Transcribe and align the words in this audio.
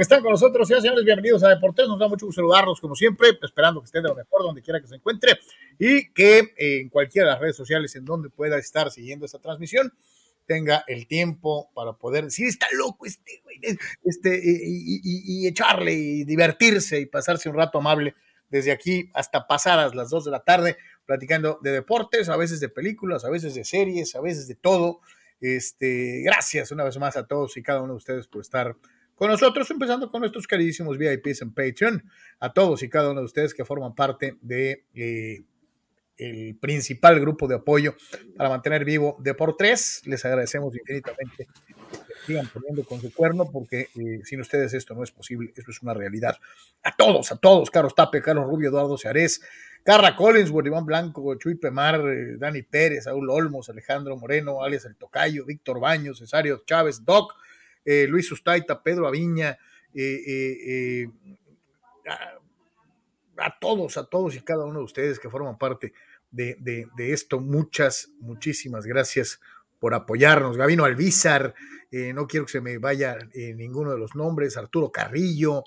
que 0.00 0.04
están 0.04 0.22
con 0.22 0.30
nosotros, 0.30 0.66
señores, 0.66 0.82
señores, 0.82 1.04
bienvenidos 1.04 1.44
a 1.44 1.50
Deportes, 1.50 1.86
nos 1.86 1.98
da 1.98 2.08
mucho 2.08 2.24
gusto 2.24 2.40
saludarlos 2.40 2.80
como 2.80 2.94
siempre, 2.94 3.38
esperando 3.42 3.82
que 3.82 3.84
estén 3.84 4.02
de 4.02 4.08
lo 4.08 4.14
mejor 4.14 4.42
donde 4.42 4.62
quiera 4.62 4.80
que 4.80 4.86
se 4.86 4.94
encuentre 4.94 5.38
y 5.78 6.10
que 6.14 6.38
eh, 6.38 6.80
en 6.80 6.88
cualquiera 6.88 7.26
de 7.26 7.32
las 7.34 7.40
redes 7.42 7.56
sociales 7.56 7.94
en 7.96 8.06
donde 8.06 8.30
pueda 8.30 8.56
estar 8.56 8.90
siguiendo 8.90 9.26
esta 9.26 9.40
transmisión 9.40 9.92
tenga 10.46 10.84
el 10.88 11.06
tiempo 11.06 11.70
para 11.74 11.92
poder 11.92 12.24
decir, 12.24 12.46
está 12.48 12.66
loco 12.72 13.04
este 13.04 13.42
güey, 13.44 13.60
este, 14.02 14.40
y, 14.42 15.46
echarle 15.46 15.92
y 15.92 16.24
divertirse 16.24 16.98
y 16.98 17.04
pasarse 17.04 17.50
un 17.50 17.56
rato 17.56 17.76
amable 17.76 18.14
desde 18.48 18.72
aquí 18.72 19.10
hasta 19.12 19.46
pasadas 19.46 19.94
las 19.94 20.08
dos 20.08 20.24
de 20.24 20.30
la 20.30 20.40
tarde, 20.40 20.78
platicando 21.04 21.58
de 21.62 21.72
deportes, 21.72 22.30
a 22.30 22.38
veces 22.38 22.58
de 22.60 22.70
películas, 22.70 23.26
a 23.26 23.28
veces 23.28 23.54
de 23.54 23.66
series, 23.66 24.14
a 24.14 24.22
veces 24.22 24.48
de 24.48 24.54
todo. 24.54 25.00
Este, 25.42 26.22
gracias 26.24 26.70
una 26.70 26.84
vez 26.84 26.96
más 26.98 27.18
a 27.18 27.26
todos 27.26 27.58
y 27.58 27.62
cada 27.62 27.82
uno 27.82 27.92
de 27.92 27.98
ustedes 27.98 28.28
por 28.28 28.40
estar 28.40 28.74
con 29.20 29.28
nosotros, 29.28 29.70
empezando 29.70 30.10
con 30.10 30.20
nuestros 30.20 30.48
queridísimos 30.48 30.96
VIPs 30.96 31.42
en 31.42 31.52
Patreon, 31.52 32.02
a 32.38 32.54
todos 32.54 32.82
y 32.82 32.88
cada 32.88 33.10
uno 33.10 33.20
de 33.20 33.26
ustedes 33.26 33.52
que 33.52 33.66
forman 33.66 33.94
parte 33.94 34.38
de 34.40 34.86
eh, 34.94 35.42
el 36.16 36.56
principal 36.56 37.20
grupo 37.20 37.46
de 37.46 37.56
apoyo 37.56 37.94
para 38.34 38.48
mantener 38.48 38.82
vivo 38.82 39.18
de 39.20 39.34
por 39.34 39.58
tres. 39.58 40.00
Les 40.06 40.24
agradecemos 40.24 40.74
infinitamente 40.74 41.46
que 41.66 41.74
sigan 42.26 42.48
poniendo 42.48 42.82
con 42.82 42.98
su 43.02 43.12
cuerno, 43.12 43.50
porque 43.52 43.88
eh, 43.94 44.22
sin 44.24 44.40
ustedes 44.40 44.72
esto 44.72 44.94
no 44.94 45.04
es 45.04 45.10
posible, 45.10 45.52
esto 45.54 45.70
es 45.70 45.82
una 45.82 45.92
realidad. 45.92 46.38
A 46.82 46.96
todos, 46.96 47.30
a 47.30 47.36
todos, 47.36 47.70
Carlos 47.70 47.94
Tape, 47.94 48.22
Carlos 48.22 48.46
Rubio, 48.46 48.70
Eduardo 48.70 48.96
Seares, 48.96 49.42
Carra 49.84 50.16
Collins, 50.16 50.48
Iván 50.48 50.86
Blanco, 50.86 51.34
Chuy 51.34 51.56
Pemar, 51.56 52.00
eh, 52.08 52.36
Dani 52.38 52.62
Pérez, 52.62 53.04
Saúl 53.04 53.28
Olmos, 53.28 53.68
Alejandro 53.68 54.16
Moreno, 54.16 54.64
alias 54.64 54.86
El 54.86 54.96
Tocayo, 54.96 55.44
Víctor 55.44 55.78
Baños, 55.78 56.20
Cesario 56.20 56.62
Chávez, 56.64 57.04
Doc, 57.04 57.34
eh, 57.84 58.06
Luis 58.08 58.30
Ustaita, 58.30 58.82
Pedro 58.82 59.06
Aviña, 59.06 59.58
eh, 59.94 61.06
a, 62.08 63.44
a, 63.44 63.58
todos, 63.58 63.96
a 63.96 64.04
todos 64.04 64.34
y 64.36 64.40
cada 64.40 64.64
uno 64.64 64.78
de 64.78 64.84
ustedes 64.84 65.18
que 65.18 65.30
forman 65.30 65.58
parte 65.58 65.92
de, 66.30 66.86
esto, 66.98 67.40
muchas, 67.40 68.10
muchísimas 68.20 68.86
gracias 68.86 69.40
por 69.78 69.94
apoyarnos. 69.94 70.56
Gavino 70.56 70.84
Alvizar, 70.84 71.54
no 71.90 72.26
quiero 72.26 72.46
que 72.46 72.52
se 72.52 72.60
me 72.60 72.78
vaya 72.78 73.18
ninguno 73.34 73.90
de 73.90 73.98
los 73.98 74.14
nombres, 74.14 74.56
Arturo 74.56 74.92
Carrillo, 74.92 75.64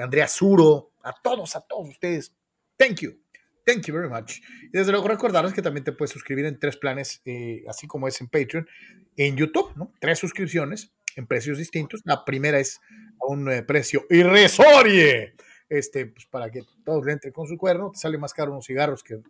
Andrea 0.00 0.28
Zuro, 0.28 0.92
a 1.02 1.12
todos, 1.20 1.56
a 1.56 1.62
todos 1.62 1.88
ustedes 1.88 2.36
Thank 2.76 3.00
you. 3.00 3.18
Thank 3.64 3.86
you 3.86 3.94
very 3.94 4.08
much. 4.08 4.38
Y 4.62 4.76
desde 4.78 4.92
luego 4.92 5.08
recordarles 5.08 5.52
que 5.52 5.62
también 5.62 5.82
te 5.82 5.92
puedes 5.92 6.12
suscribir 6.12 6.44
en 6.44 6.58
tres 6.58 6.76
planes, 6.76 7.20
eh, 7.24 7.64
así 7.68 7.86
como 7.86 8.06
es 8.06 8.20
en 8.20 8.28
Patreon, 8.28 8.68
en 9.16 9.36
YouTube. 9.36 9.90
Tres 9.98 10.18
suscripciones 10.18 10.92
en 11.16 11.26
precios 11.26 11.58
distintos. 11.58 12.02
La 12.04 12.24
primera 12.24 12.60
es 12.60 12.80
a 13.20 13.26
un 13.26 13.50
eh, 13.50 13.62
precio 13.62 14.06
irrisorie, 14.10 15.34
este, 15.68 16.06
pues 16.06 16.26
para 16.26 16.50
que 16.50 16.62
todos 16.84 17.04
le 17.04 17.12
entren 17.12 17.32
con 17.32 17.48
su 17.48 17.56
cuerno. 17.56 17.90
Te 17.92 17.98
sale 17.98 18.18
más 18.18 18.32
caro 18.32 18.52
unos 18.52 18.66
cigarros 18.66 19.02
que 19.02 19.20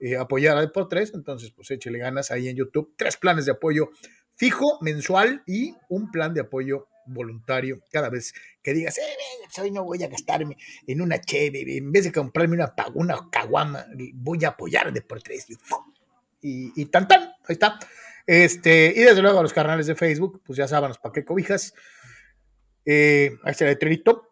eh, 0.00 0.16
apoyar 0.16 0.58
a 0.58 0.72
por 0.72 0.88
tres, 0.88 1.12
entonces 1.14 1.52
pues 1.52 1.70
échale 1.70 1.98
ganas 1.98 2.30
ahí 2.30 2.48
en 2.48 2.56
YouTube. 2.56 2.94
Tres 2.96 3.16
planes 3.16 3.46
de 3.46 3.52
apoyo 3.52 3.90
fijo, 4.34 4.78
mensual 4.80 5.42
y 5.46 5.74
un 5.88 6.10
plan 6.10 6.32
de 6.32 6.40
apoyo 6.40 6.88
voluntario 7.06 7.80
cada 7.90 8.10
vez 8.10 8.34
que 8.62 8.74
digas, 8.74 8.98
eh, 8.98 9.60
hoy 9.60 9.70
no 9.70 9.84
voy 9.84 10.02
a 10.02 10.08
gastarme 10.08 10.56
en 10.86 11.00
una 11.00 11.20
cheve, 11.20 11.76
en 11.76 11.90
vez 11.90 12.04
de 12.04 12.12
comprarme 12.12 12.54
una, 12.54 12.74
una 12.94 13.28
caguama, 13.30 13.86
voy 14.14 14.44
a 14.44 14.48
apoyar 14.48 14.92
de 14.92 15.02
por 15.02 15.22
tres. 15.22 15.46
Y, 16.40 16.80
y 16.80 16.86
tan 16.86 17.08
tan, 17.08 17.22
ahí 17.22 17.54
está. 17.54 17.78
Este, 18.28 18.92
y 18.94 19.00
desde 19.00 19.22
luego 19.22 19.38
a 19.38 19.42
los 19.42 19.54
canales 19.54 19.86
de 19.86 19.94
Facebook, 19.94 20.42
pues 20.44 20.58
ya 20.58 20.68
saben, 20.68 20.92
¿para 21.02 21.14
qué 21.14 21.24
cobijas? 21.24 21.72
Eh, 22.84 23.38
ahí 23.42 23.52
está 23.52 23.64
el 23.64 23.70
letrerito. 23.70 24.28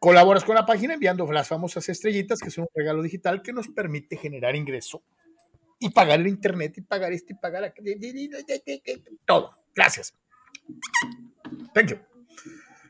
Colaboras 0.00 0.42
con 0.42 0.56
la 0.56 0.66
página 0.66 0.94
enviando 0.94 1.30
las 1.30 1.46
famosas 1.46 1.88
estrellitas, 1.88 2.40
que 2.40 2.50
son 2.50 2.62
un 2.62 2.70
regalo 2.74 3.00
digital 3.00 3.40
que 3.40 3.52
nos 3.52 3.68
permite 3.68 4.16
generar 4.16 4.56
ingreso 4.56 5.04
y 5.78 5.90
pagar 5.90 6.18
el 6.18 6.26
internet 6.26 6.76
y 6.78 6.80
pagar 6.80 7.12
esto 7.12 7.32
y 7.32 7.36
pagar 7.36 7.72
todo. 9.24 9.56
Gracias. 9.76 10.12
Thank 11.74 11.90
you. 11.90 11.98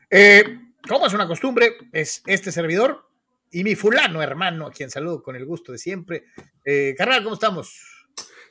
Eh, 0.09 0.43
como 0.87 1.05
es 1.05 1.13
una 1.13 1.27
costumbre, 1.27 1.73
es 1.91 2.23
este 2.25 2.51
servidor 2.51 3.07
y 3.51 3.63
mi 3.63 3.75
fulano 3.75 4.23
hermano, 4.23 4.65
a 4.65 4.71
quien 4.71 4.89
saludo 4.89 5.21
con 5.21 5.35
el 5.35 5.45
gusto 5.45 5.71
de 5.71 5.77
siempre. 5.77 6.25
Eh, 6.65 6.95
carnal, 6.97 7.23
¿cómo 7.23 7.35
estamos? 7.35 7.98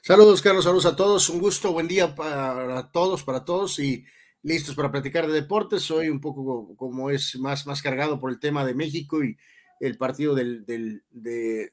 Saludos, 0.09 0.41
Carlos, 0.41 0.65
saludos 0.65 0.87
a 0.87 0.97
todos. 0.97 1.29
Un 1.29 1.39
gusto, 1.39 1.71
buen 1.71 1.87
día 1.87 2.15
para 2.15 2.91
todos, 2.91 3.23
para 3.25 3.45
todos 3.45 3.79
y 3.79 4.07
listos 4.43 4.75
para 4.75 4.91
platicar 4.91 5.27
de 5.27 5.35
deportes. 5.35 5.83
Soy 5.83 6.09
un 6.09 6.19
poco 6.19 6.75
como 6.79 7.11
es 7.11 7.39
más, 7.39 7.67
más 7.67 7.83
cargado 7.83 8.19
por 8.19 8.31
el 8.31 8.41
tema 8.41 8.65
de 8.65 8.73
México 8.73 9.23
y 9.23 9.37
el 9.81 9.99
partido 9.99 10.35
del, 10.35 10.65
del 10.65 11.03
de, 11.11 11.71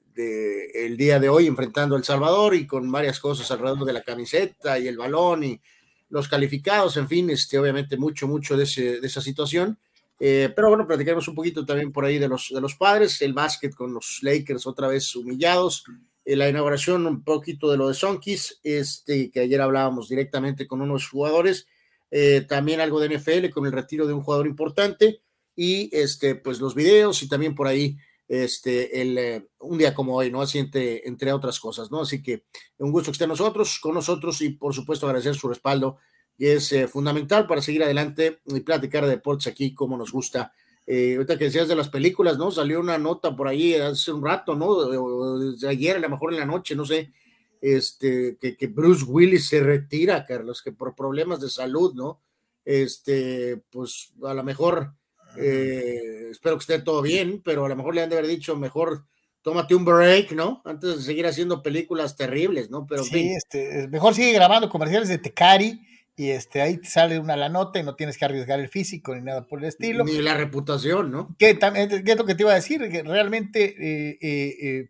día 0.98 1.18
de 1.22 1.30
hoy 1.30 1.48
enfrentando 1.48 1.96
a 1.96 1.98
El 1.98 2.04
Salvador 2.04 2.56
y 2.56 2.68
con 2.68 2.92
varias 2.92 3.22
cosas 3.22 3.50
alrededor 3.52 3.86
de 3.86 3.94
la 3.94 4.04
camiseta 4.04 4.80
y 4.80 4.90
el 4.90 4.98
balón 4.98 5.46
y 5.46 5.62
los 6.10 6.28
calificados, 6.28 6.98
en 6.98 7.08
fin, 7.08 7.30
este, 7.30 7.58
obviamente 7.58 7.96
mucho, 7.96 8.28
mucho 8.28 8.58
de, 8.58 8.64
esa 8.66 9.22
situación. 9.22 9.80
Eh, 10.20 10.52
pero 10.54 10.68
bueno, 10.68 10.86
platicaremos 10.86 11.26
un 11.30 11.36
poquito 11.36 11.66
también 11.66 11.94
por 11.94 12.04
ahí 12.04 12.20
de 12.20 12.28
los, 12.28 12.52
de 12.54 12.60
los 12.60 12.76
padres, 12.76 13.22
el 13.22 13.32
básquet 13.32 13.74
con 13.74 13.94
los 13.94 14.20
Lakers 14.24 14.68
otra 14.68 14.90
vez 14.90 15.16
humillados, 15.16 15.86
la 16.26 16.50
inauguración 16.50 17.06
un 17.06 17.24
poquito 17.24 17.70
de 17.70 17.78
lo 17.78 17.88
de 17.88 17.94
Sonkis, 17.94 18.60
este, 18.64 19.30
que 19.30 19.42
ayer 19.42 19.62
hablábamos 19.62 20.10
directamente 20.10 20.66
con 20.66 20.82
unos 20.82 21.08
jugadores, 21.08 21.68
eh, 22.10 22.42
también 22.42 22.82
algo 22.82 23.00
de 23.00 23.10
NFL 23.10 23.50
con 23.52 23.66
el 23.66 23.72
retiro 23.72 24.08
de 24.08 24.14
un 24.14 24.22
jugador 24.22 24.48
importante 24.48 25.22
y 25.56 25.96
este, 25.96 26.36
pues 26.36 26.60
los 26.60 26.74
videos 26.74 27.22
y 27.22 27.30
también 27.30 27.54
por 27.54 27.68
ahí 27.68 27.98
este, 28.28 29.02
el, 29.02 29.18
eh, 29.18 29.48
un 29.60 29.78
día 29.78 29.94
como 29.94 30.16
hoy, 30.16 30.32
¿no? 30.32 30.42
Así 30.42 30.58
entre, 30.58 31.34
otras 31.34 31.60
cosas, 31.60 31.92
¿no? 31.92 32.02
Así 32.02 32.22
que 32.22 32.46
un 32.78 32.92
gusto 32.92 33.12
que 33.12 33.16
estén 33.16 33.30
nosotros, 33.30 33.80
con 33.80 33.94
nosotros 33.94 34.42
y 34.42 34.50
por 34.50 34.74
supuesto 34.74 35.06
agradecer 35.06 35.36
su 35.36 35.48
respaldo, 35.48 35.98
que 36.38 36.54
es 36.54 36.72
eh, 36.72 36.88
fundamental 36.88 37.48
para 37.48 37.62
seguir 37.62 37.84
adelante 37.84 38.40
y 38.46 38.62
platicar 38.62 39.04
de 39.04 39.12
deportes 39.12 39.48
aquí 39.48 39.74
como 39.74 39.98
nos 39.98 40.12
gusta. 40.12 40.54
Eh, 40.88 41.16
ahorita 41.16 41.38
que 41.38 41.46
decías 41.46 41.68
de 41.68 41.76
las 41.76 41.90
películas, 41.90 42.38
¿no? 42.38 42.52
Salió 42.52 42.80
una 42.80 42.98
nota 42.98 43.36
por 43.36 43.48
ahí 43.48 43.74
hace 43.74 44.12
un 44.12 44.24
rato, 44.24 44.56
¿no? 44.56 45.38
Desde 45.40 45.68
ayer, 45.68 45.96
a 45.98 46.00
lo 46.00 46.10
mejor 46.10 46.34
en 46.34 46.40
la 46.40 46.46
noche, 46.46 46.76
no 46.76 46.86
sé, 46.86 47.12
este, 47.60 48.38
que, 48.40 48.56
que 48.56 48.68
Bruce 48.68 49.04
Willis 49.06 49.48
se 49.48 49.62
retira, 49.62 50.26
Carlos, 50.26 50.62
que 50.62 50.72
por 50.72 50.96
problemas 50.96 51.40
de 51.42 51.50
salud, 51.50 51.94
¿no? 51.96 52.22
Este, 52.64 53.62
pues 53.70 54.12
a 54.24 54.34
lo 54.34 54.44
mejor 54.44 54.94
eh, 55.38 56.30
espero 56.32 56.58
que 56.58 56.62
esté 56.62 56.80
todo 56.80 57.02
bien, 57.02 57.42
pero 57.44 57.66
a 57.66 57.70
lo 57.70 57.76
mejor 57.76 57.96
le 57.96 58.02
han 58.02 58.10
de 58.10 58.18
haber 58.18 58.30
dicho 58.30 58.56
mejor 58.56 59.06
tómate 59.42 59.76
un 59.76 59.86
break, 59.86 60.32
¿no? 60.32 60.64
Antes 60.66 60.98
de 60.98 61.04
seguir 61.04 61.28
haciendo 61.28 61.62
películas 61.62 62.16
terribles, 62.16 62.72
¿no? 62.72 62.88
Pero 62.88 63.04
sí, 63.04 63.32
este, 63.36 63.88
mejor 63.90 64.16
sigue 64.16 64.34
grabando 64.34 64.70
comerciales 64.70 65.08
de 65.08 65.20
Tecari 65.20 65.80
y 66.18 66.30
este, 66.30 66.62
ahí 66.62 66.80
sale 66.84 67.20
una 67.20 67.36
la 67.36 67.50
nota 67.50 67.80
y 67.80 67.84
no 67.84 67.96
tienes 67.96 68.18
que 68.18 68.26
arriesgar 68.26 68.60
el 68.60 68.70
físico 68.70 69.14
ni 69.14 69.22
nada 69.22 69.48
por 69.48 69.60
el 69.60 69.66
estilo. 69.66 70.06
Ni 70.06 70.22
la 70.22 70.36
reputación, 70.36 71.12
¿no? 71.12 71.36
Que 71.38 71.56
también, 71.56 71.90
¿qué 71.90 72.12
es 72.12 72.18
lo 72.18 72.26
que 72.26 72.36
te 72.36 72.44
iba 72.44 72.54
a 72.54 72.56
decir? 72.56 72.90
Que 72.90 73.04
realmente 73.04 73.76
eh, 73.78 74.18
eh, 74.22 74.90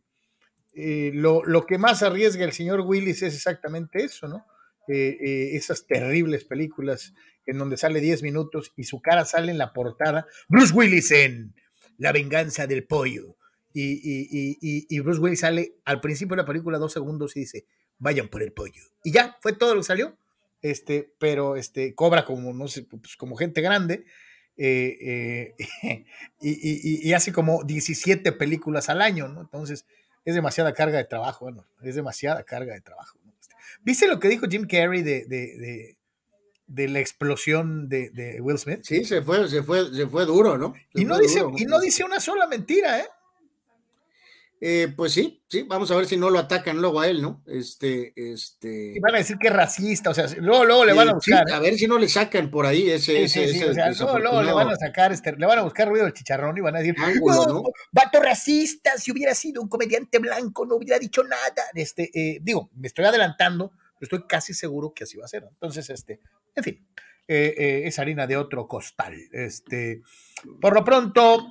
eh, 0.74 1.12
lo, 1.16 1.44
lo, 1.44 1.66
que 1.66 1.80
más 1.80 2.04
arriesga 2.04 2.46
el 2.46 2.52
señor 2.52 2.82
Willis 2.82 3.24
es 3.24 3.34
exactamente 3.36 4.04
eso, 4.04 4.28
¿no? 4.28 4.46
esas 4.88 5.88
terribles 5.88 6.46
películas 6.46 7.12
en 7.48 7.58
donde 7.58 7.76
sale 7.76 8.02
10 8.02 8.22
minutos 8.22 8.72
y 8.76 8.84
su 8.84 9.02
cara 9.02 9.26
sale 9.26 9.52
en 9.52 9.58
la 9.58 9.74
portada. 9.74 10.28
Bruce 10.48 10.72
Willis 10.76 11.10
en 11.12 11.56
La 11.98 12.12
venganza 12.12 12.68
del 12.68 12.86
pollo. 12.86 13.36
Y, 13.74 13.94
y, 13.94 14.58
y, 14.62 14.86
y, 14.88 15.00
Bruce 15.00 15.20
Willis 15.20 15.40
sale 15.40 15.78
al 15.86 16.02
principio 16.02 16.36
de 16.36 16.44
la 16.44 16.48
película 16.48 16.78
dos 16.78 16.94
segundos 16.94 17.36
y 17.36 17.42
dice, 17.42 17.66
vayan 17.98 18.28
por 18.28 18.44
el 18.44 18.54
pollo. 18.54 18.84
Y 19.04 19.12
ya, 19.12 19.36
fue 19.42 19.54
todo 19.54 19.74
lo 19.74 19.82
que 19.82 19.88
salió. 19.88 20.18
Este, 20.66 21.14
pero 21.20 21.58
este, 21.58 21.94
cobra 21.94 22.26
como, 22.26 22.52
no 22.52 22.68
sé, 22.68 22.82
pues 22.84 23.16
como 23.18 23.36
gente 23.36 23.62
grande. 23.62 24.06
Eh, 24.58 25.54
eh, 25.84 26.06
y, 26.42 27.14
hace 27.14 27.32
como 27.32 27.64
17 27.64 28.32
películas 28.32 28.90
al 28.90 29.04
año, 29.04 29.28
¿no? 29.28 29.42
Entonces, 29.42 29.86
es 30.24 30.34
demasiada 30.34 30.74
carga 30.74 30.98
de 30.98 31.04
trabajo, 31.04 31.46
bueno, 31.46 31.68
es 31.84 31.94
demasiada 31.94 32.44
carga 32.46 32.74
de 32.74 32.82
trabajo. 32.82 33.20
¿no? 33.24 33.32
¿Viste 33.84 34.08
lo 34.08 34.20
que 34.20 34.28
dijo 34.28 34.48
Jim 34.50 34.66
Carrey 34.66 35.04
de, 35.04 35.26
de, 35.26 35.56
de 35.58 35.98
de 36.68 36.88
la 36.88 37.00
explosión 37.00 37.90
de, 37.90 38.10
de, 38.10 38.42
Will 38.42 38.58
Smith. 38.58 38.80
Sí, 38.82 39.06
se 39.06 39.22
fue, 39.22 39.48
se 39.48 39.62
fue, 39.62 39.94
se 39.94 40.08
fue 40.08 40.26
duro, 40.26 40.58
¿no? 40.58 40.74
Se 40.96 41.02
y 41.02 41.06
no, 41.06 41.20
dice, 41.20 41.42
duro. 41.42 41.54
y 41.60 41.66
no 41.66 41.80
dice 41.80 42.04
una 42.04 42.20
sola 42.20 42.48
mentira, 42.48 43.02
¿eh? 43.02 43.08
Eh, 44.68 44.92
pues 44.98 45.14
sí, 45.14 45.44
sí, 45.48 45.62
vamos 45.62 45.92
a 45.92 45.96
ver 45.96 46.08
si 46.08 46.18
no 46.18 46.32
lo 46.32 46.40
atacan 46.40 46.82
luego 46.82 47.00
a 47.00 47.08
él, 47.08 47.22
¿no? 47.22 47.44
Este, 47.46 48.14
este. 48.16 48.94
Y 48.96 49.00
van 49.00 49.14
a 49.14 49.20
decir 49.20 49.38
que 49.38 49.50
es 49.50 49.54
racista, 49.54 50.10
o 50.10 50.14
sea, 50.16 50.26
luego, 50.40 50.66
luego 50.66 50.86
le 50.86 50.94
van 50.94 51.10
a 51.10 51.14
buscar. 51.14 51.44
Sí, 51.48 51.54
a 51.54 51.60
ver 51.60 51.76
si 51.76 51.86
no 51.86 52.00
le 52.00 52.10
sacan 52.10 52.50
por 52.50 52.66
ahí 52.66 52.90
ese. 52.90 53.28
Sí, 53.28 53.44
ese, 53.44 53.48
sí, 53.50 53.58
ese 53.58 53.70
o 53.70 53.74
sea, 53.76 53.92
luego, 53.92 54.18
luego 54.18 54.42
le 54.42 54.54
van 54.54 54.70
a 54.70 54.76
sacar, 54.76 55.12
este, 55.12 55.34
le 55.34 55.46
van 55.46 55.60
a 55.60 55.62
buscar 55.62 55.88
ruido 55.88 56.06
del 56.06 56.16
chicharrón 56.16 56.58
y 56.58 56.62
van 56.62 56.76
a 56.76 56.80
decir, 56.80 56.96
Ángulo, 56.98 57.46
¿no? 57.46 57.64
vato 57.92 58.20
racista, 58.20 58.98
si 58.98 59.12
hubiera 59.12 59.36
sido 59.36 59.62
un 59.62 59.70
comediante 59.70 60.18
blanco, 60.18 60.66
no 60.66 60.78
hubiera 60.78 60.98
dicho 60.98 61.24
nada. 61.24 61.70
Este, 61.76 62.10
eh, 62.16 62.40
digo, 62.42 62.72
me 62.74 62.88
estoy 62.88 63.06
adelantando, 63.06 63.70
pero 63.70 64.00
estoy 64.02 64.24
casi 64.28 64.56
seguro 64.56 64.96
que 64.96 65.04
así 65.04 65.16
va 65.16 65.26
a 65.26 65.28
ser. 65.28 65.44
Entonces, 65.48 65.88
este, 65.92 66.22
en 66.56 66.64
fin. 66.64 66.88
es 67.28 68.00
harina 68.00 68.26
de 68.26 68.36
otro 68.36 68.68
costal. 68.68 69.14
Este, 69.32 70.02
por 70.60 70.74
lo 70.74 70.84
pronto, 70.84 71.50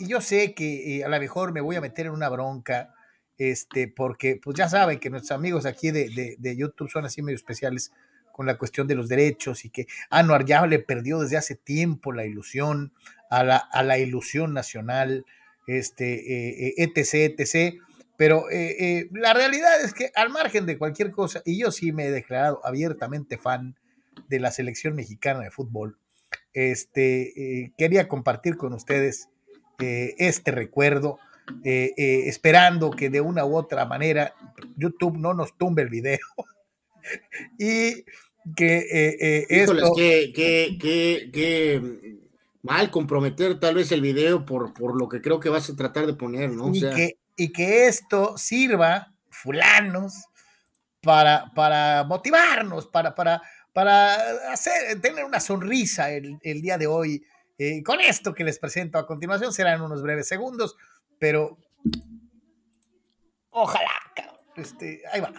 y 0.00 0.08
yo 0.08 0.20
sé 0.20 0.54
que 0.54 1.02
a 1.04 1.08
lo 1.08 1.18
mejor 1.20 1.52
me 1.52 1.60
voy 1.60 1.76
a 1.76 1.80
meter 1.80 2.06
en 2.06 2.12
una 2.12 2.28
bronca, 2.28 2.94
este, 3.38 3.88
porque 3.88 4.40
pues 4.42 4.56
ya 4.56 4.68
saben 4.68 4.98
que 4.98 5.10
nuestros 5.10 5.38
amigos 5.38 5.66
aquí 5.66 5.90
de, 5.90 6.36
de, 6.38 6.56
YouTube 6.56 6.90
son 6.90 7.04
así 7.04 7.22
medio 7.22 7.36
especiales 7.36 7.92
con 8.32 8.46
la 8.46 8.58
cuestión 8.58 8.86
de 8.86 8.94
los 8.94 9.08
derechos 9.08 9.64
y 9.64 9.70
que 9.70 9.86
Anuar 10.10 10.44
ya 10.44 10.66
le 10.66 10.78
perdió 10.78 11.20
desde 11.20 11.36
hace 11.36 11.54
tiempo 11.54 12.12
la 12.12 12.24
ilusión 12.24 12.92
a 13.30 13.44
la, 13.44 13.56
a 13.56 13.82
la 13.82 13.98
ilusión 13.98 14.52
nacional, 14.52 15.24
este, 15.66 16.82
etc, 16.82 17.34
etc. 17.38 17.80
Pero 18.20 18.50
eh, 18.50 18.76
eh, 18.78 19.08
la 19.12 19.32
realidad 19.32 19.82
es 19.82 19.94
que 19.94 20.12
al 20.14 20.28
margen 20.28 20.66
de 20.66 20.76
cualquier 20.76 21.10
cosa, 21.10 21.40
y 21.46 21.58
yo 21.58 21.70
sí 21.70 21.90
me 21.90 22.04
he 22.04 22.10
declarado 22.10 22.60
abiertamente 22.66 23.38
fan 23.38 23.76
de 24.28 24.38
la 24.40 24.50
selección 24.50 24.94
mexicana 24.94 25.40
de 25.40 25.50
fútbol, 25.50 25.96
este, 26.52 27.62
eh, 27.62 27.72
quería 27.78 28.08
compartir 28.08 28.58
con 28.58 28.74
ustedes 28.74 29.30
este 30.18 30.50
recuerdo, 30.50 31.18
esperando 31.64 32.90
que 32.90 33.10
de 33.10 33.20
una 33.20 33.44
u 33.44 33.56
otra 33.56 33.84
manera 33.84 34.34
YouTube 34.76 35.16
no 35.16 35.34
nos 35.34 35.56
tumbe 35.58 35.82
el 35.82 35.88
video 35.88 36.20
y 37.58 38.04
que 38.54 39.46
esto... 39.48 39.94
que, 39.96 40.32
que, 40.34 41.30
que, 41.32 42.18
mal 42.62 42.90
comprometer 42.90 43.58
tal 43.58 43.76
vez 43.76 43.90
el 43.90 44.00
video 44.00 44.44
por, 44.44 44.74
por 44.74 44.96
lo 44.96 45.08
que 45.08 45.20
creo 45.20 45.40
que 45.40 45.48
vas 45.48 45.68
a 45.70 45.76
tratar 45.76 46.06
de 46.06 46.14
poner, 46.14 46.50
¿no? 46.50 46.66
O 46.66 46.74
sea, 46.74 46.94
y 47.36 47.52
que 47.52 47.86
esto 47.86 48.36
sirva, 48.36 49.12
fulanos, 49.30 50.26
para, 51.00 51.50
para 51.54 52.04
motivarnos, 52.04 52.86
para, 52.86 53.14
para, 53.14 53.42
para 53.72 54.14
hacer, 54.52 55.00
tener 55.00 55.24
una 55.24 55.40
sonrisa 55.40 56.10
el, 56.10 56.38
día 56.42 56.78
de 56.78 56.86
hoy. 56.86 57.22
Eh, 57.62 57.82
con 57.82 58.00
esto 58.00 58.32
que 58.32 58.42
les 58.42 58.58
presento 58.58 58.96
a 58.96 59.06
continuación 59.06 59.52
serán 59.52 59.82
unos 59.82 60.00
breves 60.00 60.26
segundos, 60.26 60.78
pero 61.18 61.58
ojalá, 63.50 63.90
este, 64.56 65.02
ahí 65.12 65.20
va. 65.20 65.30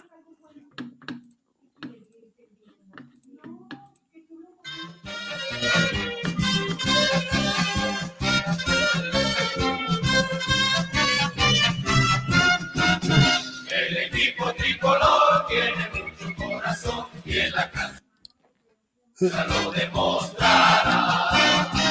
tiene 15.48 15.90
mucho 15.90 16.36
corazón 16.36 17.06
y 17.24 17.38
en 17.38 17.50
la 17.50 17.68
cancha 17.72 19.44
lo 19.46 19.72
demostrará. 19.72 21.81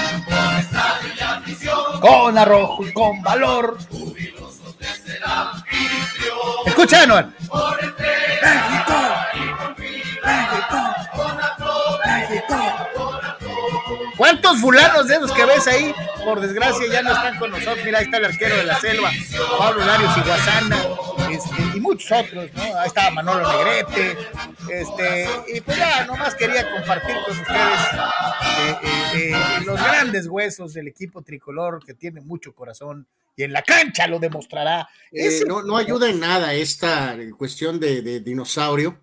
Con 2.01 2.37
arrojo 2.37 2.85
y 2.85 2.91
con 2.91 3.21
valor. 3.21 3.77
Escucha, 6.65 7.03
Anual. 7.03 7.33
Por 7.47 7.81
México. 7.81 8.97
México. 12.05 12.81
¿Cuántos 14.17 14.59
fulanos 14.59 15.07
de 15.07 15.15
esos 15.15 15.31
que 15.31 15.45
ves 15.45 15.67
ahí? 15.67 15.95
Por 16.23 16.39
desgracia 16.39 16.87
ya 16.91 17.01
no 17.01 17.11
están 17.11 17.37
con 17.39 17.51
nosotros. 17.51 17.79
Mira, 17.83 17.99
ahí 17.99 18.05
está 18.05 18.17
el 18.17 18.25
arquero 18.25 18.57
de 18.57 18.63
la 18.65 18.79
selva, 18.79 19.09
Pablo 19.57 19.85
Larios 19.85 20.17
Iguazana, 20.17 20.77
este, 21.31 21.77
y 21.77 21.79
muchos 21.79 22.11
otros, 22.11 22.49
¿no? 22.53 22.61
Ahí 22.61 22.87
estaba 22.87 23.11
Manolo 23.11 23.47
Negrete, 23.51 24.17
este, 24.69 25.27
y 25.53 25.61
pues 25.61 25.77
ya 25.77 26.05
nomás 26.05 26.35
quería 26.35 26.69
compartir 26.71 27.15
con 27.25 27.39
ustedes 27.39 27.79
eh, 28.59 28.75
eh, 28.83 29.31
eh, 29.31 29.63
los 29.65 29.81
grandes 29.81 30.27
huesos 30.27 30.73
del 30.73 30.87
equipo 30.87 31.21
tricolor 31.21 31.83
que 31.85 31.93
tiene 31.93 32.21
mucho 32.21 32.53
corazón 32.53 33.07
y 33.35 33.43
en 33.43 33.53
la 33.53 33.61
cancha 33.61 34.07
lo 34.07 34.19
demostrará. 34.19 34.87
no, 35.47 35.63
no 35.63 35.77
ayuda 35.77 36.09
en 36.09 36.19
nada 36.19 36.53
esta 36.53 37.17
cuestión 37.37 37.79
de, 37.79 38.19
dinosaurio. 38.19 38.99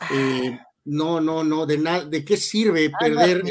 Ah. 0.00 0.68
No, 0.84 1.20
no, 1.20 1.44
no, 1.44 1.64
de 1.64 1.78
nada, 1.78 2.04
¿de 2.06 2.24
qué 2.24 2.36
sirve 2.36 2.90
perder, 2.98 3.44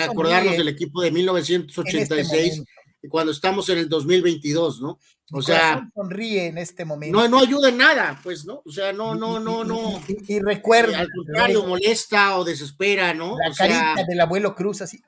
acordarnos 0.00 0.56
del 0.56 0.68
equipo 0.68 1.02
de 1.02 1.10
1986 1.10 2.52
este 2.52 2.64
cuando 3.08 3.32
estamos 3.32 3.68
en 3.68 3.78
el 3.78 3.88
2022, 3.88 4.80
¿no? 4.80 4.98
O 5.32 5.42
sea, 5.42 5.88
sonríe 5.94 6.46
en 6.46 6.58
este 6.58 6.84
momento. 6.84 7.18
No, 7.18 7.28
no 7.28 7.40
ayuda 7.40 7.68
en 7.68 7.76
nada, 7.76 8.18
pues, 8.22 8.44
¿no? 8.44 8.62
O 8.64 8.72
sea, 8.72 8.92
no, 8.92 9.14
no, 9.14 9.38
no, 9.38 9.62
no. 9.62 10.02
Y, 10.08 10.40
recuerda. 10.40 11.00
Al 11.00 11.08
contrario, 11.10 11.64
molesta 11.66 12.38
o 12.38 12.44
desespera, 12.44 13.12
¿no? 13.14 13.36
La 13.38 13.54
carita 13.54 14.04
del 14.06 14.20
abuelo 14.20 14.54
Cruz 14.54 14.82
así 14.82 15.00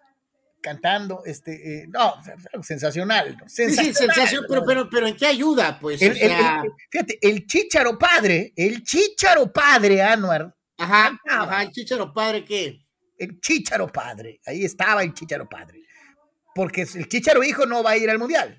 cantando, 0.60 1.22
este, 1.24 1.82
eh, 1.82 1.86
no, 1.88 2.14
sensacional. 2.62 3.36
Sí, 3.46 3.70
sí, 3.70 3.94
sensación, 3.94 4.44
pero, 4.48 4.64
pero, 4.64 4.90
pero 4.90 5.06
¿en 5.06 5.16
qué 5.16 5.26
ayuda? 5.26 5.78
Pues, 5.80 5.98
fíjate, 5.98 7.18
el 7.20 7.46
chicharo 7.46 7.98
padre, 7.98 8.52
el 8.54 8.82
chicharo 8.82 9.50
padre, 9.52 10.02
Anuar, 10.02 10.54
Ajá, 10.76 11.18
ajá, 11.28 11.62
el 11.62 11.72
chicharo 11.72 12.12
padre, 12.12 12.44
¿qué? 12.44 12.80
El 13.18 13.38
chicharo 13.40 13.86
padre, 13.88 14.40
ahí 14.46 14.64
estaba 14.64 15.02
el 15.02 15.12
chicharo 15.12 15.48
padre. 15.48 15.82
Porque 16.54 16.82
el 16.82 17.08
chicharo 17.08 17.42
hijo 17.44 17.66
no 17.66 17.82
va 17.82 17.90
a 17.90 17.96
ir 17.96 18.10
al 18.10 18.18
mundial. 18.18 18.58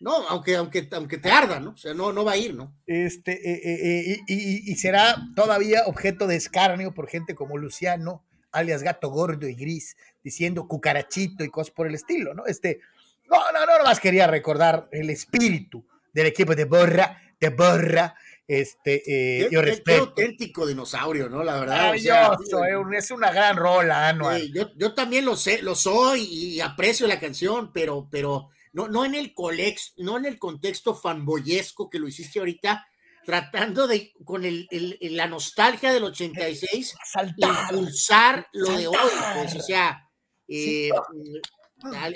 No, 0.00 0.26
aunque, 0.28 0.56
aunque, 0.56 0.88
aunque 0.92 1.18
te 1.18 1.30
arda, 1.30 1.60
¿no? 1.60 1.72
O 1.72 1.76
sea, 1.76 1.92
no, 1.92 2.10
no 2.10 2.24
va 2.24 2.32
a 2.32 2.36
ir, 2.38 2.54
¿no? 2.54 2.74
Este, 2.86 3.32
eh, 3.32 3.60
eh, 3.62 4.12
eh, 4.12 4.20
y, 4.26 4.74
será 4.76 5.14
todavía 5.36 5.82
objeto 5.84 6.26
de 6.26 6.36
escarnio 6.36 6.94
por 6.94 7.06
gente 7.06 7.34
como 7.34 7.58
Luciano, 7.58 8.24
alias 8.50 8.82
gato 8.82 9.10
gordo 9.10 9.46
y 9.46 9.54
gris, 9.54 9.98
diciendo 10.24 10.66
cucarachito 10.66 11.44
y 11.44 11.50
cosas 11.50 11.72
por 11.72 11.86
el 11.86 11.94
estilo, 11.94 12.32
¿no? 12.32 12.46
Este, 12.46 12.80
no, 13.28 13.36
no, 13.52 13.66
no, 13.66 13.84
más 13.84 14.00
quería 14.00 14.26
recordar 14.26 14.88
el 14.90 15.10
espíritu 15.10 15.86
del 16.14 16.26
equipo 16.26 16.54
de 16.54 16.64
Borra, 16.64 17.20
de 17.38 17.50
Borra, 17.50 18.14
este, 18.50 19.02
eh, 19.06 19.48
yo 19.48 19.62
respeto. 19.62 20.00
auténtico 20.00 20.66
dinosaurio, 20.66 21.28
¿no? 21.28 21.44
La 21.44 21.60
verdad. 21.60 21.94
es 21.94 23.10
una 23.12 23.30
gran 23.30 23.56
rola, 23.56 24.08
anual. 24.08 24.52
yo, 24.52 24.72
yo, 24.74 24.92
también 24.92 25.24
lo 25.24 25.36
sé, 25.36 25.62
lo 25.62 25.76
soy 25.76 26.22
y 26.22 26.60
aprecio 26.60 27.06
la 27.06 27.20
canción, 27.20 27.72
pero, 27.72 28.08
pero 28.10 28.48
no, 28.72 28.88
no 28.88 29.04
en 29.04 29.14
el 29.14 29.34
colex, 29.34 29.94
no 29.98 30.16
en 30.16 30.26
el 30.26 30.36
contexto 30.40 30.96
fanboyesco 30.96 31.88
que 31.88 32.00
lo 32.00 32.08
hiciste 32.08 32.40
ahorita, 32.40 32.84
tratando 33.24 33.86
de, 33.86 34.14
con 34.24 34.44
el, 34.44 34.66
la 35.00 35.28
nostalgia 35.28 35.92
del 35.92 36.02
86, 36.02 36.96
impulsar 37.36 38.48
lo 38.52 38.76
de 38.76 38.88
hoy, 38.88 38.96
pues, 39.36 39.54
o 39.54 39.62
sea, 39.62 40.10
eh, 40.48 40.90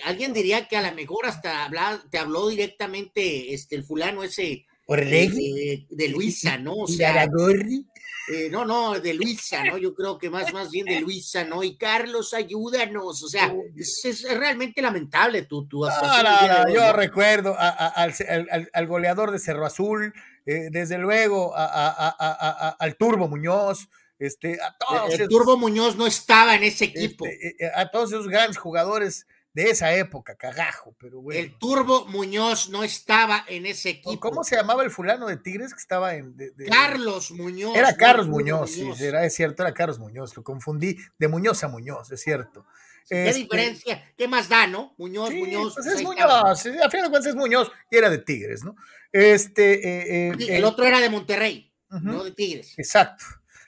alguien 0.03 0.33
diría 0.33 0.67
que 0.67 0.79
a 0.79 0.91
lo 0.91 0.97
mejor 0.97 1.27
hasta 1.27 1.71
te 2.11 2.19
habló 2.19 2.49
directamente 2.49 3.55
este, 3.55 3.77
el 3.77 3.85
fulano 3.85 4.25
ese 4.25 4.67
eh, 4.89 5.87
de 5.89 6.09
Luisa, 6.09 6.59
¿no? 6.59 6.75
O 6.75 6.87
sea, 6.87 7.27
eh, 8.27 8.49
no, 8.51 8.65
no, 8.65 8.99
de 9.01 9.13
Luisa, 9.13 9.65
¿no? 9.65 9.77
Yo 9.77 9.95
creo 9.95 10.19
que 10.19 10.31
más, 10.31 10.53
más 10.53 10.71
bien 10.71 10.87
de 10.87 11.01
Luisa, 11.01 11.45
¿no? 11.45 11.63
Y 11.63 11.77
Carlos, 11.77 12.33
ayúdanos, 12.33 13.23
o 13.23 13.29
sea, 13.29 13.55
es, 13.77 14.23
realmente 14.23 14.81
lamentable 14.81 15.43
tu, 15.43 15.67
tu 15.67 15.85
actuación. 15.85 16.75
yo 16.75 16.93
recuerdo 16.95 17.55
al, 17.59 18.87
goleador 18.87 19.31
de 19.31 19.39
Cerro 19.39 19.67
Azul, 19.67 20.15
eh, 20.47 20.69
desde 20.71 20.97
luego 20.97 21.53
al 21.55 22.97
Turbo 22.97 23.29
Muñoz, 23.29 23.89
este, 24.19 24.59
a 24.63 24.75
todos. 24.79 25.21
El, 25.21 25.29
Turbo 25.29 25.59
Muñoz 25.59 25.97
no 25.97 26.07
estaba 26.07 26.55
en 26.55 26.65
ese 26.65 26.87
equipo. 26.87 27.27
Este, 27.27 27.71
a 27.75 27.91
todos 27.91 28.11
esos 28.11 28.29
grandes 28.29 28.57
jugadores 28.57 29.27
de 29.55 29.71
esa 29.71 29.95
época, 29.95 30.35
cagajo, 30.35 30.97
pero 30.99 31.23
bueno. 31.23 31.41
El 31.41 31.57
Turbo 31.57 32.07
Muñoz 32.07 32.69
no 32.71 32.83
estaba 32.83 33.45
en 33.49 33.67
ese 33.67 33.91
equipo. 33.91 34.19
¿Cómo 34.19 34.43
se 34.43 34.57
llamaba 34.57 34.83
el 34.83 34.91
fulano 34.91 35.29
de 35.29 35.37
Tigres 35.37 35.73
que 35.73 35.81
estaba 35.81 36.15
en... 36.17 36.37
Carlos 36.69 37.31
Muñoz. 37.31 37.77
Era 37.77 37.97
Carlos 37.97 38.27
Muñoz, 38.27 38.73
sí, 38.73 38.91
era, 39.01 39.25
es 39.25 39.35
cierto, 39.35 39.63
era 39.63 39.73
Carlos 39.73 40.01
Muñoz, 40.01 40.37
lo 40.37 40.43
confundí 40.43 40.97
de 41.19 41.29
Muñoz 41.29 41.63
a 41.63 41.69
Muñoz, 41.69 42.11
es 42.11 42.21
cierto. 42.21 42.67
¿Qué 43.09 43.29
este 43.29 43.41
diferencia? 43.43 44.13
¿Qué 44.17 44.27
más 44.27 44.49
da, 44.49 44.67
no? 44.67 44.95
Muñoz, 44.99 45.33
Muñoz. 45.33 45.75
Pues 45.75 45.87
es 45.87 46.03
Muñoz, 46.03 46.25
a 46.25 46.57
fin 46.57 46.73
de 46.75 47.11
cuentas 47.11 47.27
es 47.27 47.37
Muñoz 47.37 47.71
y 47.91 47.97
era 47.97 48.11
de 48.11 48.19
Tigres, 48.19 48.65
¿no? 48.65 48.75
Este, 49.13 49.75
eh, 49.75 50.33
eh, 50.37 50.57
el 50.57 50.65
otro 50.65 50.85
era 50.85 51.01
de 51.01 51.11
Monterrey, 51.11 51.73
no 51.91 52.25
de 52.25 52.33
Tigres. 52.33 52.77
Exacto. 52.77 53.25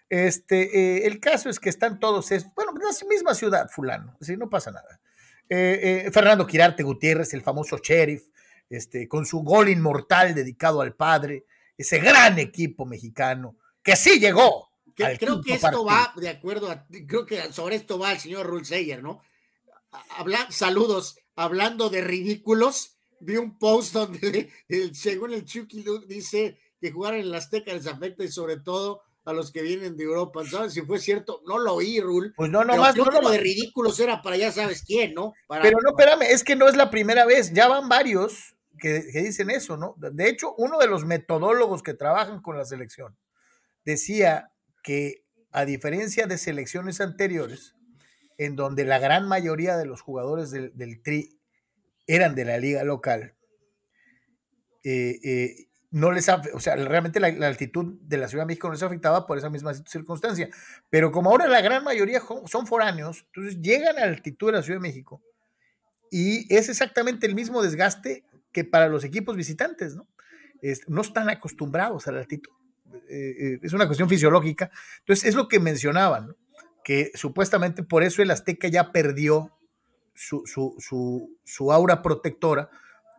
Este, 0.08 0.62
eh, 0.78 1.06
el 1.06 1.20
caso 1.20 1.48
es 1.48 1.60
que 1.60 1.68
están 1.68 2.00
todos, 2.00 2.32
es, 2.32 2.52
bueno, 2.54 2.72
la 2.72 3.08
misma 3.08 3.34
ciudad, 3.34 3.68
fulano, 3.70 4.16
así 4.20 4.36
no 4.36 4.50
pasa 4.50 4.72
nada. 4.72 5.00
Eh, 5.48 6.04
eh, 6.06 6.10
Fernando 6.10 6.46
Quirarte 6.46 6.82
Gutiérrez, 6.82 7.32
el 7.34 7.42
famoso 7.42 7.78
sheriff, 7.78 8.24
este, 8.68 9.06
con 9.06 9.24
su 9.24 9.40
gol 9.40 9.68
inmortal 9.68 10.34
dedicado 10.34 10.80
al 10.80 10.94
padre, 10.94 11.44
ese 11.78 11.98
gran 11.98 12.38
equipo 12.38 12.84
mexicano 12.84 13.56
que 13.82 13.94
sí 13.94 14.18
llegó. 14.18 14.68
creo 14.94 15.40
que 15.40 15.54
esto 15.54 15.84
va, 15.84 16.12
de 16.16 16.28
acuerdo, 16.28 16.70
a, 16.70 16.84
creo 17.06 17.24
que 17.24 17.52
sobre 17.52 17.76
esto 17.76 17.98
va 17.98 18.12
el 18.12 18.18
señor 18.18 18.46
Rulseyer, 18.46 19.02
¿no? 19.02 19.22
Habla, 20.18 20.50
saludos, 20.50 21.18
hablando 21.36 21.88
de 21.90 22.00
ridículos, 22.00 22.96
vi 23.20 23.36
un 23.36 23.56
post 23.58 23.92
donde, 23.92 24.50
según 24.92 25.32
el 25.32 25.44
Chucky 25.44 25.84
dice 26.06 26.58
que 26.80 26.90
jugar 26.90 27.14
en 27.14 27.20
el 27.22 27.34
Azteca 27.34 27.72
les 27.72 27.86
afecta 27.86 28.24
y 28.24 28.28
sobre 28.28 28.58
todo 28.58 29.02
a 29.26 29.32
los 29.32 29.52
que 29.52 29.60
vienen 29.60 29.96
de 29.96 30.04
Europa. 30.04 30.42
¿Sabes 30.48 30.72
si 30.72 30.82
fue 30.82 30.98
cierto? 30.98 31.42
No 31.46 31.58
lo 31.58 31.74
oí, 31.74 32.00
Rul. 32.00 32.32
Pues 32.36 32.50
no, 32.50 32.60
Pero 32.60 32.76
nomás. 32.76 32.94
creo 32.94 33.06
no, 33.06 33.20
lo 33.20 33.30
de 33.30 33.38
ridículos 33.38 33.98
era 34.00 34.22
para 34.22 34.36
ya 34.36 34.52
sabes 34.52 34.82
quién, 34.82 35.14
¿no? 35.14 35.34
Para, 35.46 35.62
Pero 35.62 35.78
no, 35.82 35.90
espérame, 35.90 36.22
es 36.22 36.44
que 36.44 36.56
no 36.56 36.68
es 36.68 36.76
la 36.76 36.90
primera 36.90 37.26
vez, 37.26 37.52
ya 37.52 37.68
van 37.68 37.88
varios 37.88 38.56
que, 38.78 39.04
que 39.12 39.22
dicen 39.22 39.50
eso, 39.50 39.76
¿no? 39.76 39.96
De 39.98 40.28
hecho, 40.28 40.54
uno 40.56 40.78
de 40.78 40.86
los 40.86 41.04
metodólogos 41.04 41.82
que 41.82 41.94
trabajan 41.94 42.40
con 42.40 42.56
la 42.56 42.64
selección 42.64 43.16
decía 43.84 44.52
que 44.82 45.24
a 45.50 45.64
diferencia 45.64 46.26
de 46.26 46.38
selecciones 46.38 47.00
anteriores, 47.00 47.74
en 48.38 48.54
donde 48.54 48.84
la 48.84 48.98
gran 48.98 49.26
mayoría 49.26 49.76
de 49.76 49.86
los 49.86 50.02
jugadores 50.02 50.50
del, 50.50 50.76
del 50.76 51.02
Tri 51.02 51.40
eran 52.06 52.34
de 52.34 52.44
la 52.44 52.58
liga 52.58 52.84
local, 52.84 53.34
eh, 54.84 55.18
eh, 55.24 55.65
no 55.90 56.10
les 56.12 56.28
af- 56.28 56.50
o 56.52 56.60
sea, 56.60 56.76
realmente 56.76 57.20
la, 57.20 57.30
la 57.30 57.46
altitud 57.46 57.94
de 58.02 58.16
la 58.16 58.28
Ciudad 58.28 58.42
de 58.44 58.48
México 58.48 58.66
no 58.68 58.74
les 58.74 58.82
afectaba 58.82 59.26
por 59.26 59.38
esa 59.38 59.50
misma 59.50 59.72
circunstancia. 59.74 60.48
Pero 60.90 61.10
como 61.12 61.30
ahora 61.30 61.46
la 61.46 61.60
gran 61.60 61.84
mayoría 61.84 62.20
son 62.46 62.66
foráneos, 62.66 63.24
entonces 63.28 63.60
llegan 63.60 63.96
a 63.96 64.00
la 64.00 64.06
altitud 64.06 64.48
de 64.48 64.52
la 64.54 64.62
Ciudad 64.62 64.78
de 64.80 64.88
México 64.88 65.22
y 66.10 66.52
es 66.54 66.68
exactamente 66.68 67.26
el 67.26 67.34
mismo 67.34 67.62
desgaste 67.62 68.24
que 68.52 68.64
para 68.64 68.88
los 68.88 69.04
equipos 69.04 69.36
visitantes, 69.36 69.96
¿no? 69.96 70.06
Es- 70.62 70.88
no 70.88 71.02
están 71.02 71.28
acostumbrados 71.28 72.06
a 72.08 72.12
la 72.12 72.20
altitud. 72.20 72.50
Eh, 73.08 73.34
eh, 73.38 73.58
es 73.62 73.72
una 73.72 73.86
cuestión 73.86 74.08
fisiológica. 74.08 74.70
Entonces, 75.00 75.26
es 75.28 75.34
lo 75.34 75.48
que 75.48 75.60
mencionaban, 75.60 76.34
que 76.82 77.10
supuestamente 77.14 77.82
por 77.82 78.02
eso 78.02 78.22
el 78.22 78.30
Azteca 78.30 78.68
ya 78.68 78.92
perdió 78.92 79.52
su, 80.14 80.42
su, 80.46 80.74
su, 80.78 81.36
su 81.44 81.72
aura 81.72 82.00
protectora, 82.00 82.70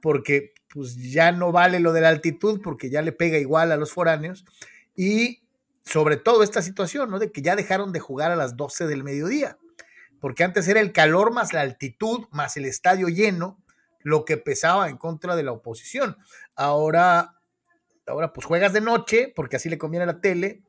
porque 0.02 0.54
pues 0.70 0.96
ya 0.98 1.32
no 1.32 1.52
vale 1.52 1.80
lo 1.80 1.94
de 1.94 2.02
la 2.02 2.10
altitud, 2.10 2.62
porque 2.62 2.90
ya 2.90 3.02
le 3.02 3.12
pega 3.12 3.38
igual 3.38 3.72
a 3.72 3.78
los 3.78 3.92
foráneos, 3.92 4.46
y 4.96 5.42
sobre 5.86 6.18
todo 6.18 6.44
esta 6.44 6.62
situación, 6.62 7.10
¿no? 7.10 7.20
De 7.20 7.32
que 7.32 7.42
ya 7.42 7.56
dejaron 7.56 7.92
de 7.94 8.00
jugar 8.00 8.32
a 8.32 8.36
las 8.36 8.58
12 8.58 8.86
del 8.88 9.04
mediodía, 9.04 9.58
porque 10.20 10.44
antes 10.44 10.68
era 10.68 10.80
el 10.82 10.92
calor 10.92 11.32
más 11.32 11.54
la 11.54 11.62
altitud, 11.62 12.26
más 12.32 12.58
el 12.58 12.66
estadio 12.66 13.08
lleno, 13.08 13.58
lo 14.02 14.26
que 14.26 14.38
pesaba 14.38 14.90
en 14.90 14.98
contra 14.98 15.36
de 15.36 15.44
la 15.44 15.52
oposición. 15.52 16.18
Ahora, 16.56 17.36
ahora 18.06 18.34
pues 18.34 18.46
juegas 18.46 18.74
de 18.74 18.82
noche, 18.82 19.32
porque 19.36 19.56
así 19.58 19.70
le 19.70 19.78
conviene 19.78 20.04
a 20.04 20.08
la 20.08 20.22
tele, 20.22 20.64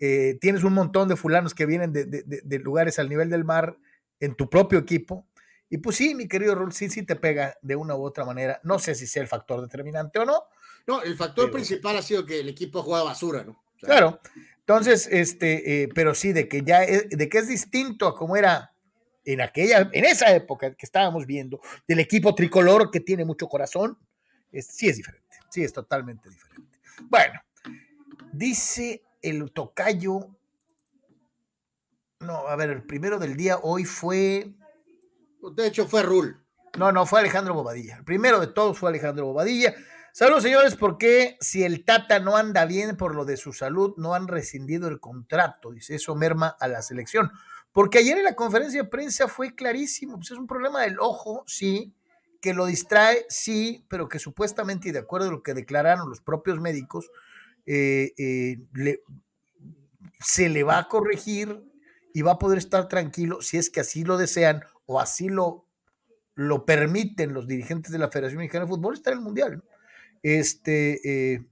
eh, 0.00 0.36
tienes 0.40 0.64
un 0.64 0.72
montón 0.74 1.08
de 1.08 1.16
fulanos 1.16 1.54
que 1.54 1.64
vienen 1.66 1.92
de, 1.92 2.04
de- 2.04 2.58
lugares 2.58 2.98
al 2.98 3.08
nivel 3.08 3.30
del 3.30 3.44
mar 3.44 3.76
en 4.20 4.34
tu 4.34 4.50
propio 4.50 4.78
equipo. 4.80 5.26
Y 5.72 5.78
pues 5.78 5.96
sí, 5.96 6.14
mi 6.14 6.28
querido 6.28 6.54
Rul, 6.54 6.70
sí, 6.74 6.90
sí 6.90 7.02
te 7.02 7.16
pega 7.16 7.56
de 7.62 7.76
una 7.76 7.94
u 7.96 8.04
otra 8.04 8.26
manera. 8.26 8.60
No 8.62 8.78
sé 8.78 8.94
si 8.94 9.06
sea 9.06 9.22
el 9.22 9.28
factor 9.28 9.62
determinante 9.62 10.18
o 10.18 10.26
no. 10.26 10.42
No, 10.86 11.00
el 11.02 11.16
factor 11.16 11.46
Pero- 11.46 11.54
principal 11.54 11.96
ha 11.96 12.02
sido 12.02 12.26
que 12.26 12.40
el 12.40 12.48
equipo 12.50 12.82
juega 12.82 13.04
basura, 13.04 13.42
¿no? 13.42 13.52
O 13.52 13.78
sea, 13.80 13.86
Claro. 13.88 14.20
Entonces, 14.58 15.08
este, 15.10 15.84
eh, 15.84 15.88
pero 15.94 16.14
sí, 16.14 16.34
de 16.34 16.46
que 16.46 16.60
ya 16.62 16.84
es, 16.84 17.08
de 17.08 17.26
que 17.30 17.38
es 17.38 17.48
distinto 17.48 18.06
a 18.06 18.14
como 18.14 18.36
era 18.36 18.74
en 19.24 19.40
aquella, 19.40 19.88
en 19.94 20.04
esa 20.04 20.34
época 20.34 20.74
que 20.74 20.84
estábamos 20.84 21.24
viendo, 21.24 21.58
del 21.88 22.00
equipo 22.00 22.34
tricolor 22.34 22.90
que 22.90 23.00
tiene 23.00 23.24
mucho 23.24 23.48
corazón, 23.48 23.96
es- 24.52 24.66
sí 24.66 24.88
es 24.90 24.98
diferente. 24.98 25.36
Sí, 25.48 25.64
es 25.64 25.72
totalmente 25.72 26.28
diferente. 26.28 26.78
Bueno, 27.08 27.40
dice 28.30 29.02
el 29.22 29.50
tocayo. 29.52 30.28
No, 32.20 32.46
a 32.46 32.56
ver, 32.56 32.68
el 32.68 32.82
primero 32.82 33.18
del 33.18 33.36
día 33.38 33.56
hoy 33.62 33.84
fue. 33.86 34.52
De 35.50 35.66
hecho, 35.66 35.86
fue 35.86 36.02
Rul. 36.02 36.40
No, 36.78 36.92
no, 36.92 37.04
fue 37.04 37.20
Alejandro 37.20 37.54
Bobadilla. 37.54 37.96
El 37.96 38.04
primero 38.04 38.40
de 38.40 38.46
todos 38.46 38.78
fue 38.78 38.90
Alejandro 38.90 39.26
Bobadilla. 39.26 39.74
Saludos, 40.12 40.42
señores, 40.42 40.76
porque 40.76 41.36
si 41.40 41.64
el 41.64 41.84
Tata 41.84 42.18
no 42.18 42.36
anda 42.36 42.64
bien 42.64 42.96
por 42.96 43.14
lo 43.14 43.24
de 43.24 43.36
su 43.36 43.52
salud, 43.52 43.94
no 43.96 44.14
han 44.14 44.28
rescindido 44.28 44.88
el 44.88 45.00
contrato. 45.00 45.72
Dice, 45.72 45.96
eso 45.96 46.14
merma 46.14 46.56
a 46.60 46.68
la 46.68 46.82
selección. 46.82 47.30
Porque 47.72 47.98
ayer 47.98 48.18
en 48.18 48.24
la 48.24 48.36
conferencia 48.36 48.82
de 48.82 48.88
prensa 48.88 49.28
fue 49.28 49.54
clarísimo. 49.54 50.16
Pues 50.16 50.30
es 50.30 50.38
un 50.38 50.46
problema 50.46 50.82
del 50.82 50.98
ojo, 51.00 51.42
sí, 51.46 51.94
que 52.40 52.54
lo 52.54 52.66
distrae, 52.66 53.24
sí, 53.28 53.84
pero 53.88 54.08
que 54.08 54.18
supuestamente, 54.18 54.88
y 54.88 54.92
de 54.92 54.98
acuerdo 54.98 55.28
a 55.28 55.32
lo 55.32 55.42
que 55.42 55.54
declararon 55.54 56.08
los 56.08 56.20
propios 56.20 56.60
médicos, 56.60 57.10
eh, 57.66 58.12
eh, 58.18 59.02
se 60.20 60.48
le 60.48 60.62
va 60.62 60.78
a 60.78 60.88
corregir 60.88 61.62
y 62.12 62.22
va 62.22 62.32
a 62.32 62.38
poder 62.38 62.58
estar 62.58 62.88
tranquilo 62.88 63.40
si 63.42 63.58
es 63.58 63.70
que 63.70 63.80
así 63.80 64.04
lo 64.04 64.18
desean 64.18 64.64
o 64.86 65.00
así 65.00 65.28
lo, 65.28 65.66
lo 66.34 66.64
permiten 66.64 67.34
los 67.34 67.46
dirigentes 67.46 67.92
de 67.92 67.98
la 67.98 68.08
Federación 68.10 68.38
Mexicana 68.38 68.64
de 68.64 68.70
Fútbol, 68.70 68.94
está 68.94 69.10
en 69.10 69.18
el 69.18 69.24
Mundial. 69.24 69.56
¿no? 69.56 69.62
Este, 70.22 71.32
eh, 71.34 71.44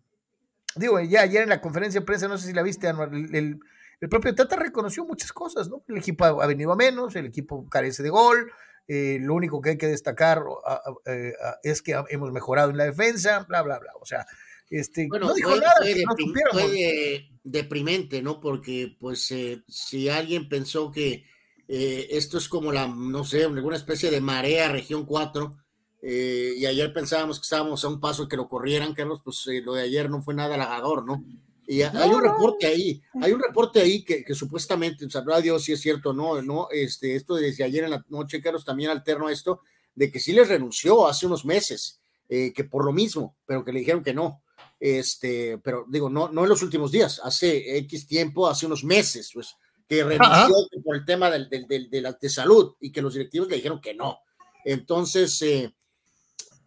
digo, 0.76 1.00
ya 1.00 1.22
ayer 1.22 1.42
en 1.42 1.48
la 1.48 1.60
conferencia 1.60 2.00
de 2.00 2.06
prensa, 2.06 2.28
no 2.28 2.38
sé 2.38 2.46
si 2.48 2.52
la 2.52 2.62
viste, 2.62 2.88
Anuar, 2.88 3.12
el, 3.14 3.34
el- 3.34 3.60
el 4.00 4.08
propio 4.08 4.34
Tata 4.34 4.56
reconoció 4.56 5.04
muchas 5.04 5.30
cosas, 5.30 5.68
¿no? 5.68 5.84
El 5.86 5.98
equipo 5.98 6.24
ha, 6.24 6.46
venido 6.46 6.72
a 6.72 6.76
menos, 6.76 7.14
el 7.16 7.26
equipo 7.26 7.68
carece 7.68 8.02
de 8.02 8.08
gol, 8.08 8.50
eh, 8.88 9.18
lo 9.20 9.34
único 9.34 9.60
que 9.60 9.70
hay 9.70 9.76
que 9.76 9.88
destacar 9.88 10.42
a- 10.66 10.72
a- 10.74 11.12
eh, 11.12 11.34
a- 11.44 11.58
es 11.62 11.82
que 11.82 11.94
hemos 12.08 12.32
mejorado 12.32 12.70
en 12.70 12.78
la 12.78 12.84
defensa, 12.84 13.44
bla, 13.46 13.60
bla, 13.60 13.78
bla. 13.78 13.92
O 14.00 14.06
sea, 14.06 14.26
este, 14.70 15.06
Bueno, 15.06 15.26
no 15.26 15.34
dijo 15.34 15.50
fue, 15.50 15.60
nada 15.60 15.72
fue 15.80 15.94
que 15.94 16.04
no 16.06 16.14
fue 16.50 16.70
de- 16.70 17.28
deprimente, 17.44 18.22
¿no? 18.22 18.40
Porque, 18.40 18.96
pues, 18.98 19.30
eh, 19.32 19.62
si 19.68 20.08
alguien 20.08 20.48
pensó 20.48 20.90
que 20.90 21.26
eh, 21.72 22.08
esto 22.10 22.36
es 22.38 22.48
como 22.48 22.72
la, 22.72 22.88
no 22.88 23.22
sé, 23.24 23.44
alguna 23.44 23.76
especie 23.76 24.10
de 24.10 24.20
marea 24.20 24.68
región 24.72 25.04
4, 25.06 25.56
eh, 26.02 26.54
y 26.56 26.66
ayer 26.66 26.92
pensábamos 26.92 27.38
que 27.38 27.44
estábamos 27.44 27.84
a 27.84 27.88
un 27.88 28.00
paso 28.00 28.26
que 28.26 28.36
lo 28.36 28.48
corrieran, 28.48 28.92
Carlos, 28.94 29.20
pues 29.22 29.46
eh, 29.46 29.60
lo 29.64 29.74
de 29.74 29.82
ayer 29.82 30.10
no 30.10 30.20
fue 30.22 30.34
nada 30.34 30.56
halagador, 30.56 31.04
¿no? 31.06 31.22
Y 31.66 31.82
a- 31.82 31.92
hay 31.94 32.10
un 32.10 32.22
reporte 32.22 32.66
ahí, 32.66 33.00
hay 33.22 33.30
un 33.32 33.40
reporte 33.40 33.80
ahí 33.80 34.02
que, 34.02 34.24
que 34.24 34.34
supuestamente, 34.34 35.08
sabrá 35.08 35.40
Dios 35.40 35.62
si 35.62 35.72
es 35.72 35.80
cierto 35.80 36.10
o 36.10 36.12
no, 36.12 36.42
no, 36.42 36.66
este, 36.72 37.14
esto 37.14 37.36
desde 37.36 37.62
ayer 37.62 37.84
en 37.84 37.90
la 37.92 38.04
noche, 38.08 38.40
Carlos, 38.42 38.64
también 38.64 38.90
alterno 38.90 39.28
a 39.28 39.32
esto, 39.32 39.60
de 39.94 40.10
que 40.10 40.18
sí 40.18 40.32
les 40.32 40.48
renunció 40.48 41.06
hace 41.06 41.26
unos 41.26 41.44
meses, 41.44 42.00
eh, 42.28 42.52
que 42.52 42.64
por 42.64 42.84
lo 42.84 42.92
mismo, 42.92 43.36
pero 43.46 43.64
que 43.64 43.72
le 43.72 43.78
dijeron 43.80 44.02
que 44.02 44.14
no. 44.14 44.42
Este, 44.80 45.58
pero 45.58 45.84
digo, 45.88 46.08
no, 46.08 46.28
no 46.30 46.42
en 46.42 46.48
los 46.48 46.62
últimos 46.62 46.90
días, 46.90 47.20
hace 47.22 47.76
X 47.78 48.06
tiempo, 48.06 48.48
hace 48.48 48.66
unos 48.66 48.82
meses, 48.82 49.30
pues, 49.34 49.54
que 49.90 50.04
renunció 50.04 50.54
por 50.84 50.94
el 50.94 51.04
tema 51.04 51.28
del, 51.30 51.48
del- 51.50 51.66
del- 51.66 51.90
de 51.90 52.00
la 52.00 52.12
de 52.12 52.28
salud 52.30 52.76
y 52.80 52.92
que 52.92 53.02
los 53.02 53.12
directivos 53.14 53.48
le 53.48 53.56
dijeron 53.56 53.80
que 53.80 53.92
no. 53.92 54.20
Entonces, 54.64 55.42
eh, 55.42 55.74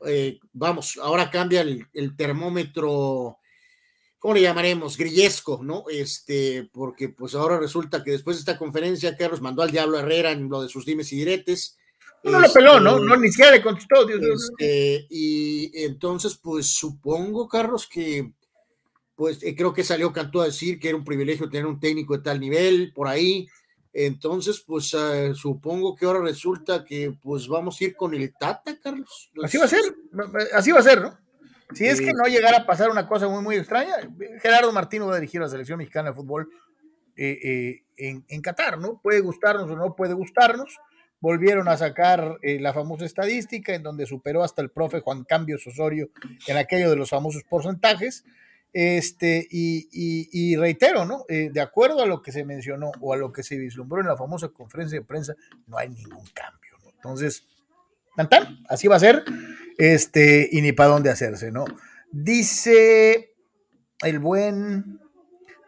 eh, 0.06 0.40
vamos, 0.52 1.00
ahora 1.02 1.32
cambia 1.32 1.62
el, 1.62 1.88
el 1.94 2.18
termómetro, 2.18 3.38
¿cómo 4.20 4.34
le 4.34 4.42
llamaremos? 4.42 4.98
Grillesco, 4.98 5.62
¿no? 5.64 5.86
Este, 5.90 6.70
porque 6.74 7.08
pues 7.10 7.34
ahora 7.34 7.58
resulta 7.58 8.04
que 8.04 8.12
después 8.12 8.36
de 8.36 8.40
esta 8.42 8.58
conferencia, 8.58 9.16
Carlos 9.16 9.40
mandó 9.40 9.62
al 9.62 9.72
Diablo 9.72 9.98
Herrera 10.00 10.32
en 10.32 10.50
lo 10.50 10.62
de 10.62 10.68
sus 10.68 10.86
dimes 10.86 11.14
y 11.14 11.18
diretes. 11.18 11.78
No 12.24 12.40
lo 12.42 12.52
peló, 12.52 12.80
¿no? 12.82 12.96
Este, 12.98 13.06
No, 13.08 13.16
ni 13.18 13.30
siquiera 13.30 13.52
le 13.52 13.62
contestó. 13.62 14.06
Dios, 14.06 14.20
Dios, 14.20 14.50
este, 14.58 15.08
y 15.10 15.72
entonces, 15.84 16.36
pues 16.36 16.68
supongo, 16.76 17.48
Carlos, 17.48 17.88
que 17.88 18.34
pues 19.16 19.44
eh, 19.44 19.56
creo 19.56 19.74
que 19.74 19.84
salió 19.84 20.12
Cantú 20.12 20.42
a 20.42 20.46
decir 20.46 20.80
que 20.80 20.90
era 20.90 20.98
un 20.98 21.04
privilegio 21.04 21.50
tener 21.50 21.66
un 21.66 21.80
técnico 21.80 22.18
de 22.18 22.24
tal 22.24 22.40
nivel 22.40 22.92
por 22.94 23.08
ahí. 23.08 23.48
Entonces, 23.94 24.64
pues 24.66 24.92
eh, 24.96 25.34
supongo 25.36 25.96
que 25.96 26.06
ahora 26.06 26.20
resulta 26.22 26.84
que 26.84 27.16
pues 27.22 27.48
vamos 27.48 27.80
a 27.80 27.84
ir 27.84 27.96
con 27.96 28.16
el 28.16 28.34
Tata, 28.36 28.78
Carlos. 28.80 29.32
Así 29.44 29.60
va 29.60 29.66
a 29.66 29.68
ser, 29.68 29.84
así 30.54 30.72
va 30.72 30.80
a 30.80 30.84
ser, 30.84 31.02
¿no? 31.02 31.18
Si 31.74 31.86
es 31.86 32.02
que 32.02 32.12
no 32.14 32.26
llegara 32.26 32.58
a 32.58 32.66
pasar 32.66 32.90
una 32.90 33.08
cosa 33.08 33.28
muy, 33.28 33.42
muy 33.42 33.56
extraña, 33.56 33.96
Gerardo 34.42 34.72
Martino 34.72 35.08
va 35.08 35.14
a 35.14 35.20
dirigir 35.20 35.42
a 35.42 35.46
la 35.46 35.50
selección 35.50 35.78
mexicana 35.78 36.10
de 36.10 36.16
fútbol 36.16 36.50
eh, 37.16 37.40
eh, 37.44 37.84
en, 37.98 38.26
en 38.28 38.42
Qatar, 38.42 38.80
¿no? 38.80 39.00
Puede 39.02 39.22
gustarnos 39.22 39.70
o 39.70 39.76
no 39.76 39.96
puede 39.96 40.14
gustarnos. 40.14 40.78
Volvieron 41.20 41.70
a 41.70 41.78
sacar 41.78 42.38
la 42.42 42.74
famosa 42.74 43.06
estadística 43.06 43.74
en 43.74 43.82
donde 43.82 44.06
superó 44.06 44.44
hasta 44.44 44.62
el 44.62 44.72
profe 44.72 45.00
Juan 45.00 45.24
Cambios 45.24 45.66
Osorio 45.66 46.10
en 46.48 46.58
aquello 46.58 46.90
de 46.90 46.98
los 46.98 47.12
famosos 47.12 47.44
porcentajes. 47.44 48.26
Este, 48.74 49.48
y, 49.52 49.88
y- 50.32 50.56
reitero, 50.56 51.06
¿no? 51.06 51.26
Eh, 51.30 51.52
de 51.54 51.62
acuerdo 51.62 52.02
a 52.02 52.08
lo 52.08 52.24
que 52.24 52.32
se 52.32 52.44
mencionó 52.44 52.92
o 53.02 53.14
a 53.14 53.18
lo 53.18 53.32
que 53.32 53.44
se 53.44 53.56
vislumbró 53.56 54.02
en 54.02 54.08
la 54.08 54.18
famosa 54.18 54.50
conferencia 54.50 55.00
de 55.00 55.06
prensa, 55.06 55.36
no 55.68 55.78
hay 55.78 55.90
ningún 55.90 56.26
cambio, 56.34 56.72
¿no? 56.84 56.90
Entonces, 56.90 57.46
tan, 58.16 58.30
tan, 58.30 58.58
así 58.68 58.88
va 58.88 58.96
a 58.96 59.00
ser, 59.00 59.24
este, 59.78 60.50
y 60.52 60.62
ni 60.62 60.72
para 60.72 60.90
dónde 60.90 61.12
hacerse, 61.12 61.52
¿no? 61.52 61.66
Dice 62.12 63.36
el 64.04 64.18
buen 64.18 65.00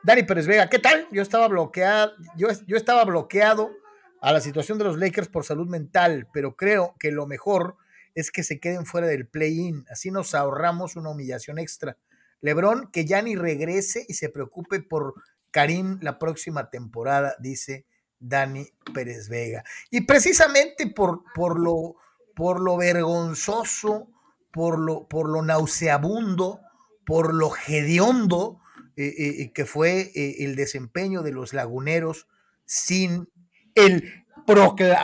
Dani 0.04 0.24
Pérez 0.24 0.48
Vega, 0.48 0.68
¿qué 0.68 0.80
tal? 0.80 1.08
Yo 1.12 1.22
estaba 1.22 1.48
bloqueado, 1.48 2.12
yo, 2.36 2.48
yo 2.66 2.76
estaba 2.76 3.06
bloqueado 3.06 3.72
a 4.20 4.32
la 4.32 4.42
situación 4.42 4.80
de 4.80 4.86
los 4.86 4.98
Lakers 4.98 5.28
por 5.28 5.46
salud 5.46 5.68
mental, 5.68 6.28
pero 6.34 6.56
creo 6.56 6.96
que 7.00 7.12
lo 7.12 7.28
mejor 7.28 7.78
es 8.16 8.32
que 8.32 8.42
se 8.44 8.60
queden 8.60 8.86
fuera 8.86 9.06
del 9.06 9.28
play-in, 9.28 9.86
así 9.92 10.10
nos 10.10 10.34
ahorramos 10.34 10.96
una 10.96 11.10
humillación 11.12 11.60
extra. 11.60 11.98
Lebron, 12.42 12.90
que 12.92 13.06
ya 13.06 13.22
ni 13.22 13.36
regrese 13.36 14.06
y 14.08 14.14
se 14.14 14.30
preocupe 14.30 14.82
por 14.82 15.14
Karim 15.52 16.00
la 16.02 16.20
próxima 16.20 16.70
temporada, 16.70 17.36
dice 17.40 17.86
Dani 18.20 18.68
Pérez 18.94 19.30
Vega. 19.30 19.64
Y 19.90 20.02
precisamente 20.02 20.88
por, 20.88 21.24
por, 21.34 21.60
lo, 21.60 21.96
por 22.36 22.62
lo 22.62 22.78
vergonzoso, 22.78 24.10
por 24.52 24.80
lo, 24.80 25.08
por 25.08 25.30
lo 25.30 25.42
nauseabundo, 25.42 26.62
por 27.06 27.34
lo 27.34 27.52
hediondo 27.68 28.62
que 28.96 29.66
fue 29.66 30.12
el 30.16 30.56
desempeño 30.56 31.22
de 31.22 31.34
los 31.34 31.54
laguneros 31.54 32.28
sin 32.66 33.30
el 33.76 34.26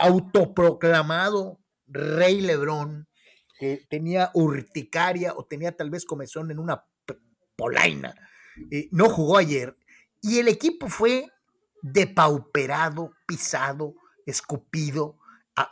autoproclamado 0.00 1.60
Rey 1.86 2.40
Lebrón, 2.40 3.08
que 3.58 3.84
tenía 3.90 4.30
urticaria 4.34 5.34
o 5.36 5.44
tenía 5.44 5.76
tal 5.76 5.90
vez 5.90 6.06
comezón 6.06 6.50
en 6.50 6.58
una 6.58 6.84
polaina. 7.62 8.14
no 8.90 9.08
jugó 9.08 9.38
ayer 9.38 9.76
y 10.20 10.38
el 10.38 10.48
equipo 10.48 10.88
fue 10.88 11.30
depauperado, 11.80 13.12
pisado, 13.26 13.94
escupido, 14.26 15.16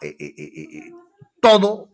eh, 0.02 0.16
eh, 0.18 0.34
eh, 0.38 0.92
todo 1.40 1.88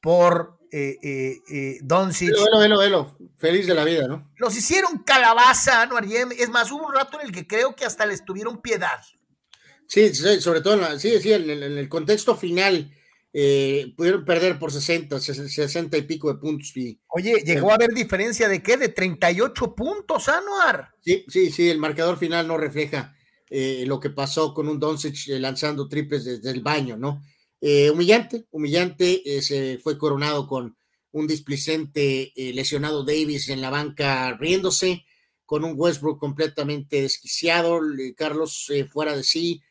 por 0.00 0.58
eh, 0.72 1.78
Doncic. 1.82 2.30
Velo, 2.30 2.58
velo, 2.58 2.78
velo, 2.78 3.16
feliz 3.38 3.66
de 3.66 3.74
la 3.74 3.84
vida, 3.84 4.08
¿no? 4.08 4.32
Los 4.36 4.56
hicieron 4.56 4.98
calabaza, 5.04 5.86
¿no, 5.86 5.98
Es 5.98 6.48
más, 6.50 6.70
hubo 6.72 6.86
un 6.86 6.94
rato 6.94 7.20
en 7.20 7.26
el 7.26 7.32
que 7.32 7.46
creo 7.46 7.76
que 7.76 7.84
hasta 7.84 8.06
les 8.06 8.24
tuvieron 8.24 8.60
piedad. 8.60 9.00
Sí, 9.88 10.12
sobre 10.14 10.60
todo 10.60 10.84
en, 10.84 10.98
sí, 10.98 11.20
sí, 11.20 11.32
en, 11.32 11.48
el 11.50 11.88
contexto 11.88 12.34
final. 12.34 12.92
Pudieron 13.94 14.24
perder 14.24 14.58
por 14.58 14.72
60, 14.72 15.20
60 15.20 15.96
y 15.96 16.02
pico 16.02 16.32
de 16.32 16.38
puntos. 16.38 16.74
Y, 16.76 16.98
Oye, 17.08 17.42
llegó 17.44 17.70
a 17.70 17.74
haber 17.74 17.90
diferencia 17.90 18.48
de 18.48 18.62
qué? 18.62 18.76
De 18.76 18.88
38 18.88 19.74
puntos, 19.74 20.28
Anuar. 20.28 20.90
Sí, 21.02 21.24
sí, 21.28 21.50
sí, 21.50 21.68
el 21.68 21.78
marcador 21.78 22.16
final 22.18 22.48
no 22.48 22.56
refleja 22.56 23.14
eh, 23.48 23.84
lo 23.86 24.00
que 24.00 24.10
pasó 24.10 24.52
con 24.52 24.68
un 24.68 24.80
Doncic 24.80 25.28
eh, 25.28 25.38
lanzando 25.38 25.88
triples 25.88 26.24
desde 26.24 26.50
el 26.50 26.62
baño, 26.62 26.96
¿no? 26.96 27.22
Eh, 27.60 27.90
humillante, 27.90 28.46
humillante, 28.50 29.22
se 29.40 29.78
fue 29.78 29.96
coronado 29.96 30.46
con 30.46 30.76
un 31.12 31.26
displicente 31.26 32.32
lesionado 32.36 33.02
Davis 33.02 33.48
en 33.48 33.62
la 33.62 33.70
banca 33.70 34.36
riéndose, 34.36 35.06
con 35.46 35.64
un 35.64 35.72
Westbrook 35.74 36.18
completamente 36.18 37.00
desquiciado, 37.00 37.80
Carlos 38.14 38.70
fuera 38.92 39.16
de 39.16 39.24
sí, 39.24 39.62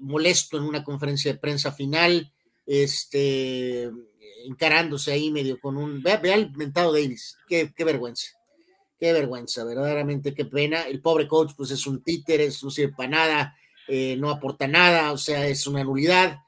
molesto 0.00 0.56
en 0.56 0.62
una 0.62 0.82
conferencia 0.82 1.32
de 1.32 1.38
prensa 1.38 1.72
final, 1.72 2.32
este, 2.66 3.90
encarándose 4.44 5.12
ahí 5.12 5.30
medio 5.30 5.58
con 5.60 5.76
un, 5.76 6.02
vea, 6.02 6.16
vea 6.18 6.34
el 6.34 6.50
mentado 6.56 6.92
Davis, 6.92 7.38
qué, 7.48 7.72
qué 7.74 7.84
vergüenza. 7.84 8.28
Qué 8.98 9.12
vergüenza, 9.12 9.62
verdaderamente 9.64 10.32
qué 10.32 10.46
pena. 10.46 10.82
El 10.82 11.02
pobre 11.02 11.28
coach, 11.28 11.52
pues 11.56 11.70
es 11.70 11.86
un 11.86 12.02
títere, 12.02 12.48
no 12.62 12.70
sirve 12.70 12.94
para 12.94 13.08
nada, 13.10 13.56
eh, 13.88 14.16
no 14.18 14.30
aporta 14.30 14.66
nada, 14.66 15.12
o 15.12 15.18
sea, 15.18 15.46
es 15.46 15.66
una 15.66 15.84
nulidad. 15.84 16.38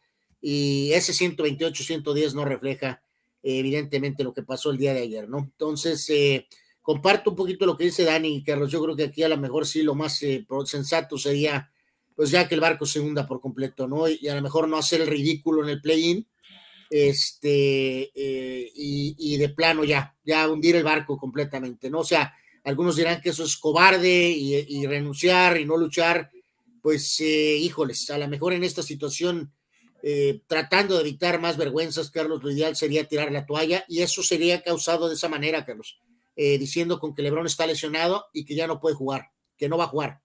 Y 0.41 0.91
ese 0.93 1.13
128, 1.13 1.83
110 1.85 2.35
no 2.35 2.45
refleja 2.45 3.02
evidentemente 3.43 4.25
lo 4.25 4.33
que 4.33 4.43
pasó 4.43 4.71
el 4.71 4.78
día 4.78 4.95
de 4.95 5.02
ayer, 5.02 5.28
¿no? 5.28 5.39
Entonces, 5.39 6.09
eh, 6.11 6.47
comparto 6.83 7.31
un 7.31 7.37
poquito 7.37 7.67
lo 7.67 7.76
que 7.76 7.85
dice 7.85 8.04
Dani 8.04 8.43
Carlos. 8.43 8.71
Yo 8.71 8.83
creo 8.83 8.97
que 8.97 9.04
aquí 9.04 9.23
a 9.23 9.28
lo 9.28 9.37
mejor 9.37 9.67
sí 9.67 9.83
lo 9.83 9.95
más 9.95 10.23
eh, 10.23 10.47
sensato 10.65 11.19
sería, 11.19 11.71
pues 12.19 12.33
ya 12.33 12.49
que 12.49 12.57
el 12.57 12.61
barco 12.61 12.85
se 12.85 12.99
hunda 12.99 13.28
por 13.28 13.41
completo, 13.41 13.87
¿no? 13.87 14.09
Y 14.09 14.26
a 14.26 14.35
lo 14.35 14.43
mejor 14.43 14.67
no 14.67 14.76
hacer 14.76 15.02
el 15.02 15.07
ridículo 15.07 15.63
en 15.63 15.69
el 15.69 15.81
play-in, 15.81 16.26
este, 16.91 18.11
y, 18.75 19.15
y, 19.17 19.37
de 19.37 19.50
plano 19.50 19.85
ya, 19.85 20.17
ya 20.25 20.49
hundir 20.49 20.75
el 20.75 20.83
barco 20.83 21.17
completamente, 21.17 21.89
¿no? 21.89 22.00
O 22.00 22.04
sea, 22.04 22.35
algunos 22.65 22.97
dirán 22.97 23.21
que 23.21 23.28
eso 23.28 23.45
es 23.45 23.57
cobarde 23.57 24.31
y, 24.31 24.85
renunciar 24.85 25.61
y 25.61 25.65
no 25.65 25.76
luchar, 25.76 26.33
pues 26.83 27.21
eh, 27.21 27.57
híjoles, 27.57 28.11
a 28.11 28.19
lo 28.19 28.26
mejor 28.26 28.52
en 28.52 28.65
esta 28.65 28.83
situación, 28.83 29.52
eh, 30.02 30.43
tratando 30.49 30.97
de 30.97 31.02
evitar 31.02 31.41
más 31.41 31.57
vergüenzas, 31.57 32.11
Carlos, 32.11 32.43
lo 32.43 32.50
ideal 32.50 32.75
sería 32.75 33.07
tirar 33.07 33.31
la 33.31 33.47
toalla 33.47 33.85
y 33.87 34.00
eso 34.00 34.25
sería 34.25 34.61
causado 34.61 35.09
de 35.09 35.15
esa 35.15 35.28
manera, 35.28 35.65
Carlos, 35.65 36.00
eh, 36.35 36.59
diciendo 36.59 36.99
con 36.99 37.15
que 37.15 37.23
Lebron 37.23 37.47
está 37.47 37.65
lesionado 37.65 38.26
y 38.33 38.45
que 38.45 38.57
ya 38.57 38.67
no 38.67 38.81
puede 38.81 38.97
jugar, 38.97 39.31
que 39.57 39.69
no 39.69 39.78
va 39.78 39.85
a 39.85 39.89
jugar. 39.89 40.21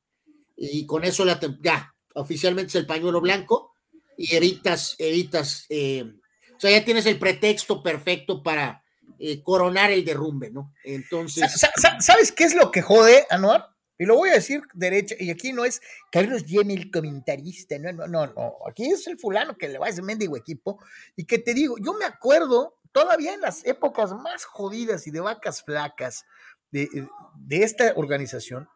Y 0.56 0.86
con 0.86 1.04
eso 1.04 1.26
la, 1.26 1.40
ya, 1.62 1.94
oficialmente 2.16 2.70
es 2.70 2.76
el 2.76 2.86
pañuelo 2.86 3.22
blanco 3.22 3.74
y 4.18 4.36
evitas, 4.36 4.96
evitas, 5.00 5.66
o 5.70 6.60
sea, 6.60 6.72
ya 6.72 6.86
tienes 6.86 7.06
el 7.06 7.20
pretexto 7.20 7.82
perfecto 7.82 8.44
para 8.44 8.84
eh, 9.20 9.42
coronar 9.42 9.92
el 9.92 10.04
derrumbe, 10.04 10.50
¿no? 10.52 10.74
Entonces. 10.84 11.50
¿Sabes 12.00 12.32
qué 12.32 12.44
es 12.44 12.56
lo 12.56 12.72
que 12.72 12.82
jode, 12.82 13.26
Anuar? 13.30 13.70
Y 13.98 14.06
lo 14.06 14.16
voy 14.16 14.30
a 14.30 14.34
decir 14.34 14.64
derecha, 14.74 15.16
y 15.20 15.30
aquí 15.30 15.54
no 15.54 15.66
es 15.66 15.82
Carlos 16.12 16.46
Yemi 16.46 16.74
el 16.74 16.92
comentarista, 16.92 17.78
no, 17.78 17.94
no, 17.94 18.08
no, 18.08 18.28
no. 18.28 18.56
Aquí 18.68 18.86
es 18.86 19.08
el 19.08 19.20
fulano 19.20 19.56
que 19.56 19.70
le 19.70 19.78
va 19.78 19.86
a 19.86 19.90
ese 19.90 20.02
mendigo 20.02 20.36
equipo. 20.36 20.80
Y 21.16 21.26
que 21.26 21.38
te 21.38 21.54
digo, 21.54 21.76
yo 21.80 21.94
me 21.94 22.06
acuerdo 22.06 22.80
todavía 22.92 23.34
en 23.34 23.42
las 23.42 23.64
épocas 23.66 24.12
más 24.12 24.46
jodidas 24.46 25.08
y 25.08 25.12
de 25.12 25.22
vacas 25.22 25.64
flacas 25.64 26.26
de, 26.72 26.90
de 27.36 27.64
esta 27.64 27.94
organización, 27.96 28.68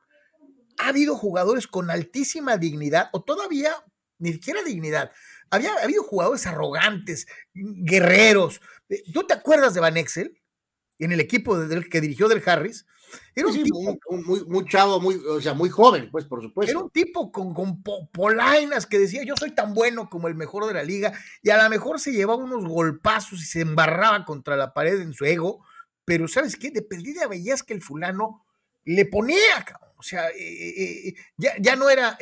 ha 0.78 0.90
habido 0.90 1.16
jugadores 1.16 1.68
con 1.68 1.90
altísima 1.90 2.58
dignidad, 2.58 3.10
o 3.14 3.24
todavía 3.24 3.76
ni 4.20 4.34
siquiera 4.34 4.64
dignidad. 4.64 5.12
Había 5.50 5.74
habido 5.84 6.04
jugadores 6.04 6.46
arrogantes, 6.48 7.28
guerreros. 7.54 8.62
¿Tú 9.14 9.26
te 9.26 9.34
acuerdas 9.34 9.74
de 9.74 9.80
Van 9.80 9.98
Exel? 9.98 10.42
en 11.00 11.12
el 11.12 11.20
equipo 11.20 11.58
del, 11.60 11.90
que 11.90 12.02
dirigió 12.02 12.28
del 12.28 12.44
Harris. 12.46 12.86
Era 13.34 13.48
un 13.48 13.54
tipo, 13.64 14.00
muy, 14.26 14.44
muy, 14.46 14.66
chavo, 14.66 15.00
muy, 15.00 15.16
o 15.16 15.40
sea, 15.40 15.54
muy 15.54 15.70
joven, 15.70 16.10
pues 16.12 16.26
por 16.26 16.42
supuesto. 16.42 16.72
Era 16.72 16.80
un 16.80 16.90
tipo 16.90 17.32
con, 17.32 17.54
con 17.54 17.82
polainas 18.12 18.86
que 18.86 19.00
decía, 19.00 19.24
yo 19.24 19.36
soy 19.38 19.52
tan 19.52 19.74
bueno 19.74 20.10
como 20.10 20.28
el 20.28 20.36
mejor 20.36 20.66
de 20.66 20.74
la 20.74 20.84
liga, 20.84 21.14
y 21.42 21.50
a 21.50 21.64
lo 21.64 21.70
mejor 21.70 22.02
se 22.02 22.12
llevaba 22.12 22.44
unos 22.44 22.66
golpazos 22.66 23.42
y 23.42 23.46
se 23.46 23.62
embarraba 23.62 24.26
contra 24.26 24.58
la 24.58 24.74
pared 24.74 25.00
en 25.00 25.14
su 25.14 25.24
ego, 25.24 25.64
pero 26.04 26.28
¿sabes 26.28 26.58
qué? 26.58 26.70
De 26.70 26.82
perdida 26.82 27.28
veías 27.28 27.64
que 27.64 27.74
el 27.74 27.82
fulano 27.82 28.46
le 28.84 29.06
ponía, 29.06 29.64
cabrón. 29.66 29.87
O 29.98 30.04
sea, 30.04 30.30
eh, 30.30 30.36
eh, 30.38 31.08
eh, 31.08 31.16
ya, 31.38 31.56
ya, 31.60 31.76
no 31.76 31.90
era 31.90 32.18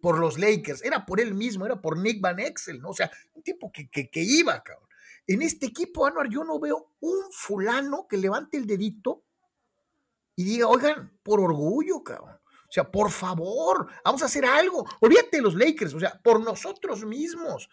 por 0.00 0.18
los 0.18 0.38
Lakers, 0.38 0.82
era 0.82 1.04
por 1.04 1.20
él 1.20 1.34
mismo, 1.34 1.66
era 1.66 1.80
por 1.80 1.98
Nick 1.98 2.20
Van 2.22 2.38
Exel, 2.38 2.80
¿no? 2.80 2.88
O 2.90 2.94
sea, 2.94 3.10
un 3.34 3.42
tipo 3.42 3.70
que, 3.70 3.90
que, 3.90 4.22
iba, 4.22 4.62
cabrón. 4.62 4.88
En 5.26 5.42
este 5.42 5.66
equipo, 5.66 6.06
Anuar, 6.06 6.28
yo 6.30 6.42
no 6.42 6.58
veo 6.58 6.92
un 7.00 7.30
fulano 7.30 8.06
que 8.08 8.16
levante 8.16 8.56
el 8.56 8.66
dedito 8.66 9.24
y 10.36 10.44
diga, 10.44 10.68
oigan, 10.68 11.18
por 11.22 11.40
orgullo, 11.40 12.02
cabrón. 12.02 12.38
O 12.68 12.72
sea, 12.72 12.90
por 12.90 13.10
favor, 13.10 13.88
vamos 14.04 14.22
a 14.22 14.26
hacer 14.26 14.44
algo. 14.44 14.86
Olvídate 15.00 15.38
de 15.38 15.42
los 15.42 15.54
Lakers, 15.54 15.94
o 15.94 16.00
sea, 16.00 16.18
por 16.22 16.40
nosotros 16.40 17.04
mismos. 17.04 17.68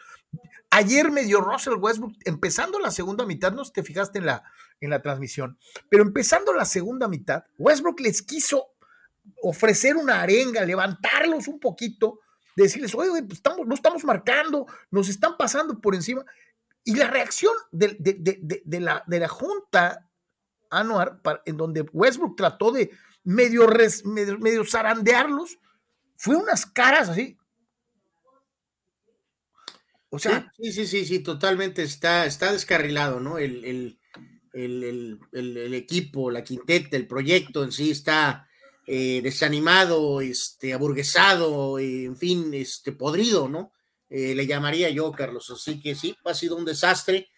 Ayer 0.69 1.11
me 1.11 1.23
dio 1.23 1.39
Russell 1.39 1.75
Westbrook, 1.75 2.13
empezando 2.25 2.79
la 2.79 2.91
segunda 2.91 3.25
mitad, 3.25 3.53
no 3.53 3.63
sé 3.63 3.69
si 3.69 3.73
te 3.73 3.83
fijaste 3.83 4.19
en 4.19 4.25
la, 4.25 4.43
en 4.81 4.89
la 4.89 5.01
transmisión, 5.01 5.57
pero 5.89 6.03
empezando 6.03 6.53
la 6.53 6.65
segunda 6.65 7.07
mitad, 7.07 7.43
Westbrook 7.57 7.99
les 8.01 8.21
quiso 8.21 8.74
ofrecer 9.41 9.95
una 9.95 10.21
arenga, 10.21 10.65
levantarlos 10.65 11.47
un 11.47 11.59
poquito, 11.59 12.19
decirles, 12.55 12.95
oye, 12.95 13.23
pues 13.23 13.37
estamos, 13.37 13.67
no 13.67 13.75
estamos 13.75 14.03
marcando, 14.03 14.65
nos 14.91 15.09
están 15.09 15.37
pasando 15.37 15.79
por 15.79 15.95
encima. 15.95 16.25
Y 16.83 16.95
la 16.95 17.07
reacción 17.07 17.53
de, 17.71 17.97
la, 18.79 19.03
de 19.07 19.19
la 19.19 19.27
Junta 19.27 20.09
Anuar, 20.69 21.21
en 21.45 21.57
donde 21.57 21.81
Westbrook 21.81 22.35
trató 22.35 22.71
de 22.71 22.91
medio, 23.23 23.67
medio, 24.05 24.65
zarandearlos, 24.65 25.57
fue 26.15 26.35
unas 26.35 26.65
caras 26.65 27.09
así. 27.09 27.37
O 30.09 30.19
sea. 30.19 30.51
Sí, 30.57 30.71
sí, 30.71 30.87
sí, 30.87 31.05
sí, 31.05 31.19
totalmente 31.19 31.83
está, 31.83 32.25
está 32.25 32.51
descarrilado, 32.51 33.19
¿no? 33.19 33.37
El, 33.37 33.99
el, 34.53 35.73
equipo, 35.73 36.31
la 36.31 36.43
quinteta, 36.43 36.95
el 36.95 37.07
proyecto 37.07 37.63
en 37.63 37.71
sí 37.71 37.91
está 37.91 38.47
eh, 38.85 39.21
desanimado, 39.21 40.21
este, 40.21 40.73
aburguesado, 40.73 41.79
en 41.79 42.15
fin, 42.15 42.53
este, 42.53 42.91
podrido, 42.91 43.47
¿no? 43.47 43.71
Eh, 44.09 44.35
le 44.35 44.47
llamaría 44.47 44.89
yo, 44.89 45.11
Carlos. 45.11 45.49
Así 45.49 45.79
que 45.79 45.95
sí, 45.95 46.15
ha 46.23 46.33
sido 46.33 46.55
un 46.55 46.65
desastre. 46.65 47.29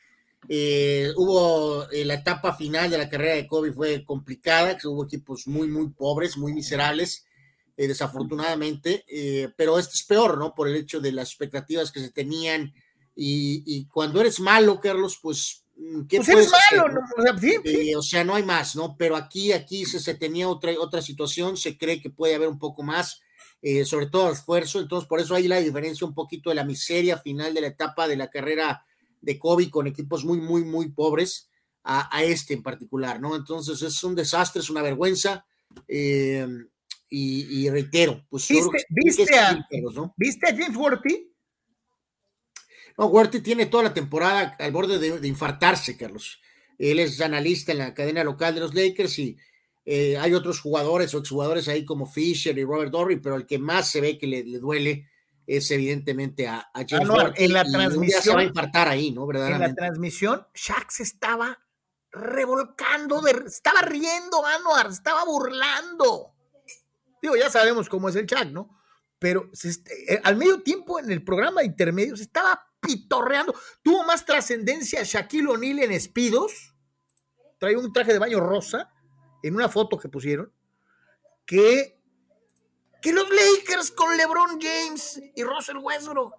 Eh, 0.50 1.12
hubo 1.16 1.90
eh, 1.90 2.06
la 2.06 2.16
etapa 2.16 2.56
final 2.56 2.90
de 2.90 2.98
la 2.98 3.10
carrera 3.10 3.36
de 3.36 3.48
Kobe 3.48 3.72
fue 3.74 4.04
complicada, 4.04 4.78
hubo 4.86 5.06
equipos 5.06 5.48
muy, 5.48 5.68
muy 5.68 5.90
pobres, 5.90 6.38
muy 6.38 6.54
miserables, 6.54 7.26
desafortunadamente, 7.76 9.06
pero 9.56 9.78
este 9.78 9.94
es 9.94 10.04
peor, 10.04 10.40
¿no? 10.40 10.56
Por 10.56 10.68
el 10.68 10.76
hecho 10.76 11.00
de 11.00 11.12
las 11.12 11.30
expectativas 11.30 11.92
que 11.92 12.00
se 12.00 12.10
tenían 12.10 12.74
y, 13.16 13.86
cuando 13.86 14.20
eres 14.20 14.40
malo, 14.40 14.80
Carlos, 14.80 15.20
pues 15.22 15.64
¿Qué 16.10 16.18
pues 16.18 16.30
eres 16.30 16.52
malo, 16.72 16.90
¿no? 16.90 18.00
o, 18.00 18.02
sea, 18.02 18.24
no 18.24 18.34
hay 18.34 18.44
más, 18.44 18.76
¿no? 18.76 18.96
Pero 18.98 19.16
aquí, 19.16 19.52
aquí 19.52 19.86
se, 19.86 20.00
se, 20.00 20.16
tenía 20.16 20.50
otra, 20.50 20.72
otra 20.80 21.02
situación, 21.02 21.56
se 21.56 21.78
cree 21.78 22.02
que 22.02 22.10
puede 22.10 22.36
haber 22.36 22.48
un 22.48 22.60
poco 22.60 22.84
más. 22.84 23.22
Eh, 23.64 23.86
sobre 23.86 24.06
todo 24.06 24.32
esfuerzo, 24.32 24.80
entonces 24.80 25.10
por 25.10 25.20
eso 25.20 25.34
hay 25.34 25.48
la 25.48 25.60
diferencia 25.60 26.06
un 26.06 26.14
poquito 26.14 26.52
de 26.52 26.56
la 26.56 26.64
miseria 26.64 27.18
final 27.18 27.56
de 27.56 27.62
la 27.62 27.68
etapa 27.68 28.08
de 28.08 28.16
la 28.16 28.30
carrera 28.30 28.86
de 29.20 29.40
Kobe 29.40 29.72
con 29.72 29.88
equipos 29.88 30.24
muy, 30.24 30.40
muy, 30.40 30.64
muy 30.64 30.90
pobres 30.90 31.50
a, 31.84 32.24
este 32.24 32.54
en 32.54 32.62
particular, 32.62 33.20
¿no? 33.20 33.36
Entonces 33.36 33.82
es 33.82 34.04
un 34.04 34.14
desastre, 34.14 34.62
es 34.62 34.70
una 34.70 34.82
vergüenza. 34.82 35.46
Eh, 35.88 36.46
y, 37.10 37.70
reitero, 37.70 38.26
pues 38.30 38.48
¿Viste, 38.50 38.86
¿viste, 38.90 39.40
a, 39.40 39.66
¿viste 40.18 40.48
a 40.48 40.52
James 40.52 40.76
Worthy? 40.76 41.34
No, 42.98 43.06
Worthy 43.08 43.42
tiene 43.42 43.68
toda 43.68 43.84
la 43.84 43.94
temporada 43.94 44.56
al 44.60 44.72
borde 44.72 44.98
de, 45.00 45.20
de, 45.20 45.28
infartarse, 45.28 45.96
Carlos. 45.96 46.42
Él 46.80 47.00
es 47.00 47.22
analista 47.22 47.72
en 47.72 47.78
la 47.78 47.94
cadena 47.94 48.24
local 48.24 48.56
de 48.56 48.62
los 48.62 48.74
Lakers 48.74 49.20
y 49.20 49.38
Eh, 49.90 50.18
hay 50.18 50.34
otros 50.34 50.60
jugadores 50.60 51.14
o 51.14 51.20
exjugadores 51.20 51.70
ahí 51.70 51.86
como 51.86 52.06
Fisher 52.06 52.58
y 52.58 52.66
Robert 52.66 52.92
Dorry, 52.92 53.22
pero 53.22 53.38
el 53.38 53.46
que 53.46 53.58
más 53.58 53.90
se 53.90 54.02
ve 54.02 54.18
que 54.18 54.28
le, 54.28 54.44
duele 54.60 55.08
es 55.48 55.72
evidentemente 55.72 56.46
a, 56.46 56.70
a 56.74 56.84
James 56.86 57.08
En 57.38 57.54
la 57.54 57.64
transmisión. 57.64 58.22
Se 58.22 58.34
va 58.34 58.42
a 58.42 58.44
infartar 58.44 58.90
ahí, 58.90 59.12
¿no? 59.12 59.32
En 59.32 59.62
la 59.62 59.74
transmisión, 59.74 60.46
Shaq 60.54 60.92
se 60.92 61.04
estaba 61.04 61.58
revolcando, 62.12 63.26
estaba 63.28 63.82
riendo, 63.84 64.46
Anuar, 64.46 64.88
estaba 64.88 65.24
burlando. 65.24 66.34
Digo, 67.22 67.38
ya 67.38 67.50
sabemos 67.50 67.88
cómo 67.88 68.10
es 68.10 68.18
el 68.18 68.26
Shaq, 68.26 68.52
¿no? 68.52 68.78
Pero 69.20 69.50
eh, 69.64 70.20
al 70.22 70.36
medio 70.36 70.64
tiempo 70.64 71.00
en 71.00 71.12
el 71.12 71.24
programa 71.24 71.64
intermedio 71.64 72.18
se 72.18 72.24
estaba 72.24 72.67
pitorreando. 72.80 73.54
Tuvo 73.84 74.04
más 74.04 74.26
trascendencia 74.26 75.04
Shaquille 75.04 75.48
O'Neal 75.48 75.80
en 75.80 75.92
Espidos. 75.92 76.76
Traía 77.60 77.80
un 77.80 77.92
traje 77.92 78.14
de 78.14 78.20
baño 78.20 78.40
rosa 78.40 78.94
en 79.44 79.56
una 79.56 79.70
foto 79.70 79.98
que 79.98 80.10
pusieron. 80.10 80.52
Que, 81.46 82.00
que 83.02 83.14
los 83.14 83.28
Lakers 83.30 83.92
con 83.92 84.16
LeBron 84.18 84.60
James 84.62 85.22
y 85.36 85.44
Russell 85.44 85.78
Westbrook. 85.78 86.34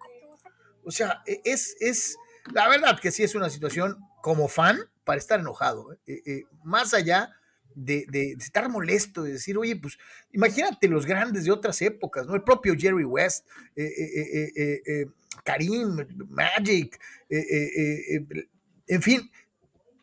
O 0.85 0.91
sea, 0.91 1.23
e, 1.27 1.41
es, 1.45 1.77
es 1.81 2.17
la 2.53 2.69
verdad 2.69 2.99
que 3.01 3.11
sí 3.11 3.23
es 3.23 3.35
una 3.35 3.51
situación 3.51 3.99
como 4.23 4.49
fan 4.49 4.79
para 5.05 5.19
estar 5.19 5.41
enojado. 5.41 5.93
¿eh? 5.93 6.23
Eh, 6.27 6.45
más 6.65 6.95
allá 6.95 7.38
de, 7.85 8.37
estar 8.39 8.69
molesto, 8.69 9.23
de 9.23 9.33
decir, 9.33 9.57
oye, 9.57 9.77
pues 9.77 9.99
imagínate 10.33 10.89
los 10.89 11.07
grandes 11.07 11.45
de 11.45 11.51
otras 11.51 11.81
épocas, 11.83 12.27
¿no? 12.27 12.35
El 12.35 12.43
propio 12.43 12.75
Jerry 12.77 13.05
West, 13.05 13.47
eh, 13.77 15.07
Karim, 15.45 16.07
Magic, 16.29 17.01
en 17.29 19.03
fin, 19.03 19.31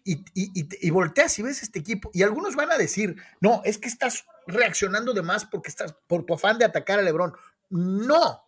y, 0.03 0.23
y, 0.33 0.89
volteas 0.91 1.37
y 1.39 1.41
ves 1.41 1.63
este 1.63 1.79
equipo, 1.79 2.11
y 2.13 2.21
algunos 2.21 2.55
van 2.55 2.71
a 2.71 2.77
decir, 2.77 3.15
no, 3.41 3.61
es 3.65 3.79
que 3.79 3.87
estás 3.87 4.25
reaccionando 4.47 5.13
de 5.13 5.23
más 5.23 5.45
porque 5.45 5.69
estás 5.69 5.95
por 6.07 6.25
tu 6.25 6.35
afán 6.35 6.59
de 6.59 6.65
atacar 6.65 6.99
a 6.99 7.01
Lebron. 7.01 7.33
No, 7.69 8.43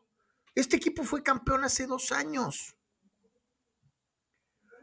este 0.56 0.78
equipo 0.78 1.04
fue 1.04 1.24
campeón 1.24 1.64
hace 1.64 1.88
dos 1.88 2.12
años. 2.12 2.76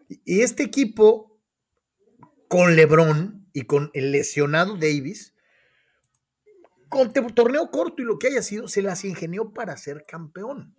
Y 0.08 0.40
este 0.42 0.64
equipo, 0.64 1.40
con 2.48 2.74
Lebron, 2.76 3.43
y 3.54 3.62
con 3.62 3.90
el 3.94 4.12
lesionado 4.12 4.74
Davis, 4.74 5.32
con 6.90 7.12
torneo 7.12 7.70
corto 7.70 8.02
y 8.02 8.04
lo 8.04 8.18
que 8.18 8.26
haya 8.26 8.42
sido, 8.42 8.68
se 8.68 8.82
las 8.82 9.04
ingenió 9.04 9.54
para 9.54 9.76
ser 9.76 10.04
campeón. 10.06 10.74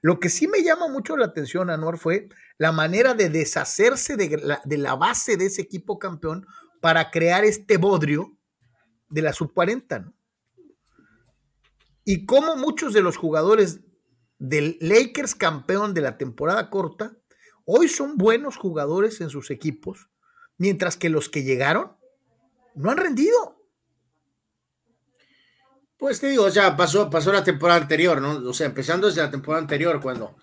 Lo 0.00 0.18
que 0.18 0.30
sí 0.30 0.48
me 0.48 0.62
llama 0.62 0.88
mucho 0.88 1.16
la 1.16 1.26
atención, 1.26 1.70
Anuar, 1.70 1.98
fue 1.98 2.28
la 2.58 2.72
manera 2.72 3.14
de 3.14 3.28
deshacerse 3.28 4.16
de 4.16 4.58
la, 4.76 4.94
base 4.94 5.36
de 5.36 5.46
ese 5.46 5.62
equipo 5.62 5.98
campeón 5.98 6.46
para 6.80 7.10
crear 7.10 7.44
este 7.44 7.76
bodrio 7.76 8.36
de 9.08 9.22
la 9.22 9.32
sub 9.32 9.52
40. 9.52 10.12
Y 12.04 12.24
cómo 12.24 12.56
muchos 12.56 12.94
de 12.94 13.02
los 13.02 13.16
jugadores 13.16 13.80
del 14.38 14.78
Lakers 14.80 15.34
campeón 15.34 15.92
de 15.92 16.00
la 16.00 16.18
temporada 16.18 16.70
corta 16.70 17.16
hoy 17.64 17.88
son 17.88 18.16
buenos 18.16 18.56
jugadores 18.56 19.20
en 19.20 19.28
sus 19.28 19.50
equipos, 19.50 20.08
mientras 20.56 20.96
que 20.96 21.10
los 21.10 21.28
que 21.28 21.42
llegaron 21.42 21.96
no 22.76 22.90
han 22.90 22.96
rendido. 22.96 23.56
Pues 25.98 26.20
te 26.20 26.28
digo, 26.28 26.44
o 26.44 26.50
sea, 26.50 26.76
pasó, 26.76 27.08
pasó 27.08 27.32
la 27.32 27.42
temporada 27.42 27.80
anterior, 27.80 28.20
¿no? 28.20 28.48
O 28.48 28.52
sea, 28.52 28.66
empezando 28.66 29.06
desde 29.06 29.22
la 29.22 29.30
temporada 29.30 29.62
anterior, 29.62 30.00
cuando, 30.00 30.36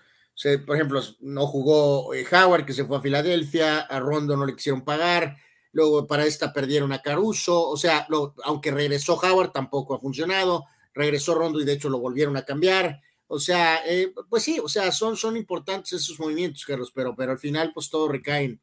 por 0.66 0.76
ejemplo, 0.76 1.00
no 1.20 1.46
jugó 1.46 2.12
eh, 2.12 2.26
Howard, 2.30 2.66
que 2.66 2.72
se 2.72 2.84
fue 2.84 2.96
a 2.96 3.00
Filadelfia, 3.00 3.80
a 3.80 4.00
Rondo 4.00 4.36
no 4.36 4.46
le 4.46 4.56
quisieron 4.56 4.84
pagar, 4.84 5.36
luego 5.70 6.08
para 6.08 6.26
esta 6.26 6.52
perdieron 6.52 6.92
a 6.92 7.02
Caruso, 7.02 7.68
o 7.68 7.76
sea, 7.76 8.06
aunque 8.44 8.72
regresó 8.72 9.14
Howard, 9.14 9.52
tampoco 9.52 9.94
ha 9.94 10.00
funcionado, 10.00 10.64
regresó 10.92 11.36
Rondo 11.36 11.60
y 11.60 11.64
de 11.64 11.74
hecho 11.74 11.88
lo 11.88 12.00
volvieron 12.00 12.36
a 12.36 12.44
cambiar, 12.44 13.00
o 13.28 13.38
sea, 13.38 13.80
eh, 13.86 14.12
pues 14.28 14.42
sí, 14.42 14.58
o 14.62 14.68
sea, 14.68 14.90
son, 14.90 15.16
son 15.16 15.36
importantes 15.36 15.92
esos 15.92 16.18
movimientos, 16.18 16.64
Carlos, 16.64 16.90
pero, 16.92 17.14
pero 17.14 17.32
al 17.32 17.38
final, 17.38 17.70
pues 17.72 17.88
todo 17.88 18.08
recae 18.08 18.44
en 18.44 18.60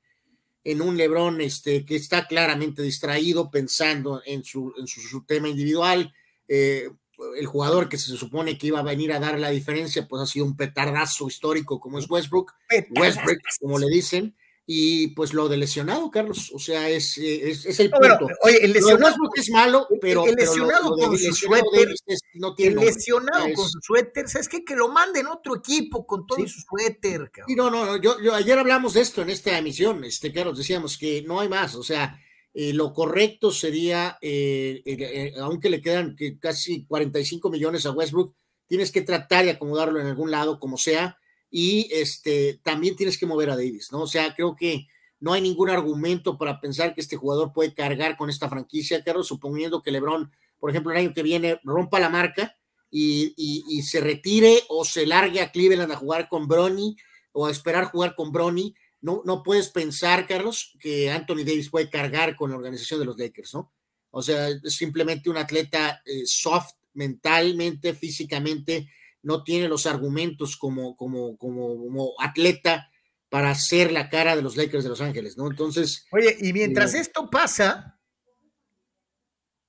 un 0.64 0.98
Lebron 0.98 1.42
este, 1.42 1.86
que 1.86 1.96
está 1.96 2.28
claramente 2.28 2.82
distraído 2.82 3.50
pensando 3.50 4.22
en 4.26 4.44
su, 4.44 4.74
en 4.78 4.88
su, 4.88 5.24
tema 5.26 5.50
individual. 5.50 6.14
Eh, 6.48 6.90
el 7.38 7.46
jugador 7.46 7.88
que 7.88 7.98
se 7.98 8.16
supone 8.18 8.58
que 8.58 8.68
iba 8.68 8.80
a 8.80 8.84
venir 8.84 9.12
a 9.14 9.20
dar 9.20 9.40
la 9.40 9.50
diferencia, 9.50 10.08
pues 10.08 10.24
ha 10.24 10.26
sido 10.26 10.46
un 10.46 10.58
petardazo 10.58 11.28
histórico 11.28 11.80
como 11.80 12.00
es 12.00 12.10
Westbrook, 12.10 12.54
Westbrook, 12.90 13.40
como 13.60 13.78
le 13.78 13.88
dicen, 13.88 14.36
y 14.74 15.08
pues 15.08 15.34
lo 15.34 15.50
de 15.50 15.58
lesionado, 15.58 16.10
Carlos, 16.10 16.50
o 16.54 16.58
sea, 16.58 16.88
es, 16.88 17.18
es, 17.18 17.78
el 17.82 17.90
punto. 17.90 18.26
oye, 18.42 18.64
el 18.64 18.72
lesionado 18.72 19.18
es 19.36 19.50
malo, 19.50 19.86
pero 20.00 20.26
el 20.26 20.34
lesionado 20.34 20.96
con 20.96 21.18
su 21.18 21.34
suéter, 21.34 21.94
no 22.36 22.56
tiene 22.56 22.80
el 22.80 22.88
lesionado 22.88 23.48
con 23.54 23.68
su 23.68 23.82
suéter, 23.82 24.30
¿sabes 24.30 24.48
qué? 24.48 24.64
Que 24.64 24.78
lo 24.78 24.88
manden 24.88 25.28
otro 25.28 25.58
equipo 25.58 26.08
con 26.08 26.26
todo 26.26 26.48
su 26.48 26.62
suéter. 26.62 27.30
Sí, 27.46 27.54
no, 27.54 27.70
no, 27.70 27.98
yo, 27.98 28.22
yo, 28.22 28.34
ayer 28.34 28.58
hablamos 28.58 28.94
de 28.94 29.02
esto 29.02 29.22
en 29.22 29.32
esta 29.32 29.58
emisión, 29.58 30.06
este, 30.06 30.32
Carlos, 30.32 30.58
decíamos 30.58 30.98
que 30.98 31.22
no 31.24 31.42
hay 31.42 31.50
más, 31.50 31.76
o 31.76 31.84
sea, 31.84 32.18
eh, 32.54 32.72
lo 32.72 32.94
correcto 32.94 33.52
sería, 33.52 34.18
eh, 34.22 34.82
eh, 34.86 35.34
aunque 35.42 35.70
le 35.70 35.82
quedan 35.82 36.16
casi 36.40 36.86
45 36.86 37.50
millones 37.50 37.86
a 37.86 37.92
Westbrook, 37.92 38.38
tienes 38.68 38.90
que 38.94 39.02
tratar 39.02 39.44
de 39.44 39.52
acomodarlo 39.52 40.00
en 40.00 40.08
algún 40.08 40.32
lado, 40.32 40.60
como 40.60 40.78
sea, 40.78 41.18
y 41.52 41.90
este, 41.92 42.60
también 42.64 42.96
tienes 42.96 43.18
que 43.18 43.26
mover 43.26 43.50
a 43.50 43.58
Davis, 43.58 43.92
¿no? 43.92 44.04
O 44.04 44.08
sea, 44.08 44.34
creo 44.34 44.56
que 44.56 44.88
no 45.20 45.34
hay 45.34 45.42
ningún 45.42 45.70
argumento 45.70 46.38
para 46.38 46.60
pensar 46.62 46.96
que 46.96 47.02
este 47.02 47.18
jugador 47.18 47.52
puede 47.54 47.74
cargar 47.74 48.18
con 48.18 48.30
esta 48.30 48.50
franquicia, 48.50 49.04
Carlos, 49.04 49.28
suponiendo 49.28 49.82
que 49.82 49.92
LeBron, 49.92 50.32
por 50.60 50.70
ejemplo, 50.70 50.92
el 50.92 50.98
año 50.98 51.14
que 51.14 51.24
viene 51.24 51.60
rompa 51.64 52.00
la 52.00 52.10
marca 52.10 52.58
y, 52.90 53.82
se 53.84 54.00
retire 54.00 54.64
o 54.70 54.86
se 54.86 55.06
largue 55.06 55.42
a 55.42 55.52
Cleveland 55.52 55.92
a 55.92 55.98
jugar 55.98 56.30
con 56.30 56.48
Bronny 56.48 56.96
o 57.34 57.46
a 57.46 57.52
esperar 57.52 57.86
jugar 57.86 58.16
con 58.16 58.32
Bronny. 58.32 58.74
No, 59.02 59.22
no 59.26 59.44
puedes 59.44 59.70
pensar, 59.70 60.28
Carlos, 60.28 60.74
que 60.80 61.12
Anthony 61.12 61.44
Davis 61.44 61.70
puede 61.70 61.90
cargar 61.90 62.36
con 62.36 62.52
la 62.52 62.58
organización 62.58 63.00
de 63.00 63.06
los 63.06 63.18
Lakers, 63.18 63.54
¿no? 63.54 63.74
O 64.12 64.22
sea, 64.22 64.50
es 64.50 64.76
simplemente 64.76 65.30
un 65.30 65.38
atleta 65.38 66.02
eh, 66.06 66.24
soft 66.26 66.74
mentalmente, 66.94 67.94
físicamente, 67.94 68.90
no 69.24 69.44
tiene 69.44 69.68
los 69.68 69.86
argumentos 69.86 70.58
como, 70.58 70.96
como, 70.96 71.38
como, 71.38 72.14
atleta 72.20 72.90
para 73.30 73.54
ser 73.56 73.92
la 73.92 74.10
cara 74.10 74.36
de 74.36 74.42
los 74.42 74.58
Lakers 74.58 74.84
de 74.84 74.90
Los 74.90 75.02
Ángeles, 75.02 75.38
¿no? 75.38 75.48
Entonces. 75.48 76.06
Oye, 76.12 76.38
y 76.42 76.54
mientras 76.54 76.94
eh, 76.94 77.00
esto 77.00 77.30
pasa, 77.30 78.00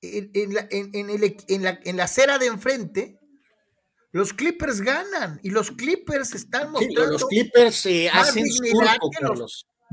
en, 0.01 0.53
la, 0.53 0.67
en, 0.69 1.97
la, 1.97 2.03
acera 2.03 2.37
de 2.37 2.47
enfrente, 2.47 3.19
los 4.11 4.33
Clippers 4.33 4.81
ganan 4.81 5.39
y 5.43 5.49
los 5.49 5.71
Clippers 5.71 6.33
están 6.35 6.71
mostrando. 6.71 7.11
los 7.11 7.25
Clippers 7.25 7.85
eh, 7.85 8.09
hacen 8.09 8.43
dignidad 8.43 8.97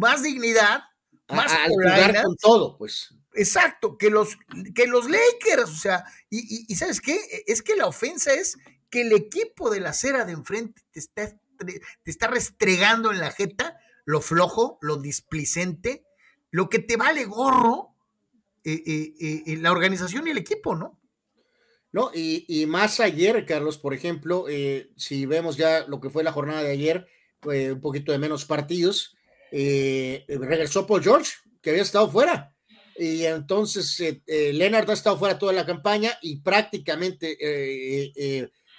más 0.01 0.23
dignidad, 0.23 0.83
más 1.29 1.53
al 1.53 2.23
con 2.25 2.37
todo, 2.37 2.79
pues. 2.79 3.15
Exacto, 3.35 3.97
que 3.97 4.11
los, 4.11 4.37
que 4.75 4.87
los 4.87 5.09
Lakers, 5.09 5.71
o 5.71 5.77
sea, 5.77 6.05
y, 6.29 6.65
y, 6.69 6.75
¿sabes 6.75 7.01
qué? 7.01 7.17
Es 7.47 7.63
que 7.63 7.77
la 7.77 7.87
ofensa 7.87 8.33
es 8.33 8.57
que 8.91 9.03
el 9.03 9.13
equipo 9.13 9.71
de 9.71 9.81
la 9.81 9.91
acera 9.91 10.25
de 10.25 10.33
enfrente 10.33 10.83
te 10.93 11.01
está, 11.01 11.29
te 11.59 12.11
está 12.11 12.27
restregando 12.27 13.13
en 13.13 13.21
la 13.21 13.31
jeta 13.31 13.79
lo 14.05 14.21
flojo, 14.21 14.79
lo 14.81 14.97
displicente, 14.97 16.05
lo 16.51 16.69
que 16.69 16.81
te 16.81 16.97
vale 16.97 17.25
gorro 17.25 17.95
eh, 18.65 18.83
eh, 18.85 19.43
eh, 19.47 19.57
la 19.59 19.73
organización 19.73 20.27
y 20.27 20.31
el 20.31 20.39
equipo, 20.39 20.75
¿no? 20.75 20.99
No, 21.93 22.11
y, 22.15 22.67
más 22.67 23.01
ayer, 23.01 23.45
Carlos, 23.47 23.77
por 23.77 23.95
ejemplo, 23.95 24.47
si 24.97 25.27
vemos 25.27 25.57
ya 25.57 25.85
lo 25.89 26.01
que 26.01 26.09
fue 26.09 26.23
la 26.23 26.31
jornada 26.31 26.63
de 26.63 26.71
ayer, 26.71 27.09
un 27.43 27.81
poquito 27.81 28.13
de 28.13 28.19
menos 28.19 28.45
partidos, 28.45 29.17
regresó 29.51 30.87
Paul 30.87 31.03
George, 31.03 31.33
que 31.61 31.71
había 31.71 31.83
estado 31.83 32.09
fuera. 32.09 32.55
Y 32.97 33.25
entonces 33.25 34.01
Leonard 34.25 34.89
ha 34.89 34.93
estado 34.93 35.19
fuera 35.19 35.37
toda 35.37 35.53
la 35.53 35.67
campaña 35.67 36.17
y 36.23 36.37
prácticamente 36.43 37.37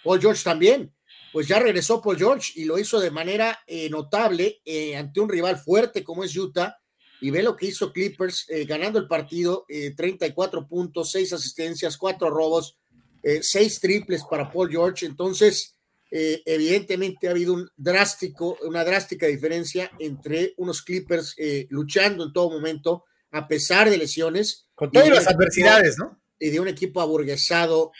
Paul 0.03 0.19
George 0.19 0.43
también. 0.43 0.93
Pues 1.31 1.47
ya 1.47 1.59
regresó 1.59 2.01
Paul 2.01 2.17
George 2.17 2.51
y 2.55 2.65
lo 2.65 2.77
hizo 2.77 2.99
de 2.99 3.09
manera 3.09 3.59
eh, 3.65 3.89
notable 3.89 4.61
eh, 4.65 4.97
ante 4.97 5.21
un 5.21 5.29
rival 5.29 5.57
fuerte 5.57 6.03
como 6.03 6.23
es 6.23 6.35
Utah. 6.35 6.77
Y 7.21 7.29
ve 7.29 7.43
lo 7.43 7.55
que 7.55 7.67
hizo 7.67 7.93
Clippers 7.93 8.47
eh, 8.49 8.65
ganando 8.65 8.97
el 8.97 9.07
partido, 9.07 9.65
34 9.95 10.67
puntos, 10.67 11.11
6 11.11 11.33
asistencias, 11.33 11.95
4 11.95 12.31
robos, 12.31 12.79
6 13.23 13.79
triples 13.79 14.23
para 14.27 14.51
Paul 14.51 14.71
George. 14.71 15.05
Entonces, 15.05 15.75
evidentemente 16.09 17.27
ha 17.27 17.31
habido 17.31 17.53
un 17.53 17.69
drástico, 17.77 18.57
una 18.63 18.83
drástica 18.83 19.27
diferencia 19.27 19.91
entre 19.99 20.55
unos 20.57 20.81
Clippers 20.81 21.35
luchando 21.69 22.23
en 22.23 22.33
todo 22.33 22.49
momento, 22.49 23.05
a 23.29 23.47
pesar 23.47 23.91
de 23.91 23.99
lesiones. 23.99 24.65
Con 24.73 24.89
todas 24.89 25.09
las 25.09 25.27
adversidades, 25.27 25.99
¿no? 25.99 26.19
Y 26.39 26.49
de 26.49 26.59
un 26.59 26.69
equipo 26.69 27.01
aburguesado 27.01 27.91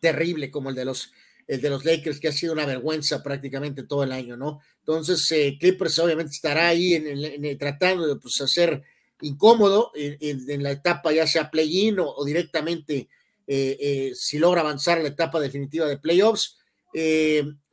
terrible 0.00 0.50
como 0.50 0.70
el 0.70 0.76
de 0.76 0.84
los 0.84 1.12
de 1.46 1.70
los 1.70 1.84
Lakers, 1.84 2.18
que 2.18 2.26
ha 2.26 2.32
sido 2.32 2.52
una 2.52 2.66
vergüenza 2.66 3.22
prácticamente 3.22 3.84
todo 3.84 4.02
el 4.02 4.10
año, 4.10 4.36
¿no? 4.36 4.58
Entonces, 4.80 5.30
eh, 5.30 5.56
Clippers 5.60 5.96
obviamente 6.00 6.32
estará 6.32 6.66
ahí 6.66 6.94
en, 6.94 7.56
tratando 7.56 8.04
de 8.04 8.16
pues, 8.16 8.40
hacer 8.40 8.82
incómodo 9.20 9.92
en, 9.94 10.62
la 10.62 10.72
etapa 10.72 11.12
ya 11.12 11.24
sea 11.24 11.48
play-in 11.48 11.98
o, 12.00 12.24
directamente 12.24 13.08
si 13.46 14.38
logra 14.40 14.62
avanzar 14.62 14.98
a 14.98 15.02
la 15.02 15.08
etapa 15.08 15.38
definitiva 15.38 15.86
de 15.86 15.98
playoffs. 15.98 16.58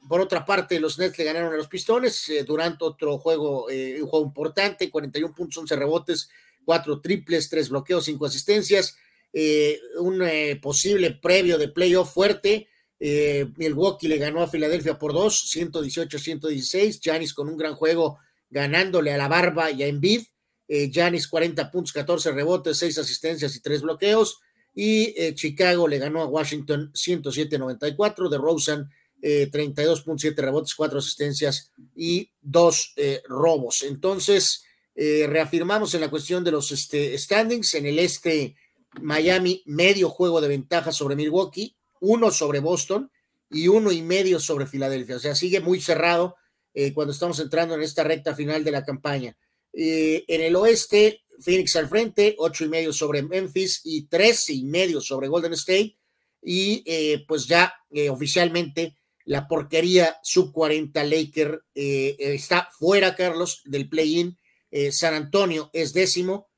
por 0.08 0.22
otra 0.22 0.46
parte, 0.46 0.80
los 0.80 1.00
Nets 1.00 1.18
le 1.18 1.24
ganaron 1.24 1.52
a 1.52 1.58
los 1.58 1.68
Pistones 1.68 2.32
durante 2.46 2.86
otro 2.86 3.18
juego, 3.18 3.66
un 3.66 4.08
juego 4.08 4.26
importante, 4.26 4.92
41 4.92 5.34
puntos, 5.34 5.58
11 5.58 5.76
rebotes, 5.76 6.30
4 6.64 7.02
triples, 7.02 7.50
3 7.50 7.70
bloqueos, 7.70 8.06
5 8.06 8.26
asistencias. 8.26 8.98
Un 10.00 10.24
posible 10.62 11.12
previo 11.12 11.58
de 11.58 11.70
playoff 11.70 12.14
fuerte 12.14 12.68
eh, 13.06 13.52
Milwaukee 13.58 14.08
le 14.08 14.18
ganó 14.18 14.42
a 14.42 14.48
Filadelfia 14.48 14.98
por 14.98 15.12
dos, 15.12 15.54
118-116. 15.54 17.02
Janis 17.04 17.34
con 17.34 17.50
un 17.50 17.58
gran 17.58 17.76
juego 17.76 18.20
ganándole 18.50 19.12
a 19.12 19.18
la 19.18 19.28
barba 19.28 19.72
y 19.72 19.84
a 19.84 19.88
Embiid. 19.88 20.22
Janis 20.70 21.26
eh, 21.26 21.30
40 21.30 21.70
puntos, 21.70 21.92
14 21.92 22.32
rebotes, 22.32 22.78
6 22.78 23.00
asistencias 23.00 23.58
y 23.58 23.62
3 23.62 23.82
bloqueos. 23.82 24.40
Y 24.74 25.14
eh, 25.22 25.36
Chicago 25.36 25.86
le 25.86 26.00
ganó 26.00 26.22
a 26.22 26.28
Washington 26.28 26.94
107-94. 26.94 28.30
De 28.30 28.38
Rosen 28.38 28.90
32.7 29.22 30.36
rebotes, 30.38 30.74
4 30.74 31.00
asistencias 31.00 31.74
y 31.96 32.32
2 32.42 32.96
robos. 33.28 33.84
Entonces, 33.84 34.64
reafirmamos 34.96 35.94
en 35.94 36.02
la 36.02 36.10
cuestión 36.10 36.44
de 36.44 36.52
los 36.52 36.72
este, 36.72 37.18
standings. 37.18 37.74
En 37.74 37.86
el 37.86 38.00
este, 38.00 38.56
Miami 39.02 39.64
medio 39.66 40.10
juego 40.10 40.42
de 40.42 40.48
ventaja 40.48 40.92
sobre 40.92 41.16
Milwaukee 41.16 41.76
uno 42.04 42.32
sobre 42.32 42.60
Boston 42.60 43.10
y 43.50 43.70
uno 43.70 43.92
y 43.92 44.02
medio 44.02 44.40
sobre 44.40 44.68
Filadelfia. 44.68 45.16
O 45.16 45.20
sea, 45.20 45.36
sigue 45.36 45.62
muy 45.62 45.80
cerrado 45.80 46.36
eh, 46.74 46.94
cuando 46.94 47.14
estamos 47.14 47.40
entrando 47.40 47.76
en 47.76 47.82
esta 47.82 48.04
recta 48.04 48.36
final 48.36 48.64
de 48.64 48.72
la 48.72 48.84
campaña. 48.84 49.38
Eh, 49.72 50.26
en 50.28 50.42
el 50.42 50.56
oeste, 50.58 51.24
Phoenix 51.40 51.76
al 51.78 51.88
frente, 51.88 52.36
ocho 52.38 52.66
y 52.66 52.70
medio 52.70 52.92
sobre 52.92 53.24
Memphis 53.24 53.82
y 53.86 54.08
tres 54.08 54.50
y 54.50 54.66
medio 54.66 55.00
sobre 55.00 55.30
Golden 55.30 55.54
State. 55.54 55.98
Y 56.42 56.84
eh, 56.86 57.24
pues 57.26 57.48
ya 57.48 57.74
oficialmente 58.10 58.98
la 59.24 59.48
porquería 59.48 60.18
sub 60.22 60.52
40 60.52 61.02
Laker 61.06 61.64
está 61.74 62.68
fuera, 62.78 63.16
Carlos, 63.16 63.62
del 63.64 63.88
play-in. 63.88 64.38
San 64.92 65.14
Antonio 65.14 65.70
es 65.72 65.94
décimo 65.94 66.50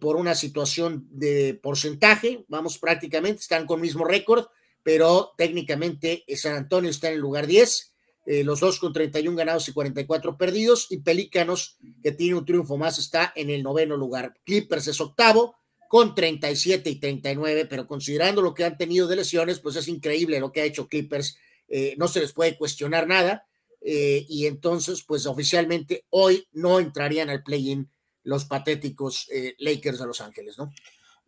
por 0.00 0.16
una 0.16 0.34
situación 0.34 1.06
de 1.10 1.58
porcentaje, 1.62 2.44
vamos 2.48 2.78
prácticamente, 2.78 3.40
están 3.40 3.66
con 3.66 3.80
mismo 3.80 4.04
récord, 4.04 4.46
pero 4.88 5.34
técnicamente 5.36 6.24
eh, 6.26 6.34
San 6.38 6.54
Antonio 6.54 6.90
está 6.90 7.08
en 7.08 7.16
el 7.16 7.20
lugar 7.20 7.46
10, 7.46 7.94
eh, 8.24 8.42
los 8.42 8.60
dos 8.60 8.78
con 8.78 8.94
31 8.94 9.36
ganados 9.36 9.68
y 9.68 9.72
44 9.74 10.38
perdidos, 10.38 10.86
y 10.88 11.00
Pelícanos, 11.00 11.76
que 12.02 12.12
tiene 12.12 12.36
un 12.36 12.46
triunfo 12.46 12.78
más, 12.78 12.98
está 12.98 13.30
en 13.36 13.50
el 13.50 13.62
noveno 13.62 13.98
lugar. 13.98 14.32
Clippers 14.44 14.88
es 14.88 14.98
octavo 15.02 15.56
con 15.90 16.14
37 16.14 16.88
y 16.88 16.96
39, 16.96 17.66
pero 17.66 17.86
considerando 17.86 18.40
lo 18.40 18.54
que 18.54 18.64
han 18.64 18.78
tenido 18.78 19.06
de 19.06 19.16
lesiones, 19.16 19.60
pues 19.60 19.76
es 19.76 19.88
increíble 19.88 20.40
lo 20.40 20.52
que 20.52 20.62
ha 20.62 20.64
hecho 20.64 20.88
Clippers, 20.88 21.36
eh, 21.68 21.94
no 21.98 22.08
se 22.08 22.20
les 22.20 22.32
puede 22.32 22.56
cuestionar 22.56 23.06
nada, 23.06 23.44
y 23.80 24.46
entonces, 24.46 25.04
pues 25.06 25.24
oficialmente 25.26 26.04
hoy 26.10 26.48
no 26.52 26.80
entrarían 26.80 27.30
al 27.30 27.42
play-in 27.44 27.88
los 28.28 28.44
patéticos 28.44 29.28
Lakers 29.58 29.98
de 29.98 30.06
Los 30.06 30.20
Ángeles, 30.20 30.58
¿no? 30.58 30.70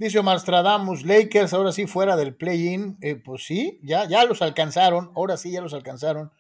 Dice 0.01 0.19
Omar 0.19 0.41
Stradamus, 0.41 1.05
Lakers 1.05 1.53
ahora 1.53 1.73
sí 1.73 1.87
fuera 1.87 2.17
del 2.17 2.35
play-in. 2.35 2.97
Eh, 3.03 3.17
pues 3.17 3.45
sí, 3.45 3.79
ya, 3.83 4.09
ya 4.09 4.25
los 4.25 4.41
alcanzaron, 4.41 5.13
ahora 5.15 5.37
sí 5.37 5.51
ya 5.51 5.61
los 5.61 5.75
alcanzaron 5.75 6.33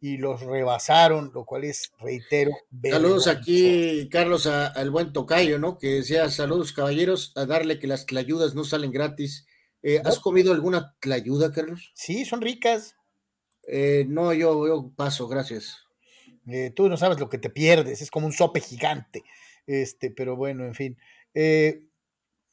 y 0.00 0.16
los 0.16 0.40
rebasaron, 0.40 1.30
lo 1.32 1.44
cual 1.44 1.62
es, 1.62 1.92
reitero. 2.00 2.50
Saludos 2.82 3.28
aquí, 3.28 4.08
Carlos, 4.10 4.48
al 4.48 4.90
buen 4.90 5.12
Tocayo, 5.12 5.60
¿no? 5.60 5.78
Que 5.78 5.90
decía, 5.90 6.28
saludos 6.28 6.72
caballeros, 6.72 7.30
a 7.36 7.46
darle 7.46 7.78
que 7.78 7.86
las 7.86 8.04
tlayudas 8.04 8.56
no 8.56 8.64
salen 8.64 8.90
gratis. 8.90 9.46
Eh, 9.84 10.02
¿Has 10.04 10.18
comido 10.18 10.52
alguna 10.52 10.96
tlayuda, 10.98 11.52
Carlos? 11.52 11.92
Sí, 11.94 12.24
son 12.24 12.40
ricas. 12.40 12.96
Eh, 13.68 14.06
no, 14.08 14.32
yo, 14.32 14.66
yo 14.66 14.90
paso, 14.96 15.28
gracias. 15.28 15.86
tú 16.74 16.88
no 16.88 16.96
sabes 16.96 17.20
lo 17.20 17.28
que 17.28 17.38
te 17.38 17.48
pierdes, 17.48 18.02
es 18.02 18.10
como 18.10 18.26
un 18.26 18.32
sope 18.32 18.58
gigante. 18.60 19.22
Este, 19.66 20.10
pero 20.10 20.36
bueno, 20.36 20.64
en 20.64 20.74
fin. 20.74 20.98
Eh, 21.34 21.84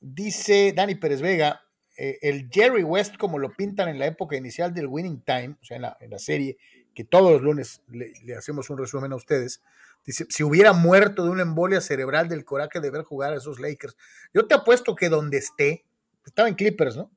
Dice 0.02 0.74
Dani 0.76 0.96
Pérez 0.96 1.22
Vega, 1.22 1.62
eh, 1.96 2.18
el 2.24 2.50
Jerry 2.52 2.84
West, 2.84 3.18
como 3.18 3.38
lo 3.38 3.54
pintan 3.54 3.88
en 3.88 4.00
la 4.00 4.08
época 4.08 4.36
inicial 4.36 4.74
del 4.74 4.88
Winning 4.88 5.22
Time, 5.24 5.56
o 5.62 5.64
sea, 5.64 5.78
en 5.78 6.10
la, 6.10 6.20
serie, 6.20 6.58
que 6.96 7.04
todos 7.04 7.32
los 7.32 7.44
lunes 7.44 7.84
le, 7.92 8.36
hacemos 8.36 8.72
un 8.72 8.80
resumen 8.80 9.12
a 9.14 9.16
ustedes, 9.16 9.62
dice, 10.04 10.26
si 10.28 10.44
hubiera 10.44 10.74
muerto 10.74 11.24
de 11.24 11.30
una 11.30 11.44
embolia 11.44 11.82
cerebral 11.82 12.30
del 12.30 12.44
coraje 12.44 12.80
de 12.80 12.90
ver 12.90 13.04
jugar 13.04 13.34
a 13.34 13.38
esos 13.38 13.60
Lakers, 13.60 13.96
yo 14.34 14.48
te 14.48 14.56
apuesto 14.56 14.96
que 14.96 15.08
donde 15.08 15.38
esté, 15.38 15.86
estaba 16.26 16.50
en 16.50 16.56
Clippers, 16.56 16.98
¿no? 16.98 17.12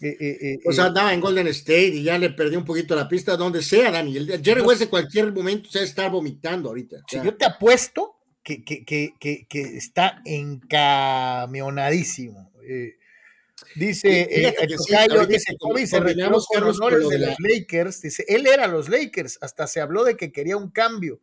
Eh, 0.00 0.16
eh, 0.20 0.58
o 0.64 0.72
sea, 0.72 0.84
andaba 0.84 1.12
en 1.12 1.20
Golden 1.20 1.48
State 1.48 1.88
y 1.88 2.04
ya 2.04 2.16
le 2.16 2.30
perdí 2.30 2.54
un 2.54 2.64
poquito 2.64 2.94
la 2.94 3.08
pista, 3.08 3.36
donde 3.36 3.60
sea, 3.60 3.90
Dani. 3.90 4.16
El 4.16 4.44
Jerry 4.44 4.60
West 4.60 4.82
de 4.82 4.88
cualquier 4.88 5.32
momento 5.32 5.68
se 5.68 5.82
está 5.82 6.08
vomitando 6.08 6.68
ahorita. 6.68 6.98
Si 7.08 7.20
yo 7.20 7.36
te 7.36 7.44
apuesto 7.44 8.17
que, 8.56 9.44
que, 9.48 9.60
está 9.76 10.22
encamionadísimo. 10.24 12.50
Eh, 12.62 12.96
dice, 13.74 14.28
eh, 14.30 14.54
dice, 15.28 15.56
Kobe 15.58 15.86
se 15.86 16.00
retiró 16.00 16.38
con 16.46 16.62
honores 16.64 17.06
de, 17.08 17.18
los 17.18 17.36
Lakers, 17.38 18.00
dice, 18.02 18.24
él 18.28 18.46
era 18.46 18.66
los 18.66 18.88
Lakers, 18.88 19.36
hasta 19.42 19.66
se 19.66 19.82
habló 19.82 20.04
de 20.04 20.16
que 20.16 20.32
quería 20.32 20.56
un 20.56 20.70
cambio. 20.70 21.20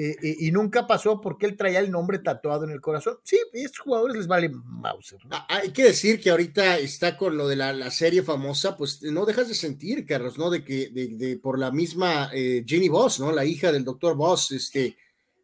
Eh, 0.00 0.36
y 0.38 0.52
nunca 0.52 0.86
pasó 0.86 1.20
porque 1.20 1.44
él 1.44 1.56
traía 1.56 1.80
el 1.80 1.90
nombre 1.90 2.20
tatuado 2.20 2.62
en 2.62 2.70
el 2.70 2.80
corazón. 2.80 3.18
Sí, 3.24 3.36
a 3.36 3.58
estos 3.58 3.80
jugadores 3.80 4.16
les 4.16 4.28
vale 4.28 4.48
Mauser. 4.48 5.18
Ah, 5.28 5.44
hay 5.48 5.72
que 5.72 5.82
decir 5.82 6.20
que 6.20 6.30
ahorita 6.30 6.78
está 6.78 7.16
con 7.16 7.36
lo 7.36 7.48
de 7.48 7.56
la, 7.56 7.90
serie 7.90 8.22
famosa, 8.22 8.76
pues 8.76 9.02
no 9.02 9.26
dejas 9.26 9.48
de 9.48 9.54
sentir, 9.54 10.06
Carlos, 10.06 10.38
¿no? 10.38 10.50
De 10.50 10.62
que 10.62 10.90
de, 10.90 11.36
por 11.42 11.58
la 11.58 11.72
misma 11.72 12.30
Jenny 12.30 12.88
Voss, 12.88 13.18
¿no? 13.18 13.32
La 13.32 13.44
hija 13.44 13.72
del 13.72 13.82
doctor 13.82 14.14
Voss, 14.14 14.52
este, 14.52 14.96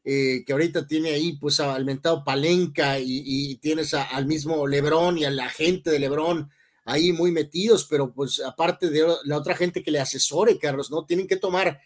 eh, 0.04 0.44
que 0.46 0.52
ahorita 0.52 0.86
tiene 0.86 1.10
ahí 1.10 1.38
pues 1.38 1.60
al 1.60 1.84
mentado 1.84 2.24
Palenca 2.24 2.98
y, 2.98 3.56
tienes 3.56 3.94
al 3.94 4.26
mismo 4.26 4.66
Lebrón 4.66 5.16
y 5.16 5.24
a 5.24 5.30
la 5.30 5.48
gente 5.48 5.90
de 5.90 5.98
Lebrón 5.98 6.50
ahí 6.84 7.12
muy 7.12 7.32
metidos, 7.32 7.86
pero 7.88 8.12
pues 8.12 8.40
aparte 8.40 8.90
de 8.90 9.06
la 9.24 9.38
otra 9.38 9.56
gente 9.56 9.82
que 9.82 9.90
le 9.90 10.00
asesore, 10.00 10.58
Carlos, 10.58 10.90
¿no? 10.90 11.06
Tienen 11.06 11.26
que 11.26 11.36
tomar 11.36 11.80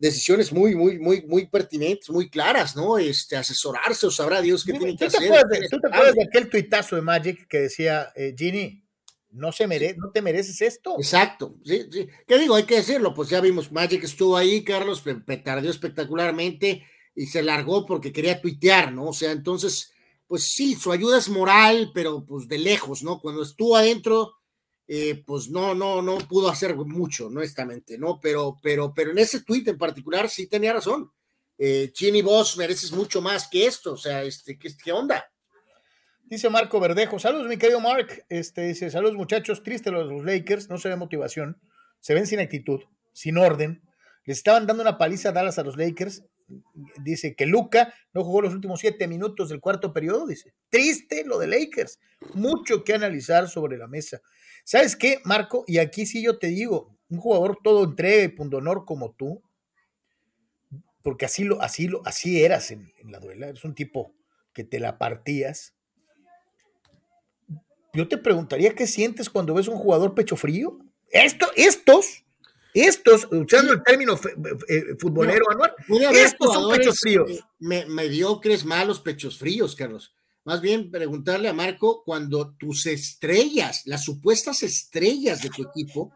decisiones 0.00 0.50
muy, 0.52 0.74
muy, 0.74 0.98
muy, 0.98 1.22
muy 1.22 1.46
pertinentes, 1.46 2.10
muy 2.10 2.28
claras, 2.28 2.74
¿no? 2.74 2.98
Este, 2.98 3.36
asesorarse 3.36 4.06
o 4.06 4.10
sabrá 4.10 4.40
Dios 4.40 4.64
qué 4.64 4.72
tienen 4.72 4.96
que 4.96 5.04
hacer. 5.04 5.30
¿Tú 5.70 5.78
te 5.78 5.88
acuerdas 5.88 6.14
de 6.14 6.24
aquel 6.24 6.48
tuitazo 6.48 6.96
de 6.96 7.02
Magic 7.02 7.46
que 7.46 7.60
decía, 7.60 8.10
eh, 8.16 8.34
Ginny, 8.36 8.82
no, 9.32 9.52
se 9.52 9.66
mere 9.66 9.94
no 9.96 10.10
te 10.10 10.22
mereces 10.22 10.60
esto? 10.62 10.96
Exacto, 10.98 11.54
sí, 11.64 11.86
sí. 11.90 12.08
¿Qué 12.26 12.38
digo? 12.38 12.54
Hay 12.54 12.64
que 12.64 12.76
decirlo, 12.76 13.14
pues 13.14 13.28
ya 13.28 13.40
vimos, 13.40 13.70
Magic 13.70 14.02
estuvo 14.02 14.36
ahí, 14.36 14.64
Carlos, 14.64 15.02
petardeó 15.24 15.70
espectacularmente, 15.70 16.84
y 17.14 17.26
se 17.26 17.42
largó 17.42 17.86
porque 17.86 18.12
quería 18.12 18.40
tuitear, 18.40 18.92
¿no? 18.92 19.06
O 19.08 19.12
sea, 19.12 19.32
entonces, 19.32 19.92
pues 20.26 20.44
sí, 20.44 20.74
su 20.74 20.92
ayuda 20.92 21.18
es 21.18 21.28
moral, 21.28 21.90
pero 21.92 22.24
pues 22.24 22.48
de 22.48 22.58
lejos, 22.58 23.02
¿no? 23.02 23.20
Cuando 23.20 23.42
estuvo 23.42 23.76
adentro, 23.76 24.34
eh, 24.86 25.22
pues 25.24 25.50
no, 25.50 25.74
no, 25.74 26.02
no 26.02 26.18
pudo 26.18 26.48
hacer 26.48 26.74
mucho, 26.74 27.26
honestamente, 27.26 27.98
¿no? 27.98 28.18
Pero, 28.20 28.56
pero, 28.62 28.92
pero 28.94 29.12
en 29.12 29.18
ese 29.18 29.42
tuit 29.42 29.66
en 29.68 29.78
particular 29.78 30.28
sí 30.28 30.48
tenía 30.48 30.72
razón. 30.72 31.12
Eh, 31.58 31.90
Chini, 31.92 32.22
vos 32.22 32.56
mereces 32.56 32.90
mucho 32.90 33.20
más 33.20 33.46
que 33.48 33.66
esto, 33.66 33.92
o 33.92 33.96
sea, 33.96 34.22
este, 34.22 34.58
¿qué, 34.58 34.70
qué 34.82 34.92
onda? 34.92 35.30
Dice 36.24 36.48
Marco 36.48 36.80
Verdejo, 36.80 37.18
saludos 37.18 37.48
mi 37.48 37.56
querido 37.56 37.80
Mark, 37.80 38.24
este, 38.28 38.62
dice, 38.62 38.90
saludos 38.90 39.16
muchachos, 39.16 39.62
triste 39.62 39.90
los, 39.90 40.10
los 40.10 40.24
Lakers, 40.24 40.70
no 40.70 40.78
se 40.78 40.88
ve 40.88 40.96
motivación, 40.96 41.60
se 42.00 42.14
ven 42.14 42.26
sin 42.26 42.40
actitud, 42.40 42.80
sin 43.12 43.36
orden, 43.36 43.82
les 44.24 44.38
estaban 44.38 44.66
dando 44.66 44.82
una 44.82 44.96
paliza 44.96 45.28
a 45.28 45.32
Dallas 45.32 45.58
a 45.58 45.64
los 45.64 45.76
Lakers 45.76 46.24
dice 47.02 47.34
que 47.34 47.46
Luca 47.46 47.92
no 48.12 48.24
jugó 48.24 48.42
los 48.42 48.54
últimos 48.54 48.80
siete 48.80 49.06
minutos 49.06 49.48
del 49.48 49.60
cuarto 49.60 49.92
periodo, 49.92 50.26
dice. 50.26 50.54
Triste 50.68 51.24
lo 51.24 51.38
de 51.38 51.46
Lakers. 51.46 52.00
Mucho 52.34 52.84
que 52.84 52.94
analizar 52.94 53.48
sobre 53.48 53.76
la 53.76 53.86
mesa. 53.86 54.20
¿Sabes 54.64 54.96
qué, 54.96 55.20
Marco? 55.24 55.64
Y 55.66 55.78
aquí 55.78 56.06
sí 56.06 56.22
yo 56.22 56.38
te 56.38 56.48
digo, 56.48 56.96
un 57.08 57.18
jugador 57.18 57.58
todo 57.62 57.84
entrega 57.84 58.22
y 58.22 58.28
punto 58.28 58.58
honor 58.58 58.84
como 58.84 59.12
tú, 59.12 59.42
porque 61.02 61.24
así 61.24 61.44
lo, 61.44 61.60
así 61.62 61.88
lo, 61.88 62.02
así 62.06 62.42
eras 62.42 62.70
en, 62.70 62.92
en 62.98 63.10
la 63.10 63.20
duela, 63.20 63.48
eres 63.48 63.64
un 63.64 63.74
tipo 63.74 64.14
que 64.52 64.64
te 64.64 64.80
la 64.80 64.98
partías. 64.98 65.74
Yo 67.92 68.06
te 68.06 68.18
preguntaría 68.18 68.74
qué 68.74 68.86
sientes 68.86 69.28
cuando 69.28 69.54
ves 69.54 69.66
un 69.66 69.78
jugador 69.78 70.14
pecho 70.14 70.36
frío. 70.36 70.78
Esto, 71.10 71.48
estos 71.56 72.24
estos, 72.74 73.28
usando 73.30 73.72
el 73.72 73.82
término 73.82 74.18
eh, 74.68 74.96
futbolero 74.98 75.44
anual, 75.50 75.74
estos 76.12 76.54
son 76.54 76.72
pechos 76.72 76.98
fríos. 77.00 77.30
Eh, 77.30 77.86
mediocres, 77.88 78.64
malos 78.64 79.00
pechos 79.00 79.38
fríos, 79.38 79.74
Carlos. 79.74 80.14
Más 80.44 80.60
bien 80.60 80.90
preguntarle 80.90 81.48
a 81.48 81.52
Marco 81.52 82.02
cuando 82.04 82.54
tus 82.54 82.86
estrellas, 82.86 83.82
las 83.84 84.04
supuestas 84.04 84.62
estrellas 84.62 85.42
de 85.42 85.50
tu 85.50 85.62
equipo, 85.62 86.12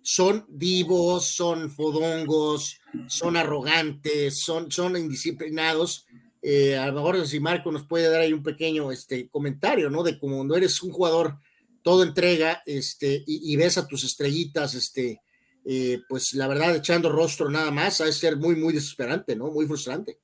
son 0.00 0.44
divos, 0.48 1.24
son 1.26 1.70
fodongos, 1.70 2.78
son 3.06 3.36
arrogantes, 3.36 4.38
son, 4.38 4.70
son 4.70 4.96
indisciplinados. 4.96 6.06
Eh, 6.42 6.76
a 6.76 6.86
lo 6.88 6.92
mejor 6.92 7.26
si 7.26 7.40
Marco 7.40 7.72
nos 7.72 7.86
puede 7.86 8.10
dar 8.10 8.20
ahí 8.20 8.32
un 8.32 8.42
pequeño 8.42 8.92
este, 8.92 9.28
comentario, 9.28 9.88
¿no? 9.88 10.02
De 10.02 10.18
cómo 10.18 10.36
cuando 10.36 10.56
eres 10.56 10.82
un 10.82 10.92
jugador 10.92 11.38
todo 11.80 12.02
entrega, 12.02 12.62
este, 12.64 13.22
y, 13.26 13.54
ves 13.56 13.76
a 13.76 13.86
tus 13.86 14.04
estrellitas, 14.04 14.74
este, 14.74 15.20
eh, 15.64 16.00
pues 16.08 16.34
la 16.34 16.46
verdad, 16.46 16.74
echando 16.76 17.10
rostro 17.10 17.48
nada 17.48 17.70
más, 17.70 18.00
ha 18.00 18.04
de 18.04 18.12
ser 18.12 18.36
muy, 18.36 18.56
muy 18.56 18.72
desesperante, 18.72 19.34
¿no? 19.34 19.50
Muy 19.50 19.66
frustrante. 19.66 20.18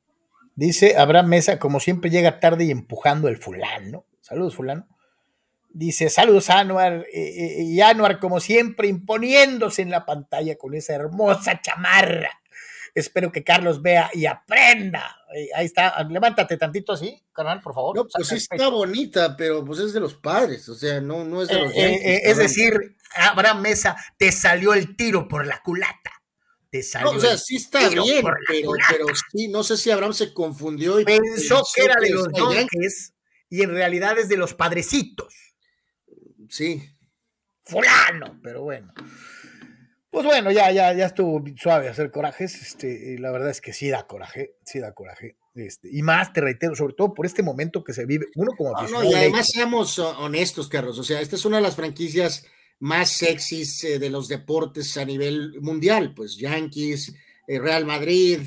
Dice 0.55 0.97
Abraham 0.97 1.29
Mesa, 1.29 1.59
como 1.59 1.81
siempre 1.81 2.11
llega 2.11 2.41
tarde 2.41 2.65
y 2.65 2.71
empujando 2.71 3.29
el 3.29 3.39
fulano. 3.39 4.05
Saludos, 4.21 4.55
fulano. 4.55 4.87
Dice, 5.73 6.11
saludos 6.11 6.51
Anuar, 6.51 7.07
eh, 7.13 7.61
eh, 7.61 7.63
y 7.63 7.81
Anuar 7.81 8.19
como 8.19 8.41
siempre 8.41 8.89
imponiéndose 8.89 9.83
en 9.83 9.91
la 9.91 10.05
pantalla 10.05 10.57
con 10.57 10.75
esa 10.75 10.95
hermosa 10.95 11.61
chamarra. 11.63 12.31
Espero 12.93 13.31
que 13.31 13.45
Carlos 13.45 13.81
vea 13.81 14.11
y 14.13 14.27
aprenda. 14.27 15.17
Eh, 15.35 15.49
ahí 15.55 15.67
está, 15.67 16.03
levántate 16.03 16.57
tantito 16.57 16.93
así, 16.93 17.23
canal, 17.33 17.61
por 17.61 17.73
favor. 17.73 17.97
No, 17.97 18.07
pues 18.09 18.27
sí 18.27 18.35
está 18.35 18.69
bonita, 18.69 19.37
pero 19.37 19.65
pues 19.65 19.79
es 19.79 19.93
de 19.93 20.01
los 20.01 20.15
padres, 20.15 20.69
o 20.69 20.75
sea, 20.75 21.01
no, 21.01 21.25
no 21.25 21.41
es 21.41 21.49
de 21.49 21.59
los 21.59 21.73
Es 21.75 22.37
decir, 22.37 22.97
Abraham 23.15 23.63
Mesa, 23.63 23.97
te 24.17 24.33
salió 24.33 24.75
el 24.75 24.97
tiro 24.97 25.29
por 25.29 25.47
la 25.47 25.61
culata. 25.63 26.13
Te 26.71 26.83
salió 26.83 27.13
no, 27.13 27.19
o 27.19 27.21
sea, 27.21 27.37
sí 27.37 27.57
está 27.57 27.89
bien, 27.89 28.25
pero, 28.47 28.73
pero, 28.89 29.07
sí, 29.33 29.49
no 29.49 29.65
sé 29.65 29.77
si 29.77 29.91
Abraham 29.91 30.13
se 30.13 30.33
confundió 30.33 31.01
y 31.01 31.05
pensó, 31.05 31.65
que 31.75 31.83
era 31.83 31.97
de 32.01 32.11
los 32.11 32.29
Yankees 32.33 33.15
y 33.49 33.63
en 33.63 33.71
realidad 33.71 34.17
es 34.19 34.29
de 34.29 34.37
los 34.37 34.55
padrecitos. 34.55 35.35
Sí. 36.49 36.89
Fulano, 37.65 38.39
pero 38.43 38.63
bueno. 38.63 38.93
Pues 40.11 40.27
bueno, 40.27 40.51
ya, 40.51 40.71
ya, 40.73 40.93
ya 40.93 41.07
estuvo 41.07 41.43
suave 41.57 41.89
hacer 41.89 42.11
corajes. 42.11 42.61
Este, 42.63 43.17
la 43.19 43.31
verdad 43.31 43.51
es 43.51 43.61
que 43.61 43.73
sí 43.73 43.89
da 43.89 44.07
coraje, 44.07 44.57
sí 44.65 44.81
da 44.81 44.93
coraje. 44.93 45.37
Este, 45.55 45.89
y 45.91 46.03
más, 46.03 46.33
te 46.33 46.41
reitero, 46.41 46.75
sobre 46.75 46.95
todo 46.95 47.15
por 47.15 47.27
este 47.27 47.43
momento 47.43 47.83
que 47.83 47.93
se 47.93 48.07
vive, 48.07 48.27
uno 48.37 48.53
como 48.57 48.73
no, 48.73 49.05
y 49.05 49.15
además 49.15 49.49
seamos 49.53 49.99
honestos, 49.99 50.69
Carlos. 50.69 50.99
O 50.99 51.05
sea, 51.05 51.21
esta 51.21 51.37
es 51.37 51.45
una 51.45 51.57
de 51.57 51.63
las 51.63 51.77
franquicias 51.77 52.47
más 52.81 53.11
sexys 53.13 53.85
eh, 53.85 53.99
de 53.99 54.11
los 54.11 54.29
deportes 54.29 54.97
a 54.97 55.05
nivel 55.05 55.61
mundial. 55.61 56.13
Pues 56.15 56.37
Yankees, 56.37 57.15
eh, 57.47 57.59
Real 57.59 57.85
Madrid, 57.85 58.41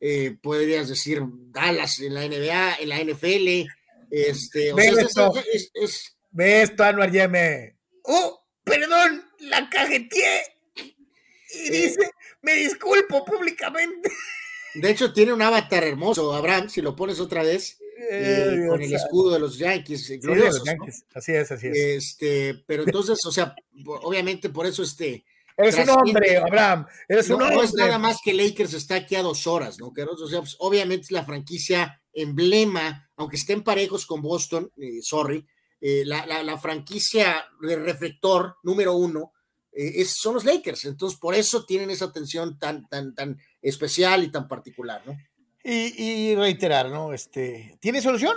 eh, 0.00 0.36
podrías 0.42 0.88
decir 0.88 1.22
Dallas 1.22 2.00
en 2.00 2.14
la 2.14 2.24
NBA, 2.24 2.76
en 2.80 2.88
la 2.88 3.00
NFL. 3.00 3.68
Este, 4.10 4.72
o 4.72 4.76
Ve 4.76 4.86
esto, 4.86 5.32
es, 5.52 5.70
es, 5.74 6.16
Ve 6.30 6.62
esto, 6.62 6.82
Anuar 6.82 7.12
Yeme. 7.12 7.76
¡Oh! 8.04 8.38
Perdón, 8.64 9.24
la 9.40 9.68
cajeteé 9.68 10.42
y 11.52 11.70
dice, 11.70 12.10
me 12.42 12.54
disculpo 12.54 13.24
públicamente. 13.24 14.10
De 14.74 14.90
hecho, 14.90 15.12
tiene 15.12 15.32
un 15.32 15.42
avatar 15.42 15.82
hermoso, 15.82 16.32
Abraham, 16.32 16.68
si 16.68 16.80
lo 16.80 16.94
pones 16.94 17.18
otra 17.18 17.42
vez, 17.42 17.79
eh, 18.00 18.64
eh, 18.64 18.66
con 18.68 18.82
el 18.82 18.92
escudo 18.92 19.32
de 19.32 19.40
los 19.40 19.58
Yankees, 19.58 20.20
gloriosos, 20.20 20.62
Así 21.14 21.32
es, 21.32 21.50
así 21.52 21.68
es. 21.68 21.76
Este, 21.76 22.62
pero 22.66 22.82
entonces, 22.86 23.18
o 23.24 23.32
sea, 23.32 23.54
obviamente 24.02 24.50
por 24.50 24.66
eso 24.66 24.82
este. 24.82 25.24
Eres 25.56 25.76
un 25.76 25.90
hombre, 25.90 26.38
Abraham, 26.38 26.86
eres 27.06 27.28
un 27.28 27.42
hombre. 27.42 27.56
No 27.56 27.62
es 27.62 27.74
nada 27.74 27.98
más 27.98 28.18
que 28.24 28.32
Lakers 28.32 28.72
está 28.72 28.94
aquí 28.94 29.14
a 29.14 29.22
dos 29.22 29.46
horas, 29.46 29.78
¿no? 29.78 29.88
O 29.88 30.28
sea, 30.28 30.40
pues, 30.40 30.56
obviamente 30.58 31.04
es 31.04 31.10
la 31.10 31.24
franquicia 31.24 32.00
emblema, 32.14 33.10
aunque 33.16 33.36
estén 33.36 33.62
parejos 33.62 34.06
con 34.06 34.22
Boston, 34.22 34.72
eh, 34.78 35.00
sorry, 35.02 35.46
la, 35.80 36.24
la, 36.24 36.42
la, 36.42 36.58
franquicia 36.58 37.44
de 37.60 37.76
reflector 37.76 38.56
número 38.62 38.94
uno 38.94 39.32
eh, 39.72 40.04
son 40.04 40.34
los 40.34 40.44
Lakers. 40.44 40.84
Entonces, 40.84 41.18
por 41.18 41.34
eso 41.34 41.64
tienen 41.64 41.90
esa 41.90 42.06
atención 42.06 42.58
tan, 42.58 42.88
tan, 42.88 43.14
tan 43.14 43.38
especial 43.62 44.24
y 44.24 44.30
tan 44.30 44.48
particular, 44.48 45.02
¿no? 45.06 45.16
Y, 45.62 46.34
reiterar, 46.36 46.90
¿no? 46.90 47.12
Este, 47.12 47.76
¿Tiene 47.80 48.00
solución? 48.00 48.36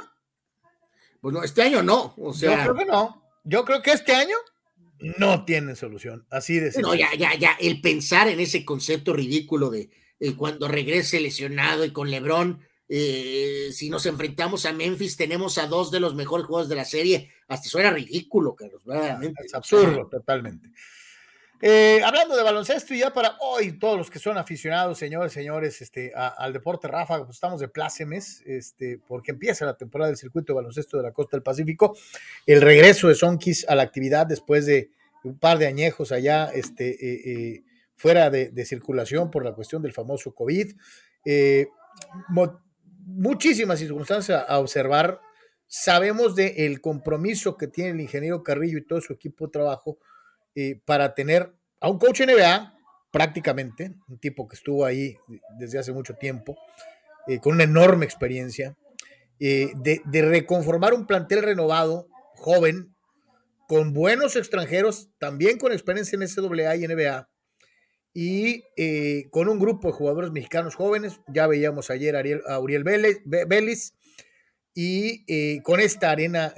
Pues 1.22 1.34
no, 1.34 1.44
este 1.44 1.62
año 1.62 1.82
no. 1.82 2.14
O 2.18 2.34
sea, 2.34 2.58
Yo 2.58 2.64
creo 2.64 2.76
que 2.76 2.86
no. 2.86 3.24
Yo 3.46 3.66
creo 3.66 3.82
que 3.82 3.92
este 3.92 4.14
año 4.14 4.36
no 5.18 5.46
tiene 5.46 5.76
solución. 5.76 6.26
Así 6.30 6.60
de 6.60 6.72
No, 6.82 6.96
ya, 6.96 7.10
ya, 7.18 7.36
ya. 7.36 7.58
El 7.60 7.82
pensar 7.82 8.28
en 8.28 8.40
ese 8.40 8.66
concepto 8.66 9.14
ridículo 9.14 9.70
de 9.70 9.90
eh, 10.20 10.36
cuando 10.36 10.68
regrese 10.68 11.20
lesionado 11.20 11.86
y 11.86 11.92
con 11.92 12.10
LeBron. 12.10 12.62
Eh, 12.88 13.70
si 13.72 13.90
nos 13.90 14.06
enfrentamos 14.06 14.66
a 14.66 14.74
Memphis, 14.74 15.18
tenemos 15.18 15.58
a 15.58 15.68
dos 15.68 15.92
de 15.92 16.00
los 16.00 16.16
mejores 16.16 16.46
jugadores 16.46 16.70
de 16.70 16.76
la 16.76 16.86
serie. 16.86 17.32
Hasta 17.48 17.70
suena 17.70 17.92
ridículo, 17.92 18.56
Carlos, 18.56 18.84
verdaderamente. 18.86 19.44
Es 19.46 19.54
absurdo, 19.54 20.08
totalmente. 20.08 20.70
Eh, 21.66 22.02
hablando 22.04 22.36
de 22.36 22.44
baloncesto 22.44 22.94
y 22.94 23.00
ya 23.00 23.14
para 23.14 23.38
hoy, 23.40 23.80
todos 23.80 23.98
los 23.98 24.12
que 24.12 24.20
son 24.20 24.38
aficionados, 24.38 24.98
señores, 24.98 25.32
señores, 25.32 25.82
este, 25.82 26.12
al 26.14 26.52
deporte 26.52 26.90
Rafa, 26.90 27.20
pues 27.20 27.38
estamos 27.38 27.62
de 27.62 27.70
plácemes, 27.70 28.44
este, 28.46 29.00
porque 29.08 29.32
empieza 29.32 29.66
la 29.66 29.78
temporada 29.78 30.10
del 30.10 30.18
circuito 30.18 30.52
de 30.52 30.58
baloncesto 30.58 30.98
de 30.98 31.04
la 31.04 31.14
costa 31.14 31.38
del 31.38 31.42
Pacífico, 31.42 31.96
el 32.46 32.60
regreso 32.60 33.08
de 33.08 33.16
Sonkis 33.16 33.66
a 33.70 33.76
la 33.76 33.84
actividad 33.84 34.28
después 34.28 34.66
de 34.66 34.92
un 35.24 35.40
par 35.40 35.58
de 35.58 35.68
añejos 35.68 36.12
allá, 36.12 36.52
este, 36.54 36.90
eh, 36.90 37.22
eh, 37.32 37.64
fuera 37.96 38.30
de, 38.30 38.66
circulación 38.66 39.32
por 39.32 39.46
la 39.46 39.54
cuestión 39.54 39.82
del 39.82 39.94
famoso 39.94 40.36
COVID. 40.36 40.74
muchísimas 43.06 43.80
circunstancias 43.80 44.44
a 44.46 44.60
observar. 44.60 45.22
Sabemos 45.68 46.36
del 46.36 46.82
compromiso 46.82 47.56
que 47.56 47.68
tiene 47.68 47.92
el 47.92 48.02
ingeniero 48.02 48.44
Carrillo 48.44 48.80
y 48.80 48.86
todo 48.86 49.00
su 49.00 49.14
equipo 49.14 49.46
de 49.46 49.52
trabajo 49.52 49.98
eh, 50.56 50.80
para 50.86 51.16
tener 51.16 51.52
a 51.80 51.90
un 51.90 51.98
coach 51.98 52.22
NBA, 52.22 52.78
prácticamente, 53.12 53.96
un 54.08 54.20
tipo 54.20 54.48
que 54.48 54.56
estuvo 54.56 54.86
ahí 54.86 55.18
desde 55.58 55.80
hace 55.80 55.92
mucho 55.92 56.14
tiempo, 56.16 56.56
eh, 57.28 57.40
con 57.40 57.54
una 57.54 57.64
enorme 57.64 58.06
experiencia, 58.06 58.78
eh, 59.40 59.72
de, 59.76 60.02
de, 60.06 60.22
reconformar 60.22 60.94
un 60.94 61.08
plantel 61.08 61.42
renovado, 61.42 62.08
joven, 62.36 62.96
con 63.68 63.94
buenos 63.94 64.36
extranjeros, 64.36 65.10
también 65.18 65.58
con 65.58 65.72
experiencia 65.72 66.18
en 66.18 66.28
SAA 66.28 66.76
y 66.76 66.88
NBA, 66.88 67.30
y 68.14 68.64
con 69.32 69.50
un 69.50 69.58
grupo 69.58 69.88
de 69.88 69.94
jugadores 69.94 70.30
mexicanos 70.30 70.76
jóvenes, 70.76 71.20
ya 71.28 71.48
veíamos 71.48 71.90
ayer 71.90 72.16
a 72.16 72.60
Uriel 72.60 72.84
Vélez, 72.84 73.94
y 74.76 75.62
con 75.62 75.80
esta 75.80 76.12
arena 76.12 76.54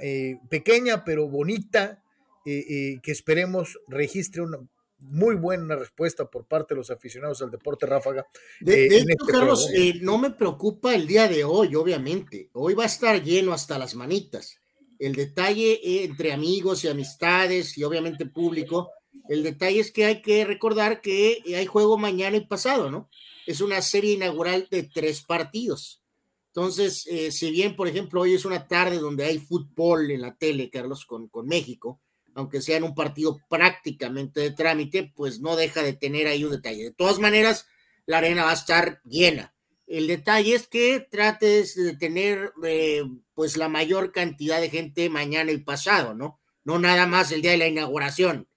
pequeña 0.50 1.04
pero 1.04 1.28
bonita, 1.28 2.02
que 2.46 3.12
esperemos 3.12 3.78
registre 3.88 4.42
una 4.42 4.58
muy 4.98 5.34
buena 5.34 5.76
respuesta 5.76 6.24
por 6.28 6.46
parte 6.46 6.74
de 6.74 6.78
los 6.78 6.90
aficionados 6.90 7.42
al 7.42 7.50
deporte 7.50 7.86
ráfaga. 7.86 8.26
De, 8.60 8.84
eh, 8.84 8.86
hecho, 8.86 8.96
este 9.08 9.32
Carlos, 9.32 9.70
eh, 9.74 9.94
no 10.00 10.18
me 10.18 10.30
preocupa 10.30 10.94
el 10.94 11.06
día 11.06 11.28
de 11.28 11.44
hoy, 11.44 11.74
obviamente. 11.74 12.50
Hoy 12.52 12.74
va 12.74 12.84
a 12.84 12.86
estar 12.86 13.22
lleno 13.22 13.52
hasta 13.52 13.78
las 13.78 13.94
manitas. 13.94 14.58
El 14.98 15.14
detalle 15.14 15.72
eh, 15.72 16.04
entre 16.04 16.32
amigos 16.32 16.84
y 16.84 16.88
amistades 16.88 17.76
y 17.76 17.84
obviamente 17.84 18.26
público, 18.26 18.90
el 19.28 19.42
detalle 19.42 19.80
es 19.80 19.92
que 19.92 20.06
hay 20.06 20.22
que 20.22 20.44
recordar 20.44 21.00
que 21.00 21.42
hay 21.54 21.66
juego 21.66 21.98
mañana 21.98 22.36
y 22.36 22.46
pasado, 22.46 22.90
¿no? 22.90 23.10
Es 23.46 23.60
una 23.60 23.82
serie 23.82 24.14
inaugural 24.14 24.66
de 24.70 24.84
tres 24.84 25.22
partidos. 25.22 26.02
Entonces, 26.48 27.06
si 27.30 27.50
bien, 27.50 27.76
por 27.76 27.86
ejemplo, 27.86 28.22
hoy 28.22 28.32
es 28.32 28.46
una 28.46 28.66
tarde 28.66 28.98
donde 28.98 29.24
hay 29.24 29.38
fútbol 29.38 30.10
en 30.10 30.22
la 30.22 30.34
tele, 30.34 30.70
Carlos, 30.70 31.04
con, 31.04 31.28
con 31.28 31.46
México, 31.46 32.00
aunque 32.36 32.60
sea 32.60 32.76
en 32.76 32.84
un 32.84 32.94
partido 32.94 33.40
prácticamente 33.48 34.40
de 34.40 34.50
trámite, 34.50 35.10
pues 35.16 35.40
no 35.40 35.56
deja 35.56 35.82
de 35.82 35.94
tener 35.94 36.26
ahí 36.26 36.44
un 36.44 36.52
detalle. 36.52 36.84
De 36.84 36.92
todas 36.92 37.18
maneras, 37.18 37.66
la 38.04 38.18
arena 38.18 38.44
va 38.44 38.50
a 38.50 38.54
estar 38.54 39.00
llena. 39.04 39.54
El 39.86 40.06
detalle 40.06 40.54
es 40.54 40.66
que 40.68 41.00
trates 41.10 41.74
de 41.74 41.96
tener 41.96 42.52
eh, 42.62 43.04
pues 43.32 43.56
la 43.56 43.68
mayor 43.68 44.12
cantidad 44.12 44.60
de 44.60 44.68
gente 44.68 45.08
mañana 45.08 45.50
y 45.50 45.58
pasado, 45.58 46.12
¿no? 46.12 46.38
No 46.62 46.78
nada 46.78 47.06
más 47.06 47.32
el 47.32 47.40
día 47.40 47.52
de 47.52 47.56
la 47.56 47.68
inauguración. 47.68 48.48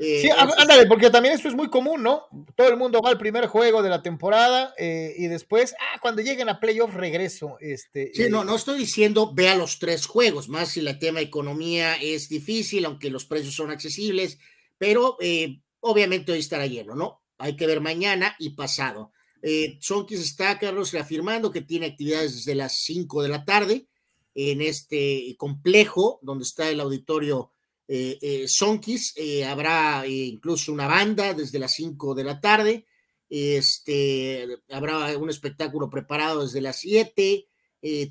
Eh, 0.00 0.22
sí, 0.22 0.30
ándale, 0.30 0.86
porque 0.86 1.10
también 1.10 1.34
esto 1.34 1.48
es 1.48 1.54
muy 1.54 1.68
común, 1.68 2.04
¿no? 2.04 2.26
Todo 2.54 2.68
el 2.68 2.76
mundo 2.76 3.02
va 3.02 3.10
al 3.10 3.18
primer 3.18 3.46
juego 3.46 3.82
de 3.82 3.90
la 3.90 4.00
temporada 4.00 4.72
eh, 4.78 5.12
y 5.18 5.26
después, 5.26 5.74
ah, 5.80 5.98
cuando 6.00 6.22
lleguen 6.22 6.48
a 6.48 6.60
playoff 6.60 6.94
regreso. 6.94 7.56
Este, 7.60 8.12
sí, 8.14 8.30
no, 8.30 8.44
no 8.44 8.54
estoy 8.54 8.78
diciendo 8.78 9.32
vea 9.34 9.56
los 9.56 9.80
tres 9.80 10.06
juegos, 10.06 10.48
más 10.48 10.68
si 10.68 10.80
el 10.80 10.98
tema 11.00 11.20
economía 11.20 11.96
es 11.96 12.28
difícil, 12.28 12.84
aunque 12.84 13.10
los 13.10 13.26
precios 13.26 13.54
son 13.54 13.72
accesibles, 13.72 14.38
pero 14.78 15.16
eh, 15.20 15.60
obviamente 15.80 16.30
hoy 16.30 16.38
estará 16.38 16.66
lleno, 16.66 16.94
¿no? 16.94 17.22
Hay 17.38 17.56
que 17.56 17.66
ver 17.66 17.80
mañana 17.80 18.36
y 18.38 18.50
pasado. 18.50 19.12
Eh, 19.42 19.78
Sonkis 19.80 20.20
está, 20.20 20.58
Carlos, 20.60 20.92
reafirmando 20.92 21.50
que 21.50 21.62
tiene 21.62 21.86
actividades 21.86 22.34
desde 22.34 22.54
las 22.54 22.78
5 22.78 23.22
de 23.22 23.28
la 23.28 23.44
tarde 23.44 23.86
en 24.34 24.60
este 24.60 25.34
complejo 25.36 26.20
donde 26.22 26.44
está 26.44 26.70
el 26.70 26.80
auditorio 26.80 27.52
eh, 27.90 28.18
eh, 28.20 28.48
Sonkis, 28.48 29.14
eh, 29.16 29.46
habrá 29.46 30.06
incluso 30.06 30.70
una 30.70 30.86
banda 30.86 31.32
desde 31.32 31.58
las 31.58 31.72
5 31.72 32.14
de 32.14 32.22
la 32.22 32.38
tarde, 32.38 32.84
este, 33.30 34.46
habrá 34.70 35.16
un 35.16 35.30
espectáculo 35.30 35.88
preparado 35.88 36.42
desde 36.42 36.60
las 36.60 36.80
7, 36.80 37.46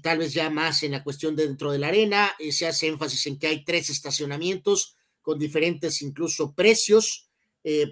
tal 0.01 0.19
vez 0.19 0.33
ya 0.33 0.49
más 0.49 0.81
en 0.83 0.93
la 0.93 1.03
cuestión 1.03 1.35
dentro 1.35 1.71
de 1.71 1.77
la 1.77 1.89
arena, 1.89 2.33
se 2.51 2.65
hace 2.67 2.87
énfasis 2.87 3.27
en 3.27 3.37
que 3.37 3.47
hay 3.47 3.65
tres 3.65 3.89
estacionamientos 3.89 4.95
con 5.21 5.37
diferentes 5.37 6.01
incluso 6.01 6.53
precios 6.55 7.27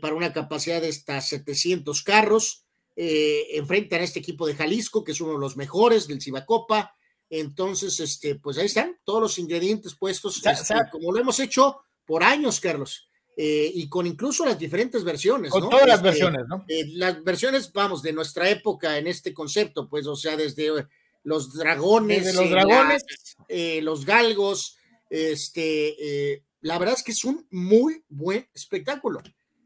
para 0.02 0.16
una 0.16 0.32
capacidad 0.32 0.82
de 0.82 0.90
hasta 0.90 1.20
700 1.20 2.02
carros, 2.04 2.64
enfrentan 2.96 4.02
a 4.02 4.04
este 4.06 4.20
equipo 4.20 4.48
de 4.48 4.56
Jalisco, 4.56 5.04
que 5.04 5.12
es 5.12 5.20
uno 5.20 5.34
de 5.34 5.40
los 5.40 5.58
mejores 5.58 6.08
del 6.08 6.22
Cibacopa, 6.22 6.96
Entonces, 7.40 8.00
este, 8.00 8.36
pues 8.36 8.58
ahí 8.58 8.66
están 8.68 8.98
todos 9.04 9.22
los 9.22 9.40
ingredientes 9.40 9.96
puestos, 9.96 10.38
este, 10.46 10.76
como 10.92 11.12
lo 11.12 11.20
hemos 11.20 11.40
hecho 11.40 11.82
por 12.06 12.24
años, 12.24 12.60
Carlos, 12.60 13.08
eh, 13.38 13.70
y 13.74 13.90
con 13.90 14.06
incluso 14.08 14.46
las 14.46 14.58
diferentes 14.58 15.04
versiones. 15.04 15.52
Con 15.52 15.64
¿no? 15.64 15.70
todas 15.70 15.88
las 15.88 15.96
Este, 15.98 16.10
versiones, 16.10 16.42
¿no? 16.48 16.64
eh, 16.68 16.86
las 16.94 17.24
versiones, 17.24 17.72
vamos, 17.74 18.02
de 18.02 18.14
nuestra 18.14 18.50
época 18.50 18.98
en 18.98 19.08
este 19.08 19.34
concepto, 19.34 19.90
pues, 19.90 20.08
o 20.08 20.16
sea, 20.16 20.38
desde 20.38 20.68
eh, 20.68 20.86
los 21.24 21.54
dragones, 21.54 22.26
Desde 22.26 22.40
los 22.42 22.50
dragones, 22.52 23.04
la- 23.40 23.46
eh, 23.50 23.82
los 23.82 24.06
galgos, 24.06 24.78
este, 25.10 26.42
la 26.62 26.78
verdad 26.80 26.96
es 26.98 27.04
que 27.04 27.12
es 27.12 27.26
un 27.26 27.46
muy 27.52 28.04
buen 28.10 28.48
espectáculo. 28.54 29.22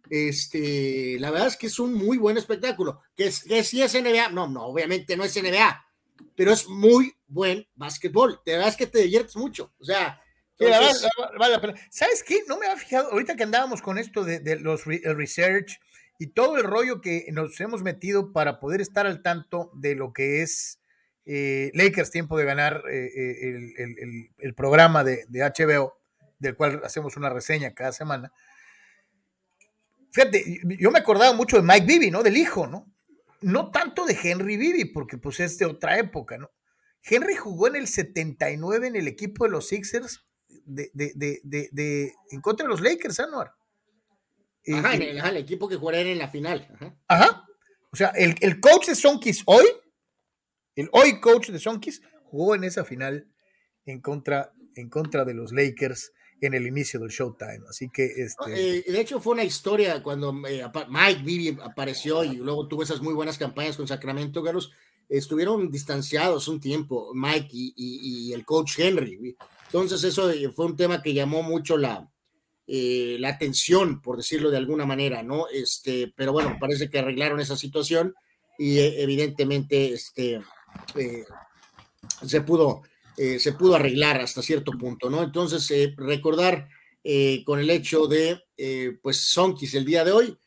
Este, 0.09 1.17
la 1.20 1.32
verdad 1.32 1.47
es 1.47 1.57
que 1.57 1.67
es 1.67 1.80
un 1.80 1.93
muy 1.93 2.17
buen 2.17 2.38
espectáculo. 2.38 3.01
Que, 3.15 3.28
es, 3.28 3.43
que 3.43 3.63
si 3.63 3.82
es 3.82 3.93
NBA, 3.93 4.30
no, 4.30 4.47
no, 4.47 4.65
obviamente 4.65 5.15
no 5.15 5.24
es 5.24 5.36
NBA, 5.36 5.86
pero 6.36 6.51
es 6.51 6.67
muy 6.67 7.13
buen 7.28 7.67
básquetbol. 7.76 8.39
De 8.45 8.53
verdad 8.53 8.70
es 8.70 8.76
que 8.76 8.88
te 8.88 8.99
diviertes 8.99 9.36
mucho. 9.36 9.74
O 9.80 9.84
sea, 9.86 10.22
entonces, 10.57 11.01
verdad, 11.17 11.32
vale 11.39 11.53
la 11.55 11.61
pena. 11.61 11.74
¿Sabes 11.89 12.24
qué? 12.24 12.39
No 12.47 12.57
me 12.57 12.65
había 12.67 12.78
fijado, 12.78 13.11
ahorita 13.11 13.36
que 13.36 13.43
andábamos 13.43 13.82
con 13.82 13.97
esto 13.97 14.24
de, 14.24 14.39
de 14.39 14.57
los 14.57 14.86
re- 14.86 15.01
el 15.03 15.15
research 15.15 15.80
y 16.17 16.28
todo 16.28 16.57
el 16.57 16.63
rollo 16.65 16.99
que 17.01 17.28
nos 17.32 17.59
hemos 17.61 17.82
metido 17.82 18.34
para 18.34 18.59
poder 18.59 18.82
estar 18.82 19.05
al 19.05 19.22
tanto 19.22 19.72
de 19.76 19.95
lo 19.95 20.11
que 20.11 20.41
es 20.41 20.80
eh, 21.26 21.72
Lakers 21.76 22.11
Tiempo 22.11 22.38
de 22.38 22.43
Ganar, 22.45 22.84
eh, 22.91 23.05
eh, 23.05 23.38
el, 23.41 23.74
el- 23.78 23.99
el- 23.99 24.30
el 24.38 24.53
programa 24.55 25.03
de, 25.03 25.26
de 25.30 25.43
HBO, 25.43 25.97
del 26.39 26.55
cual 26.55 26.82
hacemos 26.84 27.15
una 27.17 27.30
reseña 27.30 27.74
cada 27.74 27.91
semana. 27.93 28.32
Fíjate, 30.11 30.43
yo 30.80 30.89
me 30.91 30.99
acordaba 30.99 31.34
mucho 31.34 31.57
de 31.57 31.63
Mike 31.63 31.86
Bibby, 31.86 32.09
¿no? 32.11 32.24
Del 32.24 32.36
hijo, 32.38 32.65
¿no? 32.67 32.91
No 33.41 33.71
tanto 33.71 34.05
de 34.05 34.17
Henry 34.21 34.57
Bibby, 34.57 34.85
porque 34.85 35.17
pues 35.17 35.39
es 35.39 35.57
de 35.57 35.65
otra 35.65 35.97
época, 35.99 36.37
¿no? 36.37 36.49
Henry 37.03 37.35
jugó 37.35 37.67
en 37.67 37.77
el 37.77 37.87
79 37.87 38.87
en 38.87 38.95
el 38.95 39.07
equipo 39.07 39.45
de 39.45 39.51
los 39.51 39.67
Sixers 39.67 40.25
de, 40.65 40.91
de, 40.93 41.13
de, 41.15 41.69
de, 41.71 42.13
en 42.31 42.41
contra 42.41 42.65
de 42.65 42.69
los 42.69 42.81
Lakers, 42.81 43.19
Anuar. 43.19 43.53
Y- 44.63 44.73
ajá, 44.73 44.95
en 44.95 45.01
el, 45.03 45.19
ajá, 45.19 45.29
el 45.29 45.37
equipo 45.37 45.67
que 45.69 45.77
jugaría 45.77 46.01
en 46.01 46.17
la 46.17 46.27
final. 46.29 46.67
ajá. 46.75 46.95
ajá. 47.07 47.45
O 47.91 47.95
sea, 47.95 48.09
el, 48.09 48.35
el 48.41 48.59
coach 48.59 48.87
de 48.87 48.95
Sonkis 48.95 49.41
hoy, 49.47 49.65
el 50.75 50.89
hoy 50.91 51.19
coach 51.19 51.49
de 51.49 51.57
Sonkis, 51.59 52.01
jugó 52.25 52.53
en 52.53 52.63
esa 52.63 52.85
final 52.85 53.27
en 53.85 53.99
contra, 54.01 54.53
en 54.75 54.89
contra 54.89 55.25
de 55.25 55.33
los 55.33 55.51
Lakers 55.51 56.11
en 56.47 56.53
el 56.53 56.67
inicio 56.67 56.99
del 56.99 57.09
Showtime. 57.09 57.61
Así 57.69 57.89
que 57.89 58.05
este. 58.05 58.79
eh, 58.79 58.83
de 58.91 58.99
hecho, 59.01 59.19
fue 59.19 59.33
una 59.33 59.43
historia 59.43 60.01
cuando 60.03 60.33
eh, 60.47 60.63
Mike 60.89 61.21
Bibby 61.23 61.57
apareció 61.61 62.23
y 62.23 62.37
luego 62.37 62.67
tuvo 62.67 62.83
esas 62.83 63.01
muy 63.01 63.13
buenas 63.13 63.37
campañas 63.37 63.75
con 63.77 63.87
Sacramento, 63.87 64.43
Carlos. 64.43 64.71
Estuvieron 65.07 65.71
distanciados 65.71 66.47
un 66.47 66.59
tiempo, 66.59 67.11
Mike 67.15 67.49
y, 67.51 67.73
y- 67.75 68.27
y 68.29 68.33
el 68.33 68.45
coach 68.45 68.77
Henry. 68.79 69.35
Entonces, 69.65 70.03
eso 70.03 70.29
eh, 70.29 70.51
fue 70.55 70.65
un 70.67 70.75
tema 70.75 71.01
que 71.01 71.13
llamó 71.13 71.41
mucho 71.43 71.77
la, 71.77 72.07
eh, 72.67 73.17
la 73.19 73.29
atención, 73.29 74.01
por 74.01 74.17
decirlo 74.17 74.51
de 74.51 74.57
alguna 74.57 74.85
manera, 74.85 75.23
¿no? 75.23 75.47
Este, 75.47 76.13
pero 76.15 76.31
bueno, 76.31 76.55
parece 76.59 76.89
que 76.89 76.99
arreglaron 76.99 77.39
esa 77.39 77.55
situación 77.57 78.13
y 78.59 78.77
eh, 78.77 79.01
evidentemente 79.01 79.93
este, 79.93 80.41
eh, 80.95 81.23
se 82.25 82.41
pudo 82.41 82.83
eh, 83.22 83.38
se 83.38 83.51
pudo 83.51 83.76
arreglar 83.76 84.22
hasta 84.22 84.41
cierto 84.41 84.72
punto, 84.72 85.09
¿no? 85.09 85.22
Entonces, 85.22 85.70
eh, 85.72 85.93
recordar 85.97 86.70
eh, 87.03 87.43
con 87.45 87.59
el 87.59 87.70
hecho 87.70 88.07
de, 88.07 88.41
eh, 88.55 88.97
pues, 89.01 89.17
Sonkis 89.17 89.74
el 89.76 89.84
día 89.84 90.05
de 90.05 90.11
hoy, 90.13 90.38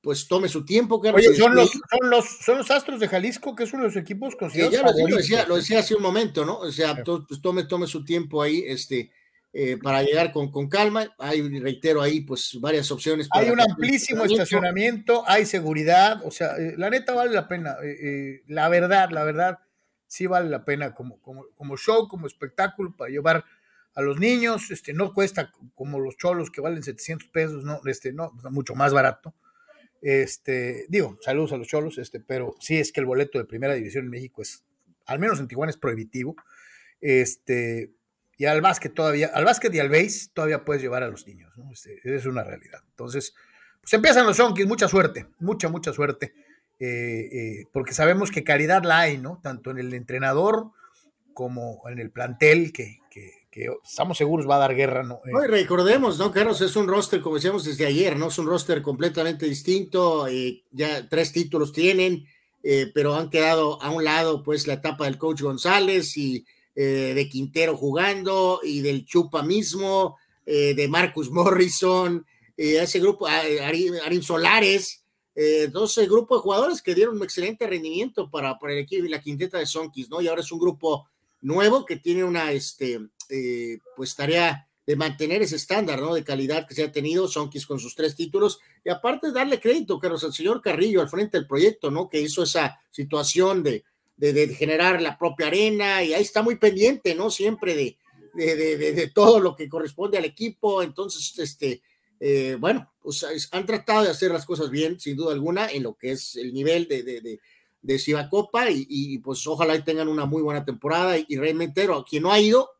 pues 0.00 0.28
tome 0.28 0.48
su 0.48 0.64
tiempo, 0.64 1.00
Carlos. 1.00 1.26
Oye, 1.26 1.36
son 1.36 1.54
los, 1.54 1.70
son, 1.70 2.10
los, 2.10 2.24
son 2.44 2.58
los 2.58 2.70
Astros 2.70 3.00
de 3.00 3.08
Jalisco, 3.08 3.54
que 3.54 3.64
es 3.64 3.72
uno 3.72 3.82
de 3.82 3.88
los 3.88 3.96
equipos 3.96 4.36
considerados 4.36 4.74
ya 4.74 4.82
lo, 4.82 5.16
decía, 5.16 5.46
lo 5.46 5.56
decía 5.56 5.78
hace 5.80 5.94
un 5.94 6.02
momento, 6.02 6.44
¿no? 6.44 6.58
O 6.58 6.70
sea, 6.72 7.02
to- 7.02 7.26
pues, 7.26 7.40
tome, 7.40 7.64
tome 7.64 7.86
su 7.86 8.04
tiempo 8.04 8.42
ahí, 8.42 8.64
este, 8.66 9.10
eh, 9.54 9.78
para 9.82 10.02
llegar 10.02 10.30
con, 10.32 10.50
con 10.50 10.68
calma. 10.68 11.14
Hay, 11.18 11.40
reitero, 11.58 12.02
ahí, 12.02 12.20
pues, 12.20 12.58
varias 12.60 12.90
opciones. 12.90 13.28
Hay 13.30 13.48
un 13.48 13.60
amplísimo 13.60 14.24
estacionamiento. 14.24 15.24
hay 15.26 15.46
seguridad, 15.46 16.20
o 16.24 16.30
sea, 16.30 16.56
eh, 16.58 16.74
la 16.76 16.90
neta 16.90 17.14
vale 17.14 17.32
la 17.32 17.48
pena. 17.48 17.76
eh, 17.82 18.42
la 18.46 18.68
verdad, 18.68 19.08
la 19.10 19.24
verdad, 19.24 19.58
sí 20.06 20.26
vale 20.26 20.48
la 20.48 20.64
pena 20.64 20.94
como, 20.94 21.20
como, 21.20 21.46
como 21.56 21.76
show, 21.76 22.08
como 22.08 22.26
espectáculo 22.26 22.94
para 22.96 23.10
llevar 23.10 23.44
a 23.94 24.02
los 24.02 24.18
niños. 24.18 24.70
Este, 24.70 24.92
no 24.92 25.12
cuesta 25.12 25.52
como 25.74 26.00
los 26.00 26.16
cholos 26.16 26.50
que 26.50 26.60
valen 26.60 26.82
700 26.82 27.28
pesos, 27.28 27.64
no, 27.64 27.80
este, 27.86 28.12
no, 28.12 28.32
mucho 28.50 28.74
más 28.74 28.92
barato. 28.92 29.34
Este, 30.00 30.86
digo, 30.88 31.18
saludos 31.22 31.52
a 31.52 31.56
los 31.56 31.66
cholos, 31.66 31.98
este, 31.98 32.20
pero 32.20 32.54
sí 32.60 32.78
es 32.78 32.92
que 32.92 33.00
el 33.00 33.06
boleto 33.06 33.38
de 33.38 33.46
primera 33.46 33.74
división 33.74 34.04
en 34.04 34.10
México 34.10 34.42
es, 34.42 34.64
al 35.06 35.18
menos 35.18 35.40
en 35.40 35.48
Tijuana, 35.48 35.70
es 35.70 35.78
prohibitivo. 35.78 36.36
Este, 37.00 37.92
y 38.36 38.46
al 38.46 38.60
básquet 38.60 38.92
todavía, 38.92 39.30
al 39.32 39.44
básquet 39.44 39.74
y 39.74 39.78
al 39.78 39.88
base 39.88 40.28
todavía 40.32 40.64
puedes 40.64 40.82
llevar 40.82 41.02
a 41.02 41.08
los 41.08 41.26
niños, 41.26 41.56
¿no? 41.56 41.70
Este, 41.72 42.00
es 42.04 42.26
una 42.26 42.44
realidad. 42.44 42.80
Entonces, 42.90 43.34
pues 43.80 43.92
empiezan 43.92 44.26
los 44.26 44.36
Sonkis, 44.36 44.66
mucha 44.66 44.88
suerte, 44.88 45.26
mucha, 45.38 45.68
mucha 45.68 45.92
suerte, 45.92 46.34
eh, 46.80 47.28
eh, 47.32 47.64
porque 47.72 47.92
sabemos 47.94 48.30
que 48.30 48.44
calidad 48.44 48.82
la 48.84 49.00
hay, 49.00 49.18
¿no? 49.18 49.40
Tanto 49.42 49.70
en 49.70 49.78
el 49.78 49.94
entrenador 49.94 50.70
como 51.32 51.82
en 51.88 51.98
el 51.98 52.10
plantel, 52.10 52.72
que, 52.72 52.98
que, 53.10 53.30
que 53.50 53.68
estamos 53.84 54.16
seguros 54.18 54.48
va 54.48 54.56
a 54.56 54.60
dar 54.60 54.74
guerra, 54.74 55.02
¿no? 55.02 55.16
Eh, 55.24 55.30
No, 55.32 55.44
y 55.44 55.48
recordemos, 55.48 56.18
¿no, 56.18 56.30
Carlos? 56.32 56.60
Es 56.60 56.76
un 56.76 56.86
roster, 56.88 57.20
como 57.20 57.36
decíamos 57.36 57.64
desde 57.64 57.86
ayer, 57.86 58.16
¿no? 58.16 58.28
Es 58.28 58.38
un 58.38 58.46
roster 58.46 58.82
completamente 58.82 59.46
distinto, 59.46 60.26
eh, 60.28 60.62
ya 60.70 61.08
tres 61.08 61.32
títulos 61.32 61.72
tienen, 61.72 62.24
pero 62.94 63.14
han 63.14 63.28
quedado 63.28 63.80
a 63.82 63.90
un 63.90 64.04
lado, 64.04 64.42
pues, 64.42 64.66
la 64.66 64.74
etapa 64.74 65.04
del 65.04 65.18
coach 65.18 65.42
González 65.42 66.16
y 66.16 66.46
de 66.74 67.28
Quintero 67.30 67.76
jugando 67.76 68.60
y 68.64 68.80
del 68.80 69.04
Chupa 69.04 69.42
mismo, 69.42 70.16
de 70.46 70.86
Marcus 70.88 71.30
Morrison, 71.30 72.24
ese 72.56 73.00
grupo, 73.00 73.26
ah, 73.26 73.42
Ari- 73.66 73.90
Arim 74.02 74.22
Solares, 74.22 75.03
eh, 75.34 75.68
12 75.68 76.06
grupos 76.06 76.38
de 76.38 76.42
jugadores 76.42 76.82
que 76.82 76.94
dieron 76.94 77.16
un 77.16 77.24
excelente 77.24 77.66
rendimiento 77.66 78.30
para, 78.30 78.58
para 78.58 78.72
el 78.72 78.80
equipo 78.80 79.04
y 79.04 79.08
la 79.08 79.20
quinteta 79.20 79.58
de 79.58 79.66
Sonkis, 79.66 80.08
¿no? 80.08 80.20
Y 80.20 80.28
ahora 80.28 80.42
es 80.42 80.52
un 80.52 80.60
grupo 80.60 81.08
nuevo 81.40 81.84
que 81.84 81.96
tiene 81.96 82.24
una, 82.24 82.52
este, 82.52 83.00
eh, 83.28 83.78
pues 83.96 84.14
tarea 84.14 84.68
de 84.86 84.96
mantener 84.96 85.42
ese 85.42 85.56
estándar, 85.56 86.00
¿no? 86.00 86.14
De 86.14 86.24
calidad 86.24 86.66
que 86.68 86.74
se 86.74 86.84
ha 86.84 86.92
tenido 86.92 87.26
Sonkis 87.26 87.66
con 87.66 87.78
sus 87.78 87.94
tres 87.94 88.14
títulos 88.14 88.60
y 88.84 88.90
aparte 88.90 89.32
darle 89.32 89.58
crédito, 89.58 89.98
Carlos, 89.98 90.24
al 90.24 90.34
señor 90.34 90.60
Carrillo 90.60 91.00
al 91.00 91.08
frente 91.08 91.38
del 91.38 91.46
proyecto, 91.46 91.90
¿no? 91.90 92.08
Que 92.08 92.20
hizo 92.20 92.42
esa 92.42 92.78
situación 92.90 93.62
de, 93.62 93.84
de, 94.16 94.32
de 94.32 94.54
generar 94.54 95.00
la 95.00 95.18
propia 95.18 95.46
arena 95.46 96.02
y 96.02 96.12
ahí 96.12 96.22
está 96.22 96.42
muy 96.42 96.56
pendiente, 96.56 97.14
¿no? 97.14 97.30
Siempre 97.30 97.74
de, 97.74 97.96
de, 98.34 98.92
de, 98.92 99.06
todo 99.08 99.40
lo 99.40 99.54
que 99.54 99.68
corresponde 99.68 100.18
al 100.18 100.24
equipo, 100.24 100.82
entonces, 100.82 101.38
este, 101.38 101.82
eh, 102.26 102.56
bueno, 102.58 102.90
pues 103.02 103.22
es- 103.24 103.48
han 103.52 103.66
tratado 103.66 104.02
de 104.04 104.10
hacer 104.10 104.30
las 104.30 104.46
cosas 104.46 104.70
bien, 104.70 104.98
sin 104.98 105.14
duda 105.14 105.32
alguna, 105.34 105.68
en 105.70 105.82
lo 105.82 105.94
que 105.94 106.12
es 106.12 106.36
el 106.36 106.54
nivel 106.54 106.88
de, 106.88 107.02
de, 107.02 107.20
de, 107.20 107.40
de 107.82 107.98
Cibacopa 107.98 108.70
y, 108.70 108.86
y, 108.88 109.18
pues 109.18 109.46
ojalá 109.46 109.78
tengan 109.84 110.08
una 110.08 110.24
muy 110.24 110.40
buena 110.40 110.64
temporada 110.64 111.18
y, 111.18 111.26
y 111.28 111.36
realmente, 111.36 111.82
a 111.82 112.02
quien 112.08 112.22
no 112.22 112.32
ha 112.32 112.40
ido, 112.40 112.70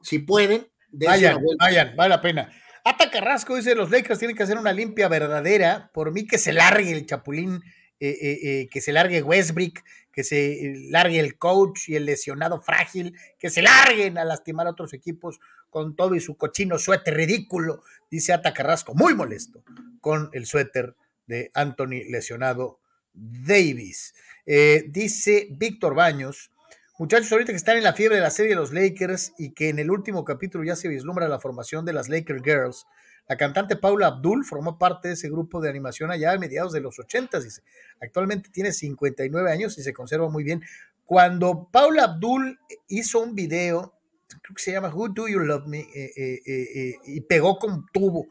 si 0.00 0.20
pueden, 0.20 0.66
Vayan, 0.90 1.38
vayan, 1.58 1.94
vale 1.94 2.08
la 2.08 2.22
pena. 2.22 2.50
Ata 2.84 3.10
Carrasco 3.10 3.54
dice, 3.56 3.74
los 3.74 3.90
Lakers 3.90 4.18
tienen 4.18 4.34
que 4.36 4.44
hacer 4.44 4.56
una 4.56 4.72
limpia 4.72 5.08
verdadera. 5.08 5.90
Por 5.92 6.10
mí 6.12 6.26
que 6.26 6.38
se 6.38 6.54
largue 6.54 6.90
el 6.92 7.04
Chapulín, 7.04 7.60
eh, 8.00 8.16
eh, 8.20 8.68
que 8.70 8.80
se 8.80 8.92
largue 8.92 9.22
Westbrook, 9.22 9.80
que 10.16 10.24
se 10.24 10.72
largue 10.88 11.20
el 11.20 11.36
coach 11.36 11.90
y 11.90 11.94
el 11.94 12.06
lesionado 12.06 12.62
frágil, 12.62 13.14
que 13.38 13.50
se 13.50 13.60
larguen 13.60 14.16
a 14.16 14.24
lastimar 14.24 14.66
a 14.66 14.70
otros 14.70 14.94
equipos 14.94 15.38
con 15.68 15.94
todo 15.94 16.14
y 16.14 16.20
su 16.20 16.38
cochino 16.38 16.78
suéter 16.78 17.14
ridículo, 17.14 17.82
dice 18.10 18.32
Ata 18.32 18.54
Carrasco, 18.54 18.94
muy 18.94 19.14
molesto 19.14 19.62
con 20.00 20.30
el 20.32 20.46
suéter 20.46 20.96
de 21.26 21.50
Anthony 21.52 22.08
lesionado 22.08 22.80
Davis. 23.12 24.14
Eh, 24.46 24.86
dice 24.88 25.48
Víctor 25.50 25.94
Baños, 25.94 26.50
Muchachos, 26.98 27.30
ahorita 27.30 27.52
que 27.52 27.56
están 27.56 27.76
en 27.76 27.82
la 27.84 27.92
fiebre 27.92 28.16
de 28.16 28.22
la 28.22 28.30
serie 28.30 28.52
de 28.52 28.56
los 28.56 28.72
Lakers 28.72 29.34
y 29.36 29.52
que 29.52 29.68
en 29.68 29.78
el 29.78 29.90
último 29.90 30.24
capítulo 30.24 30.64
ya 30.64 30.76
se 30.76 30.88
vislumbra 30.88 31.28
la 31.28 31.38
formación 31.38 31.84
de 31.84 31.92
las 31.92 32.08
Laker 32.08 32.40
Girls, 32.42 32.86
la 33.28 33.36
cantante 33.36 33.76
Paula 33.76 34.08
Abdul 34.08 34.44
formó 34.44 34.78
parte 34.78 35.08
de 35.08 35.14
ese 35.14 35.28
grupo 35.28 35.60
de 35.60 35.68
animación 35.68 36.10
allá 36.10 36.32
a 36.32 36.38
mediados 36.38 36.72
de 36.72 36.80
los 36.80 36.98
80, 36.98 37.40
dice. 37.40 37.62
Actualmente 38.00 38.50
tiene 38.50 38.72
59 38.72 39.50
años 39.50 39.76
y 39.78 39.82
se 39.82 39.92
conserva 39.92 40.28
muy 40.28 40.44
bien. 40.44 40.62
Cuando 41.04 41.68
Paula 41.70 42.04
Abdul 42.04 42.58
hizo 42.88 43.20
un 43.20 43.34
video, 43.34 43.94
creo 44.28 44.54
que 44.54 44.62
se 44.62 44.72
llama 44.72 44.94
Who 44.94 45.08
Do 45.08 45.28
You 45.28 45.40
Love 45.40 45.66
Me, 45.66 45.80
eh, 45.80 46.12
eh, 46.16 46.40
eh, 46.46 46.94
y 47.04 47.20
pegó 47.22 47.58
con 47.58 47.86
tubo 47.92 48.28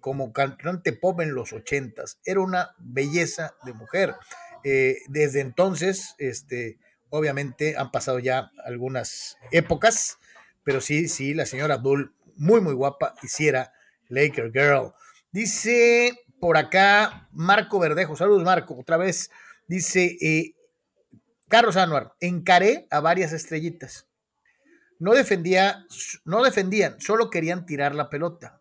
como 0.00 0.32
cantante 0.32 0.94
pop 0.94 1.20
en 1.20 1.34
los 1.34 1.52
80, 1.52 2.02
era 2.24 2.40
una 2.40 2.74
belleza 2.78 3.56
de 3.62 3.74
mujer. 3.74 4.14
Desde 4.62 5.40
entonces, 5.40 6.14
este 6.16 6.78
Obviamente 7.10 7.76
han 7.76 7.90
pasado 7.92 8.18
ya 8.18 8.50
algunas 8.64 9.38
épocas, 9.52 10.18
pero 10.64 10.80
sí, 10.80 11.08
sí, 11.08 11.34
la 11.34 11.46
señora 11.46 11.74
Abdul, 11.74 12.14
muy, 12.36 12.60
muy 12.60 12.74
guapa, 12.74 13.14
hiciera 13.22 13.72
Laker 14.08 14.50
Girl. 14.52 14.92
Dice 15.32 16.18
por 16.40 16.56
acá 16.56 17.28
Marco 17.32 17.78
Verdejo, 17.78 18.16
saludos 18.16 18.44
Marco, 18.44 18.78
otra 18.78 18.96
vez. 18.96 19.30
Dice 19.68 20.16
eh, 20.20 20.54
Carlos 21.48 21.76
Anuar, 21.76 22.14
encaré 22.20 22.86
a 22.90 23.00
varias 23.00 23.32
estrellitas. 23.32 24.08
no 24.98 25.12
defendía, 25.12 25.84
no 26.24 26.42
defendían, 26.42 27.00
solo 27.00 27.30
querían 27.30 27.66
tirar 27.66 27.94
la 27.94 28.08
pelota. 28.08 28.60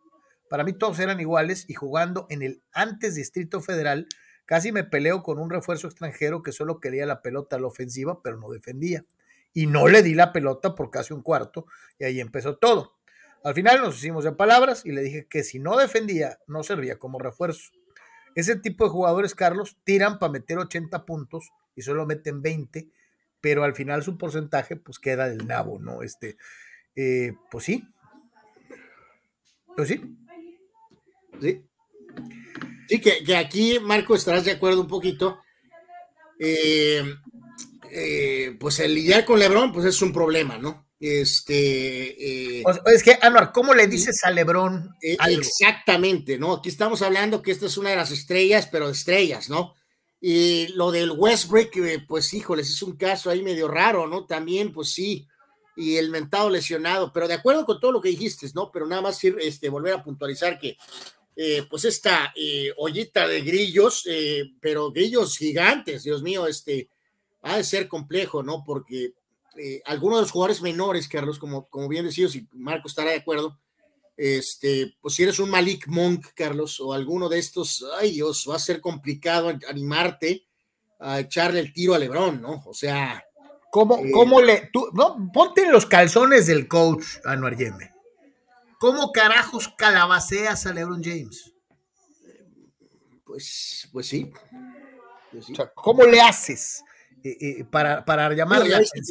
Para 0.50 0.64
mí 0.64 0.74
todos 0.74 1.00
eran 1.00 1.20
iguales 1.20 1.66
y 1.68 1.74
jugando 1.74 2.28
en 2.30 2.42
el 2.42 2.62
antes 2.72 3.16
Distrito 3.16 3.62
Federal, 3.62 4.08
casi 4.46 4.72
me 4.72 4.84
peleo 4.84 5.24
con 5.24 5.40
un 5.40 5.50
refuerzo 5.50 5.88
extranjero 5.88 6.44
que 6.44 6.52
solo 6.52 6.80
quería 6.80 7.06
la 7.06 7.22
pelota 7.22 7.56
a 7.56 7.60
la 7.60 7.68
ofensiva, 7.68 8.22
pero 8.22 8.38
no 8.38 8.50
defendía. 8.50 9.04
Y 9.54 9.68
no 9.68 9.88
le 9.88 10.04
di 10.04 10.14
la 10.14 10.34
pelota 10.34 10.76
por 10.76 10.92
casi 10.92 11.14
un 11.14 11.22
cuarto 11.22 11.66
y 11.98 12.04
ahí 12.04 12.20
empezó 12.20 12.58
todo. 12.58 12.98
Al 13.46 13.54
final 13.54 13.80
nos 13.80 13.98
hicimos 13.98 14.24
de 14.24 14.32
palabras 14.32 14.88
y 14.88 14.92
le 14.92 15.04
dije 15.04 15.28
que 15.30 15.44
si 15.44 15.60
no 15.60 15.78
defendía, 15.78 16.40
no 16.48 16.64
servía 16.64 16.98
como 16.98 17.20
refuerzo. 17.20 17.72
Ese 18.34 18.56
tipo 18.56 18.86
de 18.86 18.90
jugadores, 18.90 19.36
Carlos, 19.36 19.78
tiran 19.84 20.18
para 20.18 20.32
meter 20.32 20.58
80 20.58 21.06
puntos 21.06 21.52
y 21.76 21.84
solo 21.84 22.08
meten 22.08 22.42
20, 22.42 22.90
pero 23.42 23.64
al 23.64 23.76
final 23.76 24.02
su 24.02 24.18
porcentaje 24.18 24.78
pues 24.78 24.98
queda 24.98 25.30
del 25.30 25.46
nabo, 25.46 25.78
¿no? 25.78 26.02
Este, 26.02 26.38
eh, 26.96 27.34
pues 27.52 27.66
sí. 27.66 27.88
Pues 29.76 29.90
sí. 29.90 30.18
Sí. 31.40 31.64
Sí, 32.90 33.00
que, 33.00 33.38
aquí, 33.38 33.78
Marco, 33.80 34.16
estarás 34.16 34.44
de 34.46 34.54
acuerdo 34.54 34.82
un 34.82 34.88
poquito. 34.88 35.38
Eh, 36.40 37.04
eh, 37.92 38.58
pues 38.60 38.80
el 38.80 38.96
lidiar 38.96 39.24
con 39.24 39.38
Lebron, 39.38 39.72
pues 39.72 39.86
es 39.86 40.02
un 40.02 40.12
problema, 40.12 40.58
¿no? 40.58 40.85
Este. 41.08 42.60
Eh, 42.60 42.64
es 42.88 43.04
que, 43.04 43.18
Anuar, 43.22 43.52
¿cómo 43.52 43.74
le 43.74 43.88
dices 43.88 44.24
a 44.24 44.32
Lebron? 44.32 44.96
Eh, 45.02 45.18
exactamente, 45.30 46.40
¿no? 46.40 46.54
Aquí 46.54 46.70
estamos 46.70 47.02
hablando 47.02 47.42
que 47.42 47.52
esta 47.52 47.68
es 47.68 47.78
una 47.78 47.92
de 47.92 47.96
las 47.96 48.12
estrellas, 48.12 48.68
pero 48.72 48.90
estrellas, 48.90 49.50
¿no? 49.50 49.76
Y 50.20 50.68
lo 50.70 50.92
del 50.92 51.12
Westbrook, 51.12 51.76
eh, 51.78 52.04
pues 52.08 52.34
híjoles, 52.34 52.70
es 52.70 52.82
un 52.82 52.98
caso 52.98 53.30
ahí 53.30 53.44
medio 53.44 53.68
raro, 53.68 54.08
¿no? 54.08 54.26
También, 54.26 54.72
pues 54.72 54.90
sí, 54.90 55.28
y 55.76 55.98
el 55.98 56.10
mentado 56.10 56.50
lesionado, 56.50 57.14
pero 57.14 57.28
de 57.28 57.36
acuerdo 57.36 57.66
con 57.66 57.80
todo 57.80 57.92
lo 57.92 58.02
que 58.02 58.10
dijiste, 58.10 58.48
¿no? 58.56 58.72
Pero 58.72 58.88
nada 58.88 59.04
más 59.04 59.24
este, 59.24 59.70
volver 59.70 59.94
a 59.94 60.04
puntualizar 60.04 60.58
que, 60.58 60.78
pues 61.70 61.84
esta 61.84 62.34
ollita 62.78 63.28
de 63.28 63.42
grillos, 63.42 64.08
pero 64.62 64.90
grillos 64.92 65.38
gigantes, 65.38 66.04
Dios 66.04 66.24
mío, 66.24 66.48
este, 66.48 66.90
ha 67.42 67.58
de 67.58 67.64
ser 67.64 67.88
complejo, 67.88 68.42
¿no? 68.42 68.64
Porque 68.66 69.14
eh, 69.58 69.82
algunos 69.86 70.18
de 70.18 70.22
los 70.24 70.32
jugadores 70.32 70.62
menores, 70.62 71.08
Carlos, 71.08 71.40
como, 71.40 71.68
como 71.70 71.88
bien 71.88 72.06
decías, 72.06 72.36
y 72.36 72.48
Marco 72.54 72.88
estará 72.88 73.12
de 73.12 73.18
acuerdo, 73.18 73.58
este, 74.18 74.96
pues 75.02 75.16
si 75.16 75.24
eres 75.24 75.40
un 75.40 75.50
Malik 75.50 75.88
Monk, 75.88 76.28
Carlos, 76.34 76.80
o 76.80 76.94
alguno 76.94 77.28
de 77.28 77.40
estos, 77.40 77.86
ay 78.00 78.12
Dios, 78.12 78.46
va 78.50 78.56
a 78.56 78.60
ser 78.60 78.80
complicado 78.80 79.52
animarte 79.68 80.46
a 81.00 81.20
echarle 81.20 81.60
el 81.60 81.74
tiro 81.74 81.94
a 81.94 82.00
Lebron, 82.00 82.42
¿no? 82.42 82.64
O 82.66 82.74
sea. 82.74 83.24
¿Cómo, 83.72 83.98
eh, 83.98 84.12
cómo 84.12 84.40
le. 84.40 84.70
Tú, 84.72 84.90
no, 84.94 85.30
ponte 85.34 85.64
en 85.64 85.72
los 85.72 85.86
calzones 85.86 86.48
del 86.48 86.68
coach, 86.68 87.06
Anuar 87.26 87.58
Yeme. 87.58 87.92
¿Cómo 88.80 89.12
carajos 89.12 89.74
calabaceas 89.78 90.66
a 90.66 90.74
LeBron 90.74 91.04
James? 91.04 91.54
Pues, 93.26 93.90
pues 93.92 94.08
sí. 94.08 94.32
Pues 95.32 95.46
sí. 95.46 95.54
O 95.54 95.56
sea, 95.56 95.72
¿cómo 95.74 96.04
le 96.04 96.22
haces? 96.22 96.84
Eh, 97.26 97.38
eh, 97.42 97.66
para, 97.66 98.06
para 98.06 98.32
llamar 98.36 98.62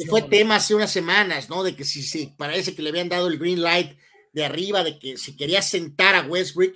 Fue 0.07 0.21
tema 0.21 0.55
hace 0.55 0.73
unas 0.73 0.89
semanas, 0.89 1.49
¿no? 1.49 1.63
De 1.63 1.75
que 1.75 1.83
si, 1.83 2.01
si 2.01 2.27
parece 2.27 2.73
que 2.73 2.81
le 2.81 2.87
habían 2.87 3.09
dado 3.09 3.27
el 3.27 3.37
green 3.37 3.61
light 3.61 3.97
de 4.31 4.45
arriba, 4.45 4.85
de 4.85 4.97
que 4.97 5.17
si 5.17 5.35
quería 5.35 5.61
sentar 5.61 6.15
a 6.15 6.21
Westbrook, 6.21 6.75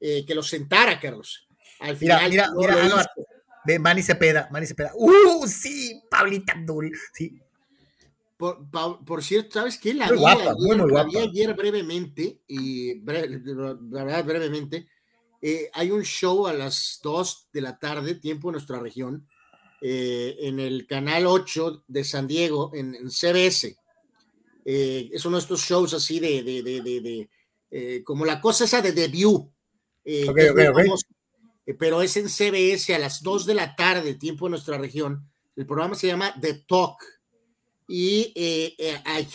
eh, 0.00 0.24
que 0.26 0.34
lo 0.34 0.42
sentara, 0.42 0.98
Carlos. 0.98 1.46
Al 1.78 1.96
final, 1.96 2.28
mira, 2.28 2.50
mira, 2.56 2.82
mira 2.82 3.06
ve, 3.64 3.78
Manny 3.78 4.02
Cepeda, 4.02 4.48
Manny 4.50 4.66
Cepeda. 4.66 4.90
¡Uh, 4.96 5.46
sí! 5.46 6.02
Pablita 6.10 6.54
Abdul, 6.54 6.92
sí. 7.14 7.38
Por, 8.36 8.68
por, 9.04 9.22
cierto, 9.22 9.60
¿sabes 9.60 9.78
qué? 9.78 9.94
La 9.94 10.06
muy 10.08 10.16
vi 10.16 10.22
guapa, 10.22 10.40
ayer, 10.40 10.76
muy, 10.76 10.92
la 10.92 11.04
vi 11.04 11.18
ayer 11.18 11.54
brevemente, 11.54 12.40
y 12.48 13.00
la 13.00 13.74
verdad, 14.04 14.24
brevemente. 14.24 14.88
hay 15.72 15.90
un 15.92 16.02
show 16.02 16.48
a 16.48 16.52
las 16.52 16.98
2 17.00 17.50
de 17.52 17.60
la 17.60 17.78
tarde, 17.78 18.16
tiempo 18.16 18.48
en 18.48 18.54
nuestra 18.54 18.80
región, 18.80 19.28
eh, 19.82 20.36
en 20.40 20.60
el 20.60 20.86
canal 20.86 21.26
8 21.26 21.84
de 21.88 22.04
San 22.04 22.26
Diego, 22.26 22.70
en, 22.74 23.10
CBS. 23.10 23.76
Eh, 24.64 25.08
es 25.10 25.24
uno 25.24 25.38
de 25.38 25.42
estos 25.42 25.62
shows 25.62 25.94
así 25.94 26.20
de, 26.20 26.42
de, 26.42 26.62
de, 26.62 27.28
eh, 27.70 28.02
como 28.04 28.26
la 28.26 28.40
cosa 28.40 28.64
esa 28.64 28.82
de 28.82 28.92
debut. 28.92 29.50
pero 31.78 32.02
es 32.02 32.16
en 32.16 32.28
CBS 32.28 32.94
a 32.94 32.98
las 32.98 33.22
2 33.22 33.46
de 33.46 33.54
la 33.54 33.74
tarde, 33.74 34.14
tiempo 34.14 34.46
de 34.46 34.50
nuestra 34.50 34.76
región. 34.76 35.26
El 35.56 35.66
programa 35.66 35.94
se 35.94 36.08
llama 36.08 36.34
The 36.40 36.64
Talk. 36.68 37.02
Y 37.88 38.76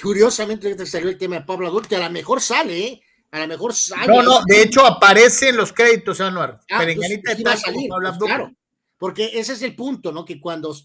curiosamente 0.01 0.85
salió 0.85 1.09
el 1.09 1.17
tema 1.17 1.39
de 1.39 1.45
Pablo 1.45 1.67
Adul, 1.67 1.87
que 1.87 1.95
a 1.95 2.07
lo 2.07 2.09
mejor 2.09 2.39
sale, 2.39 3.01
A 3.31 3.39
lo 3.39 3.47
mejor 3.47 3.73
sale. 3.73 4.07
No, 4.07 4.21
no, 4.21 4.39
de 4.45 4.61
hecho 4.61 4.85
aparece 4.85 5.49
en 5.49 5.57
los 5.57 5.73
créditos, 5.73 6.21
Anuar. 6.21 6.61
Ah, 6.69 6.83
pues, 6.83 6.97
de 6.97 7.57
salir, 7.57 7.89
pues, 7.89 8.17
claro. 8.19 8.55
Porque 9.05 9.29
ese 9.35 9.53
es 9.53 9.61
el 9.61 9.75
punto, 9.75 10.11
¿no? 10.11 10.25
Que 10.25 10.39
cuando, 10.39 10.75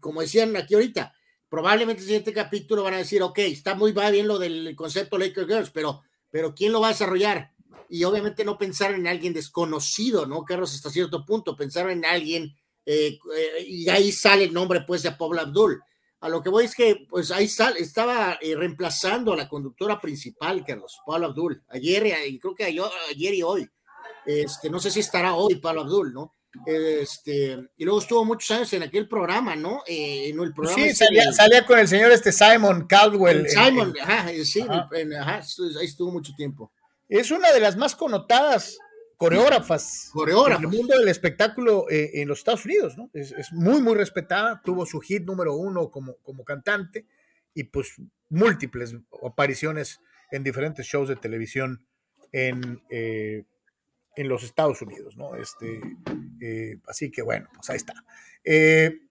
como 0.00 0.20
decían 0.20 0.56
aquí 0.56 0.74
ahorita, 0.74 1.14
probablemente 1.48 2.00
el 2.00 2.06
siguiente 2.06 2.32
capítulo 2.32 2.82
van 2.82 2.94
a 2.94 2.98
decir, 2.98 3.22
ok, 3.22 3.38
está 3.38 3.76
muy 3.76 3.92
bien 3.92 4.26
lo 4.26 4.36
del 4.36 4.74
concepto 4.74 5.16
Lakers 5.16 5.46
Girls, 5.46 5.70
pero, 5.70 6.02
pero 6.28 6.52
¿quién 6.56 6.72
lo 6.72 6.80
va 6.80 6.88
a 6.88 6.90
desarrollar? 6.90 7.54
Y 7.88 8.02
obviamente 8.02 8.44
no 8.44 8.58
pensar 8.58 8.94
en 8.94 9.06
alguien 9.06 9.32
desconocido, 9.32 10.26
¿no, 10.26 10.44
Carlos? 10.44 10.74
Hasta 10.74 10.90
cierto 10.90 11.24
punto, 11.24 11.54
pensar 11.54 11.88
en 11.88 12.04
alguien, 12.04 12.52
eh, 12.84 13.16
eh, 13.36 13.64
y 13.64 13.88
ahí 13.88 14.10
sale 14.10 14.42
el 14.42 14.52
nombre, 14.52 14.80
pues, 14.80 15.04
de 15.04 15.12
Pablo 15.12 15.40
Abdul. 15.40 15.80
A 16.18 16.28
lo 16.28 16.42
que 16.42 16.50
voy 16.50 16.64
es 16.64 16.74
que, 16.74 17.06
pues, 17.08 17.30
ahí 17.30 17.46
sale, 17.46 17.78
estaba 17.78 18.40
eh, 18.40 18.56
reemplazando 18.56 19.34
a 19.34 19.36
la 19.36 19.48
conductora 19.48 20.00
principal, 20.00 20.64
Carlos, 20.66 20.98
Pablo 21.06 21.26
Abdul, 21.26 21.62
ayer, 21.68 22.26
y 22.26 22.40
creo 22.40 22.56
que 22.56 22.64
ayer 22.64 23.34
y 23.34 23.42
hoy. 23.42 23.70
Este, 24.26 24.68
no 24.68 24.80
sé 24.80 24.90
si 24.90 24.98
estará 24.98 25.34
hoy 25.34 25.60
Pablo 25.60 25.82
Abdul, 25.82 26.12
¿no? 26.12 26.37
Este, 26.66 27.58
y 27.76 27.84
luego 27.84 28.00
estuvo 28.00 28.24
muchos 28.24 28.50
años 28.50 28.72
en 28.72 28.82
aquel 28.82 29.08
programa, 29.08 29.56
¿no? 29.56 29.82
Eh, 29.86 30.28
en 30.28 30.40
el 30.40 30.52
programa 30.52 30.82
sí, 30.82 30.94
salía, 30.94 31.66
con 31.66 31.78
el 31.78 31.88
señor 31.88 32.10
este 32.12 32.32
Simon 32.32 32.86
Caldwell. 32.86 33.48
Simon, 33.48 33.94
ajá, 34.00 34.28
sí, 34.42 34.64
ahí 35.78 35.86
estuvo 35.86 36.10
mucho 36.10 36.32
tiempo. 36.36 36.72
Es 37.08 37.30
una 37.30 37.52
de 37.52 37.60
las 37.60 37.76
más 37.76 37.94
connotadas 37.94 38.78
coreógrafas, 39.16 40.10
coreógrafas. 40.12 40.64
en 40.64 40.70
el 40.70 40.76
mundo 40.76 40.98
del 40.98 41.08
espectáculo 41.08 41.86
eh, 41.90 42.10
en 42.14 42.28
los 42.28 42.38
Estados 42.38 42.64
Unidos, 42.64 42.96
¿no? 42.96 43.10
Es, 43.12 43.52
muy, 43.52 43.80
muy 43.80 43.94
respetada, 43.94 44.60
tuvo 44.62 44.86
su 44.86 45.00
hit 45.00 45.24
número 45.24 45.54
uno 45.54 45.90
como, 45.90 46.16
como 46.22 46.44
cantante 46.44 47.06
y 47.54 47.64
pues 47.64 47.94
múltiples 48.28 48.94
apariciones 49.26 50.00
en 50.30 50.44
diferentes 50.44 50.86
shows 50.86 51.08
de 51.08 51.16
televisión 51.16 51.86
en... 52.32 52.82
Eh, 52.90 53.44
en 54.18 54.28
los 54.28 54.42
Estados 54.42 54.82
Unidos, 54.82 55.16
¿no? 55.16 55.36
Este, 55.36 55.80
eh, 56.40 56.80
así 56.88 57.08
que 57.08 57.22
bueno, 57.22 57.48
pues 57.54 57.70
ahí 57.70 57.76
está. 57.76 57.94
Eh, 58.42 59.02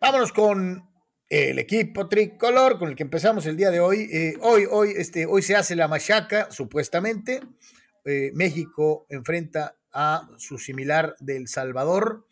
vámonos 0.00 0.32
con 0.32 0.88
el 1.28 1.58
equipo 1.58 2.08
tricolor 2.08 2.78
con 2.78 2.88
el 2.88 2.96
que 2.96 3.02
empezamos 3.02 3.44
el 3.44 3.58
día 3.58 3.70
de 3.70 3.80
hoy. 3.80 4.08
Eh, 4.10 4.38
hoy, 4.40 4.66
hoy, 4.70 4.94
este, 4.96 5.26
hoy 5.26 5.42
se 5.42 5.56
hace 5.56 5.76
la 5.76 5.88
machaca, 5.88 6.50
supuestamente. 6.50 7.40
México 8.34 9.06
enfrenta 9.08 9.76
a 9.90 10.28
su 10.36 10.58
similar 10.58 11.14
del 11.20 11.48
Salvador, 11.48 12.26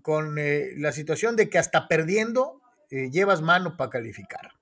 con 0.00 0.34
la 0.34 0.92
situación 0.92 1.36
de 1.36 1.50
que 1.50 1.58
hasta 1.58 1.88
perdiendo 1.88 2.62
llevas 2.90 3.42
mano 3.42 3.76
para 3.76 3.90
calificar. 3.90 4.52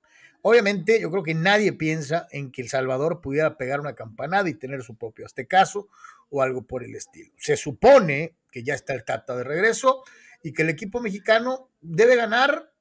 Obviamente, 0.49 1.01
yo 1.01 1.11
creo 1.11 1.25
que 1.25 1.35
nadie 1.35 1.73
piensa 1.73 2.29
en 2.31 2.53
que 2.53 2.63
El 2.63 2.69
Salvador 2.69 3.21
pudiera 3.21 3.57
pegar 3.57 3.81
una 3.81 3.97
campanada 3.97 4.49
y 4.49 4.55
tener 4.55 4.81
su 4.85 4.97
propio 4.97 5.27
Aztecaso 5.27 5.89
o 6.31 6.41
algo 6.41 6.65
por 6.65 6.85
el 6.85 6.95
estilo. 6.95 7.33
Se 7.37 7.57
supone 7.57 8.37
que 8.53 8.63
ya 8.63 8.75
está 8.75 8.95
el 8.95 9.05
Tata 9.05 9.35
de 9.35 9.43
regreso 9.43 10.05
y 10.45 10.53
que 10.53 10.63
el 10.63 10.69
equipo 10.69 11.01
mexicano 11.01 11.73
debe 11.81 12.15
ganar 12.15 12.73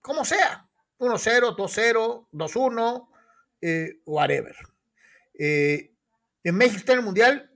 como 0.00 0.24
sea, 0.24 0.68
1-0, 1.00 1.56
2-0, 1.56 2.28
2-1, 2.30 3.08
eh, 3.60 3.98
whatever. 4.06 4.54
Eh, 5.36 5.92
en 6.44 6.54
México 6.54 6.78
está 6.78 6.92
en 6.92 7.00
el 7.00 7.04
Mundial, 7.04 7.50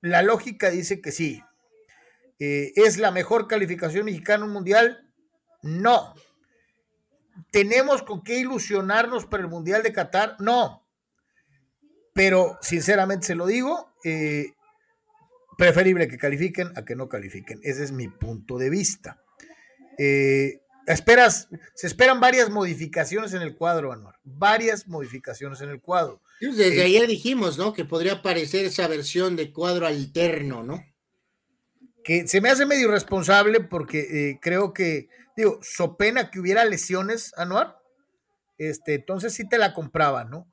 la 0.00 0.22
lógica 0.22 0.70
dice 0.70 1.02
que 1.02 1.12
sí. 1.12 1.42
Eh, 2.38 2.72
¿Es 2.76 2.96
la 2.96 3.10
mejor 3.10 3.48
calificación 3.48 4.06
mexicana 4.06 4.44
en 4.44 4.48
un 4.48 4.54
Mundial? 4.54 5.12
No 5.60 6.14
tenemos 7.50 8.02
con 8.02 8.22
qué 8.22 8.38
ilusionarnos 8.38 9.26
para 9.26 9.42
el 9.42 9.48
Mundial 9.48 9.82
de 9.82 9.92
Qatar, 9.92 10.36
no. 10.38 10.86
Pero 12.14 12.58
sinceramente 12.60 13.26
se 13.26 13.34
lo 13.34 13.46
digo, 13.46 13.92
eh, 14.04 14.52
preferible 15.56 16.08
que 16.08 16.18
califiquen 16.18 16.72
a 16.76 16.84
que 16.84 16.96
no 16.96 17.08
califiquen. 17.08 17.60
Ese 17.62 17.84
es 17.84 17.92
mi 17.92 18.08
punto 18.08 18.58
de 18.58 18.70
vista. 18.70 19.22
Eh, 19.98 20.60
esperas, 20.86 21.48
se 21.74 21.86
esperan 21.86 22.20
varias 22.20 22.50
modificaciones 22.50 23.32
en 23.34 23.42
el 23.42 23.56
cuadro, 23.56 23.92
Anuar. 23.92 24.16
Varias 24.24 24.88
modificaciones 24.88 25.60
en 25.60 25.70
el 25.70 25.80
cuadro. 25.80 26.20
Desde 26.40 26.80
eh, 26.80 26.84
ayer 26.84 27.06
dijimos, 27.06 27.56
¿no? 27.56 27.72
Que 27.72 27.84
podría 27.84 28.14
aparecer 28.14 28.64
esa 28.64 28.88
versión 28.88 29.36
de 29.36 29.52
cuadro 29.52 29.86
alterno, 29.86 30.62
¿no? 30.62 30.84
Que 32.04 32.26
se 32.26 32.40
me 32.40 32.50
hace 32.50 32.66
medio 32.66 32.88
irresponsable 32.88 33.60
porque 33.60 34.38
creo 34.42 34.72
que 34.72 35.08
digo, 35.36 35.58
so 35.62 35.96
pena 35.96 36.30
que 36.30 36.40
hubiera 36.40 36.64
lesiones, 36.64 37.32
Anuar, 37.36 37.78
este, 38.58 38.94
entonces 38.94 39.34
sí 39.34 39.48
te 39.48 39.58
la 39.58 39.74
compraba, 39.74 40.24
¿no? 40.24 40.52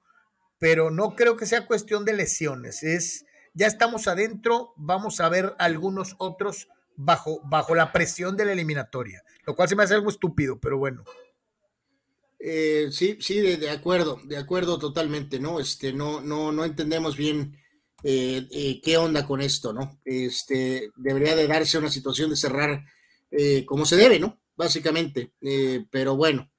Pero 0.59 0.91
no 0.91 1.15
creo 1.15 1.37
que 1.37 1.45
sea 1.45 1.67
cuestión 1.67 2.05
de 2.05 2.13
lesiones, 2.13 2.83
es, 2.83 3.25
ya 3.53 3.67
estamos 3.67 4.07
adentro, 4.07 4.73
vamos 4.77 5.19
a 5.19 5.29
ver 5.29 5.55
algunos 5.59 6.15
otros 6.17 6.67
bajo, 6.95 7.41
bajo 7.43 7.75
la 7.75 7.91
presión 7.91 8.35
de 8.35 8.45
la 8.45 8.53
eliminatoria, 8.53 9.23
lo 9.45 9.55
cual 9.55 9.69
se 9.69 9.75
me 9.75 9.83
hace 9.83 9.93
algo 9.93 10.09
estúpido, 10.09 10.59
pero 10.59 10.77
bueno. 10.77 11.03
Eh, 12.39 12.87
sí, 12.91 13.17
sí, 13.19 13.41
de, 13.41 13.69
acuerdo, 13.69 14.19
de 14.23 14.37
acuerdo 14.37 14.79
totalmente, 14.79 15.39
¿no? 15.39 15.59
Este, 15.59 15.91
no, 15.91 16.21
no, 16.21 16.51
no 16.53 16.63
entendemos 16.63 17.17
bien 17.17 17.57
eh, 18.03 18.47
eh, 18.49 18.81
qué 18.81 18.97
onda 18.97 19.25
con 19.25 19.41
esto, 19.41 19.73
¿no? 19.73 19.99
Este, 20.05 20.91
debería 20.95 21.35
de 21.35 21.47
darse 21.47 21.77
una 21.77 21.89
situación 21.89 22.29
de 22.29 22.37
cerrar 22.37 22.85
como 23.67 23.85
se 23.85 23.95
debe, 23.95 24.19
¿no? 24.19 24.38
Básicamente, 24.59 25.31
pero 25.89 26.17
bueno, 26.17 26.51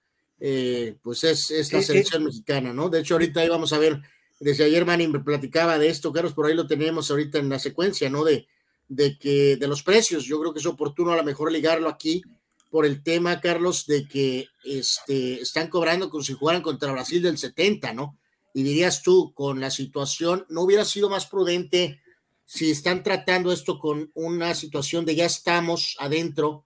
pues 1.03 1.23
es, 1.23 1.51
es 1.51 1.71
la 1.71 1.83
selección 1.83 2.25
mexicana, 2.25 2.73
¿no? 2.73 2.89
De 2.89 3.01
hecho, 3.01 3.13
ahorita 3.13 3.45
íbamos 3.45 3.75
a 3.75 3.79
ver, 3.79 4.01
desde 4.39 4.65
ayer 4.65 4.87
Manny 4.87 5.07
me 5.07 5.21
platicaba 5.21 5.77
de 5.77 5.91
esto, 5.91 6.11
Carlos, 6.11 6.33
por 6.33 6.47
ahí 6.47 6.55
lo 6.55 6.67
tenemos 6.67 7.11
ahorita 7.11 7.39
en 7.39 7.51
la 7.51 7.59
secuencia, 7.59 8.09
¿no? 8.09 8.25
De, 8.25 8.49
de 8.89 9.19
que 9.19 9.57
de 9.57 9.69
los 9.69 9.83
precios, 9.83 10.25
yo 10.25 10.41
creo 10.41 10.55
que 10.55 10.61
es 10.61 10.65
oportuno 10.65 11.13
a 11.13 11.17
lo 11.17 11.25
mejor 11.25 11.53
ligarlo 11.53 11.91
aquí 11.91 12.23
por 12.71 12.87
el 12.87 13.03
tema, 13.03 13.39
Carlos, 13.39 13.85
de 13.87 14.09
que 14.09 14.49
este, 14.65 15.43
están 15.43 15.69
cobrando 15.69 16.09
como 16.09 16.25
si 16.25 16.33
jugaran 16.33 16.63
contra 16.63 16.93
Brasil 16.93 17.21
del 17.21 17.37
70, 17.37 17.93
¿no? 17.93 18.17
Y 18.55 18.63
dirías 18.63 19.03
tú, 19.03 19.35
con 19.35 19.61
la 19.61 19.71
situación, 19.71 20.47
¿no 20.49 20.63
hubiera 20.63 20.87
sido 20.87 21.11
más 21.11 21.27
prudente 21.27 22.01
si 22.47 22.71
están 22.71 23.03
tratando 23.03 23.53
esto 23.53 23.79
con 23.79 24.11
una 24.15 24.55
situación 24.55 25.05
de 25.05 25.17
ya 25.17 25.27
estamos 25.27 25.97
adentro? 25.99 26.65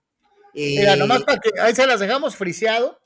Eh, 0.55 0.77
Mira, 0.79 0.97
nomás 0.97 1.23
para 1.25 1.41
que 1.41 1.51
ahí 1.61 1.75
se 1.75 1.87
las 1.87 2.01
dejamos 2.01 2.37
friseado. 2.37 3.01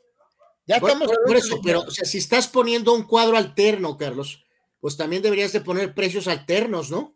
Ya 0.67 0.77
estamos. 0.77 1.09
Por, 1.27 1.37
eso, 1.37 1.61
pero 1.63 1.81
o 1.81 1.91
sea, 1.91 2.05
si 2.05 2.19
estás 2.19 2.47
poniendo 2.47 2.93
un 2.93 3.05
cuadro 3.05 3.37
alterno, 3.37 3.97
Carlos, 3.97 4.45
pues 4.81 4.97
también 4.97 5.23
deberías 5.23 5.53
de 5.53 5.61
poner 5.61 5.95
precios 5.95 6.29
alternos, 6.29 6.91
¿no? 6.91 7.15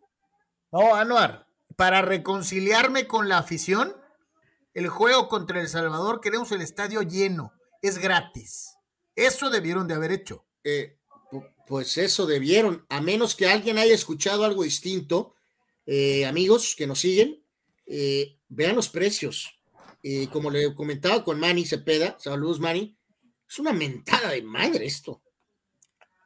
No, 0.71 0.95
Anuar, 0.95 1.45
para 1.75 2.01
reconciliarme 2.01 3.05
con 3.05 3.29
la 3.29 3.37
afición, 3.37 3.95
el 4.73 4.89
juego 4.89 5.27
contra 5.27 5.61
El 5.61 5.69
Salvador, 5.69 6.19
queremos 6.19 6.51
el 6.51 6.61
estadio 6.61 7.03
lleno, 7.03 7.53
es 7.81 7.99
gratis. 7.99 8.75
Eso 9.15 9.51
debieron 9.51 9.87
de 9.87 9.93
haber 9.93 10.11
hecho. 10.11 10.45
Eh, 10.63 10.97
pues 11.67 11.97
eso 11.97 12.25
debieron, 12.25 12.85
a 12.89 13.01
menos 13.01 13.35
que 13.35 13.47
alguien 13.47 13.77
haya 13.77 13.93
escuchado 13.93 14.43
algo 14.43 14.63
distinto. 14.63 15.35
Eh, 15.85 16.25
amigos 16.25 16.75
que 16.77 16.87
nos 16.87 16.99
siguen, 16.99 17.43
eh, 17.85 18.37
vean 18.49 18.75
los 18.75 18.89
precios. 18.89 19.59
Como 20.31 20.49
le 20.49 20.73
comentaba 20.75 21.23
con 21.23 21.39
Manny 21.39 21.65
Cepeda, 21.65 22.17
saludos 22.19 22.59
Manny, 22.59 22.97
es 23.49 23.59
una 23.59 23.73
mentada 23.73 24.31
de 24.31 24.41
madre 24.41 24.85
esto. 24.85 25.21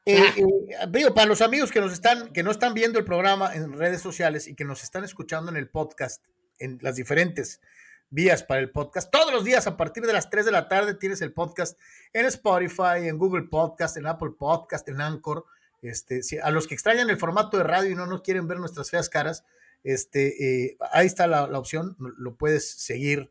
digo, 0.06 1.14
para 1.14 1.28
los 1.28 1.42
amigos 1.42 1.72
que 1.72 1.82
nos 1.82 1.94
están, 1.94 2.32
que 2.34 2.44
no 2.44 2.52
están 2.52 2.74
viendo 2.74 2.98
el 2.98 3.06
programa 3.06 3.54
en 3.54 3.74
redes 3.74 4.02
sociales 4.02 4.48
y 4.48 4.56
que 4.56 4.66
nos 4.66 4.84
están 4.84 5.04
escuchando 5.04 5.52
en 5.52 5.58
el 5.58 5.70
podcast, 5.70 6.24
en 6.60 6.80
las 6.82 6.96
diferentes 6.96 7.62
vías 8.10 8.44
para 8.44 8.62
el 8.62 8.72
podcast. 8.72 9.12
Todos 9.12 9.34
los 9.34 9.44
días 9.44 9.68
a 9.68 9.78
partir 9.78 10.06
de 10.06 10.14
las 10.14 10.30
3 10.30 10.46
de 10.46 10.52
la 10.52 10.68
tarde 10.68 10.94
tienes 10.94 11.22
el 11.22 11.34
podcast 11.34 11.78
en 12.14 12.26
Spotify, 12.26 13.08
en 13.08 13.18
Google 13.18 13.44
Podcast, 13.44 13.98
en 13.98 14.08
Apple 14.08 14.32
Podcast, 14.38 14.88
en 14.90 15.02
Anchor. 15.02 15.46
Este, 15.82 16.22
a 16.42 16.50
los 16.50 16.68
que 16.68 16.74
extrañan 16.74 17.10
el 17.10 17.18
formato 17.18 17.58
de 17.58 17.64
radio 17.64 17.92
y 17.92 17.96
no 17.96 18.08
nos 18.08 18.22
quieren 18.22 18.48
ver 18.48 18.60
nuestras 18.60 18.90
feas 18.90 19.10
caras, 19.10 19.46
este, 19.84 20.66
eh, 20.66 20.78
ahí 20.92 21.06
está 21.06 21.28
la, 21.28 21.44
opción, 21.58 21.96
lo 22.00 22.36
puedes 22.36 22.70
seguir 22.70 23.30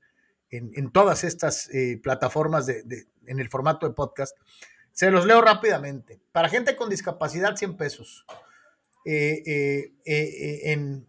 en, 0.51 0.90
todas 0.92 1.24
estas 1.24 1.68
eh, 1.70 1.99
plataformas 2.03 2.68
en 2.68 3.38
el 3.38 3.49
formato 3.49 3.86
de 3.86 3.94
podcast. 3.94 4.36
Se 4.92 5.11
los 5.11 5.26
leo 5.26 5.40
rápidamente. 5.40 6.20
Para 6.32 6.49
gente 6.49 6.76
con 6.76 6.88
discapacidad, 6.88 7.57
100 7.57 7.76
pesos. 7.76 8.24
Eh, 9.05 9.92
en, 10.05 11.07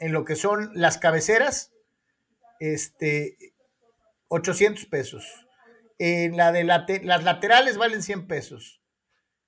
en, 0.00 0.12
lo 0.12 0.24
que 0.24 0.36
son 0.36 0.70
las 0.74 0.98
cabeceras, 0.98 1.72
este, 2.60 3.36
800 4.28 4.86
pesos. 4.86 5.46
En 5.98 6.36
la 6.36 6.52
de 6.52 6.64
las 6.64 7.24
laterales 7.24 7.76
valen 7.76 8.02
100 8.02 8.26
pesos. 8.26 8.80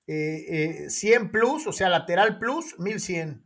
100 0.05 0.17
eh, 0.17 0.87
eh, 0.89 1.19
plus, 1.31 1.67
o 1.67 1.71
sea, 1.71 1.89
lateral 1.89 2.39
plus, 2.39 2.77
1100. 2.79 3.45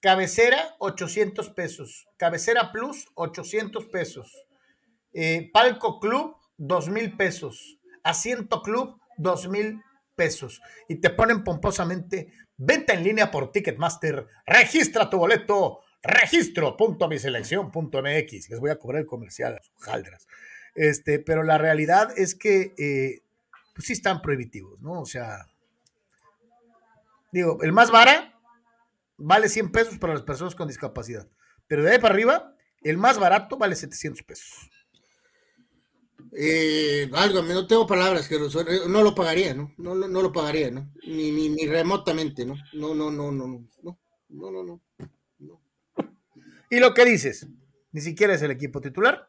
Cabecera, 0.00 0.74
800 0.78 1.50
pesos. 1.50 2.08
Cabecera 2.16 2.72
plus, 2.72 3.06
800 3.14 3.86
pesos. 3.86 4.45
Eh, 5.12 5.50
palco 5.52 6.00
club, 6.00 6.36
2000 6.58 7.16
pesos. 7.16 7.78
Asiento 8.02 8.62
club, 8.62 8.98
2000 9.18 9.80
pesos. 10.14 10.60
Y 10.88 10.96
te 10.96 11.10
ponen 11.10 11.44
pomposamente 11.44 12.32
venta 12.56 12.94
en 12.94 13.04
línea 13.04 13.30
por 13.30 13.52
Ticketmaster. 13.52 14.26
Registra 14.46 15.10
tu 15.10 15.18
boleto 15.18 15.80
registro.miselección.mx. 16.02 18.50
Les 18.50 18.60
voy 18.60 18.70
a 18.70 18.78
cobrar 18.78 19.02
el 19.02 19.06
comercial 19.06 19.56
a 19.56 19.62
sus 19.62 19.76
jaldras. 19.78 20.26
Este, 20.74 21.18
pero 21.18 21.42
la 21.42 21.58
realidad 21.58 22.10
es 22.16 22.34
que 22.34 22.72
eh, 22.78 23.20
pues 23.74 23.86
sí 23.86 23.92
están 23.94 24.22
prohibitivos, 24.22 24.80
¿no? 24.80 25.00
O 25.00 25.06
sea, 25.06 25.46
digo, 27.32 27.58
el 27.62 27.72
más 27.72 27.90
vara 27.90 28.38
vale 29.16 29.48
100 29.48 29.72
pesos 29.72 29.98
para 29.98 30.12
las 30.12 30.22
personas 30.22 30.54
con 30.54 30.68
discapacidad, 30.68 31.26
pero 31.66 31.82
de 31.82 31.92
ahí 31.92 31.98
para 31.98 32.14
arriba, 32.14 32.54
el 32.82 32.98
más 32.98 33.18
barato 33.18 33.56
vale 33.56 33.74
700 33.74 34.22
pesos. 34.22 34.70
Eh, 36.32 37.08
algo, 37.14 37.42
no 37.42 37.66
tengo 37.66 37.86
palabras, 37.86 38.28
que 38.28 38.38
no 38.38 39.02
lo 39.02 39.14
pagaría, 39.14 39.54
¿no? 39.54 39.72
No, 39.78 39.94
no, 39.94 40.06
no 40.06 40.22
lo 40.22 40.32
pagaría, 40.32 40.70
¿no? 40.70 40.92
Ni, 41.06 41.30
ni, 41.30 41.48
ni 41.48 41.66
remotamente, 41.66 42.44
¿no? 42.44 42.56
No, 42.74 42.94
no, 42.94 43.10
no, 43.10 43.32
no, 43.32 43.46
no, 43.46 43.68
no, 43.82 43.98
no, 44.28 44.50
no, 44.50 44.62
no. 44.62 44.80
Y 46.70 46.78
lo 46.78 46.94
que 46.94 47.04
dices, 47.04 47.46
ni 47.92 48.00
siquiera 48.00 48.34
es 48.34 48.42
el 48.42 48.50
equipo 48.50 48.80
titular. 48.80 49.28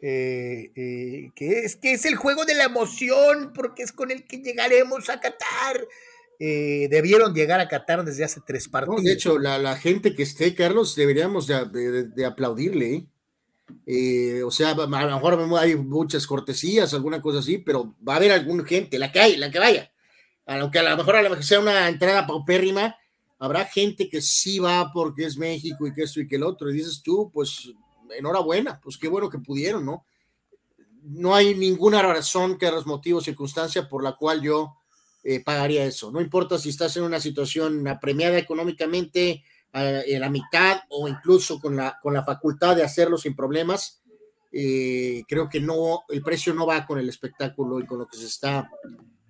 Eh, 0.00 0.70
eh, 0.76 1.30
que 1.34 1.64
es 1.64 1.74
que 1.74 1.92
es 1.92 2.04
el 2.04 2.14
juego 2.14 2.44
de 2.44 2.54
la 2.54 2.64
emoción, 2.64 3.52
porque 3.52 3.82
es 3.82 3.92
con 3.92 4.10
el 4.10 4.24
que 4.24 4.38
llegaremos 4.38 5.10
a 5.10 5.20
Qatar. 5.20 5.86
Eh, 6.38 6.86
debieron 6.88 7.34
llegar 7.34 7.58
a 7.58 7.66
Qatar 7.66 8.04
desde 8.04 8.24
hace 8.24 8.40
tres 8.46 8.68
partidos. 8.68 9.02
de 9.02 9.12
hecho, 9.12 9.38
la, 9.38 9.76
gente 9.76 10.14
que 10.14 10.22
esté, 10.22 10.54
Carlos, 10.54 10.94
deberíamos 10.94 11.48
de, 11.48 12.24
aplaudirle. 12.24 13.06
O 14.44 14.50
sea, 14.50 14.70
a 14.70 14.74
lo 14.74 14.88
mejor 14.88 15.58
hay 15.58 15.76
muchas 15.76 16.26
cortesías, 16.26 16.94
alguna 16.94 17.20
cosa 17.20 17.38
así, 17.38 17.58
pero 17.58 17.94
va 18.06 18.14
a 18.14 18.16
haber 18.16 18.32
alguna 18.32 18.64
gente, 18.64 18.98
la 18.98 19.12
que 19.12 19.20
hay, 19.20 19.36
la 19.36 19.50
que 19.50 19.58
vaya. 19.58 19.90
Aunque 20.46 20.78
a 20.78 20.82
lo 20.82 20.96
mejor 20.96 21.16
a 21.16 21.22
lo 21.22 21.30
mejor 21.30 21.44
sea 21.44 21.60
una 21.60 21.88
entrada 21.88 22.26
paupérrima, 22.26 22.96
habrá 23.38 23.64
gente 23.66 24.08
que 24.08 24.20
sí 24.20 24.58
va 24.58 24.90
porque 24.92 25.24
es 25.24 25.36
México 25.36 25.86
y 25.86 25.92
que 25.92 26.02
esto 26.02 26.20
y 26.20 26.26
que 26.26 26.36
el 26.36 26.42
otro, 26.42 26.70
y 26.70 26.74
dices 26.74 27.02
tú, 27.02 27.30
pues 27.32 27.70
enhorabuena, 28.16 28.80
pues 28.82 28.96
qué 28.96 29.08
bueno 29.08 29.28
que 29.28 29.38
pudieron, 29.38 29.84
¿no? 29.84 30.04
No 31.02 31.34
hay 31.34 31.54
ninguna 31.54 32.02
razón 32.02 32.58
que 32.58 32.70
los 32.70 32.86
motivos, 32.86 33.24
circunstancia 33.24 33.88
por 33.88 34.02
la 34.02 34.12
cual 34.12 34.42
yo 34.42 34.76
eh, 35.22 35.40
pagaría 35.40 35.84
eso. 35.84 36.10
No 36.10 36.20
importa 36.20 36.58
si 36.58 36.70
estás 36.70 36.96
en 36.96 37.04
una 37.04 37.20
situación 37.20 37.86
apremiada 37.86 38.38
económicamente, 38.38 39.44
en 39.72 40.20
la 40.20 40.30
mitad 40.30 40.80
o 40.88 41.08
incluso 41.08 41.60
con 41.60 41.76
la, 41.76 41.98
con 42.02 42.14
la 42.14 42.24
facultad 42.24 42.74
de 42.76 42.84
hacerlo 42.84 43.18
sin 43.18 43.36
problemas, 43.36 44.02
eh, 44.50 45.22
creo 45.28 45.48
que 45.48 45.60
no, 45.60 46.04
el 46.08 46.22
precio 46.22 46.54
no 46.54 46.66
va 46.66 46.86
con 46.86 46.98
el 46.98 47.08
espectáculo 47.08 47.80
y 47.80 47.86
con 47.86 47.98
lo 47.98 48.06
que 48.06 48.16
se 48.16 48.26
está 48.26 48.70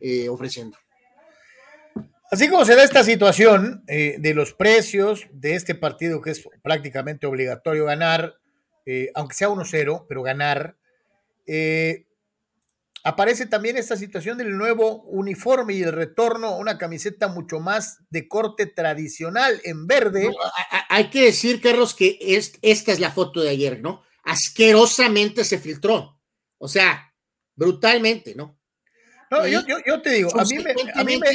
eh, 0.00 0.28
ofreciendo. 0.28 0.76
Así 2.30 2.48
como 2.48 2.64
se 2.66 2.76
da 2.76 2.84
esta 2.84 3.02
situación 3.04 3.84
eh, 3.88 4.16
de 4.18 4.34
los 4.34 4.52
precios 4.52 5.26
de 5.32 5.54
este 5.54 5.74
partido 5.74 6.20
que 6.20 6.30
es 6.30 6.46
prácticamente 6.62 7.26
obligatorio 7.26 7.86
ganar, 7.86 8.34
eh, 8.84 9.10
aunque 9.14 9.34
sea 9.34 9.48
1-0, 9.48 10.04
pero 10.06 10.22
ganar, 10.22 10.76
eh, 11.46 12.04
aparece 13.04 13.46
también 13.46 13.76
esta 13.76 13.96
situación 13.96 14.38
del 14.38 14.56
nuevo 14.56 15.02
uniforme 15.04 15.74
y 15.74 15.82
el 15.82 15.92
retorno 15.92 16.48
a 16.48 16.56
una 16.56 16.78
camiseta 16.78 17.28
mucho 17.28 17.60
más 17.60 17.98
de 18.10 18.28
corte 18.28 18.66
tradicional 18.66 19.60
en 19.64 19.86
verde. 19.86 20.30
hay 20.88 21.10
que 21.10 21.22
decir, 21.26 21.60
Carlos, 21.60 21.94
que 21.94 22.18
esta 22.62 22.92
es 22.92 23.00
la 23.00 23.10
foto 23.10 23.40
de 23.40 23.50
ayer, 23.50 23.80
¿no? 23.80 24.02
Asquerosamente 24.24 25.44
se 25.44 25.58
filtró. 25.58 26.20
O 26.58 26.68
sea, 26.68 27.14
brutalmente, 27.54 28.34
¿no? 28.34 28.58
No, 29.30 29.46
yo, 29.46 29.60
yo, 29.86 30.00
te 30.00 30.10
digo, 30.10 30.30
a 30.38 30.44
mí 30.44 30.56
me, 30.58 30.70
a 30.94 31.04
mí 31.04 31.18
me, 31.18 31.26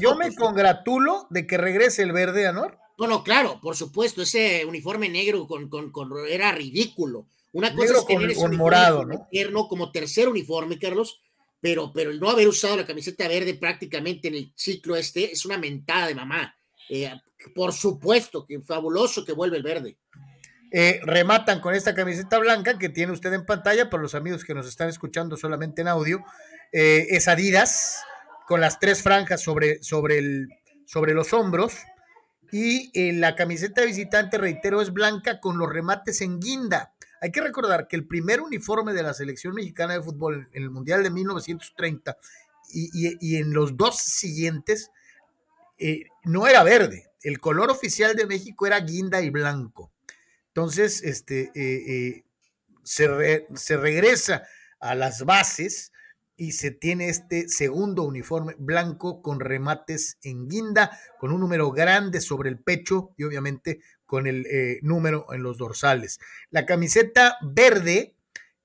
yo, 0.00 0.16
me 0.16 0.34
congratulo 0.34 1.28
de 1.30 1.46
que 1.46 1.56
regrese 1.56 2.02
el 2.02 2.12
verde, 2.12 2.48
Anor. 2.48 2.78
Bueno, 2.98 3.22
claro, 3.22 3.60
por 3.62 3.76
supuesto, 3.76 4.22
ese 4.22 4.64
uniforme 4.64 5.08
negro 5.08 5.46
con, 5.46 5.68
con, 5.68 5.92
con 5.92 6.10
era 6.28 6.50
ridículo. 6.52 7.28
Una 7.52 7.74
cosa 7.74 7.94
es 7.98 8.06
tener 8.06 8.30
ese 8.30 8.48
morado, 8.48 9.04
¿no? 9.04 9.68
como 9.68 9.90
tercer 9.90 10.28
uniforme, 10.28 10.78
Carlos, 10.78 11.20
pero, 11.60 11.92
pero 11.92 12.10
el 12.10 12.20
no 12.20 12.30
haber 12.30 12.48
usado 12.48 12.76
la 12.76 12.86
camiseta 12.86 13.28
verde 13.28 13.54
prácticamente 13.54 14.28
en 14.28 14.34
el 14.34 14.52
ciclo 14.54 14.96
este 14.96 15.32
es 15.32 15.44
una 15.44 15.58
mentada 15.58 16.06
de 16.06 16.14
mamá. 16.14 16.54
Eh, 16.88 17.12
por 17.54 17.72
supuesto 17.72 18.44
que 18.46 18.60
fabuloso 18.60 19.24
que 19.24 19.32
vuelve 19.32 19.56
el 19.56 19.62
verde. 19.62 19.96
Eh, 20.72 21.00
rematan 21.02 21.60
con 21.60 21.74
esta 21.74 21.94
camiseta 21.94 22.38
blanca 22.38 22.78
que 22.78 22.88
tiene 22.88 23.12
usted 23.12 23.32
en 23.32 23.44
pantalla 23.44 23.90
para 23.90 24.02
los 24.02 24.14
amigos 24.14 24.44
que 24.44 24.54
nos 24.54 24.68
están 24.68 24.88
escuchando 24.88 25.36
solamente 25.36 25.82
en 25.82 25.88
audio. 25.88 26.24
eh, 26.72 27.06
es 27.10 27.26
Adidas, 27.26 28.04
con 28.46 28.60
las 28.60 28.78
tres 28.78 29.02
franjas 29.02 29.42
sobre, 29.42 29.82
sobre, 29.82 30.18
el, 30.18 30.48
sobre 30.86 31.14
los 31.14 31.32
hombros. 31.32 31.74
Y 32.52 32.90
eh, 32.94 33.12
la 33.12 33.36
camiseta 33.36 33.80
de 33.80 33.88
visitante, 33.88 34.38
reitero, 34.38 34.80
es 34.80 34.92
blanca 34.92 35.40
con 35.40 35.58
los 35.58 35.68
remates 35.68 36.20
en 36.20 36.40
guinda. 36.40 36.92
Hay 37.20 37.30
que 37.32 37.40
recordar 37.40 37.86
que 37.86 37.96
el 37.96 38.06
primer 38.06 38.40
uniforme 38.40 38.92
de 38.92 39.02
la 39.02 39.14
selección 39.14 39.54
mexicana 39.54 39.94
de 39.94 40.02
fútbol 40.02 40.48
en 40.52 40.62
el 40.62 40.70
Mundial 40.70 41.02
de 41.02 41.10
1930 41.10 42.16
y, 42.72 43.36
en 43.36 43.52
los 43.52 43.76
dos 43.76 43.98
siguientes 43.98 44.90
eh, 45.78 46.04
no 46.24 46.46
era 46.46 46.62
verde. 46.62 47.10
El 47.22 47.40
color 47.40 47.70
oficial 47.70 48.16
de 48.16 48.26
México 48.26 48.66
era 48.66 48.80
guinda 48.80 49.20
y 49.20 49.30
blanco. 49.30 49.92
Entonces, 50.48 51.02
este, 51.02 51.50
eh, 51.54 52.24
se, 52.82 53.46
se 53.54 53.76
regresa 53.76 54.44
a 54.80 54.94
las 54.94 55.24
bases 55.24 55.92
y 56.40 56.52
se 56.52 56.70
tiene 56.70 57.10
este 57.10 57.48
segundo 57.48 58.02
uniforme 58.04 58.54
blanco 58.58 59.20
con 59.20 59.40
remates 59.40 60.16
en 60.22 60.48
guinda, 60.48 60.98
con 61.18 61.32
un 61.32 61.40
número 61.40 61.70
grande 61.70 62.22
sobre 62.22 62.48
el 62.48 62.58
pecho 62.58 63.12
y 63.18 63.24
obviamente 63.24 63.80
con 64.10 64.26
el 64.26 64.44
eh, 64.46 64.80
número 64.82 65.32
en 65.32 65.44
los 65.44 65.56
dorsales. 65.56 66.18
La 66.50 66.66
camiseta 66.66 67.36
verde 67.42 68.16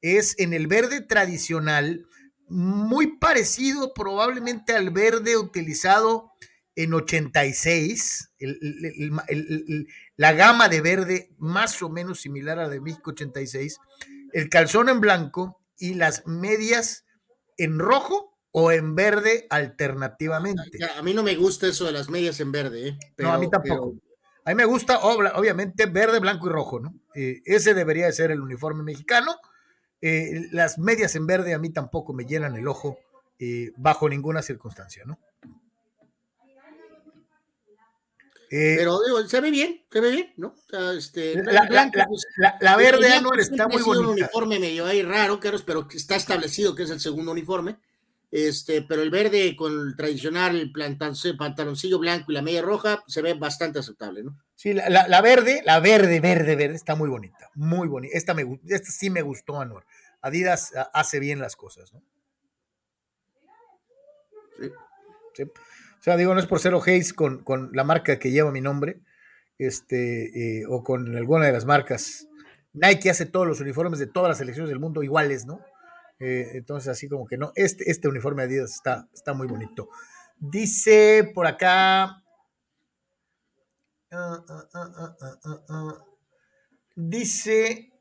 es 0.02 0.34
en 0.40 0.54
el 0.54 0.66
verde 0.66 1.02
tradicional, 1.02 2.08
muy 2.50 3.18
parecido 3.18 3.94
probablemente 3.94 4.74
al 4.74 4.90
verde 4.90 5.38
utilizado 5.38 6.32
en 6.76 6.96
86, 6.96 8.32
la 10.18 10.34
gama 10.34 10.68
de 10.68 10.82
verde 10.82 11.30
más 11.38 11.80
o 11.84 11.90
menos 11.90 12.22
similar 12.22 12.58
a 12.58 12.64
la 12.64 12.70
de 12.70 12.82
México 12.82 13.12
86, 13.12 13.78
el 14.34 14.50
calzón 14.50 14.90
en 14.90 15.00
blanco 15.00 15.62
y 15.78 15.94
las 15.94 16.26
medias 16.26 17.06
en 17.58 17.78
rojo 17.78 18.36
o 18.50 18.72
en 18.72 18.96
verde 18.96 19.46
alternativamente. 19.52 20.80
A 20.98 21.04
mí 21.04 21.14
no 21.14 21.22
me 21.22 21.36
gusta 21.36 21.68
eso 21.68 21.86
de 21.86 21.92
las 21.92 22.10
medias 22.10 22.40
en 22.40 22.52
verde. 22.52 22.88
¿eh? 22.88 22.98
no, 23.20 23.32
a 23.32 23.38
mí 23.38 23.48
tampoco. 23.48 23.94
A 24.46 24.50
mí 24.50 24.56
me 24.56 24.66
gusta, 24.66 25.00
obviamente, 25.00 25.88
verde, 25.88 26.20
blanco 26.20 26.48
y 26.48 26.52
rojo, 26.52 26.80
¿no? 26.80 26.94
Eh, 27.16 27.42
ese 27.46 27.74
debería 27.74 28.06
de 28.06 28.14
ser 28.14 28.32
el 28.32 28.42
uniforme 28.42 28.84
mexicano. 28.84 29.36
Eh, 30.02 30.48
las 30.52 30.78
medias 30.78 31.16
en 31.16 31.26
verde 31.26 31.56
a 31.56 31.60
mí 31.60 31.72
tampoco 31.72 32.14
me 32.14 32.26
llenan 32.26 32.56
el 32.56 32.68
ojo 32.68 33.00
bajo 33.76 34.08
ninguna 34.08 34.42
circunstancia, 34.42 35.04
¿no? 35.06 35.20
Pero 38.50 39.00
se 39.28 39.42
ve 39.42 39.52
bien, 39.52 39.84
se 39.92 40.00
ve 40.00 40.12
bien, 40.12 40.34
¿no? 40.38 40.56
este, 40.98 41.36
la, 41.44 41.68
pues, 42.08 42.26
verde 42.78 43.14
Anuar 43.14 43.40
está 43.40 43.68
muy 43.68 43.82
bonita. 43.82 44.08
un 44.08 44.14
uniforme 44.14 44.60
medio 44.60 44.86
ahí 44.86 45.02
raro, 45.02 45.40
pero 45.66 45.88
está 45.92 46.16
establecido 46.16 46.76
que 46.76 46.84
es 46.84 46.90
el 46.90 47.00
segundo 47.00 47.32
uniforme. 47.32 47.78
Este, 48.36 48.82
pero 48.82 49.02
el 49.02 49.12
verde 49.12 49.56
con 49.56 49.72
el 49.72 49.96
tradicional 49.96 50.70
pantaloncillo 51.38 52.00
blanco 52.00 52.34
y 52.34 52.36
la 52.36 52.42
media 52.42 52.62
roja 52.62 53.02
se 53.08 53.22
ve 53.22 53.34
bastante 53.34 53.80
aceptable, 53.80 54.24
¿no? 54.24 54.38
Sí, 54.56 54.74
la, 54.74 55.22
verde, 55.22 55.62
la 55.64 55.80
verde, 55.80 56.20
verde, 56.20 56.58
verde, 56.58 56.76
está 56.76 56.96
muy 56.96 57.08
bonita, 57.08 57.50
muy 57.54 57.88
bonita. 57.88 58.18
Esta, 58.18 58.34
me, 58.34 58.60
esta 58.68 58.92
sí 58.92 59.10
me 59.10 59.22
gustó, 59.22 59.62
Anuar. 59.62 59.86
Adidas 60.20 60.74
hace 60.94 61.22
bien 61.22 61.40
las 61.40 61.56
cosas, 61.56 61.94
¿no? 61.94 62.04
Sí. 64.60 64.70
sí. 65.34 65.44
O 65.44 66.04
sea, 66.04 66.18
digo, 66.18 66.34
no 66.34 66.42
es 66.42 66.46
por 66.46 66.60
ser 66.60 66.74
Hayes 66.74 67.14
con, 67.14 67.42
con 67.42 67.70
la 67.72 67.86
marca 67.86 68.20
que 68.20 68.32
lleva 68.32 68.52
mi 68.52 68.60
nombre, 68.60 69.00
este, 69.58 70.60
eh, 70.60 70.66
o 70.68 70.84
con 70.84 71.16
alguna 71.16 71.46
de 71.46 71.54
las 71.54 71.64
marcas. 71.64 72.28
Nike 72.74 73.10
hace 73.10 73.28
todos 73.28 73.48
los 73.48 73.62
uniformes 73.62 73.98
de 73.98 74.08
todas 74.08 74.28
las 74.28 74.40
selecciones 74.40 74.68
del 74.68 74.80
mundo 74.80 75.04
iguales, 75.04 75.46
¿no? 75.46 75.62
Eh, 76.20 76.52
entonces, 76.54 76.90
así 76.90 77.08
como 77.10 77.26
que 77.26 77.38
no, 77.38 77.52
este, 77.56 77.90
este 77.90 78.08
uniforme 78.08 78.44
de 78.44 78.56
Adidas 78.56 78.74
está, 78.74 79.10
está 79.14 79.34
muy 79.34 79.48
bonito. 79.48 79.90
Dice 80.38 81.32
por 81.34 81.48
acá. 81.48 82.22
Ah, 84.12 84.46
ah, 84.74 85.16
ah, 85.70 86.06
dice 86.96 87.92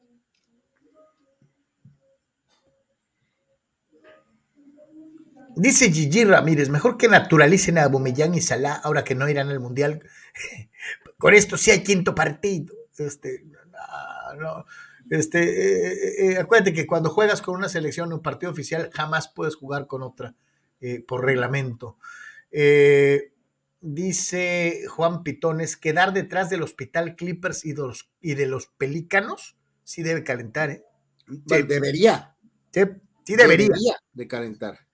Dice 5.56 5.92
Gigi 5.92 6.24
Ramírez, 6.24 6.68
mejor 6.68 6.96
que 6.96 7.08
naturalicen 7.08 7.78
a 7.78 7.86
Bumellán 7.86 8.34
y 8.34 8.40
Salah 8.40 8.74
ahora 8.74 9.04
que 9.04 9.14
no 9.14 9.28
irán 9.28 9.50
al 9.50 9.60
Mundial. 9.60 10.02
Con 11.18 11.32
esto 11.32 11.56
sí 11.56 11.70
hay 11.70 11.84
quinto 11.84 12.14
partido. 12.14 12.74
Este, 12.98 13.44
no, 14.38 14.64
este, 15.10 15.42
eh, 15.42 15.92
eh, 15.92 16.32
eh, 16.32 16.38
acuérdate 16.38 16.72
que 16.72 16.86
cuando 16.86 17.10
juegas 17.10 17.42
con 17.42 17.56
una 17.56 17.68
selección 17.68 18.08
en 18.08 18.14
un 18.14 18.22
partido 18.22 18.52
oficial, 18.52 18.90
jamás 18.92 19.28
puedes 19.28 19.56
jugar 19.56 19.86
con 19.86 20.02
otra 20.02 20.34
por 21.06 21.24
reglamento. 21.24 21.96
dice 23.80 24.82
Juan 24.88 25.22
Pitones, 25.22 25.78
quedar 25.78 26.12
detrás 26.12 26.50
del 26.50 26.62
Hospital 26.62 27.16
Clippers 27.16 27.64
y 27.64 27.72
de 27.72 27.82
los, 27.82 28.10
y 28.20 28.34
de 28.34 28.46
los 28.46 28.66
Pelícanos, 28.66 29.56
sí 29.82 30.02
debe 30.02 30.24
calentar, 30.24 30.68
¿eh? 30.70 30.84
Debería. 31.26 32.36
Sí, 32.70 32.82
sí 33.24 33.34
debería. 33.34 33.68
debería 33.68 33.96
de 34.12 34.28
calentar. 34.28 34.84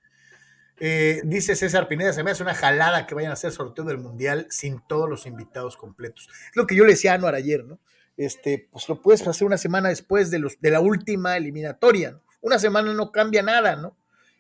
Eh, 0.83 1.21
dice 1.25 1.55
César 1.57 1.89
Pineda, 1.89 2.15
se 2.15 2.25
me 2.25 2.31
hace 2.31 2.43
una 2.43 2.55
jalada 2.55 3.07
que 3.07 3.15
vayan 3.15 3.31
a 3.31 3.35
hacer 3.35 3.53
sorteo 3.53 3.85
del 3.85 3.99
Mundial 3.99 4.47
sin 4.49 4.81
todos 4.89 5.09
los 5.11 5.27
invitados 5.27 5.77
completos. 5.77 6.29
Es 6.49 6.57
lo 6.57 6.67
que 6.67 6.75
yo 6.75 6.85
le 6.85 6.93
decía 6.93 7.13
a 7.13 7.17
Anuar 7.17 7.35
ayer, 7.35 7.65
¿no? 7.65 7.79
Este, 8.17 8.69
pues 8.71 8.89
lo 8.89 9.01
puedes 9.01 9.27
hacer 9.27 9.47
una 9.47 9.59
semana 9.59 9.89
después 9.89 10.31
de, 10.31 10.39
los, 10.39 10.61
de 10.61 10.71
la 10.71 10.81
última 10.81 11.37
eliminatoria, 11.37 12.13
¿no? 12.13 12.23
Una 12.43 12.59
semana 12.59 12.93
no 12.95 13.13
cambia 13.13 13.43
nada, 13.43 13.77
¿no? 13.77 13.97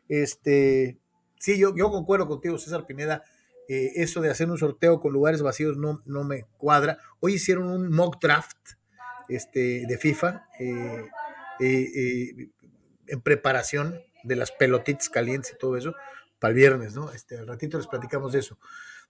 Este, 0.08 0.98
sí, 1.38 1.58
yo, 1.58 1.74
yo 1.76 1.90
concuerdo 1.90 2.26
contigo, 2.26 2.58
César 2.58 2.86
Pineda, 2.86 3.24
eh, 3.68 3.92
eso 3.96 4.20
de 4.20 4.30
hacer 4.30 4.50
un 4.50 4.58
sorteo 4.58 5.00
con 5.00 5.12
lugares 5.12 5.42
vacíos 5.42 5.76
no, 5.76 6.02
no 6.06 6.24
me 6.24 6.44
cuadra. 6.58 6.98
Hoy 7.20 7.34
hicieron 7.34 7.68
un 7.68 7.92
mock 7.92 8.20
draft 8.20 8.56
este, 9.28 9.86
de 9.86 9.98
FIFA 9.98 10.48
eh, 10.58 11.08
en 13.06 13.20
preparación 13.20 14.00
de 14.24 14.36
las 14.36 14.50
pelotitas 14.50 15.08
calientes 15.08 15.52
y 15.52 15.58
todo 15.58 15.76
eso 15.76 15.94
para 16.38 16.50
el 16.50 16.56
viernes, 16.56 16.94
¿no? 16.94 17.12
Este, 17.12 17.38
al 17.38 17.46
ratito 17.46 17.76
les 17.76 17.86
platicamos 17.86 18.32
de 18.32 18.40
eso. 18.40 18.58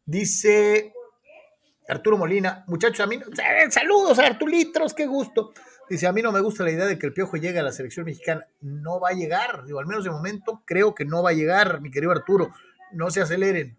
Dice 0.05 0.93
Arturo 1.91 2.17
Molina, 2.17 2.65
muchachos, 2.67 3.01
a 3.01 3.07
mí, 3.07 3.17
eh, 3.17 3.71
saludos 3.71 4.19
a 4.19 4.27
Artulitros, 4.27 4.95
qué 4.95 5.07
gusto. 5.07 5.53
Dice, 5.89 6.07
a 6.07 6.13
mí 6.13 6.23
no 6.23 6.31
me 6.31 6.41
gusta 6.41 6.63
la 6.63 6.71
idea 6.71 6.87
de 6.87 6.99
que 6.99 7.07
el 7.07 7.13
Piojo 7.13 7.37
llegue 7.37 7.59
a 7.59 7.63
la 7.63 7.73
selección 7.73 8.07
mexicana. 8.07 8.47
No 8.61 9.01
va 9.01 9.09
a 9.09 9.13
llegar, 9.13 9.65
digo, 9.65 9.81
al 9.81 9.87
menos 9.87 10.05
de 10.05 10.11
momento 10.11 10.63
creo 10.65 10.95
que 10.95 11.05
no 11.05 11.23
va 11.23 11.31
a 11.31 11.35
llegar, 11.35 11.81
mi 11.81 11.91
querido 11.91 12.13
Arturo. 12.13 12.53
No 12.93 13.11
se 13.11 13.21
aceleren. 13.21 13.77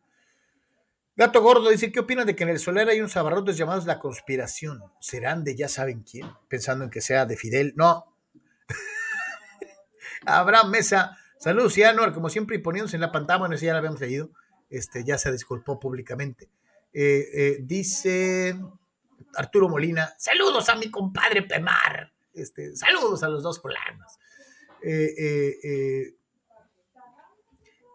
Gato 1.16 1.42
Gordo 1.42 1.70
dice, 1.70 1.92
¿qué 1.92 2.00
opinan 2.00 2.26
de 2.26 2.36
que 2.36 2.44
en 2.44 2.50
el 2.50 2.60
Soler 2.60 2.90
hay 2.90 3.00
unos 3.00 3.16
abarrotes 3.16 3.58
llamados 3.58 3.86
La 3.86 4.00
Conspiración? 4.00 4.82
¿Serán 5.00 5.44
de 5.44 5.56
ya 5.56 5.68
saben 5.68 6.04
quién? 6.04 6.30
Pensando 6.48 6.84
en 6.84 6.90
que 6.90 7.02
sea 7.02 7.26
de 7.26 7.38
Fidel. 7.38 7.74
No. 7.76 8.14
Abraham 10.26 10.72
Mesa 10.72 11.18
Saludos, 11.42 11.76
Anuar, 11.80 12.14
como 12.14 12.30
siempre, 12.30 12.58
y 12.58 12.60
poniéndose 12.60 12.98
en 12.98 13.02
la 13.02 13.12
pantalla, 13.12 13.40
bueno, 13.40 13.58
si 13.58 13.66
ya 13.66 13.72
la 13.72 13.80
habíamos 13.80 14.00
leído, 14.00 14.30
este, 14.70 15.04
ya 15.04 15.18
se 15.18 15.32
disculpó 15.32 15.80
públicamente. 15.80 16.50
Eh, 16.94 17.30
eh, 17.34 17.58
dice 17.62 18.60
Arturo 19.36 19.70
Molina, 19.70 20.14
saludos 20.18 20.68
a 20.68 20.76
mi 20.76 20.92
compadre 20.92 21.44
Pemar, 21.44 22.12
este, 22.34 22.76
saludos 22.76 23.24
a 23.24 23.30
los 23.30 23.44
dos 23.44 23.62
fulanos. 23.62 24.20
Eh, 24.84 26.16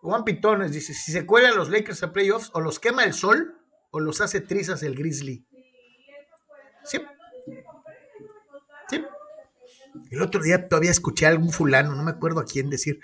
Juan 0.01 0.25
Pitones 0.25 0.73
dice, 0.73 0.95
si 0.95 1.13
se 1.13 1.27
cuelan 1.27 1.57
los 1.57 1.69
Lakers 1.69 2.03
a 2.05 2.13
playoffs, 2.13 2.51
o 2.55 2.61
los 2.61 2.79
quema 2.79 3.05
el 3.05 3.13
sol, 3.13 3.61
o 3.91 4.01
los 4.01 4.21
hace 4.21 4.41
trizas 4.41 4.83
el 4.83 4.95
Grizzly. 4.95 5.45
Sí. 6.85 6.99
Sí. 8.89 9.05
El 10.11 10.23
otro 10.23 10.43
día 10.43 10.69
todavía 10.69 10.91
escuché 10.91 11.27
a 11.27 11.31
algún 11.31 11.51
fulano, 11.51 11.95
no 11.95 12.03
me 12.03 12.13
acuerdo 12.13 12.41
a 12.41 12.45
quién 12.45 12.71
decir, 12.71 13.01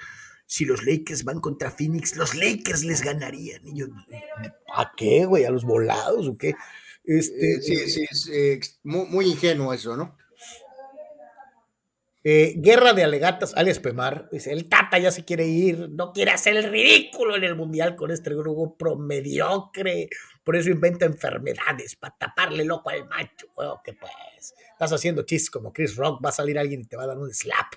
si 0.53 0.67
los 0.67 0.85
Lakers 0.85 1.25
van 1.25 1.41
contra 1.41 1.71
Phoenix, 1.71 2.15
los 2.15 2.35
Lakers 2.35 2.85
les 2.85 3.01
ganarían. 3.01 3.67
Y 3.67 3.75
yo, 3.75 3.87
¿a 4.75 4.93
qué, 4.95 5.25
güey? 5.25 5.47
¿A 5.47 5.51
los 5.51 5.65
volados 5.65 6.29
o 6.29 6.37
qué? 6.37 6.55
Este, 7.05 7.55
eh, 7.55 7.63
sí, 7.63 7.89
sí, 7.89 8.05
es 8.11 8.29
eh, 8.31 8.61
muy, 8.83 9.31
ingenuo 9.31 9.73
eso, 9.73 9.97
¿no? 9.97 10.15
Eh, 12.23 12.53
guerra 12.59 12.93
de 12.93 13.03
alegatas, 13.03 13.55
alias 13.57 13.79
Pemar, 13.79 14.29
dice, 14.31 14.53
el 14.53 14.69
Tata 14.69 14.99
ya 14.99 15.11
se 15.11 15.25
quiere 15.25 15.47
ir, 15.47 15.89
no 15.89 16.13
quiere 16.13 16.33
hacer 16.33 16.55
el 16.55 16.71
ridículo 16.71 17.35
en 17.35 17.45
el 17.45 17.57
Mundial 17.57 17.97
con 17.97 18.11
este 18.11 18.35
grupo 18.35 18.77
promediocre, 18.77 20.11
por 20.45 20.55
eso 20.55 20.69
inventa 20.69 21.07
enfermedades, 21.07 21.97
para 21.97 22.15
taparle 22.19 22.67
loco 22.67 22.91
al 22.91 23.09
macho, 23.09 23.47
oh, 23.55 23.81
que 23.83 23.95
pues, 23.95 24.13
estás 24.71 24.93
haciendo 24.93 25.23
chistes 25.23 25.51
como 25.51 25.73
Chris 25.73 25.97
Rock, 25.97 26.23
va 26.23 26.29
a 26.29 26.33
salir 26.33 26.59
alguien 26.59 26.83
y 26.83 26.85
te 26.85 26.97
va 26.97 27.05
a 27.05 27.07
dar 27.07 27.19
un 27.19 27.33
slap 27.33 27.73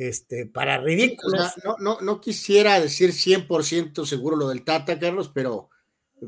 este, 0.00 0.46
para 0.46 0.78
ridículos. 0.78 1.52
no, 1.62 1.76
no, 1.78 2.00
no 2.00 2.20
quisiera 2.22 2.80
decir 2.80 3.10
100% 3.10 4.06
seguro 4.06 4.34
lo 4.34 4.48
del 4.48 4.64
Tata, 4.64 4.98
Carlos, 4.98 5.30
pero, 5.34 5.68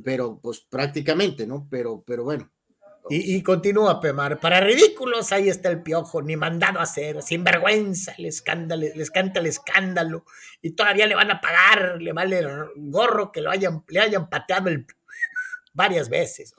pero 0.05 0.39
pues 0.43 0.61
prácticamente, 0.61 1.47
¿no? 1.47 1.67
Pero, 1.71 2.05
pero 2.07 2.23
bueno. 2.25 2.51
Y, 3.09 3.35
y, 3.35 3.43
continúa 3.43 3.99
Pemar. 3.99 4.39
Para 4.41 4.61
ridículos, 4.61 5.33
ahí 5.33 5.49
está 5.49 5.71
el 5.71 5.83
piojo, 5.83 6.21
ni 6.21 6.37
mandado 6.37 6.81
a 6.81 6.83
hacer, 6.83 7.23
sin 7.23 7.45
vergüenza, 7.45 8.15
les, 8.19 8.37
escándalo, 8.37 8.87
les 8.95 9.11
canta 9.11 9.41
el 9.41 9.47
escándalo. 9.47 10.27
Y 10.61 10.73
todavía 10.73 11.07
le 11.07 11.15
van 11.15 11.31
a 11.31 11.41
pagar, 11.41 12.01
le 12.01 12.13
vale 12.13 12.41
el 12.41 12.49
gorro 12.77 13.33
que 13.33 13.41
lo 13.41 13.51
hayan, 13.51 13.83
le 13.89 14.01
hayan 14.01 14.29
pateado 14.29 14.69
el, 14.69 14.87
varias 15.73 16.11
veces. 16.11 16.55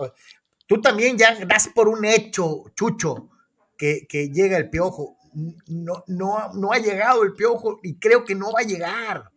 Tú 0.66 0.82
también 0.82 1.16
ya 1.16 1.46
das 1.46 1.70
por 1.70 1.88
un 1.88 2.06
hecho, 2.06 2.64
Chucho, 2.76 3.30
que, 3.78 4.08
que 4.10 4.30
llega 4.30 4.58
el 4.58 4.72
piojo. 4.72 5.18
No, 5.68 6.04
no, 6.08 6.54
no 6.54 6.72
ha 6.72 6.78
llegado 6.78 7.24
el 7.24 7.34
piojo 7.34 7.80
y 7.84 7.98
creo 7.98 8.24
que 8.24 8.36
no 8.36 8.52
va 8.52 8.62
a 8.62 8.68
llegar. 8.68 9.34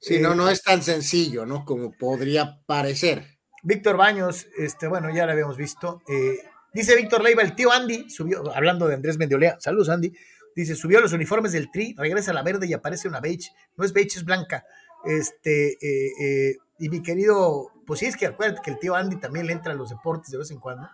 Sí, 0.00 0.20
no, 0.20 0.34
no 0.34 0.48
es 0.48 0.62
tan 0.62 0.82
sencillo, 0.82 1.44
¿no? 1.44 1.64
Como 1.64 1.92
podría 1.92 2.60
parecer. 2.66 3.38
Víctor 3.62 3.96
Baños, 3.96 4.46
este, 4.56 4.86
bueno, 4.86 5.10
ya 5.12 5.26
lo 5.26 5.32
habíamos 5.32 5.56
visto. 5.56 6.02
Eh, 6.08 6.38
dice 6.72 6.94
Víctor 6.94 7.22
Leiva, 7.22 7.42
el 7.42 7.54
tío 7.54 7.72
Andy 7.72 8.08
subió, 8.08 8.54
hablando 8.54 8.86
de 8.86 8.94
Andrés 8.94 9.18
Mendiolea, 9.18 9.56
saludos 9.60 9.88
Andy, 9.88 10.12
dice, 10.54 10.76
subió 10.76 11.00
los 11.00 11.12
uniformes 11.12 11.52
del 11.52 11.70
Tri, 11.70 11.94
regresa 11.96 12.30
a 12.30 12.34
la 12.34 12.42
verde 12.42 12.66
y 12.66 12.72
aparece 12.72 13.08
una 13.08 13.20
beige, 13.20 13.50
no 13.76 13.84
es 13.84 13.92
beige, 13.92 14.18
es 14.18 14.24
blanca. 14.24 14.64
Este, 15.04 15.72
eh, 15.72 16.12
eh, 16.20 16.56
y 16.78 16.88
mi 16.88 17.02
querido, 17.02 17.72
pues 17.86 18.00
sí, 18.00 18.06
es 18.06 18.16
que 18.16 18.26
acuérdate 18.26 18.62
que 18.62 18.70
el 18.70 18.78
tío 18.78 18.94
Andy 18.94 19.16
también 19.16 19.46
le 19.46 19.52
entra 19.52 19.72
a 19.72 19.76
los 19.76 19.90
deportes 19.90 20.30
de 20.30 20.38
vez 20.38 20.50
en 20.50 20.60
cuando. 20.60 20.88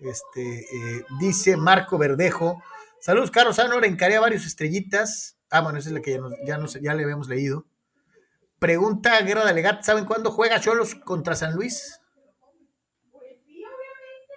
Este, 0.00 0.66
dice 1.18 1.56
Marco 1.56 1.98
Verdejo, 1.98 2.62
saludos 3.00 3.30
Carlos 3.30 3.58
Anor, 3.58 3.84
encaré 3.84 4.16
a 4.16 4.20
varios 4.20 4.46
estrellitas. 4.46 5.38
Ah, 5.50 5.60
bueno, 5.60 5.78
esa 5.78 5.88
es 5.88 5.94
la 5.94 6.02
que 6.02 6.12
ya, 6.12 6.18
nos, 6.18 6.32
ya, 6.46 6.58
nos, 6.58 6.74
ya 6.74 6.94
le 6.94 7.04
habíamos 7.04 7.28
leído. 7.28 7.66
Pregunta 8.58 9.20
Guerra 9.22 9.44
de 9.46 9.54
Legat, 9.54 9.84
¿saben 9.84 10.04
cuándo 10.04 10.30
juega 10.30 10.60
Cholos 10.60 10.94
contra 10.96 11.36
San 11.36 11.54
Luis? 11.54 12.00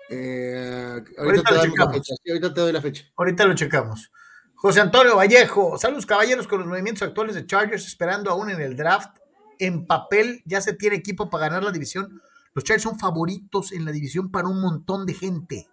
Eh, 0.10 1.04
ahorita, 1.18 1.56
ahorita, 1.56 1.88
te 1.88 1.94
fecha, 1.94 2.14
sí, 2.22 2.30
ahorita, 2.30 2.54
te 2.54 2.62
doy 2.62 2.74
la 2.74 2.82
fecha. 2.82 3.06
Ahorita 3.16 3.46
lo 3.46 3.56
checamos. 3.56 4.12
José 4.56 4.82
Antonio 4.82 5.16
Vallejo, 5.16 5.78
saludos 5.78 6.06
caballeros 6.06 6.48
con 6.48 6.60
los 6.60 6.68
movimientos 6.68 7.02
actuales 7.02 7.34
de 7.34 7.48
Chargers, 7.48 7.88
esperando 7.88 8.30
aún 8.30 8.52
en 8.52 8.62
el 8.62 8.76
draft. 8.76 9.18
En 9.58 9.88
papel 9.88 10.44
ya 10.46 10.60
se 10.60 10.74
tiene 10.74 10.98
equipo 10.98 11.30
para 11.30 11.48
ganar 11.48 11.64
la 11.64 11.72
división. 11.72 12.22
Los 12.54 12.64
Chargers 12.66 12.84
son 12.84 13.00
favoritos 13.00 13.72
en 13.72 13.86
la 13.86 13.92
división 13.92 14.32
para 14.32 14.50
un 14.50 14.62
montón 14.62 15.06
de 15.06 15.14
gente. 15.14 15.68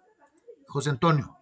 José 0.67 0.89
Antonio. 0.89 1.38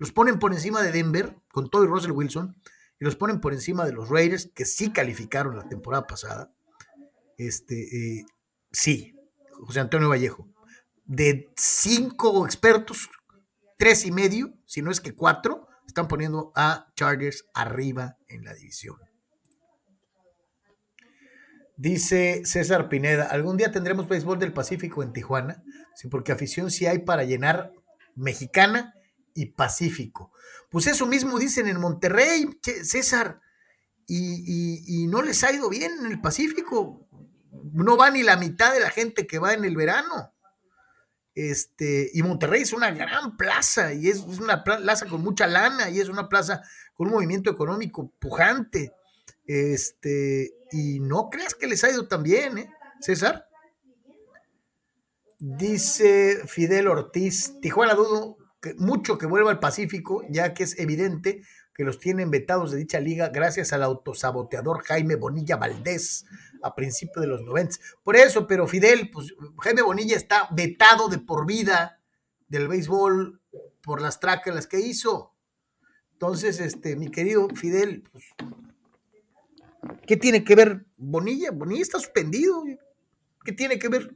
Los 0.00 0.12
ponen 0.12 0.38
por 0.38 0.54
encima 0.54 0.80
de 0.80 0.92
Denver 0.92 1.36
con 1.52 1.68
todo 1.68 1.84
y 1.84 1.86
Russell 1.86 2.12
Wilson 2.12 2.56
y 2.98 3.04
los 3.04 3.16
ponen 3.16 3.38
por 3.38 3.52
encima 3.52 3.84
de 3.84 3.92
los 3.92 4.08
Raiders, 4.08 4.50
que 4.54 4.64
sí 4.64 4.92
calificaron 4.92 5.58
la 5.58 5.68
temporada 5.68 6.06
pasada. 6.06 6.50
Este, 7.36 7.74
eh, 8.18 8.24
sí, 8.72 9.14
José 9.52 9.80
Antonio 9.80 10.08
Vallejo. 10.08 10.48
De 11.04 11.50
cinco 11.54 12.46
expertos, 12.46 13.10
tres 13.76 14.06
y 14.06 14.10
medio, 14.10 14.54
si 14.64 14.80
no 14.80 14.90
es 14.90 15.02
que 15.02 15.14
cuatro, 15.14 15.68
están 15.86 16.08
poniendo 16.08 16.50
a 16.56 16.86
Chargers 16.96 17.44
arriba 17.52 18.16
en 18.28 18.44
la 18.44 18.54
división. 18.54 18.96
Dice 21.76 22.42
César 22.46 22.88
Pineda, 22.88 23.26
algún 23.26 23.58
día 23.58 23.70
tendremos 23.70 24.08
béisbol 24.08 24.38
del 24.38 24.54
Pacífico 24.54 25.02
en 25.02 25.12
Tijuana, 25.12 25.62
sí, 25.94 26.08
porque 26.08 26.32
afición 26.32 26.70
sí 26.70 26.86
hay 26.86 27.00
para 27.00 27.24
llenar 27.24 27.72
mexicana 28.14 28.94
y 29.34 29.46
Pacífico. 29.46 30.32
Pues 30.70 30.86
eso 30.86 31.06
mismo 31.06 31.38
dicen 31.38 31.66
en 31.68 31.80
Monterrey, 31.80 32.58
César, 32.62 33.40
y, 34.06 35.02
y, 35.02 35.06
no 35.06 35.22
les 35.22 35.44
ha 35.44 35.52
ido 35.52 35.68
bien 35.68 35.92
en 36.00 36.06
el 36.06 36.20
Pacífico. 36.20 37.06
No 37.72 37.96
va 37.96 38.10
ni 38.10 38.24
la 38.24 38.36
mitad 38.36 38.72
de 38.72 38.80
la 38.80 38.90
gente 38.90 39.26
que 39.26 39.38
va 39.38 39.54
en 39.54 39.64
el 39.64 39.76
verano. 39.76 40.34
Este, 41.34 42.10
y 42.12 42.22
Monterrey 42.22 42.62
es 42.62 42.72
una 42.72 42.90
gran 42.90 43.36
plaza, 43.36 43.94
y 43.94 44.08
es, 44.08 44.18
es 44.18 44.40
una 44.40 44.64
plaza 44.64 45.06
con 45.06 45.22
mucha 45.22 45.46
lana, 45.46 45.90
y 45.90 46.00
es 46.00 46.08
una 46.08 46.28
plaza 46.28 46.62
con 46.94 47.06
un 47.06 47.14
movimiento 47.14 47.50
económico 47.50 48.12
pujante. 48.18 48.92
Este, 49.46 50.54
y 50.72 51.00
no 51.00 51.30
creas 51.30 51.54
que 51.54 51.66
les 51.66 51.82
ha 51.84 51.90
ido 51.90 52.08
tan 52.08 52.22
bien, 52.22 52.58
¿eh, 52.58 52.70
César? 53.00 53.48
Dice 55.38 56.42
Fidel 56.46 56.88
Ortiz, 56.88 57.60
Tijuana 57.60 57.94
dudo 57.94 58.39
mucho 58.76 59.18
que 59.18 59.26
vuelva 59.26 59.50
al 59.50 59.58
Pacífico, 59.58 60.24
ya 60.28 60.54
que 60.54 60.64
es 60.64 60.78
evidente 60.78 61.42
que 61.74 61.84
los 61.84 61.98
tienen 61.98 62.30
vetados 62.30 62.72
de 62.72 62.78
dicha 62.78 63.00
liga 63.00 63.30
gracias 63.30 63.72
al 63.72 63.82
autosaboteador 63.82 64.82
Jaime 64.84 65.14
Bonilla 65.14 65.56
Valdés 65.56 66.26
a 66.62 66.74
principios 66.74 67.22
de 67.22 67.28
los 67.28 67.42
90. 67.42 67.76
Por 68.02 68.16
eso, 68.16 68.46
pero 68.46 68.66
Fidel, 68.66 69.10
pues 69.10 69.34
Jaime 69.60 69.82
Bonilla 69.82 70.16
está 70.16 70.48
vetado 70.50 71.08
de 71.08 71.18
por 71.18 71.46
vida 71.46 72.00
del 72.48 72.68
béisbol 72.68 73.40
por 73.82 74.02
las 74.02 74.20
las 74.22 74.66
que 74.66 74.80
hizo. 74.80 75.34
Entonces, 76.12 76.60
este, 76.60 76.96
mi 76.96 77.10
querido 77.10 77.48
Fidel, 77.48 78.04
pues, 78.12 78.24
¿qué 80.06 80.16
tiene 80.18 80.44
que 80.44 80.54
ver 80.54 80.84
Bonilla? 80.98 81.50
Bonilla 81.50 81.80
está 81.82 81.98
suspendido. 81.98 82.62
¿Qué 83.42 83.52
tiene 83.52 83.78
que 83.78 83.88
ver? 83.88 84.14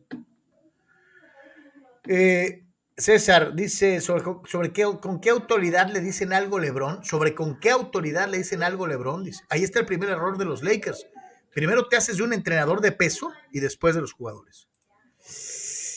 Eh, 2.07 2.64
César 2.97 3.55
dice 3.55 4.01
sobre, 4.01 4.73
qué, 4.73 4.85
con 5.01 5.21
qué 5.21 5.31
autoridad 5.31 5.91
le 5.91 6.01
dicen 6.01 6.33
algo 6.33 6.61
Lebron, 6.61 7.05
sobre 7.05 7.35
con 7.35 7.59
qué 7.59 7.71
autoridad 7.71 8.29
le 8.29 8.39
dicen 8.39 8.63
algo 8.63 8.87
Lebron. 8.87 9.25
Dice, 9.25 9.43
ahí 9.49 9.65
está 9.65 9.81
el 9.81 9.87
primer 9.87 10.11
error 10.11 10.39
de 10.39 10.45
los 10.45 10.63
Lakers. 10.63 11.07
Primero 11.53 11.89
te 11.89 11.97
haces 11.97 12.19
de 12.19 12.23
un 12.23 12.33
entrenador 12.33 12.81
de 12.81 12.93
peso 12.93 13.33
y 13.53 13.61
después 13.61 13.95
de 13.95 14.01
los 14.01 14.13
jugadores. 14.13 14.69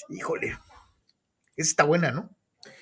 Híjole, 0.09 0.57
esa 1.55 1.69
está 1.69 1.83
buena, 1.83 2.11
¿no? 2.11 2.35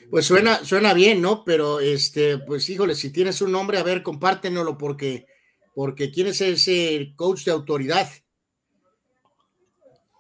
Pues 0.10 0.26
suena, 0.26 0.64
suena 0.64 0.94
bien, 0.94 1.22
¿no? 1.22 1.44
Pero 1.44 1.80
este, 1.80 2.38
pues 2.38 2.70
híjole, 2.70 2.96
si 2.96 3.12
tienes 3.12 3.42
un 3.42 3.52
nombre, 3.52 3.80
a 3.80 3.84
ver, 3.84 4.04
compártenlo 4.04 4.78
porque, 4.78 5.26
porque 5.74 6.12
quién 6.12 6.28
es 6.28 6.40
ese 6.40 7.14
coach 7.16 7.44
de 7.44 7.52
autoridad. 7.52 8.10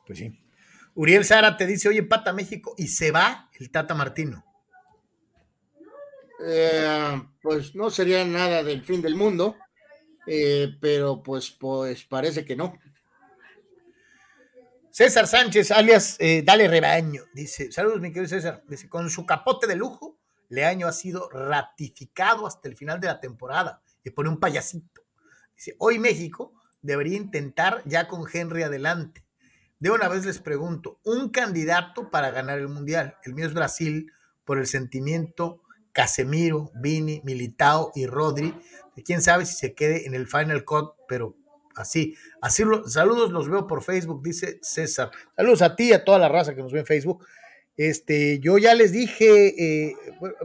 Pues 0.05 0.19
sí. 0.19 0.41
Uriel 0.95 1.25
Sara 1.25 1.55
te 1.55 1.65
dice, 1.65 1.89
oye, 1.89 1.99
empata 1.99 2.33
México 2.33 2.73
y 2.77 2.87
se 2.87 3.11
va 3.11 3.44
el 3.59 3.71
Tata 3.71 3.93
Martino. 3.93 4.43
Eh, 6.45 7.21
pues 7.41 7.75
no 7.75 7.89
sería 7.89 8.25
nada 8.25 8.63
del 8.63 8.83
fin 8.83 9.01
del 9.01 9.15
mundo, 9.15 9.55
eh, 10.27 10.75
pero 10.81 11.23
pues, 11.23 11.51
pues 11.51 12.03
parece 12.03 12.43
que 12.43 12.55
no. 12.55 12.77
César 14.91 15.27
Sánchez, 15.27 15.71
alias 15.71 16.15
eh, 16.19 16.41
Dale 16.45 16.67
Rebaño, 16.67 17.23
dice, 17.33 17.71
saludos 17.71 17.99
mi 17.99 18.09
querido 18.09 18.29
César, 18.29 18.63
dice, 18.67 18.87
con 18.87 19.09
su 19.09 19.25
capote 19.25 19.67
de 19.67 19.75
lujo, 19.75 20.17
Leaño 20.47 20.87
ha 20.87 20.93
sido 20.93 21.29
ratificado 21.29 22.47
hasta 22.47 22.69
el 22.69 22.77
final 22.77 22.99
de 22.99 23.07
la 23.07 23.19
temporada 23.19 23.81
y 24.03 24.11
pone 24.11 24.29
un 24.29 24.39
payasito. 24.39 25.01
Dice, 25.55 25.75
hoy 25.79 25.99
México 25.99 26.53
debería 26.81 27.17
intentar 27.17 27.81
ya 27.85 28.07
con 28.07 28.25
Henry 28.31 28.63
adelante 28.63 29.24
de 29.79 29.91
una 29.91 30.07
vez 30.07 30.25
les 30.25 30.39
pregunto, 30.39 30.99
un 31.03 31.29
candidato 31.29 32.09
para 32.09 32.31
ganar 32.31 32.59
el 32.59 32.69
Mundial. 32.69 33.17
El 33.23 33.33
mío 33.33 33.45
es 33.45 33.53
Brasil 33.53 34.11
por 34.45 34.57
el 34.57 34.67
sentimiento 34.67 35.61
Casemiro, 35.91 36.71
Vini, 36.75 37.21
Militao 37.23 37.91
y 37.95 38.05
Rodri. 38.05 38.53
Quién 39.05 39.21
sabe 39.21 39.45
si 39.45 39.55
se 39.55 39.73
quede 39.73 40.05
en 40.05 40.13
el 40.13 40.27
Final 40.27 40.65
Cut, 40.65 40.93
pero 41.07 41.35
así. 41.75 42.15
así 42.41 42.63
saludos, 42.87 43.31
los 43.31 43.49
veo 43.49 43.67
por 43.67 43.83
Facebook, 43.83 44.21
dice 44.23 44.59
César. 44.61 45.11
Saludos 45.35 45.61
a 45.61 45.75
ti 45.75 45.89
y 45.89 45.93
a 45.93 46.03
toda 46.03 46.19
la 46.19 46.29
raza 46.29 46.55
que 46.55 46.61
nos 46.61 46.73
ve 46.73 46.79
en 46.79 46.85
Facebook. 46.85 47.25
Este, 47.77 48.39
yo 48.39 48.57
ya 48.57 48.73
les 48.73 48.91
dije, 48.91 49.89
eh, 49.89 49.95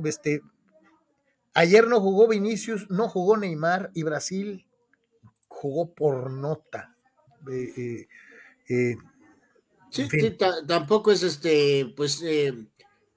este, 0.04 0.40
ayer 1.54 1.86
no 1.86 2.00
jugó 2.00 2.28
Vinicius, 2.28 2.90
no 2.90 3.08
jugó 3.08 3.36
Neymar 3.36 3.90
y 3.94 4.02
Brasil 4.02 4.66
jugó 5.48 5.92
por 5.94 6.30
nota. 6.30 6.96
Eh, 7.50 8.06
eh, 8.68 8.96
eh 9.98 10.08
Sí, 10.10 10.36
tampoco 10.66 11.12
es 11.12 11.22
este, 11.22 11.92
pues, 11.96 12.22
eh, 12.22 12.54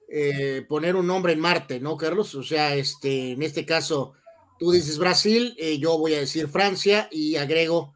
eh, 0.08 0.64
poner 0.68 0.96
un 0.96 1.06
nombre 1.06 1.32
en 1.32 1.40
Marte, 1.40 1.80
¿no, 1.80 1.96
Carlos? 1.96 2.34
O 2.34 2.42
sea, 2.42 2.74
este, 2.74 3.32
en 3.32 3.42
este 3.42 3.64
caso, 3.64 4.14
tú 4.58 4.72
dices 4.72 4.98
Brasil, 4.98 5.54
eh, 5.58 5.78
yo 5.78 5.98
voy 5.98 6.14
a 6.14 6.20
decir 6.20 6.48
Francia 6.48 7.08
y 7.10 7.36
agrego 7.36 7.94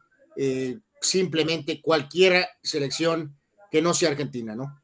simplemente 1.01 1.81
cualquier 1.81 2.47
selección 2.63 3.37
que 3.69 3.81
no 3.81 3.93
sea 3.93 4.11
Argentina, 4.11 4.55
¿no? 4.55 4.81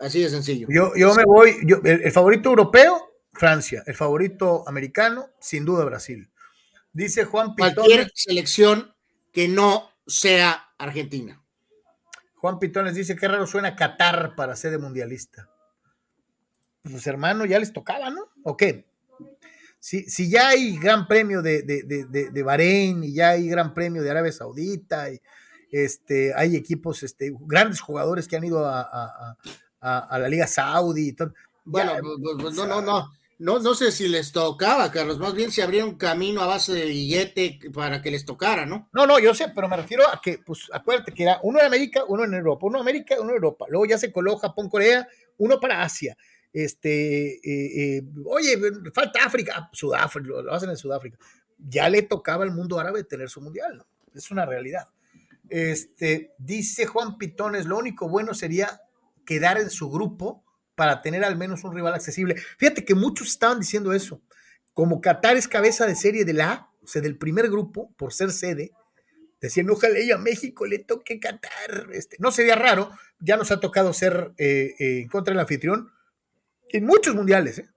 así 0.00 0.22
de 0.22 0.30
sencillo. 0.30 0.68
Yo, 0.70 0.92
yo 0.96 1.14
me 1.14 1.24
voy, 1.24 1.56
yo, 1.66 1.80
el, 1.84 2.10
favorito 2.12 2.48
europeo, 2.48 2.98
Francia, 3.32 3.82
el 3.86 3.94
favorito 3.94 4.64
americano, 4.66 5.28
sin 5.38 5.66
duda 5.66 5.84
Brasil. 5.84 6.30
Dice 6.94 7.26
Juan 7.26 7.54
Pitón. 7.54 7.74
Cualquier 7.74 8.10
selección 8.14 8.94
que 9.32 9.48
no 9.48 9.90
sea 10.06 10.70
Argentina. 10.78 11.42
Juan 12.46 12.60
Pitón 12.60 12.84
les 12.84 12.94
dice, 12.94 13.16
qué 13.16 13.26
raro 13.26 13.44
suena 13.44 13.74
Qatar 13.74 14.36
para 14.36 14.54
ser 14.54 14.70
de 14.70 14.78
mundialista. 14.78 15.50
Pues 16.84 17.04
hermano, 17.08 17.44
ya 17.44 17.58
les 17.58 17.72
tocaba, 17.72 18.08
¿no? 18.08 18.28
¿O 18.44 18.56
qué? 18.56 18.86
Si, 19.80 20.04
si 20.04 20.30
ya 20.30 20.50
hay 20.50 20.78
gran 20.78 21.08
premio 21.08 21.42
de, 21.42 21.62
de, 21.64 22.42
Bahrein 22.44 23.02
y 23.02 23.14
ya 23.14 23.30
hay 23.30 23.48
gran 23.48 23.74
premio 23.74 24.00
de 24.00 24.12
Arabia 24.12 24.30
Saudita, 24.30 25.10
y 25.10 25.20
este, 25.72 26.34
hay 26.36 26.54
equipos, 26.54 27.02
este, 27.02 27.34
grandes 27.40 27.80
jugadores 27.80 28.28
que 28.28 28.36
han 28.36 28.44
ido 28.44 28.64
a, 28.64 29.36
la 29.80 30.28
Liga 30.28 30.46
Saudí 30.46 31.08
y 31.08 31.12
todo. 31.14 31.34
Bueno, 31.64 31.94
pues, 32.00 32.36
pues, 32.40 32.54
no, 32.54 32.64
no, 32.68 32.80
no. 32.80 33.10
No, 33.38 33.58
no 33.58 33.74
sé 33.74 33.92
si 33.92 34.08
les 34.08 34.32
tocaba, 34.32 34.90
Carlos, 34.90 35.18
más 35.18 35.34
bien 35.34 35.52
se 35.52 35.62
abría 35.62 35.84
un 35.84 35.96
camino 35.96 36.40
a 36.40 36.46
base 36.46 36.72
de 36.72 36.86
billete 36.86 37.58
para 37.72 38.00
que 38.00 38.10
les 38.10 38.24
tocara, 38.24 38.64
¿no? 38.64 38.88
No, 38.94 39.06
no, 39.06 39.18
yo 39.18 39.34
sé, 39.34 39.52
pero 39.54 39.68
me 39.68 39.76
refiero 39.76 40.04
a 40.08 40.20
que, 40.22 40.38
pues 40.38 40.70
acuérdate 40.72 41.12
que 41.12 41.24
era 41.24 41.40
uno 41.42 41.58
en 41.60 41.66
América, 41.66 42.04
uno 42.08 42.24
en 42.24 42.32
Europa, 42.32 42.66
uno 42.66 42.78
en 42.78 42.82
América, 42.82 43.16
uno 43.20 43.30
en 43.30 43.36
Europa. 43.36 43.66
Luego 43.68 43.84
ya 43.84 43.98
se 43.98 44.10
coló 44.10 44.38
Japón, 44.38 44.70
Corea, 44.70 45.06
uno 45.36 45.60
para 45.60 45.82
Asia. 45.82 46.16
Este, 46.50 47.34
eh, 47.34 47.98
eh, 47.98 48.02
oye, 48.24 48.58
falta 48.94 49.26
África, 49.26 49.54
ah, 49.54 49.70
Sudáfrica, 49.70 50.40
lo 50.40 50.54
hacen 50.54 50.70
en 50.70 50.78
Sudáfrica. 50.78 51.18
Ya 51.58 51.90
le 51.90 52.02
tocaba 52.02 52.42
al 52.42 52.52
mundo 52.52 52.80
árabe 52.80 53.04
tener 53.04 53.28
su 53.28 53.42
mundial, 53.42 53.76
¿no? 53.76 53.86
Es 54.14 54.30
una 54.30 54.46
realidad. 54.46 54.88
Este, 55.50 56.32
dice 56.38 56.86
Juan 56.86 57.18
Pitones, 57.18 57.66
lo 57.66 57.76
único 57.76 58.08
bueno 58.08 58.32
sería 58.32 58.80
quedar 59.26 59.58
en 59.58 59.68
su 59.68 59.90
grupo 59.90 60.42
para 60.76 61.02
tener 61.02 61.24
al 61.24 61.36
menos 61.36 61.64
un 61.64 61.74
rival 61.74 61.94
accesible. 61.94 62.36
Fíjate 62.58 62.84
que 62.84 62.94
muchos 62.94 63.28
estaban 63.28 63.58
diciendo 63.58 63.92
eso. 63.92 64.20
Como 64.74 65.00
Qatar 65.00 65.36
es 65.36 65.48
cabeza 65.48 65.86
de 65.86 65.96
serie 65.96 66.24
de 66.24 66.34
la 66.34 66.52
A, 66.52 66.70
o 66.84 66.86
sea, 66.86 67.02
del 67.02 67.16
primer 67.16 67.48
grupo, 67.50 67.92
por 67.96 68.12
ser 68.12 68.30
sede, 68.30 68.70
decían, 69.40 69.68
ojalá 69.70 69.98
y 69.98 70.12
a 70.12 70.18
México 70.18 70.66
le 70.66 70.78
toque 70.78 71.18
Qatar. 71.18 71.88
Este, 71.92 72.16
no 72.20 72.30
sería 72.30 72.54
raro, 72.54 72.90
ya 73.18 73.36
nos 73.36 73.50
ha 73.50 73.58
tocado 73.58 73.92
ser 73.92 74.32
eh, 74.36 74.74
eh, 74.78 75.00
en 75.00 75.08
contra 75.08 75.32
del 75.32 75.40
anfitrión 75.40 75.90
en 76.68 76.84
muchos 76.84 77.14
mundiales. 77.14 77.58
¿eh? 77.58 77.68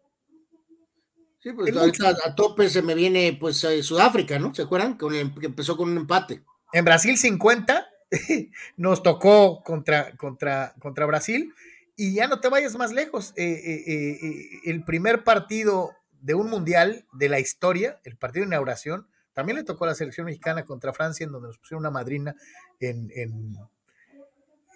Sí, 1.39 1.53
pues 1.53 1.75
ahorita 1.75 2.15
a 2.25 2.35
tope 2.35 2.69
se 2.69 2.81
me 2.81 2.95
viene 2.95 3.37
pues 3.39 3.65
Sudáfrica, 3.81 4.37
¿no? 4.39 4.53
¿Se 4.53 4.63
acuerdan? 4.63 4.97
Con 4.97 5.13
que 5.35 5.45
empezó 5.45 5.77
con 5.77 5.89
un 5.89 5.97
empate. 5.97 6.43
En 6.73 6.83
Brasil 6.83 7.17
50 7.17 7.87
nos 8.77 9.03
tocó 9.03 9.63
contra, 9.63 10.15
contra, 10.17 10.73
contra 10.79 11.05
Brasil 11.05 11.53
y 11.99 12.13
ya 12.13 12.29
no 12.29 12.39
te 12.39 12.47
vayas 12.47 12.77
más 12.77 12.93
lejos. 12.93 13.33
Eh, 13.35 13.43
eh, 13.43 14.19
eh, 14.21 14.59
el 14.63 14.85
primer 14.85 15.25
partido 15.25 15.91
de 16.21 16.33
un 16.33 16.49
mundial 16.49 17.05
de 17.11 17.27
la 17.27 17.41
historia, 17.41 17.99
el 18.05 18.15
partido 18.15 18.45
de 18.45 18.47
inauguración, 18.47 19.05
también 19.33 19.57
le 19.57 19.65
tocó 19.65 19.83
a 19.83 19.87
la 19.87 19.95
selección 19.95 20.25
mexicana 20.25 20.63
contra 20.63 20.93
Francia, 20.93 21.25
en 21.25 21.33
donde 21.33 21.49
nos 21.49 21.57
pusieron 21.57 21.81
una 21.81 21.91
madrina 21.91 22.35
en, 22.79 23.11
en, 23.13 23.57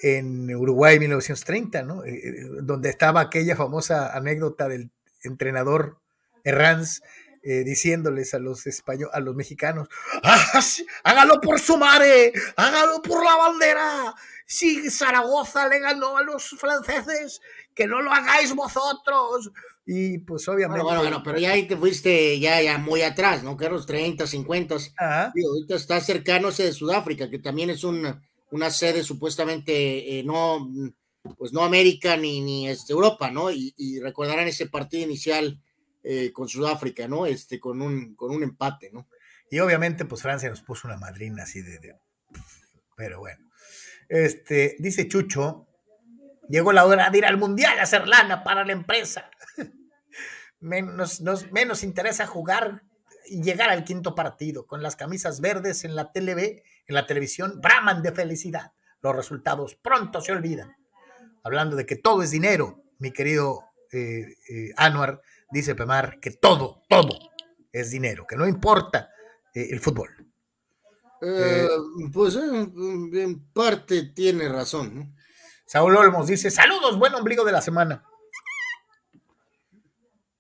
en 0.02 0.54
Uruguay 0.54 1.00
1930, 1.00 1.84
¿no? 1.84 2.04
donde 2.62 2.90
estaba 2.90 3.22
aquella 3.22 3.56
famosa 3.56 4.14
anécdota 4.14 4.68
del 4.68 4.92
entrenador 5.24 6.00
Herranz 6.44 7.02
diciéndoles 7.44 8.34
a 8.34 8.40
los 8.40 8.66
españoles, 8.68 9.14
a 9.14 9.20
los 9.20 9.36
mexicanos, 9.36 9.90
¡Ah, 10.24 10.62
hágalo 11.04 11.42
por 11.42 11.60
su 11.60 11.78
madre, 11.78 12.32
hágalo 12.56 13.02
por 13.02 13.24
la 13.24 13.36
bandera, 13.36 14.16
si 14.46 14.90
Zaragoza 14.90 15.68
le 15.68 15.80
ganó 15.80 16.18
a 16.18 16.24
los 16.24 16.50
franceses, 16.50 17.42
que 17.74 17.88
no 17.88 18.02
lo 18.02 18.12
hagáis 18.12 18.54
vosotros. 18.54 19.52
Y 19.86 20.20
pues 20.20 20.48
obviamente. 20.48 20.84
Bueno, 20.84 21.02
bueno, 21.02 21.24
pero 21.24 21.38
ya 21.38 21.52
ahí 21.52 21.68
te 21.68 21.76
fuiste 21.76 22.40
ya, 22.40 22.62
ya 22.62 22.78
muy 22.78 23.02
atrás, 23.02 23.44
¿no? 23.44 23.58
Que 23.58 23.70
los 23.70 23.86
30, 23.86 24.28
50. 24.28 24.76
Y 25.36 25.46
ahorita 25.46 25.76
está 25.76 26.00
cercano 26.00 26.50
ese 26.50 26.64
de 26.64 26.72
Sudáfrica, 26.72 27.30
que 27.30 27.40
también 27.40 27.70
es 27.70 27.84
una, 27.84 28.22
una 28.52 28.70
sede 28.70 29.04
supuestamente 29.04 30.20
eh, 30.20 30.24
no, 30.24 30.70
pues 31.38 31.52
no 31.52 31.64
América 31.64 32.16
ni, 32.16 32.42
ni 32.42 32.70
este, 32.70 32.94
Europa, 32.94 33.32
¿no? 33.32 33.52
Y, 33.52 34.00
recordarán 34.02 34.48
ese 34.48 34.68
partido 34.68 35.04
inicial 35.04 35.60
eh, 36.04 36.32
con 36.34 36.48
Sudáfrica, 36.48 37.08
¿no? 37.08 37.26
Este, 37.26 37.60
con 37.60 37.82
un, 37.82 38.16
con 38.16 38.32
un 38.32 38.44
empate, 38.44 38.92
¿no? 38.92 39.08
Y 39.50 39.60
obviamente, 39.60 40.06
pues 40.06 40.22
Francia 40.22 40.50
nos 40.50 40.62
puso 40.62 40.88
una 40.88 40.98
madrina 40.98 41.44
así 41.44 41.62
de 41.62 41.96
pero 42.96 43.20
bueno. 43.20 43.50
Este, 44.10 44.76
dice 44.80 45.08
Chucho, 45.08 45.68
llegó 46.50 46.72
la 46.74 46.86
hora 46.86 47.10
de 47.10 47.18
ir 47.18 47.26
al 47.26 47.38
mundial 47.38 47.80
a 47.80 47.84
hacer 47.84 48.08
lana 48.08 48.44
para 48.44 48.66
la 48.66 48.74
empresa. 48.74 49.30
menos, 50.60 51.22
nos, 51.22 51.52
menos 51.52 51.84
interesa 51.84 52.28
jugar 52.28 52.84
y 53.26 53.42
llegar 53.42 53.70
al 53.70 53.84
quinto 53.84 54.16
partido 54.16 54.68
con 54.68 54.82
las 54.82 54.96
camisas 54.96 55.42
verdes 55.42 55.84
en 55.84 55.96
la 55.96 56.12
TV, 56.12 56.64
en 56.88 56.96
la 56.96 57.06
televisión, 57.06 57.60
braman 57.62 58.02
de 58.02 58.12
felicidad. 58.12 58.74
Los 59.02 59.16
resultados 59.16 59.76
pronto 59.76 60.22
se 60.22 60.32
olvidan. 60.32 60.76
Hablando 61.44 61.76
de 61.76 61.86
que 61.86 61.96
todo 61.96 62.24
es 62.24 62.32
dinero, 62.32 62.84
mi 63.00 63.12
querido 63.12 63.66
eh, 63.92 64.36
eh, 64.50 64.74
Anuar, 64.78 65.22
dice 65.54 65.76
Pemar 65.76 66.20
que 66.20 66.32
todo, 66.32 66.84
todo 66.90 67.18
es 67.72 67.92
dinero, 67.92 68.26
que 68.28 68.36
no 68.36 68.48
importa 68.48 69.10
eh, 69.54 69.68
el 69.72 69.80
fútbol. 69.80 70.10
Eh, 71.22 71.68
pues 72.12 72.36
en 72.36 73.48
parte 73.54 74.12
tiene 74.14 74.50
razón. 74.50 75.16
Saúl 75.66 75.96
Olmos 75.96 76.28
dice: 76.28 76.52
Saludos, 76.52 77.00
buen 77.00 77.14
ombligo 77.16 77.46
de 77.46 77.54
la 77.54 77.62
semana. 77.62 78.04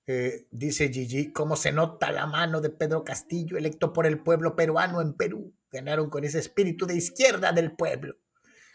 Eh, 0.06 0.48
dice 0.52 0.90
Gigi, 0.90 1.32
¿cómo 1.32 1.56
se 1.56 1.72
nota 1.72 2.12
la 2.12 2.26
mano 2.26 2.60
de 2.60 2.70
Pedro 2.70 3.06
Castillo, 3.06 3.58
electo 3.58 3.94
por 3.94 4.06
el 4.06 4.20
pueblo 4.20 4.56
peruano 4.56 5.02
en 5.02 5.14
Perú? 5.14 5.54
Ganaron 5.72 6.10
con 6.10 6.26
ese 6.26 6.40
espíritu 6.40 6.86
de 6.86 6.98
izquierda 6.98 7.54
del 7.54 7.72
pueblo. 7.72 8.18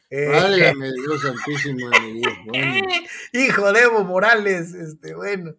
Eh, 0.09 0.27
Válgame 0.27 0.91
Dios 0.91 1.21
santísimo 1.21 1.91
Hijo 3.35 3.73
de 3.75 3.81
Evo 3.81 4.05
Morales, 4.05 4.73
este, 4.73 5.15
bueno. 5.15 5.55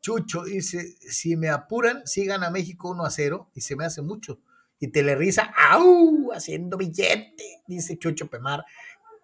Chucho 0.00 0.44
dice, 0.44 0.96
si 1.00 1.36
me 1.36 1.48
apuran, 1.48 2.06
sigan 2.06 2.44
a 2.44 2.50
México 2.50 2.90
1 2.90 3.04
a 3.04 3.10
0 3.10 3.50
y 3.54 3.60
se 3.60 3.76
me 3.76 3.84
hace 3.84 4.02
mucho 4.02 4.40
y 4.78 4.88
Telerisa, 4.88 5.54
¡au! 5.70 6.32
Haciendo 6.32 6.76
billete, 6.76 7.62
dice 7.66 7.98
Chucho 7.98 8.28
Pemar. 8.28 8.64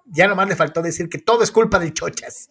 Ya 0.07 0.27
nomás 0.27 0.49
le 0.49 0.57
faltó 0.57 0.83
decir 0.83 1.09
que 1.09 1.19
todo 1.19 1.43
es 1.43 1.51
culpa 1.51 1.79
de 1.79 1.93
Chochas. 1.93 2.51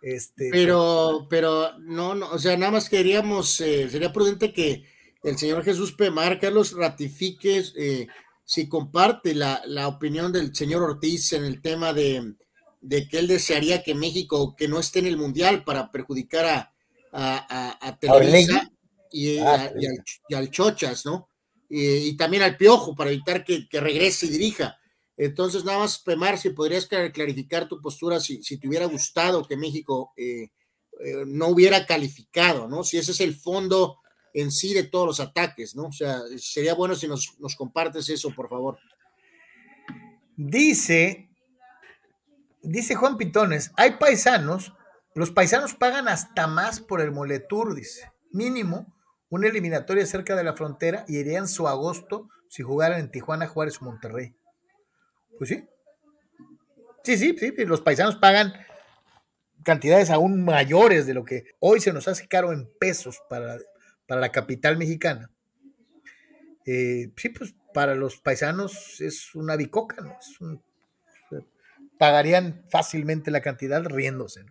Este, 0.00 0.50
pero, 0.50 1.26
pero 1.30 1.78
no, 1.78 2.14
no, 2.14 2.30
o 2.30 2.38
sea, 2.38 2.56
nada 2.56 2.72
más 2.72 2.88
queríamos, 2.88 3.60
eh, 3.60 3.88
sería 3.88 4.12
prudente 4.12 4.52
que 4.52 4.84
el 5.22 5.38
señor 5.38 5.62
Jesús 5.62 5.92
Pemar, 5.92 6.40
Carlos, 6.40 6.72
ratifique 6.72 7.62
eh, 7.76 8.08
si 8.44 8.68
comparte 8.68 9.34
la, 9.34 9.62
opinión 9.86 10.32
del 10.32 10.54
señor 10.54 10.82
Ortiz 10.82 11.32
en 11.32 11.44
el 11.44 11.62
tema 11.62 11.92
de, 11.92 12.34
que 12.88 13.18
él 13.18 13.28
desearía 13.28 13.82
que 13.82 13.94
México, 13.94 14.54
que 14.56 14.68
no 14.68 14.80
esté 14.80 14.98
en 14.98 15.06
el 15.06 15.16
Mundial 15.16 15.64
para 15.64 15.90
perjudicar 15.90 16.44
a, 17.12 17.78
a, 17.80 17.98
Televisa 17.98 18.70
y, 19.10 19.38
ah, 19.38 19.72
y 20.28 20.34
al 20.34 20.50
Chochas, 20.50 21.04
¿no? 21.04 21.28
y 21.74 22.14
también 22.18 22.42
al 22.42 22.58
Piojo 22.58 22.94
para 22.94 23.10
evitar 23.10 23.44
que, 23.44 23.66
regrese 23.72 24.26
y 24.26 24.30
dirija. 24.30 24.78
Entonces, 25.16 25.64
nada 25.64 25.78
más, 25.78 25.98
Pemar, 26.00 26.36
si 26.36 26.50
podrías 26.50 26.86
clarificar 26.86 27.66
tu 27.66 27.80
postura, 27.80 28.20
si, 28.20 28.42
si 28.42 28.58
te 28.58 28.68
hubiera 28.68 28.84
gustado 28.84 29.46
que 29.46 29.56
México 29.56 30.12
eh, 30.16 30.50
eh, 31.00 31.24
no 31.26 31.48
hubiera 31.48 31.86
calificado, 31.86 32.68
¿no? 32.68 32.84
Si 32.84 32.98
ese 32.98 33.12
es 33.12 33.20
el 33.20 33.34
fondo 33.34 34.00
en 34.34 34.50
sí 34.50 34.74
de 34.74 34.84
todos 34.84 35.06
los 35.06 35.20
ataques, 35.20 35.74
¿no? 35.74 35.84
O 35.84 35.92
sea, 35.92 36.20
sería 36.36 36.74
bueno 36.74 36.94
si 36.94 37.08
nos, 37.08 37.38
nos 37.38 37.56
compartes 37.56 38.08
eso, 38.10 38.30
por 38.34 38.50
favor. 38.50 38.78
Dice, 40.36 41.30
dice 42.62 42.94
Juan 42.94 43.16
Pitones, 43.16 43.72
hay 43.76 43.92
paisanos, 43.92 44.72
los 45.14 45.30
paisanos 45.30 45.74
pagan 45.74 46.08
hasta 46.08 46.46
más 46.46 46.80
por 46.80 47.00
el 47.00 47.12
moletur, 47.12 47.74
dice, 47.74 48.10
mínimo 48.30 48.92
una 49.28 49.48
eliminatoria 49.48 50.04
cerca 50.04 50.36
de 50.36 50.44
la 50.44 50.54
frontera 50.54 51.04
y 51.08 51.16
irían 51.16 51.48
su 51.48 51.66
agosto 51.66 52.28
si 52.48 52.62
jugaran 52.62 53.00
en 53.00 53.10
Tijuana, 53.10 53.46
Juárez 53.46 53.80
o 53.80 53.86
Monterrey. 53.86 54.34
Pues 55.38 55.48
sí. 55.48 55.66
Sí, 57.02 57.16
sí, 57.16 57.34
sí, 57.38 57.52
los 57.64 57.80
paisanos 57.80 58.16
pagan 58.16 58.52
cantidades 59.64 60.10
aún 60.10 60.44
mayores 60.44 61.06
de 61.06 61.14
lo 61.14 61.24
que 61.24 61.44
hoy 61.60 61.80
se 61.80 61.92
nos 61.92 62.08
hace 62.08 62.28
caro 62.28 62.52
en 62.52 62.70
pesos 62.78 63.22
para, 63.28 63.56
para 64.06 64.20
la 64.20 64.30
capital 64.30 64.76
mexicana. 64.76 65.30
Eh, 66.66 67.10
sí, 67.16 67.30
pues 67.30 67.54
para 67.72 67.94
los 67.94 68.18
paisanos 68.18 69.00
es 69.00 69.34
una 69.34 69.56
bicoca, 69.56 70.02
¿no? 70.02 70.18
Pagarían 72.02 72.64
fácilmente 72.68 73.30
la 73.30 73.40
cantidad 73.40 73.80
riéndose. 73.84 74.44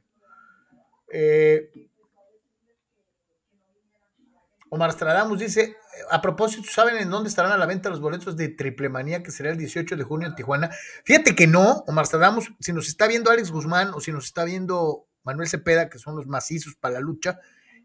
Eh, 1.12 1.70
Omar 4.70 4.94
Stradamus 4.94 5.38
dice, 5.38 5.76
a 6.10 6.22
propósito, 6.22 6.70
¿saben 6.72 6.96
en 6.96 7.10
dónde 7.10 7.28
estarán 7.28 7.52
a 7.52 7.58
la 7.58 7.66
venta 7.66 7.90
los 7.90 8.00
boletos 8.00 8.38
de 8.38 8.48
Triple 8.48 8.88
Manía 8.88 9.22
que 9.22 9.32
será 9.32 9.52
el 9.52 9.58
18 9.58 9.98
de 9.98 10.04
junio 10.06 10.30
en 10.30 10.36
Tijuana? 10.36 10.70
Fíjate 11.04 11.36
que 11.36 11.46
no, 11.46 11.84
Omar 11.88 12.06
Stradamus, 12.06 12.54
si 12.62 12.72
nos 12.72 12.88
está 12.88 13.06
viendo 13.06 13.30
Alex 13.30 13.52
Guzmán 13.52 13.92
o 13.94 14.00
si 14.00 14.14
nos 14.14 14.28
está 14.28 14.46
viendo 14.46 15.10
Manuel 15.26 15.50
Cepeda, 15.50 15.90
que 15.90 16.00
son 16.00 16.16
los 16.16 16.28
macizos 16.28 16.76
para 16.76 16.94
la 16.94 17.00
lucha, 17.02 17.38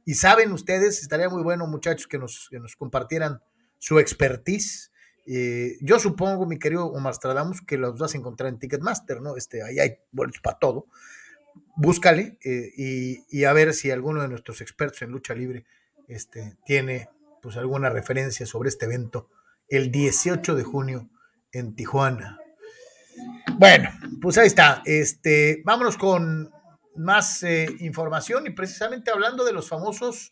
y 0.05 0.15
saben 0.15 0.53
ustedes, 0.53 1.03
estaría 1.03 1.29
muy 1.29 1.43
bueno, 1.43 1.67
muchachos, 1.67 2.07
que 2.07 2.19
nos, 2.19 2.51
nos 2.53 2.77
compartieran 2.77 3.41
su 3.81 3.99
expertise. 3.99 4.93
Eh, 5.27 5.77
yo 5.81 5.99
supongo, 5.99 6.47
mi 6.47 6.59
querido 6.59 6.87
Omar 6.87 7.15
Stradamus, 7.15 7.61
que 7.63 7.77
los 7.77 7.99
vas 7.99 8.15
a 8.15 8.19
encontrar 8.19 8.49
en 8.49 8.59
Ticketmaster, 8.59 9.21
¿no? 9.21 9.37
Este, 9.37 9.63
ahí 9.63 9.79
hay 9.81 9.99
boletos 10.13 10.41
para 10.41 10.59
todo. 10.59 10.87
Búscale 11.77 12.39
eh, 12.45 12.71
y, 12.77 13.25
y 13.29 13.45
a 13.45 13.53
ver 13.53 13.75
si 13.75 13.91
alguno 13.91 14.23
de 14.23 14.29
nuestros 14.29 14.61
expertos 14.61 15.03
en 15.03 15.11
lucha 15.11 15.35
libre 15.35 15.65
este, 16.07 16.57
tiene 16.65 17.09
pues 17.43 17.57
alguna 17.57 17.91
referencia 17.91 18.47
sobre 18.47 18.69
este 18.69 18.87
evento 18.87 19.29
el 19.69 19.91
18 19.91 20.55
de 20.55 20.63
junio 20.63 21.09
en 21.51 21.75
Tijuana. 21.75 22.39
Bueno, 23.59 23.91
pues 24.21 24.39
ahí 24.39 24.47
está. 24.47 24.83
Este, 24.85 25.63
vámonos 25.65 25.97
con 25.97 26.51
más 26.95 27.43
eh, 27.43 27.67
información 27.81 28.47
y 28.47 28.51
precisamente 28.51 29.11
hablando 29.11 29.45
de 29.45 29.53
los 29.53 29.69
famosos, 29.69 30.31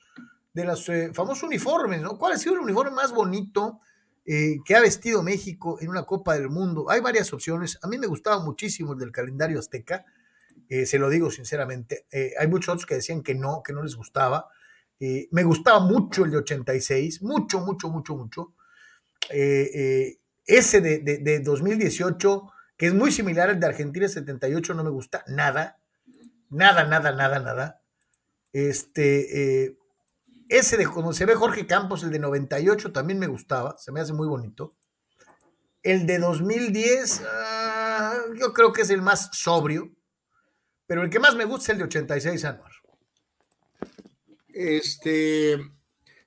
de 0.52 0.64
los 0.64 0.86
famosos 1.12 1.42
uniformes, 1.42 2.00
¿no? 2.00 2.16
¿Cuál 2.16 2.34
ha 2.34 2.38
sido 2.38 2.54
el 2.54 2.60
uniforme 2.60 2.92
más 2.92 3.12
bonito 3.12 3.80
eh, 4.24 4.56
que 4.64 4.74
ha 4.74 4.80
vestido 4.80 5.22
México 5.22 5.78
en 5.80 5.88
una 5.88 6.04
Copa 6.04 6.34
del 6.34 6.48
Mundo? 6.48 6.90
Hay 6.90 7.00
varias 7.00 7.32
opciones. 7.32 7.78
A 7.82 7.88
mí 7.88 7.98
me 7.98 8.06
gustaba 8.06 8.42
muchísimo 8.42 8.92
el 8.92 8.98
del 8.98 9.12
calendario 9.12 9.58
azteca, 9.58 10.04
se 10.68 10.98
lo 10.98 11.10
digo 11.10 11.30
sinceramente. 11.30 12.06
hay 12.38 12.48
muchos 12.48 12.72
otros 12.72 12.86
que 12.86 12.94
decían 12.96 13.22
que 13.22 13.34
no, 13.34 13.62
que 13.62 13.72
no 13.72 13.82
les 13.82 13.94
gustaba. 13.94 14.48
me 14.98 15.42
gustaba 15.44 15.78
mucho 15.80 16.24
el 16.24 16.30
de 16.30 16.38
86, 16.38 17.22
mucho, 17.22 17.60
mucho, 17.60 17.90
mucho, 17.90 18.16
mucho. 18.16 18.54
ese 19.28 20.80
de, 20.80 20.98
de, 20.98 21.18
de 21.18 21.40
2018 21.40 22.50
que 22.76 22.86
es 22.86 22.94
muy 22.94 23.12
similar 23.12 23.50
al 23.50 23.60
de 23.60 23.66
Argentina 23.66 24.08
78, 24.08 24.74
no 24.74 24.84
me 24.84 24.90
gusta 24.90 25.24
nada. 25.28 25.78
Nada, 26.50 26.84
nada, 26.84 27.12
nada, 27.12 27.38
nada. 27.38 27.80
Este, 28.52 29.64
eh, 29.64 29.76
ese 30.58 30.76
de 30.76 30.86
como 30.86 31.12
se 31.12 31.26
ve 31.26 31.34
Jorge 31.34 31.66
Campos, 31.66 32.02
el 32.02 32.10
de 32.10 32.18
98, 32.18 32.92
también 32.92 33.18
me 33.18 33.26
gustaba, 33.26 33.76
se 33.78 33.92
me 33.92 34.00
hace 34.00 34.12
muy 34.12 34.26
bonito. 34.26 34.76
El 35.82 36.06
de 36.06 36.18
2010, 36.18 37.22
ah, 37.26 38.18
yo 38.38 38.52
creo 38.52 38.72
que 38.72 38.82
es 38.82 38.90
el 38.90 39.02
más 39.02 39.30
sobrio, 39.32 39.90
pero 40.86 41.02
el 41.02 41.10
que 41.10 41.20
más 41.20 41.34
me 41.34 41.44
gusta 41.44 41.64
es 41.64 41.68
el 41.70 41.78
de 41.78 41.84
86 41.84 42.44
Anuar. 42.44 42.72
Este, 44.48 45.58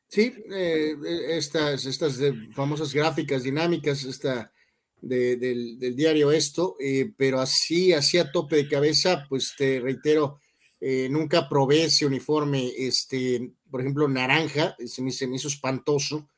sí, 0.07 0.34
eh, 0.51 0.95
estas, 1.30 1.86
estas 1.86 2.19
famosas 2.53 2.93
gráficas 2.93 3.43
dinámicas, 3.43 4.03
esta 4.03 4.51
del, 5.01 5.95
diario 5.95 6.32
esto, 6.32 6.75
eh, 6.80 7.13
pero 7.17 7.39
así, 7.39 7.93
así 7.93 8.17
a 8.17 8.32
tope 8.32 8.57
de 8.57 8.67
cabeza, 8.67 9.25
pues 9.30 9.53
te 9.57 9.80
reitero, 9.80 10.39
eh, 10.80 11.07
nunca 11.09 11.49
probé 11.49 11.86
ese 11.86 12.05
uniforme, 12.05 12.71
este, 12.78 13.51
por 13.71 13.82
ejemplo, 13.82 14.07
naranja, 14.07 14.75
se 14.86 15.01
me, 15.01 15.36
hizo 15.36 15.47
espantoso. 15.47 16.30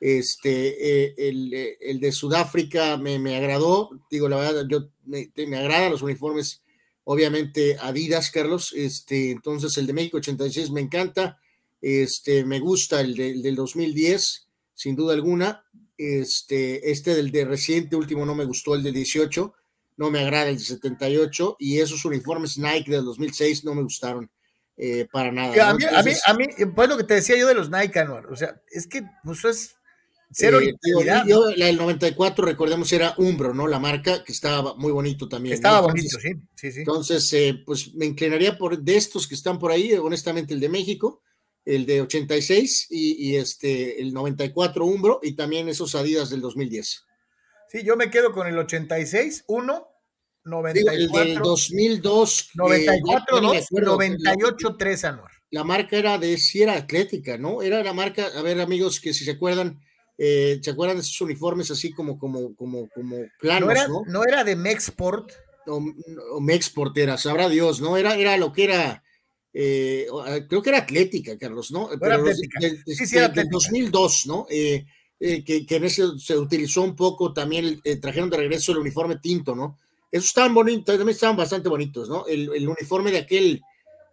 Este, 0.00 1.06
eh, 1.06 1.78
el, 1.80 2.00
de 2.00 2.12
Sudáfrica 2.12 2.96
me, 2.96 3.18
me, 3.18 3.36
agradó, 3.36 3.90
digo 4.10 4.28
la 4.28 4.36
verdad, 4.36 4.66
yo 4.68 4.88
me, 5.04 5.30
me 5.34 5.56
agradan 5.56 5.92
los 5.92 6.02
uniformes, 6.02 6.62
obviamente 7.04 7.76
Adidas, 7.80 8.30
Carlos, 8.30 8.74
este, 8.76 9.30
entonces 9.30 9.78
el 9.78 9.86
de 9.86 9.92
México 9.92 10.18
86 10.18 10.70
me 10.72 10.82
encanta, 10.82 11.38
este, 11.80 12.44
me 12.44 12.58
gusta 12.60 13.00
el, 13.00 13.14
de, 13.14 13.30
el 13.30 13.42
del 13.42 13.54
2010, 13.54 14.48
sin 14.74 14.96
duda 14.96 15.14
alguna, 15.14 15.64
este, 15.96 16.90
este 16.90 17.14
del 17.14 17.30
de 17.30 17.44
reciente 17.44 17.96
último 17.96 18.26
no 18.26 18.34
me 18.34 18.44
gustó, 18.44 18.74
el 18.74 18.82
de 18.82 18.92
18, 18.92 19.54
no 19.96 20.10
me 20.10 20.20
agrada 20.20 20.48
el 20.48 20.58
de 20.58 20.64
78 20.64 21.56
y 21.58 21.80
esos 21.80 22.04
uniformes 22.04 22.58
Nike 22.58 22.90
del 22.90 23.04
2006 23.04 23.64
no 23.64 23.74
me 23.74 23.82
gustaron 23.82 24.30
eh, 24.76 25.06
para 25.12 25.30
nada. 25.30 25.70
A, 25.70 25.74
mí, 25.74 25.84
a, 26.26 26.34
mí, 26.34 26.46
pues 26.74 26.88
lo 26.88 26.96
que 26.96 27.04
te 27.04 27.14
decía 27.14 27.36
yo 27.36 27.46
de 27.46 27.54
los 27.54 27.70
Nike, 27.70 28.00
Anuar, 28.00 28.26
o 28.26 28.36
sea, 28.36 28.60
es 28.70 28.86
que 28.86 29.02
pues 29.22 29.44
es 29.44 29.76
cero 30.32 30.60
eh, 30.60 30.74
yo, 31.26 31.50
la 31.56 31.66
del 31.66 31.76
94, 31.76 32.44
recordemos, 32.44 32.92
era 32.92 33.14
Umbro, 33.18 33.54
¿no? 33.54 33.68
La 33.68 33.78
marca 33.78 34.24
que 34.24 34.32
estaba 34.32 34.74
muy 34.74 34.90
bonito 34.90 35.28
también. 35.28 35.54
Estaba 35.54 35.80
bonito, 35.80 36.18
sí, 36.18 36.32
sí, 36.56 36.72
sí. 36.72 36.80
Entonces, 36.80 37.32
eh, 37.32 37.62
pues 37.64 37.94
me 37.94 38.06
inclinaría 38.06 38.58
por 38.58 38.78
de 38.78 38.96
estos 38.96 39.28
que 39.28 39.36
están 39.36 39.58
por 39.58 39.70
ahí, 39.70 39.92
honestamente 39.94 40.54
el 40.54 40.60
de 40.60 40.68
México, 40.68 41.22
el 41.64 41.86
de 41.86 42.02
86 42.02 42.88
y, 42.90 43.30
y, 43.30 43.36
este, 43.36 44.02
el 44.02 44.12
94 44.12 44.84
Umbro 44.84 45.20
y 45.22 45.32
también 45.32 45.68
esos 45.68 45.94
Adidas 45.94 46.30
del 46.30 46.40
2010. 46.40 47.04
Sí, 47.74 47.82
yo 47.82 47.96
me 47.96 48.08
quedo 48.08 48.30
con 48.30 48.46
el 48.46 48.56
86, 48.56 49.46
1, 49.48 49.88
94. 50.44 50.92
el 50.92 51.08
del 51.10 51.38
2002. 51.40 52.50
94, 52.54 53.40
2, 53.40 53.66
98, 53.72 54.76
3, 54.78 55.04
Anuar. 55.06 55.32
La 55.50 55.64
marca 55.64 55.96
era 55.96 56.16
de, 56.16 56.38
si 56.38 56.62
era 56.62 56.74
atlética, 56.74 57.36
¿no? 57.36 57.62
Era 57.62 57.82
la 57.82 57.92
marca, 57.92 58.28
a 58.28 58.42
ver 58.42 58.60
amigos, 58.60 59.00
que 59.00 59.12
si 59.12 59.24
se 59.24 59.32
acuerdan, 59.32 59.80
eh, 60.16 60.60
¿se 60.62 60.70
acuerdan 60.70 60.98
de 60.98 61.02
esos 61.02 61.20
uniformes 61.20 61.68
así 61.72 61.92
como, 61.92 62.16
como, 62.16 62.54
como, 62.54 62.88
como 62.90 63.16
planos, 63.40 63.66
no? 63.66 63.72
Era, 63.72 63.88
¿no? 63.88 64.02
no 64.06 64.22
era 64.22 64.44
de 64.44 64.54
Mexport. 64.54 65.32
O, 65.66 65.82
o 66.34 66.40
Mexport 66.40 66.96
era, 66.96 67.18
sabrá 67.18 67.48
Dios, 67.48 67.80
¿no? 67.80 67.96
Era, 67.96 68.14
era 68.14 68.36
lo 68.36 68.52
que 68.52 68.64
era 68.64 69.02
eh, 69.52 70.06
creo 70.48 70.62
que 70.62 70.70
era 70.70 70.78
Atlética, 70.78 71.36
Carlos, 71.36 71.72
¿no? 71.72 71.88
Pero 71.98 72.14
atlética. 72.14 72.60
sí, 72.86 73.06
sí, 73.06 73.16
era 73.16 73.28
2002, 73.28 74.26
¿no? 74.26 74.46
Eh, 75.24 75.36
eh, 75.36 75.44
que, 75.44 75.64
que, 75.64 75.76
en 75.76 75.84
ese 75.84 76.18
se 76.18 76.36
utilizó 76.36 76.82
un 76.82 76.94
poco 76.94 77.32
también, 77.32 77.80
eh, 77.82 77.96
trajeron 77.96 78.28
de 78.28 78.36
regreso 78.36 78.72
el 78.72 78.78
uniforme 78.78 79.16
tinto, 79.16 79.54
¿no? 79.54 79.78
Esos 80.12 80.26
estaban 80.26 80.52
bonitos, 80.52 80.84
también 80.84 81.08
estaban 81.14 81.36
bastante 81.36 81.70
bonitos, 81.70 82.10
¿no? 82.10 82.26
El, 82.26 82.50
el 82.54 82.68
uniforme 82.68 83.10
de 83.10 83.18
aquel, 83.18 83.62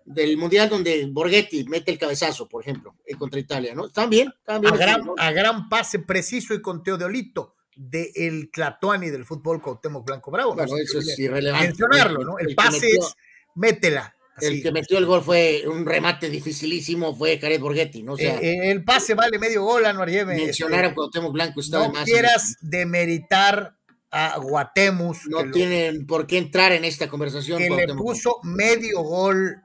del 0.06 0.38
Mundial 0.38 0.70
donde 0.70 1.06
Borghetti 1.12 1.66
mete 1.66 1.92
el 1.92 1.98
cabezazo, 1.98 2.48
por 2.48 2.64
ejemplo, 2.64 2.96
contra 3.20 3.40
Italia, 3.40 3.76
¿no? 3.76 3.88
Están 3.88 4.10
bien, 4.10 4.34
están 4.38 4.62
bien. 4.62 4.74
A 4.74 4.78
gran, 4.78 5.02
a 5.18 5.32
gran 5.32 5.70
pase 5.70 6.00
preciso 6.00 6.54
y 6.54 6.62
con 6.62 6.82
Teodolito 6.82 7.56
de 7.76 8.12
el 8.16 8.50
Clatuani 8.50 9.10
del 9.10 9.26
fútbol 9.26 9.62
Cuauhtémoc 9.62 10.06
Blanco 10.06 10.32
Bravo. 10.32 10.56
Bueno, 10.56 10.78
eso 10.78 11.00
es 11.00 11.20
irrelevante. 11.20 11.68
Mencionarlo, 11.68 12.24
¿no? 12.24 12.40
El, 12.40 12.50
el 12.50 12.56
pase 12.56 12.86
metió, 12.86 13.08
es 13.08 13.16
métela, 13.56 14.16
el 14.42 14.62
que 14.62 14.72
metió 14.72 14.98
el 14.98 15.06
gol 15.06 15.22
fue 15.22 15.64
un 15.68 15.86
remate 15.86 16.30
dificilísimo, 16.30 17.16
fue 17.16 17.40
Jared 17.40 17.60
Borghetti, 17.60 18.04
¿no? 18.04 18.14
O 18.14 18.18
sea, 18.18 18.40
eh, 18.40 18.72
el 18.72 18.84
pase 18.84 19.14
vale 19.14 19.40
medio 19.40 19.64
gol, 19.64 19.86
Anuar 19.86 20.10
Yeme. 20.10 20.36
Mencionar 20.36 20.86
a 20.86 20.94
Cuauhtémoc 20.94 21.32
Blanco 21.32 21.60
está 21.60 21.80
no 21.80 21.94
más. 21.94 22.06
quieras 22.06 22.58
demeritar 22.62 23.76
a 24.12 24.38
Guatemus. 24.38 25.28
No 25.28 25.50
tienen 25.52 26.06
por 26.06 26.28
qué 26.28 26.38
entrar 26.38 26.72
en 26.72 26.86
esta 26.86 27.08
conversación. 27.08 27.60
Que 27.60 27.70
le 27.70 27.94
puso 27.96 28.40
medio 28.44 29.02
gol 29.02 29.62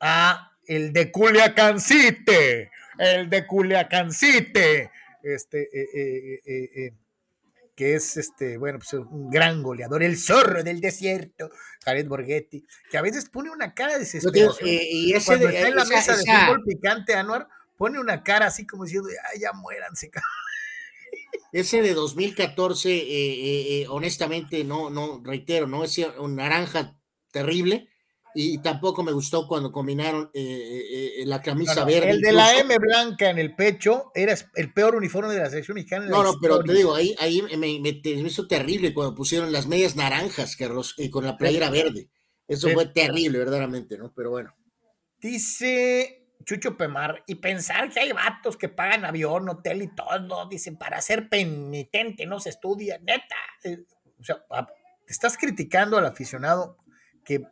a 0.00 0.52
el 0.66 0.92
de 0.92 1.10
Culiacancite, 1.10 2.70
el 2.98 3.28
de 3.28 3.46
Culiacancite, 3.46 4.90
este, 5.22 5.62
eh, 5.62 5.88
eh, 5.94 6.40
eh, 6.46 6.70
eh 6.76 6.92
que 7.80 7.94
es 7.94 8.18
este, 8.18 8.58
bueno, 8.58 8.78
pues 8.78 8.92
un 8.92 9.30
gran 9.30 9.62
goleador, 9.62 10.02
el 10.02 10.18
zorro 10.18 10.62
del 10.62 10.82
desierto, 10.82 11.48
Jared 11.82 12.06
Borghetti, 12.06 12.62
que 12.90 12.98
a 12.98 13.00
veces 13.00 13.30
pone 13.30 13.50
una 13.50 13.72
cara 13.72 13.94
de 13.94 14.00
desesperación. 14.00 14.68
Eh, 14.68 14.86
y 14.92 15.12
ese 15.14 15.24
Cuando 15.24 15.46
de, 15.46 15.54
está 15.54 15.68
en 15.68 15.76
la 15.76 15.82
esa, 15.84 15.94
mesa 15.94 16.16
de 16.18 16.24
fútbol 16.26 16.62
picante, 16.62 17.14
Anuar, 17.14 17.48
pone 17.78 17.98
una 17.98 18.22
cara 18.22 18.48
así 18.48 18.66
como 18.66 18.84
diciendo, 18.84 19.08
ay, 19.32 19.40
ya 19.40 19.54
muéranse. 19.54 20.10
Ese 21.52 21.80
de 21.80 21.94
2014, 21.94 22.90
eh, 22.90 23.02
eh, 23.80 23.86
honestamente, 23.88 24.62
no, 24.62 24.90
no, 24.90 25.22
reitero, 25.24 25.66
no 25.66 25.82
es 25.82 25.98
un 26.18 26.36
naranja 26.36 27.00
terrible, 27.32 27.88
y 28.34 28.58
tampoco 28.58 29.02
me 29.02 29.12
gustó 29.12 29.46
cuando 29.46 29.72
combinaron 29.72 30.30
eh, 30.34 31.18
eh, 31.18 31.26
la 31.26 31.42
camisa 31.42 31.80
no, 31.80 31.86
verde. 31.86 32.10
El 32.10 32.20
de 32.20 32.32
la 32.32 32.58
M 32.58 32.76
blanca 32.78 33.30
en 33.30 33.38
el 33.38 33.54
pecho 33.54 34.12
era 34.14 34.34
el 34.54 34.72
peor 34.72 34.94
uniforme 34.94 35.34
de 35.34 35.40
la 35.40 35.50
selección 35.50 35.74
mexicana. 35.74 36.06
no, 36.06 36.22
no, 36.22 36.34
pero 36.40 36.62
te 36.62 36.72
digo, 36.72 36.94
ahí, 36.94 37.14
ahí 37.18 37.42
me, 37.42 37.56
me, 37.56 37.80
me, 37.80 38.00
hizo 38.00 38.46
terrible 38.46 38.94
cuando 38.94 39.14
pusieron 39.14 39.52
las 39.52 39.66
medias 39.66 39.96
naranjas, 39.96 40.56
Carlos, 40.56 40.94
y 40.96 41.10
con 41.10 41.24
la 41.24 41.36
playera 41.36 41.70
verde. 41.70 42.08
Eso 42.46 42.68
sí. 42.68 42.74
fue 42.74 42.86
terrible, 42.86 43.38
verdaderamente, 43.38 43.96
¿no? 43.96 44.12
Pero 44.14 44.30
bueno. 44.30 44.54
Dice 45.18 46.20
Chucho 46.44 46.76
Pemar, 46.76 47.22
y 47.26 47.36
pensar 47.36 47.90
que 47.90 48.00
hay 48.00 48.12
vatos 48.12 48.56
que 48.56 48.68
pagan 48.68 49.04
avión, 49.04 49.48
hotel 49.48 49.82
y 49.82 49.94
todo, 49.94 50.48
dicen, 50.48 50.76
para 50.76 51.00
ser 51.00 51.28
penitente 51.28 52.26
no 52.26 52.40
se 52.40 52.50
estudia, 52.50 52.98
neta. 52.98 53.36
Eh, 53.64 53.84
o 54.18 54.24
sea, 54.24 54.44
te 55.06 55.12
estás 55.12 55.36
criticando 55.36 55.98
al 55.98 56.06
aficionado 56.06 56.78
que 57.24 57.44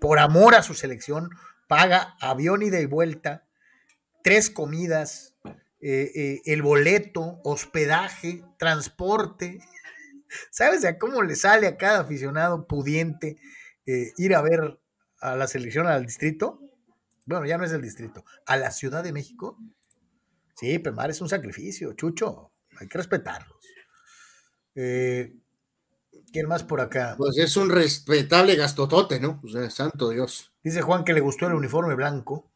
por 0.00 0.18
amor 0.18 0.54
a 0.54 0.62
su 0.62 0.74
selección, 0.74 1.30
paga 1.68 2.16
avión 2.20 2.62
ida 2.62 2.80
y 2.80 2.86
vuelta, 2.86 3.46
tres 4.22 4.50
comidas, 4.50 5.36
eh, 5.80 6.10
eh, 6.14 6.42
el 6.46 6.62
boleto, 6.62 7.40
hospedaje, 7.44 8.44
transporte. 8.58 9.58
¿Sabes 10.50 10.84
a 10.84 10.98
cómo 10.98 11.22
le 11.22 11.36
sale 11.36 11.66
a 11.66 11.76
cada 11.76 12.00
aficionado 12.00 12.66
pudiente 12.66 13.38
eh, 13.86 14.12
ir 14.16 14.34
a 14.34 14.42
ver 14.42 14.80
a 15.20 15.36
la 15.36 15.46
selección 15.46 15.86
al 15.86 16.06
distrito? 16.06 16.60
Bueno, 17.26 17.46
ya 17.46 17.56
no 17.56 17.64
es 17.64 17.72
el 17.72 17.82
distrito, 17.82 18.24
a 18.46 18.56
la 18.56 18.70
Ciudad 18.70 19.02
de 19.02 19.12
México. 19.12 19.58
Sí, 20.56 20.78
Pemar 20.78 21.10
es 21.10 21.20
un 21.20 21.28
sacrificio, 21.28 21.94
Chucho, 21.94 22.52
hay 22.78 22.86
que 22.86 22.98
respetarlos. 22.98 23.56
Eh, 24.74 25.34
¿Quién 26.34 26.48
más 26.48 26.64
por 26.64 26.80
acá? 26.80 27.14
Pues 27.16 27.38
es 27.38 27.56
un 27.56 27.70
respetable 27.70 28.56
gastotote, 28.56 29.20
¿no? 29.20 29.40
O 29.44 29.48
sea, 29.48 29.70
santo 29.70 30.08
Dios. 30.08 30.50
Dice 30.64 30.82
Juan 30.82 31.04
que 31.04 31.12
le 31.12 31.20
gustó 31.20 31.46
el 31.46 31.54
uniforme 31.54 31.94
blanco 31.94 32.50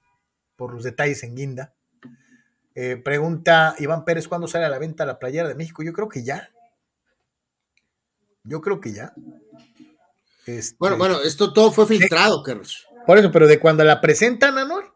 por 0.56 0.74
los 0.74 0.82
detalles 0.82 1.22
en 1.22 1.36
guinda. 1.36 1.74
Eh, 2.74 2.96
pregunta 2.96 3.76
Iván 3.78 4.04
Pérez, 4.04 4.26
¿cuándo 4.26 4.48
sale 4.48 4.64
a 4.64 4.68
la 4.68 4.80
venta 4.80 5.06
la 5.06 5.20
playera 5.20 5.46
de 5.46 5.54
México? 5.54 5.84
Yo 5.84 5.92
creo 5.92 6.08
que 6.08 6.24
ya. 6.24 6.50
Yo 8.42 8.60
creo 8.60 8.80
que 8.80 8.92
ya. 8.92 9.14
Este... 10.44 10.74
Bueno, 10.80 10.96
bueno, 10.96 11.20
esto 11.22 11.52
todo 11.52 11.70
fue 11.70 11.86
filtrado, 11.86 12.42
Carlos. 12.42 12.84
Por 13.06 13.16
eso, 13.16 13.30
pero 13.30 13.46
de 13.46 13.60
cuando 13.60 13.84
la 13.84 14.00
presentan, 14.00 14.58
Anor, 14.58 14.92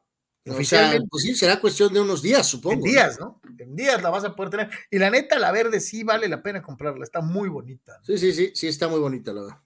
o 0.48 0.64
sea, 0.64 0.98
pues 1.08 1.22
sí, 1.22 1.34
será 1.34 1.60
cuestión 1.60 1.92
de 1.92 2.00
unos 2.00 2.20
días, 2.20 2.46
supongo. 2.46 2.74
En 2.74 2.82
días, 2.82 3.20
¿no? 3.20 3.40
En 3.58 3.76
días 3.76 4.02
la 4.02 4.10
vas 4.10 4.24
a 4.24 4.34
poder 4.34 4.50
tener. 4.50 4.70
Y 4.90 4.98
la 4.98 5.10
neta, 5.10 5.38
la 5.38 5.52
verde 5.52 5.80
sí 5.80 6.02
vale 6.02 6.28
la 6.28 6.42
pena 6.42 6.62
comprarla, 6.62 7.04
está 7.04 7.20
muy 7.20 7.48
bonita. 7.48 8.00
Sí, 8.02 8.18
sí, 8.18 8.32
sí, 8.32 8.50
sí, 8.54 8.68
está 8.68 8.88
muy 8.88 8.98
bonita, 8.98 9.32
la 9.32 9.42
verdad. 9.42 9.58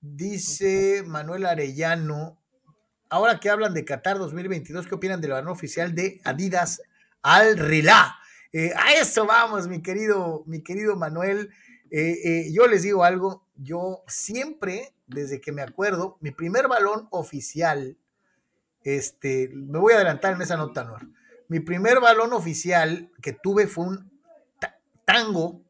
Dice 0.00 1.02
Manuel 1.06 1.46
Arellano, 1.46 2.40
ahora 3.08 3.40
que 3.40 3.50
hablan 3.50 3.74
de 3.74 3.84
Qatar 3.84 4.18
2022, 4.18 4.86
¿qué 4.86 4.94
opinan 4.94 5.20
del 5.20 5.32
balón 5.32 5.48
oficial 5.48 5.94
de 5.94 6.20
Adidas 6.24 6.82
al 7.22 7.56
Rilá? 7.56 8.16
Eh, 8.52 8.72
a 8.76 8.94
eso 8.94 9.26
vamos, 9.26 9.68
mi 9.68 9.82
querido, 9.82 10.42
mi 10.46 10.62
querido 10.62 10.96
Manuel. 10.96 11.50
Eh, 11.90 12.18
eh, 12.24 12.52
yo 12.52 12.66
les 12.66 12.82
digo 12.82 13.04
algo, 13.04 13.46
yo 13.56 14.02
siempre, 14.08 14.94
desde 15.06 15.40
que 15.40 15.52
me 15.52 15.62
acuerdo, 15.62 16.18
mi 16.20 16.30
primer 16.30 16.66
balón 16.68 17.06
oficial, 17.10 17.96
este, 18.86 19.50
me 19.52 19.78
voy 19.78 19.92
a 19.92 19.96
adelantar 19.96 20.34
en 20.34 20.42
esa 20.42 20.56
nota, 20.56 20.84
¿no? 20.84 20.96
Mi 21.48 21.60
primer 21.60 22.00
balón 22.00 22.32
oficial 22.32 23.10
que 23.20 23.32
tuve 23.32 23.66
fue 23.66 23.86
un 23.86 24.10
tango 25.04 25.62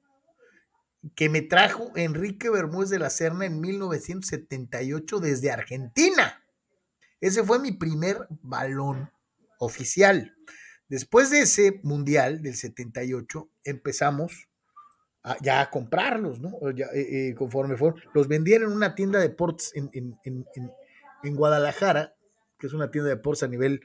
que 1.14 1.28
me 1.28 1.42
trajo 1.42 1.92
Enrique 1.96 2.50
Bermúdez 2.50 2.90
de 2.90 2.98
la 2.98 3.10
Serna 3.10 3.44
en 3.44 3.60
1978 3.60 5.20
desde 5.20 5.50
Argentina. 5.50 6.44
Ese 7.20 7.42
fue 7.42 7.58
mi 7.58 7.72
primer 7.72 8.26
balón 8.42 9.10
oficial. 9.58 10.36
Después 10.88 11.30
de 11.30 11.40
ese 11.40 11.80
mundial 11.82 12.42
del 12.42 12.54
78, 12.54 13.48
empezamos 13.64 14.48
ya 15.40 15.60
a 15.60 15.70
comprarlos, 15.70 16.40
¿no? 16.40 16.52
Ya, 16.70 16.86
eh, 16.94 17.28
eh, 17.28 17.34
conforme 17.34 17.76
fueron. 17.76 18.00
Los 18.14 18.28
vendían 18.28 18.62
en 18.62 18.72
una 18.72 18.94
tienda 18.94 19.18
de 19.18 19.30
ports 19.30 19.72
en, 19.74 19.90
en, 19.92 20.18
en, 20.24 20.46
en, 21.24 21.36
Guadalajara, 21.36 22.14
que 22.58 22.66
es 22.66 22.72
una 22.72 22.90
tienda 22.90 23.10
de 23.10 23.16
ports 23.16 23.42
a 23.42 23.48
nivel 23.48 23.82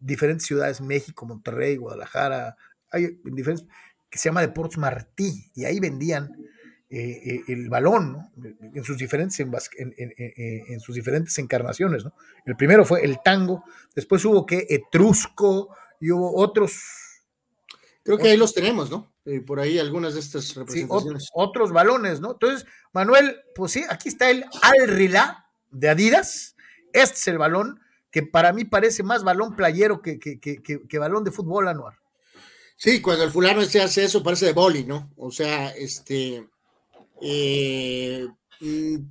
diferentes 0.00 0.46
ciudades, 0.46 0.80
México, 0.80 1.26
Monterrey, 1.26 1.76
Guadalajara, 1.76 2.56
hay 2.90 3.18
diferentes, 3.24 3.66
que 4.10 4.18
se 4.18 4.28
llama 4.28 4.40
Deportes 4.40 4.78
Martí, 4.78 5.50
y 5.54 5.64
ahí 5.64 5.80
vendían 5.80 6.30
eh, 6.90 7.20
eh, 7.24 7.42
el 7.48 7.68
balón 7.68 8.12
¿no? 8.12 8.32
en, 8.74 8.84
sus 8.84 8.96
diferentes, 8.96 9.38
en, 9.40 9.52
en, 9.76 10.80
sus 10.80 10.94
diferentes 10.94 11.38
encarnaciones. 11.38 12.04
¿no? 12.04 12.14
El 12.46 12.56
primero 12.56 12.84
fue 12.84 13.04
el 13.04 13.18
tango, 13.22 13.64
después 13.94 14.24
hubo 14.24 14.46
que 14.46 14.66
etrusco 14.68 15.74
y 16.00 16.10
hubo 16.10 16.36
otros. 16.36 16.80
Creo 18.02 18.16
que 18.16 18.28
ahí 18.28 18.36
los 18.38 18.54
tenemos, 18.54 18.90
¿no? 18.90 19.12
Eh, 19.26 19.42
por 19.42 19.60
ahí 19.60 19.78
algunas 19.78 20.14
de 20.14 20.20
estas 20.20 20.54
representaciones. 20.54 21.24
Sí, 21.24 21.28
otros 21.34 21.72
balones, 21.72 22.20
¿no? 22.20 22.32
Entonces, 22.32 22.66
Manuel, 22.94 23.36
pues 23.54 23.72
sí, 23.72 23.84
aquí 23.90 24.08
está 24.08 24.30
el 24.30 24.46
Al 24.62 25.36
de 25.70 25.88
Adidas. 25.90 26.56
Este 26.92 27.14
es 27.14 27.28
el 27.28 27.38
balón 27.38 27.80
que 28.10 28.22
para 28.22 28.52
mí 28.52 28.64
parece 28.64 29.02
más 29.02 29.22
balón 29.22 29.54
playero 29.54 30.00
que, 30.00 30.18
que, 30.18 30.38
que, 30.40 30.60
que 30.62 30.98
balón 30.98 31.24
de 31.24 31.30
fútbol 31.30 31.68
anual. 31.68 31.94
Sí, 32.76 33.00
cuando 33.02 33.24
el 33.24 33.30
fulano 33.30 33.62
se 33.62 33.80
hace 33.80 34.04
eso 34.04 34.22
parece 34.22 34.46
de 34.46 34.52
boli, 34.52 34.84
¿no? 34.84 35.12
O 35.16 35.32
sea, 35.32 35.70
este, 35.70 36.48
eh, 37.20 38.26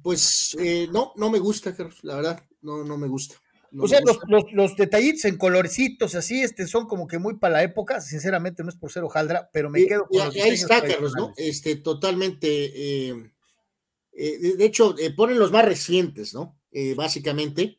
pues 0.01 0.55
eh, 0.59 0.87
no, 0.91 1.11
no 1.17 1.29
me 1.29 1.39
gusta, 1.39 1.75
Carlos, 1.75 1.99
la 2.03 2.15
verdad, 2.15 2.43
no, 2.61 2.85
no 2.85 2.97
me 2.97 3.07
gusta. 3.07 3.35
o 3.77 3.87
sea, 3.87 3.99
Los, 4.05 4.45
los, 4.53 4.75
detallitos 4.77 5.25
en 5.25 5.37
colorcitos 5.37 6.15
así, 6.15 6.41
este, 6.41 6.65
son 6.65 6.87
como 6.87 7.07
que 7.07 7.19
muy 7.19 7.37
para 7.37 7.55
la 7.55 7.63
época, 7.63 7.99
sinceramente 7.99 8.63
no 8.63 8.69
es 8.69 8.77
por 8.77 8.89
ser 8.89 9.03
hojaldra, 9.03 9.49
pero 9.51 9.69
me 9.69 9.85
quedo 9.85 10.07
con 10.07 10.33
y, 10.33 10.39
Ahí 10.39 10.51
está, 10.51 10.81
Carlos, 10.81 11.13
¿no? 11.17 11.33
Este, 11.35 11.75
totalmente, 11.75 12.47
eh, 13.09 13.31
de 14.13 14.65
hecho, 14.65 14.95
ponen 15.17 15.39
los 15.39 15.51
más 15.51 15.65
recientes, 15.65 16.33
¿no? 16.33 16.56
Básicamente, 16.95 17.77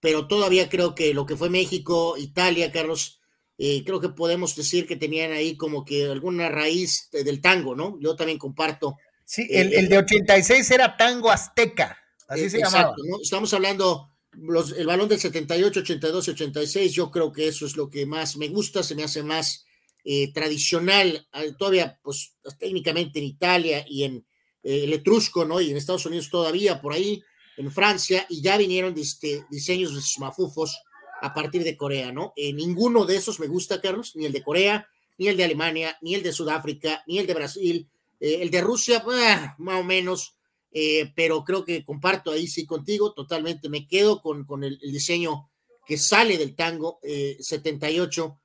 pero 0.00 0.28
todavía 0.28 0.68
creo 0.68 0.94
que 0.94 1.12
lo 1.14 1.26
que 1.26 1.36
fue 1.36 1.50
México, 1.50 2.16
Italia, 2.16 2.70
Carlos, 2.70 3.20
eh, 3.58 3.84
creo 3.84 4.00
que 4.00 4.10
podemos 4.10 4.54
decir 4.54 4.86
que 4.86 4.96
tenían 4.96 5.32
ahí 5.32 5.56
como 5.56 5.84
que 5.84 6.04
alguna 6.04 6.50
raíz 6.50 7.08
del 7.10 7.40
tango, 7.40 7.74
¿no? 7.74 7.98
Yo 8.00 8.14
también 8.14 8.38
comparto. 8.38 8.98
Sí, 9.24 9.46
el, 9.50 9.72
el 9.72 9.88
de 9.88 9.98
86 9.98 10.70
era 10.72 10.96
tango 10.96 11.30
azteca, 11.30 11.98
así 12.28 12.44
eh, 12.44 12.50
se 12.50 12.58
llamaba. 12.58 12.94
¿no? 13.08 13.20
Estamos 13.22 13.52
hablando, 13.54 14.10
los, 14.32 14.72
el 14.72 14.86
balón 14.86 15.08
del 15.08 15.18
78, 15.18 15.80
82, 15.80 16.28
86, 16.28 16.92
yo 16.92 17.10
creo 17.10 17.32
que 17.32 17.48
eso 17.48 17.64
es 17.64 17.76
lo 17.76 17.88
que 17.88 18.04
más 18.04 18.36
me 18.36 18.48
gusta, 18.48 18.82
se 18.82 18.94
me 18.94 19.04
hace 19.04 19.22
más 19.22 19.64
eh, 20.04 20.32
tradicional, 20.34 21.26
todavía 21.58 21.98
pues 22.02 22.34
técnicamente 22.58 23.18
en 23.18 23.24
Italia 23.24 23.84
y 23.88 24.04
en 24.04 24.26
el 24.62 24.92
etrusco, 24.92 25.46
¿no? 25.46 25.60
Y 25.60 25.70
en 25.70 25.78
Estados 25.78 26.04
Unidos 26.06 26.28
todavía 26.28 26.80
por 26.80 26.92
ahí, 26.92 27.22
en 27.56 27.70
Francia, 27.70 28.26
y 28.28 28.42
ya 28.42 28.56
vinieron 28.56 28.96
este, 28.98 29.44
diseños 29.50 29.94
de 29.94 30.00
sus 30.00 30.18
mafufos 30.18 30.78
a 31.20 31.32
partir 31.32 31.64
de 31.64 31.76
Corea, 31.76 32.12
¿no? 32.12 32.32
Eh, 32.36 32.52
ninguno 32.52 33.04
de 33.04 33.16
esos 33.16 33.40
me 33.40 33.46
gusta, 33.46 33.80
Carlos, 33.80 34.14
ni 34.16 34.26
el 34.26 34.32
de 34.32 34.42
Corea, 34.42 34.88
ni 35.18 35.28
el 35.28 35.36
de 35.36 35.44
Alemania, 35.44 35.96
ni 36.02 36.14
el 36.14 36.22
de 36.22 36.32
Sudáfrica, 36.32 37.02
ni 37.06 37.18
el 37.18 37.26
de 37.26 37.34
Brasil, 37.34 37.88
eh, 38.20 38.38
el 38.42 38.50
de 38.50 38.60
Rusia, 38.60 39.02
ah, 39.06 39.54
más 39.58 39.80
o 39.80 39.84
menos, 39.84 40.36
eh, 40.72 41.12
pero 41.14 41.42
creo 41.42 41.64
que 41.64 41.84
comparto 41.84 42.32
ahí 42.32 42.46
sí 42.46 42.66
contigo, 42.66 43.12
totalmente 43.12 43.68
me 43.68 43.86
quedo 43.86 44.20
con, 44.20 44.44
con 44.44 44.62
el, 44.62 44.78
el, 44.82 44.92
diseño 44.92 45.48
que 45.86 45.96
sale 45.96 46.36
del 46.36 46.54
tango 46.54 46.98
78, 47.02 48.38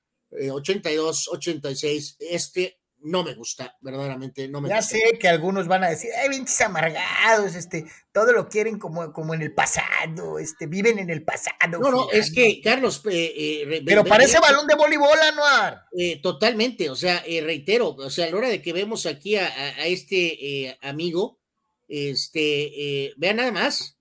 82, 0.52 1.28
86, 1.30 2.18
este 2.20 2.81
no 3.04 3.24
me 3.24 3.34
gusta, 3.34 3.78
verdaderamente 3.82 4.48
no 4.48 4.62
me 4.62 4.70
ya 4.70 4.78
gusta. 4.78 4.96
sé 4.96 5.18
que 5.20 5.28
algunos 5.28 5.68
van 5.68 5.84
a 5.84 5.90
decir, 5.90 6.12
ay, 6.22 6.30
pinches 6.30 6.62
amargados, 6.62 7.56
este, 7.56 7.86
todo 8.12 8.32
lo 8.32 8.48
quieren 8.48 8.78
como, 8.78 9.12
como 9.12 9.34
en 9.34 9.42
el 9.42 9.54
pasado, 9.54 10.40
este, 10.40 10.68
viven 10.68 11.00
en 11.00 11.10
el 11.10 11.24
pasado. 11.24 11.80
No, 11.80 11.92
no, 11.92 12.12
es 12.12 12.32
que, 12.34 12.62
Carlos, 12.62 13.02
eh, 13.10 13.34
eh, 13.70 13.84
pero 13.86 14.04
parece 14.04 14.40
balón 14.40 14.68
de 14.68 14.76
voleibol, 14.76 15.18
Anuar. 15.20 15.86
Eh, 15.98 16.22
totalmente, 16.22 16.90
o 16.90 16.96
sea, 16.96 17.24
eh, 17.26 17.42
reitero, 17.42 17.90
o 17.90 18.10
sea, 18.10 18.28
a 18.28 18.30
la 18.30 18.38
hora 18.38 18.50
de 18.50 18.62
que 18.62 18.74
vemos 18.74 19.06
aquí 19.06 19.36
a, 19.36 19.48
a, 19.48 19.68
a 19.82 19.86
este 19.88 20.78
amigo, 20.82 21.40
este, 21.88 23.14
vean 23.18 23.38
nada 23.38 23.52
más, 23.52 23.98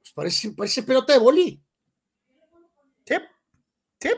pues 0.00 0.12
parece, 0.12 0.50
parece 0.52 0.82
pelota 0.82 1.12
de 1.12 1.18
boli. 1.18 1.62
Sí, 3.04 3.14
sí. 4.00 4.08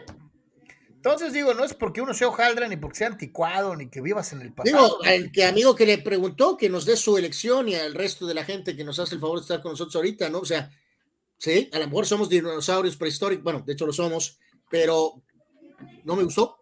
Entonces 1.03 1.33
digo, 1.33 1.55
no 1.55 1.65
es 1.65 1.73
porque 1.73 2.03
uno 2.03 2.13
sea 2.13 2.29
hojaldra, 2.29 2.69
ni 2.69 2.77
porque 2.77 2.99
sea 2.99 3.07
anticuado, 3.07 3.75
ni 3.75 3.89
que 3.89 4.03
vivas 4.03 4.35
en 4.35 4.43
el 4.43 4.53
pasado. 4.53 4.99
Digo, 4.99 5.03
al 5.03 5.33
que 5.33 5.47
amigo 5.47 5.75
que 5.75 5.87
le 5.87 5.97
preguntó 5.97 6.59
que 6.59 6.69
nos 6.69 6.85
dé 6.85 6.95
su 6.95 7.17
elección 7.17 7.71
y 7.71 7.75
al 7.75 7.95
resto 7.95 8.27
de 8.27 8.35
la 8.35 8.45
gente 8.45 8.77
que 8.77 8.85
nos 8.85 8.99
hace 8.99 9.15
el 9.15 9.21
favor 9.23 9.39
de 9.39 9.45
estar 9.45 9.63
con 9.63 9.73
nosotros 9.73 9.97
ahorita, 9.97 10.29
¿no? 10.29 10.41
O 10.41 10.45
sea, 10.45 10.71
sí, 11.39 11.71
a 11.73 11.79
lo 11.79 11.87
mejor 11.87 12.05
somos 12.05 12.29
dinosaurios 12.29 12.99
prehistóricos, 12.99 13.43
bueno, 13.43 13.63
de 13.67 13.73
hecho 13.73 13.87
lo 13.87 13.95
somos, 13.95 14.39
pero 14.69 15.23
no 16.05 16.17
me 16.17 16.23
gustó, 16.23 16.59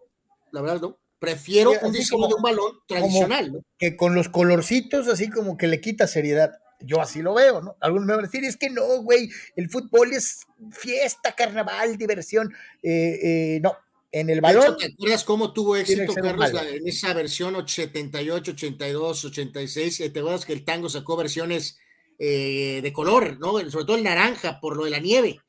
la 0.53 0.61
verdad, 0.61 0.79
¿no? 0.83 0.99
Prefiero 1.19 1.73
sí, 1.73 1.77
un 1.81 1.91
diseño 1.91 2.27
de 2.29 2.35
un 2.35 2.41
balón 2.41 2.79
tradicional, 2.87 3.51
¿no? 3.51 3.59
Que 3.77 3.97
con 3.97 4.15
los 4.15 4.29
colorcitos 4.29 5.09
así 5.09 5.29
como 5.29 5.57
que 5.57 5.67
le 5.67 5.81
quita 5.81 6.07
seriedad. 6.07 6.53
Yo 6.79 7.01
así 7.01 7.21
lo 7.21 7.33
veo, 7.33 7.61
¿no? 7.61 7.75
Algunos 7.81 8.07
me 8.07 8.13
van 8.13 8.23
a 8.23 8.27
decir, 8.29 8.45
es 8.45 8.55
que 8.55 8.69
no, 8.69 9.03
güey, 9.03 9.29
el 9.57 9.69
fútbol 9.69 10.13
es 10.13 10.45
fiesta, 10.71 11.33
carnaval, 11.33 11.97
diversión. 11.97 12.53
Eh, 12.81 13.19
eh, 13.21 13.59
no, 13.61 13.75
en 14.11 14.29
el 14.29 14.41
balón. 14.41 14.77
¿Te 14.77 14.87
acuerdas 14.87 15.23
cómo 15.23 15.53
tuvo 15.53 15.75
éxito, 15.75 16.13
Carlos, 16.13 16.53
la, 16.53 16.67
en 16.67 16.87
esa 16.87 17.13
versión 17.13 17.55
78, 17.67 18.51
82, 18.51 19.25
86? 19.25 20.11
¿Te 20.11 20.19
acuerdas 20.19 20.45
que 20.45 20.53
el 20.53 20.65
tango 20.65 20.89
sacó 20.89 21.15
versiones 21.15 21.77
eh, 22.17 22.79
de 22.81 22.93
color, 22.93 23.37
¿no? 23.39 23.59
Sobre 23.69 23.85
todo 23.85 23.95
el 23.95 24.03
naranja, 24.03 24.59
por 24.59 24.75
lo 24.75 24.85
de 24.85 24.91
la 24.91 24.99
nieve. 24.99 25.39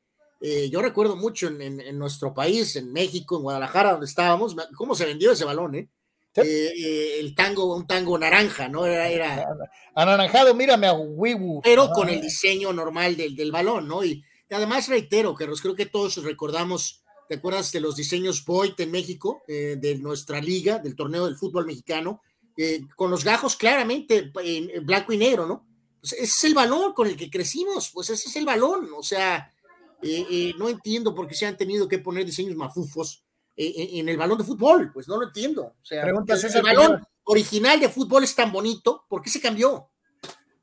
Eh, 0.40 0.70
yo 0.70 0.80
recuerdo 0.80 1.16
mucho 1.16 1.48
en, 1.48 1.60
en, 1.60 1.80
en, 1.80 1.98
nuestro 1.98 2.32
país, 2.32 2.76
en 2.76 2.92
México, 2.92 3.36
en 3.36 3.42
Guadalajara, 3.42 3.92
donde 3.92 4.06
estábamos, 4.06 4.56
cómo 4.76 4.94
se 4.94 5.04
vendió 5.04 5.32
ese 5.32 5.44
balón, 5.44 5.74
¿eh? 5.74 5.88
¿Sí? 6.32 6.42
eh 6.42 7.18
el 7.18 7.34
tango, 7.34 7.74
un 7.74 7.86
tango 7.86 8.16
naranja, 8.16 8.68
¿no? 8.68 8.86
Era, 8.86 9.08
era... 9.08 9.46
anaranjado, 9.94 10.54
mírame 10.54 10.86
a 10.86 10.92
Wiwu. 10.92 11.60
Pero 11.62 11.84
ah. 11.84 11.92
con 11.92 12.08
el 12.08 12.20
diseño 12.20 12.72
normal 12.72 13.16
del, 13.16 13.34
del 13.34 13.50
balón, 13.50 13.88
¿no? 13.88 14.04
Y, 14.04 14.24
y 14.48 14.54
además 14.54 14.88
reitero, 14.88 15.34
Carlos, 15.34 15.60
creo 15.60 15.74
que 15.74 15.86
todos 15.86 16.22
recordamos 16.22 16.99
¿Te 17.30 17.36
acuerdas 17.36 17.70
de 17.70 17.78
los 17.78 17.94
diseños 17.94 18.44
Voigt 18.44 18.80
en 18.80 18.90
México, 18.90 19.44
eh, 19.46 19.76
de 19.78 19.94
nuestra 19.98 20.40
liga, 20.40 20.80
del 20.80 20.96
torneo 20.96 21.26
del 21.26 21.36
fútbol 21.36 21.64
mexicano? 21.64 22.22
Eh, 22.56 22.80
con 22.96 23.08
los 23.08 23.22
gajos 23.22 23.54
claramente 23.54 24.32
en, 24.42 24.68
en, 24.68 24.84
blanco 24.84 25.12
y 25.12 25.16
negro, 25.16 25.46
¿no? 25.46 25.64
Pues 26.00 26.14
ese 26.14 26.24
es 26.24 26.44
el 26.46 26.54
balón 26.54 26.92
con 26.92 27.06
el 27.06 27.16
que 27.16 27.30
crecimos, 27.30 27.92
pues 27.94 28.10
ese 28.10 28.28
es 28.28 28.34
el 28.34 28.44
balón, 28.44 28.88
o 28.96 29.04
sea, 29.04 29.54
eh, 30.02 30.52
no 30.58 30.68
entiendo 30.68 31.14
por 31.14 31.28
qué 31.28 31.36
se 31.36 31.46
han 31.46 31.56
tenido 31.56 31.86
que 31.86 32.00
poner 32.00 32.26
diseños 32.26 32.56
mafufos 32.56 33.22
en 33.56 34.08
el 34.08 34.16
balón 34.16 34.38
de 34.38 34.44
fútbol, 34.44 34.90
pues 34.92 35.06
no 35.06 35.16
lo 35.16 35.28
entiendo. 35.28 35.62
O 35.80 35.84
sea, 35.84 36.02
Preguntas 36.02 36.42
el, 36.42 36.62
balón 36.62 37.06
original 37.22 37.78
de 37.78 37.90
fútbol 37.90 38.24
es 38.24 38.34
tan 38.34 38.50
bonito, 38.50 39.04
¿por 39.08 39.22
qué 39.22 39.30
se 39.30 39.40
cambió? 39.40 39.88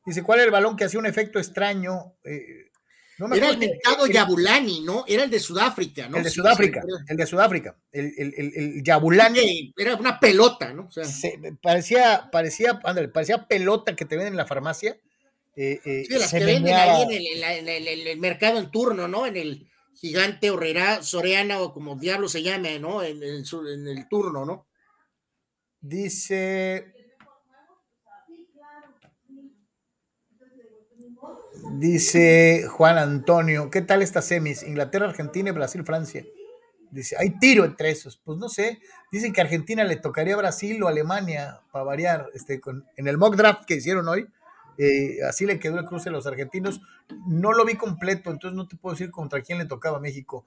Dice, 0.05 0.21
¿cuál 0.21 0.39
es 0.39 0.45
el 0.45 0.51
balón 0.51 0.75
que 0.75 0.83
hacía 0.83 0.99
un 0.99 1.05
efecto 1.05 1.39
extraño? 1.39 2.15
Eh, 2.25 2.66
no 3.19 3.33
era 3.33 3.49
el 3.49 3.57
mercado 3.57 4.05
el, 4.05 4.13
Yabulani, 4.13 4.81
¿no? 4.81 5.03
Era 5.07 5.23
el 5.23 5.29
de 5.29 5.39
Sudáfrica, 5.39 6.07
¿no? 6.07 6.17
El 6.17 6.23
de 6.23 6.29
Sudáfrica, 6.29 6.81
sí, 6.81 6.87
el 7.07 7.17
de 7.17 7.25
Sudáfrica. 7.25 7.75
El, 7.91 8.13
el, 8.17 8.33
el, 8.55 8.83
Yabulani. 8.83 9.73
Era 9.75 9.95
una 9.95 10.19
pelota, 10.19 10.71
¿no? 10.73 10.85
O 10.85 10.91
sea, 10.91 11.03
se, 11.03 11.39
parecía, 11.61 12.29
parecía, 12.31 12.79
ándale, 12.83 13.07
parecía 13.07 13.47
pelota 13.47 13.95
que 13.95 14.05
te 14.05 14.15
venden 14.15 14.33
en 14.33 14.37
la 14.37 14.45
farmacia. 14.45 14.99
Eh, 15.55 15.79
eh, 15.83 16.05
sí, 16.07 16.13
las 16.13 16.31
que 16.31 16.45
venden 16.45 16.75
ahí 16.75 17.01
en 17.01 17.11
el, 17.11 17.43
en, 17.43 17.69
el, 17.69 17.87
en 17.87 18.07
el, 18.07 18.19
mercado 18.19 18.59
en 18.59 18.69
turno, 18.69 19.07
¿no? 19.07 19.25
En 19.25 19.35
el 19.35 19.67
gigante 19.95 20.51
Horrera, 20.51 21.01
Soriana 21.01 21.59
o 21.59 21.73
como 21.73 21.95
diablo 21.95 22.29
se 22.29 22.43
llame, 22.43 22.77
¿no? 22.79 23.01
En 23.01 23.23
en 23.23 23.87
el 23.87 24.07
turno, 24.07 24.45
¿no? 24.45 24.67
Dice 25.81 26.96
Dice 31.73 32.65
Juan 32.69 32.97
Antonio, 32.97 33.69
¿qué 33.69 33.81
tal 33.81 34.01
estas 34.01 34.25
semis? 34.25 34.63
Inglaterra, 34.63 35.07
Argentina 35.07 35.49
y 35.49 35.53
Brasil, 35.53 35.83
Francia. 35.83 36.25
Dice, 36.91 37.15
hay 37.19 37.37
tiro 37.39 37.65
entre 37.65 37.91
esos. 37.91 38.17
Pues 38.17 38.37
no 38.37 38.49
sé. 38.49 38.79
Dicen 39.11 39.33
que 39.33 39.41
Argentina 39.41 39.83
le 39.83 39.97
tocaría 39.97 40.33
a 40.33 40.37
Brasil 40.37 40.81
o 40.81 40.87
Alemania 40.87 41.59
para 41.71 41.83
variar. 41.83 42.29
Este, 42.33 42.59
con, 42.59 42.85
en 42.95 43.07
el 43.07 43.17
mock 43.17 43.35
draft 43.35 43.65
que 43.65 43.75
hicieron 43.75 44.07
hoy, 44.07 44.27
eh, 44.77 45.17
así 45.27 45.45
le 45.45 45.59
quedó 45.59 45.77
el 45.77 45.85
cruce 45.85 46.09
a 46.09 46.11
los 46.11 46.25
argentinos. 46.25 46.81
No 47.27 47.51
lo 47.51 47.65
vi 47.65 47.75
completo, 47.75 48.31
entonces 48.31 48.55
no 48.55 48.67
te 48.67 48.77
puedo 48.77 48.95
decir 48.95 49.11
contra 49.11 49.41
quién 49.41 49.57
le 49.59 49.65
tocaba 49.65 49.97
a 49.97 50.01
México. 50.01 50.45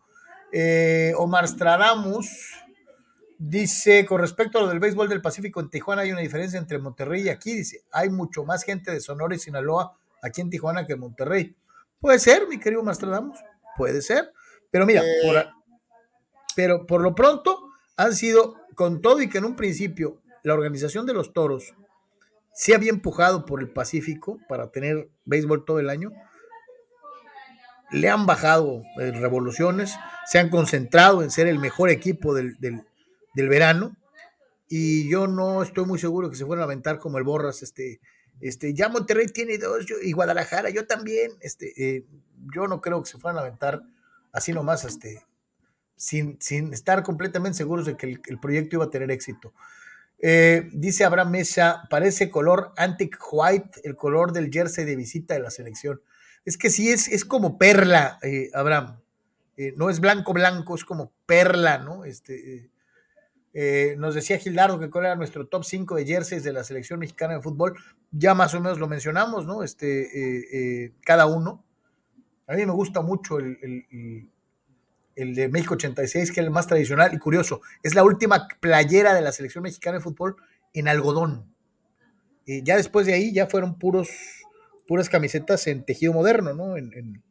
Eh, 0.53 1.13
Omar 1.17 1.47
Stradamus 1.47 2.29
dice, 3.39 4.05
con 4.05 4.21
respecto 4.21 4.59
a 4.59 4.63
lo 4.63 4.69
del 4.69 4.81
béisbol 4.81 5.09
del 5.09 5.23
Pacífico, 5.23 5.61
en 5.61 5.71
Tijuana 5.71 6.03
hay 6.03 6.13
una 6.13 6.23
diferencia 6.23 6.59
entre 6.59 6.79
Monterrey 6.79 7.23
y 7.23 7.29
aquí. 7.29 7.55
Dice, 7.55 7.85
hay 7.93 8.09
mucho 8.09 8.45
más 8.45 8.65
gente 8.65 8.91
de 8.91 9.01
Sonora 9.01 9.35
y 9.35 9.39
Sinaloa 9.39 10.00
aquí 10.23 10.41
en 10.41 10.51
Tijuana 10.51 10.87
que 10.87 10.95
en 10.95 11.01
Monterrey. 11.01 11.55
Puede 12.01 12.19
ser, 12.19 12.47
mi 12.49 12.59
querido 12.59 12.81
Omar 12.83 12.95
Stradamus, 12.95 13.39
puede 13.77 14.01
ser. 14.03 14.33
Pero 14.71 14.87
mira, 14.87 15.03
Eh. 15.03 15.07
por, 15.25 15.47
pero 16.57 16.87
por 16.87 17.01
lo 17.03 17.15
pronto 17.15 17.69
han 17.97 18.15
sido, 18.15 18.57
con 18.75 19.01
todo 19.03 19.21
y 19.21 19.29
que 19.29 19.39
en 19.39 19.45
un 19.45 19.57
principio 19.57 20.21
la 20.43 20.55
organización 20.55 21.05
de 21.07 21.13
los 21.15 21.33
toros 21.33 21.75
se 22.55 22.75
había 22.75 22.91
empujado 22.91 23.45
por 23.47 23.61
el 23.61 23.71
Pacífico 23.71 24.39
para 24.49 24.71
tener 24.71 25.09
béisbol 25.25 25.65
todo 25.65 25.79
el 25.81 25.91
año, 25.91 26.11
le 27.93 28.09
han 28.09 28.27
bajado 28.27 28.83
eh, 29.01 29.11
revoluciones, 29.13 29.95
se 30.27 30.39
han 30.39 30.49
concentrado 30.49 31.23
en 31.23 31.31
ser 31.31 31.47
el 31.49 31.59
mejor 31.59 31.91
equipo 31.91 32.35
del, 32.35 32.57
del- 32.61 32.85
del 33.35 33.49
verano 33.49 33.97
y 34.69 35.09
yo 35.11 35.27
no 35.27 35.63
estoy 35.63 35.85
muy 35.85 35.99
seguro 35.99 36.31
que 36.31 36.37
se 36.37 36.47
fueran 36.47 36.63
a 36.63 36.65
aventar 36.67 36.99
como 36.99 37.19
el 37.19 37.25
Borras, 37.25 37.63
este, 37.63 38.01
este, 38.41 38.75
ya 38.75 38.89
Monterrey 38.89 39.27
tiene 39.27 39.59
dos 39.59 39.87
y 40.03 40.13
Guadalajara, 40.13 40.71
yo 40.71 40.87
también, 40.87 41.33
este, 41.41 41.73
eh, 41.77 42.05
yo 42.55 42.67
no 42.67 42.81
creo 42.81 43.03
que 43.03 43.11
se 43.11 43.19
fueran 43.19 43.39
a 43.39 43.43
aventar 43.43 43.83
así 44.33 44.53
nomás, 44.53 44.85
este, 44.85 45.25
sin, 45.97 46.41
sin 46.41 46.73
estar 46.73 47.03
completamente 47.03 47.59
seguros 47.59 47.87
de 47.87 47.97
que 47.97 48.07
el, 48.07 48.21
el 48.27 48.41
proyecto 48.41 48.77
iba 48.77 48.85
a 48.85 48.91
tener 48.91 49.11
éxito. 49.11 49.53
Eh, 50.23 50.69
dice 50.73 51.05
Abraham 51.05 51.31
Mesa, 51.31 51.83
parece 51.89 52.31
color 52.31 52.73
antique 52.77 53.19
white, 53.31 53.81
el 53.85 53.97
color 53.97 54.33
del 54.33 54.51
jersey 54.51 54.85
de 54.85 54.97
visita 54.97 55.35
de 55.35 55.41
la 55.41 55.51
selección. 55.51 56.01
Es 56.45 56.57
que 56.57 56.71
sí, 56.71 56.91
es, 56.91 57.09
es 57.09 57.25
como 57.25 57.59
perla, 57.59 58.19
eh, 58.23 58.51
Abraham. 58.55 59.01
No 59.77 59.91
es 59.91 60.01
blanco 60.01 60.33
blanco, 60.33 60.75
es 60.75 60.87
como 60.87 61.13
perla, 61.27 61.77
¿no? 61.77 62.07
Este, 62.07 62.70
eh, 63.53 63.95
nos 63.99 64.15
decía 64.15 64.39
Gildardo 64.39 64.79
que 64.79 64.91
cuál 64.91 65.07
era 65.07 65.17
nuestro 65.17 65.47
top 65.47 65.65
5 65.65 65.97
de 65.97 66.07
jerseys 66.07 66.45
de 66.45 66.53
la 66.53 66.65
selección 66.65 67.01
mexicana 67.01 67.35
de 67.35 67.43
fútbol. 67.43 67.77
Ya 68.13 68.35
más 68.35 68.55
o 68.55 68.61
menos 68.61 68.79
lo 68.79 68.89
mencionamos, 68.89 69.47
¿no? 69.47 69.63
Este, 69.63 70.03
eh, 70.03 70.47
eh, 70.53 70.93
cada 71.05 71.27
uno. 71.27 71.65
A 72.47 72.55
mí 72.55 72.67
me 72.67 72.73
gusta 72.73 73.01
mucho 73.03 73.39
el, 73.39 73.59
el- 73.63 74.29
el- 75.17 75.35
de 75.35 75.49
México 75.49 75.75
86, 75.75 76.33
que 76.33 76.41
es 76.41 76.47
el 76.47 76.51
más 76.51 76.67
tradicional 76.67 77.13
y 77.13 77.19
curioso. 77.19 77.61
Es 77.83 77.95
la 77.95 78.03
última 78.05 78.49
playera 78.61 79.15
de 79.15 79.21
la 79.21 79.33
selección 79.33 79.63
mexicana 79.63 79.99
de 79.99 80.03
fútbol 80.05 80.37
en 80.73 80.89
algodón. 80.89 81.53
Eh, 82.47 82.63
ya 82.65 82.77
después 82.77 83.07
de 83.07 83.15
ahí 83.15 83.33
ya 83.33 83.47
fueron 83.47 83.79
puros, 83.79 84.09
puras 84.89 85.09
camisetas 85.09 85.67
en 85.67 85.85
tejido 85.85 86.13
moderno, 86.13 86.55
¿no? 86.55 86.77
En, 86.77 86.93
en- 86.95 87.23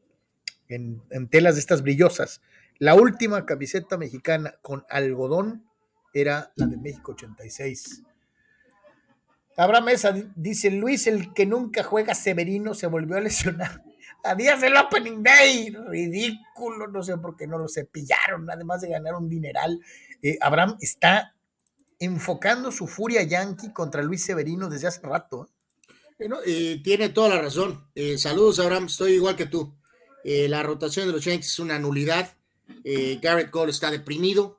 en- 0.68 1.02
en 1.10 1.28
telas 1.30 1.56
de 1.56 1.62
estas 1.62 1.82
brillosas. 1.82 2.42
La 2.78 2.94
última 2.96 3.46
camiseta 3.46 3.98
mexicana 3.98 4.56
con 4.62 4.86
algodón 4.90 5.66
era 6.14 6.52
la 6.56 6.66
de 6.68 6.78
México 6.78 7.12
86. 7.14 8.04
Abraham 9.58 9.86
Mesa 9.86 10.12
di- 10.12 10.26
dice, 10.36 10.72
Luis, 10.72 11.08
el 11.08 11.34
que 11.34 11.46
nunca 11.46 11.84
juega 11.84 12.16
Severino, 12.16 12.74
se 12.74 12.88
volvió 12.88 13.18
a 13.18 13.22
lesionar. 13.22 13.84
A 14.24 14.36
días 14.36 14.60
del 14.62 14.76
Opening 14.76 15.24
Day, 15.24 15.70
ridículo, 15.88 16.88
no 16.88 17.04
sé 17.04 17.18
por 17.18 17.36
qué 17.38 17.48
no 17.48 17.58
lo 17.58 17.68
cepillaron, 17.70 18.50
además 18.50 18.82
de 18.82 18.90
ganar 18.90 19.16
un 19.16 19.30
dineral. 19.30 19.80
Eh, 20.22 20.38
Abraham 20.42 20.78
está 20.82 21.36
enfocando 22.00 22.72
su 22.72 22.88
furia 22.88 23.24
yankee 23.24 23.72
contra 23.74 24.02
Luis 24.02 24.24
Severino 24.24 24.70
desde 24.70 24.88
hace 24.88 25.02
rato. 25.02 25.50
Bueno, 26.18 26.38
tiene 26.84 27.10
toda 27.10 27.30
la 27.30 27.42
razón. 27.42 27.86
Eh, 27.96 28.18
saludos, 28.18 28.60
Abraham. 28.60 28.86
Estoy 28.88 29.14
igual 29.14 29.38
que 29.38 29.46
tú. 29.46 29.74
Eh, 30.26 30.50
la 30.50 30.64
rotación 30.64 31.08
de 31.08 31.14
los 31.14 31.24
Yankees 31.24 31.52
es 31.52 31.60
una 31.60 31.80
nulidad. 31.80 32.34
Garrett 33.22 33.50
Cole 33.50 33.72
está 33.72 33.90
deprimido 33.90 34.59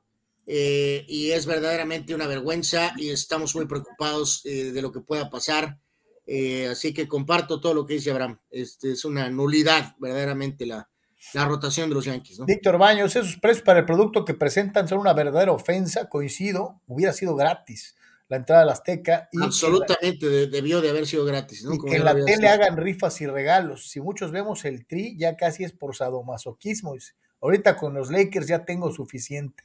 eh, 0.52 1.04
y 1.08 1.30
es 1.30 1.46
verdaderamente 1.46 2.12
una 2.12 2.26
vergüenza 2.26 2.92
y 2.96 3.10
estamos 3.10 3.54
muy 3.54 3.66
preocupados 3.66 4.42
eh, 4.44 4.72
de 4.72 4.82
lo 4.82 4.90
que 4.90 4.98
pueda 5.00 5.30
pasar. 5.30 5.78
Eh, 6.26 6.66
así 6.66 6.92
que 6.92 7.06
comparto 7.06 7.60
todo 7.60 7.72
lo 7.72 7.86
que 7.86 7.94
dice 7.94 8.10
Abraham. 8.10 8.40
Este 8.50 8.90
es 8.92 9.04
una 9.04 9.30
nulidad 9.30 9.94
verdaderamente 10.00 10.66
la, 10.66 10.88
la 11.34 11.44
rotación 11.44 11.88
de 11.88 11.94
los 11.94 12.04
Yankees. 12.04 12.40
¿no? 12.40 12.46
Víctor 12.46 12.78
Baños, 12.78 13.14
esos 13.14 13.36
precios 13.36 13.64
para 13.64 13.78
el 13.80 13.84
producto 13.86 14.24
que 14.24 14.34
presentan 14.34 14.88
son 14.88 14.98
una 14.98 15.12
verdadera 15.12 15.52
ofensa, 15.52 16.08
coincido, 16.08 16.80
hubiera 16.88 17.12
sido 17.12 17.36
gratis 17.36 17.94
la 18.28 18.36
entrada 18.36 18.62
a 18.62 18.64
la 18.64 18.72
Azteca 18.72 19.28
y 19.32 19.42
Absolutamente 19.42 20.28
de- 20.28 20.46
debió 20.48 20.80
de 20.80 20.90
haber 20.90 21.06
sido 21.06 21.24
gratis. 21.24 21.64
¿no? 21.64 21.74
y 21.74 21.78
Como 21.78 21.90
que 21.92 21.96
en 21.98 22.04
la 22.04 22.12
tele 22.14 22.36
dicho. 22.36 22.48
hagan 22.48 22.76
rifas 22.76 23.20
y 23.20 23.26
regalos. 23.26 23.88
Si 23.88 24.00
muchos 24.00 24.30
vemos 24.32 24.64
el 24.64 24.86
tri, 24.86 25.16
ya 25.16 25.36
casi 25.36 25.62
es 25.64 25.72
por 25.72 25.94
sadomasoquismo. 25.96 26.94
Ahorita 27.40 27.76
con 27.76 27.94
los 27.94 28.10
Lakers 28.10 28.46
ya 28.46 28.64
tengo 28.64 28.92
suficiente. 28.92 29.62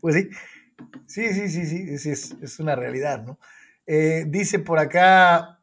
Pues 0.00 0.14
sí, 0.14 0.30
sí, 1.06 1.48
sí, 1.48 1.66
sí, 1.66 1.98
sí, 1.98 2.10
es, 2.10 2.32
es 2.40 2.58
una 2.60 2.76
realidad, 2.76 3.24
¿no? 3.24 3.38
Eh, 3.86 4.24
dice 4.28 4.60
por 4.60 4.78
acá 4.78 5.60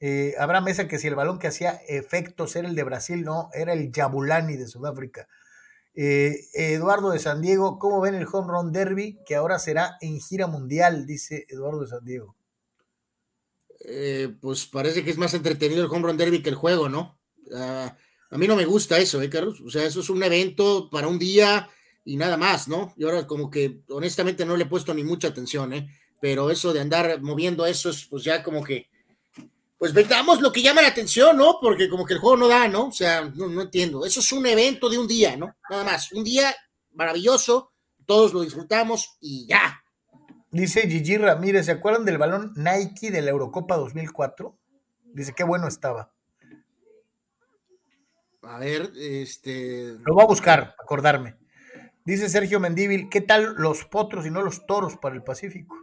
eh, 0.00 0.34
Abraham 0.38 0.64
Mesa 0.64 0.88
que 0.88 0.98
si 0.98 1.06
el 1.06 1.14
balón 1.14 1.38
que 1.38 1.46
hacía 1.46 1.80
efectos 1.86 2.56
era 2.56 2.68
el 2.68 2.74
de 2.74 2.82
Brasil, 2.82 3.22
no, 3.22 3.50
era 3.54 3.72
el 3.72 3.92
Yabulani 3.92 4.56
de 4.56 4.66
Sudáfrica. 4.66 5.28
Eh, 5.94 6.40
Eduardo 6.54 7.10
de 7.10 7.18
San 7.20 7.40
Diego, 7.40 7.78
¿cómo 7.78 8.00
ven 8.00 8.14
el 8.14 8.26
Home 8.30 8.52
Run 8.52 8.72
Derby 8.72 9.20
que 9.26 9.36
ahora 9.36 9.58
será 9.58 9.96
en 10.00 10.20
gira 10.20 10.46
mundial? 10.46 11.06
Dice 11.06 11.46
Eduardo 11.48 11.82
de 11.82 11.86
San 11.88 12.04
Diego. 12.04 12.36
Eh, 13.86 14.34
pues 14.40 14.66
parece 14.66 15.04
que 15.04 15.10
es 15.10 15.18
más 15.18 15.34
entretenido 15.34 15.84
el 15.84 15.90
home 15.90 16.08
run 16.08 16.16
derby 16.16 16.42
que 16.42 16.48
el 16.48 16.54
juego, 16.54 16.88
¿no? 16.88 17.18
Ah, 17.54 17.96
a 18.30 18.38
mí 18.38 18.48
no 18.48 18.56
me 18.56 18.64
gusta 18.64 18.98
eso, 18.98 19.20
¿eh, 19.20 19.28
Carlos? 19.28 19.60
O 19.60 19.68
sea, 19.68 19.84
eso 19.84 20.00
es 20.00 20.08
un 20.08 20.22
evento 20.22 20.88
para 20.90 21.06
un 21.06 21.18
día 21.18 21.68
y 22.04 22.16
nada 22.16 22.36
más, 22.36 22.68
¿no? 22.68 22.92
Y 22.96 23.04
ahora 23.04 23.26
como 23.26 23.50
que 23.50 23.80
honestamente 23.88 24.44
no 24.44 24.56
le 24.56 24.64
he 24.64 24.68
puesto 24.68 24.92
ni 24.92 25.04
mucha 25.04 25.28
atención, 25.28 25.72
¿eh? 25.72 25.88
Pero 26.20 26.50
eso 26.50 26.72
de 26.72 26.80
andar 26.80 27.20
moviendo 27.20 27.66
eso 27.66 27.90
es 27.90 28.06
pues 28.06 28.24
ya 28.24 28.42
como 28.42 28.62
que, 28.62 28.88
pues 29.78 29.92
veamos 29.92 30.40
lo 30.40 30.52
que 30.52 30.62
llama 30.62 30.82
la 30.82 30.88
atención, 30.88 31.36
¿no? 31.36 31.58
Porque 31.60 31.88
como 31.88 32.04
que 32.04 32.14
el 32.14 32.20
juego 32.20 32.36
no 32.36 32.48
da, 32.48 32.68
¿no? 32.68 32.88
O 32.88 32.92
sea, 32.92 33.24
no, 33.34 33.48
no 33.48 33.62
entiendo. 33.62 34.06
Eso 34.06 34.20
es 34.20 34.32
un 34.32 34.46
evento 34.46 34.88
de 34.88 34.98
un 34.98 35.08
día, 35.08 35.36
¿no? 35.36 35.54
Nada 35.68 35.84
más. 35.84 36.12
Un 36.12 36.24
día 36.24 36.54
maravilloso, 36.92 37.72
todos 38.06 38.32
lo 38.32 38.42
disfrutamos 38.42 39.16
y 39.20 39.46
ya. 39.46 39.82
Dice 40.50 40.88
Gigi 40.88 41.16
Ramírez, 41.16 41.66
¿se 41.66 41.72
acuerdan 41.72 42.04
del 42.04 42.18
balón 42.18 42.52
Nike 42.56 43.10
de 43.10 43.22
la 43.22 43.30
Eurocopa 43.30 43.76
2004? 43.76 44.56
Dice, 45.12 45.32
qué 45.34 45.42
bueno 45.42 45.66
estaba. 45.66 46.12
A 48.42 48.58
ver, 48.58 48.92
este... 48.96 49.94
Lo 50.04 50.14
voy 50.14 50.22
a 50.22 50.26
buscar, 50.26 50.76
acordarme. 50.78 51.36
Dice 52.04 52.28
Sergio 52.28 52.60
Mendíbil, 52.60 53.08
¿qué 53.08 53.20
tal 53.20 53.54
los 53.56 53.84
potros 53.86 54.26
y 54.26 54.30
no 54.30 54.42
los 54.42 54.66
toros 54.66 54.96
para 54.98 55.14
el 55.14 55.22
Pacífico? 55.22 55.74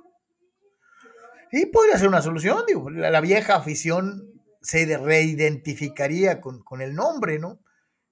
Y 1.51 1.65
podría 1.65 1.97
ser 1.97 2.07
una 2.07 2.21
solución, 2.21 2.63
digo, 2.67 2.89
la, 2.89 3.09
la 3.09 3.21
vieja 3.21 3.55
afición 3.55 4.31
se 4.61 4.85
de- 4.85 4.97
reidentificaría 4.97 6.39
con, 6.39 6.63
con 6.63 6.81
el 6.81 6.93
nombre, 6.93 7.39
¿no? 7.39 7.59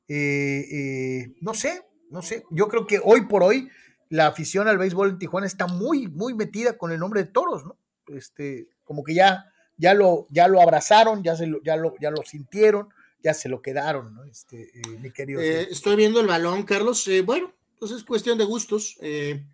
Eh, 0.07 0.65
eh, 0.71 1.33
no 1.41 1.53
sé, 1.53 1.83
no 2.09 2.21
sé. 2.23 2.43
Yo 2.49 2.67
creo 2.67 2.87
que 2.87 2.99
hoy 3.03 3.27
por 3.27 3.43
hoy 3.43 3.69
la 4.09 4.25
afición 4.25 4.67
al 4.67 4.79
béisbol 4.79 5.09
en 5.11 5.19
Tijuana 5.19 5.45
está 5.45 5.67
muy, 5.67 6.07
muy 6.07 6.33
metida 6.33 6.77
con 6.77 6.91
el 6.91 6.99
nombre 6.99 7.23
de 7.23 7.29
toros, 7.29 7.63
¿no? 7.63 7.77
Este, 8.07 8.67
como 8.83 9.03
que 9.03 9.13
ya, 9.13 9.45
ya 9.77 9.93
lo, 9.93 10.25
ya 10.31 10.47
lo 10.47 10.59
abrazaron, 10.61 11.21
ya 11.23 11.35
se 11.35 11.45
lo, 11.45 11.61
ya 11.61 11.75
lo, 11.77 11.93
ya 12.01 12.09
lo 12.09 12.23
sintieron, 12.23 12.89
ya 13.23 13.35
se 13.35 13.49
lo 13.49 13.61
quedaron, 13.61 14.15
¿no? 14.15 14.23
Este, 14.25 14.63
eh, 14.79 14.97
mi 14.99 15.11
querido. 15.11 15.39
Estoy 15.41 15.95
viendo 15.95 16.19
el 16.19 16.27
balón, 16.27 16.63
Carlos. 16.63 17.07
Bueno, 17.23 17.53
pues 17.79 17.91
es 17.91 18.03
cuestión 18.03 18.37
de 18.37 18.45
gustos. 18.45 18.97
Eh, 19.01 19.45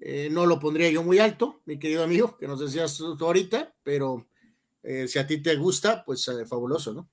eh, 0.00 0.28
no 0.30 0.46
lo 0.46 0.58
pondría 0.58 0.90
yo 0.90 1.02
muy 1.02 1.18
alto, 1.18 1.60
mi 1.64 1.78
querido 1.78 2.04
amigo, 2.04 2.36
que 2.36 2.46
nos 2.46 2.60
decías 2.60 3.00
ahorita, 3.00 3.74
pero 3.82 4.28
eh, 4.82 5.08
si 5.08 5.18
a 5.18 5.26
ti 5.26 5.42
te 5.42 5.56
gusta, 5.56 6.04
pues 6.04 6.30
fabuloso, 6.46 6.92
¿no? 6.92 7.10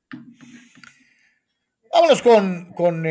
Vámonos 1.92 2.22
con, 2.22 2.74
con 2.74 3.06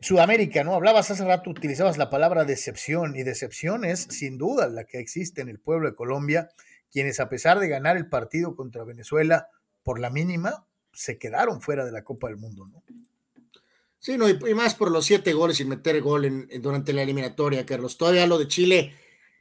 Sudamérica, 0.00 0.62
¿no? 0.62 0.74
Hablabas 0.74 1.10
hace 1.10 1.24
rato, 1.24 1.50
utilizabas 1.50 1.96
la 1.96 2.10
palabra 2.10 2.44
decepción, 2.44 3.16
y 3.16 3.22
decepción 3.22 3.84
es 3.84 4.02
sin 4.10 4.38
duda 4.38 4.68
la 4.68 4.84
que 4.84 5.00
existe 5.00 5.40
en 5.40 5.48
el 5.48 5.58
pueblo 5.58 5.88
de 5.88 5.96
Colombia, 5.96 6.50
quienes 6.92 7.18
a 7.20 7.28
pesar 7.28 7.58
de 7.58 7.68
ganar 7.68 7.96
el 7.96 8.08
partido 8.08 8.54
contra 8.54 8.84
Venezuela 8.84 9.48
por 9.82 9.98
la 9.98 10.10
mínima, 10.10 10.66
se 10.92 11.18
quedaron 11.18 11.62
fuera 11.62 11.84
de 11.84 11.92
la 11.92 12.04
Copa 12.04 12.28
del 12.28 12.36
Mundo, 12.36 12.66
¿no? 12.66 12.84
Sí, 14.04 14.18
no, 14.18 14.28
y, 14.28 14.32
y 14.50 14.54
más 14.54 14.74
por 14.74 14.90
los 14.90 15.06
siete 15.06 15.32
goles 15.32 15.58
sin 15.58 15.68
meter 15.68 16.00
gol 16.00 16.24
en, 16.24 16.48
en- 16.50 16.60
durante 16.60 16.92
la 16.92 17.02
eliminatoria, 17.02 17.64
Carlos. 17.64 17.96
Todavía 17.96 18.26
lo 18.26 18.36
de 18.38 18.48
Chile 18.48 18.94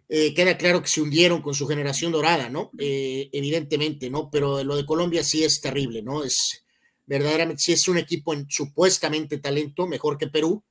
eh, 0.07 0.33
queda 0.35 0.55
claro 0.57 0.81
que 0.83 0.87
se 0.87 1.01
hundieron 1.01 1.41
con 1.41 1.55
su 1.55 1.67
generación 1.67 2.11
dorada, 2.11 2.49
¿no? 2.49 2.69
Eh, 2.77 3.29
evidentemente, 3.33 4.09
¿no? 4.11 4.29
Pero 4.29 4.63
lo 4.63 4.75
de 4.75 4.85
Colombia 4.85 5.23
sí 5.23 5.43
es 5.43 5.61
terrible, 5.61 6.03
¿no? 6.03 6.23
Es 6.23 6.63
verdaderamente, 7.07 7.61
sí 7.63 7.73
es 7.73 7.87
un 7.87 7.97
equipo 7.97 8.33
en 8.33 8.47
supuestamente 8.49 9.39
talento, 9.39 9.87
mejor 9.87 10.17
que 10.17 10.27
Perú, 10.27 10.63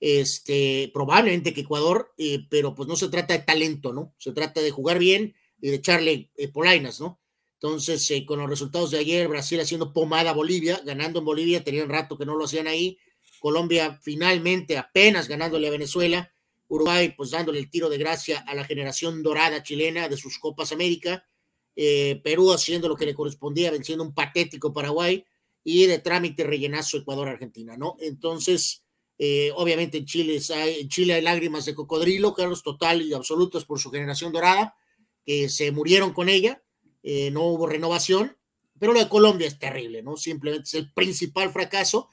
este, 0.00 0.90
probablemente 0.92 1.54
que 1.54 1.62
Ecuador, 1.62 2.12
eh, 2.18 2.46
pero 2.50 2.74
pues 2.74 2.88
no 2.88 2.96
se 2.96 3.08
trata 3.08 3.34
de 3.34 3.44
talento, 3.44 3.92
¿no? 3.92 4.14
Se 4.18 4.32
trata 4.32 4.60
de 4.60 4.70
jugar 4.72 4.98
bien 4.98 5.34
y 5.60 5.68
de 5.70 5.76
echarle 5.76 6.30
polainas, 6.52 7.00
¿no? 7.00 7.20
Entonces, 7.54 8.12
con 8.26 8.38
los 8.40 8.50
resultados 8.50 8.90
de 8.90 8.98
ayer, 8.98 9.28
Brasil 9.28 9.58
haciendo 9.60 9.92
pomada 9.92 10.30
a 10.30 10.34
Bolivia, 10.34 10.80
ganando 10.84 11.20
en 11.20 11.24
Bolivia, 11.24 11.64
tenían 11.64 11.88
rato 11.88 12.18
que 12.18 12.26
no 12.26 12.36
lo 12.36 12.44
hacían 12.44 12.66
ahí, 12.66 12.98
Colombia 13.40 13.98
finalmente 14.02 14.76
apenas 14.78 15.28
ganándole 15.28 15.68
a 15.68 15.70
Venezuela, 15.70 16.32
Uruguay 16.68 17.14
pues 17.16 17.30
dándole 17.30 17.58
el 17.58 17.70
tiro 17.70 17.88
de 17.88 17.98
gracia 17.98 18.44
a 18.46 18.54
la 18.54 18.64
generación 18.64 19.22
dorada 19.22 19.62
chilena 19.62 20.08
de 20.08 20.16
sus 20.16 20.38
Copas 20.38 20.72
América, 20.72 21.26
eh, 21.74 22.20
Perú 22.24 22.52
haciendo 22.52 22.88
lo 22.88 22.96
que 22.96 23.06
le 23.06 23.14
correspondía, 23.14 23.70
venciendo 23.70 24.02
un 24.02 24.14
patético 24.14 24.72
Paraguay 24.72 25.24
y 25.62 25.86
de 25.86 25.98
trámite 25.98 26.44
rellenazo 26.44 26.96
Ecuador-Argentina, 26.96 27.76
¿no? 27.76 27.96
Entonces, 28.00 28.84
eh, 29.18 29.50
obviamente 29.54 29.98
en 29.98 30.06
Chile, 30.06 30.40
hay, 30.54 31.20
lágrimas 31.22 31.64
de 31.64 31.74
cocodrilo, 31.74 32.34
Carlos, 32.34 32.62
total 32.62 33.02
y 33.02 33.12
absolutas 33.12 33.64
por 33.64 33.78
su 33.78 33.90
generación 33.90 34.32
dorada, 34.32 34.76
que 35.24 35.48
se 35.48 35.72
murieron 35.72 36.12
con 36.12 36.28
ella, 36.28 36.62
eh, 37.02 37.30
no 37.30 37.42
hubo 37.42 37.66
renovación, 37.66 38.36
pero 38.78 38.92
lo 38.92 39.00
de 39.00 39.08
Colombia 39.08 39.46
es 39.46 39.58
terrible, 39.58 40.02
¿no? 40.02 40.16
Simplemente 40.16 40.64
es 40.66 40.74
el 40.74 40.92
principal 40.92 41.52
fracaso 41.52 42.08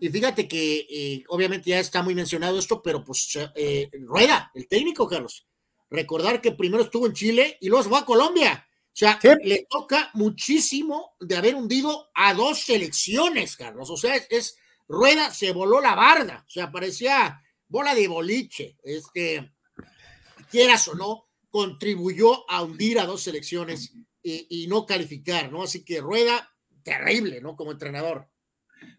y 0.00 0.08
fíjate 0.08 0.48
que 0.48 0.86
eh, 0.90 1.24
obviamente 1.28 1.70
ya 1.70 1.80
está 1.80 2.02
muy 2.02 2.14
mencionado 2.14 2.58
esto, 2.58 2.82
pero 2.82 3.04
pues 3.04 3.38
eh, 3.54 3.90
Rueda, 4.00 4.50
el 4.54 4.68
técnico, 4.68 5.08
Carlos. 5.08 5.46
Recordar 5.90 6.40
que 6.40 6.52
primero 6.52 6.82
estuvo 6.82 7.06
en 7.06 7.14
Chile 7.14 7.56
y 7.60 7.68
luego 7.68 7.82
se 7.82 7.88
fue 7.88 7.98
a 7.98 8.04
Colombia. 8.04 8.66
O 8.86 8.96
sea, 8.98 9.18
le 9.44 9.66
toca 9.70 10.10
muchísimo 10.14 11.14
de 11.20 11.36
haber 11.36 11.54
hundido 11.54 12.10
a 12.14 12.34
dos 12.34 12.60
selecciones, 12.60 13.56
Carlos. 13.56 13.90
O 13.90 13.96
sea, 13.96 14.16
es, 14.16 14.56
Rueda 14.88 15.32
se 15.32 15.52
voló 15.52 15.80
la 15.80 15.94
barda. 15.94 16.44
O 16.46 16.50
sea, 16.50 16.70
parecía 16.72 17.40
bola 17.68 17.94
de 17.94 18.08
boliche. 18.08 18.76
Este, 18.82 19.52
quieras 20.50 20.88
o 20.88 20.94
no, 20.94 21.28
contribuyó 21.48 22.50
a 22.50 22.62
hundir 22.62 22.98
a 22.98 23.06
dos 23.06 23.22
selecciones 23.22 23.94
y, 24.22 24.64
y 24.64 24.66
no 24.66 24.84
calificar, 24.84 25.50
¿no? 25.52 25.62
Así 25.62 25.84
que 25.84 26.00
Rueda, 26.00 26.52
terrible, 26.82 27.40
¿no? 27.40 27.54
Como 27.54 27.72
entrenador. 27.72 28.28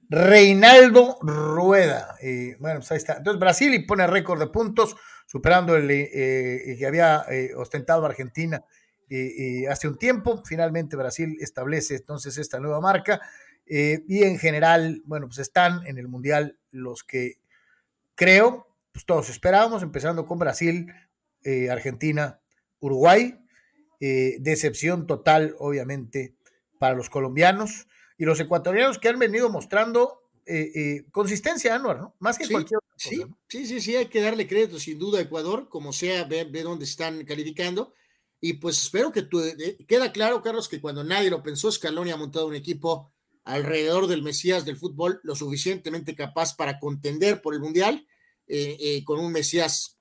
Reinaldo 0.09 1.19
Rueda. 1.21 2.15
bueno, 2.59 2.79
pues 2.79 2.91
ahí 2.91 2.97
está. 2.97 3.17
Entonces 3.17 3.39
Brasil 3.39 3.73
y 3.73 3.85
pone 3.85 4.07
récord 4.07 4.39
de 4.39 4.47
puntos, 4.47 4.95
superando 5.27 5.75
el 5.75 5.89
eh, 5.91 6.75
que 6.79 6.85
había 6.87 7.23
eh, 7.29 7.53
ostentado 7.55 8.05
Argentina 8.05 8.65
eh, 9.09 9.67
hace 9.69 9.87
un 9.87 9.97
tiempo. 9.97 10.41
Finalmente 10.43 10.95
Brasil 10.95 11.37
establece 11.39 11.97
entonces 11.97 12.37
esta 12.39 12.59
nueva 12.59 12.81
marca. 12.81 13.21
y 13.67 14.23
en 14.23 14.39
general, 14.39 15.03
bueno, 15.05 15.27
pues 15.27 15.37
están 15.37 15.85
en 15.85 15.99
el 15.99 16.07
Mundial 16.07 16.57
los 16.71 17.03
que 17.03 17.35
creo, 18.15 18.75
pues 18.91 19.05
todos 19.05 19.29
esperábamos, 19.29 19.83
empezando 19.83 20.25
con 20.25 20.39
Brasil, 20.39 20.91
Argentina, 21.69 22.39
Uruguay. 22.79 23.39
decepción 23.99 25.05
total, 25.05 25.55
obviamente, 25.59 26.33
para 26.79 26.95
los 26.95 27.11
colombianos 27.11 27.87
y 28.19 28.25
los 28.25 28.39
ecuatorianos 28.39 28.99
que 28.99 29.07
han 29.07 29.17
venido 29.17 29.49
mostrando 29.49 30.29
eh, 30.45 30.71
eh, 30.75 31.05
consistencia, 31.09 31.73
Anuar, 31.73 31.99
¿no? 31.99 32.15
Más 32.19 32.37
que 32.37 32.49
cualquier 32.49 32.79
otra 32.79 32.89
cosa, 32.93 33.09
sí, 33.47 33.65
sí, 33.65 33.79
sí, 33.79 33.95
hay 33.95 34.07
que 34.07 34.21
darle 34.21 34.45
crédito 34.45 34.77
sin 34.77 34.99
duda 34.99 35.19
a 35.19 35.21
Ecuador, 35.21 35.69
como 35.69 35.93
sea, 35.93 36.25
ve, 36.25 36.45
dónde 36.61 36.83
están 36.83 37.23
calificando. 37.23 37.93
Y 38.41 38.53
pues 38.53 38.77
espero 38.77 39.11
que 39.13 39.21
tú, 39.21 39.39
eh, 39.39 39.77
queda 39.87 40.11
claro, 40.11 40.41
Carlos, 40.41 40.67
que 40.67 40.81
cuando 40.81 41.03
nadie 41.03 41.29
lo 41.29 41.41
pensó, 41.41 41.71
Scaloni 41.71 42.11
ha 42.11 42.17
montado 42.17 42.47
un 42.47 42.55
equipo 42.55 43.09
alrededor 43.45 44.07
del 44.07 44.21
Mesías 44.21 44.65
del 44.65 44.75
fútbol 44.75 45.21
lo 45.23 45.33
suficientemente 45.33 46.13
capaz 46.13 46.55
para 46.55 46.77
contender 46.77 47.41
por 47.41 47.53
el 47.53 47.61
Mundial, 47.61 48.05
con 49.05 49.19
un 49.19 49.31
Mesías 49.31 49.98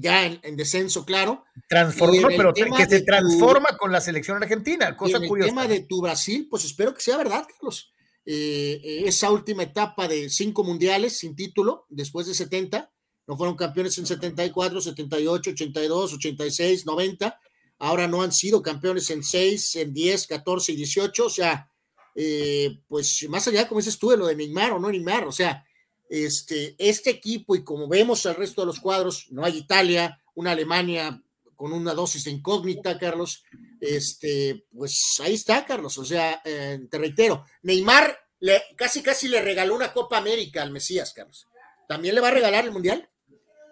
ya 0.00 0.26
en, 0.26 0.56
descenso, 0.56 1.04
claro. 1.04 1.44
Transformó, 1.68 2.28
pero 2.28 2.52
que 2.52 2.86
se 2.86 3.02
transforma 3.02 3.76
con 3.78 3.92
la 3.92 4.00
selección 4.00 4.42
argentina, 4.42 4.96
cosa 4.96 5.18
en 5.18 5.24
el 5.24 5.28
curiosa. 5.28 5.50
tema 5.50 5.66
de 5.66 5.80
tu 5.80 6.02
Brasil, 6.02 6.46
pues 6.50 6.64
espero 6.64 6.94
que 6.94 7.00
sea 7.00 7.16
verdad, 7.16 7.46
Carlos. 7.48 7.92
Eh, 8.24 8.80
eh, 8.82 9.02
esa 9.06 9.30
última 9.30 9.62
etapa 9.62 10.08
de 10.08 10.28
cinco 10.28 10.64
mundiales 10.64 11.18
sin 11.18 11.36
título, 11.36 11.86
después 11.88 12.26
de 12.26 12.34
70, 12.34 12.92
no 13.28 13.36
fueron 13.36 13.56
campeones 13.56 13.96
en 13.98 14.06
74, 14.06 14.80
78, 14.80 15.50
82, 15.50 16.14
86, 16.14 16.86
90, 16.86 17.40
ahora 17.78 18.08
no 18.08 18.22
han 18.22 18.32
sido 18.32 18.62
campeones 18.62 19.10
en 19.10 19.22
6, 19.22 19.76
en 19.76 19.92
10, 19.92 20.26
14 20.26 20.72
y 20.72 20.76
18, 20.76 21.26
o 21.26 21.30
sea, 21.30 21.70
eh, 22.14 22.80
pues 22.88 23.26
más 23.28 23.46
allá, 23.48 23.68
como 23.68 23.80
dices 23.80 23.98
tú, 23.98 24.10
de 24.10 24.16
lo 24.16 24.26
de 24.26 24.36
Neymar 24.36 24.72
o 24.72 24.78
no 24.78 24.90
Neymar, 24.90 25.24
o 25.26 25.32
sea, 25.32 25.65
este, 26.08 26.74
este 26.78 27.10
equipo 27.10 27.56
y 27.56 27.64
como 27.64 27.88
vemos 27.88 28.24
el 28.26 28.34
resto 28.34 28.62
de 28.62 28.66
los 28.66 28.80
cuadros, 28.80 29.26
no 29.30 29.44
hay 29.44 29.58
Italia, 29.58 30.20
una 30.34 30.52
Alemania 30.52 31.22
con 31.56 31.72
una 31.72 31.94
dosis 31.94 32.24
de 32.24 32.32
incógnita, 32.32 32.98
Carlos, 32.98 33.44
este, 33.80 34.66
pues 34.72 35.20
ahí 35.24 35.34
está, 35.34 35.64
Carlos, 35.64 35.96
o 35.98 36.04
sea, 36.04 36.42
eh, 36.44 36.80
te 36.90 36.98
reitero, 36.98 37.44
Neymar 37.62 38.16
le, 38.40 38.62
casi 38.76 39.02
casi 39.02 39.28
le 39.28 39.40
regaló 39.40 39.74
una 39.74 39.92
Copa 39.92 40.18
América 40.18 40.62
al 40.62 40.70
Mesías, 40.70 41.12
Carlos. 41.14 41.48
¿También 41.88 42.14
le 42.14 42.20
va 42.20 42.28
a 42.28 42.32
regalar 42.32 42.64
el 42.64 42.72
Mundial? 42.72 43.08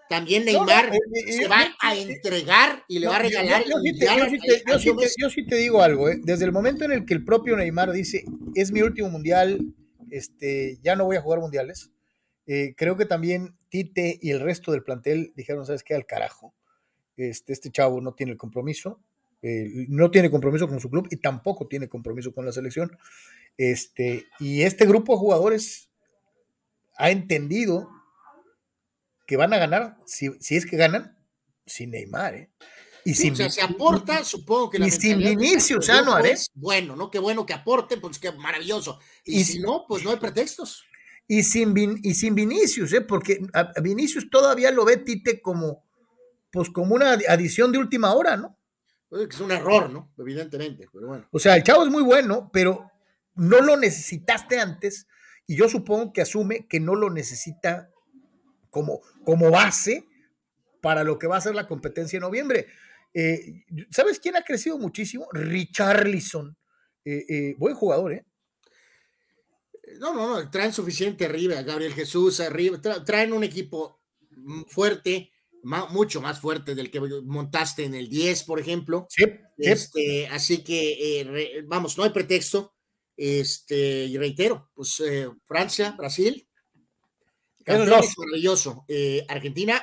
También 0.08 0.44
Neymar 0.44 0.92
se 1.26 1.48
va 1.48 1.74
a 1.80 1.96
entregar 1.96 2.84
y 2.88 2.98
le 2.98 3.06
va 3.06 3.16
a 3.16 3.20
regalar 3.20 3.64
yo, 3.64 4.94
yo, 5.18 5.30
sí 5.30 5.46
te 5.46 5.56
digo 5.56 5.82
algo, 5.82 6.08
¿eh? 6.08 6.20
desde 6.22 6.44
el 6.44 6.52
momento 6.52 6.84
en 6.84 6.92
el 6.92 7.06
que 7.06 7.14
el 7.14 7.24
propio 7.24 7.56
Neymar 7.56 7.90
dice, 7.90 8.24
es 8.54 8.70
mi 8.70 8.82
último 8.82 9.08
Mundial, 9.08 9.60
este, 10.10 10.78
ya 10.82 10.94
no 10.94 11.06
voy 11.06 11.16
a 11.16 11.22
jugar 11.22 11.40
Mundiales, 11.40 11.90
eh, 12.46 12.74
creo 12.76 12.96
que 12.96 13.06
también 13.06 13.56
Tite 13.68 14.18
y 14.20 14.30
el 14.30 14.40
resto 14.40 14.72
del 14.72 14.82
plantel 14.82 15.32
dijeron, 15.36 15.64
¿sabes 15.64 15.82
qué? 15.82 15.94
Al 15.94 16.06
carajo. 16.06 16.54
Este, 17.16 17.52
este 17.52 17.70
chavo 17.70 18.00
no 18.00 18.14
tiene 18.14 18.32
el 18.32 18.38
compromiso, 18.38 19.00
eh, 19.42 19.86
no 19.88 20.10
tiene 20.10 20.30
compromiso 20.30 20.68
con 20.68 20.80
su 20.80 20.90
club 20.90 21.06
y 21.10 21.16
tampoco 21.16 21.66
tiene 21.68 21.88
compromiso 21.88 22.32
con 22.32 22.44
la 22.44 22.52
selección. 22.52 22.96
Este, 23.56 24.26
y 24.40 24.62
este 24.62 24.84
grupo 24.84 25.12
de 25.12 25.18
jugadores 25.18 25.88
ha 26.96 27.10
entendido 27.10 27.88
que 29.26 29.36
van 29.36 29.52
a 29.52 29.58
ganar, 29.58 29.96
si, 30.04 30.30
es 30.50 30.66
que 30.66 30.76
ganan, 30.76 31.16
sin 31.64 31.92
Neymar. 31.92 32.34
¿eh? 32.34 32.50
Y 33.06 33.14
sin, 33.14 33.36
se 33.36 33.62
aporta, 33.62 34.24
supongo 34.24 34.70
que 34.70 34.78
la 34.78 34.86
y 34.86 34.90
sin 34.90 35.18
Vinicius, 35.18 35.86
ya 35.86 36.02
no 36.02 36.12
haré. 36.12 36.34
Bueno, 36.54 36.96
¿no? 36.96 37.10
Qué 37.10 37.18
bueno 37.18 37.46
que 37.46 37.52
aporte, 37.52 37.96
pues 37.96 38.18
qué 38.18 38.32
maravilloso. 38.32 38.98
Y, 39.24 39.44
si 39.44 39.60
no, 39.60 39.84
pues 39.86 40.04
no 40.04 40.10
hay 40.10 40.16
pretextos 40.16 40.84
y 41.26 41.42
sin, 41.42 41.74
y 42.02 42.14
sin 42.14 42.34
Vinicius, 42.34 42.92
¿eh? 42.92 43.00
porque 43.00 43.46
a, 43.52 43.72
Vinicius 43.80 44.28
todavía 44.30 44.70
lo 44.70 44.84
ve 44.84 44.98
Tite 44.98 45.40
como, 45.40 45.84
pues 46.50 46.70
como 46.70 46.94
una 46.94 47.12
adición 47.12 47.72
de 47.72 47.78
última 47.78 48.12
hora, 48.14 48.36
¿no? 48.36 48.58
Pues 49.08 49.28
es 49.30 49.40
un 49.40 49.52
error, 49.52 49.90
¿no? 49.90 50.12
Evidentemente, 50.18 50.88
pero 50.92 51.08
bueno. 51.08 51.28
O 51.30 51.38
sea, 51.38 51.56
el 51.56 51.62
chavo 51.62 51.84
es 51.84 51.90
muy 51.90 52.02
bueno, 52.02 52.50
pero 52.52 52.90
no 53.34 53.60
lo 53.60 53.76
necesitaste 53.76 54.58
antes 54.58 55.06
y 55.46 55.56
yo 55.56 55.68
supongo 55.68 56.12
que 56.12 56.22
asume 56.22 56.66
que 56.68 56.80
no 56.80 56.94
lo 56.94 57.10
necesita 57.10 57.90
como, 58.70 59.00
como 59.24 59.50
base 59.50 60.06
para 60.80 61.04
lo 61.04 61.18
que 61.18 61.26
va 61.26 61.36
a 61.36 61.40
ser 61.40 61.54
la 61.54 61.66
competencia 61.66 62.16
en 62.16 62.22
noviembre. 62.22 62.66
Eh, 63.14 63.64
¿Sabes 63.90 64.18
quién 64.18 64.36
ha 64.36 64.42
crecido 64.42 64.78
muchísimo? 64.78 65.26
Richarlison. 65.32 66.56
Eh, 67.04 67.24
eh, 67.28 67.54
buen 67.58 67.74
jugador, 67.74 68.12
¿eh? 68.12 68.26
No, 69.98 70.14
no, 70.14 70.28
no, 70.28 70.50
traen 70.50 70.72
suficiente 70.72 71.24
arriba, 71.24 71.62
Gabriel 71.62 71.94
Jesús 71.94 72.40
arriba, 72.40 72.80
traen 73.04 73.32
un 73.32 73.44
equipo 73.44 74.00
fuerte, 74.66 75.32
mucho 75.90 76.20
más 76.20 76.40
fuerte 76.40 76.74
del 76.74 76.90
que 76.90 77.00
montaste 77.00 77.84
en 77.84 77.94
el 77.94 78.08
10, 78.08 78.44
por 78.44 78.60
ejemplo. 78.60 79.06
Sí. 79.08 79.24
Este, 79.56 80.26
así 80.28 80.62
que, 80.62 81.20
eh, 81.20 81.64
vamos, 81.66 81.96
no 81.96 82.04
hay 82.04 82.10
pretexto. 82.10 82.74
Este, 83.16 84.06
y 84.06 84.18
reitero, 84.18 84.70
pues 84.74 85.00
eh, 85.00 85.30
Francia, 85.44 85.94
Brasil, 85.96 86.48
es 87.64 88.18
maravilloso. 88.18 88.84
Eh, 88.88 89.24
Argentina. 89.28 89.80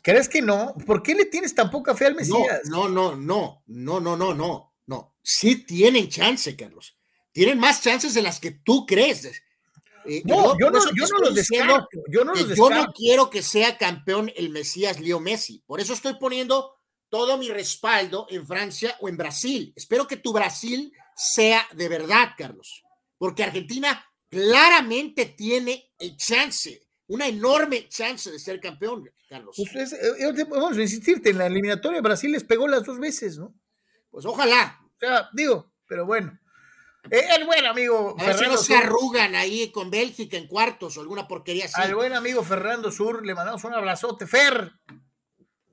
¿Crees 0.00 0.28
que 0.28 0.40
no? 0.40 0.74
¿Por 0.86 1.02
qué 1.02 1.14
le 1.14 1.26
tienes 1.26 1.54
tan 1.54 1.70
poca 1.70 1.94
fe 1.94 2.06
al 2.06 2.14
Mesías? 2.14 2.62
No, 2.66 2.88
no, 2.88 3.16
no, 3.16 3.62
no, 3.66 4.00
no, 4.00 4.16
no, 4.16 4.34
no, 4.34 4.74
no. 4.86 5.16
Sí 5.20 5.66
tienen 5.66 6.08
chance, 6.08 6.56
Carlos 6.56 6.97
tienen 7.32 7.58
más 7.58 7.82
chances 7.82 8.14
de 8.14 8.22
las 8.22 8.40
que 8.40 8.52
tú 8.52 8.86
crees. 8.86 9.24
Eh, 10.04 10.22
no, 10.24 10.58
yo, 10.58 10.70
no, 10.70 10.80
yo 10.94 11.06
no 11.06 11.18
los 11.18 11.34
descarto. 11.34 12.02
Yo 12.08 12.24
no, 12.24 12.34
yo 12.34 12.70
no 12.70 12.92
quiero 12.92 13.28
que 13.28 13.42
sea 13.42 13.76
campeón 13.76 14.32
el 14.36 14.50
Mesías 14.50 15.00
Leo 15.00 15.20
Messi. 15.20 15.62
Por 15.66 15.80
eso 15.80 15.92
estoy 15.92 16.14
poniendo 16.14 16.78
todo 17.10 17.38
mi 17.38 17.50
respaldo 17.50 18.26
en 18.30 18.46
Francia 18.46 18.96
o 19.00 19.08
en 19.08 19.16
Brasil. 19.16 19.72
Espero 19.76 20.06
que 20.06 20.16
tu 20.16 20.32
Brasil 20.32 20.92
sea 21.14 21.66
de 21.74 21.88
verdad, 21.88 22.30
Carlos. 22.36 22.82
Porque 23.18 23.44
Argentina 23.44 24.04
claramente 24.28 25.26
tiene 25.26 25.92
el 25.98 26.16
chance. 26.16 26.86
una 27.08 27.26
enorme 27.26 27.88
chance 27.88 28.30
de 28.30 28.38
ser 28.38 28.60
campeón, 28.60 29.10
Carlos. 29.28 29.56
Pues 29.72 29.92
eh, 29.94 30.44
vamos 30.50 30.76
a 30.76 30.82
insistirte, 30.82 31.30
en 31.30 31.38
la 31.38 31.46
eliminatoria 31.46 32.02
Brasil 32.02 32.32
les 32.32 32.44
pegó 32.44 32.68
las 32.68 32.84
dos 32.84 32.98
veces, 32.98 33.38
¿no? 33.38 33.54
Pues 34.10 34.26
ojalá. 34.26 34.78
O 34.96 34.98
sea, 34.98 35.28
digo, 35.32 35.72
pero 35.86 36.04
bueno. 36.04 36.38
Eh, 37.10 37.24
el 37.36 37.46
buen 37.46 37.64
amigo 37.64 38.14
a 38.18 38.24
Fernando 38.24 38.56
no 38.56 38.56
se 38.58 38.76
arrugan 38.76 39.34
ahí 39.34 39.70
con 39.70 39.90
Bélgica 39.90 40.36
en 40.36 40.46
cuartos 40.46 40.96
o 40.96 41.00
alguna 41.00 41.26
porquería 41.26 41.64
así. 41.66 41.80
Al 41.80 41.94
buen 41.94 42.12
amigo 42.12 42.42
Fernando 42.42 42.90
Sur 42.90 43.24
le 43.24 43.34
mandamos 43.34 43.64
un 43.64 43.74
abrazote. 43.74 44.26
Fer, 44.26 44.72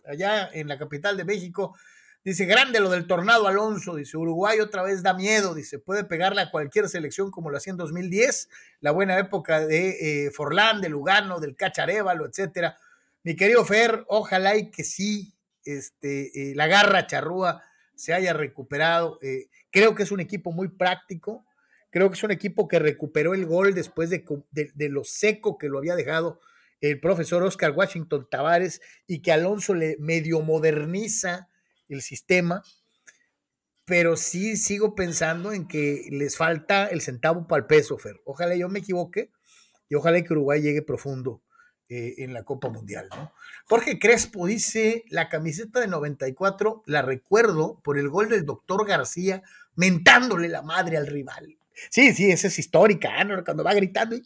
allá 0.08 0.50
en 0.54 0.68
la 0.68 0.78
capital 0.78 1.18
de 1.18 1.26
México. 1.26 1.76
Dice, 2.24 2.46
grande 2.46 2.80
lo 2.80 2.90
del 2.90 3.06
tornado 3.06 3.48
Alonso. 3.48 3.96
Dice, 3.96 4.18
Uruguay 4.18 4.60
otra 4.60 4.82
vez 4.82 5.04
da 5.04 5.14
miedo. 5.14 5.54
Dice, 5.54 5.78
puede 5.78 6.06
pegarle 6.06 6.42
a 6.42 6.50
cualquier 6.50 6.90
selección 6.90 7.30
como 7.30 7.52
lo 7.52 7.58
hacía 7.58 7.72
en 7.72 7.78
2010. 7.78 8.50
La 8.80 8.92
buena 8.92 9.20
época 9.20 9.60
de 9.60 10.26
eh, 10.26 10.32
Forlán, 10.32 10.82
de 10.82 10.90
Lugano, 10.90 11.40
del 11.40 11.56
Cacharévalo, 11.56 12.26
etcétera. 12.26 12.80
Mi 13.24 13.36
querido 13.36 13.64
Fer, 13.66 14.06
ojalá 14.08 14.56
y 14.56 14.72
que 14.72 14.84
sí, 14.84 15.36
este, 15.64 16.52
eh, 16.52 16.56
la 16.56 16.68
garra 16.68 17.06
charrúa 17.08 17.62
se 17.96 18.14
haya 18.14 18.34
recuperado. 18.34 19.20
Eh, 19.22 19.50
creo 19.72 19.96
que 19.96 20.04
es 20.04 20.12
un 20.12 20.20
equipo 20.20 20.52
muy 20.52 20.70
práctico. 20.70 21.46
Creo 21.90 22.10
que 22.10 22.16
es 22.16 22.24
un 22.24 22.32
equipo 22.32 22.68
que 22.68 22.80
recuperó 22.80 23.34
el 23.34 23.46
gol 23.46 23.74
después 23.74 24.10
de, 24.10 24.26
de, 24.52 24.90
lo 24.90 25.04
seco 25.04 25.58
que 25.58 25.70
lo 25.70 25.78
había 25.78 25.96
dejado 25.96 26.40
el 26.82 27.00
profesor 27.00 27.42
Oscar 27.44 27.72
Washington 27.72 28.28
Tavares 28.30 28.82
y 29.08 29.22
que 29.22 29.32
Alonso 29.32 29.74
le 29.74 29.96
medio 29.98 30.42
moderniza 30.42 31.50
el 31.88 32.02
sistema. 32.02 32.64
Pero 33.86 34.18
sí 34.18 34.58
sigo 34.58 34.96
pensando 34.96 35.54
en 35.54 35.68
que 35.68 36.08
les 36.12 36.38
falta 36.38 36.88
el 36.88 37.02
centavo 37.02 37.48
para 37.48 37.62
el 37.62 37.68
peso, 37.68 37.98
Fer. 37.98 38.20
Ojalá 38.26 38.56
yo 38.56 38.68
me 38.68 38.80
equivoque 38.80 39.32
y 39.88 39.96
ojalá 39.96 40.22
que 40.22 40.34
Uruguay 40.34 40.62
llegue 40.62 40.82
profundo 40.82 41.42
eh, 41.88 42.16
en 42.18 42.34
la 42.34 42.44
Copa 42.44 42.70
Mundial. 42.70 43.07
¿no? 43.12 43.32
Jorge 43.66 43.99
Crespo 43.99 44.48
dice, 44.48 45.03
la 45.10 45.30
camiseta 45.30 45.80
de 45.80 45.88
94 45.88 46.82
la 46.88 47.03
recuerdo 47.03 47.80
por 47.84 47.99
el 47.99 48.10
gol 48.10 48.30
del 48.30 48.44
doctor 48.44 48.88
García 48.88 49.44
mentándole 49.76 50.48
la 50.48 50.64
madre 50.64 50.98
al 50.98 51.06
rival. 51.06 51.57
Sí, 51.91 52.14
sí, 52.14 52.32
esa 52.32 52.48
es 52.48 52.57
histórica, 52.57 53.24
¿no? 53.24 53.44
cuando 53.44 53.64
va 53.64 53.74
gritando. 53.74 54.16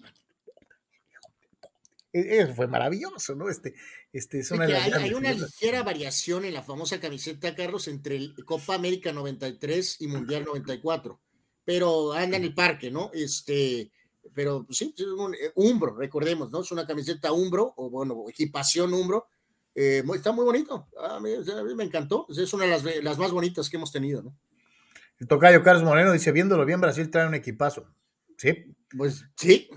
E, 2.11 2.39
eso 2.39 2.55
fue 2.55 2.65
maravilloso, 2.65 3.35
¿no? 3.35 3.49
Este, 3.49 3.75
este 4.11 4.39
es 4.39 4.51
hay, 4.51 5.13
una 5.13 5.31
ligera 5.31 5.83
variación 5.83 6.43
en 6.43 6.55
la 6.55 6.63
famosa 6.63 6.99
camiseta, 6.99 7.53
Carlos, 7.53 7.87
entre 7.87 8.15
el 8.15 8.45
Copa 8.45 8.73
América 8.73 9.13
93 9.13 9.97
y 9.99 10.07
Mundial 10.07 10.45
94, 10.45 11.21
pero 11.63 12.13
anda 12.13 12.37
en 12.37 12.45
el 12.45 12.55
parque, 12.55 12.89
¿no? 12.89 13.11
Este, 13.13 13.91
pero 14.33 14.65
sí, 14.69 14.93
es 14.97 15.05
un 15.05 15.33
eh, 15.33 15.51
Umbro, 15.55 15.95
recordemos, 15.95 16.51
¿no? 16.51 16.61
Es 16.61 16.71
una 16.71 16.85
camiseta 16.85 17.31
Umbro, 17.31 17.73
o 17.77 17.89
bueno, 17.89 18.25
equipación 18.27 18.93
Umbro. 18.93 19.27
Eh, 19.75 20.03
está 20.15 20.31
muy 20.31 20.45
bonito. 20.45 20.87
A 20.97 21.19
mí, 21.19 21.31
me 21.75 21.83
encantó. 21.83 22.25
Es 22.29 22.53
una 22.53 22.65
de 22.65 23.01
las, 23.01 23.17
más 23.17 23.31
bonitas 23.31 23.69
que 23.69 23.77
hemos 23.77 23.91
tenido, 23.91 24.21
¿no? 24.21 24.35
El 25.19 25.27
tocayo 25.27 25.63
Carlos 25.63 25.83
Moreno 25.83 26.11
dice: 26.11 26.31
Viéndolo 26.31 26.65
bien, 26.65 26.81
Brasil 26.81 27.09
trae 27.09 27.27
un 27.27 27.35
equipazo. 27.35 27.87
Sí. 28.37 28.75
Pues 28.97 29.25
sí. 29.35 29.69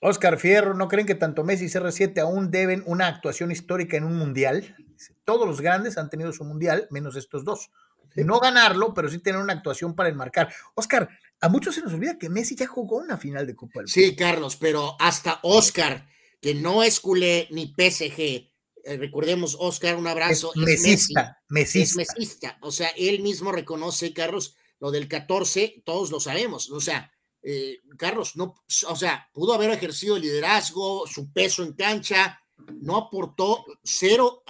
Oscar 0.00 0.38
Fierro, 0.38 0.74
¿no 0.74 0.88
creen 0.88 1.06
que 1.06 1.14
tanto 1.14 1.42
Messi 1.42 1.64
y 1.64 1.68
CR7 1.68 2.18
aún 2.20 2.50
deben 2.50 2.82
una 2.86 3.06
actuación 3.06 3.50
histórica 3.50 3.96
en 3.96 4.04
un 4.04 4.16
mundial? 4.16 4.76
Todos 5.24 5.46
los 5.46 5.60
grandes 5.60 5.98
han 5.98 6.10
tenido 6.10 6.32
su 6.32 6.44
mundial, 6.44 6.86
menos 6.90 7.16
estos 7.16 7.44
dos. 7.44 7.70
No 8.14 8.40
ganarlo, 8.40 8.94
pero 8.94 9.08
sí 9.08 9.18
tener 9.18 9.40
una 9.40 9.52
actuación 9.52 9.94
para 9.94 10.08
enmarcar. 10.08 10.52
Oscar, 10.74 11.08
a 11.40 11.48
muchos 11.48 11.74
se 11.74 11.82
nos 11.82 11.92
olvida 11.92 12.18
que 12.18 12.28
Messi 12.28 12.56
ya 12.56 12.66
jugó 12.66 12.98
una 12.98 13.18
final 13.18 13.46
de 13.46 13.54
Copa 13.54 13.80
del 13.80 13.86
Mundo. 13.86 13.92
Sí, 13.92 14.16
Carlos, 14.16 14.56
pero 14.56 14.96
hasta 14.98 15.40
Oscar, 15.42 16.08
que 16.40 16.54
no 16.54 16.82
es 16.82 17.00
culé 17.00 17.48
ni 17.50 17.74
PSG, 17.76 18.50
eh, 18.86 18.96
recordemos, 18.98 19.56
Oscar, 19.58 19.96
un 19.96 20.06
abrazo. 20.06 20.52
Es, 20.54 20.62
mesista, 20.62 21.42
mesista. 21.48 22.02
Es 22.02 22.08
mesista. 22.16 22.58
O 22.62 22.70
sea, 22.70 22.88
él 22.96 23.20
mismo 23.20 23.50
reconoce, 23.50 24.12
Carlos, 24.12 24.56
lo 24.78 24.92
del 24.92 25.08
14, 25.08 25.82
todos 25.84 26.10
lo 26.12 26.20
sabemos. 26.20 26.70
O 26.70 26.80
sea, 26.80 27.12
eh, 27.42 27.80
Carlos, 27.98 28.36
no, 28.36 28.54
o 28.88 28.96
sea, 28.96 29.28
pudo 29.32 29.54
haber 29.54 29.70
ejercido 29.70 30.16
liderazgo, 30.18 31.06
su 31.06 31.32
peso 31.32 31.64
en 31.64 31.72
cancha, 31.72 32.40
no 32.80 32.96
aportó 32.96 33.64
cero, 33.82 34.44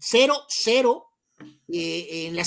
cero, 0.00 0.44
cero 0.48 1.06
eh, 1.68 2.26
en 2.28 2.36
la 2.36 2.44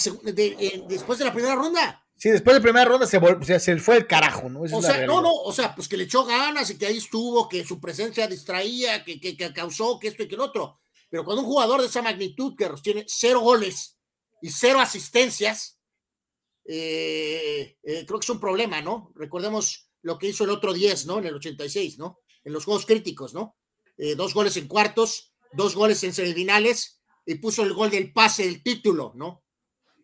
después 0.87 1.19
de 1.19 1.25
la 1.25 1.33
primera 1.33 1.55
ronda. 1.55 2.04
Sí, 2.17 2.29
después 2.29 2.53
de 2.53 2.59
la 2.59 2.63
primera 2.63 2.85
ronda 2.85 3.05
se, 3.05 3.59
se 3.59 3.77
fue 3.77 3.97
el 3.97 4.07
carajo, 4.07 4.49
¿no? 4.49 4.61
o 4.61 4.81
sea, 4.81 5.05
no, 5.05 5.21
no, 5.21 5.33
o 5.33 5.51
sea, 5.51 5.75
pues 5.75 5.87
que 5.89 5.97
le 5.97 6.05
echó 6.05 6.23
ganas 6.23 6.69
y 6.69 6.77
que 6.77 6.85
ahí 6.85 6.97
estuvo, 6.97 7.49
que 7.49 7.65
su 7.65 7.79
presencia 7.79 8.25
distraía, 8.27 9.03
que, 9.03 9.19
que, 9.19 9.35
causó 9.53 9.99
que 9.99 10.07
esto 10.07 10.23
y 10.23 10.27
que 10.27 10.35
el 10.35 10.41
otro. 10.41 10.79
Pero 11.09 11.25
cuando 11.25 11.41
un 11.41 11.47
jugador 11.47 11.81
de 11.81 11.87
esa 11.87 12.01
magnitud, 12.01 12.55
que 12.55 12.69
tiene 12.81 13.05
cero 13.07 13.41
goles 13.41 13.99
y 14.41 14.49
cero 14.49 14.79
asistencias, 14.79 15.77
eh, 16.65 17.77
eh, 17.83 18.05
creo 18.05 18.19
que 18.19 18.25
es 18.25 18.29
un 18.29 18.39
problema, 18.39 18.81
¿no? 18.81 19.11
Recordemos 19.15 19.89
lo 20.01 20.17
que 20.17 20.27
hizo 20.29 20.45
el 20.45 20.51
otro 20.51 20.73
10, 20.73 21.07
¿no? 21.07 21.19
En 21.19 21.25
el 21.25 21.35
86, 21.35 21.97
¿no? 21.97 22.19
En 22.43 22.53
los 22.53 22.63
juegos 22.63 22.85
críticos, 22.85 23.33
¿no? 23.33 23.57
Eh, 23.97 24.15
dos 24.15 24.33
goles 24.33 24.55
en 24.57 24.67
cuartos, 24.67 25.33
dos 25.51 25.75
goles 25.75 26.03
en 26.03 26.13
semifinales 26.13 27.01
y 27.25 27.35
puso 27.35 27.63
el 27.63 27.73
gol 27.73 27.89
del 27.89 28.13
pase 28.13 28.45
del 28.45 28.63
título, 28.63 29.11
¿no? 29.15 29.43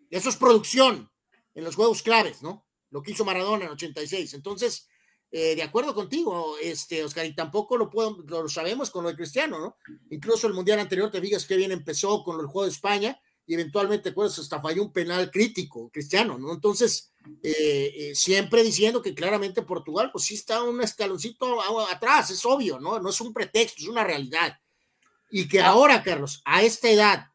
Eso 0.10 0.30
es 0.30 0.36
producción 0.36 1.11
en 1.53 1.64
los 1.64 1.76
juegos 1.76 2.02
claves, 2.02 2.41
¿no? 2.41 2.65
Lo 2.90 3.02
que 3.02 3.11
hizo 3.11 3.26
Maradona 3.26 3.65
en 3.65 3.72
86. 3.72 4.34
Entonces, 4.34 4.88
eh, 5.32 5.56
de 5.56 5.64
acuerdo 5.64 5.95
contigo, 5.95 6.56
este, 6.61 7.03
Oscar, 7.03 7.26
y 7.26 7.34
tampoco 7.34 7.78
lo, 7.78 7.90
puedo, 7.90 8.18
lo 8.28 8.49
sabemos 8.49 8.91
con 8.91 9.03
lo 9.03 9.10
de 9.10 9.15
Cristiano, 9.15 9.60
¿no? 9.60 9.78
Incluso 10.10 10.48
el 10.48 10.53
Mundial 10.53 10.80
anterior, 10.80 11.10
te 11.10 11.22
digas 11.22 11.45
que 11.45 11.56
bien 11.56 11.72
empezó 11.72 12.23
con 12.23 12.40
el 12.40 12.48
juego 12.48 12.65
de 12.65 12.72
España 12.72 13.19
y 13.48 13.53
eventualmente, 13.53 14.10
acuerdas, 14.10 14.40
hasta 14.40 14.61
falló 14.61 14.84
un 14.84 14.91
penal 14.91 15.32
crítico, 15.32 15.90
Cristiano, 15.90 16.38
¿no? 16.38 16.53
Entonces, 16.53 17.11
eh, 17.44 17.94
eh, 17.95 18.15
siempre 18.15 18.64
diciendo 18.64 19.02
que 19.02 19.15
claramente 19.15 19.61
Portugal, 19.61 20.10
pues 20.11 20.26
sí 20.26 20.36
está 20.36 20.64
un 20.64 20.82
escaloncito 20.82 21.61
atrás, 21.90 22.30
es 22.30 22.45
obvio, 22.45 22.80
¿no? 22.80 22.99
No 22.99 23.10
es 23.10 23.22
un 23.22 23.34
pretexto, 23.34 23.84
es 23.84 23.88
una 23.88 24.03
realidad. 24.03 24.60
Y 25.30 25.48
que 25.48 25.61
ahora, 25.61 26.03
Carlos, 26.03 26.41
a 26.44 26.61
esta 26.61 26.90
edad, 26.90 27.31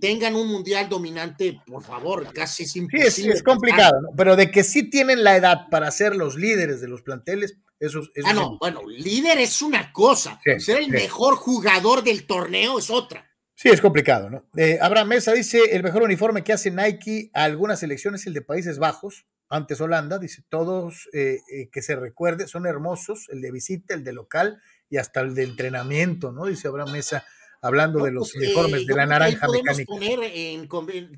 tengan 0.00 0.34
un 0.34 0.48
mundial 0.48 0.88
dominante, 0.88 1.60
por 1.66 1.82
favor, 1.82 2.32
casi 2.32 2.64
es 2.64 2.76
imposible. 2.76 3.10
Sí, 3.10 3.28
es, 3.28 3.42
complicado, 3.42 4.00
¿no? 4.00 4.08
pero 4.16 4.36
de 4.36 4.50
que 4.50 4.64
sí 4.64 4.88
tienen 4.88 5.24
la 5.24 5.36
edad 5.36 5.68
para 5.70 5.90
ser 5.90 6.16
los 6.16 6.36
líderes 6.36 6.80
de 6.80 6.88
los 6.88 7.02
planteles, 7.02 7.58
eso, 7.78 8.00
es. 8.14 8.24
ah, 8.24 8.32
no, 8.32 8.58
bueno, 8.58 8.82
líder 8.86 9.38
es 9.38 9.60
una 9.60 9.92
cosa, 9.92 10.40
ser 10.58 10.78
el 10.78 10.88
mejor 10.88 11.36
jugador 11.36 12.04
del 12.04 12.26
torneo 12.26 12.78
es 12.78 12.90
otra. 12.90 13.28
Sí, 13.54 13.68
es 13.68 13.80
complicado, 13.80 14.30
¿no? 14.30 14.48
Eh, 14.56 14.78
Abraham 14.80 15.08
Mesa 15.08 15.32
dice, 15.32 15.60
el 15.72 15.82
mejor 15.82 16.02
uniforme 16.02 16.42
que 16.42 16.52
hace 16.52 16.70
Nike 16.70 17.30
a 17.34 17.44
algunas 17.44 17.80
selecciones 17.80 18.22
es 18.22 18.26
el 18.28 18.34
de 18.34 18.42
Países 18.42 18.78
Bajos, 18.78 19.26
antes 19.48 19.80
Holanda, 19.80 20.18
dice, 20.18 20.42
todos 20.48 21.08
eh, 21.12 21.40
eh, 21.52 21.68
que 21.70 21.82
se 21.82 21.94
recuerde, 21.94 22.48
son 22.48 22.66
hermosos, 22.66 23.28
el 23.28 23.42
de 23.42 23.52
visita, 23.52 23.94
el 23.94 24.02
de 24.02 24.14
local 24.14 24.62
y 24.88 24.96
hasta 24.96 25.20
el 25.20 25.34
de 25.34 25.44
entrenamiento, 25.44 26.32
¿no? 26.32 26.46
Dice 26.46 26.68
Abraham 26.68 26.92
Mesa 26.92 27.24
hablando 27.62 28.04
de 28.04 28.10
los 28.10 28.32
pues, 28.32 28.44
uniformes 28.44 28.86
de 28.86 28.94
la 28.94 29.06
naranja 29.06 29.46
mecánica. 29.48 29.84
Poner 29.86 30.18
en, 30.22 30.66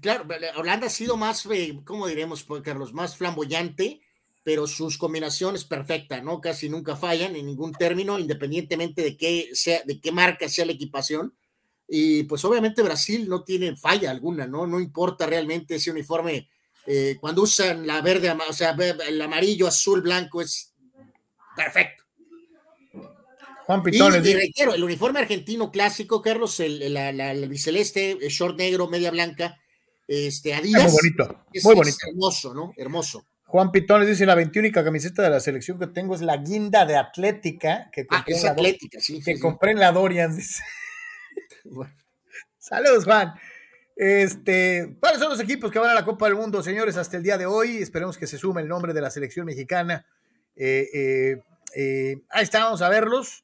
claro, 0.00 0.26
Holanda 0.56 0.86
ha 0.86 0.90
sido 0.90 1.16
más, 1.16 1.44
eh, 1.46 1.80
¿cómo 1.84 2.06
diremos, 2.06 2.44
pues, 2.44 2.62
Carlos? 2.62 2.92
Más 2.92 3.16
flamboyante, 3.16 4.02
pero 4.44 4.66
sus 4.66 4.98
combinaciones 4.98 5.64
perfectas, 5.64 6.22
¿no? 6.22 6.40
Casi 6.42 6.68
nunca 6.68 6.96
fallan 6.96 7.34
en 7.34 7.46
ningún 7.46 7.72
término, 7.72 8.18
independientemente 8.18 9.02
de 9.02 9.16
qué, 9.16 9.48
sea, 9.54 9.82
de 9.84 9.98
qué 10.00 10.12
marca 10.12 10.48
sea 10.48 10.66
la 10.66 10.72
equipación. 10.72 11.34
Y 11.88 12.24
pues 12.24 12.44
obviamente 12.44 12.82
Brasil 12.82 13.26
no 13.28 13.42
tiene 13.42 13.74
falla 13.74 14.10
alguna, 14.10 14.46
¿no? 14.46 14.66
No 14.66 14.80
importa 14.80 15.26
realmente 15.26 15.76
ese 15.76 15.90
uniforme. 15.90 16.48
Eh, 16.86 17.16
cuando 17.18 17.42
usan 17.42 17.86
la 17.86 18.02
verde, 18.02 18.30
o 18.30 18.52
sea, 18.52 18.76
el 19.08 19.22
amarillo, 19.22 19.66
azul, 19.66 20.02
blanco, 20.02 20.42
es 20.42 20.74
perfecto. 21.56 22.03
Juan 23.66 23.82
Pitones. 23.82 24.26
Y, 24.26 24.34
requiero, 24.34 24.74
el 24.74 24.84
uniforme 24.84 25.20
argentino 25.20 25.70
clásico, 25.70 26.20
Carlos, 26.20 26.60
el, 26.60 26.92
la, 26.92 27.10
el 27.10 27.48
biceleste, 27.48 28.12
el 28.12 28.28
short 28.28 28.58
negro, 28.58 28.88
media 28.88 29.10
blanca, 29.10 29.58
este, 30.06 30.54
Adidas. 30.54 30.92
Muy 30.92 30.92
bonito, 30.92 31.44
muy 31.62 31.74
bonito. 31.74 31.96
hermoso, 32.08 32.54
¿no? 32.54 32.72
Hermoso. 32.76 33.26
Juan 33.46 33.70
Pitones 33.70 34.08
dice, 34.08 34.26
la 34.26 34.34
21 34.34 34.70
camiseta 34.72 35.22
de 35.22 35.30
la 35.30 35.40
selección 35.40 35.78
que 35.78 35.86
tengo 35.86 36.14
es 36.14 36.20
la 36.20 36.38
guinda 36.38 36.84
de 36.84 36.96
Atlética. 36.96 37.88
Que 37.92 38.06
ah, 38.10 38.24
es 38.26 38.44
Atlética, 38.44 38.98
sí. 39.00 39.22
Que 39.22 39.38
compré 39.38 39.72
en 39.72 39.78
la 39.78 39.92
Dorian, 39.92 40.36
dice. 40.36 40.62
Saludos, 42.58 43.04
Juan. 43.04 43.34
Este, 43.96 44.96
¿cuáles 44.98 45.20
son 45.20 45.30
los 45.30 45.40
equipos 45.40 45.70
que 45.70 45.78
van 45.78 45.90
a 45.90 45.94
la 45.94 46.04
Copa 46.04 46.26
del 46.26 46.34
Mundo, 46.34 46.62
señores, 46.62 46.96
hasta 46.96 47.16
el 47.16 47.22
día 47.22 47.38
de 47.38 47.46
hoy? 47.46 47.76
Esperemos 47.76 48.18
que 48.18 48.26
se 48.26 48.38
sume 48.38 48.62
el 48.62 48.68
nombre 48.68 48.92
de 48.92 49.00
la 49.00 49.10
selección 49.10 49.46
mexicana. 49.46 50.04
Eh, 50.56 50.88
eh, 50.92 51.42
eh, 51.76 52.16
ahí 52.30 52.42
está, 52.42 52.64
vamos 52.64 52.82
a 52.82 52.88
verlos. 52.88 53.43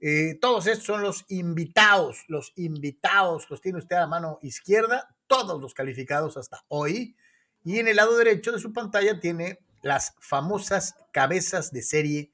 Eh, 0.00 0.38
todos 0.40 0.66
estos 0.66 0.86
son 0.86 1.02
los 1.02 1.24
invitados, 1.28 2.24
los 2.28 2.52
invitados, 2.56 3.48
los 3.50 3.60
tiene 3.60 3.78
usted 3.78 3.96
a 3.96 4.00
la 4.00 4.06
mano 4.06 4.38
izquierda, 4.42 5.14
todos 5.26 5.60
los 5.60 5.74
calificados 5.74 6.36
hasta 6.36 6.64
hoy. 6.68 7.16
Y 7.64 7.78
en 7.78 7.88
el 7.88 7.96
lado 7.96 8.16
derecho 8.16 8.52
de 8.52 8.58
su 8.58 8.72
pantalla 8.72 9.20
tiene 9.20 9.58
las 9.82 10.14
famosas 10.20 10.94
cabezas 11.12 11.70
de 11.70 11.82
serie 11.82 12.32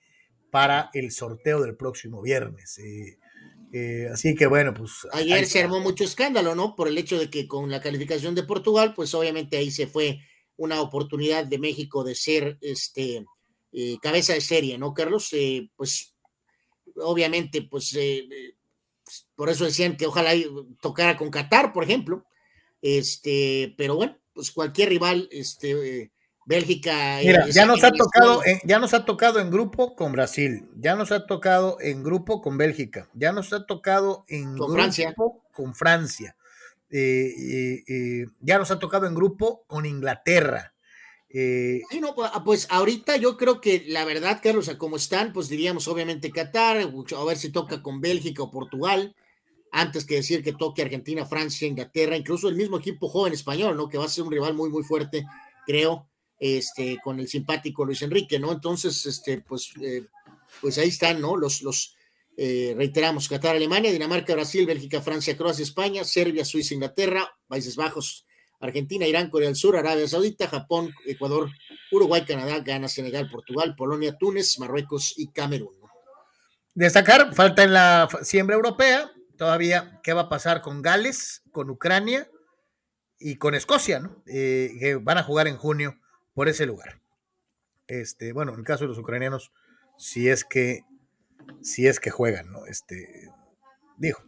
para 0.51 0.91
el 0.95 1.11
sorteo 1.11 1.61
del 1.61 1.77
próximo 1.77 2.23
viernes. 2.23 2.79
Eh, 2.79 3.19
Eh, 3.73 4.09
así 4.13 4.35
que 4.37 4.47
bueno, 4.47 4.73
pues. 4.73 5.07
Ayer 5.13 5.45
se 5.45 5.61
armó 5.61 5.81
mucho 5.81 6.05
escándalo, 6.05 6.55
¿no? 6.55 6.77
Por 6.77 6.87
el 6.89 6.97
hecho 6.97 7.19
de 7.19 7.29
que 7.29 7.49
con 7.49 7.69
la 7.69 7.81
calificación 7.81 8.35
de 8.35 8.45
Portugal, 8.45 8.95
pues 8.95 9.13
obviamente 9.13 9.57
ahí 9.57 9.71
se 9.71 9.89
fue 9.89 10.21
una 10.57 10.81
oportunidad 10.81 11.45
de 11.45 11.59
México 11.59 12.05
de 12.05 12.15
ser 12.15 12.59
este 12.61 13.27
cabeza 14.01 14.33
de 14.33 14.41
serie, 14.41 14.79
¿no, 14.79 14.95
Carlos? 14.95 15.35
Pues 15.77 16.16
obviamente, 17.03 17.63
pues, 17.63 17.97
pues 19.05 19.27
por 19.35 19.49
eso 19.49 19.65
decían 19.65 19.97
que 19.97 20.07
ojalá 20.07 20.33
tocara 20.81 21.17
con 21.17 21.31
Qatar, 21.31 21.73
por 21.73 21.85
ejemplo. 21.85 22.25
Este, 22.83 23.75
pero 23.77 23.97
bueno, 23.97 24.19
pues 24.33 24.51
cualquier 24.51 24.91
rival, 24.91 25.29
este, 25.31 26.11
Bélgica. 26.47 27.19
Mira, 27.23 27.49
ya 27.49 27.67
nos 27.67 27.83
ha 27.83 27.91
tocado, 27.91 28.41
ya 28.65 28.79
nos 28.79 28.95
ha 28.95 29.05
tocado 29.05 29.41
en 29.41 29.51
grupo 29.51 29.97
con 29.97 30.13
Brasil, 30.13 30.69
ya 30.77 30.95
nos 30.95 31.11
ha 31.11 31.27
tocado 31.27 31.77
en 31.81 32.05
grupo 32.05 32.41
con 32.41 32.57
Bélgica, 32.57 33.09
ya 33.15 33.33
nos 33.33 33.53
ha 33.53 33.67
tocado 33.67 34.25
en 34.29 34.45
con 34.45 34.69
grupo 34.69 34.75
Francia. 34.75 35.15
con 35.53 35.75
Francia, 35.75 36.37
eh, 36.89 37.33
eh, 37.37 37.85
eh, 37.89 38.27
ya 38.41 38.59
nos 38.59 38.71
ha 38.71 38.79
tocado 38.79 39.07
en 39.07 39.17
grupo 39.17 39.65
con 39.67 39.87
Inglaterra. 39.87 40.73
Sí, 41.91 42.01
no, 42.01 42.15
pues 42.45 42.67
ahorita 42.71 43.17
yo 43.17 43.37
creo 43.37 43.61
que 43.61 43.85
la 43.89 44.05
verdad, 44.05 44.41
Carlos, 44.43 44.69
a 44.69 44.79
como 44.79 44.97
están, 44.97 45.33
pues 45.33 45.49
diríamos 45.49 45.87
obviamente 45.89 46.31
Qatar, 46.31 46.79
a 46.79 47.25
ver 47.25 47.37
si 47.37 47.51
toca 47.51 47.83
con 47.83 48.01
Bélgica 48.01 48.43
o 48.43 48.51
Portugal, 48.51 49.15
antes 49.73 50.05
que 50.05 50.17
decir 50.17 50.43
que 50.43 50.53
toque 50.53 50.83
Argentina, 50.83 51.27
Francia, 51.27 51.69
Inglaterra, 51.69 52.17
incluso 52.17 52.49
el 52.49 52.57
mismo 52.57 52.79
equipo 52.79 53.09
joven 53.09 53.35
español, 53.35 53.77
¿no? 53.77 53.89
Que 53.89 53.99
va 53.99 54.07
a 54.07 54.09
ser 54.09 54.25
un 54.25 54.33
rival 54.33 54.55
muy, 54.55 54.71
muy 54.71 54.83
fuerte, 54.83 55.27
creo 55.67 56.09
este, 56.39 56.99
con 57.03 57.21
el 57.21 57.29
simpático 57.29 57.85
Luis 57.85 58.03
Enrique, 58.03 58.39
¿no? 58.39 58.53
Entonces, 58.53 59.05
este, 59.07 59.41
pues, 59.41 59.73
eh, 59.81 60.07
pues 60.61 60.79
ahí 60.79 60.89
están, 60.89 61.21
¿no? 61.21 61.37
Los, 61.37 61.63
los 61.63 61.97
eh, 62.37 62.75
reiteramos, 62.77 63.29
Qatar, 63.29 63.57
Alemania, 63.57 63.93
Dinamarca, 63.93 64.35
Brasil, 64.35 64.67
Bélgica, 64.67 65.01
Francia, 65.01 65.37
Croacia, 65.37 65.63
España, 65.63 66.05
Serbia, 66.05 66.45
Suiza, 66.45 66.75
Inglaterra, 66.75 67.29
Países 67.49 67.77
Bajos, 67.77 68.26
Argentina, 68.61 69.07
Irán, 69.07 69.31
Corea 69.31 69.49
del 69.49 69.57
Sur, 69.57 69.77
Arabia 69.77 70.09
Saudita, 70.09 70.49
Japón, 70.49 70.93
Ecuador, 71.07 71.51
Uruguay, 71.93 72.25
Canadá, 72.25 72.61
Ghana, 72.61 72.89
Senegal, 72.89 73.29
Portugal, 73.31 73.75
Polonia, 73.77 74.17
Túnez, 74.17 74.59
Marruecos 74.59 75.15
y 75.17 75.29
Camerún. 75.29 75.75
Destacar, 76.75 77.35
falta 77.35 77.65
en 77.65 77.73
la 77.73 78.09
siembra 78.23 78.57
europea, 78.57 79.11
todavía, 79.39 80.01
¿qué 80.03 80.13
va 80.13 80.23
a 80.23 80.29
pasar 80.29 80.61
con 80.61 80.83
Gales, 80.83 81.43
con 81.51 81.71
Ucrania 81.71 82.29
y 83.19 83.37
con 83.37 83.55
Escocia, 83.55 84.01
¿no? 84.01 84.23
Eh, 84.27 84.77
que 84.79 84.97
van 84.97 85.19
a 85.19 85.23
jugar 85.23 85.49
en 85.49 85.57
junio 85.57 85.99
por 86.35 86.49
ese 86.49 86.67
lugar. 86.67 87.01
Este, 87.87 88.33
bueno, 88.33 88.53
en 88.53 88.59
el 88.59 88.65
caso 88.65 88.85
de 88.85 88.89
los 88.89 88.99
ucranianos, 88.99 89.53
si 89.97 90.29
es 90.29 90.45
que, 90.45 90.83
si 91.63 91.87
es 91.87 92.01
que 92.01 92.11
juegan, 92.11 92.53
¿no? 92.53 92.67
Este, 92.67 93.31
dijo, 93.97 94.23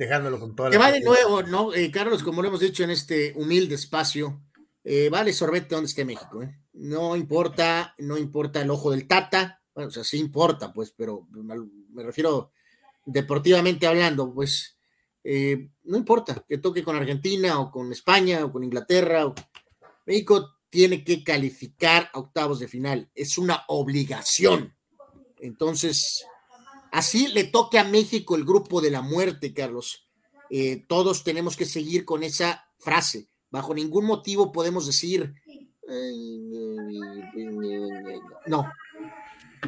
dejándolo 0.00 0.40
con 0.40 0.56
toda 0.56 0.70
que 0.70 0.78
va 0.78 0.90
de 0.90 1.02
nuevo, 1.02 1.42
¿no? 1.42 1.74
Eh, 1.74 1.90
Carlos, 1.90 2.22
como 2.22 2.40
lo 2.40 2.48
hemos 2.48 2.60
dicho 2.60 2.82
en 2.82 2.88
este 2.90 3.34
humilde 3.36 3.74
espacio, 3.74 4.42
eh, 4.82 5.10
vale 5.10 5.34
sorbete 5.34 5.74
donde 5.74 5.88
esté 5.88 6.06
México, 6.06 6.42
¿eh? 6.42 6.58
No 6.72 7.14
importa, 7.14 7.94
no 7.98 8.16
importa 8.16 8.62
el 8.62 8.70
ojo 8.70 8.90
del 8.90 9.06
Tata, 9.06 9.60
bueno, 9.74 9.88
o 9.88 9.90
sea, 9.90 10.02
sí 10.02 10.18
importa, 10.18 10.72
pues, 10.72 10.94
pero 10.96 11.28
me 11.30 12.02
refiero 12.02 12.52
deportivamente 13.04 13.86
hablando, 13.86 14.32
pues, 14.32 14.78
no 15.22 15.98
importa 15.98 16.42
que 16.48 16.56
toque 16.56 16.82
con 16.82 16.96
Argentina 16.96 17.60
o 17.60 17.70
con 17.70 17.92
España 17.92 18.42
o 18.42 18.50
con 18.50 18.64
Inglaterra 18.64 19.26
o 19.26 19.34
México 20.06 20.56
tiene 20.70 21.04
que 21.04 21.22
calificar 21.22 22.08
a 22.14 22.20
octavos 22.20 22.58
de 22.60 22.68
final. 22.68 23.10
Es 23.14 23.36
una 23.36 23.64
obligación. 23.68 24.74
Entonces, 25.38 26.24
así 26.92 27.28
le 27.28 27.44
toque 27.44 27.78
a 27.78 27.84
México 27.84 28.36
el 28.36 28.44
grupo 28.44 28.80
de 28.80 28.90
la 28.90 29.02
muerte, 29.02 29.52
Carlos. 29.52 30.08
Eh, 30.50 30.84
todos 30.88 31.24
tenemos 31.24 31.56
que 31.56 31.64
seguir 31.64 32.04
con 32.04 32.22
esa 32.22 32.68
frase. 32.78 33.28
Bajo 33.50 33.74
ningún 33.74 34.04
motivo 34.04 34.52
podemos 34.52 34.86
decir, 34.86 35.34
no, 38.46 38.70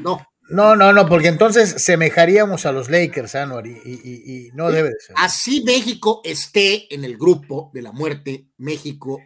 no. 0.01 0.27
No, 0.49 0.77
no, 0.77 0.93
no, 0.93 1.09
porque 1.09 1.29
entonces 1.29 1.83
semejaríamos 1.83 2.67
a 2.67 2.73
los 2.73 2.91
Lakers, 2.91 3.37
Anuar, 3.37 3.67
y, 3.67 3.71
y, 3.85 4.51
no 4.55 4.71
debe 4.71 4.91
de 4.91 5.01
ser. 5.01 5.17
Así 5.19 5.63
México 5.65 6.21
esté 6.25 6.93
en 6.95 7.05
el 7.05 7.17
grupo 7.17 7.71
de 7.73 7.81
la 7.81 7.93
muerte, 7.93 8.49
México 8.59 9.19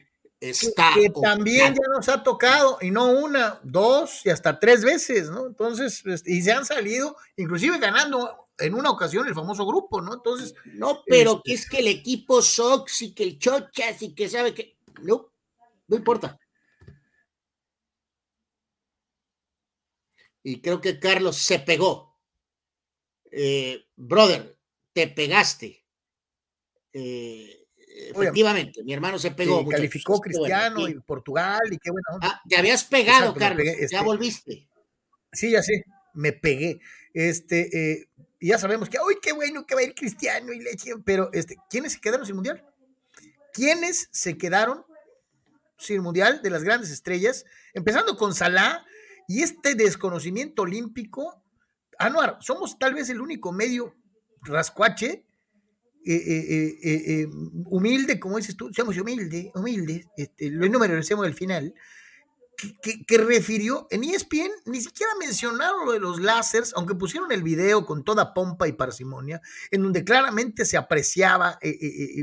está. 0.50 0.92
Que 0.94 1.10
también 1.10 1.74
ya 1.74 1.88
nos 1.94 2.08
ha 2.08 2.22
tocado, 2.22 2.78
y 2.80 2.90
no 2.90 3.10
una, 3.10 3.60
dos 3.62 4.24
y 4.24 4.30
hasta 4.30 4.58
tres 4.58 4.84
veces, 4.84 5.30
¿no? 5.30 5.46
Entonces, 5.46 6.04
este, 6.06 6.32
y 6.32 6.42
se 6.42 6.52
han 6.52 6.64
salido, 6.64 7.16
inclusive 7.36 7.78
ganando 7.78 8.48
en 8.58 8.74
una 8.74 8.90
ocasión 8.90 9.26
el 9.26 9.34
famoso 9.34 9.66
grupo, 9.66 10.00
¿no? 10.00 10.14
Entonces. 10.14 10.54
No, 10.64 11.02
pero 11.06 11.42
que 11.42 11.54
este 11.54 11.64
es 11.64 11.70
que 11.70 11.78
el 11.78 11.88
equipo 11.88 12.42
Sox 12.42 13.02
y 13.02 13.14
que 13.14 13.24
el 13.24 13.38
Chochas 13.38 14.02
y 14.02 14.14
que 14.14 14.28
sabe 14.28 14.54
que. 14.54 14.78
No, 15.02 15.30
no 15.88 15.96
importa. 15.96 16.38
Y 20.42 20.60
creo 20.60 20.80
que 20.80 20.98
Carlos 21.00 21.36
se 21.36 21.58
pegó. 21.58 22.16
Eh, 23.32 23.88
brother, 23.96 24.56
te 24.92 25.08
pegaste. 25.08 25.84
Eh, 26.92 27.65
Efectivamente, 27.96 28.84
mi 28.84 28.92
hermano 28.92 29.18
se 29.18 29.30
pegó. 29.30 29.66
calificó 29.66 30.20
Cristiano 30.20 30.86
y 30.86 31.00
Portugal 31.00 31.62
y 31.70 31.78
qué 31.78 31.90
bueno. 31.90 32.06
Ah, 32.20 32.40
te 32.46 32.56
habías 32.56 32.84
pegado, 32.84 33.34
Carlos. 33.34 33.64
ya 33.64 33.72
este 33.72 34.00
volviste. 34.02 34.68
Sí, 35.32 35.50
ya 35.50 35.62
sé, 35.62 35.84
me 36.14 36.32
pegué. 36.32 36.78
Este, 37.14 37.92
eh, 37.92 38.08
ya 38.40 38.58
sabemos 38.58 38.88
que, 38.88 38.98
uy, 38.98 39.16
qué 39.20 39.32
bueno 39.32 39.66
que 39.66 39.74
va 39.74 39.80
a 39.80 39.84
ir 39.84 39.94
Cristiano 39.94 40.52
y 40.52 40.60
Leche, 40.60 40.92
pero 41.04 41.30
este, 41.32 41.56
¿quiénes 41.70 41.94
se 41.94 42.00
quedaron 42.00 42.26
sin 42.26 42.34
mundial? 42.34 42.62
¿Quiénes 43.52 44.08
se 44.12 44.36
quedaron 44.36 44.84
sin 45.78 46.02
mundial 46.02 46.42
de 46.42 46.50
las 46.50 46.62
grandes 46.62 46.90
estrellas? 46.90 47.46
Empezando 47.72 48.16
con 48.16 48.34
Salah 48.34 48.84
y 49.26 49.42
este 49.42 49.74
desconocimiento 49.74 50.62
olímpico. 50.62 51.42
Anuar, 51.98 52.36
somos 52.40 52.78
tal 52.78 52.92
vez 52.92 53.08
el 53.08 53.22
único 53.22 53.52
medio 53.52 53.94
rascuache 54.42 55.25
eh, 56.08 56.78
eh, 56.82 57.22
eh, 57.22 57.26
humilde, 57.64 58.20
como 58.20 58.36
dices 58.36 58.56
tú, 58.56 58.72
seamos 58.72 58.96
humildes, 58.96 59.48
humildes, 59.54 60.06
este, 60.16 60.50
los 60.50 60.70
números 60.70 61.10
al 61.10 61.34
final, 61.34 61.74
que, 62.80 63.18
refirió 63.18 63.88
en 63.90 64.04
ESPN, 64.04 64.50
ni 64.66 64.80
siquiera 64.80 65.12
mencionaron 65.18 65.84
lo 65.84 65.92
de 65.92 65.98
los 65.98 66.20
láseres, 66.20 66.72
aunque 66.76 66.94
pusieron 66.94 67.32
el 67.32 67.42
video 67.42 67.84
con 67.84 68.04
toda 68.04 68.32
pompa 68.32 68.68
y 68.68 68.72
parsimonia, 68.72 69.42
en 69.70 69.82
donde 69.82 70.04
claramente 70.04 70.64
se 70.64 70.76
apreciaba 70.76 71.58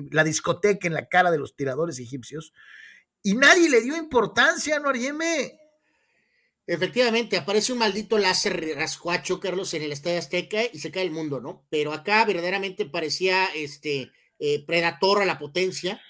la 0.09 0.23
discoteca 0.23 0.87
en 0.87 0.93
la 0.93 1.07
cara 1.07 1.29
de 1.29 1.37
los 1.37 1.55
tiradores 1.55 1.99
egipcios, 1.99 2.53
y 3.21 3.35
nadie 3.35 3.69
le 3.69 3.81
dio 3.81 3.95
importancia, 3.97 4.79
¿no, 4.79 4.89
Arieme? 4.89 5.59
Efectivamente, 6.65 7.35
aparece 7.35 7.73
un 7.73 7.79
maldito 7.79 8.17
láser 8.17 8.75
rascuacho, 8.77 9.39
Carlos, 9.39 9.73
en 9.73 9.83
el 9.83 9.91
Estadio 9.91 10.19
Azteca 10.19 10.61
y 10.71 10.79
se 10.79 10.91
cae 10.91 11.03
el 11.03 11.11
mundo, 11.11 11.41
¿no? 11.41 11.65
Pero 11.69 11.91
acá 11.91 12.23
verdaderamente 12.23 12.85
parecía 12.85 13.47
este 13.53 14.11
eh, 14.39 14.63
predator 14.65 15.21
a 15.21 15.25
la 15.25 15.37
potencia 15.37 16.01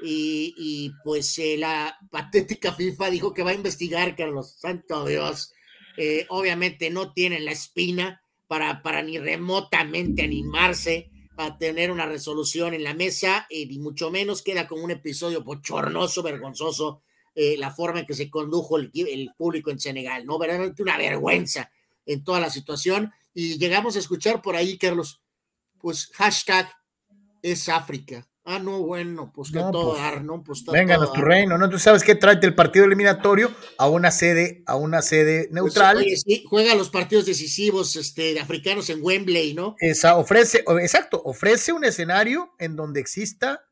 y, 0.00 0.92
pues 1.02 1.38
eh, 1.38 1.56
la 1.56 1.98
patética 2.10 2.72
FIFA 2.72 3.10
dijo 3.10 3.34
que 3.34 3.42
va 3.42 3.50
a 3.50 3.54
investigar, 3.54 4.14
Carlos, 4.14 4.56
santo 4.60 5.06
Dios. 5.06 5.52
Eh, 5.96 6.26
obviamente 6.28 6.90
no 6.90 7.12
tienen 7.12 7.44
la 7.44 7.52
espina 7.52 8.22
para, 8.46 8.82
para 8.82 9.02
ni 9.02 9.18
remotamente 9.18 10.22
animarse 10.22 11.10
a 11.36 11.58
tener 11.58 11.90
una 11.90 12.06
resolución 12.06 12.74
en 12.74 12.84
la 12.84 12.94
mesa, 12.94 13.46
y 13.50 13.66
ni 13.66 13.78
mucho 13.78 14.10
menos 14.10 14.42
queda 14.42 14.68
como 14.68 14.84
un 14.84 14.92
episodio 14.92 15.42
bochornoso, 15.42 16.22
vergonzoso 16.22 17.02
eh, 17.38 17.54
la 17.58 17.70
forma 17.70 18.00
en 18.00 18.06
que 18.06 18.14
se 18.14 18.30
condujo 18.30 18.78
el, 18.78 19.30
público 19.36 19.70
en 19.70 19.78
Senegal, 19.78 20.24
¿no? 20.24 20.38
Verdaderamente 20.38 20.82
una 20.82 20.96
vergüenza 20.96 21.70
en 22.06 22.24
toda 22.24 22.40
la 22.40 22.48
situación. 22.48 23.12
Y 23.34 23.58
llegamos 23.58 23.94
a 23.94 23.98
escuchar 23.98 24.40
por 24.40 24.56
ahí, 24.56 24.78
Carlos, 24.78 25.20
pues 25.78 26.06
hashtag 26.14 26.66
es 27.42 27.68
África. 27.68 28.26
Ah, 28.42 28.58
no, 28.58 28.80
bueno, 28.80 29.32
pues 29.34 29.50
que 29.50 29.58
todo 29.58 29.90
pues, 29.90 30.00
dar, 30.00 30.24
¿no? 30.24 30.42
Pues 30.42 30.64
venga 30.64 30.94
a 30.94 31.12
tu 31.12 31.20
reino, 31.20 31.58
¿no? 31.58 31.68
Tú 31.68 31.78
sabes 31.78 32.02
que 32.02 32.14
trae 32.14 32.38
el 32.40 32.54
partido 32.54 32.86
eliminatorio 32.86 33.50
a 33.76 33.86
una 33.86 34.10
sede, 34.10 34.62
a 34.64 34.76
una 34.76 35.02
sede 35.02 35.48
pues, 35.50 35.52
neutral. 35.52 36.02
sí, 36.16 36.42
juega 36.48 36.74
los 36.74 36.88
partidos 36.88 37.26
decisivos 37.26 37.96
este, 37.96 38.32
de 38.32 38.40
africanos 38.40 38.88
en 38.88 39.00
Wembley, 39.02 39.52
¿no? 39.52 39.76
Esa, 39.78 40.16
ofrece, 40.16 40.64
exacto, 40.80 41.20
ofrece 41.22 41.74
un 41.74 41.84
escenario 41.84 42.54
en 42.58 42.76
donde 42.76 43.00
exista 43.00 43.68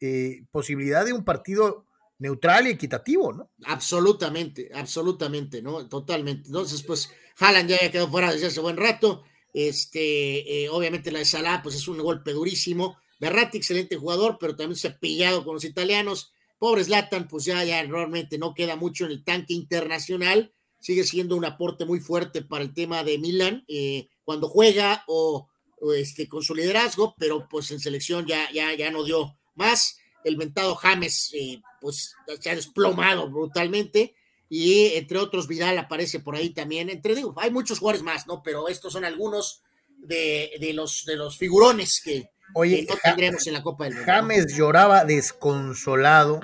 eh, 0.00 0.44
posibilidad 0.50 1.04
de 1.04 1.12
un 1.12 1.24
partido 1.24 1.84
neutral 2.22 2.68
y 2.68 2.70
equitativo, 2.70 3.32
¿no? 3.32 3.50
Absolutamente, 3.64 4.70
absolutamente, 4.72 5.60
¿no? 5.60 5.88
Totalmente. 5.88 6.46
Entonces, 6.46 6.82
pues, 6.84 7.10
Haaland 7.38 7.68
ya 7.68 7.76
había 7.76 7.90
quedado 7.90 8.10
fuera 8.10 8.32
desde 8.32 8.46
hace 8.46 8.60
buen 8.60 8.76
rato. 8.76 9.24
Este, 9.52 10.64
eh, 10.64 10.68
obviamente 10.70 11.10
la 11.10 11.18
de 11.18 11.24
Salah, 11.24 11.60
pues 11.62 11.74
es 11.74 11.88
un 11.88 11.98
golpe 11.98 12.32
durísimo. 12.32 12.96
Berratti, 13.18 13.58
excelente 13.58 13.96
jugador, 13.96 14.38
pero 14.40 14.56
también 14.56 14.76
se 14.76 14.88
ha 14.88 14.98
pillado 14.98 15.44
con 15.44 15.54
los 15.54 15.64
italianos. 15.64 16.32
Pobre 16.58 16.84
Zlatan, 16.84 17.26
pues 17.26 17.44
ya, 17.44 17.62
ya 17.64 17.82
realmente 17.82 18.38
no 18.38 18.54
queda 18.54 18.76
mucho 18.76 19.04
en 19.04 19.10
el 19.10 19.24
tanque 19.24 19.54
internacional. 19.54 20.54
Sigue 20.78 21.04
siendo 21.04 21.36
un 21.36 21.44
aporte 21.44 21.84
muy 21.84 22.00
fuerte 22.00 22.42
para 22.42 22.64
el 22.64 22.72
tema 22.72 23.02
de 23.02 23.18
Milan. 23.18 23.64
Eh, 23.66 24.08
cuando 24.24 24.48
juega 24.48 25.04
o 25.08 25.48
este, 25.96 26.28
con 26.28 26.42
su 26.42 26.54
liderazgo, 26.54 27.16
pero 27.18 27.48
pues 27.48 27.70
en 27.72 27.80
selección 27.80 28.26
ya, 28.26 28.48
ya, 28.52 28.72
ya 28.74 28.92
no 28.92 29.02
dio 29.02 29.36
más. 29.54 29.98
El 30.24 30.36
mentado 30.36 30.74
James, 30.74 31.30
eh, 31.34 31.60
pues 31.80 32.14
se 32.40 32.50
ha 32.50 32.54
desplomado 32.54 33.30
brutalmente. 33.30 34.14
Y 34.48 34.94
entre 34.94 35.18
otros, 35.18 35.48
Vidal 35.48 35.78
aparece 35.78 36.20
por 36.20 36.36
ahí 36.36 36.50
también. 36.50 36.90
Entre 36.90 37.14
digo, 37.14 37.34
hay 37.38 37.50
muchos 37.50 37.78
jugadores 37.78 38.02
más, 38.02 38.26
¿no? 38.26 38.42
Pero 38.42 38.68
estos 38.68 38.92
son 38.92 39.04
algunos 39.04 39.62
de, 39.98 40.52
de 40.60 40.72
los, 40.72 41.04
de 41.06 41.16
los 41.16 41.38
figurones 41.38 42.00
que, 42.04 42.30
Oye, 42.54 42.84
que 42.84 42.92
no 42.92 42.98
tendremos 43.02 43.46
en 43.46 43.54
la 43.54 43.62
Copa 43.62 43.84
del 43.84 43.94
Mundo. 43.94 44.12
James 44.12 44.54
lloraba 44.54 45.04
desconsolado, 45.04 46.40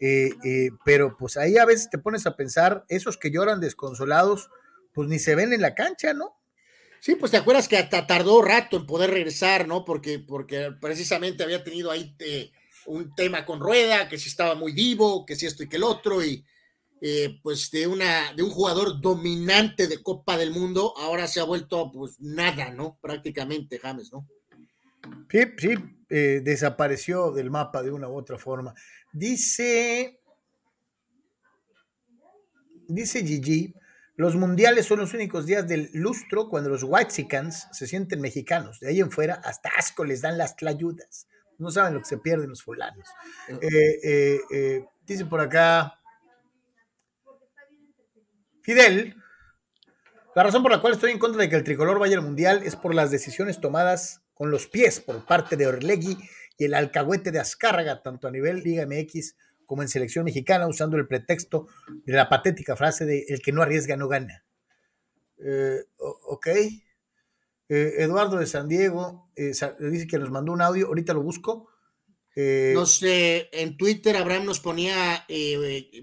eh, 0.00 0.30
eh, 0.44 0.70
pero 0.84 1.16
pues 1.16 1.36
ahí 1.36 1.58
a 1.58 1.64
veces 1.64 1.90
te 1.90 1.98
pones 1.98 2.26
a 2.26 2.36
pensar, 2.36 2.84
esos 2.88 3.16
que 3.16 3.30
lloran 3.30 3.60
desconsolados, 3.60 4.50
pues 4.92 5.08
ni 5.08 5.18
se 5.18 5.34
ven 5.34 5.52
en 5.52 5.62
la 5.62 5.74
cancha, 5.74 6.14
¿no? 6.14 6.34
Sí, 7.00 7.14
pues 7.14 7.30
te 7.30 7.36
acuerdas 7.36 7.68
que 7.68 7.76
hasta 7.76 8.06
tardó 8.06 8.42
rato 8.42 8.76
en 8.76 8.86
poder 8.86 9.10
regresar, 9.10 9.68
¿no? 9.68 9.84
Porque, 9.84 10.18
porque 10.18 10.72
precisamente 10.80 11.44
había 11.44 11.62
tenido 11.62 11.90
ahí 11.90 12.16
eh, 12.18 12.50
un 12.88 13.14
tema 13.14 13.44
con 13.44 13.60
Rueda, 13.60 14.08
que 14.08 14.18
si 14.18 14.28
estaba 14.28 14.54
muy 14.54 14.72
vivo, 14.72 15.24
que 15.24 15.36
si 15.36 15.46
esto 15.46 15.62
y 15.62 15.68
que 15.68 15.76
el 15.76 15.84
otro, 15.84 16.24
y 16.24 16.44
eh, 17.00 17.38
pues 17.42 17.70
de, 17.70 17.86
una, 17.86 18.32
de 18.32 18.42
un 18.42 18.50
jugador 18.50 19.00
dominante 19.00 19.86
de 19.86 20.02
Copa 20.02 20.36
del 20.36 20.50
Mundo, 20.50 20.94
ahora 20.96 21.28
se 21.28 21.40
ha 21.40 21.44
vuelto 21.44 21.90
pues 21.92 22.18
nada, 22.20 22.70
¿no? 22.70 22.98
Prácticamente, 23.00 23.78
James, 23.78 24.12
¿no? 24.12 24.26
Sí, 25.30 25.40
sí, 25.58 25.74
eh, 26.08 26.40
desapareció 26.42 27.30
del 27.30 27.50
mapa 27.50 27.82
de 27.82 27.92
una 27.92 28.08
u 28.08 28.16
otra 28.16 28.38
forma. 28.38 28.74
Dice, 29.12 30.20
dice 32.88 33.24
Gigi, 33.24 33.74
los 34.16 34.34
mundiales 34.34 34.86
son 34.86 34.98
los 34.98 35.14
únicos 35.14 35.46
días 35.46 35.68
del 35.68 35.90
lustro 35.92 36.48
cuando 36.48 36.70
los 36.70 36.82
Whitexicans 36.82 37.68
se 37.70 37.86
sienten 37.86 38.20
mexicanos. 38.20 38.80
De 38.80 38.88
ahí 38.88 38.98
en 38.98 39.12
fuera, 39.12 39.34
hasta 39.44 39.68
asco 39.78 40.04
les 40.04 40.22
dan 40.22 40.36
las 40.36 40.56
tlayudas. 40.56 41.28
No 41.58 41.70
saben 41.70 41.94
lo 41.94 42.00
que 42.00 42.06
se 42.06 42.18
pierden 42.18 42.50
los 42.50 42.62
fulanos. 42.62 43.08
Eh, 43.48 43.98
eh, 44.02 44.40
eh, 44.50 44.84
dice 45.04 45.26
por 45.26 45.40
acá 45.40 46.00
Fidel, 48.62 49.16
la 50.34 50.42
razón 50.42 50.62
por 50.62 50.70
la 50.70 50.80
cual 50.80 50.92
estoy 50.92 51.10
en 51.10 51.18
contra 51.18 51.40
de 51.40 51.48
que 51.48 51.56
el 51.56 51.64
tricolor 51.64 51.98
vaya 51.98 52.16
al 52.16 52.22
mundial 52.22 52.62
es 52.64 52.76
por 52.76 52.94
las 52.94 53.10
decisiones 53.10 53.60
tomadas 53.60 54.22
con 54.34 54.50
los 54.50 54.68
pies 54.68 55.00
por 55.00 55.24
parte 55.24 55.56
de 55.56 55.66
Orlegui 55.66 56.16
y 56.58 56.64
el 56.64 56.74
alcahuete 56.74 57.32
de 57.32 57.40
Azcárraga, 57.40 58.02
tanto 58.02 58.28
a 58.28 58.30
nivel 58.30 58.62
Liga 58.62 58.86
MX 58.86 59.34
como 59.66 59.82
en 59.82 59.88
selección 59.88 60.24
mexicana, 60.24 60.66
usando 60.66 60.96
el 60.96 61.06
pretexto 61.06 61.66
de 62.04 62.12
la 62.12 62.28
patética 62.28 62.76
frase 62.76 63.04
de 63.04 63.24
el 63.28 63.40
que 63.40 63.52
no 63.52 63.62
arriesga 63.62 63.96
no 63.96 64.06
gana. 64.06 64.44
Eh, 65.38 65.84
ok. 65.96 66.48
Eh, 67.68 67.96
Eduardo 67.98 68.38
de 68.38 68.46
San 68.46 68.66
Diego 68.66 69.30
eh, 69.36 69.52
dice 69.90 70.06
que 70.06 70.18
nos 70.18 70.30
mandó 70.30 70.52
un 70.52 70.62
audio, 70.62 70.86
ahorita 70.86 71.12
lo 71.12 71.22
busco. 71.22 71.68
Eh, 72.34 72.72
no 72.74 72.86
sé, 72.86 73.48
en 73.52 73.76
Twitter 73.76 74.16
Abraham 74.16 74.46
nos 74.46 74.60
ponía 74.60 75.26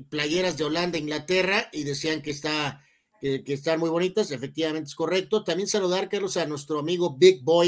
playeras 0.10 0.58
de 0.58 0.66
Holanda, 0.66 0.98
Inglaterra, 0.98 1.70
y 1.72 1.84
decían 1.84 2.22
que 2.22 2.32
está 2.32 2.82
que, 3.22 3.42
están 3.48 3.80
muy 3.80 3.90
bonitas, 3.90 4.30
efectivamente 4.30 4.90
es 4.90 4.96
correcto. 4.96 5.44
También 5.44 5.68
saludar, 5.68 6.10
Carlos, 6.10 6.38
a 6.38 6.46
nuestro 6.46 6.80
amigo 6.80 7.16
Big 7.18 7.42
Boy, 7.44 7.68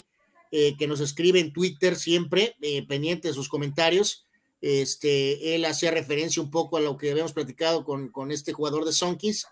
que 0.52 0.88
nos 0.88 1.00
escribe 1.00 1.40
en 1.40 1.54
Twitter 1.54 1.96
siempre, 1.96 2.56
pendiente 2.88 3.30
de 3.30 3.34
sus 3.34 3.50
comentarios. 3.50 4.28
Este, 4.60 5.56
él 5.56 5.66
hacía 5.66 5.90
referencia 5.90 6.44
un 6.44 6.52
poco 6.52 6.78
a 6.78 6.82
lo 6.82 6.98
que 6.98 7.10
habíamos 7.10 7.34
platicado 7.34 7.84
con, 7.84 8.10
con 8.10 8.32
este 8.32 8.54
jugador 8.54 8.86
de 8.86 8.92
Sonkis 8.92 9.48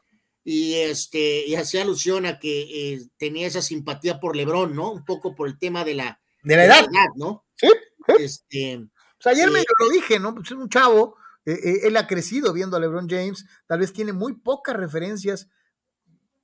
y, 0.47 0.75
este, 0.75 1.43
y 1.47 1.55
hacía 1.55 1.81
alusión 1.81 2.27
a 2.27 2.37
que 2.37 2.93
eh, 2.93 3.07
tenía 3.17 3.47
esa 3.47 3.63
simpatía 3.63 4.19
por 4.19 4.35
Lebron, 4.35 4.75
¿no? 4.75 4.91
Un 4.91 5.03
poco 5.03 5.33
por 5.33 5.47
el 5.47 5.57
tema 5.57 5.83
de 5.83 5.95
la, 5.95 6.21
de 6.43 6.55
la, 6.55 6.65
edad. 6.65 6.85
De 6.85 6.91
la 6.93 6.99
edad, 6.99 7.09
¿no? 7.15 7.45
Sí. 7.55 7.67
sí. 7.67 8.23
Este, 8.23 8.87
ayer 9.25 9.47
eh, 9.47 9.51
me 9.51 9.63
lo 9.79 9.89
dije, 9.89 10.19
¿no? 10.19 10.35
Pues 10.35 10.45
es 10.45 10.51
un 10.51 10.69
chavo, 10.69 11.17
eh, 11.47 11.79
él 11.83 11.97
ha 11.97 12.05
crecido 12.05 12.53
viendo 12.53 12.77
a 12.77 12.79
LeBron 12.79 13.09
James, 13.09 13.43
tal 13.65 13.79
vez 13.79 13.91
tiene 13.91 14.13
muy 14.13 14.33
pocas 14.35 14.75
referencias 14.75 15.49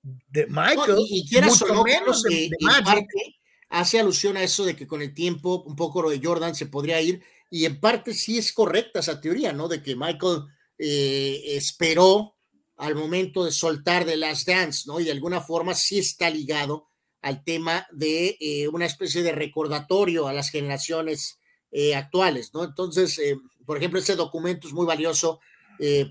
de 0.01 0.47
Michael, 0.47 0.95
no, 0.95 0.99
y, 0.99 1.19
y 1.19 1.27
quieras 1.27 1.61
mucho 1.61 1.71
no, 1.71 1.83
menos 1.83 2.23
de, 2.23 2.49
Magic. 2.59 2.83
parte 2.83 3.39
hace 3.69 3.99
alusión 3.99 4.35
a 4.35 4.41
eso 4.41 4.65
de 4.65 4.75
que 4.75 4.87
con 4.87 5.03
el 5.03 5.13
tiempo 5.13 5.61
un 5.61 5.75
poco 5.75 6.01
lo 6.01 6.09
de 6.09 6.19
Jordan 6.21 6.55
se 6.55 6.65
podría 6.65 6.99
ir 6.99 7.23
y 7.51 7.65
en 7.65 7.79
parte 7.79 8.15
sí 8.15 8.39
es 8.39 8.51
correcta 8.51 8.99
esa 8.99 9.21
teoría, 9.21 9.53
¿no? 9.53 9.67
De 9.67 9.83
que 9.83 9.95
Michael 9.95 10.45
esperó 10.79 12.35
al 12.81 12.95
momento 12.95 13.45
de 13.45 13.51
soltar 13.51 14.05
de 14.05 14.17
Last 14.17 14.47
Dance, 14.47 14.85
¿no? 14.87 14.99
Y 14.99 15.03
de 15.03 15.11
alguna 15.11 15.39
forma 15.39 15.75
sí 15.75 15.99
está 15.99 16.31
ligado 16.31 16.87
al 17.21 17.43
tema 17.43 17.85
de 17.91 18.37
eh, 18.39 18.67
una 18.69 18.87
especie 18.87 19.21
de 19.21 19.31
recordatorio 19.33 20.27
a 20.27 20.33
las 20.33 20.49
generaciones 20.49 21.37
eh, 21.71 21.93
actuales, 21.93 22.55
¿no? 22.55 22.63
Entonces, 22.63 23.19
eh, 23.19 23.37
por 23.67 23.77
ejemplo, 23.77 23.99
ese 23.99 24.15
documento 24.15 24.67
es 24.67 24.73
muy 24.73 24.85
valioso 24.85 25.39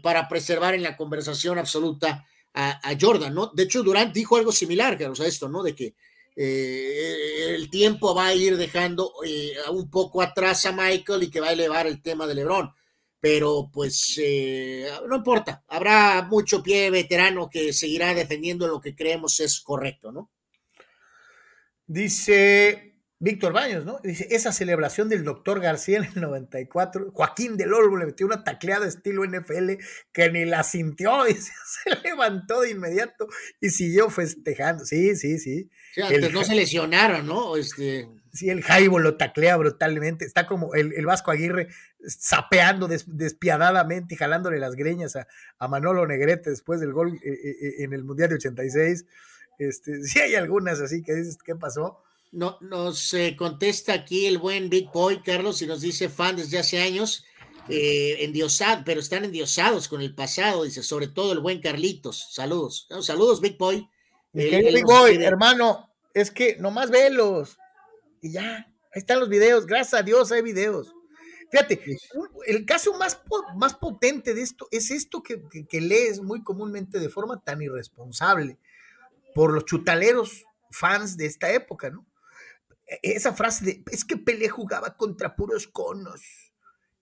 para 0.03 0.27
preservar 0.27 0.75
en 0.75 0.83
la 0.83 0.97
conversación 0.97 1.57
absoluta 1.57 2.27
a, 2.55 2.91
a, 2.91 2.97
Jordan, 3.01 3.33
¿no? 3.33 3.53
De 3.55 3.63
hecho, 3.63 3.85
Durant 3.85 4.13
dijo 4.13 4.37
algo 4.37 4.51
similar, 4.51 4.99
Carlos, 4.99 5.21
a 5.21 5.27
esto, 5.27 5.49
¿no? 5.49 5.63
De 5.63 5.77
que 5.77 5.95
el 6.35 7.71
tiempo 7.71 8.13
va 8.13 8.27
a 8.27 8.35
ir 8.35 8.57
dejando 8.57 9.13
un 9.71 9.89
poco 9.89 10.23
atrás 10.23 10.67
a 10.67 10.73
Michael 10.73 11.23
y 11.23 11.31
que 11.31 11.39
va 11.39 11.49
a 11.49 11.53
elevar 11.53 11.87
el 11.87 12.03
tema 12.03 12.27
de 12.27 12.35
Lebron. 12.35 12.75
Pero 13.21 13.71
pues 13.73 14.19
eh, 14.23 14.89
no 15.09 15.17
importa, 15.17 15.63
habrá 15.69 16.23
mucho 16.23 16.63
pie 16.63 16.91
veterano 16.91 17.51
que 17.51 17.73
seguirá 17.73 18.15
defendiendo 18.15 18.67
lo 18.67 18.81
que 18.81 18.95
creemos 18.95 19.41
es 19.41 19.61
correcto, 19.61 20.11
¿no? 20.11 20.31
Dice 21.87 22.91
Víctor 23.23 23.53
Baños, 23.53 23.85
¿no? 23.85 23.99
Dice, 24.03 24.29
esa 24.31 24.51
celebración 24.51 25.11
del 25.11 25.25
doctor 25.25 25.61
García 25.61 25.99
en 25.99 26.05
el 26.05 26.21
94, 26.23 27.11
Joaquín 27.13 27.59
del 27.59 27.75
Olmo 27.75 27.99
le 27.99 28.07
metió 28.07 28.25
una 28.25 28.45
tacleada 28.45 28.89
estilo 28.89 29.27
NFL 29.27 29.73
que 30.11 30.31
ni 30.31 30.47
la 30.47 30.63
sintió 30.63 31.27
y 31.29 31.35
se, 31.35 31.51
levantó 32.03 32.63
de 32.63 32.71
inmediato 32.71 33.29
y 33.61 33.69
siguió 33.69 34.09
festejando. 34.09 34.87
Sí, 34.87 35.15
sí, 35.17 35.39
sí. 35.39 35.69
Sí, 35.95 36.01
antes 36.01 36.25
el, 36.25 36.33
no 36.33 36.45
se 36.45 36.55
lesionaron, 36.55 37.27
¿no? 37.27 37.57
Este... 37.57 38.09
Sí, 38.33 38.49
el 38.49 38.63
Jaibo 38.63 38.99
lo 38.99 39.17
taclea 39.17 39.57
brutalmente. 39.57 40.25
Está 40.25 40.47
como 40.47 40.75
el, 40.75 40.93
el 40.93 41.07
Vasco 41.07 41.31
Aguirre 41.31 41.69
sapeando 42.07 42.87
des, 42.89 43.05
despiadadamente 43.07 44.15
y 44.15 44.17
jalándole 44.17 44.59
las 44.59 44.77
greñas 44.77 45.17
a, 45.17 45.27
a, 45.59 45.69
Manolo 45.69 46.07
Negrete 46.07 46.51
después 46.51 46.81
del 46.81 46.93
gol 46.93 47.15
eh, 47.15 47.21
eh, 47.25 47.75
en 47.79 47.93
el 47.93 48.05
Mundial 48.05 48.29
de 48.29 48.37
86. 48.37 49.05
Este, 49.59 50.03
sí 50.05 50.19
hay 50.21 50.35
algunas 50.35 50.81
así 50.81 51.03
que 51.03 51.15
dices, 51.15 51.39
¿qué 51.45 51.55
pasó? 51.57 52.03
No, 52.33 52.59
nos 52.61 53.13
eh, 53.15 53.35
contesta 53.37 53.93
aquí 53.93 54.27
el 54.27 54.39
buen 54.39 54.71
Big 54.71 54.91
Boy, 54.93 55.21
Carlos, 55.21 55.63
y 55.63 55.67
nos 55.67 55.81
dice 55.81 56.09
fan 56.09 56.37
desde 56.37 56.59
hace 56.59 56.81
años, 56.81 57.25
eh, 57.69 58.19
endiosad, 58.21 58.83
pero 58.85 59.01
están 59.01 59.25
endiosados 59.25 59.89
con 59.89 60.01
el 60.01 60.15
pasado, 60.15 60.63
dice, 60.63 60.85
sobre 60.85 61.09
todo 61.09 61.33
el 61.33 61.41
buen 61.41 61.61
Carlitos. 61.61 62.29
Saludos. 62.31 62.87
No, 62.89 63.03
saludos, 63.03 63.41
Big 63.41 63.59
Boy. 63.59 63.89
Big 64.33 64.85
Boy, 64.85 65.11
quiere... 65.11 65.25
hermano, 65.25 65.91
es 66.15 66.31
que 66.31 66.57
nomás 66.61 66.91
velos 66.91 67.59
y 68.21 68.33
ya, 68.33 68.57
ahí 68.57 69.01
están 69.01 69.21
los 69.21 69.29
videos, 69.29 69.67
gracias 69.67 70.01
a 70.01 70.03
Dios 70.03 70.33
hay 70.33 70.43
videos. 70.43 70.95
Fíjate, 71.51 71.99
el 72.47 72.65
caso 72.65 72.97
más, 72.97 73.21
más 73.57 73.75
potente 73.75 74.35
de 74.35 74.43
esto 74.43 74.69
es 74.71 74.91
esto 74.93 75.23
que, 75.23 75.43
que, 75.51 75.67
que 75.67 75.81
lees 75.81 76.21
muy 76.21 76.45
comúnmente 76.45 77.01
de 77.01 77.09
forma 77.09 77.43
tan 77.43 77.61
irresponsable 77.61 78.57
por 79.35 79.53
los 79.53 79.65
chutaleros 79.65 80.45
fans 80.71 81.17
de 81.17 81.27
esta 81.27 81.51
época, 81.51 81.91
¿no? 81.91 82.07
Esa 83.03 83.33
frase 83.33 83.65
de, 83.65 83.85
es 83.91 84.05
que 84.05 84.17
Pelé 84.17 84.49
jugaba 84.49 84.97
contra 84.97 85.37
puros 85.37 85.67
conos, 85.67 86.23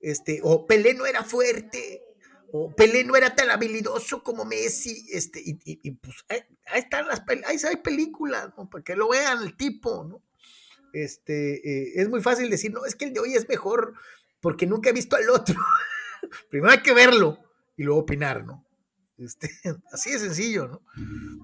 este, 0.00 0.40
o 0.42 0.66
Pelé 0.66 0.94
no 0.94 1.06
era 1.06 1.24
fuerte, 1.24 2.02
o 2.52 2.74
Pelé 2.74 3.04
no 3.04 3.16
era 3.16 3.34
tan 3.34 3.50
habilidoso 3.50 4.22
como 4.22 4.44
Messi, 4.44 5.06
este, 5.12 5.40
y, 5.40 5.58
y, 5.64 5.80
y 5.82 5.90
pues 5.92 6.16
ahí, 6.28 6.40
ahí, 6.66 6.80
están 6.80 7.08
las, 7.08 7.22
ahí 7.46 7.56
hay 7.66 7.76
películas, 7.76 8.50
¿no? 8.56 8.68
Para 8.68 8.84
que 8.84 8.96
lo 8.96 9.08
vean 9.08 9.42
el 9.42 9.56
tipo, 9.56 10.04
¿no? 10.04 10.22
Este, 10.92 11.56
eh, 11.56 11.92
es 11.96 12.08
muy 12.08 12.20
fácil 12.20 12.50
decir, 12.50 12.72
no, 12.72 12.84
es 12.84 12.94
que 12.94 13.06
el 13.06 13.12
de 13.12 13.20
hoy 13.20 13.34
es 13.34 13.48
mejor 13.48 13.94
porque 14.40 14.66
nunca 14.66 14.90
he 14.90 14.92
visto 14.92 15.16
al 15.16 15.28
otro. 15.30 15.56
Primero 16.50 16.72
hay 16.72 16.82
que 16.82 16.94
verlo 16.94 17.38
y 17.76 17.84
luego 17.84 18.00
opinar, 18.00 18.44
¿no? 18.44 18.64
Este, 19.18 19.50
así 19.92 20.12
de 20.12 20.18
sencillo, 20.18 20.68
¿no? 20.68 20.82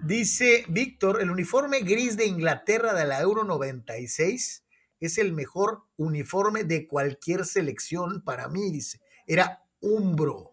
Dice 0.04 0.64
Víctor, 0.68 1.20
el 1.20 1.30
uniforme 1.30 1.80
gris 1.80 2.16
de 2.16 2.26
Inglaterra 2.26 2.94
de 2.94 3.06
la 3.06 3.20
Euro 3.20 3.44
96 3.44 4.64
es 5.00 5.18
el 5.18 5.32
mejor 5.32 5.82
uniforme 5.96 6.64
de 6.64 6.86
cualquier 6.86 7.44
selección 7.44 8.22
para 8.22 8.48
mí, 8.48 8.70
dice. 8.70 9.00
Era 9.26 9.62
Umbro. 9.80 10.52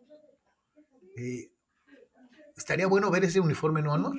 Eh, 1.15 1.51
estaría 2.55 2.87
bueno 2.87 3.11
ver 3.11 3.25
ese 3.25 3.39
uniforme, 3.39 3.81
¿no, 3.81 3.93
Honor? 3.93 4.17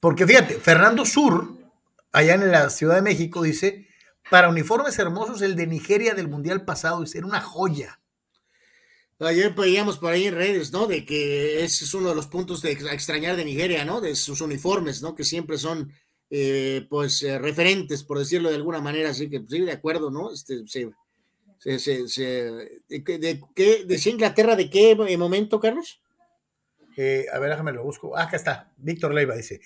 Porque 0.00 0.26
fíjate, 0.26 0.54
Fernando 0.54 1.04
Sur, 1.04 1.61
allá 2.12 2.34
en 2.34 2.50
la 2.50 2.70
Ciudad 2.70 2.96
de 2.96 3.02
México, 3.02 3.42
dice, 3.42 3.88
para 4.30 4.48
uniformes 4.48 4.98
hermosos, 4.98 5.42
el 5.42 5.56
de 5.56 5.66
Nigeria 5.66 6.14
del 6.14 6.28
Mundial 6.28 6.64
pasado, 6.64 7.00
dice, 7.00 7.18
era 7.18 7.26
una 7.26 7.40
joya. 7.40 8.00
Ayer 9.18 9.54
veíamos 9.54 9.98
por 9.98 10.12
ahí 10.12 10.26
en 10.26 10.34
redes, 10.34 10.72
¿no? 10.72 10.86
De 10.86 11.04
que 11.04 11.62
ese 11.62 11.84
es 11.84 11.94
uno 11.94 12.08
de 12.08 12.14
los 12.16 12.26
puntos 12.26 12.60
de 12.60 12.72
extrañar 12.72 13.36
de 13.36 13.44
Nigeria, 13.44 13.84
¿no? 13.84 14.00
De 14.00 14.16
sus 14.16 14.40
uniformes, 14.40 15.00
¿no? 15.00 15.14
Que 15.14 15.22
siempre 15.22 15.58
son 15.58 15.92
eh, 16.28 16.86
pues 16.90 17.22
eh, 17.22 17.38
referentes, 17.38 18.02
por 18.02 18.18
decirlo 18.18 18.48
de 18.48 18.56
alguna 18.56 18.80
manera, 18.80 19.10
así 19.10 19.28
que 19.28 19.42
sí, 19.48 19.60
de 19.60 19.72
acuerdo, 19.72 20.10
¿no? 20.10 20.32
Este, 20.32 20.66
se, 20.66 20.90
se, 21.58 21.78
se, 21.78 22.08
se 22.08 22.22
de, 22.88 23.18
de, 23.18 23.40
qué, 23.54 23.84
¿Decía 23.86 24.12
Inglaterra 24.12 24.56
de 24.56 24.68
qué 24.68 24.96
momento, 25.16 25.60
Carlos? 25.60 26.00
Eh, 26.96 27.26
a 27.32 27.38
ver, 27.38 27.50
déjame 27.50 27.72
lo 27.72 27.84
busco. 27.84 28.16
Ah, 28.16 28.24
acá 28.24 28.36
está. 28.36 28.72
Víctor 28.76 29.14
Leiva 29.14 29.36
dice: 29.36 29.60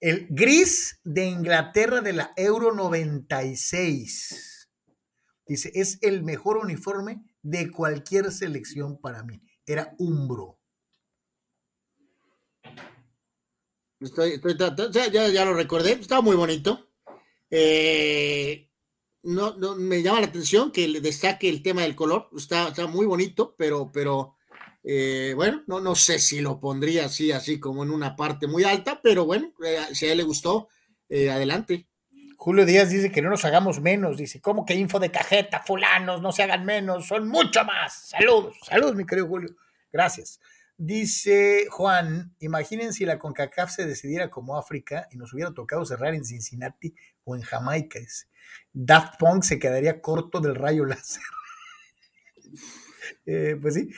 El 0.00 0.26
gris 0.28 1.00
de 1.04 1.26
Inglaterra 1.26 2.00
de 2.00 2.12
la 2.12 2.32
Euro 2.36 2.72
96. 2.74 4.68
Dice: 5.46 5.72
Es 5.74 5.98
el 6.02 6.22
mejor 6.22 6.58
uniforme 6.58 7.24
de 7.42 7.70
cualquier 7.70 8.30
selección 8.30 9.00
para 9.00 9.22
mí. 9.22 9.40
Era 9.64 9.94
Umbro. 9.98 10.58
Estoy, 13.98 14.32
estoy, 14.32 14.56
ya, 14.92 15.28
ya, 15.28 15.44
lo 15.44 15.54
recordé, 15.54 15.92
estaba 15.92 16.20
muy 16.20 16.36
bonito. 16.36 16.90
Eh, 17.50 18.70
no, 19.22 19.56
no, 19.56 19.74
me 19.74 20.02
llama 20.02 20.20
la 20.20 20.26
atención 20.26 20.70
que 20.70 20.86
le 20.86 21.00
destaque 21.00 21.48
el 21.48 21.62
tema 21.62 21.82
del 21.82 21.96
color, 21.96 22.28
está, 22.36 22.68
está 22.68 22.86
muy 22.86 23.06
bonito, 23.06 23.54
pero, 23.56 23.90
pero 23.90 24.35
eh, 24.88 25.32
bueno, 25.34 25.64
no, 25.66 25.80
no 25.80 25.96
sé 25.96 26.20
si 26.20 26.40
lo 26.40 26.60
pondría 26.60 27.06
así, 27.06 27.32
así 27.32 27.58
como 27.58 27.82
en 27.82 27.90
una 27.90 28.14
parte 28.14 28.46
muy 28.46 28.62
alta, 28.62 29.00
pero 29.02 29.26
bueno, 29.26 29.52
eh, 29.64 29.80
si 29.92 30.06
a 30.06 30.12
él 30.12 30.18
le 30.18 30.24
gustó, 30.24 30.68
eh, 31.08 31.28
adelante. 31.28 31.88
Julio 32.36 32.64
Díaz 32.64 32.90
dice 32.90 33.10
que 33.10 33.20
no 33.20 33.28
nos 33.28 33.44
hagamos 33.44 33.80
menos, 33.80 34.16
dice, 34.16 34.40
¿cómo 34.40 34.64
que 34.64 34.74
info 34.74 35.00
de 35.00 35.10
cajeta, 35.10 35.64
fulanos, 35.66 36.22
no 36.22 36.30
se 36.30 36.44
hagan 36.44 36.64
menos, 36.64 37.08
son 37.08 37.26
mucho 37.26 37.64
más. 37.64 38.10
Saludos, 38.10 38.58
saludos, 38.64 38.94
mi 38.94 39.04
querido 39.04 39.26
Julio, 39.26 39.56
gracias. 39.92 40.38
Dice 40.76 41.66
Juan, 41.68 42.36
imaginen 42.38 42.92
si 42.92 43.04
la 43.04 43.18
CONCACAF 43.18 43.72
se 43.72 43.86
decidiera 43.86 44.30
como 44.30 44.56
África 44.56 45.08
y 45.10 45.16
nos 45.16 45.32
hubiera 45.32 45.52
tocado 45.52 45.84
cerrar 45.84 46.14
en 46.14 46.24
Cincinnati 46.24 46.94
o 47.24 47.34
en 47.34 47.42
Jamaica. 47.42 47.98
Daft 48.72 49.18
Punk 49.18 49.42
se 49.42 49.58
quedaría 49.58 50.00
corto 50.00 50.38
del 50.38 50.54
rayo 50.54 50.84
láser. 50.84 51.22
pues 53.60 53.74
sí, 53.74 53.90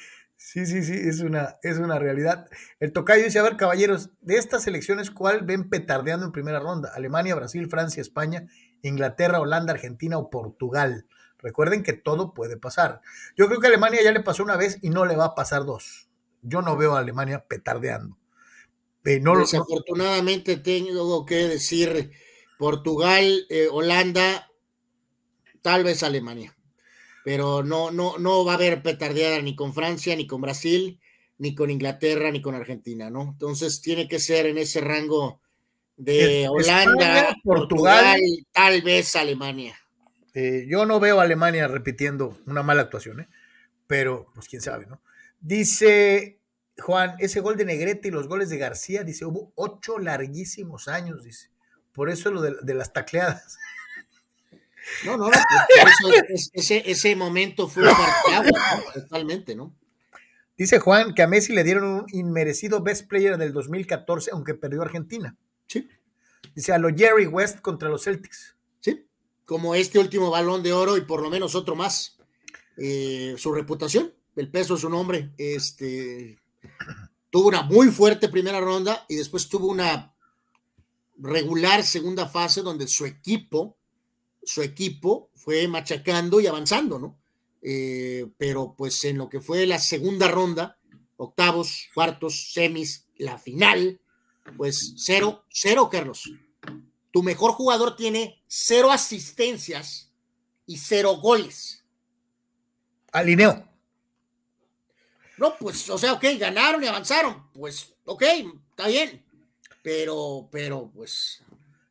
sí, 0.53 0.67
sí, 0.67 0.83
sí, 0.83 0.93
es 0.95 1.21
una, 1.21 1.57
es 1.63 1.79
una 1.79 1.99
realidad. 1.99 2.49
El 2.81 2.93
tocayo 2.93 3.25
dice, 3.25 3.39
a 3.39 3.43
ver, 3.43 3.57
caballeros, 3.57 4.11
de 4.21 4.37
estas 4.37 4.67
elecciones, 4.67 5.11
¿cuál 5.11 5.43
ven 5.43 5.69
petardeando 5.69 6.27
en 6.27 6.33
primera 6.33 6.61
ronda? 6.61 6.91
Alemania, 6.95 7.35
Brasil, 7.35 7.69
Francia, 7.69 8.01
España, 8.01 8.47
Inglaterra, 8.83 9.41
Holanda, 9.41 9.73
Argentina 9.73 10.19
o 10.19 10.31
Portugal. 10.31 11.07
Recuerden 11.39 11.83
que 11.83 11.93
todo 11.93 12.35
puede 12.35 12.57
pasar. 12.57 13.01
Yo 13.37 13.47
creo 13.47 13.61
que 13.61 13.69
Alemania 13.69 14.03
ya 14.03 14.13
le 14.13 14.21
pasó 14.21 14.43
una 14.43 14.57
vez 14.57 14.79
y 14.83 14.91
no 14.91 15.07
le 15.07 15.17
va 15.17 15.27
a 15.27 15.35
pasar 15.35 15.65
dos 15.65 16.09
yo 16.43 16.63
no 16.63 16.77
veo 16.77 16.95
a 16.95 17.01
Alemania 17.01 17.45
petardeando. 17.47 18.17
Eh, 19.05 19.21
Desafortunadamente 19.21 20.57
tengo 20.57 21.25
que 21.25 21.49
decir 21.49 22.11
Portugal, 22.59 23.47
eh, 23.49 23.69
Holanda, 23.71 24.51
tal 25.63 25.83
vez 25.85 26.03
Alemania, 26.03 26.55
pero 27.29 27.63
no, 27.63 27.91
no, 27.91 28.17
no 28.17 28.43
va 28.43 28.53
a 28.53 28.55
haber 28.55 28.83
petardeada 28.83 29.43
ni 29.43 29.55
con 29.55 29.75
Francia, 29.75 30.17
ni 30.17 30.27
con 30.27 30.41
Brasil, 30.41 30.99
ni 31.37 31.55
con 31.55 31.69
Inglaterra, 31.69 32.31
ni 32.31 32.41
con 32.41 32.55
Argentina, 32.55 33.11
¿no? 33.11 33.21
Entonces 33.33 33.83
tiene 33.83 34.09
que 34.09 34.19
ser 34.19 34.47
en 34.47 34.57
ese 34.57 34.81
rango 34.81 35.39
de 35.99 36.49
Holanda, 36.49 37.37
Portugal, 37.45 38.19
tal 38.51 38.81
vez 38.81 39.15
Alemania. 39.15 39.79
Eh, 40.33 40.65
yo 40.71 40.87
no 40.87 41.01
veo 41.01 41.21
a 41.21 41.25
Alemania 41.25 41.69
repitiendo 41.69 42.39
una 42.47 42.63
mala 42.63 42.81
actuación, 42.81 43.21
¿eh? 43.21 43.29
pero 43.87 44.31
pues 44.35 44.49
quién 44.49 44.63
sabe, 44.63 44.87
¿no? 44.87 45.03
Dice 45.39 46.41
Juan, 46.79 47.15
ese 47.19 47.41
gol 47.41 47.59
de 47.59 47.67
Negrete 47.67 48.09
y 48.09 48.11
los 48.11 48.27
goles 48.27 48.49
de 48.49 48.57
García, 48.57 49.05
dice, 49.05 49.27
hubo 49.27 49.53
ocho 49.55 49.99
larguísimos 49.99 50.89
años, 50.89 51.25
dice. 51.25 51.51
Por 51.93 52.09
eso 52.09 52.31
lo 52.31 52.41
de, 52.41 52.75
las 52.75 52.95
tacleadas. 52.95 53.59
No, 55.05 55.17
no, 55.17 55.29
no 55.29 55.31
pues, 55.31 56.51
ese, 56.53 56.91
ese, 56.91 57.17
momento 57.17 57.69
fue 57.69 57.85
marcado 57.85 58.51
totalmente, 58.95 59.55
¿no? 59.55 59.75
Dice 60.57 60.81
Juan 60.81 61.15
que 61.15 61.23
a 61.23 61.29
Messi 61.29 61.53
le 61.53 61.63
dieron 61.63 61.85
un 61.85 62.07
inmerecido 62.13 62.83
Best 62.83 63.07
Player 63.07 63.37
del 63.37 63.53
2014, 63.53 64.31
aunque 64.33 64.55
perdió 64.55 64.83
Argentina. 64.83 65.37
Sí. 65.67 65.89
Dice 66.55 66.73
a 66.73 66.79
lo 66.79 66.89
Jerry 66.89 67.27
West 67.27 67.61
contra 67.61 67.89
los 67.89 68.05
Celtics. 68.05 68.57
Sí, 68.81 69.07
como 69.45 69.75
este 69.75 69.99
último 69.99 70.31
balón 70.31 70.63
de 70.63 70.73
oro 70.73 70.97
y 70.97 71.03
por 71.03 71.23
lo 71.23 71.31
menos 71.31 71.55
otro 71.55 71.77
más. 71.77 72.19
Eh, 72.77 73.35
su 73.37 73.53
reputación 73.53 74.13
el 74.39 74.51
peso 74.51 74.75
de 74.75 74.81
su 74.81 74.89
nombre, 74.89 75.33
este, 75.37 76.39
tuvo 77.29 77.49
una 77.49 77.63
muy 77.63 77.89
fuerte 77.89 78.29
primera 78.29 78.61
ronda 78.61 79.05
y 79.09 79.17
después 79.17 79.49
tuvo 79.49 79.67
una 79.67 80.15
regular 81.17 81.83
segunda 81.83 82.29
fase 82.29 82.63
donde 82.63 82.87
su 82.87 83.05
equipo, 83.05 83.77
su 84.49 84.63
equipo 84.63 85.29
fue 85.35 85.69
machacando 85.69 86.41
y 86.41 86.47
avanzando, 86.47 86.99
¿no? 86.99 87.19
Eh, 87.61 88.27
pero 88.39 88.75
pues 88.79 89.05
en 89.05 89.19
lo 89.19 89.29
que 89.29 89.43
fue 89.43 89.67
la 89.67 89.79
segunda 89.79 90.27
ronda, 90.27 90.79
octavos, 91.19 91.89
cuartos, 91.93 92.53
semis, 92.55 93.05
la 93.19 93.37
final, 93.37 94.01
pues 94.57 94.95
cero, 94.97 95.45
cero, 95.51 95.91
Carlos. 95.93 96.33
Tu 97.11 97.23
mejor 97.23 97.53
jugador 97.53 97.95
tiene 97.95 98.43
cero 98.47 98.91
asistencias 98.91 100.15
y 100.65 100.79
cero 100.79 101.17
goles. 101.17 101.85
Alineó. 103.13 103.69
No, 105.37 105.59
pues, 105.59 105.91
o 105.91 105.99
sea, 105.99 106.15
ok, 106.15 106.25
ganaron 106.39 106.83
y 106.83 106.87
avanzaron. 106.87 107.51
Pues, 107.53 107.95
ok, 108.07 108.23
está 108.71 108.87
bien. 108.87 109.23
Pero, 109.83 110.49
pero, 110.51 110.91
pues. 110.95 111.43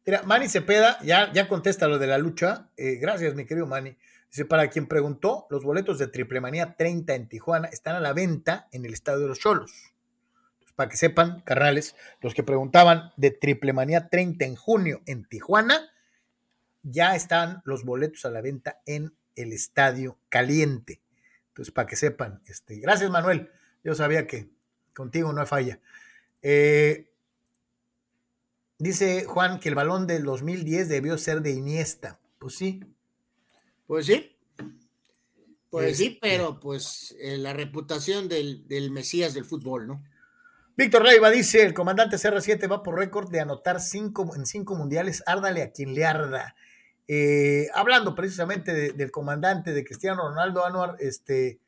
Mira, 0.07 0.23
Manny 0.23 0.47
Cepeda 0.47 0.97
ya, 1.03 1.33
ya 1.33 1.49
contesta 1.49 1.89
lo 1.89 1.99
de 1.99 2.07
la 2.07 2.17
lucha. 2.17 2.69
Eh, 2.77 2.95
gracias, 2.95 3.35
mi 3.35 3.45
querido 3.45 3.67
Manny. 3.67 3.97
Dice, 4.29 4.45
para 4.45 4.69
quien 4.69 4.87
preguntó, 4.87 5.47
los 5.49 5.65
boletos 5.65 5.99
de 5.99 6.07
Triple 6.07 6.39
Manía 6.39 6.77
30 6.77 7.13
en 7.13 7.27
Tijuana 7.27 7.67
están 7.67 7.97
a 7.97 7.99
la 7.99 8.13
venta 8.13 8.69
en 8.71 8.85
el 8.85 8.93
Estadio 8.93 9.19
de 9.19 9.27
los 9.27 9.39
Cholos. 9.39 9.93
para 10.77 10.89
que 10.89 10.95
sepan, 10.95 11.41
carnales, 11.41 11.97
los 12.21 12.33
que 12.33 12.43
preguntaban 12.43 13.11
de 13.17 13.31
Triple 13.31 13.73
Manía 13.73 14.07
30 14.07 14.45
en 14.45 14.55
junio 14.55 15.01
en 15.07 15.25
Tijuana, 15.25 15.91
ya 16.83 17.13
están 17.13 17.61
los 17.65 17.83
boletos 17.83 18.23
a 18.23 18.29
la 18.29 18.39
venta 18.39 18.79
en 18.85 19.13
el 19.35 19.51
Estadio 19.51 20.17
Caliente. 20.29 21.01
Entonces, 21.49 21.73
para 21.73 21.85
que 21.85 21.97
sepan, 21.97 22.41
este, 22.45 22.77
gracias 22.77 23.09
Manuel, 23.09 23.51
yo 23.83 23.93
sabía 23.93 24.25
que 24.25 24.47
contigo 24.93 25.33
no 25.33 25.41
hay 25.41 25.47
falla. 25.47 25.79
Eh, 26.41 27.06
dice 28.79 29.25
Juan 29.25 29.59
que 29.59 29.69
el 29.69 29.75
balón 29.75 30.07
del 30.07 30.23
2010 30.23 30.89
debió 30.89 31.17
ser 31.17 31.41
de 31.41 31.51
Iniesta. 31.51 32.19
Pues 32.39 32.55
sí. 32.55 32.83
Pues 33.85 34.05
sí. 34.05 34.35
Pues 35.69 35.97
sí, 35.97 36.17
pero 36.21 36.59
pues 36.59 37.15
eh, 37.19 37.37
la 37.37 37.53
reputación 37.53 38.29
del, 38.29 38.65
Mesías 38.91 39.33
del 39.33 39.45
fútbol, 39.45 39.87
¿no? 39.87 40.03
Víctor 40.77 41.03
Leiva 41.03 41.29
dice, 41.29 41.63
el 41.63 41.73
comandante 41.73 42.17
CR7 42.17 42.71
va 42.71 42.83
por 42.83 42.97
récord 42.97 43.29
de 43.29 43.41
anotar 43.41 43.81
cinco, 43.81 44.33
en 44.35 44.45
cinco 44.45 44.75
mundiales, 44.75 45.23
árdale 45.25 45.63
a 45.63 45.71
quien 45.71 45.93
le 45.93 46.05
arda. 46.05 46.55
Eh, 47.07 47.67
hablando 47.73 48.13
precisamente 48.13 48.93
del 48.93 49.11
comandante 49.11 49.73
de 49.73 49.83
Cristiano 49.83 50.29
Ronaldo 50.29 50.65
Anuar, 50.65 50.95
este, 50.99 51.59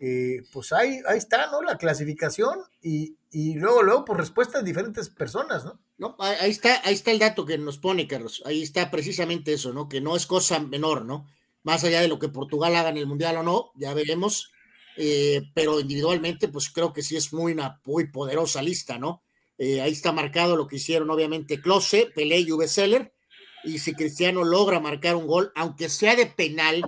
eh, 0.00 0.42
pues 0.52 0.72
ahí, 0.72 1.00
ahí 1.06 1.18
está, 1.18 1.50
¿no? 1.50 1.62
La 1.62 1.76
clasificación 1.76 2.60
y, 2.80 3.16
luego, 3.54 3.82
luego, 3.82 4.04
por 4.04 4.18
respuestas 4.18 4.62
de 4.62 4.68
diferentes 4.68 5.08
personas, 5.10 5.64
¿no? 5.64 5.78
No, 5.98 6.14
ahí 6.18 6.50
está, 6.50 6.82
ahí 6.84 6.94
está 6.94 7.10
el 7.10 7.18
dato 7.18 7.46
que 7.46 7.56
nos 7.56 7.78
pone, 7.78 8.06
Carlos. 8.06 8.42
Ahí 8.44 8.62
está 8.62 8.90
precisamente 8.90 9.52
eso, 9.52 9.72
¿no? 9.72 9.88
Que 9.88 10.00
no 10.00 10.14
es 10.14 10.26
cosa 10.26 10.58
menor, 10.58 11.04
¿no? 11.04 11.26
Más 11.62 11.84
allá 11.84 12.00
de 12.00 12.08
lo 12.08 12.18
que 12.18 12.28
Portugal 12.28 12.76
haga 12.76 12.90
en 12.90 12.98
el 12.98 13.06
Mundial 13.06 13.38
o 13.38 13.42
no, 13.42 13.70
ya 13.76 13.94
veremos. 13.94 14.52
Eh, 14.98 15.42
pero 15.54 15.80
individualmente, 15.80 16.48
pues 16.48 16.70
creo 16.70 16.92
que 16.92 17.02
sí 17.02 17.16
es 17.16 17.32
muy 17.32 17.52
una 17.52 17.80
muy 17.84 18.08
poderosa 18.08 18.62
lista, 18.62 18.98
¿no? 18.98 19.22
ahí 19.58 19.90
está 19.90 20.12
marcado 20.12 20.54
lo 20.54 20.66
que 20.66 20.76
hicieron, 20.76 21.08
obviamente, 21.08 21.62
Klose, 21.62 22.12
Pelé 22.14 22.40
y 22.40 22.52
Uwe 22.52 22.68
Seller 22.68 23.14
y 23.64 23.78
si 23.78 23.94
Cristiano 23.94 24.44
logra 24.44 24.80
marcar 24.80 25.16
un 25.16 25.26
gol, 25.26 25.50
aunque 25.54 25.88
sea 25.88 26.14
de 26.14 26.26
penal 26.26 26.82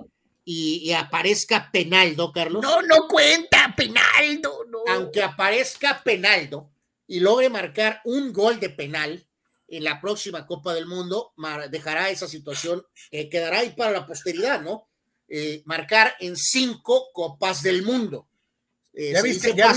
y, 0.45 0.93
aparezca 0.93 1.71
Penaldo, 1.73 2.33
Carlos. 2.33 2.63
No, 2.63 2.81
no 2.83 3.09
cuenta 3.09 3.75
Penaldo, 3.77 4.65
no. 4.69 4.79
Aunque 4.87 5.23
aparezca 5.23 6.03
Penaldo 6.03 6.71
y 7.09 7.19
logre 7.19 7.51
marcar 7.51 8.01
un 8.05 8.33
gol 8.33 8.61
de 8.61 8.71
penal 8.71 9.27
en 9.67 9.83
la 9.83 10.01
próxima 10.01 10.47
Copa 10.47 10.73
del 10.73 10.87
Mundo, 10.87 11.33
dejará 11.71 12.11
esa 12.11 12.29
situación, 12.29 12.87
que 13.11 13.29
quedará 13.29 13.59
ahí 13.59 13.71
para 13.71 13.91
la 13.91 14.07
posteridad, 14.07 14.63
¿no? 14.63 14.89
Eh, 15.29 15.63
marcar 15.67 16.15
en 16.21 16.37
cinco 16.37 17.11
Copas 17.13 17.63
del 17.63 17.83
Mundo. 17.83 18.29
Eh, 18.95 19.13
¿Ya, 19.13 19.23
viste, 19.23 19.55
ya, 19.55 19.73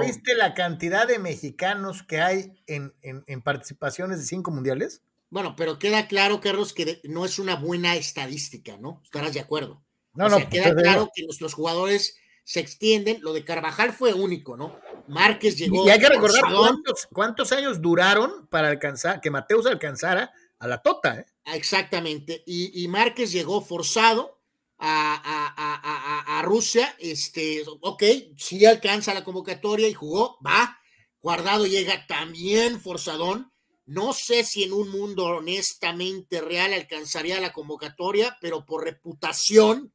viste, 0.00 0.34
la 0.34 0.54
cantidad 0.54 1.06
de 1.06 1.18
mexicanos 1.18 2.02
que 2.02 2.20
hay 2.20 2.52
en, 2.66 2.94
en 3.02 3.42
participaciones 3.42 4.18
de 4.18 4.24
cinco 4.24 4.50
mundiales? 4.50 5.02
Bueno, 5.30 5.54
pero 5.56 5.78
queda 5.78 6.08
claro, 6.08 6.40
Carlos, 6.40 6.72
que 6.72 7.00
no 7.04 7.24
es 7.24 7.38
una 7.38 7.56
buena 7.56 7.96
estadística, 7.96 8.78
¿no? 8.78 9.02
Estarás 9.04 9.34
de 9.34 9.40
acuerdo. 9.40 9.82
No, 10.14 10.26
o 10.26 10.30
sea, 10.30 10.38
no. 10.38 10.48
Queda 10.48 10.74
claro 10.74 11.10
que 11.14 11.24
nuestros 11.24 11.52
jugadores 11.54 12.16
se 12.48 12.60
extienden. 12.60 13.18
Lo 13.20 13.34
de 13.34 13.44
Carvajal 13.44 13.92
fue 13.92 14.14
único, 14.14 14.56
¿no? 14.56 14.80
Márquez 15.06 15.58
llegó. 15.58 15.86
Y 15.86 15.90
hay 15.90 15.98
que 15.98 16.08
recordar 16.08 16.44
cuántos, 16.50 17.06
cuántos 17.12 17.52
años 17.52 17.82
duraron 17.82 18.46
para 18.46 18.68
alcanzar, 18.68 19.20
que 19.20 19.30
Mateus 19.30 19.66
alcanzara 19.66 20.32
a 20.58 20.66
la 20.66 20.80
Tota. 20.80 21.18
¿eh? 21.18 21.26
Exactamente. 21.44 22.42
Y, 22.46 22.82
y 22.82 22.88
Márquez 22.88 23.32
llegó 23.32 23.60
forzado 23.60 24.40
a, 24.78 25.14
a, 25.14 25.52
a, 25.56 26.38
a, 26.38 26.42
Rusia. 26.42 26.96
Este, 26.98 27.64
ok, 27.82 28.02
sí 28.38 28.64
alcanza 28.64 29.12
la 29.12 29.24
convocatoria 29.24 29.86
y 29.86 29.92
jugó, 29.92 30.38
va. 30.44 30.80
Guardado 31.20 31.66
llega 31.66 32.06
también 32.06 32.80
forzadón. 32.80 33.52
No 33.84 34.14
sé 34.14 34.42
si 34.42 34.64
en 34.64 34.72
un 34.72 34.88
mundo 34.88 35.26
honestamente 35.26 36.40
real 36.40 36.72
alcanzaría 36.72 37.40
la 37.40 37.52
convocatoria, 37.52 38.38
pero 38.40 38.64
por 38.64 38.84
reputación 38.84 39.92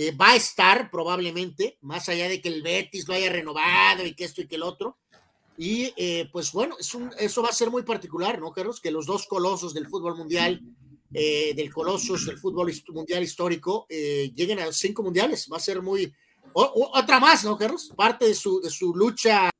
eh, 0.00 0.12
va 0.12 0.30
a 0.30 0.36
estar 0.36 0.92
probablemente, 0.92 1.76
más 1.80 2.08
allá 2.08 2.28
de 2.28 2.40
que 2.40 2.48
el 2.48 2.62
Betis 2.62 3.08
lo 3.08 3.14
haya 3.14 3.32
renovado 3.32 4.06
y 4.06 4.14
que 4.14 4.26
esto 4.26 4.40
y 4.40 4.46
que 4.46 4.54
el 4.54 4.62
otro. 4.62 4.96
Y 5.56 5.92
eh, 5.96 6.28
pues 6.30 6.52
bueno, 6.52 6.76
eso 6.78 7.42
va 7.42 7.48
a 7.48 7.52
ser 7.52 7.68
muy 7.68 7.82
particular, 7.82 8.40
¿no, 8.40 8.52
Carlos? 8.52 8.80
Que 8.80 8.92
los 8.92 9.06
dos 9.06 9.26
colosos 9.26 9.74
del 9.74 9.88
fútbol 9.88 10.16
mundial, 10.16 10.62
eh, 11.12 11.52
del 11.52 11.72
colosos 11.72 12.26
del 12.26 12.38
fútbol 12.38 12.72
mundial 12.90 13.24
histórico, 13.24 13.88
lleguen 13.88 14.60
a 14.60 14.70
cinco 14.70 15.02
mundiales. 15.02 15.48
Va 15.52 15.56
a 15.56 15.60
ser 15.60 15.82
muy. 15.82 16.14
otra 16.52 17.18
más, 17.18 17.44
¿no, 17.44 17.58
Carlos? 17.58 17.92
Parte 17.96 18.26
de 18.26 18.36
su, 18.36 18.60
de 18.60 18.70
su 18.70 18.94
lucha. 18.94 19.50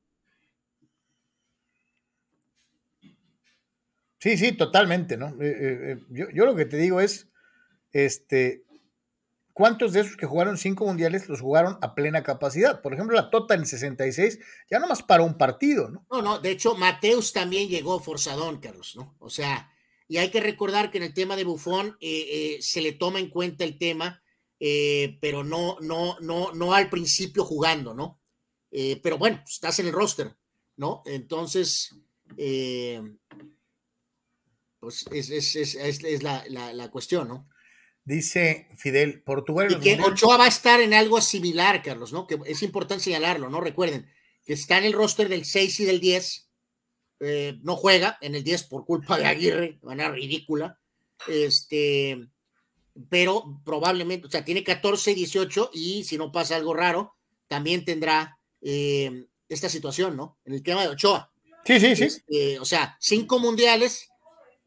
Sí, 4.19 4.37
sí, 4.37 4.53
totalmente, 4.53 5.17
¿no? 5.17 5.35
yo, 6.09 6.27
yo 6.33 6.45
lo 6.45 6.55
que 6.55 6.63
te 6.63 6.77
digo 6.77 7.01
es, 7.01 7.27
este, 7.91 8.63
¿Cuántos 9.59 9.91
de 9.91 9.99
esos 9.99 10.15
que 10.15 10.25
jugaron 10.25 10.57
cinco 10.57 10.85
mundiales 10.85 11.27
los 11.27 11.41
jugaron 11.41 11.77
a 11.81 11.93
plena 11.93 12.23
capacidad? 12.23 12.81
Por 12.81 12.93
ejemplo, 12.93 13.13
la 13.17 13.29
Tota 13.29 13.55
en 13.55 13.59
el 13.59 13.67
66 13.67 14.39
ya 14.71 14.79
nomás 14.79 15.03
paró 15.03 15.25
un 15.25 15.37
partido, 15.37 15.89
¿no? 15.89 16.07
No, 16.09 16.21
no, 16.21 16.39
de 16.39 16.51
hecho, 16.51 16.75
Mateus 16.75 17.33
también 17.33 17.67
llegó 17.67 17.99
forzadón, 17.99 18.61
Carlos, 18.61 18.95
¿no? 18.95 19.17
O 19.19 19.29
sea, 19.29 19.69
y 20.07 20.15
hay 20.15 20.29
que 20.29 20.39
recordar 20.39 20.91
que 20.91 20.99
en 20.99 21.03
el 21.03 21.13
tema 21.13 21.35
de 21.35 21.43
Bufón 21.43 21.97
eh, 21.99 22.55
eh, 22.55 22.57
se 22.61 22.79
le 22.79 22.93
toma 22.93 23.19
en 23.19 23.29
cuenta 23.29 23.65
el 23.65 23.77
tema, 23.77 24.23
eh, 24.61 25.17
pero 25.19 25.43
no, 25.43 25.75
no, 25.81 26.17
no, 26.21 26.53
no 26.53 26.73
al 26.73 26.89
principio 26.89 27.43
jugando, 27.43 27.93
¿no? 27.93 28.21
pero 29.03 29.17
bueno, 29.17 29.41
pues, 29.43 29.55
estás 29.55 29.79
en 29.79 29.87
el 29.87 29.93
roster, 29.93 30.37
¿no? 30.77 31.01
Entonces, 31.05 31.97
pues 34.79 35.05
es, 35.11 36.23
la, 36.23 36.45
la 36.47 36.91
cuestión, 36.91 37.27
¿no? 37.27 37.49
Dice 38.09 38.67
Fidel, 38.75 39.21
Portugal. 39.21 39.71
Y 39.71 39.79
que 39.79 40.01
Ochoa 40.01 40.35
va 40.35 40.45
a 40.45 40.47
estar 40.47 40.81
en 40.81 40.95
algo 40.95 41.21
similar, 41.21 41.83
Carlos, 41.83 42.11
¿no? 42.11 42.25
Que 42.25 42.39
es 42.47 42.63
importante 42.63 43.03
señalarlo, 43.03 43.51
¿no? 43.51 43.61
Recuerden 43.61 44.09
que 44.43 44.53
está 44.53 44.79
en 44.79 44.85
el 44.85 44.93
roster 44.93 45.29
del 45.29 45.45
6 45.45 45.81
y 45.81 45.85
del 45.85 45.99
10. 45.99 46.49
Eh, 47.19 47.59
no 47.61 47.75
juega 47.75 48.17
en 48.21 48.33
el 48.33 48.43
10 48.43 48.63
por 48.63 48.83
culpa 48.83 49.15
de 49.15 49.27
Aguirre, 49.27 49.77
de 49.79 49.85
manera 49.85 50.09
ridícula. 50.09 50.79
Este, 51.27 52.19
pero 53.09 53.61
probablemente, 53.63 54.25
o 54.25 54.31
sea, 54.31 54.43
tiene 54.43 54.63
14 54.63 55.11
y 55.11 55.13
18 55.13 55.69
y 55.75 56.03
si 56.03 56.17
no 56.17 56.31
pasa 56.31 56.55
algo 56.55 56.73
raro, 56.73 57.13
también 57.47 57.85
tendrá 57.85 58.39
eh, 58.63 59.27
esta 59.47 59.69
situación, 59.69 60.17
¿no? 60.17 60.39
En 60.45 60.55
el 60.55 60.63
tema 60.63 60.81
de 60.81 60.87
Ochoa. 60.87 61.31
Sí, 61.63 61.79
sí, 61.79 61.95
sí. 61.95 62.05
Este, 62.05 62.59
o 62.59 62.65
sea, 62.65 62.97
cinco 62.99 63.37
mundiales, 63.37 64.09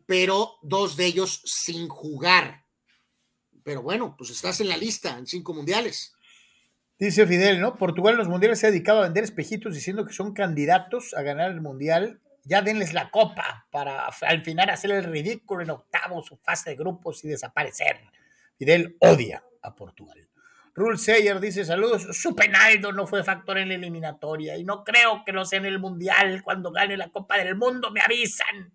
pero 0.06 0.58
dos 0.62 0.96
de 0.96 1.06
ellos 1.06 1.42
sin 1.44 1.88
jugar 1.88 2.61
pero 3.64 3.82
bueno, 3.82 4.14
pues 4.16 4.30
estás 4.30 4.60
en 4.60 4.68
la 4.68 4.76
lista 4.76 5.16
en 5.18 5.26
cinco 5.26 5.54
mundiales. 5.54 6.14
Dice 6.98 7.26
Fidel, 7.26 7.60
¿no? 7.60 7.76
Portugal 7.76 8.12
en 8.12 8.18
los 8.18 8.28
mundiales 8.28 8.60
se 8.60 8.68
ha 8.68 8.70
dedicado 8.70 9.00
a 9.00 9.02
vender 9.02 9.24
espejitos 9.24 9.74
diciendo 9.74 10.06
que 10.06 10.12
son 10.12 10.34
candidatos 10.34 11.14
a 11.14 11.22
ganar 11.22 11.50
el 11.50 11.60
mundial. 11.60 12.20
Ya 12.44 12.62
denles 12.62 12.92
la 12.92 13.10
copa 13.10 13.66
para 13.70 14.06
al 14.06 14.44
final 14.44 14.70
hacer 14.70 14.92
el 14.92 15.04
ridículo 15.04 15.62
en 15.62 15.70
octavos 15.70 16.30
o 16.30 16.36
fase 16.36 16.70
de 16.70 16.76
grupos 16.76 17.24
y 17.24 17.28
desaparecer. 17.28 18.00
Fidel 18.56 18.96
odia 19.00 19.42
a 19.62 19.74
Portugal. 19.74 20.28
Rule 20.74 20.96
Sayer 20.96 21.40
dice: 21.40 21.64
Saludos, 21.64 22.06
su 22.12 22.34
penaldo 22.34 22.92
no 22.92 23.06
fue 23.06 23.24
factor 23.24 23.58
en 23.58 23.68
la 23.68 23.74
eliminatoria 23.74 24.56
y 24.56 24.64
no 24.64 24.84
creo 24.84 25.24
que 25.24 25.32
lo 25.32 25.44
sea 25.44 25.58
en 25.58 25.66
el 25.66 25.78
mundial. 25.78 26.42
Cuando 26.44 26.70
gane 26.70 26.96
la 26.96 27.10
Copa 27.10 27.36
del 27.36 27.56
Mundo, 27.56 27.90
me 27.90 28.00
avisan. 28.00 28.72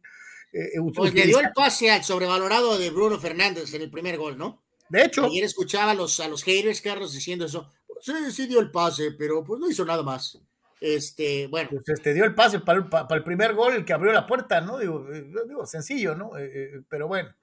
Eh, 0.51 0.59
eh 0.75 0.79
pues 0.93 1.13
le 1.13 1.25
dio 1.25 1.39
el 1.39 1.51
pase 1.53 1.91
al 1.91 2.03
sobrevalorado 2.03 2.77
de 2.77 2.89
Bruno 2.89 3.17
Fernández 3.19 3.73
en 3.73 3.81
el 3.81 3.89
primer 3.89 4.17
gol, 4.17 4.37
¿no? 4.37 4.66
De 4.89 5.03
hecho. 5.03 5.25
Ayer 5.25 5.43
escuchaba 5.43 5.91
a 5.91 5.95
los, 5.95 6.19
a 6.19 6.27
los 6.27 6.43
haters, 6.43 6.81
Carlos, 6.81 7.13
diciendo 7.13 7.45
eso. 7.45 7.69
Sí, 8.01 8.13
sí 8.31 8.47
dio 8.47 8.59
el 8.59 8.71
pase, 8.71 9.11
pero 9.11 9.43
pues 9.43 9.59
no 9.59 9.69
hizo 9.69 9.83
nada 9.85 10.03
más. 10.03 10.39
Este, 10.79 11.47
bueno. 11.47 11.69
Pues 11.71 11.83
este 11.89 12.13
dio 12.13 12.23
el 12.25 12.35
pase 12.35 12.59
para 12.59 12.79
el, 12.79 12.87
para 12.87 13.15
el 13.15 13.23
primer 13.23 13.53
gol, 13.53 13.73
el 13.73 13.85
que 13.85 13.93
abrió 13.93 14.11
la 14.11 14.27
puerta, 14.27 14.61
¿no? 14.61 14.77
Digo, 14.77 15.07
eh, 15.11 15.25
digo 15.47 15.65
sencillo, 15.65 16.15
¿no? 16.15 16.37
Eh, 16.37 16.51
eh, 16.53 16.81
pero 16.89 17.07
bueno. 17.07 17.33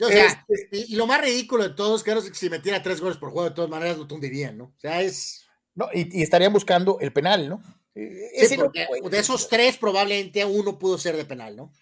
O 0.00 0.08
sea, 0.08 0.44
este 0.48 0.76
y, 0.88 0.96
lo 0.96 1.06
más 1.06 1.20
ridículo 1.20 1.62
de 1.62 1.74
todos, 1.74 2.02
Carlos, 2.02 2.24
es 2.24 2.32
que 2.32 2.36
si 2.36 2.50
metiera 2.50 2.82
tres 2.82 3.00
goles 3.00 3.16
por 3.16 3.30
juego, 3.30 3.48
de 3.48 3.54
todas 3.54 3.70
maneras 3.70 3.96
lo 3.96 4.08
tundirían, 4.08 4.58
¿no? 4.58 4.64
O 4.64 4.80
sea, 4.80 5.00
es. 5.02 5.46
No, 5.76 5.88
y, 5.92 6.22
estarían 6.22 6.52
buscando 6.52 6.98
el 7.00 7.12
penal, 7.12 7.48
¿no? 7.48 7.62
Sí, 7.94 8.00
de 8.00 9.18
esos 9.18 9.48
tres, 9.48 9.76
probablemente 9.76 10.44
uno 10.44 10.80
pudo 10.80 10.98
ser 10.98 11.16
de 11.16 11.24
penal, 11.24 11.54
¿no? 11.54 11.72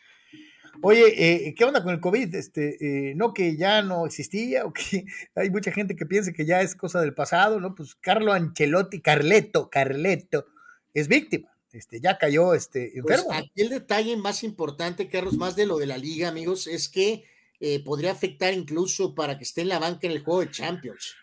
Oye, 0.84 1.46
eh, 1.46 1.54
¿qué 1.54 1.64
onda 1.64 1.82
con 1.82 1.92
el 1.92 2.00
COVID? 2.00 2.34
Este, 2.34 3.10
eh, 3.10 3.14
no 3.14 3.32
que 3.32 3.56
ya 3.56 3.82
no 3.82 4.04
existía 4.04 4.64
o 4.64 4.72
que 4.72 5.04
hay 5.34 5.48
mucha 5.50 5.70
gente 5.70 5.94
que 5.94 6.06
piensa 6.06 6.32
que 6.32 6.44
ya 6.44 6.60
es 6.60 6.74
cosa 6.74 7.00
del 7.00 7.14
pasado, 7.14 7.60
¿no? 7.60 7.74
Pues 7.74 7.94
Carlo 7.94 8.32
Ancelotti, 8.32 9.00
Carleto, 9.00 9.70
Carleto, 9.70 10.46
es 10.92 11.08
víctima. 11.08 11.48
Este, 11.72 12.00
ya 12.00 12.18
cayó 12.18 12.52
este, 12.52 12.90
pues, 12.92 12.96
enfermo. 12.96 13.28
Pues 13.28 13.38
aquí 13.38 13.62
el 13.62 13.68
detalle 13.70 14.16
más 14.16 14.42
importante, 14.42 15.08
Carlos, 15.08 15.34
más 15.34 15.56
de 15.56 15.66
lo 15.66 15.78
de 15.78 15.86
la 15.86 15.96
liga, 15.96 16.28
amigos, 16.28 16.66
es 16.66 16.88
que 16.88 17.24
eh, 17.60 17.82
podría 17.82 18.12
afectar 18.12 18.52
incluso 18.52 19.14
para 19.14 19.38
que 19.38 19.44
esté 19.44 19.62
en 19.62 19.68
la 19.68 19.78
banca 19.78 20.06
en 20.06 20.12
el 20.12 20.22
juego 20.22 20.40
de 20.40 20.50
Champions 20.50 21.14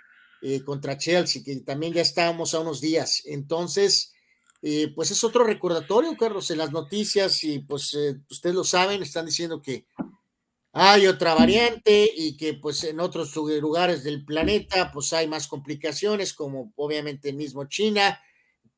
contra 0.63 0.97
Chelsea, 0.97 1.43
que 1.43 1.57
también 1.57 1.91
ya 1.91 2.01
estábamos 2.01 2.53
a 2.53 2.61
unos 2.61 2.79
días. 2.79 3.23
Entonces, 3.25 4.13
eh, 4.61 4.91
pues 4.93 5.11
es 5.11 5.23
otro 5.23 5.43
recordatorio, 5.43 6.15
Carlos, 6.17 6.51
en 6.51 6.57
las 6.57 6.71
noticias 6.71 7.43
y 7.43 7.59
pues 7.59 7.93
eh, 7.93 8.19
ustedes 8.29 8.55
lo 8.55 8.63
saben, 8.63 9.01
están 9.01 9.25
diciendo 9.25 9.61
que 9.61 9.85
hay 10.73 11.07
otra 11.07 11.33
variante 11.33 12.09
y 12.15 12.37
que 12.37 12.53
pues 12.55 12.83
en 12.83 12.99
otros 12.99 13.35
lugares 13.35 14.03
del 14.03 14.23
planeta 14.25 14.91
pues 14.91 15.13
hay 15.13 15.27
más 15.27 15.47
complicaciones, 15.47 16.33
como 16.33 16.73
obviamente 16.75 17.33
mismo 17.33 17.65
China, 17.65 18.19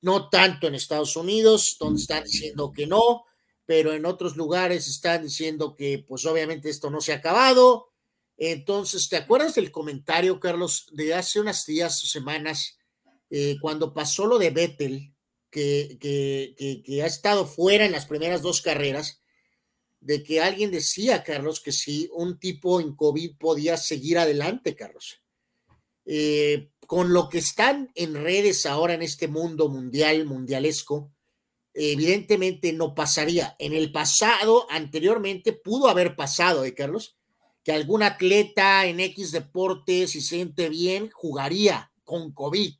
no 0.02 0.30
tanto 0.30 0.68
en 0.68 0.76
Estados 0.76 1.16
Unidos, 1.16 1.78
donde 1.80 2.02
están 2.02 2.24
diciendo 2.24 2.72
que 2.72 2.88
no, 2.88 3.26
pero 3.66 3.94
en 3.94 4.06
otros 4.06 4.38
lugares 4.38 4.88
están 4.88 5.24
diciendo 5.24 5.76
que 5.76 6.04
pues 6.08 6.26
obviamente 6.26 6.70
esto 6.70 6.90
no 6.90 7.02
se 7.02 7.14
ha 7.14 7.18
acabado. 7.18 7.90
Entonces, 8.38 9.08
¿te 9.10 9.18
acuerdas 9.18 9.56
del 9.56 9.72
comentario, 9.72 10.40
Carlos, 10.40 10.88
de 10.92 11.14
hace 11.14 11.40
unas 11.40 11.66
días 11.66 12.04
o 12.04 12.08
semanas, 12.08 12.80
eh, 13.30 13.58
cuando 13.62 13.94
pasó 13.94 14.26
lo 14.26 14.40
de 14.40 14.50
Vettel? 14.50 15.14
Que, 15.52 17.02
ha 17.04 17.06
estado 17.06 17.46
fuera 17.46 17.86
en 17.86 17.92
las 17.92 18.06
primeras 18.06 18.42
dos 18.42 18.62
carreras, 18.62 19.22
de 20.00 20.24
que 20.24 20.42
alguien 20.42 20.72
decía, 20.72 21.24
Carlos, 21.24 21.60
que 21.60 21.72
si 21.72 22.10
un 22.14 22.40
tipo 22.40 22.82
en 22.82 22.96
COVID 22.96 23.38
podía 23.38 23.78
seguir 23.78 24.18
adelante, 24.18 24.76
Carlos. 24.76 25.22
Eh, 26.06 26.72
con 26.88 27.14
lo 27.14 27.30
que 27.30 27.38
están 27.38 27.92
en 27.94 28.16
redes 28.16 28.66
ahora 28.66 28.96
en 28.96 29.04
este 29.04 29.28
mundo 29.28 29.70
mundial, 29.70 30.26
mundialesco, 30.26 31.12
evidentemente 31.74 32.74
no 32.74 32.96
pasaría. 32.96 33.56
En 33.60 33.74
el 33.74 33.92
pasado, 33.92 34.66
anteriormente, 34.72 35.54
pudo 35.54 35.88
haber 35.88 36.16
pasado, 36.16 36.66
¿eh, 36.66 36.74
Carlos? 36.74 37.18
Que 37.64 37.72
algún 37.72 38.02
atleta 38.02 38.88
en 38.88 39.00
X 39.00 39.32
deporte, 39.32 40.08
si 40.08 40.22
se 40.22 40.30
siente 40.30 40.68
bien, 40.70 41.12
jugaría 41.12 41.92
con 42.04 42.34
COVID, 42.34 42.74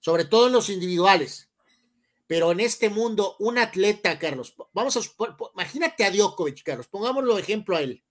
sobre 0.00 0.24
todo 0.24 0.48
en 0.48 0.52
los 0.52 0.68
individuales 0.68 1.49
pero 2.30 2.52
en 2.52 2.60
este 2.60 2.90
mundo, 2.90 3.34
un 3.40 3.58
atleta, 3.58 4.16
Carlos, 4.16 4.54
vamos 4.72 4.96
a, 4.96 5.00
imagínate 5.52 6.04
a 6.04 6.12
Djokovic, 6.12 6.62
Carlos, 6.62 6.86
pongámoslo 6.86 7.36
ejemplo 7.36 7.74
a 7.74 7.82
él, 7.82 8.04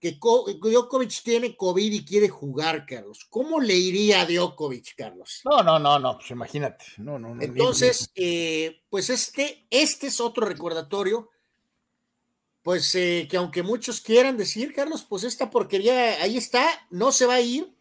que 0.00 0.12
Djokovic 0.12 1.22
tiene 1.22 1.54
COVID 1.54 1.92
y 1.92 2.06
quiere 2.06 2.30
jugar, 2.30 2.86
Carlos. 2.86 3.26
¿Cómo 3.28 3.60
le 3.60 3.74
iría 3.74 4.22
a 4.22 4.24
Djokovic, 4.24 4.94
Carlos? 4.96 5.42
No, 5.44 5.62
no, 5.62 5.78
no, 5.78 5.98
no, 5.98 6.16
pues 6.16 6.30
imagínate. 6.30 6.86
No, 6.96 7.18
no, 7.18 7.38
Entonces, 7.42 8.10
eh, 8.14 8.80
pues 8.88 9.10
este, 9.10 9.66
este 9.68 10.06
es 10.06 10.22
otro 10.22 10.46
recordatorio, 10.46 11.28
pues 12.62 12.94
eh, 12.94 13.28
que 13.30 13.36
aunque 13.36 13.62
muchos 13.62 14.00
quieran 14.00 14.38
decir, 14.38 14.72
Carlos, 14.72 15.04
pues 15.06 15.24
esta 15.24 15.50
porquería 15.50 16.22
ahí 16.22 16.38
está, 16.38 16.66
no 16.88 17.12
se 17.12 17.26
va 17.26 17.34
a 17.34 17.40
ir, 17.42 17.76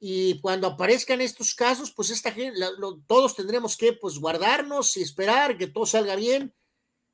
y 0.00 0.40
cuando 0.40 0.66
aparezcan 0.66 1.20
estos 1.20 1.54
casos, 1.54 1.92
pues 1.92 2.10
esta 2.10 2.32
gente, 2.32 2.58
todos 3.06 3.36
tendremos 3.36 3.76
que 3.76 3.92
pues 3.92 4.18
guardarnos 4.18 4.96
y 4.96 5.02
esperar 5.02 5.58
que 5.58 5.66
todo 5.66 5.86
salga 5.86 6.16
bien, 6.16 6.54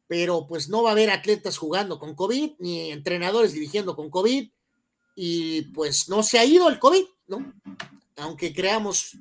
pero 0.06 0.46
pues 0.46 0.68
no 0.68 0.84
va 0.84 0.90
a 0.90 0.92
haber 0.92 1.10
atletas 1.10 1.58
jugando 1.58 1.98
con 1.98 2.14
COVID, 2.14 2.52
ni 2.60 2.92
entrenadores 2.92 3.52
dirigiendo 3.52 3.96
con 3.96 4.08
COVID, 4.08 4.48
y 5.16 5.62
pues 5.72 6.08
no 6.08 6.22
se 6.22 6.38
ha 6.38 6.44
ido 6.44 6.68
el 6.68 6.78
COVID, 6.78 7.04
¿no? 7.26 7.52
Aunque 8.16 8.54
creamos 8.54 9.18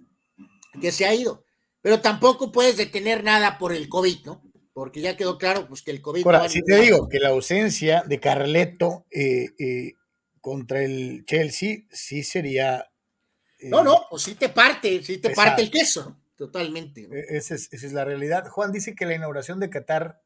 que 0.80 0.92
se 0.92 1.06
ha 1.06 1.16
ido, 1.16 1.44
pero 1.82 2.02
tampoco 2.02 2.52
puedes 2.52 2.78
detener 2.78 3.24
nada 3.24 3.58
por 3.58 3.74
el 3.74 3.90
COVID, 3.90 4.26
¿no? 4.26 4.42
porque 4.76 5.00
ya 5.00 5.16
quedó 5.16 5.38
claro 5.38 5.70
pues 5.70 5.82
que 5.82 5.92
el 5.92 6.02
COVID... 6.02 6.26
Ahora, 6.26 6.50
si 6.50 6.62
te 6.62 6.76
digo 6.82 7.08
que 7.08 7.20
la 7.20 7.30
ausencia 7.30 8.04
de 8.06 8.20
Carleto 8.20 9.06
eh, 9.10 9.52
eh, 9.58 9.94
contra 10.42 10.84
el 10.84 11.24
Chelsea 11.26 11.86
sí 11.90 12.24
sería... 12.24 12.86
Eh, 13.60 13.70
no, 13.70 13.84
no, 13.84 14.06
pues 14.10 14.24
sí 14.24 14.36
te 14.36 14.50
parte, 14.50 15.02
sí 15.04 15.18
te 15.18 15.32
parte 15.32 15.62
el 15.64 15.72
queso, 15.72 16.18
totalmente. 16.36 17.08
E, 17.12 17.38
esa 17.38 17.56
es, 17.56 17.72
esa 17.72 17.88
es, 17.88 17.94
la 17.94 18.06
realidad. 18.06 18.48
Juan 18.48 18.72
dice 18.72 18.96
que 18.96 19.06
la 19.06 19.16
inauguración 19.16 19.60
de 19.60 19.70
Qatar 19.70 20.22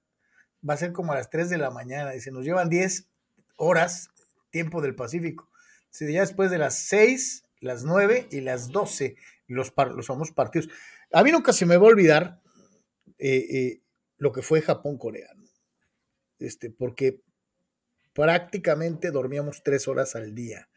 va 0.67 0.73
a 0.73 0.77
ser 0.77 0.91
como 0.91 1.13
a 1.13 1.15
las 1.15 1.29
3 1.29 1.49
de 1.49 1.57
la 1.57 1.69
mañana, 1.69 2.11
dice, 2.11 2.31
nos 2.31 2.43
llevan 2.43 2.69
10 2.69 3.07
horas, 3.55 4.09
tiempo 4.49 4.81
del 4.81 4.95
Pacífico. 4.95 5.49
Si 5.89 6.11
ya 6.11 6.21
después 6.21 6.51
de 6.51 6.57
las 6.57 6.79
6, 6.87 7.45
las 7.61 7.83
9 7.83 8.27
y 8.31 8.41
las 8.41 8.69
12, 8.69 9.15
los, 9.47 9.73
los 9.95 10.07
famosos 10.07 10.33
partidos. 10.33 10.69
A 11.11 11.23
mí 11.23 11.31
nunca 11.31 11.53
se 11.53 11.65
me 11.65 11.77
va 11.77 11.85
a 11.85 11.89
olvidar 11.89 12.41
eh, 13.17 13.45
eh, 13.49 13.81
lo 14.17 14.31
que 14.31 14.41
fue 14.41 14.61
Japón-Corea, 14.61 15.29
este, 16.39 16.69
porque 16.69 17.21
prácticamente 18.13 19.11
dormíamos 19.11 19.63
tres 19.63 19.87
horas 19.87 20.15
al 20.15 20.35
día. 20.35 20.68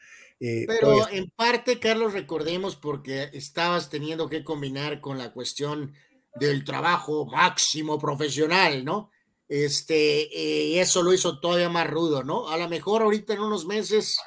Eh, 0.44 0.64
Pero 0.66 1.09
en 1.09 1.31
parte, 1.31 1.78
Carlos, 1.78 2.14
recordemos 2.14 2.74
porque 2.74 3.31
estabas 3.32 3.89
teniendo 3.89 4.28
que 4.28 4.43
combinar 4.43 5.01
con 5.01 5.16
la 5.16 5.32
cuestión 5.32 5.94
del 6.35 6.64
trabajo 6.64 7.27
máximo 7.27 7.97
profesional, 7.97 8.85
¿no? 8.85 9.12
Este, 9.47 10.28
y 10.35 10.81
eso 10.81 11.01
lo 11.05 11.14
hizo 11.14 11.39
todavía 11.39 11.69
más 11.69 11.89
rudo, 11.89 12.24
¿no? 12.24 12.48
A 12.48 12.56
lo 12.56 12.69
mejor 12.69 13.02
ahorita 13.02 13.35
en 13.35 13.40
unos 13.40 13.66
meses, 13.66 14.19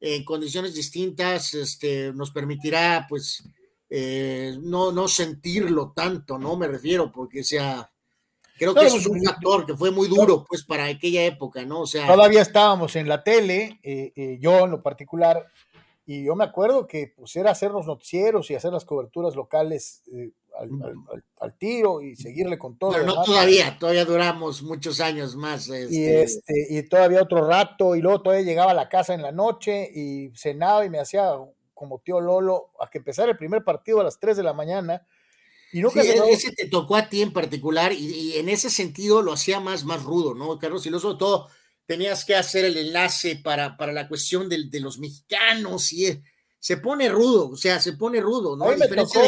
en 0.00 0.24
condiciones 0.24 0.74
distintas, 0.74 1.54
este, 1.54 2.12
nos 2.12 2.32
permitirá, 2.32 3.06
pues, 3.08 3.44
eh, 3.88 4.56
no, 4.60 4.90
no 4.90 5.06
sentirlo 5.06 5.92
tanto, 5.94 6.40
¿no? 6.40 6.56
Me 6.56 6.66
refiero, 6.66 7.12
porque 7.12 7.44
sea, 7.44 7.91
creo 8.62 8.74
que 8.74 8.86
es 8.86 9.06
un 9.06 9.22
factor 9.22 9.66
que 9.66 9.76
fue 9.76 9.90
muy 9.90 10.08
duro, 10.08 10.44
pues, 10.48 10.64
para 10.64 10.86
aquella 10.86 11.24
época, 11.24 11.64
¿no? 11.64 11.80
O 11.80 11.86
sea. 11.86 12.06
Todavía 12.06 12.42
estábamos 12.42 12.96
en 12.96 13.08
la 13.08 13.24
tele, 13.24 13.80
eh, 13.82 14.12
eh, 14.16 14.38
yo 14.40 14.64
en 14.64 14.70
lo 14.70 14.82
particular, 14.82 15.46
y 16.06 16.24
yo 16.24 16.34
me 16.34 16.44
acuerdo 16.44 16.86
que 16.86 17.12
pues 17.16 17.36
era 17.36 17.52
hacer 17.52 17.70
los 17.70 17.86
noticieros 17.86 18.50
y 18.50 18.54
hacer 18.54 18.72
las 18.72 18.84
coberturas 18.84 19.36
locales 19.36 20.02
al, 21.40 21.54
tiro 21.58 22.00
y 22.00 22.16
seguirle 22.16 22.58
con 22.58 22.76
todo. 22.76 22.92
Pero 22.92 23.04
no 23.04 23.22
todavía, 23.22 23.76
todavía 23.78 24.04
duramos 24.04 24.62
muchos 24.62 25.00
años 25.00 25.36
más. 25.36 25.68
Y, 25.68 25.72
este, 25.72 26.22
este, 26.22 26.66
y 26.70 26.82
todavía 26.88 27.22
otro 27.22 27.46
rato, 27.46 27.94
y 27.96 28.02
luego 28.02 28.22
todavía 28.22 28.44
llegaba 28.44 28.72
a 28.72 28.74
la 28.74 28.88
casa 28.88 29.14
en 29.14 29.22
la 29.22 29.32
noche 29.32 29.90
y 29.94 30.30
cenaba 30.34 30.84
y 30.84 30.90
me 30.90 30.98
hacía 30.98 31.32
como 31.74 32.00
tío 32.00 32.20
Lolo 32.20 32.70
a 32.80 32.88
que 32.88 32.98
empezara 32.98 33.30
el 33.30 33.36
primer 33.36 33.64
partido 33.64 34.00
a 34.00 34.04
las 34.04 34.18
3 34.18 34.36
de 34.36 34.42
la 34.42 34.52
mañana. 34.52 35.06
Y 35.72 35.80
no 35.80 35.90
sí, 35.90 36.00
ese 36.00 36.52
te 36.52 36.68
tocó 36.68 36.96
a 36.96 37.08
ti 37.08 37.22
en 37.22 37.32
particular 37.32 37.92
y, 37.92 38.36
en 38.36 38.48
ese 38.48 38.70
sentido 38.70 39.22
lo 39.22 39.32
hacía 39.32 39.58
más, 39.58 39.84
más 39.84 40.02
rudo, 40.02 40.34
¿no, 40.34 40.58
Carlos? 40.58 40.84
Y 40.86 40.90
luego 40.90 41.02
sobre 41.02 41.18
todo 41.18 41.48
tenías 41.86 42.24
que 42.24 42.36
hacer 42.36 42.64
el 42.64 42.76
enlace 42.76 43.36
para, 43.36 43.76
para 43.76 43.92
la 43.92 44.06
cuestión 44.06 44.48
de, 44.48 44.64
de 44.68 44.80
los 44.80 44.98
mexicanos 44.98 45.92
y 45.92 46.06
eh, 46.06 46.22
se 46.58 46.76
pone 46.76 47.08
rudo, 47.08 47.50
o 47.50 47.56
sea, 47.56 47.80
se 47.80 47.94
pone 47.94 48.20
rudo, 48.20 48.56
¿no? 48.56 48.66
A 48.66 48.74
diferencia 48.74 49.20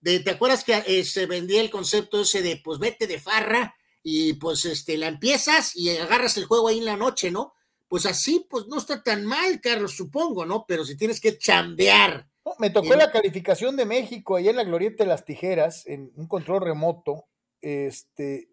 de, 0.00 0.20
¿te 0.20 0.30
acuerdas 0.30 0.64
que 0.64 0.82
eh, 0.86 1.04
se 1.04 1.26
vendía 1.26 1.60
el 1.60 1.70
concepto 1.70 2.20
ese 2.20 2.42
de, 2.42 2.60
pues 2.62 2.78
vete 2.78 3.06
de 3.06 3.18
farra 3.18 3.74
y 4.02 4.34
pues 4.34 4.64
este, 4.64 4.96
la 4.96 5.08
empiezas 5.08 5.76
y 5.76 5.90
agarras 5.90 6.36
el 6.36 6.46
juego 6.46 6.68
ahí 6.68 6.78
en 6.78 6.84
la 6.84 6.96
noche, 6.96 7.30
¿no? 7.30 7.54
pues 7.88 8.04
así, 8.04 8.46
pues 8.48 8.66
no 8.66 8.76
está 8.76 9.02
tan 9.02 9.24
mal, 9.24 9.60
Carlos, 9.60 9.96
supongo, 9.96 10.44
¿no? 10.44 10.64
Pero 10.68 10.84
si 10.84 10.96
tienes 10.96 11.20
que 11.20 11.38
chambear. 11.38 12.28
Me 12.58 12.70
tocó 12.70 12.94
la 12.94 13.10
calificación 13.10 13.76
de 13.76 13.86
México 13.86 14.36
ahí 14.36 14.48
en 14.48 14.56
la 14.56 14.64
Glorieta 14.64 15.04
de 15.04 15.10
las 15.10 15.24
Tijeras, 15.24 15.86
en 15.86 16.12
un 16.16 16.26
control 16.26 16.62
remoto, 16.62 17.26
este, 17.60 18.48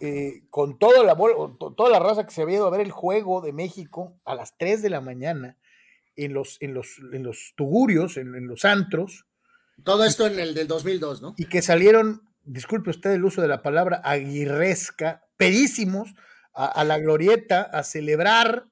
eh, 0.00 0.42
con 0.50 0.78
toda 0.78 1.02
la, 1.02 1.16
toda 1.16 1.90
la 1.90 1.98
raza 1.98 2.24
que 2.24 2.32
se 2.32 2.42
había 2.42 2.56
ido 2.56 2.66
a 2.66 2.70
ver 2.70 2.80
el 2.80 2.90
juego 2.90 3.40
de 3.40 3.52
México 3.52 4.18
a 4.24 4.34
las 4.34 4.56
3 4.56 4.82
de 4.82 4.90
la 4.90 5.00
mañana 5.00 5.56
en 6.16 6.34
los, 6.34 6.56
en 6.60 6.74
los, 6.74 6.98
en 7.12 7.22
los 7.22 7.54
tugurios, 7.56 8.16
en, 8.16 8.34
en 8.34 8.46
los 8.46 8.64
antros. 8.64 9.26
Todo 9.84 10.04
esto 10.04 10.26
en 10.26 10.38
el 10.38 10.54
del 10.54 10.68
2002, 10.68 11.22
¿no? 11.22 11.34
Y 11.36 11.46
que 11.46 11.62
salieron, 11.62 12.22
disculpe 12.44 12.90
usted 12.90 13.12
el 13.12 13.24
uso 13.24 13.42
de 13.42 13.48
la 13.48 13.62
palabra 13.62 14.00
aguirresca, 14.04 15.24
pedísimos, 15.36 16.14
a, 16.58 16.82
la 16.82 16.98
glorieta 16.98 17.62
a 17.62 17.84
celebrar 17.84 18.66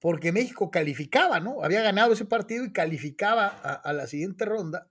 porque 0.00 0.32
México 0.32 0.70
calificaba, 0.70 1.40
¿no? 1.40 1.64
Había 1.64 1.82
ganado 1.82 2.12
ese 2.12 2.24
partido 2.24 2.64
y 2.64 2.72
calificaba 2.72 3.46
a, 3.48 3.92
la 3.92 4.06
siguiente 4.06 4.44
ronda. 4.44 4.88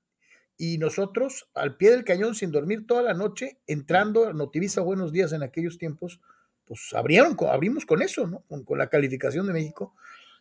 Y 0.58 0.80
nosotros, 0.80 1.50
al 1.54 1.78
pie 1.78 1.92
del 1.92 2.04
cañón, 2.04 2.36
sin 2.36 2.52
dormir 2.52 2.88
toda 2.88 3.04
la 3.04 3.14
noche, 3.14 3.60
entrando 3.68 4.28
a 4.28 4.34
Notivisa 4.34 4.82
Buenos 4.82 5.12
Días 5.12 5.32
en 5.32 5.44
aquellos 5.44 5.78
tiempos, 5.78 6.20
pues 6.66 6.94
abrieron, 6.94 7.38
abrimos 7.50 7.86
con 7.86 8.02
eso, 8.02 8.28
¿no? 8.28 8.44
Con, 8.48 8.78
la 8.78 8.90
calificación 8.90 9.48
de 9.48 9.54
México. 9.54 9.96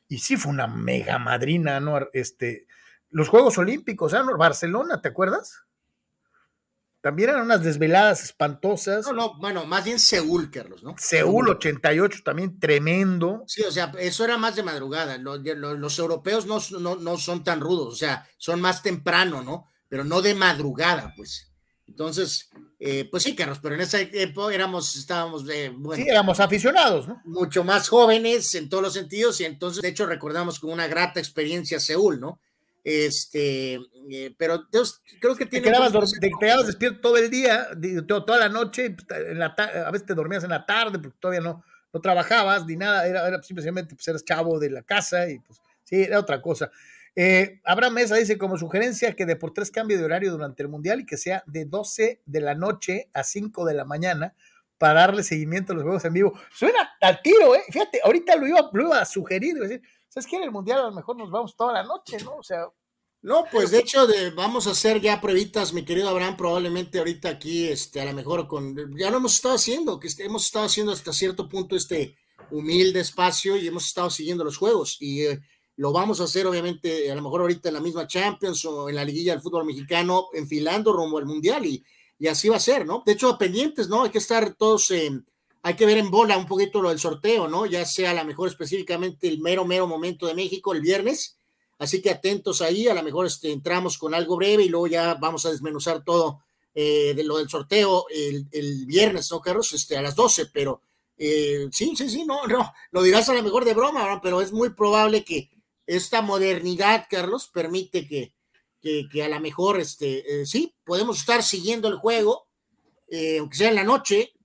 Y 0.08 0.18
sí 0.18 0.36
fue 0.36 0.52
una 0.52 0.66
mega 0.66 1.18
madrina, 1.18 1.78
¿no? 1.78 1.98
Este, 2.12 2.66
los 3.10 3.28
Juegos 3.28 3.58
Olímpicos, 3.58 4.12
¿no? 4.12 4.36
Barcelona, 4.36 5.00
¿te 5.00 5.08
acuerdas? 5.08 5.65
También 7.06 7.30
eran 7.30 7.42
unas 7.42 7.62
desveladas 7.62 8.24
espantosas. 8.24 9.06
No, 9.06 9.12
no, 9.12 9.38
bueno, 9.38 9.64
más 9.64 9.84
bien 9.84 10.00
Seúl, 10.00 10.50
Carlos, 10.50 10.82
¿no? 10.82 10.96
Seúl 10.98 11.48
88 11.50 12.18
también 12.24 12.58
tremendo. 12.58 13.44
Sí, 13.46 13.62
o 13.62 13.70
sea, 13.70 13.92
eso 14.00 14.24
era 14.24 14.36
más 14.36 14.56
de 14.56 14.64
madrugada. 14.64 15.16
Los, 15.16 15.38
los, 15.38 15.98
europeos 16.00 16.46
no, 16.46 16.58
no, 16.80 16.96
no, 16.96 17.16
son 17.16 17.44
tan 17.44 17.60
rudos, 17.60 17.94
o 17.94 17.96
sea, 17.96 18.28
son 18.38 18.60
más 18.60 18.82
temprano, 18.82 19.40
¿no? 19.40 19.68
Pero 19.88 20.02
no 20.02 20.20
de 20.20 20.34
madrugada, 20.34 21.12
pues. 21.16 21.52
Entonces, 21.86 22.50
eh, 22.80 23.06
pues 23.08 23.22
sí, 23.22 23.36
Carlos, 23.36 23.60
pero 23.62 23.76
en 23.76 23.82
esa 23.82 24.00
época 24.00 24.52
éramos, 24.52 24.96
estábamos, 24.96 25.46
de 25.46 25.68
bueno, 25.68 26.02
sí, 26.02 26.10
éramos 26.10 26.40
aficionados, 26.40 27.06
¿no? 27.06 27.22
Mucho 27.24 27.62
más 27.62 27.88
jóvenes 27.88 28.52
en 28.56 28.68
todos 28.68 28.82
los 28.82 28.94
sentidos 28.94 29.40
y 29.40 29.44
entonces, 29.44 29.80
de 29.80 29.90
hecho, 29.90 30.06
recordamos 30.06 30.58
con 30.58 30.72
una 30.72 30.88
grata 30.88 31.20
experiencia 31.20 31.78
Seúl, 31.78 32.18
¿no? 32.18 32.40
Este, 32.88 33.80
eh, 34.12 34.32
pero 34.38 34.64
Dios, 34.70 35.02
creo 35.20 35.34
que 35.34 35.44
tiene. 35.44 35.64
Te 35.64 35.72
quedabas, 35.72 36.12
te 36.20 36.30
quedabas 36.38 36.66
despierto 36.68 37.00
todo 37.00 37.16
el 37.16 37.28
día, 37.28 37.66
toda 38.06 38.38
la 38.38 38.48
noche, 38.48 38.90
pues, 38.90 39.26
en 39.26 39.40
la 39.40 39.46
a 39.46 39.90
veces 39.90 40.06
te 40.06 40.14
dormías 40.14 40.44
en 40.44 40.50
la 40.50 40.64
tarde 40.64 41.00
porque 41.00 41.18
todavía 41.18 41.40
no, 41.40 41.64
no 41.92 42.00
trabajabas 42.00 42.64
ni 42.64 42.76
nada, 42.76 43.04
era, 43.08 43.26
era 43.26 43.42
simplemente 43.42 43.96
pues 43.96 44.06
eras 44.06 44.24
chavo 44.24 44.60
de 44.60 44.70
la 44.70 44.82
casa 44.82 45.28
y 45.28 45.40
pues 45.40 45.60
sí, 45.82 46.04
era 46.04 46.20
otra 46.20 46.40
cosa. 46.40 46.70
Eh, 47.16 47.60
Abraham 47.64 47.94
Mesa 47.94 48.14
dice 48.14 48.38
como 48.38 48.56
sugerencia 48.56 49.16
que 49.16 49.26
Deportes 49.26 49.72
cambie 49.72 49.98
de 49.98 50.04
horario 50.04 50.30
durante 50.30 50.62
el 50.62 50.68
Mundial 50.68 51.00
y 51.00 51.06
que 51.06 51.16
sea 51.16 51.42
de 51.44 51.64
12 51.64 52.20
de 52.24 52.40
la 52.40 52.54
noche 52.54 53.08
a 53.14 53.24
5 53.24 53.64
de 53.64 53.74
la 53.74 53.84
mañana 53.84 54.36
para 54.78 55.00
darle 55.00 55.24
seguimiento 55.24 55.72
a 55.72 55.74
los 55.74 55.82
juegos 55.82 56.04
en 56.04 56.12
vivo. 56.12 56.38
Suena 56.52 56.96
al 57.00 57.20
tiro, 57.20 57.56
¿eh? 57.56 57.62
Fíjate, 57.68 57.98
ahorita 58.04 58.36
lo 58.36 58.46
iba, 58.46 58.70
lo 58.72 58.82
iba 58.84 59.00
a 59.00 59.04
sugerir, 59.04 59.54
decir, 59.56 59.82
¿sabes 60.08 60.26
qué? 60.26 60.36
En 60.36 60.44
el 60.44 60.50
Mundial 60.50 60.80
a 60.80 60.84
lo 60.84 60.92
mejor 60.92 61.16
nos 61.16 61.30
vamos 61.30 61.56
toda 61.56 61.72
la 61.72 61.82
noche, 61.82 62.18
¿no? 62.24 62.36
O 62.36 62.42
sea. 62.42 62.68
No, 63.22 63.44
pues 63.50 63.70
de 63.70 63.80
hecho 63.80 64.06
de, 64.06 64.30
vamos 64.30 64.66
a 64.66 64.70
hacer 64.70 65.00
ya 65.00 65.20
pruebitas, 65.20 65.72
mi 65.72 65.84
querido 65.84 66.08
Abraham, 66.08 66.36
probablemente 66.36 66.98
ahorita 66.98 67.30
aquí, 67.30 67.66
este, 67.66 68.00
a 68.00 68.04
lo 68.04 68.12
mejor 68.12 68.46
con, 68.46 68.76
ya 68.96 69.10
lo 69.10 69.16
hemos 69.16 69.34
estado 69.34 69.56
haciendo, 69.56 69.98
que 69.98 70.08
hemos 70.18 70.44
estado 70.44 70.66
haciendo 70.66 70.92
hasta 70.92 71.12
cierto 71.12 71.48
punto 71.48 71.74
este 71.74 72.16
humilde 72.50 73.00
espacio 73.00 73.56
y 73.56 73.66
hemos 73.66 73.86
estado 73.86 74.10
siguiendo 74.10 74.44
los 74.44 74.58
juegos 74.58 74.98
y 75.00 75.24
eh, 75.24 75.40
lo 75.74 75.92
vamos 75.92 76.20
a 76.20 76.24
hacer 76.24 76.46
obviamente 76.46 77.10
a 77.10 77.16
lo 77.16 77.22
mejor 77.22 77.40
ahorita 77.40 77.70
en 77.70 77.74
la 77.74 77.80
misma 77.80 78.06
Champions 78.06 78.64
o 78.64 78.88
en 78.88 78.94
la 78.94 79.04
liguilla 79.04 79.32
del 79.32 79.42
fútbol 79.42 79.64
mexicano, 79.64 80.28
enfilando 80.32 80.92
rumbo 80.92 81.18
al 81.18 81.26
Mundial 81.26 81.66
y, 81.66 81.84
y 82.18 82.28
así 82.28 82.48
va 82.48 82.56
a 82.56 82.60
ser, 82.60 82.86
¿no? 82.86 83.02
De 83.04 83.12
hecho, 83.12 83.36
pendientes, 83.36 83.88
¿no? 83.88 84.04
Hay 84.04 84.10
que 84.10 84.18
estar 84.18 84.54
todos... 84.54 84.90
en 84.92 85.26
hay 85.62 85.74
que 85.74 85.86
ver 85.86 85.98
en 85.98 86.10
bola 86.10 86.38
un 86.38 86.46
poquito 86.46 86.80
lo 86.80 86.90
del 86.90 86.98
sorteo, 86.98 87.48
¿no? 87.48 87.66
Ya 87.66 87.84
sea 87.84 88.12
a 88.12 88.14
lo 88.14 88.24
mejor 88.24 88.48
específicamente 88.48 89.26
el 89.28 89.40
mero, 89.40 89.64
mero 89.64 89.86
momento 89.86 90.26
de 90.26 90.34
México 90.34 90.72
el 90.72 90.80
viernes. 90.80 91.38
Así 91.78 92.00
que 92.00 92.10
atentos 92.10 92.62
ahí, 92.62 92.88
a 92.88 92.94
lo 92.94 93.02
mejor 93.02 93.26
este, 93.26 93.52
entramos 93.52 93.98
con 93.98 94.14
algo 94.14 94.36
breve 94.36 94.64
y 94.64 94.68
luego 94.68 94.86
ya 94.86 95.14
vamos 95.14 95.44
a 95.44 95.50
desmenuzar 95.50 96.04
todo 96.04 96.40
eh, 96.74 97.14
de 97.14 97.24
lo 97.24 97.38
del 97.38 97.48
sorteo 97.48 98.06
el, 98.08 98.46
el, 98.52 98.86
viernes, 98.86 99.30
¿no, 99.30 99.40
Carlos? 99.40 99.72
Este, 99.72 99.96
a 99.96 100.02
las 100.02 100.14
12, 100.14 100.46
pero 100.52 100.82
eh, 101.18 101.68
sí, 101.72 101.94
sí, 101.96 102.08
sí, 102.08 102.24
no, 102.24 102.46
no, 102.46 102.72
lo 102.90 103.02
dirás 103.02 103.28
a 103.28 103.34
lo 103.34 103.42
mejor 103.42 103.64
de 103.64 103.74
broma, 103.74 104.06
¿no? 104.08 104.20
pero 104.22 104.40
es 104.40 104.52
muy 104.52 104.70
probable 104.70 105.24
que 105.24 105.50
esta 105.86 106.22
modernidad, 106.22 107.06
Carlos, 107.10 107.48
permite 107.48 108.06
que, 108.06 108.34
que, 108.80 109.08
que 109.10 109.22
a 109.22 109.28
lo 109.28 109.40
mejor, 109.40 109.80
este, 109.80 110.42
eh, 110.42 110.46
sí, 110.46 110.74
podemos 110.84 111.18
estar 111.18 111.42
siguiendo 111.42 111.88
el 111.88 111.96
juego, 111.96 112.46
aunque 113.38 113.56
sea 113.56 113.68
en 113.68 113.76
la 113.76 113.84
noche, 113.84 114.35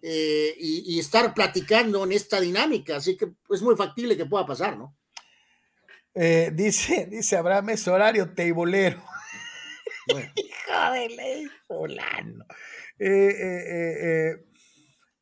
eh, 0.00 0.54
y, 0.56 0.98
estar 0.98 1.34
platicando 1.34 2.04
en 2.04 2.12
esta 2.12 2.40
dinámica. 2.40 2.96
Así 2.96 3.16
que 3.16 3.32
es 3.50 3.62
muy 3.62 3.76
factible 3.76 4.16
que 4.16 4.26
pueda 4.26 4.46
pasar, 4.46 4.76
¿no? 4.76 4.96
Eh, 6.14 6.50
dice, 6.54 7.06
dice 7.10 7.36
Abraham, 7.36 7.70
es 7.70 7.88
horario 7.88 8.32
teibolero. 8.32 9.02
Bueno. 10.12 10.32
Hijo 10.36 10.92
de 10.92 11.08
ley. 11.08 11.50
Eh, 13.00 14.36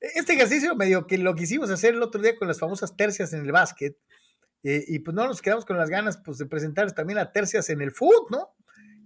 este 0.01 0.35
ejercicio 0.35 0.77
medio 0.77 1.07
que 1.07 1.19
lo 1.19 1.35
quisimos 1.35 1.71
hacer 1.71 1.95
el 1.95 2.03
otro 2.03 2.21
día 2.21 2.37
con 2.37 2.49
las 2.49 2.59
famosas 2.59 2.97
tercias 2.97 3.33
en 3.33 3.45
el 3.45 3.53
básquet, 3.53 3.97
y 4.63 4.99
pues 4.99 5.15
no 5.15 5.27
nos 5.27 5.43
quedamos 5.43 5.65
con 5.65 5.77
las 5.79 5.89
ganas 5.89 6.19
pues, 6.25 6.39
de 6.39 6.47
presentar 6.47 6.91
también 6.93 7.19
a 7.19 7.31
tercias 7.31 7.71
en 7.71 7.81
el 7.81 7.93
fútbol, 7.93 8.27
¿no? 8.31 8.57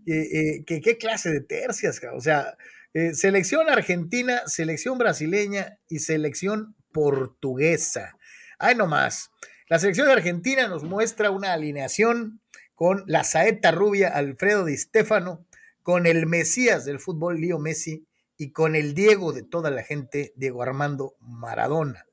¿qué, 0.06 0.64
¿Qué 0.64 0.98
clase 0.98 1.30
de 1.30 1.42
tercias? 1.42 2.00
O 2.14 2.20
sea, 2.20 2.56
Eh, 2.92 3.14
selección 3.14 3.70
argentina, 3.70 4.42
selección 4.46 4.98
brasileña 4.98 5.78
y 5.88 6.00
selección 6.00 6.74
portuguesa. 6.90 8.16
Ay, 8.58 8.74
no 8.74 8.88
más. 8.88 9.30
La 9.68 9.78
selección 9.78 10.08
argentina 10.08 10.66
nos 10.66 10.82
muestra 10.82 11.30
una 11.30 11.52
alineación 11.52 12.40
con 12.74 13.04
la 13.06 13.22
saeta 13.22 13.70
rubia 13.70 14.08
Alfredo 14.08 14.64
Di 14.64 14.76
Stefano, 14.76 15.46
con 15.84 16.06
el 16.06 16.26
Mesías 16.26 16.84
del 16.84 16.98
fútbol 16.98 17.40
Lío 17.40 17.60
Messi 17.60 18.06
y 18.36 18.50
con 18.50 18.74
el 18.74 18.94
Diego 18.94 19.32
de 19.32 19.44
toda 19.44 19.70
la 19.70 19.84
gente, 19.84 20.32
Diego 20.34 20.62
Armando 20.62 21.14
Maradona. 21.20 22.06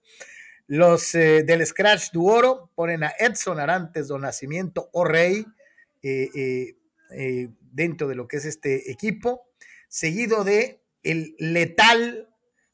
Los 0.67 1.15
eh, 1.15 1.43
del 1.43 1.65
Scratch 1.65 2.11
Duoro 2.11 2.69
ponen 2.75 3.03
a 3.03 3.13
Edson 3.17 3.59
Arantes 3.59 4.07
do 4.07 4.19
Nacimiento 4.19 4.89
o 4.93 5.05
Rey 5.05 5.43
eh, 6.03 6.75
dentro 7.71 8.07
de 8.07 8.15
lo 8.15 8.27
que 8.27 8.37
es 8.37 8.45
este 8.45 8.91
equipo, 8.91 9.46
seguido 9.88 10.43
de 10.43 10.84
el 11.03 11.35
letal 11.39 12.30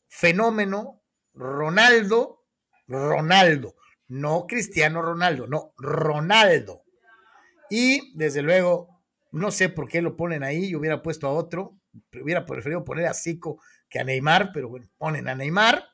fenómeno 0.08 1.04
Ronaldo, 1.34 2.46
Ronaldo, 2.88 3.76
no 4.08 4.46
Cristiano 4.48 5.02
Ronaldo, 5.02 5.48
no, 5.48 5.74
Ronaldo. 5.78 6.84
Y 7.70 8.16
desde 8.16 8.42
luego, 8.42 9.02
no 9.32 9.52
sé 9.52 9.70
por 9.70 9.88
qué 9.88 10.02
lo 10.02 10.16
ponen 10.16 10.44
ahí, 10.44 10.70
yo 10.70 10.80
hubiera 10.80 11.02
puesto 11.02 11.28
a 11.28 11.32
otro, 11.32 11.80
hubiera 12.22 12.46
preferido 12.46 12.84
poner 12.84 13.08
a 13.08 13.14
Zico 13.14 13.60
que 13.90 14.00
a 14.00 14.04
Neymar, 14.04 14.52
pero 14.54 14.70
bueno, 14.70 14.88
ponen 14.98 15.28
a 15.28 15.36
Neymar. 15.36 15.86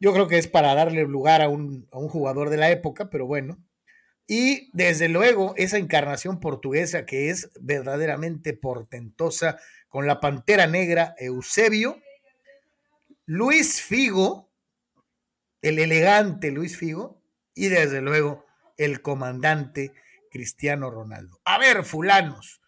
Yo 0.00 0.12
creo 0.12 0.28
que 0.28 0.38
es 0.38 0.46
para 0.46 0.74
darle 0.74 1.02
lugar 1.02 1.42
a 1.42 1.48
un, 1.48 1.88
a 1.90 1.98
un 1.98 2.08
jugador 2.08 2.50
de 2.50 2.56
la 2.56 2.70
época, 2.70 3.10
pero 3.10 3.26
bueno. 3.26 3.58
Y 4.26 4.70
desde 4.76 5.08
luego, 5.08 5.54
esa 5.56 5.78
encarnación 5.78 6.38
portuguesa 6.38 7.06
que 7.06 7.30
es 7.30 7.50
verdaderamente 7.60 8.52
portentosa 8.52 9.58
con 9.88 10.06
la 10.06 10.20
pantera 10.20 10.66
negra 10.66 11.14
Eusebio, 11.18 12.00
Luis 13.26 13.82
Figo, 13.82 14.50
el 15.62 15.78
elegante 15.78 16.50
Luis 16.50 16.76
Figo, 16.76 17.20
y 17.54 17.68
desde 17.68 18.00
luego 18.00 18.46
el 18.76 19.02
comandante 19.02 19.92
Cristiano 20.30 20.90
Ronaldo. 20.90 21.40
A 21.44 21.58
ver, 21.58 21.84
fulanos, 21.84 22.60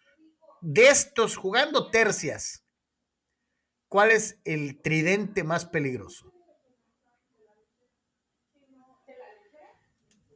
de 0.61 0.89
estos 0.89 1.37
jugando 1.37 1.89
tercias, 1.89 2.63
¿cuál 3.87 4.11
es 4.11 4.39
el 4.43 4.81
tridente 4.81 5.43
más 5.43 5.65
peligroso? 5.65 6.31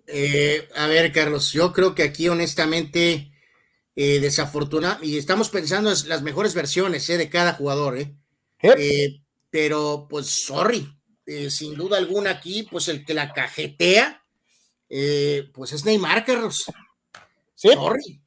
Eh, 0.07 0.69
a 0.75 0.87
ver, 0.87 1.11
Carlos, 1.11 1.51
yo 1.51 1.73
creo 1.73 1.95
que 1.95 2.03
aquí 2.03 2.29
honestamente, 2.29 3.34
eh, 3.95 4.19
desafortunado, 4.19 5.03
y 5.03 5.17
estamos 5.17 5.49
pensando 5.49 5.91
en 5.91 6.09
las 6.09 6.21
mejores 6.21 6.53
versiones 6.53 7.09
eh, 7.09 7.17
de 7.17 7.29
cada 7.29 7.53
jugador, 7.53 7.97
¿eh? 7.97 8.15
eh 8.61 9.21
pero 9.49 10.07
pues, 10.09 10.27
sorry, 10.27 10.87
sin 11.49 11.75
duda 11.75 11.97
alguna 11.97 12.31
aquí, 12.31 12.63
pues 12.63 12.89
el 12.89 13.05
que 13.05 13.13
la 13.13 13.31
cajetea, 13.31 14.21
pues 15.53 15.71
es 15.71 15.85
Neymar, 15.85 16.25
Carlos. 16.25 16.65
¿Sí? 17.55 17.69
Sorry. 17.69 18.21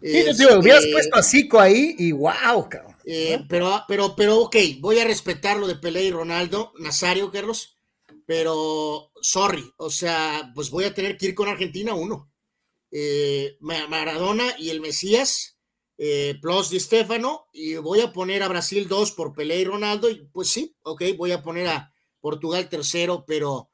Sí, 0.00 0.46
hubieras 0.46 0.86
puesto 0.90 1.16
a 1.18 1.22
Zico 1.22 1.60
ahí 1.60 1.94
y 1.98 2.12
wow, 2.12 2.68
cabrón. 2.70 2.96
pero, 3.48 3.84
pero, 3.86 4.16
pero, 4.16 4.38
ok, 4.38 4.56
voy 4.80 5.00
a 5.00 5.04
respetar 5.04 5.58
lo 5.58 5.66
de 5.66 5.74
Pelé 5.74 6.04
y 6.04 6.10
Ronaldo, 6.10 6.72
Nazario, 6.78 7.30
Carlos 7.30 7.78
pero 8.28 9.10
sorry, 9.22 9.72
o 9.78 9.88
sea, 9.88 10.52
pues 10.54 10.68
voy 10.68 10.84
a 10.84 10.92
tener 10.92 11.16
que 11.16 11.28
ir 11.28 11.34
con 11.34 11.48
Argentina 11.48 11.94
uno. 11.94 12.30
Eh, 12.90 13.56
Maradona 13.60 14.54
y 14.58 14.70
el 14.70 14.80
Mesías, 14.80 15.58
eh, 15.98 16.36
plus 16.40 16.70
Di 16.70 16.80
Stefano, 16.80 17.46
y 17.52 17.74
voy 17.76 18.00
a 18.00 18.12
poner 18.12 18.42
a 18.42 18.48
Brasil 18.48 18.88
dos 18.88 19.12
por 19.12 19.34
Pelé 19.34 19.58
y 19.58 19.64
Ronaldo, 19.64 20.08
y 20.08 20.26
pues 20.32 20.48
sí, 20.48 20.76
ok, 20.82 21.02
voy 21.16 21.32
a 21.32 21.42
poner 21.42 21.68
a 21.68 21.92
Portugal 22.20 22.68
tercero, 22.68 23.24
pero, 23.26 23.70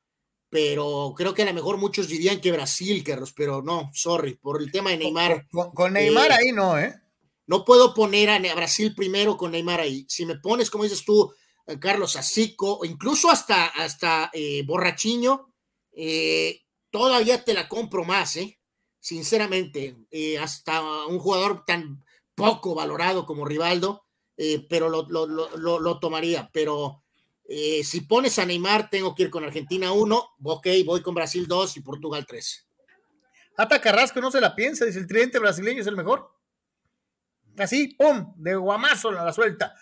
pero 0.48 1.12
creo 1.16 1.34
que 1.34 1.42
a 1.42 1.46
lo 1.46 1.54
mejor 1.54 1.76
muchos 1.76 2.08
dirían 2.08 2.40
que 2.40 2.52
Brasil, 2.52 3.04
Carlos, 3.04 3.32
pero 3.36 3.62
no, 3.62 3.90
sorry, 3.92 4.36
por 4.36 4.60
el 4.60 4.72
tema 4.72 4.90
de 4.90 4.98
Neymar. 4.98 5.46
Con, 5.50 5.92
Neymar 5.92 6.30
eh, 6.30 6.34
ahí 6.34 6.52
no, 6.52 6.78
¿eh? 6.78 6.94
No 7.46 7.64
puedo 7.64 7.92
poner 7.92 8.30
a 8.30 8.54
Brasil 8.54 8.94
primero 8.94 9.36
con 9.36 9.52
Neymar 9.52 9.80
ahí. 9.80 10.06
Si 10.08 10.24
me 10.24 10.36
pones, 10.36 10.70
como 10.70 10.84
dices 10.84 11.04
tú, 11.04 11.30
eh, 11.66 11.78
Carlos 11.78 12.16
Asico, 12.16 12.78
o 12.78 12.84
incluso 12.84 13.30
hasta, 13.30 13.66
hasta 13.66 14.30
eh, 14.32 14.62
Borrachiño, 14.66 15.52
todavía 16.90 17.44
te 17.44 17.52
la 17.52 17.68
compro 17.68 18.04
más, 18.04 18.36
¿eh? 18.36 18.58
Sinceramente, 19.04 19.98
hasta 20.40 21.04
un 21.04 21.18
jugador 21.18 21.66
tan 21.66 22.02
poco 22.34 22.74
valorado 22.74 23.26
como 23.26 23.44
Rivaldo, 23.44 24.06
pero 24.70 24.88
lo, 24.88 25.06
lo, 25.06 26.00
tomaría. 26.00 26.48
Pero 26.54 27.04
si 27.82 28.00
pones 28.08 28.38
a 28.38 28.46
Neymar, 28.46 28.88
tengo 28.88 29.14
que 29.14 29.24
ir 29.24 29.30
con 29.30 29.44
Argentina 29.44 29.92
1, 29.92 30.28
ok, 30.42 30.66
voy 30.86 31.02
con 31.02 31.14
Brasil 31.14 31.46
2 31.46 31.76
y 31.76 31.80
Portugal 31.82 32.24
3. 32.26 32.66
Ata 33.58 33.78
Carrasco 33.78 34.22
no 34.22 34.30
se 34.30 34.40
la 34.40 34.56
piensa, 34.56 34.86
dice 34.86 35.00
el 35.00 35.06
tridente 35.06 35.38
brasileño 35.38 35.82
es 35.82 35.86
el 35.86 35.96
mejor. 35.96 36.34
Así, 37.58 37.88
¡pum! 37.88 38.32
De 38.36 38.56
guamazo 38.56 39.12
la 39.12 39.30
suelta. 39.34 39.74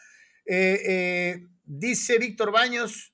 eh, 0.44 1.46
Dice 1.64 2.18
Víctor 2.18 2.50
Baños, 2.50 3.11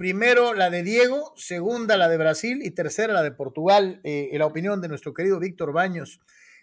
primero 0.00 0.54
la 0.54 0.70
de 0.70 0.82
Diego, 0.82 1.34
segunda 1.36 1.98
la 1.98 2.08
de 2.08 2.16
Brasil 2.16 2.60
y 2.62 2.70
tercera 2.70 3.12
la 3.12 3.22
de 3.22 3.32
Portugal, 3.32 4.00
eh, 4.02 4.30
la 4.32 4.46
opinión 4.46 4.80
de 4.80 4.88
nuestro 4.88 5.12
querido 5.12 5.38
Víctor 5.38 5.74
Baños. 5.74 6.20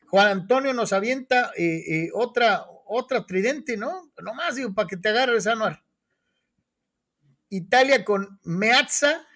Juan 0.07 0.25
Antonio 0.25 0.73
nos 0.73 0.91
avienta 0.91 1.51
eh, 1.55 1.83
eh, 1.87 2.09
otra, 2.15 2.65
otra 2.87 3.27
tridente, 3.27 3.77
¿no? 3.77 4.11
Nomás 4.23 4.55
digo, 4.55 4.73
para 4.73 4.87
que 4.87 4.97
te 4.97 5.09
agarres, 5.09 5.45
Anuar. 5.45 5.83
Italia 7.49 8.03
con 8.03 8.39
Meazza, 8.41 9.27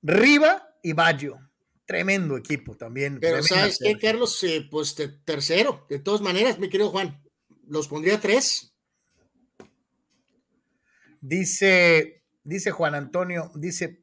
Riva 0.00 0.68
y 0.84 0.92
Baggio. 0.92 1.50
Tremendo 1.84 2.36
equipo 2.36 2.76
también. 2.76 3.18
Pero 3.18 3.42
¿sabes 3.42 3.80
qué, 3.82 3.98
Carlos? 3.98 4.40
pues 4.70 4.94
tercero, 5.24 5.84
de 5.90 5.98
todas 5.98 6.20
maneras, 6.20 6.60
mi 6.60 6.68
querido 6.68 6.90
Juan. 6.90 7.20
Los 7.66 7.88
pondría 7.88 8.20
tres. 8.20 8.72
Dice, 11.20 12.15
dice 12.46 12.70
Juan 12.70 12.94
Antonio, 12.94 13.50
dice, 13.54 14.02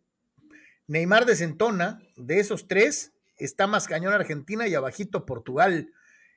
Neymar 0.87 1.25
desentona, 1.25 2.01
de 2.17 2.39
esos 2.39 2.67
tres, 2.67 3.13
está 3.37 3.67
más 3.67 3.87
cañón 3.87 4.13
Argentina 4.13 4.67
y 4.67 4.75
abajito 4.75 5.25
Portugal. 5.25 5.91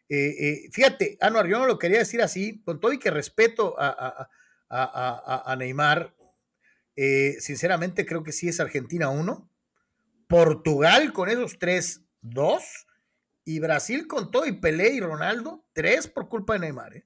Eh, 0.09 0.17
eh, 0.17 0.69
fíjate, 0.73 1.19
Anuar, 1.21 1.49
yo 1.49 1.59
no 1.59 1.67
lo 1.67 1.79
quería 1.79 1.99
decir 1.99 2.23
así, 2.23 2.63
con 2.63 2.81
todo 2.81 2.93
y 2.93 2.99
que 2.99 3.11
respeto 3.11 3.75
a, 3.79 4.29
a, 4.69 5.57
Neymar, 5.57 6.15
eh, 6.95 7.37
sinceramente 7.41 8.07
creo 8.07 8.23
que 8.23 8.33
sí 8.33 8.49
es 8.49 8.61
Argentina 8.61 9.09
uno, 9.09 9.51
Portugal 10.29 11.13
con 11.13 11.29
esos 11.29 11.59
tres, 11.59 12.03
dos, 12.21 12.87
y 13.45 13.61
Brasil 13.61 14.07
con 14.07 14.31
todo 14.31 14.47
y 14.47 14.53
Pelé 14.53 14.95
y 14.95 15.01
Ronaldo, 15.01 15.65
tres 15.73 16.09
por 16.09 16.29
culpa 16.29 16.55
de 16.55 16.61
Neymar. 16.61 17.05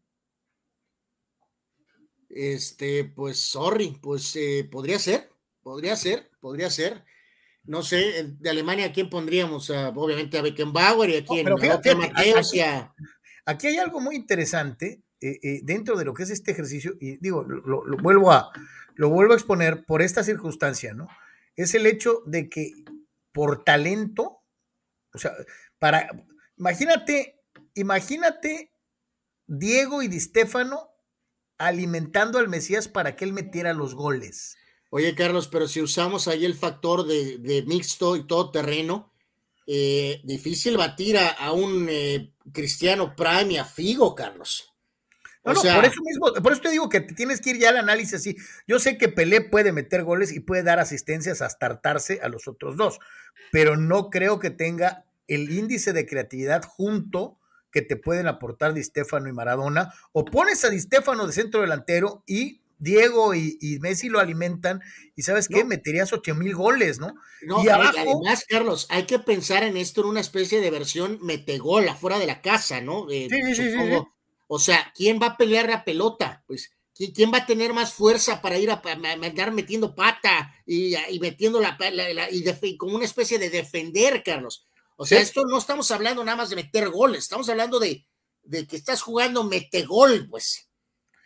Este, 2.30 3.04
pues, 3.04 3.40
sorry, 3.40 3.98
pues 4.00 4.36
eh, 4.36 4.68
podría 4.70 4.98
ser, 4.98 5.28
podría 5.62 5.96
ser, 5.96 6.30
podría 6.40 6.70
ser. 6.70 7.04
No 7.64 7.82
sé, 7.82 8.24
de 8.38 8.50
Alemania, 8.50 8.86
¿a 8.86 8.92
quién 8.92 9.10
pondríamos? 9.10 9.68
obviamente 9.68 10.38
a 10.38 10.42
Beckenbauer 10.42 11.10
y 11.10 11.16
aquí 11.16 11.40
en 11.40 11.48
aquí, 13.44 13.66
hay 13.66 13.76
algo 13.76 14.00
muy 14.00 14.16
interesante 14.16 15.02
eh, 15.20 15.38
eh, 15.42 15.60
dentro 15.62 15.96
de 15.96 16.04
lo 16.04 16.14
que 16.14 16.22
es 16.22 16.30
este 16.30 16.52
ejercicio, 16.52 16.94
y 17.00 17.18
digo, 17.18 17.42
lo, 17.42 17.84
vuelvo 17.98 18.32
a, 18.32 18.50
lo 18.94 19.10
vuelvo 19.10 19.34
a 19.34 19.36
exponer 19.36 19.84
por 19.84 20.00
esta 20.00 20.24
circunstancia, 20.24 20.94
¿no? 20.94 21.08
Es 21.56 21.74
el 21.74 21.84
hecho 21.86 22.22
de 22.24 22.48
que 22.48 22.72
por 23.32 23.62
talento, 23.62 24.42
o 25.12 25.18
sea, 25.18 25.32
para, 25.78 26.08
imagínate, 26.56 27.42
imagínate 27.74 28.72
Diego 29.46 30.02
y 30.02 30.08
Di 30.08 30.20
Stefano 30.20 30.89
alimentando 31.60 32.38
al 32.38 32.48
Mesías 32.48 32.88
para 32.88 33.16
que 33.16 33.24
él 33.26 33.34
metiera 33.34 33.74
los 33.74 33.94
goles. 33.94 34.56
Oye, 34.88 35.14
Carlos, 35.14 35.46
pero 35.46 35.68
si 35.68 35.82
usamos 35.82 36.26
ahí 36.26 36.44
el 36.46 36.54
factor 36.54 37.06
de, 37.06 37.64
mixto 37.66 38.16
y 38.16 38.26
todo 38.26 38.50
terreno, 38.50 39.12
eh, 39.66 40.20
difícil 40.24 40.78
batir 40.78 41.18
a, 41.18 41.52
un 41.52 41.86
eh, 41.90 42.32
Cristiano 42.52 43.14
Prime 43.14 43.52
y 43.52 43.56
a 43.58 43.64
Figo, 43.66 44.14
Carlos. 44.14 44.72
No, 45.44 45.52
no, 45.52 45.60
por 45.60 45.84
eso 45.84 46.02
mismo, 46.02 46.32
por 46.42 46.52
eso 46.52 46.62
te 46.62 46.70
digo 46.70 46.88
que 46.88 47.00
tienes 47.00 47.40
que 47.40 47.50
ir 47.50 47.58
ya 47.58 47.68
al 47.68 47.76
análisis 47.76 48.14
así. 48.14 48.36
Yo 48.66 48.78
sé 48.78 48.98
que 48.98 49.08
Pelé 49.08 49.42
puede 49.42 49.72
meter 49.72 50.02
goles 50.02 50.32
y 50.32 50.40
puede 50.40 50.62
dar 50.62 50.80
asistencias 50.80 51.42
hasta 51.42 51.66
hartarse 51.66 52.20
a 52.22 52.28
los 52.28 52.48
otros 52.48 52.76
dos, 52.76 52.98
pero 53.52 53.76
no 53.76 54.10
creo 54.10 54.38
que 54.38 54.50
tenga 54.50 55.04
el 55.28 55.50
índice 55.50 55.92
de 55.92 56.06
creatividad 56.06 56.62
junto 56.64 57.39
que 57.70 57.82
te 57.82 57.96
pueden 57.96 58.26
aportar 58.26 58.74
Di 58.74 58.82
Stefano 58.82 59.28
y 59.28 59.32
Maradona, 59.32 59.92
o 60.12 60.24
pones 60.24 60.64
a 60.64 60.70
Di 60.70 60.80
Stefano 60.80 61.26
de 61.26 61.32
centro 61.32 61.60
delantero 61.60 62.22
y 62.26 62.60
Diego 62.80 63.34
y, 63.34 63.78
Messi 63.80 64.08
lo 64.08 64.20
alimentan, 64.20 64.80
y 65.14 65.22
sabes 65.22 65.48
qué, 65.48 65.64
meterías 65.64 66.12
ocho 66.12 66.34
mil 66.34 66.54
goles, 66.54 66.98
¿no? 66.98 67.14
No, 67.42 67.62
y 67.62 67.68
además, 67.68 68.46
Carlos, 68.48 68.86
hay 68.88 69.04
que 69.04 69.18
pensar 69.18 69.62
en 69.62 69.76
esto 69.76 70.00
en 70.00 70.08
una 70.08 70.20
especie 70.20 70.60
de 70.60 70.70
versión 70.70 71.18
metegola 71.22 71.94
fuera 71.94 72.18
de 72.18 72.26
la 72.26 72.40
casa, 72.40 72.80
¿no? 72.80 73.06
sí, 73.08 73.28
sí, 73.30 73.54
sí, 73.54 73.74
O 74.48 74.58
sea, 74.58 74.92
¿quién 74.96 75.20
va 75.20 75.26
a 75.26 75.36
pelear 75.36 75.68
la 75.68 75.84
pelota? 75.84 76.42
Pues, 76.46 76.72
¿quién 76.94 77.30
va 77.32 77.38
a 77.38 77.46
tener 77.46 77.74
más 77.74 77.92
fuerza 77.92 78.40
para 78.40 78.58
ir 78.58 78.70
a, 78.70 78.82
andar 78.82 79.52
metiendo 79.52 79.94
pata 79.94 80.54
y, 80.66 80.94
metiendo 81.20 81.60
la, 81.60 81.76
y, 82.30 82.76
como 82.78 82.96
una 82.96 83.04
especie 83.04 83.38
de 83.38 83.50
defender, 83.50 84.22
Carlos? 84.24 84.66
O 85.02 85.06
sea, 85.06 85.18
esto 85.18 85.46
no 85.46 85.56
estamos 85.56 85.90
hablando 85.92 86.22
nada 86.22 86.36
más 86.36 86.50
de 86.50 86.56
meter 86.56 86.90
goles, 86.90 87.22
estamos 87.22 87.48
hablando 87.48 87.80
de, 87.80 88.06
de 88.42 88.66
que 88.66 88.76
estás 88.76 89.00
jugando 89.00 89.44
metegol, 89.44 90.28
pues. 90.28 90.68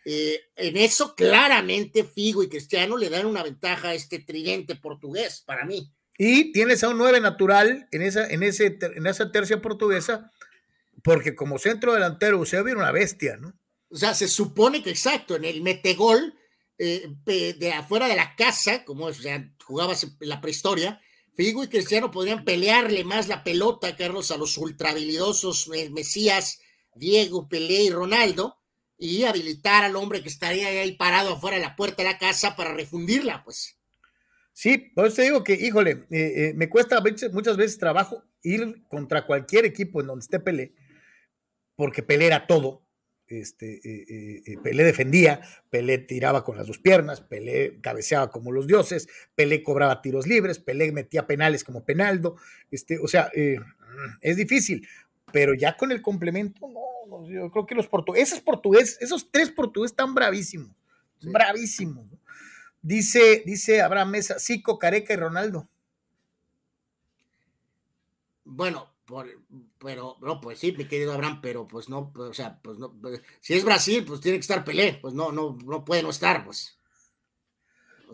Eh, 0.05 0.43
en 0.55 0.77
eso 0.77 1.17
claramente 1.17 2.05
Figo 2.05 2.45
y 2.45 2.49
Cristiano 2.49 2.97
le 2.97 3.11
dan 3.11 3.27
una 3.27 3.43
ventaja 3.43 3.89
a 3.89 3.95
este 3.95 4.21
tridente 4.21 4.77
portugués, 4.77 5.43
para 5.45 5.65
mí. 5.65 5.93
Y 6.17 6.53
tienes 6.53 6.85
a 6.85 6.91
un 6.91 6.99
9 6.99 7.19
natural 7.21 7.89
en 7.91 8.03
esa, 8.03 8.29
en, 8.29 8.45
ese, 8.45 8.79
en 8.81 9.09
esa 9.09 9.33
tercia 9.33 9.61
portuguesa, 9.61 10.31
porque 11.03 11.35
como 11.35 11.59
centro 11.59 11.95
delantero 11.95 12.39
usted 12.39 12.65
era 12.65 12.79
una 12.79 12.93
bestia, 12.93 13.39
¿no? 13.39 13.59
O 13.91 13.97
sea, 13.97 14.15
se 14.15 14.29
supone 14.29 14.85
que 14.85 14.91
exacto, 14.91 15.35
en 15.35 15.47
el 15.47 15.63
metegol 15.63 16.39
eh, 16.79 17.09
de 17.25 17.73
afuera 17.73 18.07
de 18.07 18.15
la 18.15 18.37
casa, 18.37 18.85
como 18.85 19.07
o 19.07 19.13
sea, 19.13 19.53
jugabas 19.65 20.05
en 20.05 20.17
la 20.21 20.41
prehistoria, 20.41 21.01
Figo 21.35 21.65
y 21.65 21.69
Cristiano 21.69 22.11
podrían 22.11 22.45
pelearle 22.45 23.05
más 23.05 23.29
la 23.29 23.43
pelota, 23.43 23.97
Carlos, 23.97 24.31
a 24.31 24.37
los 24.37 24.57
ultrahabilidosos 24.57 25.69
Mesías, 25.91 26.61
Diego, 26.95 27.49
Pelé 27.49 27.83
y 27.83 27.91
Ronaldo, 27.91 28.59
y 28.97 29.25
habilitar 29.25 29.85
al 29.85 29.97
hombre 29.97 30.23
que 30.23 30.29
estaría 30.29 30.69
ahí 30.69 30.93
parado 30.93 31.35
afuera 31.35 31.57
de 31.57 31.63
la 31.63 31.77
puerta 31.77 32.03
de 32.03 32.11
la 32.11 32.19
casa 32.19 32.55
para 32.55 32.73
refundirla, 32.73 33.43
pues. 33.45 33.77
Sí, 34.53 34.93
por 34.95 35.07
eso 35.07 35.17
te 35.17 35.23
digo 35.23 35.43
que, 35.43 35.55
híjole, 35.55 36.07
eh, 36.11 36.33
eh, 36.37 36.53
me 36.55 36.69
cuesta 36.69 37.03
muchas 37.33 37.57
veces 37.57 37.79
trabajo 37.79 38.23
ir 38.43 38.85
contra 38.87 39.27
cualquier 39.27 39.65
equipo 39.65 40.01
en 40.01 40.07
donde 40.07 40.23
esté 40.23 40.39
Pelé, 40.39 40.75
porque 41.75 42.05
Pelé 42.05 42.27
era 42.27 42.47
todo. 42.47 42.84
Este, 43.27 43.81
eh, 43.85 44.59
Pelé 44.63 44.85
defendía, 44.85 45.41
Pelé 45.71 45.99
tiraba 45.99 46.45
con 46.45 46.57
las 46.57 46.67
dos 46.67 46.79
piernas, 46.79 47.21
Pelé 47.21 47.81
cabeceaba 47.81 48.31
como 48.31 48.53
los 48.53 48.67
dioses, 48.67 49.09
Pelé 49.35 49.63
cobraba 49.63 50.03
tiros 50.03 50.27
libres, 50.27 50.59
Pelé 50.59 50.93
metía 50.93 51.27
penales 51.27 51.65
como 51.65 51.85
Penaldo. 51.85 52.37
Este, 52.71 52.99
o 52.99 53.09
sea, 53.09 53.31
es 54.21 54.37
difícil, 54.37 54.87
pero 55.33 55.55
ya 55.55 55.77
con 55.77 55.91
el 55.91 56.01
complemento, 56.03 56.69
no, 56.69 57.29
yo 57.29 57.51
creo 57.51 57.67
que 57.67 57.75
los 57.75 57.89
portugueses, 57.89 58.41
portugueses, 58.41 59.01
esos 59.01 59.31
tres 59.31 59.51
portugueses 59.51 59.93
están 59.93 60.15
bravísimos, 60.15 60.71
bravísimos. 61.23 62.07
Dice, 62.81 63.43
dice 63.47 63.81
Abraham 63.81 64.11
Mesa, 64.11 64.39
Zico, 64.39 64.79
Careca 64.79 65.15
y 65.15 65.17
Ronaldo. 65.17 65.69
Bueno, 68.45 68.95
pero, 69.85 70.17
no, 70.21 70.41
pues 70.41 70.59
sí, 70.59 70.73
mi 70.73 70.87
querido 70.87 71.13
Abraham, 71.13 71.41
pero 71.43 71.67
pues 71.67 71.89
no, 71.89 72.13
o 72.17 72.35
sea, 72.35 72.59
pues 72.63 72.79
no, 72.79 72.99
pues, 73.01 73.21
si 73.41 73.55
es 73.55 73.65
Brasil, 73.65 74.05
pues 74.05 74.21
tiene 74.21 74.39
que 74.39 74.43
estar 74.43 74.65
Pelé, 74.65 74.99
pues 75.01 75.15
no, 75.15 75.31
no, 75.31 75.57
no 75.65 75.85
puede 75.85 76.03
no 76.03 76.11
estar, 76.11 76.45
pues. 76.45 76.79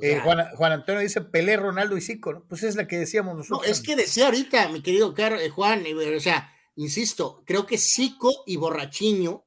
Eh, 0.03 0.21
Juan, 0.21 0.73
Antonio 0.73 1.01
dice 1.01 1.21
Pelé, 1.21 1.57
Ronaldo 1.57 1.97
y 1.97 2.01
Zico, 2.01 2.33
¿no? 2.33 2.45
Pues 2.49 2.63
es 2.63 2.75
la 2.75 2.87
que 2.87 2.99
decíamos 2.99 3.37
nosotros. 3.37 3.67
No, 3.67 3.73
es 3.73 3.81
que 3.81 3.97
decía 3.97 4.27
ahorita, 4.27 4.69
mi 4.69 4.83
querido 4.83 5.15
eh, 5.17 5.49
Juan, 5.51 5.85
eh, 5.87 5.95
o 5.95 6.21
sea, 6.21 6.53
insisto, 6.77 7.43
creo 7.47 7.67
que 7.67 7.79
Zico 7.79 8.45
y 8.47 8.57
Borrachiño 8.57 9.47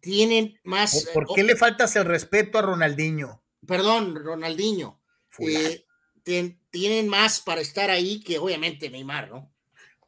tienen 0.00 0.58
más. 0.64 1.10
¿Por 1.12 1.26
qué 1.34 1.42
le 1.42 1.56
faltas 1.56 1.96
el 1.96 2.04
respeto 2.04 2.58
a 2.58 2.62
Ronaldinho? 2.62 3.42
perdón, 3.66 4.16
Ronaldinho, 4.16 5.00
eh, 5.40 5.84
tienen 6.70 7.08
más 7.08 7.40
para 7.40 7.60
estar 7.60 7.90
ahí 7.90 8.20
que 8.20 8.38
obviamente 8.38 8.90
Neymar, 8.90 9.30
¿no? 9.30 9.52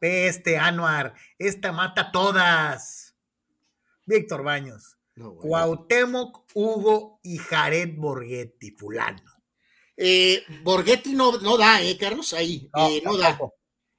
Este 0.01 0.57
Anuar, 0.57 1.13
esta 1.37 1.71
mata 1.71 2.11
todas. 2.11 3.15
Víctor 4.05 4.43
Baños. 4.43 4.97
Cuauhtémoc, 5.15 6.45
Hugo 6.55 7.19
y 7.23 7.37
Jared 7.37 7.95
Borghetti, 7.95 8.71
fulano. 8.71 9.21
Eh, 9.95 10.43
Borghetti 10.63 11.13
no, 11.13 11.37
no 11.39 11.57
da, 11.57 11.81
¿eh, 11.83 11.95
Carlos? 11.97 12.33
Ahí, 12.33 12.69
no, 12.73 12.89
eh, 12.89 13.01
no 13.05 13.17
da. 13.17 13.37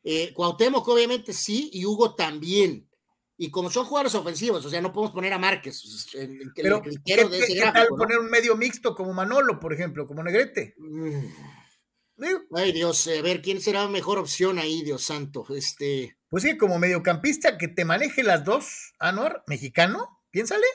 Eh, 0.02 0.32
Cuauhtémoc 0.34 0.86
obviamente 0.88 1.32
sí 1.32 1.70
y 1.72 1.86
Hugo 1.86 2.16
también. 2.16 2.88
Y 3.36 3.50
como 3.50 3.70
son 3.70 3.86
jugadores 3.86 4.14
ofensivos, 4.14 4.64
o 4.64 4.70
sea, 4.70 4.80
no 4.80 4.92
podemos 4.92 5.14
poner 5.14 5.32
a 5.32 5.38
Márquez. 5.38 6.14
En, 6.14 6.52
Pero, 6.54 6.82
¿qué, 6.82 7.70
tal 7.72 7.88
poner 7.88 8.18
un 8.18 8.30
medio 8.30 8.56
mixto 8.56 8.94
como 8.94 9.12
Manolo, 9.12 9.58
por 9.58 9.72
ejemplo, 9.72 10.06
como 10.06 10.22
Negrete? 10.22 10.74
Mm. 10.78 11.26
Ay, 12.54 12.72
Dios, 12.72 13.08
a 13.08 13.22
ver, 13.22 13.42
¿quién 13.42 13.60
será 13.60 13.88
mejor 13.88 14.18
opción 14.18 14.58
ahí, 14.58 14.82
Dios 14.82 15.02
santo? 15.02 15.44
Este... 15.50 16.16
Pues 16.28 16.44
sí, 16.44 16.56
como 16.56 16.78
mediocampista 16.78 17.58
que 17.58 17.68
te 17.68 17.84
maneje 17.84 18.22
las 18.22 18.44
dos, 18.44 18.94
Anuar, 18.98 19.44
mexicano, 19.46 20.22
piénsale. 20.30 20.66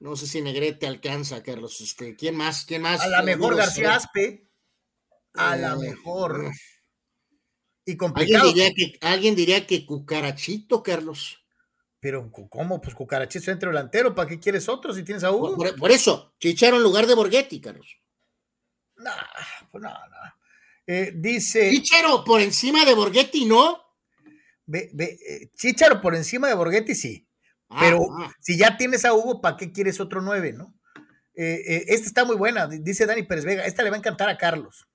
No 0.00 0.14
sé 0.14 0.26
si 0.26 0.40
Negrete 0.40 0.86
alcanza, 0.86 1.42
Carlos. 1.42 1.80
Este, 1.80 2.14
¿Quién 2.14 2.36
más? 2.36 2.64
¿Quién 2.64 2.82
más? 2.82 3.00
A 3.00 3.08
la 3.08 3.22
mejor 3.22 3.56
García 3.56 3.96
Aspe. 3.96 4.48
A 5.34 5.56
la 5.56 5.72
eh, 5.72 5.76
mejor. 5.76 6.52
Y 7.84 7.96
complicado. 7.96 8.46
¿Alguien 8.48 8.54
diría, 8.54 8.74
que, 8.74 9.06
alguien 9.06 9.34
diría 9.34 9.66
que 9.66 9.84
Cucarachito, 9.84 10.82
Carlos. 10.82 11.44
Pero, 12.00 12.30
¿cómo? 12.30 12.80
Pues 12.80 12.94
Cucarachito 12.94 13.44
centro 13.44 13.70
delantero, 13.70 14.14
¿para 14.14 14.28
qué 14.28 14.38
quieres 14.38 14.68
otro 14.68 14.94
si 14.94 15.02
tienes 15.02 15.24
a 15.24 15.32
Hugo? 15.32 15.56
Por, 15.56 15.90
eso, 15.90 16.32
Chicharo 16.38 16.76
en 16.76 16.82
lugar 16.84 17.06
de 17.06 17.14
Borghetti, 17.14 17.60
Carlos. 17.60 17.98
Pues. 19.70 19.84
Eh, 20.86 21.12
dice. 21.14 21.70
Chicharo 21.70 22.24
por 22.24 22.40
encima 22.40 22.84
de 22.84 22.94
Borghetti, 22.94 23.44
¿no? 23.44 23.78
Ve, 24.66 24.90
ve, 24.94 25.18
eh, 25.28 25.50
Chicharo 25.54 26.00
por 26.00 26.14
encima 26.14 26.48
de 26.48 26.54
Borghetti, 26.54 26.94
sí. 26.94 27.28
Ah, 27.68 27.76
pero 27.80 28.06
ah. 28.18 28.32
si 28.40 28.56
ya 28.56 28.76
tienes 28.76 29.04
a 29.04 29.12
Hugo, 29.12 29.40
¿para 29.40 29.56
qué 29.56 29.70
quieres 29.70 30.00
otro 30.00 30.22
nueve, 30.22 30.52
no? 30.52 30.74
Eh, 31.34 31.84
esta 31.88 32.06
está 32.06 32.24
muy 32.24 32.36
buena, 32.36 32.66
dice 32.66 33.06
Dani 33.06 33.22
Pérez 33.22 33.44
Vega. 33.44 33.64
Esta 33.64 33.82
le 33.82 33.90
va 33.90 33.96
a 33.96 33.98
encantar 33.98 34.28
a 34.28 34.36
Carlos. 34.36 34.88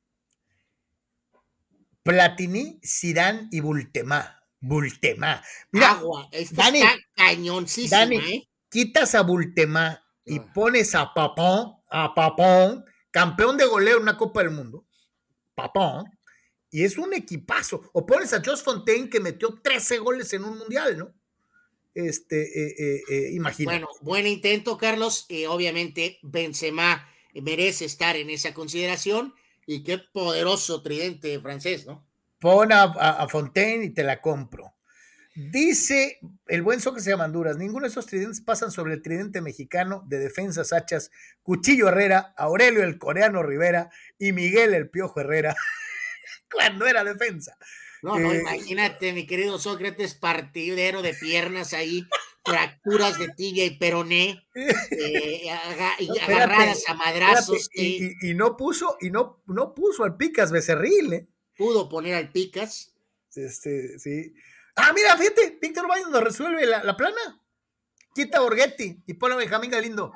Platini, 2.03 2.79
Zidane 2.83 3.47
y 3.51 3.61
Bultemá. 3.61 4.43
Bultemá. 4.59 5.43
Mira, 5.71 5.91
Agua, 5.91 6.29
Dani, 6.51 6.81
Dani, 7.89 8.17
¿eh? 8.17 8.49
quitas 8.69 9.15
a 9.15 9.21
Bultemá 9.21 10.03
y 10.25 10.39
ah. 10.39 10.51
pones 10.53 10.95
a 10.95 11.13
Papón, 11.13 11.75
a 11.89 12.13
Papón, 12.13 12.83
campeón 13.13 13.55
de 13.57 13.65
goleo 13.65 13.97
en 13.97 14.03
una 14.03 14.17
Copa 14.17 14.41
del 14.41 14.51
Mundo. 14.51 14.85
Papón. 15.55 16.05
Y 16.71 16.83
es 16.83 16.97
un 16.97 17.13
equipazo. 17.13 17.89
O 17.93 18.05
pones 18.05 18.33
a 18.33 18.41
Josh 18.43 18.63
Fontaine 18.63 19.09
que 19.09 19.19
metió 19.19 19.61
13 19.63 19.99
goles 19.99 20.33
en 20.33 20.43
un 20.43 20.57
mundial, 20.57 20.97
¿no? 20.97 21.13
Este, 21.93 22.41
eh, 22.41 22.75
eh, 22.79 23.01
eh 23.07 23.29
imagina. 23.33 23.71
Bueno, 23.71 23.87
buen 24.01 24.25
intento, 24.25 24.77
Carlos. 24.77 25.27
obviamente, 25.47 26.17
Benzema 26.23 27.07
merece 27.35 27.85
estar 27.85 28.15
en 28.15 28.31
esa 28.31 28.55
consideración 28.55 29.35
y 29.67 29.83
qué 29.83 29.99
poderoso 29.99 30.81
tridente 30.81 31.39
francés, 31.39 31.85
¿no? 31.85 32.05
Pon 32.39 32.71
a, 32.73 33.27
Fontaine 33.29 33.85
y 33.85 33.89
te 33.91 34.03
la 34.03 34.19
compro. 34.19 34.72
Dice 35.35 36.19
el 36.47 36.61
buen 36.61 36.79
que 36.79 37.01
se 37.01 37.09
llama 37.09 37.25
Honduras, 37.25 37.57
ninguno 37.57 37.85
de 37.85 37.89
esos 37.89 38.05
tridentes 38.05 38.41
pasan 38.41 38.71
sobre 38.71 38.93
el 38.93 39.01
tridente 39.01 39.41
mexicano 39.41 40.03
de 40.07 40.19
defensas 40.19 40.73
hachas, 40.73 41.09
Cuchillo 41.41 41.87
Herrera, 41.87 42.35
Aurelio 42.37 42.83
el 42.83 42.99
coreano 42.99 43.41
Rivera 43.41 43.89
y 44.19 44.31
Miguel 44.31 44.75
el 44.75 44.89
Piojo 44.89 45.21
Herrera, 45.21 45.55
cuando 46.51 46.85
era 46.85 47.03
defensa. 47.03 47.57
No, 48.03 48.19
no, 48.19 48.31
eh, 48.31 48.41
imagínate, 48.41 49.13
mi 49.13 49.25
querido 49.25 49.57
Sócrates, 49.57 50.13
partidero 50.13 51.01
de 51.01 51.15
piernas 51.15 51.73
ahí, 51.73 52.05
fracturas 52.45 53.17
de 53.17 53.29
tibia 53.29 53.65
y 53.65 53.77
peroné, 53.77 54.45
eh, 54.53 55.49
agarradas 56.21 56.83
a 56.87 56.93
madrazos. 56.93 57.69
Y, 57.73 58.33
no 58.35 58.55
puso, 58.55 58.97
y 59.01 59.09
no, 59.09 59.41
no 59.47 59.73
puso 59.73 60.03
al 60.03 60.15
Picas 60.17 60.51
Becerril, 60.51 61.13
¿eh? 61.13 61.27
Pudo 61.57 61.89
poner 61.89 62.15
al 62.15 62.31
Picas. 62.31 62.93
Este, 63.35 63.97
sí. 63.97 64.35
Ah, 64.75 64.91
mira, 64.93 65.15
fíjate, 65.17 65.59
Víctor 65.61 65.87
Baños 65.87 66.09
nos 66.09 66.23
resuelve 66.23 66.65
la, 66.65 66.97
plana. 66.97 67.41
Quita 68.13 68.39
Borghetti 68.39 69.03
y 69.05 69.13
pone 69.13 69.35
a 69.35 69.37
Benjamín 69.37 69.71
Galindo. 69.71 70.13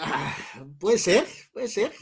Ah, 0.00 0.36
puede 0.78 0.98
ser, 0.98 1.26
puede 1.52 1.68
ser. 1.68 1.92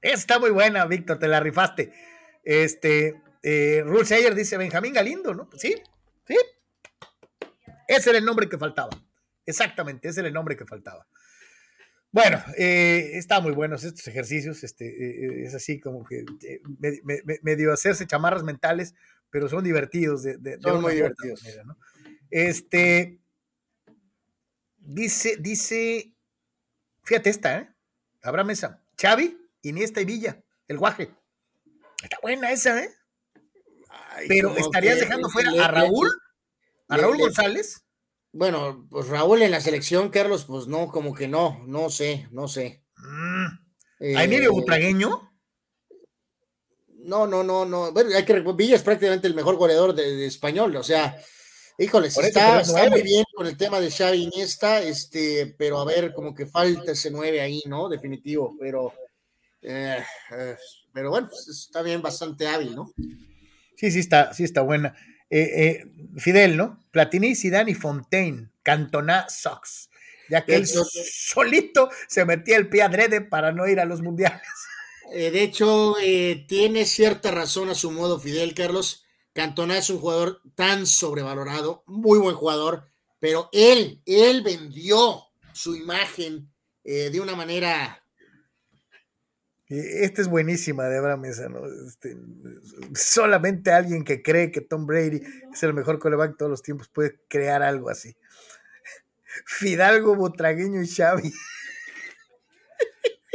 Está 0.00 0.38
muy 0.38 0.50
buena, 0.50 0.84
Víctor, 0.86 1.18
te 1.18 1.28
la 1.28 1.40
rifaste. 1.40 1.92
Este, 2.42 3.22
eh, 3.42 3.84
dice 4.34 4.56
Benjamín 4.56 4.92
Galindo, 4.92 5.34
¿no? 5.34 5.48
Sí, 5.56 5.74
sí. 6.26 6.36
Ese 7.88 8.10
era 8.10 8.18
el 8.18 8.24
nombre 8.24 8.48
que 8.48 8.58
faltaba. 8.58 8.90
Exactamente, 9.46 10.08
ese 10.08 10.20
era 10.20 10.28
el 10.28 10.34
nombre 10.34 10.56
que 10.56 10.64
faltaba. 10.64 11.06
Bueno, 12.14 12.40
eh, 12.56 13.10
está 13.14 13.40
muy 13.40 13.50
buenos 13.50 13.82
estos 13.82 14.06
ejercicios. 14.06 14.62
Este, 14.62 14.86
eh, 14.86 15.46
es 15.46 15.54
así 15.56 15.80
como 15.80 16.04
que 16.04 16.24
eh, 16.44 16.62
medio 17.42 17.72
hacerse 17.72 18.06
chamarras 18.06 18.44
mentales, 18.44 18.94
pero 19.30 19.48
son 19.48 19.64
divertidos. 19.64 20.22
De, 20.22 20.60
son 20.62 20.80
muy 20.80 20.94
divertidos. 20.94 21.42
Este 22.30 23.18
dice, 24.78 25.38
dice, 25.40 26.14
fíjate 27.02 27.30
esta, 27.30 27.58
¿eh? 27.58 27.74
Habrá 28.22 28.44
mesa. 28.44 28.80
Xavi 28.96 29.36
Iniesta 29.62 30.00
y 30.00 30.04
Villa, 30.04 30.40
el 30.68 30.78
guaje. 30.78 31.10
Está 32.00 32.18
buena 32.22 32.52
esa, 32.52 32.80
¿eh? 32.80 32.90
pero 34.28 34.56
estarías 34.56 35.00
dejando 35.00 35.28
fuera 35.30 35.50
a 35.64 35.66
Raúl, 35.66 36.08
a 36.86 36.96
Raúl 36.96 37.18
González. 37.18 37.83
Bueno, 38.36 38.88
pues 38.90 39.06
Raúl 39.06 39.42
en 39.42 39.52
la 39.52 39.60
selección, 39.60 40.08
Carlos, 40.08 40.44
pues 40.44 40.66
no, 40.66 40.88
como 40.88 41.14
que 41.14 41.28
no, 41.28 41.62
no 41.68 41.88
sé, 41.88 42.26
no 42.32 42.48
sé. 42.48 42.82
Mm. 42.96 44.16
¿A 44.16 44.24
Emilio 44.24 44.48
eh, 44.48 44.52
Butragueño? 44.52 45.30
No, 47.04 47.28
no, 47.28 47.44
no, 47.44 47.64
no. 47.64 47.92
Bueno, 47.92 48.10
hay 48.12 48.24
que 48.24 48.40
Villa 48.40 48.74
es 48.74 48.82
prácticamente 48.82 49.28
el 49.28 49.36
mejor 49.36 49.54
goleador 49.54 49.94
de, 49.94 50.26
español, 50.26 50.74
o 50.74 50.82
sea, 50.82 51.16
híjole, 51.78 52.08
está, 52.08 52.60
muy 52.90 53.02
bien 53.02 53.24
con 53.36 53.46
el 53.46 53.56
tema 53.56 53.78
de 53.78 53.92
Xavi 53.92 54.24
Iniesta, 54.24 54.82
este, 54.82 55.54
pero 55.56 55.78
a 55.78 55.84
ver, 55.84 56.12
como 56.12 56.34
que 56.34 56.46
falta 56.46 56.90
ese 56.90 57.12
9 57.12 57.40
ahí, 57.40 57.62
¿no? 57.66 57.88
Definitivo, 57.88 58.56
pero 58.58 58.92
eh, 59.62 60.02
eh, 60.36 60.56
pero 60.92 61.10
bueno, 61.10 61.28
pues, 61.28 61.46
está 61.48 61.82
bien, 61.82 62.02
bastante 62.02 62.48
hábil, 62.48 62.74
¿no? 62.74 62.92
Sí, 63.76 63.92
sí 63.92 64.00
está, 64.00 64.34
sí 64.34 64.42
está 64.42 64.62
buena. 64.62 64.96
Eh, 65.36 65.84
Fidel, 66.16 66.56
¿no? 66.56 66.80
Platini, 66.90 67.34
Zidane 67.34 67.72
y 67.72 67.74
Fontaine, 67.74 68.50
Cantona, 68.62 69.28
Sox. 69.28 69.90
Ya 70.28 70.44
que 70.44 70.54
él 70.54 70.66
solito 70.66 71.90
se 72.06 72.24
metía 72.24 72.56
el 72.56 72.68
pie 72.68 72.82
adrede 72.82 73.20
para 73.20 73.52
no 73.52 73.66
ir 73.66 73.80
a 73.80 73.84
los 73.84 74.00
mundiales. 74.00 74.46
de 75.12 75.42
hecho, 75.42 75.96
tiene 76.46 76.84
cierta 76.86 77.30
razón 77.30 77.68
a 77.68 77.74
su 77.74 77.90
modo, 77.90 78.20
Fidel 78.20 78.54
Carlos. 78.54 79.04
Cantona 79.32 79.76
es 79.76 79.90
un 79.90 79.98
jugador 79.98 80.40
tan 80.54 80.86
sobrevalorado, 80.86 81.82
muy 81.86 82.20
buen 82.20 82.36
jugador, 82.36 82.88
pero 83.18 83.48
él, 83.52 84.00
él 84.06 84.42
vendió 84.42 85.24
su 85.52 85.74
imagen 85.74 86.48
de 86.84 87.20
una 87.20 87.34
manera 87.34 88.03
esta 89.68 90.20
es 90.20 90.28
buenísima 90.28 90.84
de 90.84 90.98
Abraham 90.98 91.22
Mesa, 91.22 91.48
¿no? 91.48 91.62
Este, 91.66 92.16
solamente 92.94 93.72
alguien 93.72 94.04
que 94.04 94.22
cree 94.22 94.50
que 94.50 94.60
Tom 94.60 94.86
Brady 94.86 95.22
es 95.52 95.62
el 95.62 95.72
mejor 95.72 95.98
coreback 95.98 96.32
de 96.32 96.36
todos 96.36 96.50
los 96.50 96.62
tiempos 96.62 96.88
puede 96.88 97.18
crear 97.28 97.62
algo 97.62 97.88
así. 97.88 98.16
Fidalgo, 99.46 100.14
Botragueño 100.16 100.82
y 100.82 100.88
Xavi. 100.88 101.32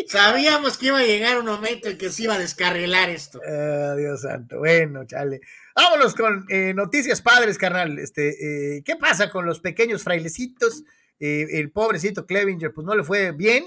Sabíamos 0.07 0.77
que 0.77 0.87
iba 0.87 0.99
a 0.99 1.03
llegar 1.03 1.37
un 1.39 1.45
momento 1.45 1.89
en 1.89 1.97
que 1.97 2.09
se 2.09 2.23
iba 2.23 2.35
a 2.35 2.39
descarrilar 2.39 3.09
esto. 3.09 3.39
Ah, 3.45 3.95
Dios 3.97 4.21
santo. 4.21 4.59
Bueno, 4.59 5.05
chale. 5.05 5.41
Vámonos 5.75 6.15
con 6.15 6.45
eh, 6.49 6.73
noticias 6.73 7.21
padres, 7.21 7.57
carnal. 7.57 7.99
Este, 7.99 8.77
eh, 8.77 8.83
¿Qué 8.83 8.95
pasa 8.95 9.29
con 9.29 9.45
los 9.45 9.59
pequeños 9.59 10.03
frailecitos? 10.03 10.83
Eh, 11.19 11.59
el 11.59 11.71
pobrecito 11.71 12.25
Clevinger, 12.25 12.73
pues 12.73 12.87
no 12.87 12.95
le 12.95 13.03
fue 13.03 13.33
bien 13.33 13.65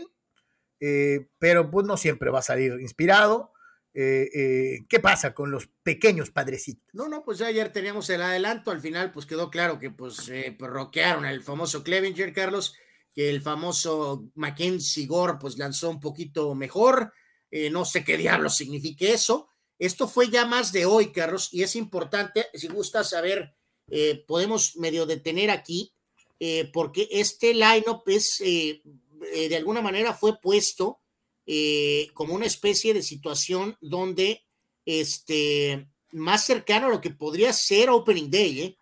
eh, 0.84 1.28
pero 1.38 1.70
pues 1.70 1.86
no 1.86 1.96
siempre 1.96 2.32
va 2.32 2.40
a 2.40 2.42
salir 2.42 2.72
inspirado. 2.80 3.52
Eh, 3.94 4.28
eh, 4.34 4.78
¿Qué 4.88 4.98
pasa 4.98 5.32
con 5.32 5.52
los 5.52 5.68
pequeños 5.84 6.30
padrecitos? 6.30 6.82
No, 6.92 7.06
no, 7.06 7.22
pues 7.22 7.40
ayer 7.40 7.72
teníamos 7.72 8.10
el 8.10 8.20
adelanto, 8.20 8.72
al 8.72 8.80
final 8.80 9.12
pues 9.12 9.24
quedó 9.24 9.48
claro 9.48 9.78
que 9.78 9.92
pues, 9.92 10.32
pues 10.58 10.70
roquearon 10.72 11.24
al 11.24 11.40
famoso 11.44 11.84
Clevinger, 11.84 12.32
Carlos, 12.32 12.74
que 13.14 13.30
el 13.30 13.40
famoso 13.40 14.32
Mackenzie 14.34 15.06
Gore 15.06 15.34
pues 15.40 15.56
lanzó 15.56 15.88
un 15.88 16.00
poquito 16.00 16.52
mejor, 16.56 17.12
no 17.70 17.84
sé 17.84 18.02
qué 18.02 18.16
diablo 18.16 18.50
signifique 18.50 19.12
eso. 19.12 19.50
Esto 19.78 20.08
fue 20.08 20.30
ya 20.30 20.46
más 20.46 20.72
de 20.72 20.86
hoy, 20.86 21.12
Carlos, 21.12 21.48
y 21.52 21.62
es 21.62 21.76
importante, 21.76 22.46
si 22.54 22.66
gusta 22.66 23.04
saber, 23.04 23.54
podemos 24.26 24.74
medio 24.76 25.06
detener 25.06 25.50
aquí, 25.50 25.92
porque 26.72 27.08
este 27.12 27.52
lineup 27.52 28.08
es 28.08 28.40
eh, 29.32 29.48
de 29.48 29.56
alguna 29.56 29.82
manera 29.82 30.14
fue 30.14 30.38
puesto 30.40 31.00
eh, 31.46 32.08
como 32.14 32.34
una 32.34 32.46
especie 32.46 32.94
de 32.94 33.02
situación 33.02 33.76
donde 33.80 34.44
este, 34.84 35.88
más 36.12 36.44
cercano 36.44 36.86
a 36.86 36.90
lo 36.90 37.00
que 37.00 37.10
podría 37.10 37.52
ser 37.52 37.90
Opening 37.90 38.30
Day, 38.30 38.76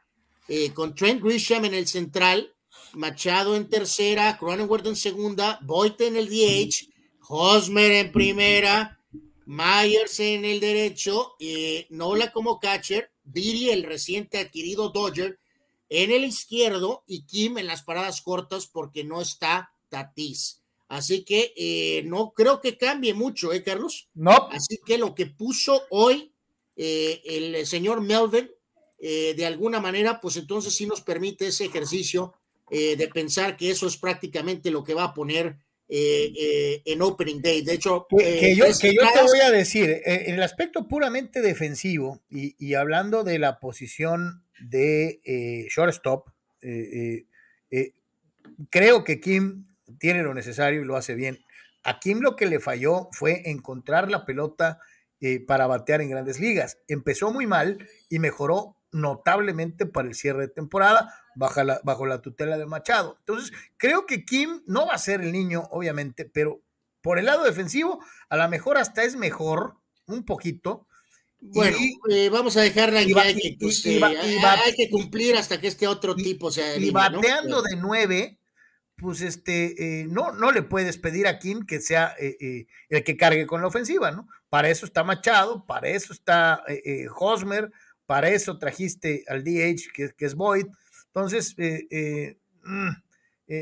¿eh? 0.48 0.72
con 0.72 0.94
Trent 0.94 1.22
Grisham 1.22 1.64
en 1.64 1.74
el 1.74 1.86
central, 1.86 2.54
Machado 2.92 3.54
en 3.54 3.68
tercera, 3.68 4.36
Cronenworth 4.36 4.86
en 4.86 4.96
segunda, 4.96 5.60
Boyd 5.62 6.00
en 6.00 6.16
el 6.16 6.28
DH, 6.28 6.88
Hosmer 7.28 7.92
en 7.92 8.12
primera, 8.12 8.98
Myers 9.46 10.18
en 10.20 10.44
el 10.44 10.58
derecho, 10.58 11.34
Nola 11.90 12.32
como 12.32 12.58
catcher, 12.58 13.12
Diri, 13.22 13.70
el 13.70 13.84
reciente 13.84 14.38
adquirido 14.38 14.88
Dodger, 14.88 15.38
en 15.88 16.10
el 16.10 16.24
izquierdo 16.24 17.04
y 17.06 17.26
Kim 17.26 17.58
en 17.58 17.66
las 17.66 17.82
paradas 17.82 18.22
cortas 18.22 18.66
porque 18.66 19.04
no 19.04 19.20
está 19.20 19.72
Tatis. 19.90 20.60
Así 20.90 21.24
que 21.24 21.52
eh, 21.56 22.02
no 22.04 22.32
creo 22.32 22.60
que 22.60 22.76
cambie 22.76 23.14
mucho, 23.14 23.52
¿eh, 23.52 23.62
Carlos? 23.62 24.08
No. 24.12 24.48
Así 24.50 24.80
que 24.84 24.98
lo 24.98 25.14
que 25.14 25.26
puso 25.26 25.84
hoy 25.90 26.32
eh, 26.76 27.22
el 27.24 27.64
señor 27.64 28.00
Melvin, 28.00 28.50
eh, 28.98 29.34
de 29.36 29.46
alguna 29.46 29.78
manera, 29.78 30.20
pues 30.20 30.36
entonces 30.36 30.74
sí 30.74 30.86
nos 30.86 31.00
permite 31.00 31.46
ese 31.46 31.66
ejercicio 31.66 32.34
de 32.70 33.10
pensar 33.12 33.56
que 33.56 33.68
eso 33.68 33.88
es 33.88 33.96
prácticamente 33.96 34.70
lo 34.70 34.84
que 34.84 34.94
va 34.94 35.02
a 35.02 35.12
poner 35.12 35.56
en 35.88 37.02
Opening 37.02 37.42
Day. 37.42 37.62
De 37.62 37.72
hecho, 37.72 38.06
que, 38.08 38.54
yo, 38.54 38.64
que 38.80 38.94
yo, 38.94 39.02
te 39.12 39.22
voy 39.22 39.40
a 39.40 39.50
decir, 39.50 40.00
en 40.04 40.34
el 40.34 40.42
aspecto 40.44 40.86
puramente 40.86 41.42
defensivo 41.42 42.20
y, 42.30 42.54
y 42.64 42.74
hablando 42.74 43.24
de 43.24 43.40
la 43.40 43.58
posición 43.58 44.44
de 44.60 45.20
shortstop, 45.68 46.28
creo 48.70 49.02
que 49.02 49.20
Kim 49.20 49.66
tiene 49.98 50.22
lo 50.22 50.34
necesario 50.34 50.82
y 50.82 50.84
lo 50.84 50.96
hace 50.96 51.14
bien. 51.14 51.44
A 51.82 51.98
Kim 51.98 52.20
lo 52.20 52.36
que 52.36 52.46
le 52.46 52.60
falló 52.60 53.08
fue 53.12 53.42
encontrar 53.50 54.10
la 54.10 54.24
pelota 54.26 54.78
eh, 55.20 55.40
para 55.44 55.66
batear 55.66 56.00
en 56.00 56.10
grandes 56.10 56.40
ligas. 56.40 56.78
Empezó 56.88 57.32
muy 57.32 57.46
mal 57.46 57.86
y 58.08 58.18
mejoró 58.18 58.76
notablemente 58.92 59.86
para 59.86 60.08
el 60.08 60.14
cierre 60.14 60.42
de 60.42 60.48
temporada 60.48 61.14
bajo 61.34 61.62
la, 61.62 61.80
bajo 61.84 62.06
la 62.06 62.20
tutela 62.20 62.58
de 62.58 62.66
Machado. 62.66 63.16
Entonces, 63.20 63.52
creo 63.76 64.06
que 64.06 64.24
Kim 64.24 64.62
no 64.66 64.86
va 64.86 64.94
a 64.94 64.98
ser 64.98 65.20
el 65.20 65.32
niño, 65.32 65.68
obviamente, 65.70 66.24
pero 66.24 66.60
por 67.00 67.18
el 67.18 67.26
lado 67.26 67.44
defensivo, 67.44 68.04
a 68.28 68.36
lo 68.36 68.48
mejor 68.48 68.78
hasta 68.78 69.04
es 69.04 69.16
mejor, 69.16 69.76
un 70.06 70.24
poquito. 70.24 70.86
Bueno, 71.40 71.76
eh, 72.10 72.28
vamos 72.28 72.56
a 72.56 72.60
dejarla 72.60 73.00
en 73.00 73.14
que, 73.14 73.20
hay, 73.20 73.34
que, 73.34 73.56
pues, 73.58 73.84
eh, 73.86 74.00
hay 74.02 74.74
que 74.74 74.90
cumplir 74.90 75.36
hasta 75.36 75.58
que 75.58 75.68
este 75.68 75.86
otro 75.86 76.14
tipo 76.14 76.50
sea. 76.50 76.76
Y 76.76 76.90
bateando 76.90 77.62
de 77.62 77.76
nueve, 77.76 78.39
pues 79.00 79.22
este, 79.22 80.00
eh, 80.02 80.06
no, 80.06 80.32
no 80.32 80.52
le 80.52 80.62
puedes 80.62 80.98
pedir 80.98 81.26
a 81.26 81.38
Kim 81.38 81.64
que 81.64 81.80
sea 81.80 82.14
eh, 82.18 82.36
eh, 82.38 82.66
el 82.90 83.02
que 83.02 83.16
cargue 83.16 83.46
con 83.46 83.62
la 83.62 83.68
ofensiva, 83.68 84.10
¿no? 84.10 84.28
Para 84.50 84.68
eso 84.68 84.84
está 84.84 85.04
Machado, 85.04 85.64
para 85.64 85.88
eso 85.88 86.12
está 86.12 86.62
Hosmer, 87.16 87.70
para 88.04 88.28
eso 88.28 88.58
trajiste 88.58 89.24
al 89.28 89.42
DH, 89.42 89.92
que, 89.94 90.12
es 90.18 90.34
Boyd. 90.34 90.66
Entonces, 91.06 91.54
mm, 92.64 92.88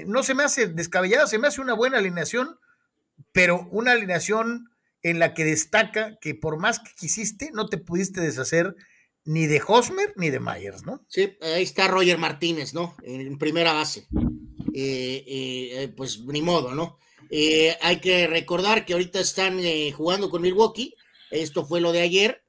no 0.07 0.23
se 0.23 0.35
me 0.35 0.43
hace 0.43 0.67
descabellado, 0.67 1.27
se 1.27 1.39
me 1.39 1.47
hace 1.47 1.61
una 1.61 1.75
buena 1.75 1.99
alineación, 1.99 2.59
pero 3.33 3.69
una 3.71 3.93
alineación 3.93 4.71
en 5.03 5.19
la 5.19 5.35
que 5.35 5.45
destaca 5.45 6.19
que 6.21 6.35
por 6.35 6.59
más 6.59 6.81
que 6.81 6.91
quisiste, 6.99 7.51
no 7.53 7.69
te 7.69 7.79
pudiste 7.79 8.21
deshacer 8.23 8.75
ni 9.25 9.47
de 9.47 9.63
Hosmer 9.65 10.15
ni 10.17 10.31
de 10.31 10.41
Myers, 10.41 10.85
¿no? 10.85 11.05
Sí, 11.07 11.37
ahí 11.43 11.63
está 11.63 11.87
Roger 11.87 12.17
Martínez, 12.17 12.73
¿no? 12.73 12.97
En 13.03 13.37
primera 13.37 13.75
base. 13.75 14.09
Eh, 14.75 15.25
eh, 15.27 15.93
pues 15.97 16.21
ni 16.21 16.43
modo, 16.43 16.75
¿no? 16.75 16.99
Eh, 17.31 17.77
hay 17.81 18.01
que 18.01 18.27
recordar 18.27 18.85
que 18.85 18.95
ahorita 18.95 19.21
están 19.21 19.61
jugando 19.93 20.31
con 20.31 20.43
Milwaukee, 20.43 20.95
esto 21.31 21.65
fue 21.67 21.81
lo 21.81 21.93
de 21.93 22.01
ayer, 22.01 22.43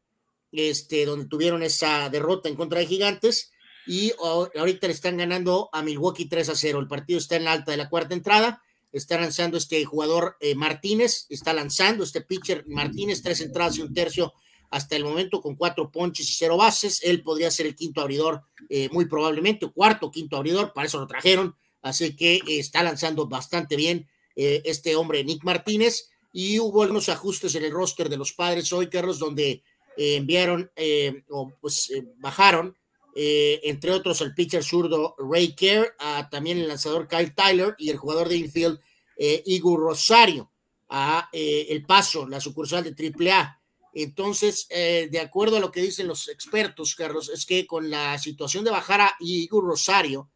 este, 0.52 1.06
donde 1.06 1.26
tuvieron 1.26 1.64
esa 1.64 2.10
derrota 2.10 2.50
en 2.50 2.56
contra 2.56 2.80
de 2.80 2.88
Gigantes, 2.88 3.52
y 3.86 4.14
ahorita 4.20 4.88
le 4.88 4.94
están 4.94 5.18
ganando 5.18 5.70
a 5.74 5.82
Milwaukee 5.82 6.30
3 6.30 6.50
a 6.50 6.56
0. 6.56 6.80
El 6.80 6.88
partido 6.88 7.18
está 7.18 7.36
en 7.36 7.46
la 7.46 7.54
alta 7.54 7.72
de 7.72 7.78
la 7.78 7.90
cuarta 7.90 8.14
entrada, 8.14 8.62
está 8.91 9.20
lanzando 9.20 9.58
este 9.58 9.84
jugador 9.84 10.38
Martínez, 10.56 11.26
está 11.30 11.54
lanzando 11.54 12.04
este 12.04 12.22
pitcher 12.22 12.66
Martínez, 12.68 13.24
tres 13.24 13.41
entradas 13.41 13.78
y 13.78 13.82
un 13.82 13.94
tercio 13.94 14.34
hasta 14.70 14.96
el 14.96 15.04
momento 15.04 15.41
con 15.41 15.56
cuatro 15.56 15.91
ponches 15.91 16.30
y 16.30 16.34
cero 16.34 16.56
bases. 16.56 17.02
Él 17.04 17.24
podría 17.24 17.50
ser 17.50 17.66
el 17.66 17.76
quinto 17.76 18.02
abridor, 18.02 18.44
muy 18.91 19.06
probablemente, 19.06 19.68
cuarto, 19.72 20.12
quinto 20.12 20.38
abridor, 20.38 20.72
para 20.72 20.88
eso 20.88 21.00
lo 21.00 21.08
trajeron 21.08 21.56
Así 21.81 22.15
que 22.15 22.41
está 22.47 22.84
lanzando 22.84 23.27
bastante 23.27 23.76
bien 23.76 24.07
eh, 24.35 24.61
este 24.65 24.95
hombre, 24.95 25.23
Nick 25.23 25.43
Martínez. 25.43 26.10
Y 26.31 26.60
hubo 26.60 26.84
algunos 26.84 27.10
ajustes 27.10 27.56
en 27.56 27.65
el 27.65 27.72
roster 27.72 28.07
de 28.10 28.18
los 28.18 28.34
padres 28.34 28.72
hoy, 28.72 28.88
Carlos, 28.88 29.19
donde 29.19 29.64
eh, 29.97 30.15
enviaron 30.15 30.72
eh, 30.76 31.23
o 31.30 31.51
pues 31.60 31.91
bajaron, 32.18 32.76
entre 33.15 33.91
otros, 33.91 34.22
el 34.22 34.34
pitcher 34.34 34.64
zurdo 34.64 35.14
Ray 35.18 35.53
Kerr, 35.53 35.93
también 36.31 36.57
el 36.57 36.69
lanzador 36.69 37.06
Kyle 37.06 37.34
Tyler 37.35 37.76
y 37.77 37.89
el 37.89 37.97
jugador 37.97 38.30
de 38.30 38.38
infield 38.38 38.80
Igor 39.18 39.81
Rosario 39.81 40.49
a 40.88 41.27
El 41.34 41.85
Paso, 41.85 42.26
la 42.26 42.39
sucursal 42.39 42.85
de 42.85 43.11
AAA. 43.11 43.60
Entonces, 43.93 44.69
de 44.69 45.19
acuerdo 45.19 45.57
a 45.57 45.60
lo 45.60 45.69
que 45.69 45.81
dicen 45.81 46.07
los 46.07 46.30
expertos, 46.30 46.95
Carlos, 46.95 47.27
es 47.27 47.45
que 47.45 47.68
con 47.68 47.89
la 47.89 48.18
situación 48.19 48.64
de 48.64 48.72
bajar 48.72 49.01
a 49.01 49.15
Igor 49.19 49.65
Rosario, 49.65 50.30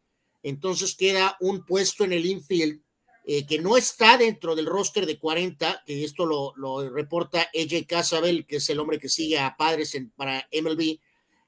entonces 0.44 0.94
queda 0.94 1.36
un 1.40 1.64
puesto 1.64 2.04
en 2.04 2.12
el 2.12 2.26
infield 2.26 2.80
eh, 3.24 3.46
que 3.46 3.58
no 3.58 3.78
está 3.78 4.18
dentro 4.18 4.54
del 4.54 4.66
roster 4.66 5.06
de 5.06 5.18
40, 5.18 5.82
que 5.86 6.04
esto 6.04 6.26
lo, 6.26 6.90
reporta 6.90 7.48
AJ 7.54 7.86
Casabel, 7.88 8.44
que 8.46 8.56
es 8.56 8.68
el 8.68 8.78
hombre 8.78 8.98
que 8.98 9.08
sigue 9.08 9.38
a 9.38 9.56
Padres 9.56 9.98
para 10.14 10.46
MLB. 10.52 10.98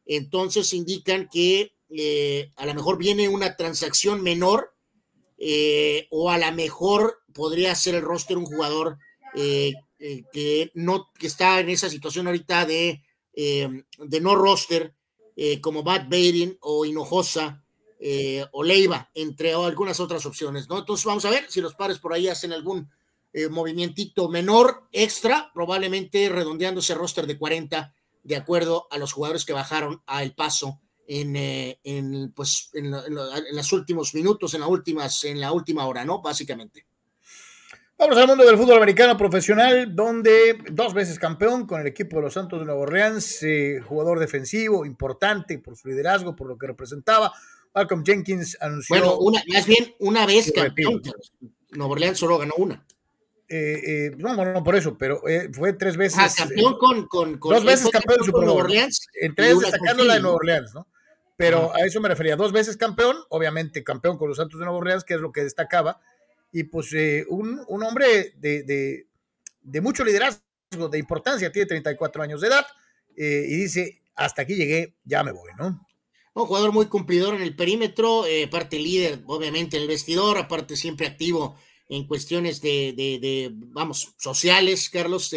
entonces 0.07 0.73
indican 0.73 1.29
que 1.31 1.75
eh, 1.91 2.51
a 2.57 2.65
lo 2.65 2.75
mejor 2.75 2.97
viene 2.97 3.29
una 3.29 3.55
transacción 3.55 4.23
menor 4.23 4.75
eh, 5.37 6.09
o 6.11 6.31
a 6.31 6.39
lo 6.39 6.51
mejor 6.53 7.19
podría 7.35 7.75
ser 7.75 7.97
el 7.97 8.03
roster 8.03 8.39
un 8.39 8.47
jugador 8.47 8.99
que 9.35 10.71
no 10.73 11.11
que 11.19 11.27
está 11.27 11.61
en 11.61 11.69
esa 11.69 11.91
situación 11.91 12.27
ahorita 12.27 12.65
de, 12.65 13.03
de 13.35 14.21
no 14.23 14.35
roster 14.35 14.95
como 15.61 15.83
Bad 15.83 16.09
Baden 16.09 16.57
o 16.63 16.87
Hinojosa 16.87 17.66
o 18.53 18.63
Leiva, 18.63 19.11
entre 19.15 19.55
algunas 19.55 20.01
otras 20.01 20.27
opciones, 20.27 20.69
¿no? 20.69 20.79
Entonces 20.79 21.05
vamos 21.07 21.25
a 21.25 21.31
ver 21.31 21.47
si 21.49 21.61
los 21.61 21.75
pares 21.75 21.99
por 21.99 22.13
ahí 22.13 22.29
hacen 22.29 22.53
algún 22.53 22.91
movimientito 23.51 24.29
menor, 24.29 24.85
extra, 24.93 25.51
probablemente 25.55 26.29
redondeando 26.29 26.81
ese 26.81 26.95
roster 26.95 27.27
de 27.27 27.39
40 27.39 27.95
de 28.27 28.37
acuerdo 28.37 28.89
a 28.91 28.99
los 28.99 29.13
jugadores 29.13 29.45
que 29.45 29.53
bajaron 29.53 30.03
a 30.07 30.23
El 30.23 30.35
Paso 30.35 30.81
en, 31.07 31.37
eh, 31.37 31.79
pues, 32.35 32.71
en, 32.75 32.91
los 32.91 33.73
últimos 33.73 34.15
minutos, 34.15 34.55
en, 34.55 34.61
la 34.61 34.67
últimas, 34.67 35.25
en 35.25 35.41
la 35.41 35.53
última 35.53 35.87
hora, 35.87 36.05
¿no? 36.05 36.21
Básicamente. 36.21 36.85
Vamos 37.99 38.19
al 38.19 38.27
mundo 38.27 38.45
del 38.45 38.59
fútbol 38.59 38.77
americano 38.77 39.17
profesional, 39.17 39.95
donde 39.95 40.59
dos 40.71 40.93
veces 40.93 41.19
campeón 41.19 41.67
con 41.67 41.81
el 41.81 41.87
equipo 41.87 42.17
de 42.17 42.23
los 42.23 42.35
Santos 42.35 42.59
de 42.59 42.67
Nueva 42.67 42.81
Orleans, 42.81 43.43
eh, 43.43 43.81
jugador 43.81 44.19
defensivo 44.19 44.85
importante 44.85 45.59
por 45.59 45.77
su 45.77 45.89
liderazgo, 45.89 46.37
por 46.37 46.49
lo 46.49 46.59
que 46.59 46.67
representaba. 46.67 47.33
Malcolm 47.77 48.03
Jenkins 48.05 48.57
anunció. 48.61 48.97
Bueno, 48.97 49.19
una, 49.19 49.43
más 49.53 49.67
bien 49.67 49.95
una 50.01 50.27
vez 50.27 50.51
campeón. 50.53 51.03
Nueva 51.71 51.93
Orleans 51.93 52.19
solo 52.19 52.39
ganó 52.39 52.55
una. 52.57 52.85
Eh, 53.49 54.13
no, 54.17 54.35
no, 54.35 54.65
por 54.65 54.75
eso, 54.75 54.97
pero 54.99 55.23
fue 55.53 55.75
tres 55.75 55.97
veces. 55.97 56.19
Ah, 56.19 56.31
campeón 56.37 56.79
con, 56.79 57.07
con, 57.07 57.39
Dos 57.39 57.65
veces 57.65 57.91
campeón 57.91 58.19
de 58.19 58.25
Super 58.25 58.45
Nueva 58.45 58.63
Orleans. 58.63 59.07
En 59.21 59.35
tres 59.35 59.59
destacando 59.61 60.05
la 60.05 60.15
de 60.15 60.21
Nueva 60.21 60.37
Orleans, 60.37 60.75
¿no? 60.75 60.89
Pero 61.37 61.71
a 61.77 61.81
eso 61.85 62.01
me 62.01 62.09
refería, 62.09 62.35
dos 62.35 62.51
veces 62.51 62.79
campeón, 62.79 63.17
obviamente 63.29 63.85
campeón 63.85 64.17
con 64.17 64.29
los 64.29 64.39
Santos 64.39 64.59
de 64.59 64.65
Nueva 64.65 64.79
Orleans, 64.79 65.05
que 65.05 65.15
es 65.15 65.21
lo 65.21 65.33
que 65.33 65.45
destacaba, 65.45 66.01
y 66.51 66.65
pues 66.65 66.93
eh, 66.95 67.27
un, 67.29 67.63
un, 67.69 67.83
hombre 67.83 68.33
de, 68.39 68.63
de, 68.63 69.07
de, 69.61 69.81
mucho 69.83 70.03
liderazgo, 70.03 70.41
de 70.91 70.99
importancia, 70.99 71.53
tiene 71.53 71.67
34 71.67 72.23
años 72.23 72.41
de 72.41 72.49
edad, 72.49 72.67
eh, 73.19 73.45
y 73.49 73.57
dice, 73.57 74.01
hasta 74.15 74.43
aquí 74.43 74.55
llegué, 74.55 74.97
ya 75.05 75.23
me 75.23 75.33
voy, 75.33 75.51
¿no? 75.59 75.86
Un 76.37 76.47
jugador 76.47 76.73
muy 76.73 76.87
cumplidor 76.87 77.35
en 77.35 77.41
el 77.41 77.57
perímetro, 77.57 78.27
eh, 78.27 78.47
parte 78.47 78.79
líder, 78.79 79.23
obviamente, 79.27 79.77
en 79.77 79.85
el 79.85 79.89
vestidor, 79.89 80.37
aparte 80.37 80.77
siempre 80.77 81.07
activo 81.07 81.57
en 81.89 82.07
cuestiones 82.07 82.61
de, 82.61 82.93
de, 82.97 83.19
de 83.19 83.51
vamos, 83.53 84.13
sociales, 84.19 84.91
Carlos, 84.91 85.31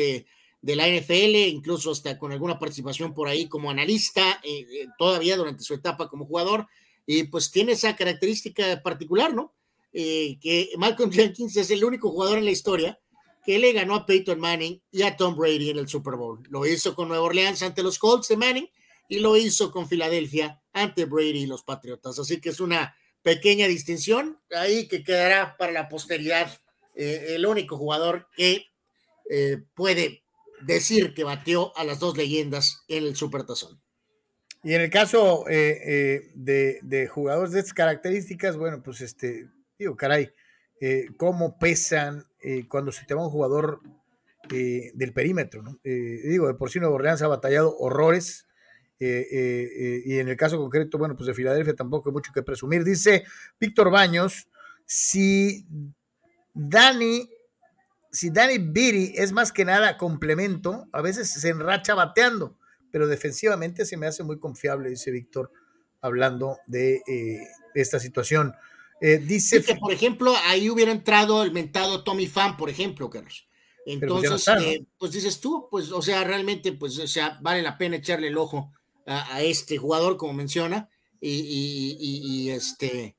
de 0.61 0.75
la 0.75 0.87
NFL, 0.87 1.35
incluso 1.47 1.91
hasta 1.91 2.17
con 2.17 2.31
alguna 2.31 2.59
participación 2.59 3.13
por 3.13 3.27
ahí 3.27 3.47
como 3.47 3.69
analista, 3.69 4.41
eh, 4.43 4.65
eh, 4.71 4.87
todavía 4.97 5.37
durante 5.37 5.63
su 5.63 5.73
etapa 5.73 6.09
como 6.09 6.25
jugador, 6.25 6.67
y 7.05 7.23
pues 7.23 7.49
tiene 7.49 7.73
esa 7.73 7.95
característica 7.95 8.81
particular, 8.81 9.33
¿no? 9.33 9.53
Eh, 9.93 10.37
que 10.41 10.71
Malcolm 10.77 11.11
Jenkins 11.13 11.55
es 11.55 11.71
el 11.71 11.83
único 11.83 12.11
jugador 12.11 12.39
en 12.39 12.45
la 12.45 12.51
historia 12.51 12.99
que 13.45 13.57
le 13.57 13.71
ganó 13.71 13.95
a 13.95 14.05
Peyton 14.05 14.39
Manning 14.39 14.81
y 14.91 15.01
a 15.03 15.15
Tom 15.15 15.35
Brady 15.35 15.69
en 15.69 15.79
el 15.79 15.87
Super 15.87 16.15
Bowl. 16.15 16.43
Lo 16.49 16.65
hizo 16.67 16.93
con 16.93 17.07
Nueva 17.07 17.23
Orleans 17.23 17.63
ante 17.63 17.81
los 17.81 17.97
Colts 17.97 18.27
de 18.27 18.37
Manning 18.37 18.69
y 19.07 19.19
lo 19.19 19.37
hizo 19.37 19.71
con 19.71 19.87
Filadelfia 19.87 20.61
ante 20.81 21.05
Brady 21.05 21.43
y 21.43 21.47
los 21.47 21.63
Patriotas. 21.63 22.19
Así 22.19 22.39
que 22.39 22.49
es 22.49 22.59
una 22.59 22.95
pequeña 23.21 23.67
distinción 23.67 24.39
ahí 24.55 24.87
que 24.87 25.03
quedará 25.03 25.57
para 25.57 25.71
la 25.71 25.89
posteridad. 25.89 26.59
el 26.95 27.45
único 27.45 27.77
jugador 27.77 28.27
que 28.35 28.67
puede 29.73 30.23
decir 30.61 31.13
que 31.13 31.23
batió 31.23 31.75
a 31.77 31.83
las 31.83 31.99
dos 31.99 32.17
leyendas 32.17 32.83
en 32.87 33.05
el 33.05 33.15
Supertazón. 33.15 33.79
Y 34.63 34.73
en 34.73 34.81
el 34.81 34.89
caso 34.89 35.47
eh, 35.47 35.79
eh, 35.85 36.31
de, 36.35 37.07
jugadores 37.07 37.51
de 37.53 37.59
estas 37.59 37.73
características, 37.73 38.57
bueno, 38.57 38.81
pues 38.83 39.01
este, 39.01 39.47
digo, 39.77 39.95
caray, 39.95 40.31
eh, 40.81 41.07
cómo 41.17 41.57
pesan 41.57 42.25
cuando 42.69 42.93
se 42.93 43.05
te 43.05 43.13
va 43.13 43.25
un 43.25 43.31
jugador 43.31 43.81
del 44.47 45.11
perímetro, 45.13 45.61
¿no? 45.61 45.77
digo, 45.83 46.47
de 46.47 46.53
por 46.53 46.71
sí 46.71 46.79
Nuevo 46.79 46.95
Orleans 46.95 47.21
ha 47.21 47.27
batallado 47.27 47.77
horrores, 47.77 48.47
y 48.99 50.19
en 50.19 50.27
el 50.27 50.35
caso 50.35 50.57
concreto, 50.57 50.97
bueno, 50.97 51.15
pues 51.15 51.27
de 51.27 51.33
Filadelfia 51.33 51.75
tampoco 51.75 52.09
hay 52.09 52.13
mucho 52.13 52.31
que 52.33 52.43
presumir. 52.43 52.83
Dice 52.83 53.23
Víctor 53.59 53.89
Baños, 53.89 54.49
si 54.85 55.65
Dani 56.53 57.29
si 58.11 58.29
Danny 58.29 58.57
Beatty 58.57 59.13
es 59.15 59.31
más 59.31 59.51
que 59.51 59.65
nada 59.65 59.97
complemento, 59.97 60.87
a 60.91 61.01
veces 61.01 61.29
se 61.29 61.49
enracha 61.49 61.93
bateando, 61.93 62.57
pero 62.91 63.07
defensivamente 63.07 63.85
se 63.85 63.97
me 63.97 64.07
hace 64.07 64.23
muy 64.23 64.39
confiable, 64.39 64.89
dice 64.89 65.11
Víctor, 65.11 65.51
hablando 66.01 66.57
de 66.67 67.01
eh, 67.07 67.47
esta 67.75 67.99
situación. 67.99 68.53
Eh, 69.01 69.19
dice 69.19 69.63
que, 69.63 69.75
por 69.75 69.93
ejemplo, 69.93 70.33
ahí 70.45 70.69
hubiera 70.69 70.91
entrado 70.91 71.43
el 71.43 71.51
mentado 71.51 72.03
Tommy 72.03 72.27
Fan, 72.27 72.57
por 72.57 72.69
ejemplo, 72.69 73.09
Carlos. 73.09 73.47
Pues 73.85 74.01
Entonces, 74.01 74.47
eh, 74.61 74.85
pues 74.97 75.11
dices 75.11 75.39
tú, 75.39 75.67
pues, 75.69 75.91
o 75.91 76.01
sea, 76.01 76.23
realmente, 76.23 76.73
pues, 76.73 76.97
o 76.99 77.07
sea, 77.07 77.39
vale 77.41 77.61
la 77.61 77.77
pena 77.77 77.95
echarle 77.95 78.27
el 78.27 78.37
ojo 78.37 78.73
a, 79.09 79.41
este 79.41 79.77
jugador, 79.77 80.17
como 80.17 80.33
menciona, 80.33 80.89
y 81.21 82.49
este, 82.49 83.15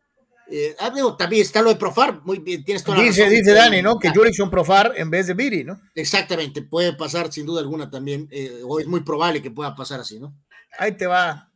eh, 0.53 0.75
ah, 0.81 0.93
también 1.17 1.43
está 1.43 1.63
lo 1.63 1.69
de 1.71 1.77
Profar, 1.77 2.23
muy 2.25 2.41
bien, 2.41 2.65
tienes 2.65 2.83
toda 2.83 2.99
la 2.99 3.05
Dice, 3.05 3.29
dice 3.31 3.53
Dani, 3.53 3.83
¿no? 3.83 4.01
Que 4.01 4.11
Jurickson 4.11 4.51
Profar 4.51 4.95
en 4.97 5.09
vez 5.09 5.29
de 5.29 5.35
Viri, 5.35 5.63
¿no? 5.63 5.81
Exactamente, 5.95 6.63
puede 6.63 6.93
pasar 6.93 7.33
sin 7.33 7.47
duda 7.47 7.61
alguna 7.61 7.89
también, 7.89 8.27
eh, 8.33 8.61
o 8.67 8.81
es 8.81 8.87
muy 8.89 9.03
probable 9.03 9.41
que 9.41 9.53
pueda 9.53 9.77
pasar 9.77 10.01
así, 10.01 10.19
¿no? 10.19 10.35
Ahí 10.77 10.97
te 10.97 11.07
va. 11.07 11.53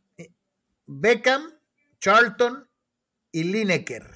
Beckham, 0.85 1.51
Charlton 1.99 2.69
y 3.33 3.43
Lineker. 3.43 4.09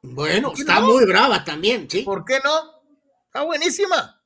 Bueno, 0.00 0.54
está 0.56 0.80
muy 0.80 1.04
brava 1.04 1.44
también, 1.44 1.90
¿sí? 1.90 2.02
¿Por 2.02 2.24
qué 2.24 2.38
no? 2.42 2.82
Está 3.26 3.42
buenísima. 3.42 4.21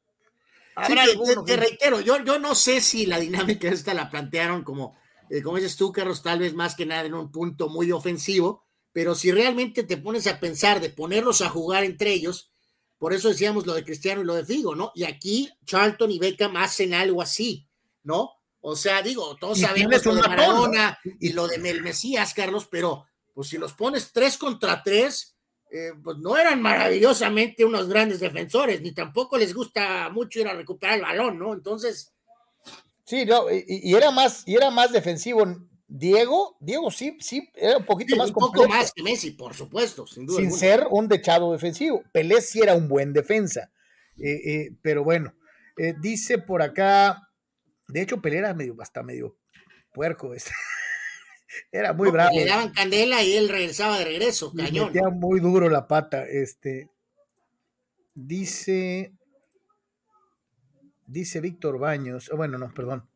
Te, 1.47 1.57
reitero, 1.57 2.01
yo, 2.01 2.23
yo 2.25 2.39
no 2.39 2.55
sé 2.55 2.81
si 2.81 3.07
la 3.07 3.19
dinámica 3.19 3.69
esta 3.69 3.95
la 3.95 4.11
plantearon 4.11 4.63
como, 4.63 4.97
eh, 5.31 5.43
como 5.43 5.57
dices 5.57 5.77
tú, 5.77 5.91
Carlos, 5.93 6.23
tal 6.23 6.41
vez 6.41 6.55
más 6.55 6.75
que 6.75 6.87
nada 6.87 7.05
en 7.05 7.15
un 7.15 7.31
punto 7.31 7.69
muy 7.69 7.91
ofensivo, 7.93 8.65
pero 8.93 9.15
si 9.15 9.33
realmente 9.33 9.83
te 9.83 9.97
pones 9.97 10.27
a 10.27 10.41
pensar 10.41 10.81
de 10.81 10.91
ponerlos 10.91 11.41
a 11.41 11.49
jugar 11.49 11.85
entre 11.85 12.13
ellos, 12.13 12.51
por 12.99 13.13
eso 13.13 13.29
decíamos 13.29 13.67
lo 13.67 13.75
de 13.75 13.85
Cristiano 13.85 14.23
y 14.23 14.25
lo 14.25 14.35
de 14.35 14.45
Figo, 14.45 14.75
¿no? 14.75 14.93
Y 14.95 15.05
aquí 15.05 15.51
Charlton 15.65 16.11
y 16.11 16.19
Beckham 16.19 16.57
hacen 16.57 16.95
algo 16.95 17.21
así, 17.21 17.69
¿no? 18.03 18.33
O 18.61 18.75
sea, 18.75 19.03
digo, 19.03 19.37
todos 19.37 19.61
sabemos 19.61 20.05
lo 20.05 20.15
de 20.15 20.23
Maradona 20.23 20.99
y 21.21 21.33
lo 21.33 21.47
de 21.47 21.59
Mel 21.59 21.83
Mesías, 21.83 22.35
Carlos, 22.35 22.67
pero 22.71 23.07
pues 23.33 23.49
si 23.49 23.59
los 23.59 23.75
pones 23.75 24.13
tres 24.13 24.39
contra 24.39 24.83
tres, 24.83 25.36
eh, 25.71 25.93
pues 26.03 26.19
no 26.19 26.37
eran 26.37 26.63
maravillosamente 26.63 27.65
unos 27.65 27.89
grandes 27.89 28.21
defensores, 28.21 28.81
ni 28.81 28.93
tampoco 28.93 29.37
les 29.37 29.53
gusta 29.53 30.09
mucho 30.11 30.41
ir 30.41 30.49
a 30.49 30.55
recuperar 30.55 30.97
el 30.97 31.03
balón, 31.03 31.39
¿no? 31.39 31.53
Entonces. 31.53 32.13
Sí, 33.05 33.25
no, 33.25 33.47
y, 33.51 33.95
era 33.95 34.11
más, 34.11 34.43
y 34.47 34.55
era 34.55 34.71
más 34.71 34.93
defensivo 34.93 35.45
Diego, 35.89 36.57
Diego 36.61 36.91
sí, 36.91 37.17
sí, 37.21 37.49
era 37.55 37.79
un 37.79 37.85
poquito 37.85 38.17
más 38.17 38.29
Un 38.29 38.35
poco 38.35 38.69
más 38.69 38.93
que 38.93 39.03
Messi, 39.03 39.33
por 39.33 39.55
supuesto, 39.55 40.07
sin 40.07 40.27
duda. 40.27 40.41
Sin 40.41 40.53
ser 40.53 40.87
un 40.91 41.09
dechado 41.09 41.53
defensivo. 41.53 42.03
Pelé 42.13 42.41
sí 42.41 42.61
era 42.61 42.75
un 42.75 42.89
buen 42.89 43.13
defensa. 43.13 43.71
Eh, 44.19 44.41
eh, 44.45 44.71
pero 44.83 45.05
bueno, 45.05 45.35
dice 46.01 46.39
por 46.39 46.63
acá, 46.63 47.29
de 47.89 48.03
hecho, 48.03 48.21
Pelé 48.21 48.39
era 48.39 48.55
medio, 48.55 48.75
hasta 48.81 49.03
medio 49.03 49.37
puerco. 49.93 50.35
Este. 50.35 50.53
Era 51.73 51.93
muy 51.93 52.11
bravo. 52.11 52.35
Le 52.35 52.45
daban 52.45 52.71
candela 52.73 53.23
y 53.23 53.37
él 53.37 53.49
regresaba 53.49 53.99
de 53.99 54.05
regreso, 54.05 54.53
cañón. 54.53 54.93
Metía 54.93 55.09
muy 55.09 55.41
duro 55.41 55.69
la 55.69 55.87
pata. 55.87 56.25
Este. 56.25 56.91
Dice. 58.15 59.13
Dice 61.07 61.41
Víctor 61.41 61.79
Baños. 61.79 62.31
Oh, 62.33 62.37
bueno, 62.37 62.59
no, 62.59 62.73
perdón. 62.75 63.09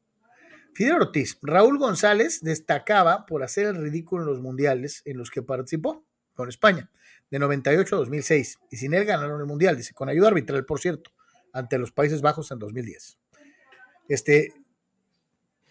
Fidel 0.75 0.97
Ortiz, 0.97 1.39
Raúl 1.43 1.79
González 1.79 2.41
destacaba 2.43 3.27
por 3.27 3.43
hacer 3.43 3.67
el 3.67 3.77
ridículo 3.77 4.23
en 4.23 4.29
los 4.29 4.41
mundiales 4.41 5.03
en 5.05 5.19
los 5.19 5.31
que 5.31 5.43
participó 5.43 6.05
con 6.35 6.49
España, 6.49 6.91
de 7.31 7.39
98 7.39 7.95
a 7.95 7.99
2006, 7.99 8.61
y 8.71 8.77
sin 8.77 8.95
él 8.95 9.05
ganaron 9.05 9.41
el 9.41 9.47
mundial, 9.47 9.77
dice, 9.77 9.93
con 9.93 10.09
ayuda 10.09 10.29
arbitral, 10.29 10.65
por 10.65 10.81
cierto, 10.81 11.11
ante 11.53 11.77
los 11.77 11.93
Países 11.93 12.23
Bajos 12.23 12.51
en 12.51 12.59
2010. 12.61 13.19
Este, 14.09 14.55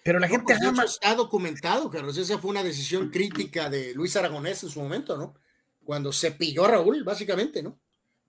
pero 0.04 0.20
la 0.20 0.28
gente 0.28 0.56
pues, 0.76 0.92
Está 0.92 1.16
documentado, 1.16 1.90
Carlos, 1.90 2.18
esa 2.18 2.38
fue 2.38 2.52
una 2.52 2.64
decisión 2.64 3.10
crítica 3.10 3.70
de 3.70 3.94
Luis 3.94 4.16
Aragonés 4.16 4.64
en 4.64 4.70
su 4.70 4.80
momento, 4.80 5.18
¿no? 5.18 5.36
Cuando 5.84 6.12
se 6.12 6.32
pilló 6.32 6.66
a 6.66 6.70
Raúl, 6.70 7.04
básicamente, 7.04 7.64
¿no? 7.64 7.80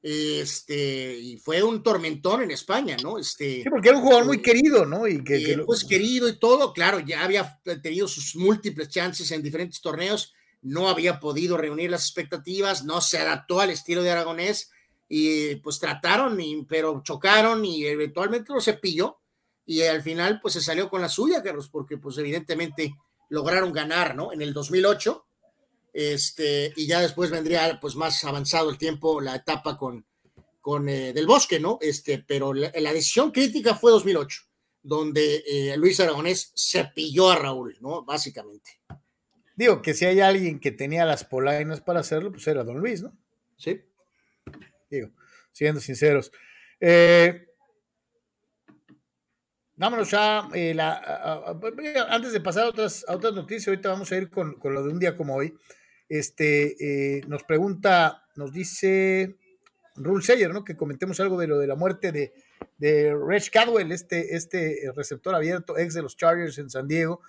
este, 0.02 1.18
y 1.18 1.36
fue 1.36 1.62
un 1.62 1.82
tormentón 1.82 2.42
en 2.42 2.51
España, 2.51 2.97
¿no? 3.02 3.18
Este, 3.18 3.62
sí, 3.62 3.68
porque 3.68 3.90
era 3.90 3.98
un 3.98 4.05
jugador 4.05 4.26
muy 4.26 4.38
eh, 4.38 4.42
querido, 4.42 4.86
¿no? 4.86 5.06
Y 5.06 5.22
que, 5.22 5.52
eh, 5.52 5.59
pues 5.66 5.84
querido 5.84 6.28
y 6.28 6.38
todo, 6.38 6.72
claro, 6.72 7.01
ya 7.01 7.22
había 7.22 7.60
tenido 7.82 8.09
sus 8.09 8.34
múltiples 8.34 8.88
chances 8.88 9.30
en 9.30 9.42
diferentes 9.42 9.80
torneos, 9.80 10.32
no 10.62 10.88
había 10.88 11.20
podido 11.20 11.56
reunir 11.56 11.90
las 11.90 12.05
expectativas, 12.05 12.84
no 12.84 13.01
se 13.01 13.18
adaptó 13.18 13.60
al 13.60 13.70
estilo 13.70 14.02
de 14.02 14.10
Aragonés 14.10 14.70
y 15.09 15.56
pues 15.56 15.78
trataron, 15.78 16.38
pero 16.68 17.02
chocaron 17.02 17.64
y 17.64 17.84
eventualmente 17.84 18.52
lo 18.52 18.60
cepilló. 18.60 19.19
Y 19.66 19.82
al 19.82 20.03
final 20.03 20.41
pues 20.41 20.55
se 20.55 20.61
salió 20.61 20.89
con 20.89 21.01
la 21.01 21.09
suya, 21.09 21.43
Carlos, 21.43 21.69
porque 21.69 21.99
pues 21.99 22.19
evidentemente 22.19 22.95
lograron 23.28 23.73
ganar, 23.73 24.15
¿no? 24.15 24.32
En 24.32 24.43
el 24.43 24.53
2008, 24.53 25.27
este, 25.93 26.73
y 26.77 26.87
ya 26.87 27.01
después 27.01 27.31
vendría 27.31 27.78
pues 27.81 27.97
más 27.97 28.24
avanzado 28.24 28.70
el 28.70 28.78
tiempo, 28.78 29.20
la 29.20 29.37
etapa 29.37 29.77
con, 29.77 30.05
con 30.61 30.89
eh, 30.89 31.12
Del 31.12 31.27
Bosque, 31.27 31.59
¿no? 31.59 31.78
Este, 31.81 32.24
pero 32.27 32.53
la, 32.53 32.70
decisión 32.70 33.31
crítica 33.31 33.74
fue 33.74 33.93
2008, 33.93 34.43
donde 34.82 35.43
eh, 35.47 35.77
Luis 35.77 35.99
Aragonés 36.01 36.53
se 36.55 36.85
pilló 36.87 37.31
a 37.31 37.37
Raúl, 37.37 37.77
¿no? 37.81 38.05
Básicamente. 38.05 38.81
Digo 39.57 39.82
que 39.82 39.95
si 39.95 40.07
hay 40.07 40.20
alguien 40.20 40.59
que 40.59 40.70
tenía 40.70 41.05
las 41.05 41.24
polainas 41.24 41.81
para 41.81 42.01
hacerlo, 42.01 42.32
pues 42.32 42.47
era 42.47 42.65
Don 42.65 42.78
Luis, 42.78 43.03
¿no? 43.03 43.16
Sí. 43.57 43.81
Digo, 44.91 45.11
siendo 45.53 45.81
sinceros. 45.81 46.32
Eh, 46.81 47.49
vámonos 49.81 50.11
ya, 50.11 50.47
eh, 50.52 50.77
antes 52.11 52.32
de 52.32 52.40
pasar 52.40 52.65
a 52.65 52.69
otras, 52.69 53.02
otras 53.09 53.32
noticias, 53.32 53.69
ahorita 53.69 53.89
vamos 53.89 54.12
a 54.12 54.16
ir 54.19 54.28
con, 54.28 54.59
lo 54.62 54.85
de 54.85 54.93
un 54.93 55.01
día 55.01 55.16
como 55.16 55.35
hoy. 55.35 55.55
Este, 56.07 57.16
eh, 57.19 57.23
nos 57.28 57.44
pregunta, 57.44 58.24
nos 58.36 58.52
dice 58.52 59.36
Rule 59.97 60.23
Sayer, 60.23 60.52
¿no? 60.52 60.65
Que 60.65 60.77
comentemos 60.77 61.19
algo 61.20 61.40
de 61.40 61.47
lo 61.47 61.59
de 61.59 61.66
la 61.66 61.77
muerte 61.77 62.12
de, 62.12 62.35
de 62.77 63.16
Reg 63.16 63.51
Cadwell, 63.51 63.90
este, 63.90 64.36
este 64.36 64.93
receptor 64.94 65.35
abierto, 65.35 65.78
ex 65.78 65.94
de 65.94 66.02
los 66.02 66.15
Chargers 66.15 66.59
en 66.59 66.69
San 66.69 66.86
Diego, 66.86 67.23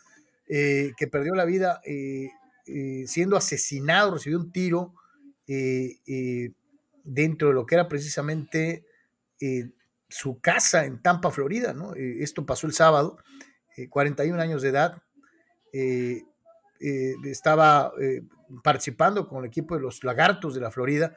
que 0.46 1.08
perdió 1.10 1.34
la 1.34 1.46
vida 1.46 1.82
siendo 3.06 3.38
asesinado, 3.38 4.16
recibió 4.16 4.38
un 4.38 4.52
tiro 4.52 4.94
dentro 7.06 7.48
de 7.48 7.54
lo 7.54 7.66
que 7.66 7.76
era 7.76 7.88
precisamente 7.88 8.84
eh, 9.40 9.72
su 10.12 10.40
casa 10.40 10.86
en 10.86 11.02
Tampa, 11.02 11.32
Florida. 11.32 11.74
¿no? 11.74 11.96
Eh, 11.96 12.18
esto 12.22 12.46
pasó 12.46 12.68
el 12.68 12.74
sábado, 12.74 13.18
41 13.90 14.38
eh, 14.38 14.42
años 14.42 14.62
de 14.62 14.70
edad. 14.70 15.02
estaba 17.24 17.92
participando 18.64 19.28
con 19.28 19.40
el 19.40 19.46
equipo 19.46 19.76
de 19.76 19.82
los 19.82 20.04
Lagartos 20.04 20.54
de 20.54 20.62
la 20.62 20.72
Florida 20.72 21.16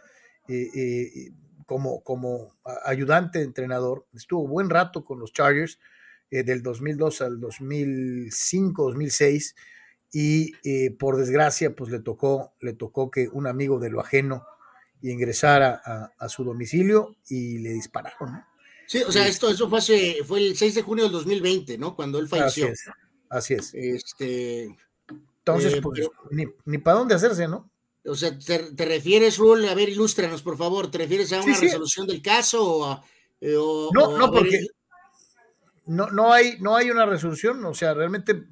como, 1.66 2.02
como 2.02 2.54
ayudante 2.84 3.38
de 3.38 3.44
entrenador. 3.44 4.06
Estuvo 4.12 4.46
buen 4.46 4.70
rato 4.70 5.04
con 5.04 5.18
los 5.18 5.32
Chargers 5.32 5.78
del 6.30 6.62
2002 6.62 7.20
al 7.22 7.40
2005, 7.40 8.84
2006 8.84 9.54
y 10.12 10.52
por 10.90 11.16
desgracia 11.16 11.74
pues 11.74 11.90
le 11.90 11.98
tocó, 12.00 12.52
le 12.60 12.74
tocó 12.74 13.10
que 13.10 13.28
un 13.28 13.46
amigo 13.46 13.78
de 13.78 13.90
lo 13.90 14.00
ajeno 14.00 14.44
y 15.04 15.10
ingresar 15.10 15.62
a, 15.62 16.28
su 16.30 16.44
domicilio 16.44 17.14
y 17.28 17.58
le 17.58 17.74
dispararon. 17.74 18.42
Sí, 18.86 19.02
o 19.02 19.12
sea, 19.12 19.26
esto 19.26 19.48
eso 19.48 19.68
fue, 19.68 19.80
fue 20.26 20.38
el 20.38 20.56
6 20.56 20.74
de 20.74 20.82
junio 20.82 21.04
del 21.04 21.12
2020, 21.12 21.78
¿no? 21.78 21.94
Cuando 21.96 22.18
él 22.18 22.28
falleció. 22.28 22.68
Así 23.28 23.54
es. 23.54 23.72
Este, 23.74 24.76
Entonces, 25.38 25.74
eh, 25.74 25.82
pues, 25.82 26.08
ni, 26.64 26.78
para 26.78 26.98
dónde 26.98 27.14
hacerse, 27.14 27.48
¿no? 27.48 27.70
O 28.06 28.14
sea, 28.14 28.38
¿te, 28.38 28.84
refieres, 28.84 29.38
Rul? 29.38 29.66
A 29.66 29.74
ver, 29.74 29.88
ilústranos, 29.88 30.42
por 30.42 30.56
favor. 30.56 30.90
¿Te 30.90 30.98
refieres 30.98 31.32
a 31.32 31.40
una 31.40 31.58
resolución 31.58 32.06
del 32.06 32.20
caso 32.20 32.62
o 32.64 32.84
a, 32.84 33.04
eh, 33.40 33.54
no, 33.92 34.18
no, 34.18 34.30
porque 34.30 34.66
no, 35.86 36.10
no, 36.10 36.32
hay, 36.32 36.58
no 36.60 36.76
hay 36.76 36.90
una 36.90 37.06
resolución, 37.06 37.64
o 37.64 37.74
sea, 37.74 37.94
realmente 37.94 38.46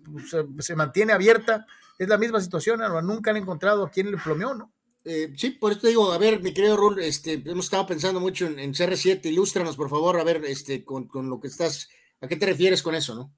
se 0.59 0.75
mantiene 0.75 1.13
abierta. 1.13 1.67
Es 1.99 2.09
la 2.09 2.19
misma 2.19 2.41
situación, 2.41 2.81
nunca 3.05 3.31
han 3.31 3.37
encontrado 3.37 3.85
a 3.85 3.91
quién 3.91 4.11
le 4.11 4.17
plomeó, 4.17 4.55
¿no? 4.55 4.73
Eh, 5.05 5.33
sí, 5.37 5.51
por 5.51 5.73
eso 5.73 5.87
digo, 5.87 6.13
a 6.13 6.19
ver, 6.19 6.41
mi 6.41 6.55
querido 6.55 6.77
Rul, 6.77 7.01
este, 7.01 7.43
hemos 7.45 7.65
estado 7.65 7.87
pensando 7.87 8.21
mucho 8.21 8.47
en, 8.47 8.73
CR7, 8.73 9.27
ilústranos, 9.27 9.77
por 9.77 9.91
favor, 9.91 10.19
a 10.19 10.25
ver, 10.25 10.45
este, 10.45 10.85
con, 10.85 11.09
lo 11.29 11.41
que 11.41 11.49
estás, 11.49 11.89
¿a 12.21 12.29
qué 12.29 12.37
te 12.37 12.47
refieres 12.47 12.83
con 12.83 12.95
eso, 12.95 13.15
no? 13.15 13.35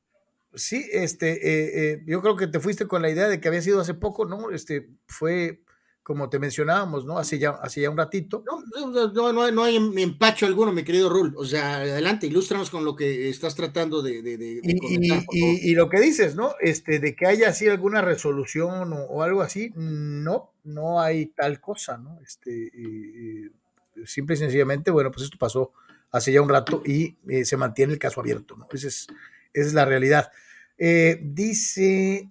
Sí, 0.54 0.86
este, 0.92 1.32
eh, 1.32 1.92
eh, 1.92 2.02
yo 2.06 2.20
creo 2.20 2.36
que 2.36 2.46
te 2.46 2.60
fuiste 2.60 2.86
con 2.86 3.02
la 3.02 3.10
idea 3.10 3.28
de 3.28 3.40
que 3.40 3.48
había 3.48 3.62
sido 3.62 3.80
hace 3.80 3.94
poco, 3.94 4.26
¿no? 4.26 4.50
Este, 4.50 4.88
fue, 5.08 5.63
como 6.04 6.28
te 6.28 6.38
mencionábamos, 6.38 7.06
¿no? 7.06 7.18
Hace 7.18 7.38
ya, 7.38 7.50
hace 7.50 7.80
ya 7.80 7.88
un 7.88 7.96
ratito. 7.96 8.44
No, 8.46 8.92
no, 8.92 9.32
no, 9.32 9.50
no 9.50 9.64
hay 9.64 9.76
empacho 9.76 10.44
alguno, 10.44 10.70
mi 10.70 10.84
querido 10.84 11.08
Rul. 11.08 11.32
O 11.34 11.46
sea, 11.46 11.76
adelante, 11.76 12.26
ilústranos 12.26 12.68
con 12.68 12.84
lo 12.84 12.94
que 12.94 13.30
estás 13.30 13.54
tratando 13.54 14.02
de, 14.02 14.20
de, 14.20 14.60
y, 14.62 15.70
y, 15.70 15.74
lo 15.74 15.88
que 15.88 16.00
dices, 16.00 16.36
¿no? 16.36 16.56
Este, 16.60 16.98
de 16.98 17.16
que 17.16 17.26
haya 17.26 17.48
así 17.48 17.66
alguna 17.68 18.02
resolución 18.02 18.92
o, 18.92 19.22
algo 19.22 19.40
así, 19.40 19.72
no, 19.76 20.52
no 20.64 21.00
hay 21.00 21.26
tal 21.28 21.58
cosa, 21.58 21.96
¿no? 21.96 22.20
Este, 22.22 22.70
simple 24.04 24.34
y 24.34 24.38
sencillamente, 24.38 24.90
bueno, 24.90 25.10
pues 25.10 25.24
esto 25.24 25.38
pasó 25.38 25.72
hace 26.10 26.32
ya 26.32 26.42
un 26.42 26.50
rato 26.50 26.82
y 26.84 27.16
eh, 27.28 27.46
se 27.46 27.56
mantiene 27.56 27.94
el 27.94 27.98
caso 27.98 28.20
abierto, 28.20 28.56
¿no? 28.56 28.68
Esa 28.70 28.88
es, 28.88 29.06
esa 29.54 29.68
es 29.68 29.72
la 29.72 29.86
realidad. 29.86 30.30
Eh, 30.76 31.18
dice 31.22 32.28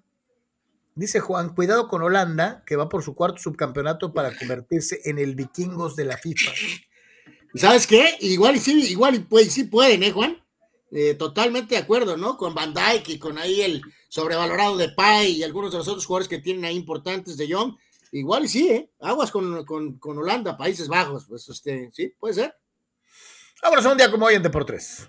Dice 0.96 1.18
Juan, 1.18 1.54
cuidado 1.54 1.88
con 1.88 2.02
Holanda, 2.02 2.62
que 2.64 2.76
va 2.76 2.88
por 2.88 3.02
su 3.02 3.16
cuarto 3.16 3.38
subcampeonato 3.38 4.12
para 4.12 4.36
convertirse 4.36 5.00
en 5.04 5.18
el 5.18 5.34
vikingos 5.34 5.96
de 5.96 6.04
la 6.04 6.16
FIFA. 6.16 6.52
¿Sabes 7.56 7.86
qué? 7.86 8.16
Igual 8.20 8.56
y 8.56 8.60
sí, 8.60 8.90
igual 8.90 9.16
y 9.16 9.18
pues, 9.20 9.52
sí 9.52 9.64
pueden, 9.64 10.04
¿eh, 10.04 10.12
Juan? 10.12 10.40
Eh, 10.92 11.14
totalmente 11.14 11.74
de 11.74 11.80
acuerdo, 11.80 12.16
¿no? 12.16 12.36
Con 12.36 12.54
Van 12.54 12.72
Dyke 12.72 13.08
y 13.08 13.18
con 13.18 13.38
ahí 13.38 13.62
el 13.62 13.82
sobrevalorado 14.08 14.76
de 14.76 14.90
Pai 14.90 15.32
y 15.32 15.42
algunos 15.42 15.72
de 15.72 15.78
los 15.78 15.88
otros 15.88 16.06
jugadores 16.06 16.28
que 16.28 16.38
tienen 16.38 16.64
ahí 16.64 16.76
importantes 16.76 17.36
de 17.36 17.48
Young. 17.48 17.74
Igual 18.12 18.44
y 18.44 18.48
sí, 18.48 18.68
¿eh? 18.68 18.90
Aguas 19.00 19.32
con, 19.32 19.64
con, 19.64 19.98
Holanda, 20.18 20.56
Países 20.56 20.86
Bajos, 20.86 21.26
pues 21.28 21.48
este, 21.48 21.90
sí, 21.92 22.14
puede 22.20 22.34
ser. 22.34 22.54
Vámonos 23.60 23.86
a 23.86 23.90
un 23.90 23.98
día 23.98 24.12
como 24.12 24.26
hoy 24.26 24.34
en 24.34 24.42
Deportes. 24.44 25.08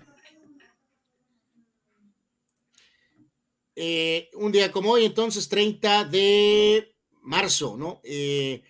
Eh, 3.78 4.30
un 4.32 4.50
día 4.52 4.72
como 4.72 4.92
hoy, 4.92 5.04
entonces 5.04 5.50
30 5.50 6.04
de 6.04 6.94
marzo, 7.20 7.76
¿no? 7.76 8.00
Eh, 8.02 8.62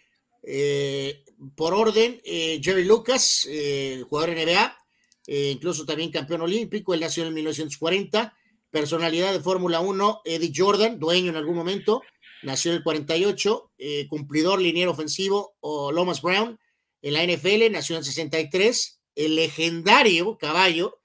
eh, 0.43 1.25
por 1.55 1.75
orden, 1.75 2.21
Jerry 2.25 2.85
Lucas, 2.85 3.47
jugador 4.09 4.35
NBA, 4.35 4.77
incluso 5.27 5.85
también 5.85 6.11
campeón 6.11 6.41
olímpico, 6.41 6.95
él 6.95 7.01
nació 7.01 7.27
en 7.27 7.35
1940, 7.35 8.35
personalidad 8.71 9.33
de 9.33 9.41
Fórmula 9.41 9.81
1, 9.81 10.23
Eddie 10.25 10.53
Jordan, 10.57 10.99
dueño 10.99 11.31
en 11.31 11.37
algún 11.37 11.57
momento, 11.57 12.03
nació 12.43 12.71
en 12.71 12.79
el 12.79 12.83
48, 12.83 13.73
cumplidor 14.09 14.61
liniero 14.61 14.93
ofensivo, 14.93 15.57
o 15.61 15.93
Lomas 15.93 16.23
Brown, 16.23 16.59
en 17.03 17.13
la 17.13 17.23
NFL, 17.23 17.71
nació 17.71 17.97
en 17.97 17.99
el 17.99 18.07
63, 18.07 19.01
el 19.15 19.37
legendario 19.37 20.39
caballo, 20.39 20.96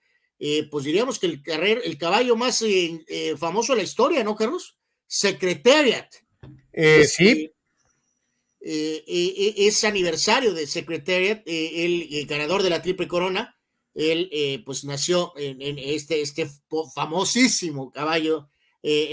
eh, 0.44 0.68
pues 0.72 0.86
diríamos 0.86 1.20
que 1.20 1.28
el, 1.28 1.44
el 1.46 1.98
caballo 2.00 2.36
más 2.36 2.64
eh, 2.64 3.06
eh, 3.08 3.38
famoso 3.38 3.74
de 3.74 3.78
la 3.78 3.84
historia, 3.84 4.24
¿no, 4.24 4.36
Carlos? 4.36 4.76
Secretariat. 5.06 6.12
sí. 7.06 7.52
es 8.60 9.84
aniversario 9.84 10.56
de 10.56 10.66
Secretariat, 10.66 11.44
el, 11.46 12.26
ganador 12.26 12.64
de 12.64 12.72
la 12.72 12.82
Triple 12.82 13.08
Corona. 13.08 13.56
Él, 13.94 14.64
pues, 14.66 14.84
nació 14.84 15.32
en, 15.38 15.78
este, 15.78 16.22
este 16.22 16.50
famosísimo 16.96 17.92
caballo, 17.92 18.50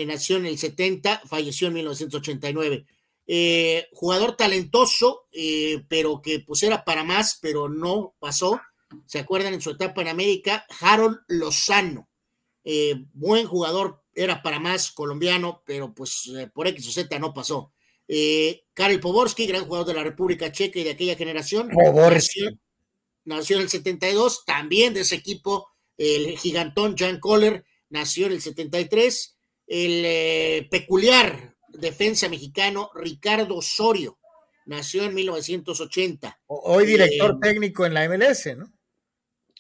nació 0.07 0.39
en 0.39 0.47
el 0.47 0.57
70, 0.57 1.25
falleció 1.27 1.69
en 1.69 1.75
1989. 1.75 2.87
jugador 3.93 4.35
talentoso, 4.35 5.29
pero 5.89 6.23
que 6.23 6.41
pues 6.41 6.63
era 6.63 6.87
para 6.87 7.05
más, 7.05 7.39
pero 7.43 7.69
no 7.69 8.15
pasó 8.19 8.59
¿Se 9.07 9.19
acuerdan 9.19 9.55
en 9.55 9.61
su 9.61 9.71
etapa 9.71 10.03
en 10.03 10.09
América? 10.09 10.67
Harold 10.81 11.19
Lozano, 11.29 12.09
eh, 12.65 12.95
buen 13.13 13.47
jugador, 13.47 14.03
era 14.15 14.43
para 14.43 14.59
más 14.59 14.91
colombiano, 14.91 15.63
pero 15.65 15.95
pues 15.95 16.31
eh, 16.37 16.51
por 16.53 16.67
X 16.69 16.89
o 16.89 16.93
Z 16.93 17.19
no 17.19 17.33
pasó. 17.33 17.73
Eh, 18.07 18.65
Karel 18.75 19.01
Poborski, 19.01 19.47
gran 19.47 19.65
jugador 19.65 19.87
de 19.87 19.95
la 19.95 20.03
República 20.03 20.51
Checa 20.51 20.79
y 20.79 20.85
de 20.85 20.91
aquella 20.91 21.17
generación. 21.17 21.71
Nació, 23.25 23.57
en 23.57 23.63
el 23.63 23.69
72, 23.69 24.45
también 24.47 24.95
de 24.95 25.01
ese 25.01 25.17
equipo, 25.17 25.69
el 25.99 26.39
gigantón 26.39 26.97
Jan 26.97 27.21
Kohler, 27.21 27.65
nació 27.91 28.27
en 28.27 28.33
el 28.33 28.41
73. 28.41 29.37
El 29.67 30.67
peculiar 30.71 31.57
defensa 31.69 32.31
mexicano 32.31 32.91
Ricardo 32.95 33.57
Osorio, 33.57 34.19
nació 34.65 35.05
en 35.05 35.15
1980. 35.15 36.41
Hoy 36.47 36.87
director 36.87 37.39
técnico 37.39 37.85
en 37.85 37.93
la 37.93 38.09
MLS, 38.09 38.57
¿no? 38.57 38.73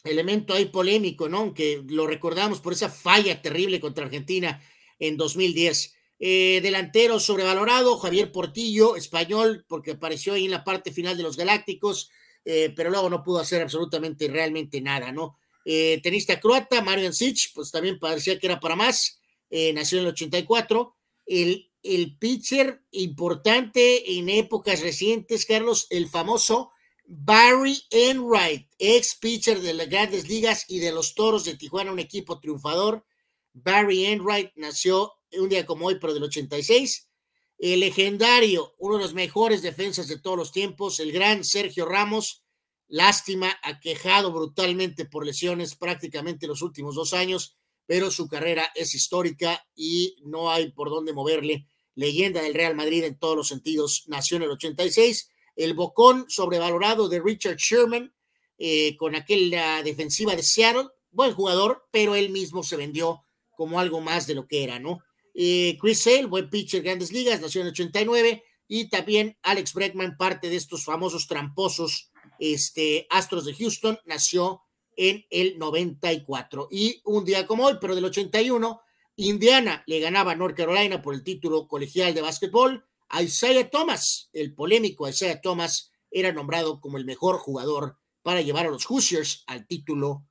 Elemento 0.05 0.55
ahí 0.55 0.67
polémico, 0.67 1.28
¿no? 1.28 1.55
Que 1.55 1.83
lo 1.86 2.07
recordamos 2.07 2.60
por 2.60 2.73
esa 2.73 2.89
falla 2.89 3.41
terrible 3.43 3.81
contra 3.81 4.05
Argentina 4.05 4.62
en 4.99 5.17
2010. 5.17 5.94
Eh, 6.20 6.60
delantero 6.62 7.20
sobrevalorado, 7.20 7.97
Javier 7.99 8.33
Portillo, 8.33 8.97
español, 8.97 9.65
porque 9.68 9.93
apareció 9.93 10.35
ahí 10.35 10.47
en 10.47 10.51
la 10.51 10.65
parte 10.65 10.93
final 10.93 11.17
de 11.17 11.23
los 11.23 11.36
Galácticos, 11.36 12.10
eh, 12.44 12.73
pero 12.75 12.91
luego 12.91 13.09
no 13.09 13.23
pudo 13.23 13.39
hacer 13.39 13.62
absolutamente 13.62 14.27
realmente 14.28 14.81
nada, 14.81 15.12
¿no? 15.12 15.39
Eh, 15.65 16.01
tenista 16.02 16.41
croata, 16.41 16.83
Marian 16.83 17.12
Sich, 17.12 17.52
pues 17.55 17.70
también 17.70 17.99
parecía 17.99 18.39
que 18.39 18.47
era 18.47 18.59
para 18.59 18.75
más, 18.75 19.20
nació 19.51 19.99
en 19.99 20.05
el 20.05 20.10
84. 20.10 20.97
El, 21.27 21.70
el 21.83 22.17
pitcher 22.18 22.83
importante 22.91 24.18
en 24.18 24.28
épocas 24.28 24.81
recientes, 24.81 25.47
Carlos, 25.47 25.86
el 25.91 26.09
famoso 26.09 26.70
Barry 27.11 27.81
Enright, 27.91 28.69
ex 28.78 29.17
pitcher 29.17 29.62
de 29.62 29.73
las 29.73 29.89
grandes 29.89 30.28
ligas 30.28 30.67
y 30.69 30.78
de 30.78 30.93
los 30.93 31.15
toros 31.15 31.43
de 31.47 31.57
Tijuana, 31.57 31.91
un 31.91 31.99
equipo 31.99 32.39
triunfador, 32.39 33.07
Barry 33.55 34.05
Enright 34.05 34.53
nació 34.57 35.15
un 35.33 35.49
día 35.49 35.65
como 35.65 35.87
hoy, 35.87 35.99
pero 35.99 36.12
del 36.12 36.25
86. 36.25 37.09
El 37.57 37.81
legendario, 37.81 38.75
uno 38.78 38.99
de 38.99 39.05
los 39.05 39.15
mejores 39.15 39.62
defensas 39.62 40.07
de 40.07 40.19
todos 40.19 40.37
los 40.37 40.53
tiempos, 40.53 41.01
el 41.01 41.11
gran 41.11 41.45
Sergio 41.45 41.87
Ramos, 41.87 42.45
lástima, 42.89 43.59
aquejado 43.62 44.31
brutalmente 44.31 45.07
por 45.07 45.25
lesiones 45.25 45.77
prácticamente 45.77 46.47
los 46.47 46.61
últimos 46.61 46.95
dos 46.95 47.15
años, 47.15 47.57
pero 47.87 48.11
su 48.11 48.28
carrera 48.28 48.70
es 48.75 48.95
histórica 48.95 49.67
y 49.75 50.17
no 50.25 50.51
hay 50.51 50.73
por 50.73 50.91
dónde 50.91 51.15
moverle. 51.15 51.67
Leyenda 51.95 52.43
del 52.43 52.53
Real 52.53 52.77
Madrid 52.77 53.03
en 53.05 53.19
todos 53.19 53.35
los 53.35 53.49
sentidos, 53.49 54.05
nació 54.09 54.37
en 54.37 54.43
el 54.43 54.51
86. 54.51 55.31
El 55.59 55.75
bocón 55.75 56.25
sobrevalorado 56.28 57.09
de 57.09 57.20
Richard 57.20 57.57
Sherman, 57.57 58.15
eh, 58.59 58.97
con 58.97 59.17
aquella 59.17 59.83
defensiva 59.83 60.37
de 60.37 60.45
Seattle, 60.45 60.89
buen 61.11 61.35
jugador, 61.35 61.89
pero 61.91 62.15
él 62.15 62.31
mismo 62.31 62.62
se 62.62 62.77
vendió 62.77 63.25
como 63.57 63.81
algo 63.81 64.01
más 64.01 64.28
de 64.28 64.37
lo 64.37 64.47
que 64.47 64.62
era, 64.62 64.78
¿no? 64.78 65.01
Eh, 65.35 65.77
Chris 65.81 66.03
Sale, 66.03 66.27
buen 66.27 66.49
pitcher, 66.49 66.83
grandes 66.83 67.12
ligas, 67.12 67.41
nació 67.41 67.61
en 67.61 67.67
el 67.67 67.73
89, 67.73 68.45
y 68.69 68.89
también 68.89 69.37
Alex 69.43 69.75
Bregman, 69.75 70.17
parte 70.17 70.49
de 70.49 70.57
estos 70.57 70.85
famosos 70.85 71.27
tramposos 71.27 72.12
este, 72.39 73.07
Astros 73.11 73.45
de 73.45 73.55
Houston, 73.55 73.99
nació 74.05 74.62
en 74.97 75.25
el 75.31 75.59
94. 75.59 76.69
Y 76.70 77.01
un 77.05 77.25
día 77.25 77.47
como 77.47 77.67
hoy, 77.67 77.78
pero 77.81 77.95
del 77.95 78.05
81, 78.05 78.81
Indiana 79.17 79.83
le 79.87 80.01
ganaba 80.01 80.33
a 80.33 80.37
North 80.37 80.57
Carolina 80.57 81.03
por 81.03 81.15
el 81.15 81.25
título 81.25 81.67
colegial 81.67 82.15
de 82.15 82.23
básquetbol. 82.23 82.88
A 83.09 83.23
Isaiah 83.23 83.69
Thomas, 83.70 84.28
el 84.33 84.55
polémico 84.55 85.09
Isaiah 85.09 85.41
Thomas, 85.41 85.93
era 86.11 86.33
nombrado 86.33 86.81
como 86.81 86.99
el 86.99 87.05
mejor 87.05 87.39
jugador 87.39 87.97
para 88.23 88.43
llevar 88.43 88.67
a 88.67 88.70
los 88.70 88.87
Hoosiers 88.87 89.45
al 89.47 89.67
título 89.67 90.27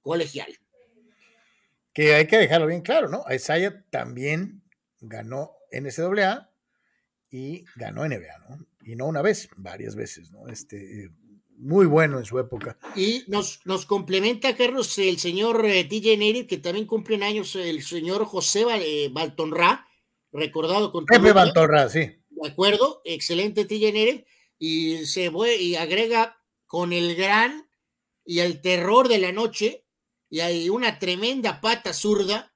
colegial. 0.00 0.58
Que 1.92 2.14
hay 2.14 2.26
que 2.26 2.38
dejarlo 2.38 2.66
bien 2.66 2.80
claro, 2.80 3.08
¿no? 3.08 3.24
Isaiah 3.30 3.84
también 3.90 4.62
ganó 5.00 5.52
NCAA 5.70 6.50
y 7.30 7.64
ganó 7.76 8.06
NBA, 8.06 8.38
¿no? 8.48 8.66
Y 8.84 8.96
no 8.96 9.06
una 9.06 9.22
vez, 9.22 9.48
varias 9.56 9.94
veces, 9.94 10.30
¿no? 10.30 10.48
Este, 10.48 11.10
muy 11.58 11.86
bueno 11.86 12.18
en 12.18 12.24
su 12.24 12.38
época. 12.38 12.76
Y 12.96 13.24
nos, 13.28 13.60
nos 13.64 13.86
complementa, 13.86 14.56
Carlos, 14.56 14.98
el 14.98 15.18
señor 15.18 15.64
eh, 15.64 15.84
DJ 15.84 16.16
Neri, 16.16 16.46
que 16.46 16.58
también 16.58 16.86
cumple 16.86 17.16
en 17.16 17.22
años 17.22 17.54
el 17.56 17.82
señor 17.82 18.24
José 18.24 18.64
eh, 18.80 19.10
Baltonra, 19.12 19.86
recordado 20.32 20.90
con 20.90 21.06
Pepe 21.06 21.32
Baltonra, 21.32 21.88
sí. 21.88 22.21
De 22.42 22.48
acuerdo, 22.48 23.02
excelente 23.04 23.64
Neri, 23.64 24.24
y 24.58 25.06
se 25.06 25.30
y 25.60 25.76
agrega 25.76 26.40
con 26.66 26.92
el 26.92 27.14
gran 27.14 27.68
y 28.24 28.40
el 28.40 28.60
terror 28.60 29.08
de 29.08 29.18
la 29.18 29.30
noche, 29.30 29.84
y 30.28 30.40
hay 30.40 30.68
una 30.68 30.98
tremenda 30.98 31.60
pata 31.60 31.92
zurda, 31.92 32.52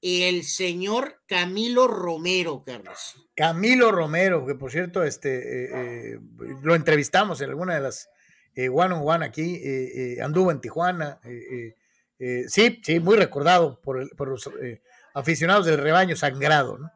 el 0.00 0.44
señor 0.44 1.22
Camilo 1.26 1.88
Romero, 1.88 2.62
Carlos. 2.64 3.16
Camilo 3.34 3.90
Romero, 3.90 4.46
que 4.46 4.54
por 4.54 4.70
cierto, 4.70 5.02
este, 5.02 5.64
eh, 5.64 5.70
eh, 5.72 6.18
lo 6.62 6.74
entrevistamos 6.74 7.40
en 7.40 7.50
alguna 7.50 7.74
de 7.74 7.80
las 7.80 8.08
eh, 8.54 8.68
one 8.68 8.94
on 8.94 9.02
one 9.04 9.26
aquí, 9.26 9.60
anduvo 10.20 10.52
en 10.52 10.60
Tijuana. 10.60 11.20
sí, 12.46 12.80
sí, 12.84 13.00
muy 13.00 13.16
recordado 13.16 13.80
por, 13.80 14.14
por 14.16 14.28
los 14.28 14.48
aficionados 15.14 15.66
del 15.66 15.78
rebaño 15.78 16.14
sangrado, 16.14 16.78
¿no? 16.78 16.90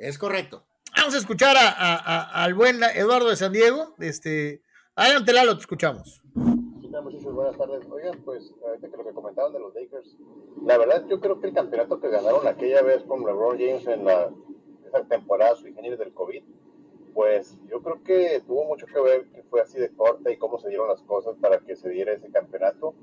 Es 0.00 0.16
correcto. 0.16 0.64
Vamos 0.96 1.14
a 1.14 1.18
escuchar 1.18 1.56
a, 1.58 2.42
al 2.42 2.54
buen 2.54 2.82
Eduardo 2.82 3.28
de 3.28 3.36
San 3.36 3.52
Diego. 3.52 3.94
Este, 3.98 4.62
adelante, 4.96 5.30
Lalo, 5.34 5.56
te 5.56 5.60
escuchamos. 5.60 6.22
Muchísimas 6.32 7.34
buenas 7.34 7.58
tardes. 7.58 7.86
Oigan, 7.90 8.18
pues, 8.24 8.50
ahorita 8.66 8.88
que 8.88 8.96
lo 8.96 9.04
que 9.04 9.12
comentaban 9.12 9.52
de 9.52 9.60
los 9.60 9.74
Lakers, 9.74 10.16
la 10.64 10.78
verdad 10.78 11.04
yo 11.06 11.20
creo 11.20 11.38
que 11.38 11.48
el 11.48 11.54
campeonato 11.54 12.00
que 12.00 12.08
ganaron 12.08 12.48
aquella 12.48 12.80
vez 12.80 13.02
con 13.02 13.26
LeBron 13.26 13.58
James 13.58 13.86
en 13.88 14.06
la 14.06 14.30
esa 14.86 15.04
temporada 15.04 15.54
su 15.56 15.68
ingeniero 15.68 15.98
del 15.98 16.14
COVID, 16.14 16.44
pues 17.12 17.58
yo 17.68 17.82
creo 17.82 18.02
que 18.02 18.42
tuvo 18.46 18.64
mucho 18.64 18.86
que 18.86 19.00
ver 19.02 19.26
que 19.32 19.42
fue 19.42 19.60
así 19.60 19.78
de 19.78 19.90
corta 19.90 20.30
y 20.30 20.38
cómo 20.38 20.58
se 20.58 20.70
dieron 20.70 20.88
las 20.88 21.02
cosas 21.02 21.36
para 21.42 21.58
que 21.58 21.76
se 21.76 21.90
diera 21.90 22.14
ese 22.14 22.30
campeonato. 22.30 22.94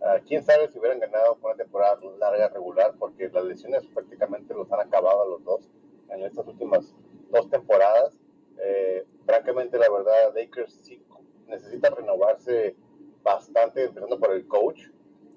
Uh, 0.00 0.22
quién 0.26 0.42
sabe 0.44 0.68
si 0.68 0.78
hubieran 0.78 1.00
ganado 1.00 1.36
con 1.36 1.52
una 1.52 1.56
temporada 1.56 1.96
larga 2.18 2.48
regular, 2.50 2.94
porque 2.98 3.30
las 3.30 3.44
lesiones 3.44 3.86
prácticamente 3.86 4.52
los 4.52 4.70
han 4.70 4.80
acabado 4.80 5.22
a 5.22 5.26
los 5.26 5.44
dos 5.44 5.70
en 6.14 6.22
estas 6.22 6.46
últimas 6.46 6.94
dos 7.30 7.48
temporadas. 7.50 8.18
Eh, 8.58 9.04
francamente, 9.24 9.78
la 9.78 9.90
verdad, 9.90 10.34
Lakers 10.34 10.72
sí 10.82 11.02
necesita 11.46 11.90
renovarse 11.90 12.76
bastante, 13.22 13.84
empezando 13.84 14.18
por 14.18 14.32
el 14.32 14.46
coach, 14.46 14.88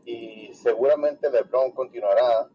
y 0.06 0.54
seguramente 0.54 1.30
LeBron 1.30 1.72
continuará. 1.72 2.50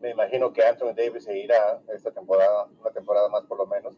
Me 0.00 0.10
imagino 0.10 0.52
que 0.52 0.64
Anthony 0.64 0.94
Davis 0.96 1.24
seguirá 1.24 1.80
esta 1.94 2.10
temporada, 2.10 2.68
una 2.80 2.90
temporada 2.90 3.28
más 3.28 3.44
por 3.44 3.58
lo 3.58 3.66
menos. 3.66 3.96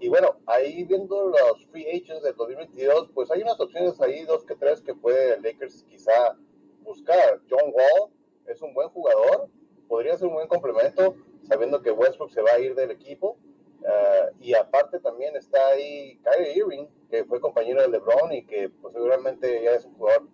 Y 0.00 0.08
bueno, 0.08 0.36
ahí 0.46 0.84
viendo 0.84 1.28
los 1.28 1.66
free 1.66 1.86
agents 1.86 2.22
del 2.22 2.34
2022, 2.34 3.10
pues 3.14 3.30
hay 3.30 3.42
unas 3.42 3.60
opciones 3.60 4.00
ahí, 4.00 4.24
dos 4.24 4.44
que 4.44 4.54
tres, 4.54 4.80
que 4.80 4.94
puede 4.94 5.40
Lakers 5.40 5.84
quizá 5.84 6.36
buscar. 6.82 7.40
John 7.50 7.70
Wall 7.72 8.10
es 8.46 8.62
un 8.62 8.72
buen 8.72 8.88
jugador, 8.88 9.48
podría 9.88 10.16
ser 10.16 10.28
un 10.28 10.34
buen 10.34 10.48
complemento, 10.48 11.16
sabiendo 11.42 11.82
que 11.82 11.90
Westbrook 11.90 12.30
se 12.30 12.42
va 12.42 12.52
a 12.52 12.58
ir 12.58 12.74
del 12.74 12.90
equipo. 12.90 13.36
Uh, 13.80 14.32
y 14.40 14.54
aparte 14.54 15.00
también 15.00 15.34
está 15.34 15.58
ahí 15.68 16.20
Kyrie 16.22 16.56
Irving, 16.56 16.86
que 17.10 17.24
fue 17.24 17.40
compañero 17.40 17.82
de 17.82 17.88
LeBron 17.88 18.32
y 18.32 18.44
que 18.44 18.68
pues, 18.68 18.94
seguramente 18.94 19.60
ya 19.60 19.72
es 19.72 19.84
un 19.84 19.94
jugador 19.94 20.28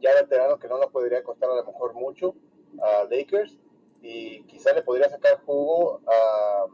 ya 0.00 0.14
veterano 0.14 0.58
que 0.58 0.68
no 0.68 0.78
lo 0.78 0.90
podría 0.90 1.22
costar 1.22 1.50
a 1.50 1.54
lo 1.56 1.64
mejor 1.64 1.92
mucho 1.92 2.34
a 2.80 3.04
Lakers 3.04 3.58
y 4.00 4.42
quizá 4.44 4.72
le 4.72 4.82
podría 4.82 5.08
sacar 5.08 5.40
jugo 5.44 6.00
a, 6.06 6.66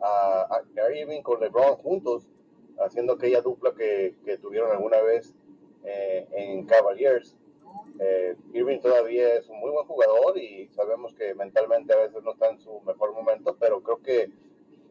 a, 0.00 0.62
Kyrie 0.74 1.02
Irving 1.02 1.22
con 1.22 1.40
LeBron 1.40 1.76
juntos, 1.76 2.28
haciendo 2.78 3.14
aquella 3.14 3.40
dupla 3.40 3.74
que, 3.74 4.16
que 4.24 4.38
tuvieron 4.38 4.70
alguna 4.70 5.00
vez 5.00 5.34
eh, 5.84 6.28
en 6.32 6.66
Cavaliers. 6.66 7.37
Eh, 8.00 8.36
Irving 8.52 8.78
todavía 8.80 9.34
es 9.34 9.48
un 9.48 9.58
muy 9.58 9.70
buen 9.70 9.86
jugador 9.86 10.38
y 10.38 10.68
sabemos 10.68 11.14
que 11.14 11.34
mentalmente 11.34 11.92
a 11.92 11.96
veces 11.96 12.22
no 12.22 12.32
está 12.32 12.50
en 12.50 12.60
su 12.60 12.80
mejor 12.82 13.12
momento, 13.12 13.56
pero 13.58 13.82
creo 13.82 14.00
que 14.02 14.30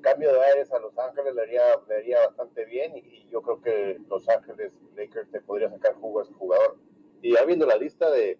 cambio 0.01 0.33
de 0.33 0.43
aires 0.43 0.71
a 0.71 0.79
Los 0.79 0.97
Ángeles 0.97 1.33
le 1.33 1.41
haría, 1.41 1.61
le 1.87 1.95
haría 1.95 2.19
bastante 2.27 2.65
bien 2.65 2.95
y, 2.97 3.27
yo 3.29 3.41
creo 3.41 3.61
que 3.61 3.97
Los 4.09 4.27
Ángeles 4.29 4.71
Lakers 4.95 5.29
te 5.31 5.41
podría 5.41 5.69
sacar 5.69 5.95
jugo 5.95 6.19
a 6.19 6.23
ese 6.23 6.33
jugador. 6.33 6.77
Y 7.21 7.33
ya 7.33 7.43
viendo 7.43 7.65
la 7.65 7.75
lista 7.75 8.09
de 8.09 8.39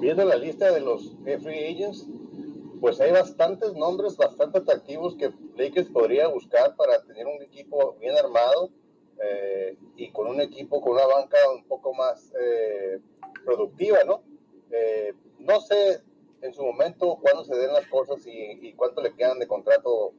viendo 0.00 0.24
la 0.24 0.36
lista 0.36 0.70
de 0.72 0.80
los 0.80 1.16
free 1.24 1.74
agents, 1.74 2.06
pues 2.80 3.00
hay 3.00 3.12
bastantes 3.12 3.74
nombres 3.74 4.16
bastante 4.16 4.58
atractivos 4.58 5.16
que 5.16 5.32
Lakers 5.56 5.88
podría 5.88 6.28
buscar 6.28 6.76
para 6.76 7.02
tener 7.04 7.26
un 7.26 7.42
equipo 7.42 7.96
bien 8.00 8.16
armado 8.16 8.70
eh, 9.22 9.76
y 9.96 10.10
con 10.10 10.28
un 10.28 10.40
equipo 10.40 10.80
con 10.80 10.92
una 10.92 11.06
banca 11.06 11.38
un 11.54 11.64
poco 11.64 11.94
más 11.94 12.32
eh, 12.38 13.00
productiva, 13.44 13.98
¿no? 14.04 14.22
Eh, 14.70 15.14
no 15.38 15.60
sé 15.60 16.02
en 16.42 16.52
su 16.52 16.62
momento 16.64 17.18
cuándo 17.20 17.44
se 17.44 17.56
den 17.56 17.72
las 17.72 17.86
cosas 17.86 18.22
y, 18.26 18.72
cuánto 18.74 19.00
le 19.02 19.14
quedan 19.14 19.38
de 19.38 19.46
contrato 19.46 20.12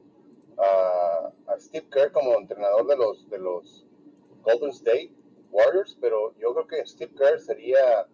a, 0.58 1.32
Steve 1.60 1.88
Kerr 1.92 2.12
como 2.12 2.38
entrenador 2.38 2.86
de 2.88 2.98
los, 2.98 3.30
de 3.30 3.40
los 3.40 3.86
Golden 4.44 4.70
State 4.70 5.12
Warriors, 5.52 5.98
pero 6.00 6.36
yo 6.40 6.54
creo 6.54 6.68
que 6.68 6.86
Steve 6.86 7.14
Kerr 7.16 7.40
sería 7.40 8.08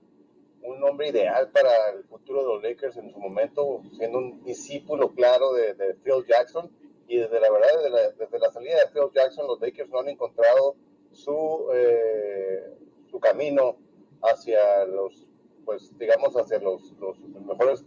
un 0.64 0.84
hombre 0.84 1.10
ideal 1.10 1.50
para 1.52 1.90
el 1.90 2.04
futuro 2.06 2.42
de 2.42 2.48
los 2.48 2.64
Lakers 2.64 2.98
en 2.98 3.12
su 3.12 3.20
momento, 3.20 3.82
siendo 3.98 4.18
un 4.20 4.44
discípulo 4.44 5.12
claro 5.14 5.54
de, 5.54 5.74
Phil 6.04 6.26
Jackson. 6.28 6.72
Y 7.08 7.18
desde 7.18 7.40
la 7.40 7.52
verdad, 7.52 7.68
desde 7.78 7.90
la, 7.90 8.12
desde 8.12 8.40
la, 8.40 8.52
salida 8.52 8.76
de 8.78 8.92
Phil 8.92 9.10
Jackson, 9.14 9.48
los 9.48 9.60
Lakers 9.60 9.90
no 9.90 10.00
han 10.00 10.10
encontrado 10.10 10.76
su, 11.12 11.68
eh, 11.74 12.74
su 13.10 13.20
camino 13.20 13.78
hacia 14.22 14.86
los, 14.86 15.28
pues 15.66 15.98
digamos, 15.98 16.36
hacia 16.36 16.60
los, 16.60 16.94
los 17.00 17.20
mejores 17.20 17.86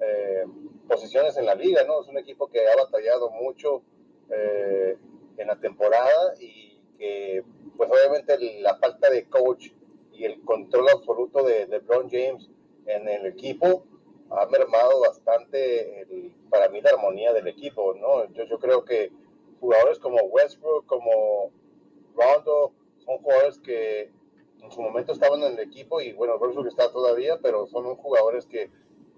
eh, 0.00 0.44
posiciones 0.88 1.36
en 1.36 1.46
la 1.46 1.54
liga, 1.54 1.84
¿no? 1.84 2.00
Es 2.00 2.08
un 2.08 2.18
equipo 2.18 2.48
que 2.48 2.60
ha 2.66 2.76
batallado 2.76 3.30
mucho 3.30 3.82
eh, 4.30 4.96
en 5.36 5.46
la 5.46 5.58
temporada 5.58 6.34
y 6.40 6.80
que, 6.98 7.44
pues 7.76 7.90
obviamente 7.90 8.60
la 8.60 8.76
falta 8.76 9.10
de 9.10 9.28
coach 9.28 9.70
y 10.12 10.24
el 10.24 10.40
control 10.42 10.88
absoluto 10.88 11.42
de 11.44 11.66
LeBron 11.66 12.08
James 12.10 12.48
en 12.86 13.08
el 13.08 13.26
equipo 13.26 13.84
ha 14.30 14.46
mermado 14.46 15.00
bastante, 15.00 16.06
para 16.50 16.68
mí, 16.68 16.80
la 16.80 16.90
armonía 16.90 17.32
del 17.32 17.48
equipo, 17.48 17.94
¿no? 17.94 18.30
Yo, 18.32 18.44
yo 18.44 18.58
creo 18.58 18.84
que 18.84 19.12
jugadores 19.60 19.98
como 19.98 20.18
Westbrook, 20.22 20.86
como 20.86 21.52
Rondo, 22.14 22.72
son 22.98 23.18
jugadores 23.18 23.58
que 23.58 24.10
en 24.60 24.70
su 24.70 24.80
momento 24.80 25.12
estaban 25.12 25.42
en 25.42 25.52
el 25.52 25.60
equipo 25.60 26.00
y 26.00 26.12
bueno, 26.12 26.36
Westbrook 26.36 26.66
está 26.66 26.90
todavía, 26.90 27.38
pero 27.40 27.66
son 27.66 27.94
jugadores 27.96 28.46
que 28.46 28.70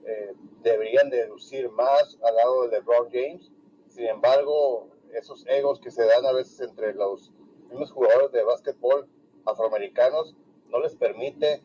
eh, 0.05 0.35
deberían 0.63 1.11
deducir 1.11 1.71
más 1.71 2.19
al 2.23 2.35
lado 2.37 2.63
de 2.63 2.79
LeBron 2.79 3.09
James. 3.11 3.51
Sin 3.89 4.07
embargo, 4.07 4.89
esos 5.13 5.47
egos 5.47 5.81
que 5.81 5.91
se 5.91 6.05
dan 6.05 6.27
a 6.27 6.33
veces 6.33 6.61
entre 6.61 6.95
los 6.95 7.33
mismos 7.71 7.91
jugadores 7.91 8.33
de 8.33 8.43
básquetbol 8.43 9.09
afroamericanos 9.47 10.35
no 10.69 10.81
les 10.81 10.95
permite 10.97 11.63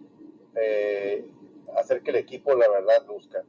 eh, 0.56 1.26
hacer 1.80 2.02
que 2.02 2.11
el 2.11 2.18
equipo, 2.18 2.56
la 2.56 2.69
verdad, 2.69 3.06
luzca. 3.08 3.43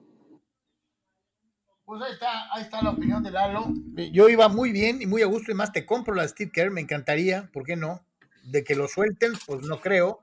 Pues 1.85 2.01
ahí 2.03 2.12
está, 2.12 2.55
ahí 2.55 2.62
está 2.62 2.83
la 2.83 2.91
opinión 2.91 3.23
de 3.23 3.31
Lalo. 3.31 3.67
Yo 4.12 4.28
iba 4.28 4.49
muy 4.49 4.73
bien 4.73 5.03
y 5.03 5.07
muy 5.07 5.23
a 5.23 5.27
gusto, 5.27 5.53
y 5.53 5.55
más 5.55 5.73
te 5.73 5.85
compro 5.85 6.15
la 6.15 6.27
Steve 6.27 6.51
Kerr, 6.53 6.70
me 6.70 6.81
encantaría, 6.81 7.51
¿por 7.53 7.65
qué 7.65 7.77
no? 7.77 8.05
De 8.44 8.65
que 8.65 8.75
lo 8.75 8.89
suelten, 8.89 9.33
pues 9.47 9.62
no 9.62 9.81
creo. 9.81 10.23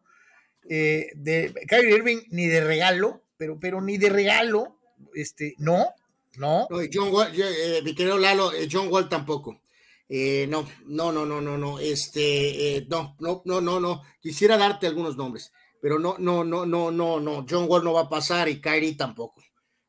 Eh, 0.70 1.12
de 1.16 1.54
Kyrie 1.68 1.96
Irving, 1.96 2.20
ni 2.30 2.48
de 2.48 2.64
regalo, 2.64 3.24
pero, 3.38 3.60
pero 3.60 3.82
ni 3.82 3.98
de 3.98 4.10
regalo, 4.10 4.80
este, 5.14 5.56
no, 5.60 5.94
no. 6.38 6.68
No, 6.70 6.78
John 6.92 7.14
Wall, 7.14 7.32
yo, 7.32 7.46
eh, 7.46 7.82
mi 7.84 7.94
querido 7.94 8.18
Lalo, 8.18 8.54
eh, 8.54 8.68
John 8.72 8.92
Wall 8.92 9.10
tampoco. 9.10 9.62
Eh, 10.14 10.46
no, 10.50 10.68
no, 10.88 11.12
no, 11.12 11.26
no, 11.26 11.40
no, 11.40 11.58
no, 11.58 11.80
este, 11.80 12.76
eh, 12.76 12.88
no, 12.90 13.16
no, 13.20 13.42
no, 13.46 13.62
no, 13.62 13.80
no. 13.80 14.02
Quisiera 14.20 14.58
darte 14.58 14.86
algunos 14.88 15.16
nombres, 15.16 15.54
pero 15.82 15.98
no, 15.98 16.16
no, 16.20 16.44
no, 16.44 16.66
no, 16.66 16.92
no, 16.92 17.20
no. 17.20 17.46
John 17.50 17.66
Wall 17.68 17.84
no 17.84 17.94
va 17.94 18.02
a 18.02 18.10
pasar 18.10 18.48
y 18.48 18.62
Kyrie 18.62 18.96
tampoco. 18.96 19.42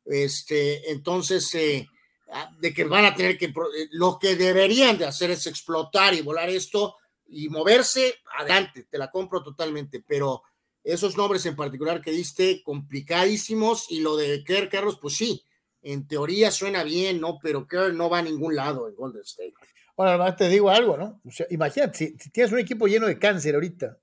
Este, 0.04 0.90
entonces, 0.90 1.54
eh, 1.54 1.86
ah, 2.32 2.50
de 2.58 2.72
que 2.72 2.84
van 2.84 3.04
a 3.04 3.14
tener 3.14 3.36
que, 3.36 3.46
eh, 3.46 3.88
lo 3.92 4.18
que 4.18 4.34
deberían 4.34 4.98
de 4.98 5.04
hacer 5.04 5.30
es 5.30 5.46
explotar 5.46 6.14
y 6.14 6.22
volar 6.22 6.48
esto 6.48 6.96
y 7.26 7.48
moverse, 7.48 8.16
adelante, 8.38 8.86
te 8.90 8.98
la 8.98 9.10
compro 9.10 9.42
totalmente, 9.42 10.02
pero 10.06 10.42
esos 10.82 11.16
nombres 11.16 11.46
en 11.46 11.56
particular 11.56 12.00
que 12.00 12.10
diste, 12.10 12.62
complicadísimos, 12.62 13.90
y 13.90 14.00
lo 14.00 14.16
de 14.16 14.42
Kerr, 14.44 14.68
Carlos, 14.68 14.98
pues 15.00 15.14
sí, 15.16 15.44
en 15.82 16.06
teoría 16.06 16.50
suena 16.50 16.84
bien, 16.84 17.20
¿no? 17.20 17.38
Pero 17.40 17.66
Kerr 17.66 17.94
no 17.94 18.10
va 18.10 18.18
a 18.18 18.22
ningún 18.22 18.56
lado 18.56 18.88
en 18.88 18.94
Golden 18.94 19.22
State. 19.22 19.54
Ahora 19.96 20.14
además 20.14 20.36
te 20.36 20.48
digo 20.48 20.70
algo, 20.70 20.96
¿no? 20.96 21.20
O 21.24 21.30
imagínate, 21.50 21.98
si 21.98 22.30
tienes 22.30 22.52
un 22.52 22.58
equipo 22.58 22.86
lleno 22.86 23.06
de 23.06 23.18
cáncer 23.18 23.54
ahorita, 23.54 23.98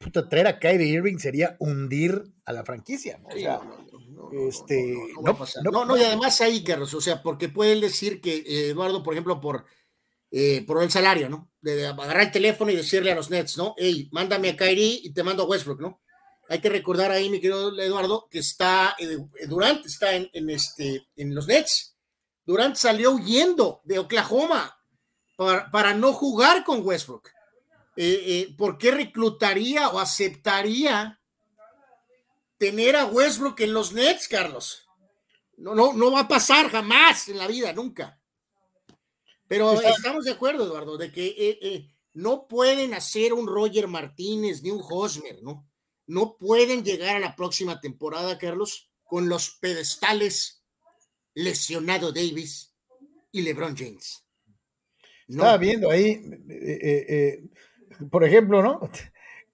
puta, 0.00 0.28
traer 0.28 0.46
a 0.46 0.58
Kyrie 0.58 0.88
Irving 0.88 1.18
sería 1.18 1.56
hundir 1.60 2.24
a 2.46 2.52
la 2.52 2.64
franquicia, 2.64 3.18
¿no? 3.18 3.28
O 3.28 3.32
sea, 3.32 3.60
no, 3.60 4.30
no, 4.32 4.48
este, 4.48 4.96
no, 5.62 5.84
no 5.84 5.96
y 5.96 6.02
además 6.02 6.40
ahí, 6.40 6.64
Carlos, 6.64 6.92
o 6.94 7.00
sea, 7.00 7.22
porque 7.22 7.48
puede 7.48 7.72
él 7.72 7.80
decir 7.82 8.20
que 8.20 8.36
eh, 8.38 8.70
Eduardo, 8.70 9.02
por 9.02 9.14
ejemplo, 9.14 9.40
por, 9.40 9.66
eh, 10.30 10.64
por 10.66 10.82
el 10.82 10.90
salario, 10.90 11.28
¿no? 11.28 11.50
De, 11.60 11.76
de 11.76 11.86
agarrar 11.86 12.22
el 12.22 12.32
teléfono 12.32 12.70
y 12.70 12.76
decirle 12.76 13.12
a 13.12 13.14
los 13.14 13.30
Nets, 13.30 13.58
¿no? 13.58 13.74
Hey, 13.76 14.08
mándame 14.10 14.50
a 14.50 14.56
Kyrie 14.56 15.00
y 15.02 15.12
te 15.12 15.22
mando 15.22 15.42
a 15.42 15.46
Westbrook, 15.46 15.80
¿no? 15.80 16.00
Hay 16.48 16.60
que 16.60 16.70
recordar 16.70 17.10
ahí, 17.10 17.28
mi 17.28 17.38
querido 17.38 17.78
Eduardo, 17.78 18.26
que 18.30 18.38
está, 18.38 18.96
eh, 18.98 19.18
Durant 19.46 19.84
está 19.84 20.14
en, 20.14 20.30
en 20.32 20.50
este, 20.50 21.06
en 21.14 21.34
los 21.34 21.46
Nets. 21.46 21.94
Durant 22.46 22.74
salió 22.74 23.12
huyendo 23.12 23.82
de 23.84 23.98
Oklahoma 23.98 24.76
para, 25.36 25.70
para 25.70 25.94
no 25.94 26.12
jugar 26.14 26.64
con 26.64 26.84
Westbrook. 26.84 27.28
Eh, 27.96 28.22
eh, 28.26 28.54
¿Por 28.56 28.78
qué 28.78 28.90
reclutaría 28.92 29.88
o 29.88 29.98
aceptaría 29.98 31.20
tener 32.58 32.96
a 32.96 33.06
Westbrook 33.06 33.60
en 33.60 33.72
los 33.74 33.92
Nets, 33.92 34.28
Carlos? 34.28 34.86
No, 35.56 35.74
no, 35.74 35.92
no 35.92 36.10
va 36.12 36.20
a 36.20 36.28
pasar 36.28 36.70
jamás 36.70 37.28
en 37.28 37.38
la 37.38 37.46
vida, 37.46 37.72
nunca. 37.72 38.18
Pero 39.46 39.72
Está- 39.74 39.90
estamos 39.90 40.24
de 40.24 40.32
acuerdo, 40.32 40.64
Eduardo, 40.64 40.96
de 40.96 41.10
que 41.12 41.34
eh, 41.60 41.90
no 42.14 42.46
pueden 42.46 42.94
hacer 42.94 43.32
un 43.32 43.46
Roger 43.46 43.88
Martínez 43.88 44.62
ni 44.62 44.70
un 44.70 44.82
Hosmer, 44.88 45.42
¿no? 45.42 45.68
No 46.06 46.36
pueden 46.36 46.84
llegar 46.84 47.16
a 47.16 47.20
la 47.20 47.36
próxima 47.36 47.80
temporada, 47.80 48.38
Carlos, 48.38 48.90
con 49.04 49.28
los 49.28 49.50
pedestales 49.60 50.62
lesionado 51.34 52.12
Davis 52.12 52.72
y 53.32 53.42
LeBron 53.42 53.76
James. 53.76 54.24
No. 55.28 55.42
Estaba 55.42 55.58
viendo 55.58 55.90
ahí, 55.90 56.10
eh, 56.10 56.78
eh, 56.82 57.06
eh, 57.08 57.44
por 58.10 58.24
ejemplo, 58.24 58.62
¿no? 58.62 58.90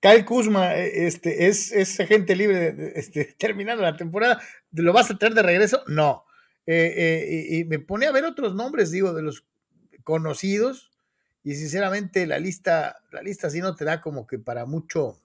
Kyle 0.01 0.25
Kuzma 0.25 0.77
eh, 0.77 1.07
este, 1.07 1.47
es, 1.49 1.73
es 1.73 1.99
agente 2.01 2.37
libre 2.37 2.93
este, 2.95 3.25
terminando 3.39 3.83
la 3.83 3.97
temporada. 3.97 4.41
¿Lo 4.73 4.93
vas 4.93 5.11
a 5.11 5.19
traer 5.19 5.35
de 5.35 5.43
regreso? 5.43 5.83
No. 5.87 6.25
Eh, 6.67 6.93
eh, 6.97 7.47
y, 7.51 7.59
y 7.61 7.65
me 7.65 7.79
pone 7.79 8.07
a 8.07 8.13
ver 8.13 8.25
otros 8.25 8.55
nombres, 8.55 8.91
digo, 8.91 9.13
de 9.15 9.23
los 9.23 9.45
conocidos. 10.05 10.91
Y 11.45 11.55
sinceramente 11.55 12.27
la 12.27 12.39
lista, 12.39 12.97
la 13.13 13.23
lista 13.23 13.51
sí 13.51 13.61
no 13.61 13.75
te 13.77 13.85
da 13.85 14.01
como 14.01 14.27
que 14.27 14.39
para 14.39 14.67
mucho. 14.67 15.21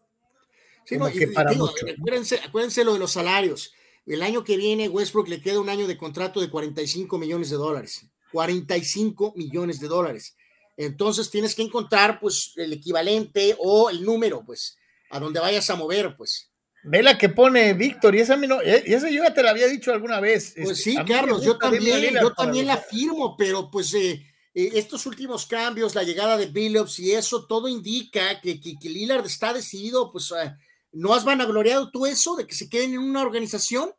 Sí, 0.85 0.95
como 0.95 1.09
no, 1.09 1.15
y- 1.15 1.17
que 1.17 1.23
y 1.25 1.27
para 1.27 1.51
digo, 1.51 1.67
mucho. 1.67 1.85
acuérdense, 1.97 2.39
acuérdense 2.45 2.83
lo 2.83 2.93
de 2.93 2.99
los 2.99 3.11
salarios. 3.11 3.73
El 4.05 4.23
año 4.23 4.43
que 4.43 4.57
viene, 4.57 4.87
Westbrook 4.89 5.27
le 5.29 5.41
queda 5.41 5.59
un 5.59 5.69
año 5.69 5.87
de 5.87 5.97
contrato 5.97 6.39
de 6.41 6.49
45 6.49 7.17
millones 7.17 7.49
de 7.49 7.55
dólares. 7.57 8.05
45 8.31 9.33
millones 9.35 9.79
de 9.79 9.87
dólares. 9.87 10.35
Entonces 10.85 11.29
tienes 11.29 11.53
que 11.55 11.61
encontrar, 11.61 12.19
pues, 12.19 12.53
el 12.55 12.73
equivalente 12.73 13.55
o 13.59 13.89
el 13.89 14.03
número, 14.03 14.43
pues, 14.45 14.77
a 15.09 15.19
donde 15.19 15.39
vayas 15.39 15.69
a 15.69 15.75
mover, 15.75 16.15
pues. 16.17 16.49
Ve 16.83 17.03
la 17.03 17.17
que 17.17 17.29
pone 17.29 17.73
Víctor, 17.73 18.15
y 18.15 18.21
esa, 18.21 18.35
no- 18.35 18.61
eh, 18.61 18.83
esa 18.87 19.09
yo 19.09 19.23
ya 19.23 19.33
te 19.33 19.43
la 19.43 19.51
había 19.51 19.67
dicho 19.67 19.91
alguna 19.91 20.19
vez. 20.19 20.53
Pues 20.55 20.79
este, 20.79 20.91
sí, 20.91 20.97
Carlos, 21.07 21.43
yo 21.43 21.57
también, 21.57 22.15
yo 22.19 22.33
también 22.33 22.65
la 22.65 22.77
firmo, 22.77 23.35
pero 23.37 23.69
pues 23.69 23.93
eh, 23.93 24.25
eh, 24.55 24.71
estos 24.73 25.05
últimos 25.05 25.45
cambios, 25.45 25.93
la 25.93 26.01
llegada 26.01 26.37
de 26.37 26.47
Billups 26.47 26.97
y 26.99 27.11
eso, 27.11 27.45
todo 27.45 27.67
indica 27.67 28.41
que, 28.41 28.59
que, 28.59 28.79
que 28.79 28.89
Lillard 28.89 29.25
está 29.27 29.53
decidido, 29.53 30.11
pues 30.11 30.31
eh, 30.31 30.55
¿no 30.91 31.13
has 31.13 31.23
vanagloriado 31.23 31.91
tú 31.91 32.07
eso 32.07 32.35
de 32.35 32.47
que 32.47 32.55
se 32.55 32.67
queden 32.67 32.93
en 32.93 32.99
una 32.99 33.21
organización? 33.21 33.91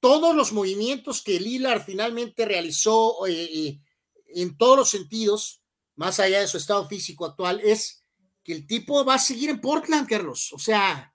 Todos 0.00 0.34
los 0.34 0.52
movimientos 0.52 1.22
que 1.22 1.38
Lillard 1.38 1.84
finalmente 1.84 2.44
realizó 2.44 3.14
en 3.26 4.56
todos 4.56 4.76
los 4.76 4.90
sentidos, 4.90 5.62
más 5.96 6.18
allá 6.20 6.40
de 6.40 6.46
su 6.48 6.56
estado 6.56 6.88
físico 6.88 7.24
actual, 7.26 7.60
es 7.62 8.04
que 8.42 8.52
el 8.52 8.66
tipo 8.66 9.04
va 9.04 9.14
a 9.14 9.18
seguir 9.18 9.50
en 9.50 9.60
Portland, 9.60 10.08
Carlos. 10.08 10.52
O 10.52 10.58
sea, 10.58 11.14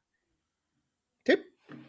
Sí, 1.25 1.33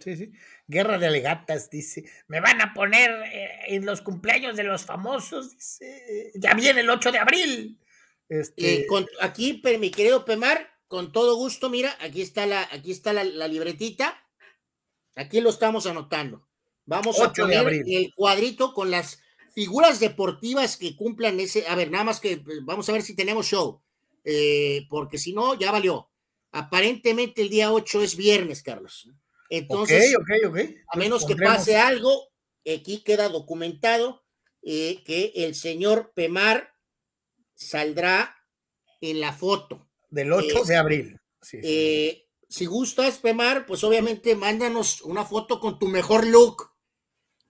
sí, 0.01 0.17
sí. 0.17 0.33
Guerra 0.67 0.99
de 0.99 1.07
alegatas, 1.07 1.70
dice. 1.70 2.05
Me 2.28 2.41
van 2.41 2.60
a 2.60 2.75
poner 2.75 3.10
eh, 3.33 3.49
en 3.69 3.86
los 3.86 4.02
cumpleaños 4.02 4.57
de 4.57 4.65
los 4.65 4.85
famosos, 4.85 5.51
dice. 5.52 6.31
Ya 6.35 6.55
viene 6.55 6.81
el 6.81 6.91
8 6.91 7.10
de 7.12 7.19
abril. 7.19 7.78
Este, 8.28 8.75
Eh, 8.83 8.86
con- 8.86 9.09
aquí, 9.20 9.62
mi 9.81 9.91
querido 9.91 10.25
Pemar, 10.25 10.69
con 10.86 11.12
todo 11.12 11.36
gusto, 11.36 11.70
mira, 11.70 11.97
aquí 12.01 12.20
está 12.23 12.47
la, 12.47 12.69
aquí 12.73 12.93
está 12.93 13.12
la, 13.12 13.25
la 13.25 13.49
libretita. 13.49 14.23
Aquí 15.17 15.41
lo 15.41 15.51
estamos 15.51 15.86
anotando. 15.86 16.47
Vamos 16.85 17.19
a 17.20 17.28
8 17.28 17.47
de 17.47 17.55
poner 17.55 17.59
abril. 17.59 17.97
el 17.97 18.15
cuadrito 18.15 18.75
con 18.75 18.91
las 18.91 19.20
figuras 19.53 20.01
deportivas 20.01 20.77
que 20.77 20.95
cumplan 20.97 21.39
ese. 21.41 21.67
A 21.67 21.75
ver, 21.75 21.91
nada 21.91 22.05
más 22.05 22.20
que 22.20 22.33
eh, 22.33 22.43
vamos 22.62 22.89
a 22.89 22.93
ver 22.93 23.03
si 23.03 23.15
tenemos 23.15 23.47
show. 23.47 23.81
eh, 24.25 24.87
porque 24.91 25.17
si 25.19 25.33
no, 25.33 25.55
ya 25.59 25.73
valió. 25.73 26.11
Aparentemente 26.53 27.43
el 27.43 27.49
día 27.49 27.73
8 27.73 28.03
es 28.03 28.17
viernes, 28.17 28.62
Carlos. 28.62 29.09
Entonces, 29.49 30.15
a 30.89 30.97
menos 30.99 31.25
que 31.25 31.35
pase 31.37 31.77
algo, 31.77 32.29
aquí 32.67 33.03
queda 33.03 33.29
documentado 33.29 34.23
eh, 34.62 35.03
que 35.05 35.33
el 35.37 35.55
señor 35.55 36.12
Pemar 36.15 36.75
saldrá 37.55 38.37
en 39.01 39.20
la 39.20 39.33
foto. 39.33 39.89
Del 40.11 40.33
8 40.33 40.62
es- 40.62 40.67
de 40.69 40.77
abril. 40.77 41.20
Sí, 41.41 41.57
sí. 41.57 41.61
Eh, 41.62 42.27
si 42.49 42.67
gustas, 42.67 43.19
Pemar, 43.19 43.65
pues 43.65 43.83
obviamente 43.85 44.35
mándanos 44.37 45.01
una 45.03 45.25
foto 45.25 45.61
con 45.61 45.79
tu 45.79 45.87
mejor 45.89 46.27
look 46.27 46.69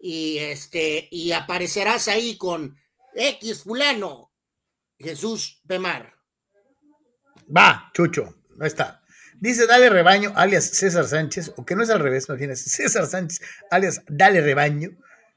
y 0.00 0.38
este 0.38 1.08
y 1.10 1.32
aparecerás 1.32 2.08
ahí 2.08 2.36
con 2.36 2.76
X 3.14 3.64
fulano, 3.64 4.32
Jesús 4.98 5.60
Pemar. 5.66 6.14
Va, 7.54 7.90
Chucho, 7.92 8.34
no 8.56 8.64
está. 8.64 9.02
Dice 9.38 9.66
Dale 9.66 9.88
Rebaño, 9.88 10.32
alias 10.36 10.64
César 10.64 11.06
Sánchez, 11.06 11.52
o 11.56 11.64
que 11.64 11.74
no 11.74 11.82
es 11.82 11.90
al 11.90 12.00
revés, 12.00 12.28
más 12.28 12.38
bien 12.38 12.50
es 12.50 12.62
César 12.62 13.06
Sánchez, 13.06 13.40
alias 13.70 14.02
Dale 14.08 14.40
Rebaño. 14.40 14.90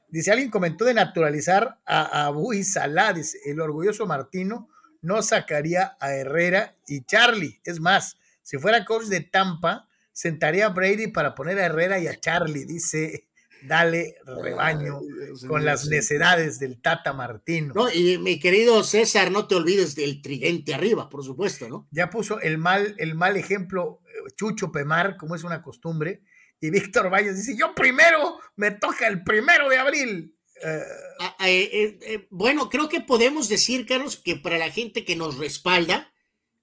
Dice, 0.08 0.30
alguien 0.30 0.50
comentó 0.50 0.84
de 0.84 0.94
naturalizar 0.94 1.80
a 1.84 2.26
Abu 2.26 2.52
y 2.52 2.58
dice, 2.58 3.38
el 3.46 3.60
orgulloso 3.60 4.06
Martino 4.06 4.68
no 5.02 5.22
sacaría 5.22 5.96
a 5.98 6.14
Herrera 6.14 6.76
y 6.86 7.04
Charlie. 7.04 7.60
Es 7.64 7.80
más, 7.80 8.16
si 8.42 8.58
fuera 8.58 8.84
coach 8.84 9.06
de 9.06 9.22
Tampa, 9.22 9.88
sentaría 10.12 10.66
a 10.66 10.68
Brady 10.68 11.08
para 11.08 11.34
poner 11.34 11.58
a 11.58 11.66
Herrera 11.66 11.98
y 11.98 12.06
a 12.06 12.20
Charlie, 12.20 12.64
dice 12.64 13.26
Dale 13.66 14.16
Rebaño, 14.24 15.00
con 15.48 15.64
las 15.64 15.86
necedades 15.86 16.58
del 16.58 16.80
Tata 16.80 17.12
Martino. 17.12 17.72
No, 17.74 17.90
y 17.90 18.18
mi 18.18 18.38
querido 18.38 18.82
César, 18.84 19.30
no 19.30 19.46
te 19.46 19.54
olvides 19.54 19.94
del 19.94 20.20
tridente 20.22 20.74
arriba, 20.74 21.08
por 21.08 21.24
supuesto, 21.24 21.68
¿no? 21.68 21.88
ya 21.90 22.10
puso 22.10 22.40
el 22.40 22.58
mal, 22.58 22.94
el 22.98 23.14
mal 23.14 23.36
ejemplo 23.36 24.00
eh, 24.06 24.32
Chucho 24.36 24.70
Pemar, 24.70 25.16
como 25.16 25.34
es 25.34 25.44
una 25.44 25.62
costumbre, 25.62 26.22
y 26.60 26.70
Víctor 26.70 27.10
Valles 27.10 27.36
dice, 27.36 27.56
yo 27.58 27.74
primero, 27.74 28.38
me 28.56 28.70
toca 28.70 29.06
el 29.06 29.22
primero 29.22 29.68
de 29.68 29.78
abril. 29.78 30.34
Ah, 31.20 31.36
eh, 31.46 31.70
eh, 31.72 31.98
eh, 32.02 32.26
bueno, 32.30 32.70
creo 32.70 32.88
que 32.88 33.00
podemos 33.00 33.48
decir, 33.48 33.86
Carlos, 33.86 34.16
que 34.16 34.36
para 34.36 34.56
la 34.56 34.70
gente 34.70 35.04
que 35.04 35.16
nos 35.16 35.36
respalda, 35.36 36.12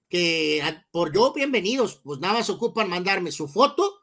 que 0.08 0.60
ah, 0.62 0.86
por 0.90 1.12
yo, 1.12 1.32
bienvenidos, 1.32 2.00
pues 2.02 2.18
nada 2.18 2.34
más 2.34 2.50
ocupan 2.50 2.88
mandarme 2.88 3.30
su 3.30 3.48
foto 3.48 4.01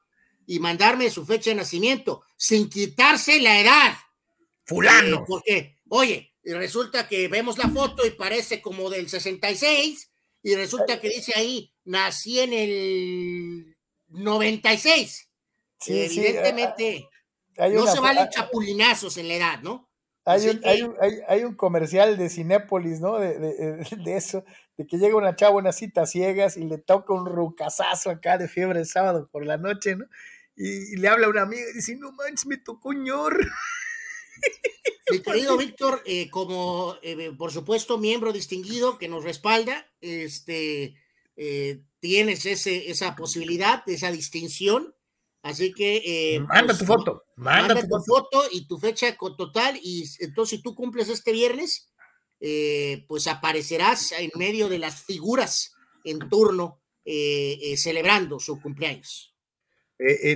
y 0.49 0.57
mandarme 0.57 1.11
su 1.11 1.27
fecha 1.27 1.51
de 1.51 1.57
nacimiento, 1.57 2.23
sin 2.35 2.71
quitarse 2.71 3.39
la 3.39 3.61
edad. 3.61 3.93
fulano. 4.65 5.17
Eh, 5.17 5.23
porque, 5.27 5.77
oye, 5.89 6.33
resulta 6.43 7.07
que 7.07 7.27
vemos 7.27 7.59
la 7.59 7.69
foto 7.69 8.03
y 8.03 8.09
parece 8.09 8.59
como 8.59 8.89
del 8.89 9.07
66, 9.07 10.09
y 10.41 10.55
resulta 10.55 10.99
que 10.99 11.09
dice 11.09 11.33
ahí, 11.35 11.71
nací 11.83 12.39
en 12.39 12.53
el 12.53 13.77
96. 14.07 15.29
Sí, 15.79 16.01
Evidentemente, 16.01 17.07
no 17.71 17.85
se 17.85 17.99
valen 17.99 18.27
chapulinazos 18.29 19.17
en 19.17 19.27
la 19.27 19.35
edad, 19.35 19.61
¿no? 19.61 19.87
Hay 20.25 20.49
un, 20.49 20.61
hay, 20.65 20.81
un, 20.81 20.95
hay, 21.27 21.43
un, 21.43 21.55
comercial 21.55 22.17
de 22.17 22.27
Cinépolis, 22.27 22.99
¿no? 22.99 23.19
De, 23.19 23.37
de, 23.37 23.85
de, 24.03 24.17
eso, 24.17 24.43
de 24.77 24.87
que 24.87 24.97
llega 24.97 25.15
una 25.15 25.35
chava 25.35 25.53
a 25.53 25.57
una 25.59 25.71
cita 25.71 26.07
ciegas 26.07 26.57
y 26.57 26.63
le 26.63 26.79
toca 26.79 27.13
un 27.13 27.27
rucazazo 27.27 28.09
acá 28.09 28.39
de 28.39 28.47
fiebre 28.47 28.79
el 28.79 28.87
sábado 28.87 29.29
por 29.31 29.45
la 29.45 29.57
noche, 29.57 29.95
¿no? 29.95 30.05
Y, 30.61 30.97
le 30.97 31.07
habla 31.07 31.27
a 31.27 31.29
una 31.29 31.43
amiga 31.43 31.63
y 31.71 31.77
dice, 31.77 31.95
no 31.95 32.11
manches, 32.11 32.45
me 32.45 32.57
tocó 32.57 32.93
ñor. 32.93 33.39
Mi 35.09 35.19
querido 35.23 35.57
Víctor, 35.57 36.03
eh, 36.05 36.29
como 36.29 36.97
eh, 37.01 37.31
por 37.37 37.51
supuesto 37.51 37.97
miembro 37.97 38.33
distinguido 38.33 38.97
que 38.97 39.07
nos 39.07 39.23
respalda, 39.23 39.89
este, 40.01 40.95
eh, 41.37 41.81
tienes 41.99 42.45
ese, 42.45 42.91
esa 42.91 43.15
posibilidad, 43.15 43.81
esa 43.87 44.11
distinción 44.11 44.93
Así 45.41 45.73
que. 45.73 46.01
Eh, 46.35 46.39
manda 46.41 46.73
tu 46.73 46.85
pues, 46.85 46.87
foto. 46.87 47.23
Manda, 47.35 47.75
tu, 47.75 47.99
foto. 48.05 48.43
y 48.51 48.67
tu 48.67 48.77
fecha 48.77 49.15
total. 49.15 49.79
Y 49.81 50.05
entonces, 50.19 50.57
si 50.57 50.63
tú 50.63 50.75
cumples 50.75 51.09
este 51.09 51.31
viernes, 51.31 51.91
eh, 52.39 53.05
pues 53.07 53.27
aparecerás 53.27 54.11
en 54.13 54.31
medio 54.35 54.67
de 54.69 54.79
las 54.79 55.03
figuras 55.03 55.73
en 56.03 56.19
turno 56.29 56.81
eh, 57.05 57.75
celebrando 57.77 58.39
su 58.39 58.59
cumpleaños. 58.59 59.28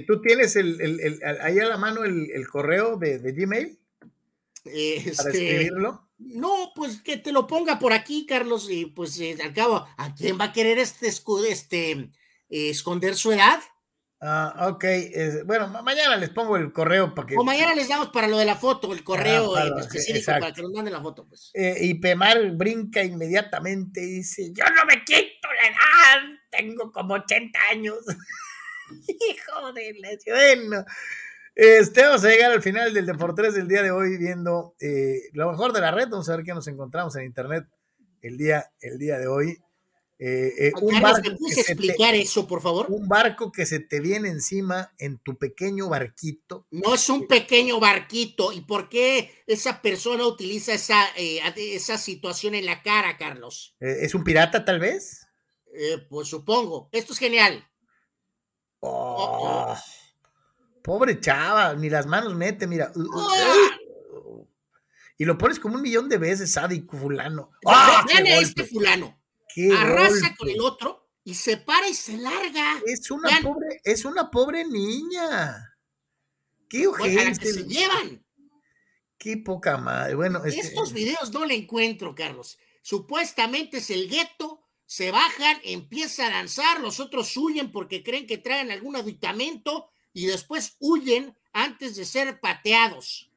¿Tú 0.08 0.22
tienes 0.22 0.56
el, 0.56 1.20
ahí 1.42 1.60
a 1.60 1.66
la 1.66 1.78
mano 1.78 2.04
el, 2.04 2.48
correo 2.48 2.98
de, 2.98 3.20
Gmail? 3.20 3.80
Este, 4.66 5.16
para 5.16 5.30
escribirlo. 5.30 6.10
No, 6.18 6.72
pues 6.76 7.02
que 7.02 7.18
te 7.18 7.32
lo 7.32 7.48
ponga 7.48 7.80
por 7.80 7.94
aquí, 7.94 8.26
Carlos, 8.26 8.70
y 8.70 8.86
pues 8.86 9.20
al 9.42 9.54
cabo, 9.54 9.86
¿a 9.98 10.16
quién 10.16 10.40
va 10.40 10.46
a 10.46 10.54
querer 10.54 10.80
este, 10.80 11.08
este 11.08 12.10
esconder 12.50 13.16
su 13.16 13.32
edad? 13.32 13.60
Ah, 14.26 14.70
ok. 14.70 14.86
bueno, 15.46 15.68
mañana 15.68 16.16
les 16.16 16.30
pongo 16.30 16.56
el 16.56 16.72
correo 16.72 17.14
para 17.14 17.28
que. 17.28 17.36
O 17.36 17.44
mañana 17.44 17.76
les 17.76 17.90
damos 17.90 18.08
para 18.08 18.28
lo 18.28 18.38
de 18.38 18.46
la 18.46 18.56
foto, 18.56 18.94
el 18.94 19.04
correo 19.04 19.54
ah, 19.58 19.68
específico 19.82 20.32
para 20.32 20.54
que 20.54 20.62
nos 20.62 20.72
manden 20.72 20.94
la 20.94 21.02
foto, 21.02 21.28
pues. 21.28 21.52
Eh, 21.54 21.76
y 21.82 21.96
Pemar 21.96 22.52
brinca 22.52 23.04
inmediatamente 23.04 24.02
y 24.02 24.12
dice: 24.20 24.54
Yo 24.54 24.64
no 24.64 24.86
me 24.86 25.04
quito 25.04 25.50
la 25.62 25.68
edad, 25.68 26.40
tengo 26.50 26.90
como 26.94 27.16
80 27.16 27.60
años. 27.72 27.98
Hijo 29.08 29.74
de 29.74 29.94
la 30.00 30.10
bueno. 30.28 30.86
Este, 31.56 32.02
vamos 32.02 32.24
a 32.24 32.30
llegar 32.30 32.52
al 32.52 32.64
final 32.64 32.94
del 32.94 33.06
Deportes 33.06 33.54
del 33.54 33.68
día 33.68 33.84
de 33.84 33.92
hoy 33.92 34.18
viendo 34.18 34.76
eh, 34.80 35.30
lo 35.34 35.52
mejor 35.52 35.72
de 35.72 35.82
la 35.82 35.92
red. 35.92 36.10
Vamos 36.10 36.28
a 36.30 36.36
ver 36.36 36.46
qué 36.46 36.54
nos 36.54 36.68
encontramos 36.68 37.16
en 37.16 37.26
internet 37.26 37.66
el 38.22 38.38
día, 38.38 38.72
el 38.82 38.98
día 38.98 39.20
de 39.20 39.28
hoy. 39.28 39.58
Eh, 40.18 40.68
eh, 40.68 40.72
un 40.82 41.02
barco 41.02 41.30
explicar 41.30 42.16
eso, 42.16 42.48
por 42.48 42.62
favor? 42.62 42.86
Un 42.90 43.08
barco 43.08 43.52
que 43.52 43.66
se 43.66 43.80
te 43.82 44.00
viene 44.00 44.30
encima 44.30 44.94
en 44.98 45.20
tu 45.20 45.38
pequeño 45.38 45.90
barquito. 45.90 46.66
No 46.72 46.96
es 46.96 47.10
un 47.10 47.28
pequeño 47.28 47.80
barquito. 47.80 48.52
¿Y 48.52 48.62
por 48.62 48.90
qué 48.90 49.44
esa 49.46 49.82
persona 49.82 50.26
utiliza 50.26 50.74
esa, 50.74 51.06
eh, 51.18 51.40
esa 51.56 51.98
situación 51.98 52.56
en 52.56 52.66
la 52.66 52.82
cara, 52.82 53.18
Carlos? 53.18 53.76
¿Es 53.80 54.16
un 54.16 54.24
pirata, 54.24 54.66
tal 54.66 54.80
vez? 54.80 55.20
pues 56.08 56.28
supongo. 56.28 56.88
Esto 56.92 57.14
es 57.14 57.20
genial. 57.20 57.68
Oh, 58.86 59.76
pobre 60.84 61.20
chava, 61.20 61.74
ni 61.74 61.90
las 61.90 62.06
manos 62.06 62.36
mete, 62.36 62.68
mira. 62.68 62.92
¡Ah! 63.16 63.78
Y 65.18 65.26
lo 65.26 65.38
pones 65.38 65.60
como 65.60 65.76
un 65.76 65.82
millón 65.82 66.10
de 66.10 66.18
veces, 66.18 66.52
sádico 66.52 66.98
fulano. 66.98 67.52
¡Ah, 67.66 68.06
este 68.42 68.66
fulano 68.66 69.24
arrasa 69.72 70.36
con 70.38 70.50
el 70.50 70.62
otro 70.62 71.08
y 71.24 71.36
se 71.36 71.58
para 71.58 71.88
y 71.88 71.94
se 71.94 72.18
larga. 72.18 72.82
Es 72.86 73.10
una 73.12 73.30
pobre, 73.42 73.82
es 73.84 74.06
una 74.06 74.30
pobre 74.30 74.66
niña. 74.66 75.78
Qué 76.70 76.88
ojete. 76.88 77.36
se 77.36 77.64
llevan. 77.66 78.26
Qué 79.18 79.38
poca 79.38 79.78
madre. 79.78 80.16
Bueno, 80.16 80.44
este 80.44 80.60
estos 80.60 80.92
videos 80.92 81.32
no 81.32 81.46
le 81.46 81.56
encuentro, 81.56 82.14
Carlos. 82.14 82.58
Supuestamente 82.82 83.78
es 83.78 83.90
el 83.90 84.10
gueto, 84.10 84.63
se 84.86 85.12
bajan, 85.12 85.58
empieza 85.64 86.28
a 86.28 86.30
danzar, 86.30 86.80
los 86.82 87.00
otros 87.00 87.36
huyen 87.38 87.72
porque 87.72 88.04
creen 88.04 88.28
que 88.28 88.38
traen 88.38 88.72
algún 88.72 88.96
aditamento 88.96 89.90
y 90.14 90.28
después 90.28 90.76
huyen 90.80 91.36
antes 91.52 91.96
de 91.96 92.06
ser 92.06 92.40
pateados. 92.40 93.30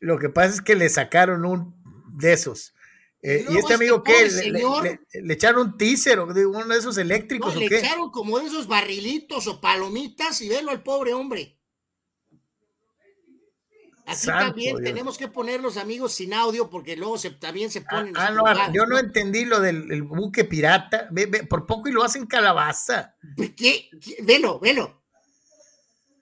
Lo 0.00 0.18
que 0.18 0.28
pasa 0.28 0.54
es 0.54 0.60
que 0.60 0.76
le 0.76 0.88
sacaron 0.88 1.44
un 1.44 1.74
de 2.16 2.32
esos. 2.32 2.74
Eh, 3.22 3.44
¿Y 3.48 3.58
este 3.58 3.74
amigo 3.74 4.02
qué? 4.02 4.28
Le, 5.12 5.32
echaron 5.32 5.68
un 5.68 5.76
teaser 5.76 6.24
de 6.26 6.46
uno 6.46 6.66
de 6.66 6.78
esos 6.78 6.96
eléctricos 6.98 7.56
le 7.56 7.66
echaron 7.66 8.10
como 8.12 8.38
de 8.38 8.46
esos 8.46 8.68
barrilitos 8.68 9.48
o 9.48 9.60
palomitas 9.60 10.40
y 10.40 10.48
velo 10.48 10.70
al 10.70 10.84
pobre 10.84 11.14
hombre. 11.14 11.57
Aquí 14.08 14.26
también 14.26 14.82
tenemos 14.82 15.18
que 15.18 15.28
poner 15.28 15.60
los 15.60 15.76
amigos 15.76 16.14
sin 16.14 16.32
audio 16.32 16.70
porque 16.70 16.96
luego 16.96 17.18
se, 17.18 17.30
también 17.30 17.70
se 17.70 17.82
ponen. 17.82 18.14
Ah, 18.16 18.30
no, 18.30 18.72
yo 18.72 18.86
no 18.86 18.98
entendí 18.98 19.44
lo 19.44 19.60
del 19.60 20.02
buque 20.02 20.44
pirata. 20.44 21.10
por 21.48 21.66
poco 21.66 21.88
y 21.88 21.92
lo 21.92 22.02
hacen 22.02 22.26
calabaza. 22.26 23.16
¿Qué? 23.54 23.90
Velo, 24.22 24.58
velo. 24.60 25.02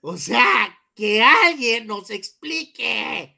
O 0.01 0.17
sea, 0.17 0.77
que 0.93 1.23
alguien 1.23 1.87
nos 1.87 2.09
explique. 2.09 3.37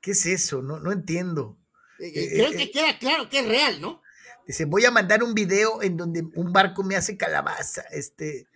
¿Qué 0.00 0.10
es 0.10 0.26
eso? 0.26 0.60
No, 0.60 0.80
no 0.80 0.90
entiendo. 0.90 1.56
Eh, 2.00 2.12
eh, 2.14 2.30
creo 2.34 2.50
que 2.50 2.70
queda 2.72 2.98
claro 2.98 3.28
que 3.28 3.38
es 3.38 3.46
real, 3.46 3.80
¿no? 3.80 4.02
Dice, 4.44 4.64
voy 4.64 4.84
a 4.84 4.90
mandar 4.90 5.22
un 5.22 5.34
video 5.34 5.82
en 5.82 5.96
donde 5.96 6.24
un 6.34 6.52
barco 6.52 6.82
me 6.82 6.96
hace 6.96 7.16
calabaza. 7.16 7.82
Este, 7.92 8.48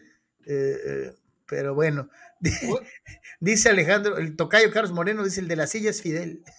eh, 0.47 1.15
pero 1.47 1.75
bueno, 1.75 2.11
dice 3.41 3.69
Alejandro, 3.71 4.19
el 4.19 4.37
tocayo 4.37 4.71
Carlos 4.71 4.93
Moreno, 4.93 5.25
dice 5.25 5.41
el 5.41 5.49
de 5.49 5.57
las 5.57 5.71
sillas 5.71 6.03
Fidel. 6.03 6.43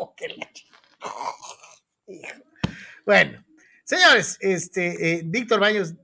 Oh, 0.00 0.14
bueno, 3.04 3.44
señores, 3.82 4.36
este, 4.40 5.22
Víctor 5.24 5.58
Baños 5.58 5.94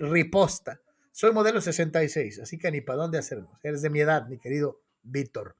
riposta. 0.00 0.80
Soy 1.12 1.32
modelo 1.32 1.60
66, 1.60 2.40
así 2.40 2.58
que 2.58 2.72
ni 2.72 2.80
para 2.80 3.02
dónde 3.02 3.18
hacernos. 3.18 3.56
Eres 3.62 3.82
de 3.82 3.90
mi 3.90 4.00
edad, 4.00 4.26
mi 4.26 4.38
querido 4.38 4.82
Víctor. 5.02 5.56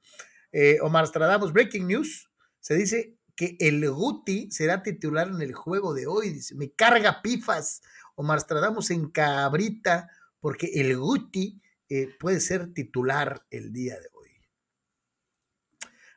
Omar 0.81 1.07
Stradamos, 1.07 1.53
breaking 1.53 1.87
news. 1.87 2.29
Se 2.59 2.75
dice 2.75 3.15
que 3.37 3.55
el 3.59 3.89
Guti 3.89 4.51
será 4.51 4.83
titular 4.83 5.27
en 5.27 5.41
el 5.41 5.53
juego 5.53 5.93
de 5.93 6.07
hoy. 6.07 6.31
Dice, 6.31 6.55
me 6.55 6.71
carga 6.71 7.21
pifas. 7.21 7.81
Omar 8.15 8.41
Stradamos 8.41 8.91
en 8.91 9.09
cabrita, 9.11 10.09
porque 10.39 10.71
el 10.73 10.97
Guti 10.97 11.61
eh, 11.89 12.09
puede 12.19 12.39
ser 12.39 12.73
titular 12.73 13.45
el 13.49 13.71
día 13.71 13.99
de 13.99 14.09
hoy. 14.13 14.29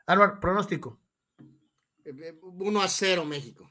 Álvaro, 0.07 0.41
pronóstico. 0.41 1.01
1 2.05 2.83
a 2.83 2.89
0 2.89 3.25
México. 3.25 3.71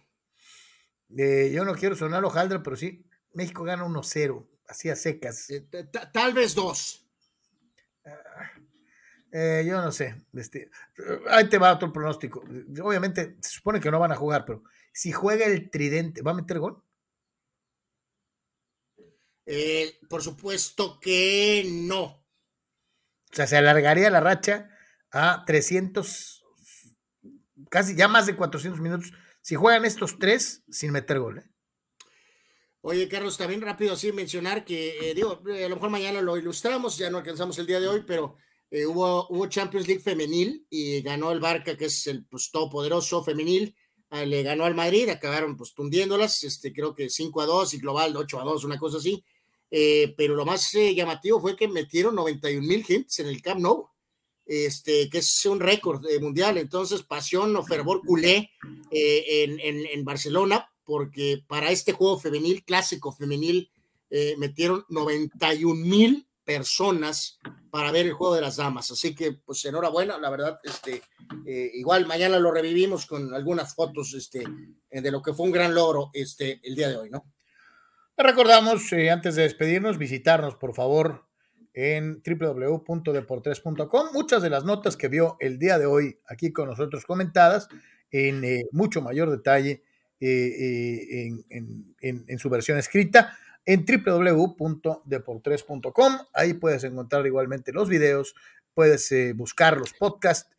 Eh, 1.18 1.52
yo 1.54 1.66
no 1.66 1.74
quiero 1.76 1.96
sonar 1.96 2.24
hojaldra, 2.24 2.62
pero 2.62 2.76
sí, 2.76 3.06
México 3.34 3.64
gana 3.64 3.84
1 3.84 4.00
a 4.00 4.04
0, 4.04 4.50
así 4.68 4.90
a 4.90 4.96
secas. 4.96 5.50
Eh, 5.50 5.68
tal 6.14 6.34
vez 6.34 6.54
dos. 6.56 7.08
Ah, 8.06 8.52
eh, 9.32 9.66
yo 9.68 9.82
no 9.82 9.92
sé. 9.92 10.24
Este, 10.34 10.70
ahí 11.30 11.50
te 11.50 11.58
va 11.58 11.74
otro 11.74 11.92
pronóstico. 11.92 12.44
Obviamente, 12.82 13.38
se 13.42 13.50
supone 13.50 13.80
que 13.80 13.92
no 13.92 14.00
van 14.00 14.12
a 14.12 14.16
jugar, 14.16 14.46
pero 14.46 14.64
si 14.94 15.12
juega 15.12 15.46
el 15.46 15.70
tridente, 15.70 16.22
¿va 16.22 16.32
a 16.32 16.36
meter 16.36 16.60
gol? 16.60 16.84
Eh, 19.52 19.98
por 20.08 20.22
supuesto 20.22 21.00
que 21.00 21.66
no. 21.68 22.04
O 22.04 22.24
sea, 23.32 23.48
se 23.48 23.58
alargaría 23.58 24.12
la 24.12 24.20
racha 24.20 24.70
a 25.10 25.44
300, 25.44 26.46
casi 27.68 27.96
ya 27.96 28.08
más 28.08 28.28
de 28.28 28.36
400 28.36 28.80
minutos. 28.80 29.12
Si 29.42 29.56
juegan 29.56 29.86
estos 29.86 30.20
tres 30.20 30.62
sin 30.70 30.92
meter 30.92 31.18
gol. 31.18 31.40
¿eh? 31.40 31.50
Oye, 32.82 33.10
Carlos, 33.10 33.40
también 33.40 33.62
rápido 33.62 33.94
así 33.94 34.12
mencionar 34.12 34.64
que, 34.64 35.14
digo, 35.16 35.42
a 35.44 35.68
lo 35.68 35.76
mejor 35.76 35.90
mañana 35.90 36.22
lo 36.22 36.38
ilustramos, 36.38 37.00
ya 37.00 37.10
no 37.10 37.18
alcanzamos 37.18 37.58
el 37.58 37.66
día 37.66 37.80
de 37.80 37.88
hoy, 37.88 38.04
pero 38.06 38.36
eh, 38.70 38.86
hubo, 38.86 39.26
hubo, 39.30 39.48
Champions 39.48 39.88
League 39.88 40.04
femenil 40.04 40.68
y 40.70 41.02
ganó 41.02 41.32
el 41.32 41.40
Barca, 41.40 41.76
que 41.76 41.86
es 41.86 42.06
el 42.06 42.24
pues, 42.26 42.52
todopoderoso 42.52 43.24
femenil, 43.24 43.76
ah, 44.12 44.26
le 44.26 44.44
ganó 44.44 44.66
al 44.66 44.76
Madrid, 44.76 45.10
acabaron 45.10 45.58
pues 45.58 45.74
tundiéndolas, 45.74 46.44
este, 46.44 46.72
creo 46.72 46.94
que 46.94 47.10
5 47.10 47.42
a 47.42 47.46
2 47.48 47.74
y 47.74 47.80
global 47.80 48.16
8 48.16 48.42
a 48.42 48.44
2, 48.44 48.64
una 48.66 48.78
cosa 48.78 48.98
así. 49.00 49.26
Eh, 49.72 50.14
pero 50.18 50.36
lo 50.36 50.46
más 50.46 50.74
eh, 50.76 50.96
llamativo 50.96 51.40
fue 51.40 51.56
que 51.56 51.68
metieron 51.68 52.16
91 52.16 52.66
mil 52.66 52.84
gentes 52.84 53.20
en 53.20 53.28
el 53.28 53.42
Camp 53.42 53.62
Nou, 53.62 53.90
este, 54.46 55.10
que 55.10 55.20
es 55.20 55.46
un 55.46 55.60
récord 55.60 56.04
mundial. 56.20 56.58
Entonces, 56.58 57.04
pasión 57.04 57.56
o 57.56 57.64
fervor 57.64 58.02
culé 58.06 58.50
en, 58.90 59.60
en, 59.60 59.86
en, 59.86 60.04
Barcelona, 60.04 60.68
porque 60.84 61.44
para 61.48 61.70
este 61.70 61.94
juego 61.94 62.20
femenil, 62.20 62.64
clásico 62.64 63.12
femenil, 63.12 63.72
metieron 64.38 64.86
91 64.90 65.86
mil 65.86 66.28
personas 66.50 67.38
para 67.70 67.92
ver 67.92 68.08
el 68.08 68.14
juego 68.14 68.34
de 68.34 68.42
las 68.42 68.56
damas. 68.56 68.90
Así 68.90 69.14
que, 69.14 69.34
pues 69.34 69.64
enhorabuena, 69.66 70.18
la 70.18 70.32
verdad, 70.32 70.60
este, 70.64 71.04
eh, 71.46 71.70
igual 71.76 72.08
mañana 72.08 72.40
lo 72.40 72.50
revivimos 72.50 73.06
con 73.06 73.34
algunas 73.36 73.76
fotos 73.76 74.16
este, 74.16 74.44
eh, 74.90 75.02
de 75.02 75.12
lo 75.12 75.22
que 75.22 75.34
fue 75.34 75.46
un 75.46 75.52
gran 75.52 75.76
logro 75.76 76.10
este, 76.12 76.60
el 76.64 76.76
día 76.76 76.90
de 76.90 76.98
hoy, 76.98 77.12
¿no? 77.12 77.24
Recordamos, 78.22 78.92
eh, 78.92 79.12
antes 79.12 79.36
de 79.36 79.44
despedirnos, 79.44 79.98
visitarnos, 79.98 80.56
por 80.56 80.76
favor, 80.76 81.24
en 81.74 82.22
www.deportres.com. 82.22 84.08
Muchas 84.12 84.42
de 84.42 84.50
las 84.50 84.66
notas 84.66 84.98
que 84.98 85.08
vio 85.08 85.38
el 85.40 85.58
día 85.58 85.80
de 85.80 85.86
hoy 85.86 86.20
aquí 86.28 86.52
con 86.52 86.68
nosotros 86.68 87.06
comentadas 87.06 87.70
en 88.12 88.44
eh, 88.44 88.64
mucho 88.74 89.02
mayor 89.02 89.32
detalle 89.32 89.86
eh, 90.20 91.32
en, 91.50 92.40
su 92.40 92.50
versión 92.50 92.78
escrita 92.78 93.38
en 93.66 93.86
www.deportres.com. 93.86 96.18
Ahí 96.34 96.56
puedes 96.56 96.84
encontrar 96.84 97.26
igualmente 97.26 97.72
los 97.72 97.88
videos, 97.88 98.36
puedes 98.74 99.16
buscar 99.36 99.78
los 99.78 99.94
podcasts, 99.94 100.58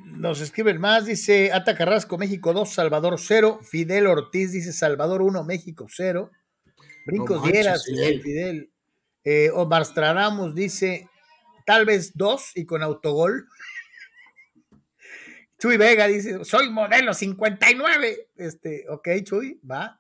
nos 0.06 0.40
escriben 0.40 0.80
más, 0.80 1.06
dice 1.06 1.52
Ata 1.52 1.76
Carrasco, 1.76 2.18
México 2.18 2.54
2, 2.54 2.70
Salvador 2.70 3.20
0, 3.20 3.60
Fidel 3.62 4.08
Ortiz 4.08 4.54
dice 4.54 4.72
Salvador 4.72 5.22
1, 5.22 5.44
México 5.44 5.88
0. 5.90 6.32
Brincos 7.06 7.42
no 7.42 7.52
Dieras, 7.52 7.84
Fidel. 7.84 8.22
Fidel. 8.22 8.72
Omar 9.54 9.86
Stradamos 9.86 10.56
dice, 10.56 11.10
tal 11.68 11.86
vez 11.86 12.14
dos 12.16 12.52
y 12.56 12.66
con 12.66 12.82
autogol. 12.82 13.50
Chuy 15.60 15.76
Vega 15.76 16.08
dice, 16.08 16.46
soy 16.46 16.70
modelo 16.70 17.14
59. 17.14 18.30
Este, 18.38 18.86
ok, 18.88 19.10
Chuy, 19.24 19.60
va. 19.70 20.00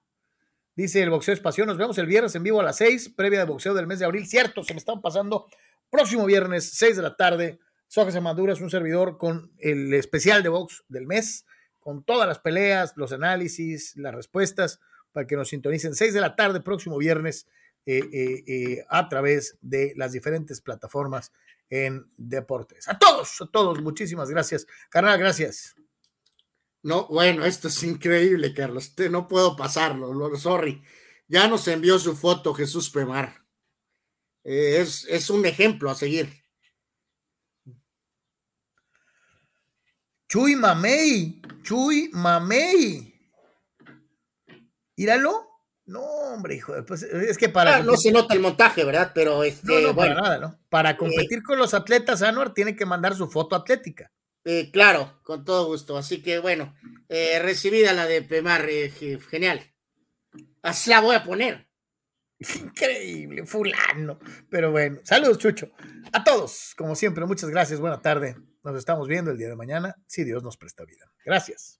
Dice 0.77 1.03
el 1.03 1.09
boxeo 1.09 1.33
es. 1.33 1.41
Nos 1.65 1.77
vemos 1.77 1.97
el 1.97 2.05
viernes 2.05 2.33
en 2.35 2.43
vivo 2.43 2.61
a 2.61 2.63
las 2.63 2.77
6, 2.77 3.09
previa 3.17 3.39
de 3.39 3.45
boxeo 3.45 3.73
del 3.73 3.85
mes 3.85 3.99
de 3.99 4.05
abril. 4.05 4.25
Cierto, 4.27 4.63
se 4.63 4.73
me 4.73 4.77
están 4.77 5.01
pasando. 5.01 5.47
Próximo 5.89 6.25
viernes, 6.25 6.69
6 6.75 6.95
de 6.95 7.01
la 7.01 7.17
tarde. 7.17 7.59
Sócrates 7.87 8.21
Madura 8.21 8.53
es 8.53 8.61
un 8.61 8.69
servidor 8.69 9.17
con 9.17 9.51
el 9.57 9.93
especial 9.93 10.43
de 10.43 10.49
box 10.49 10.85
del 10.87 11.05
mes, 11.05 11.45
con 11.81 12.01
todas 12.05 12.29
las 12.29 12.39
peleas, 12.39 12.93
los 12.95 13.11
análisis, 13.11 13.97
las 13.97 14.15
respuestas 14.15 14.79
para 15.11 15.27
que 15.27 15.35
nos 15.35 15.49
sintonicen 15.49 15.95
6 15.95 16.13
de 16.13 16.21
la 16.21 16.37
tarde, 16.37 16.61
próximo 16.61 16.97
viernes, 16.97 17.45
eh, 17.85 18.03
eh, 18.13 18.43
eh, 18.47 18.85
a 18.89 19.09
través 19.09 19.57
de 19.61 19.93
las 19.97 20.13
diferentes 20.13 20.61
plataformas 20.61 21.31
en 21.69 22.11
deportes. 22.17 22.87
A 22.87 22.97
todos, 22.97 23.41
a 23.41 23.47
todos, 23.47 23.81
muchísimas 23.81 24.29
gracias. 24.29 24.67
Carnal, 24.89 25.19
gracias. 25.19 25.75
No, 26.83 27.07
bueno, 27.07 27.45
esto 27.45 27.67
es 27.67 27.83
increíble, 27.83 28.53
Carlos. 28.53 28.93
No 29.11 29.27
puedo 29.27 29.55
pasarlo, 29.55 30.35
sorry. 30.37 30.81
Ya 31.27 31.47
nos 31.47 31.67
envió 31.67 31.99
su 31.99 32.15
foto 32.15 32.53
Jesús 32.53 32.89
Pemar. 32.89 33.43
es, 34.43 35.05
es 35.09 35.29
un 35.29 35.45
ejemplo 35.45 35.89
a 35.89 35.95
seguir. 35.95 36.43
Chuy 40.29 40.55
Mamey, 40.55 41.41
Chuy 41.63 42.09
Mamey. 42.13 43.13
Íralo. 44.95 45.46
No, 45.87 46.01
hombre, 46.01 46.55
hijo, 46.55 46.73
pues 46.85 47.03
es 47.03 47.37
que 47.37 47.47
para. 47.47 47.77
Ah, 47.77 47.81
no 47.81 47.95
se 47.95 48.11
nota 48.11 48.33
el 48.33 48.41
montaje, 48.41 48.83
¿verdad? 48.83 49.13
Pero 49.15 49.43
este. 49.43 49.67
No, 49.67 49.87
no, 49.87 49.93
bueno, 49.93 50.15
para 50.15 50.21
nada, 50.21 50.37
¿no? 50.37 50.59
Para 50.69 50.97
competir 50.97 51.39
eh, 51.39 51.43
con 51.43 51.57
los 51.57 51.73
atletas, 51.73 52.21
Anuar 52.21 52.53
tiene 52.53 52.75
que 52.75 52.85
mandar 52.85 53.15
su 53.15 53.29
foto 53.29 53.55
atlética. 53.55 54.11
Eh, 54.43 54.69
claro, 54.71 55.19
con 55.23 55.45
todo 55.45 55.65
gusto. 55.67 55.97
Así 55.97 56.21
que 56.21 56.39
bueno, 56.39 56.75
eh, 57.07 57.39
recibida 57.41 57.93
la 57.93 58.05
de 58.05 58.21
Pemar, 58.21 58.67
genial. 58.67 59.61
Así 60.61 60.89
la 60.89 60.99
voy 60.99 61.15
a 61.15 61.23
poner. 61.23 61.69
Increíble, 62.59 63.45
fulano. 63.45 64.19
Pero 64.49 64.71
bueno, 64.71 64.99
saludos, 65.03 65.37
Chucho. 65.37 65.71
A 66.11 66.21
todos, 66.21 66.73
como 66.77 66.95
siempre, 66.95 67.25
muchas 67.25 67.49
gracias. 67.49 67.79
Buena 67.79 68.01
tarde. 68.01 68.35
Nos 68.61 68.75
estamos 68.77 69.07
viendo 69.07 69.31
el 69.31 69.37
día 69.37 69.47
de 69.47 69.55
mañana, 69.55 69.95
si 70.05 70.25
Dios 70.25 70.43
nos 70.43 70.57
presta 70.57 70.83
vida. 70.83 71.09
Gracias. 71.23 71.79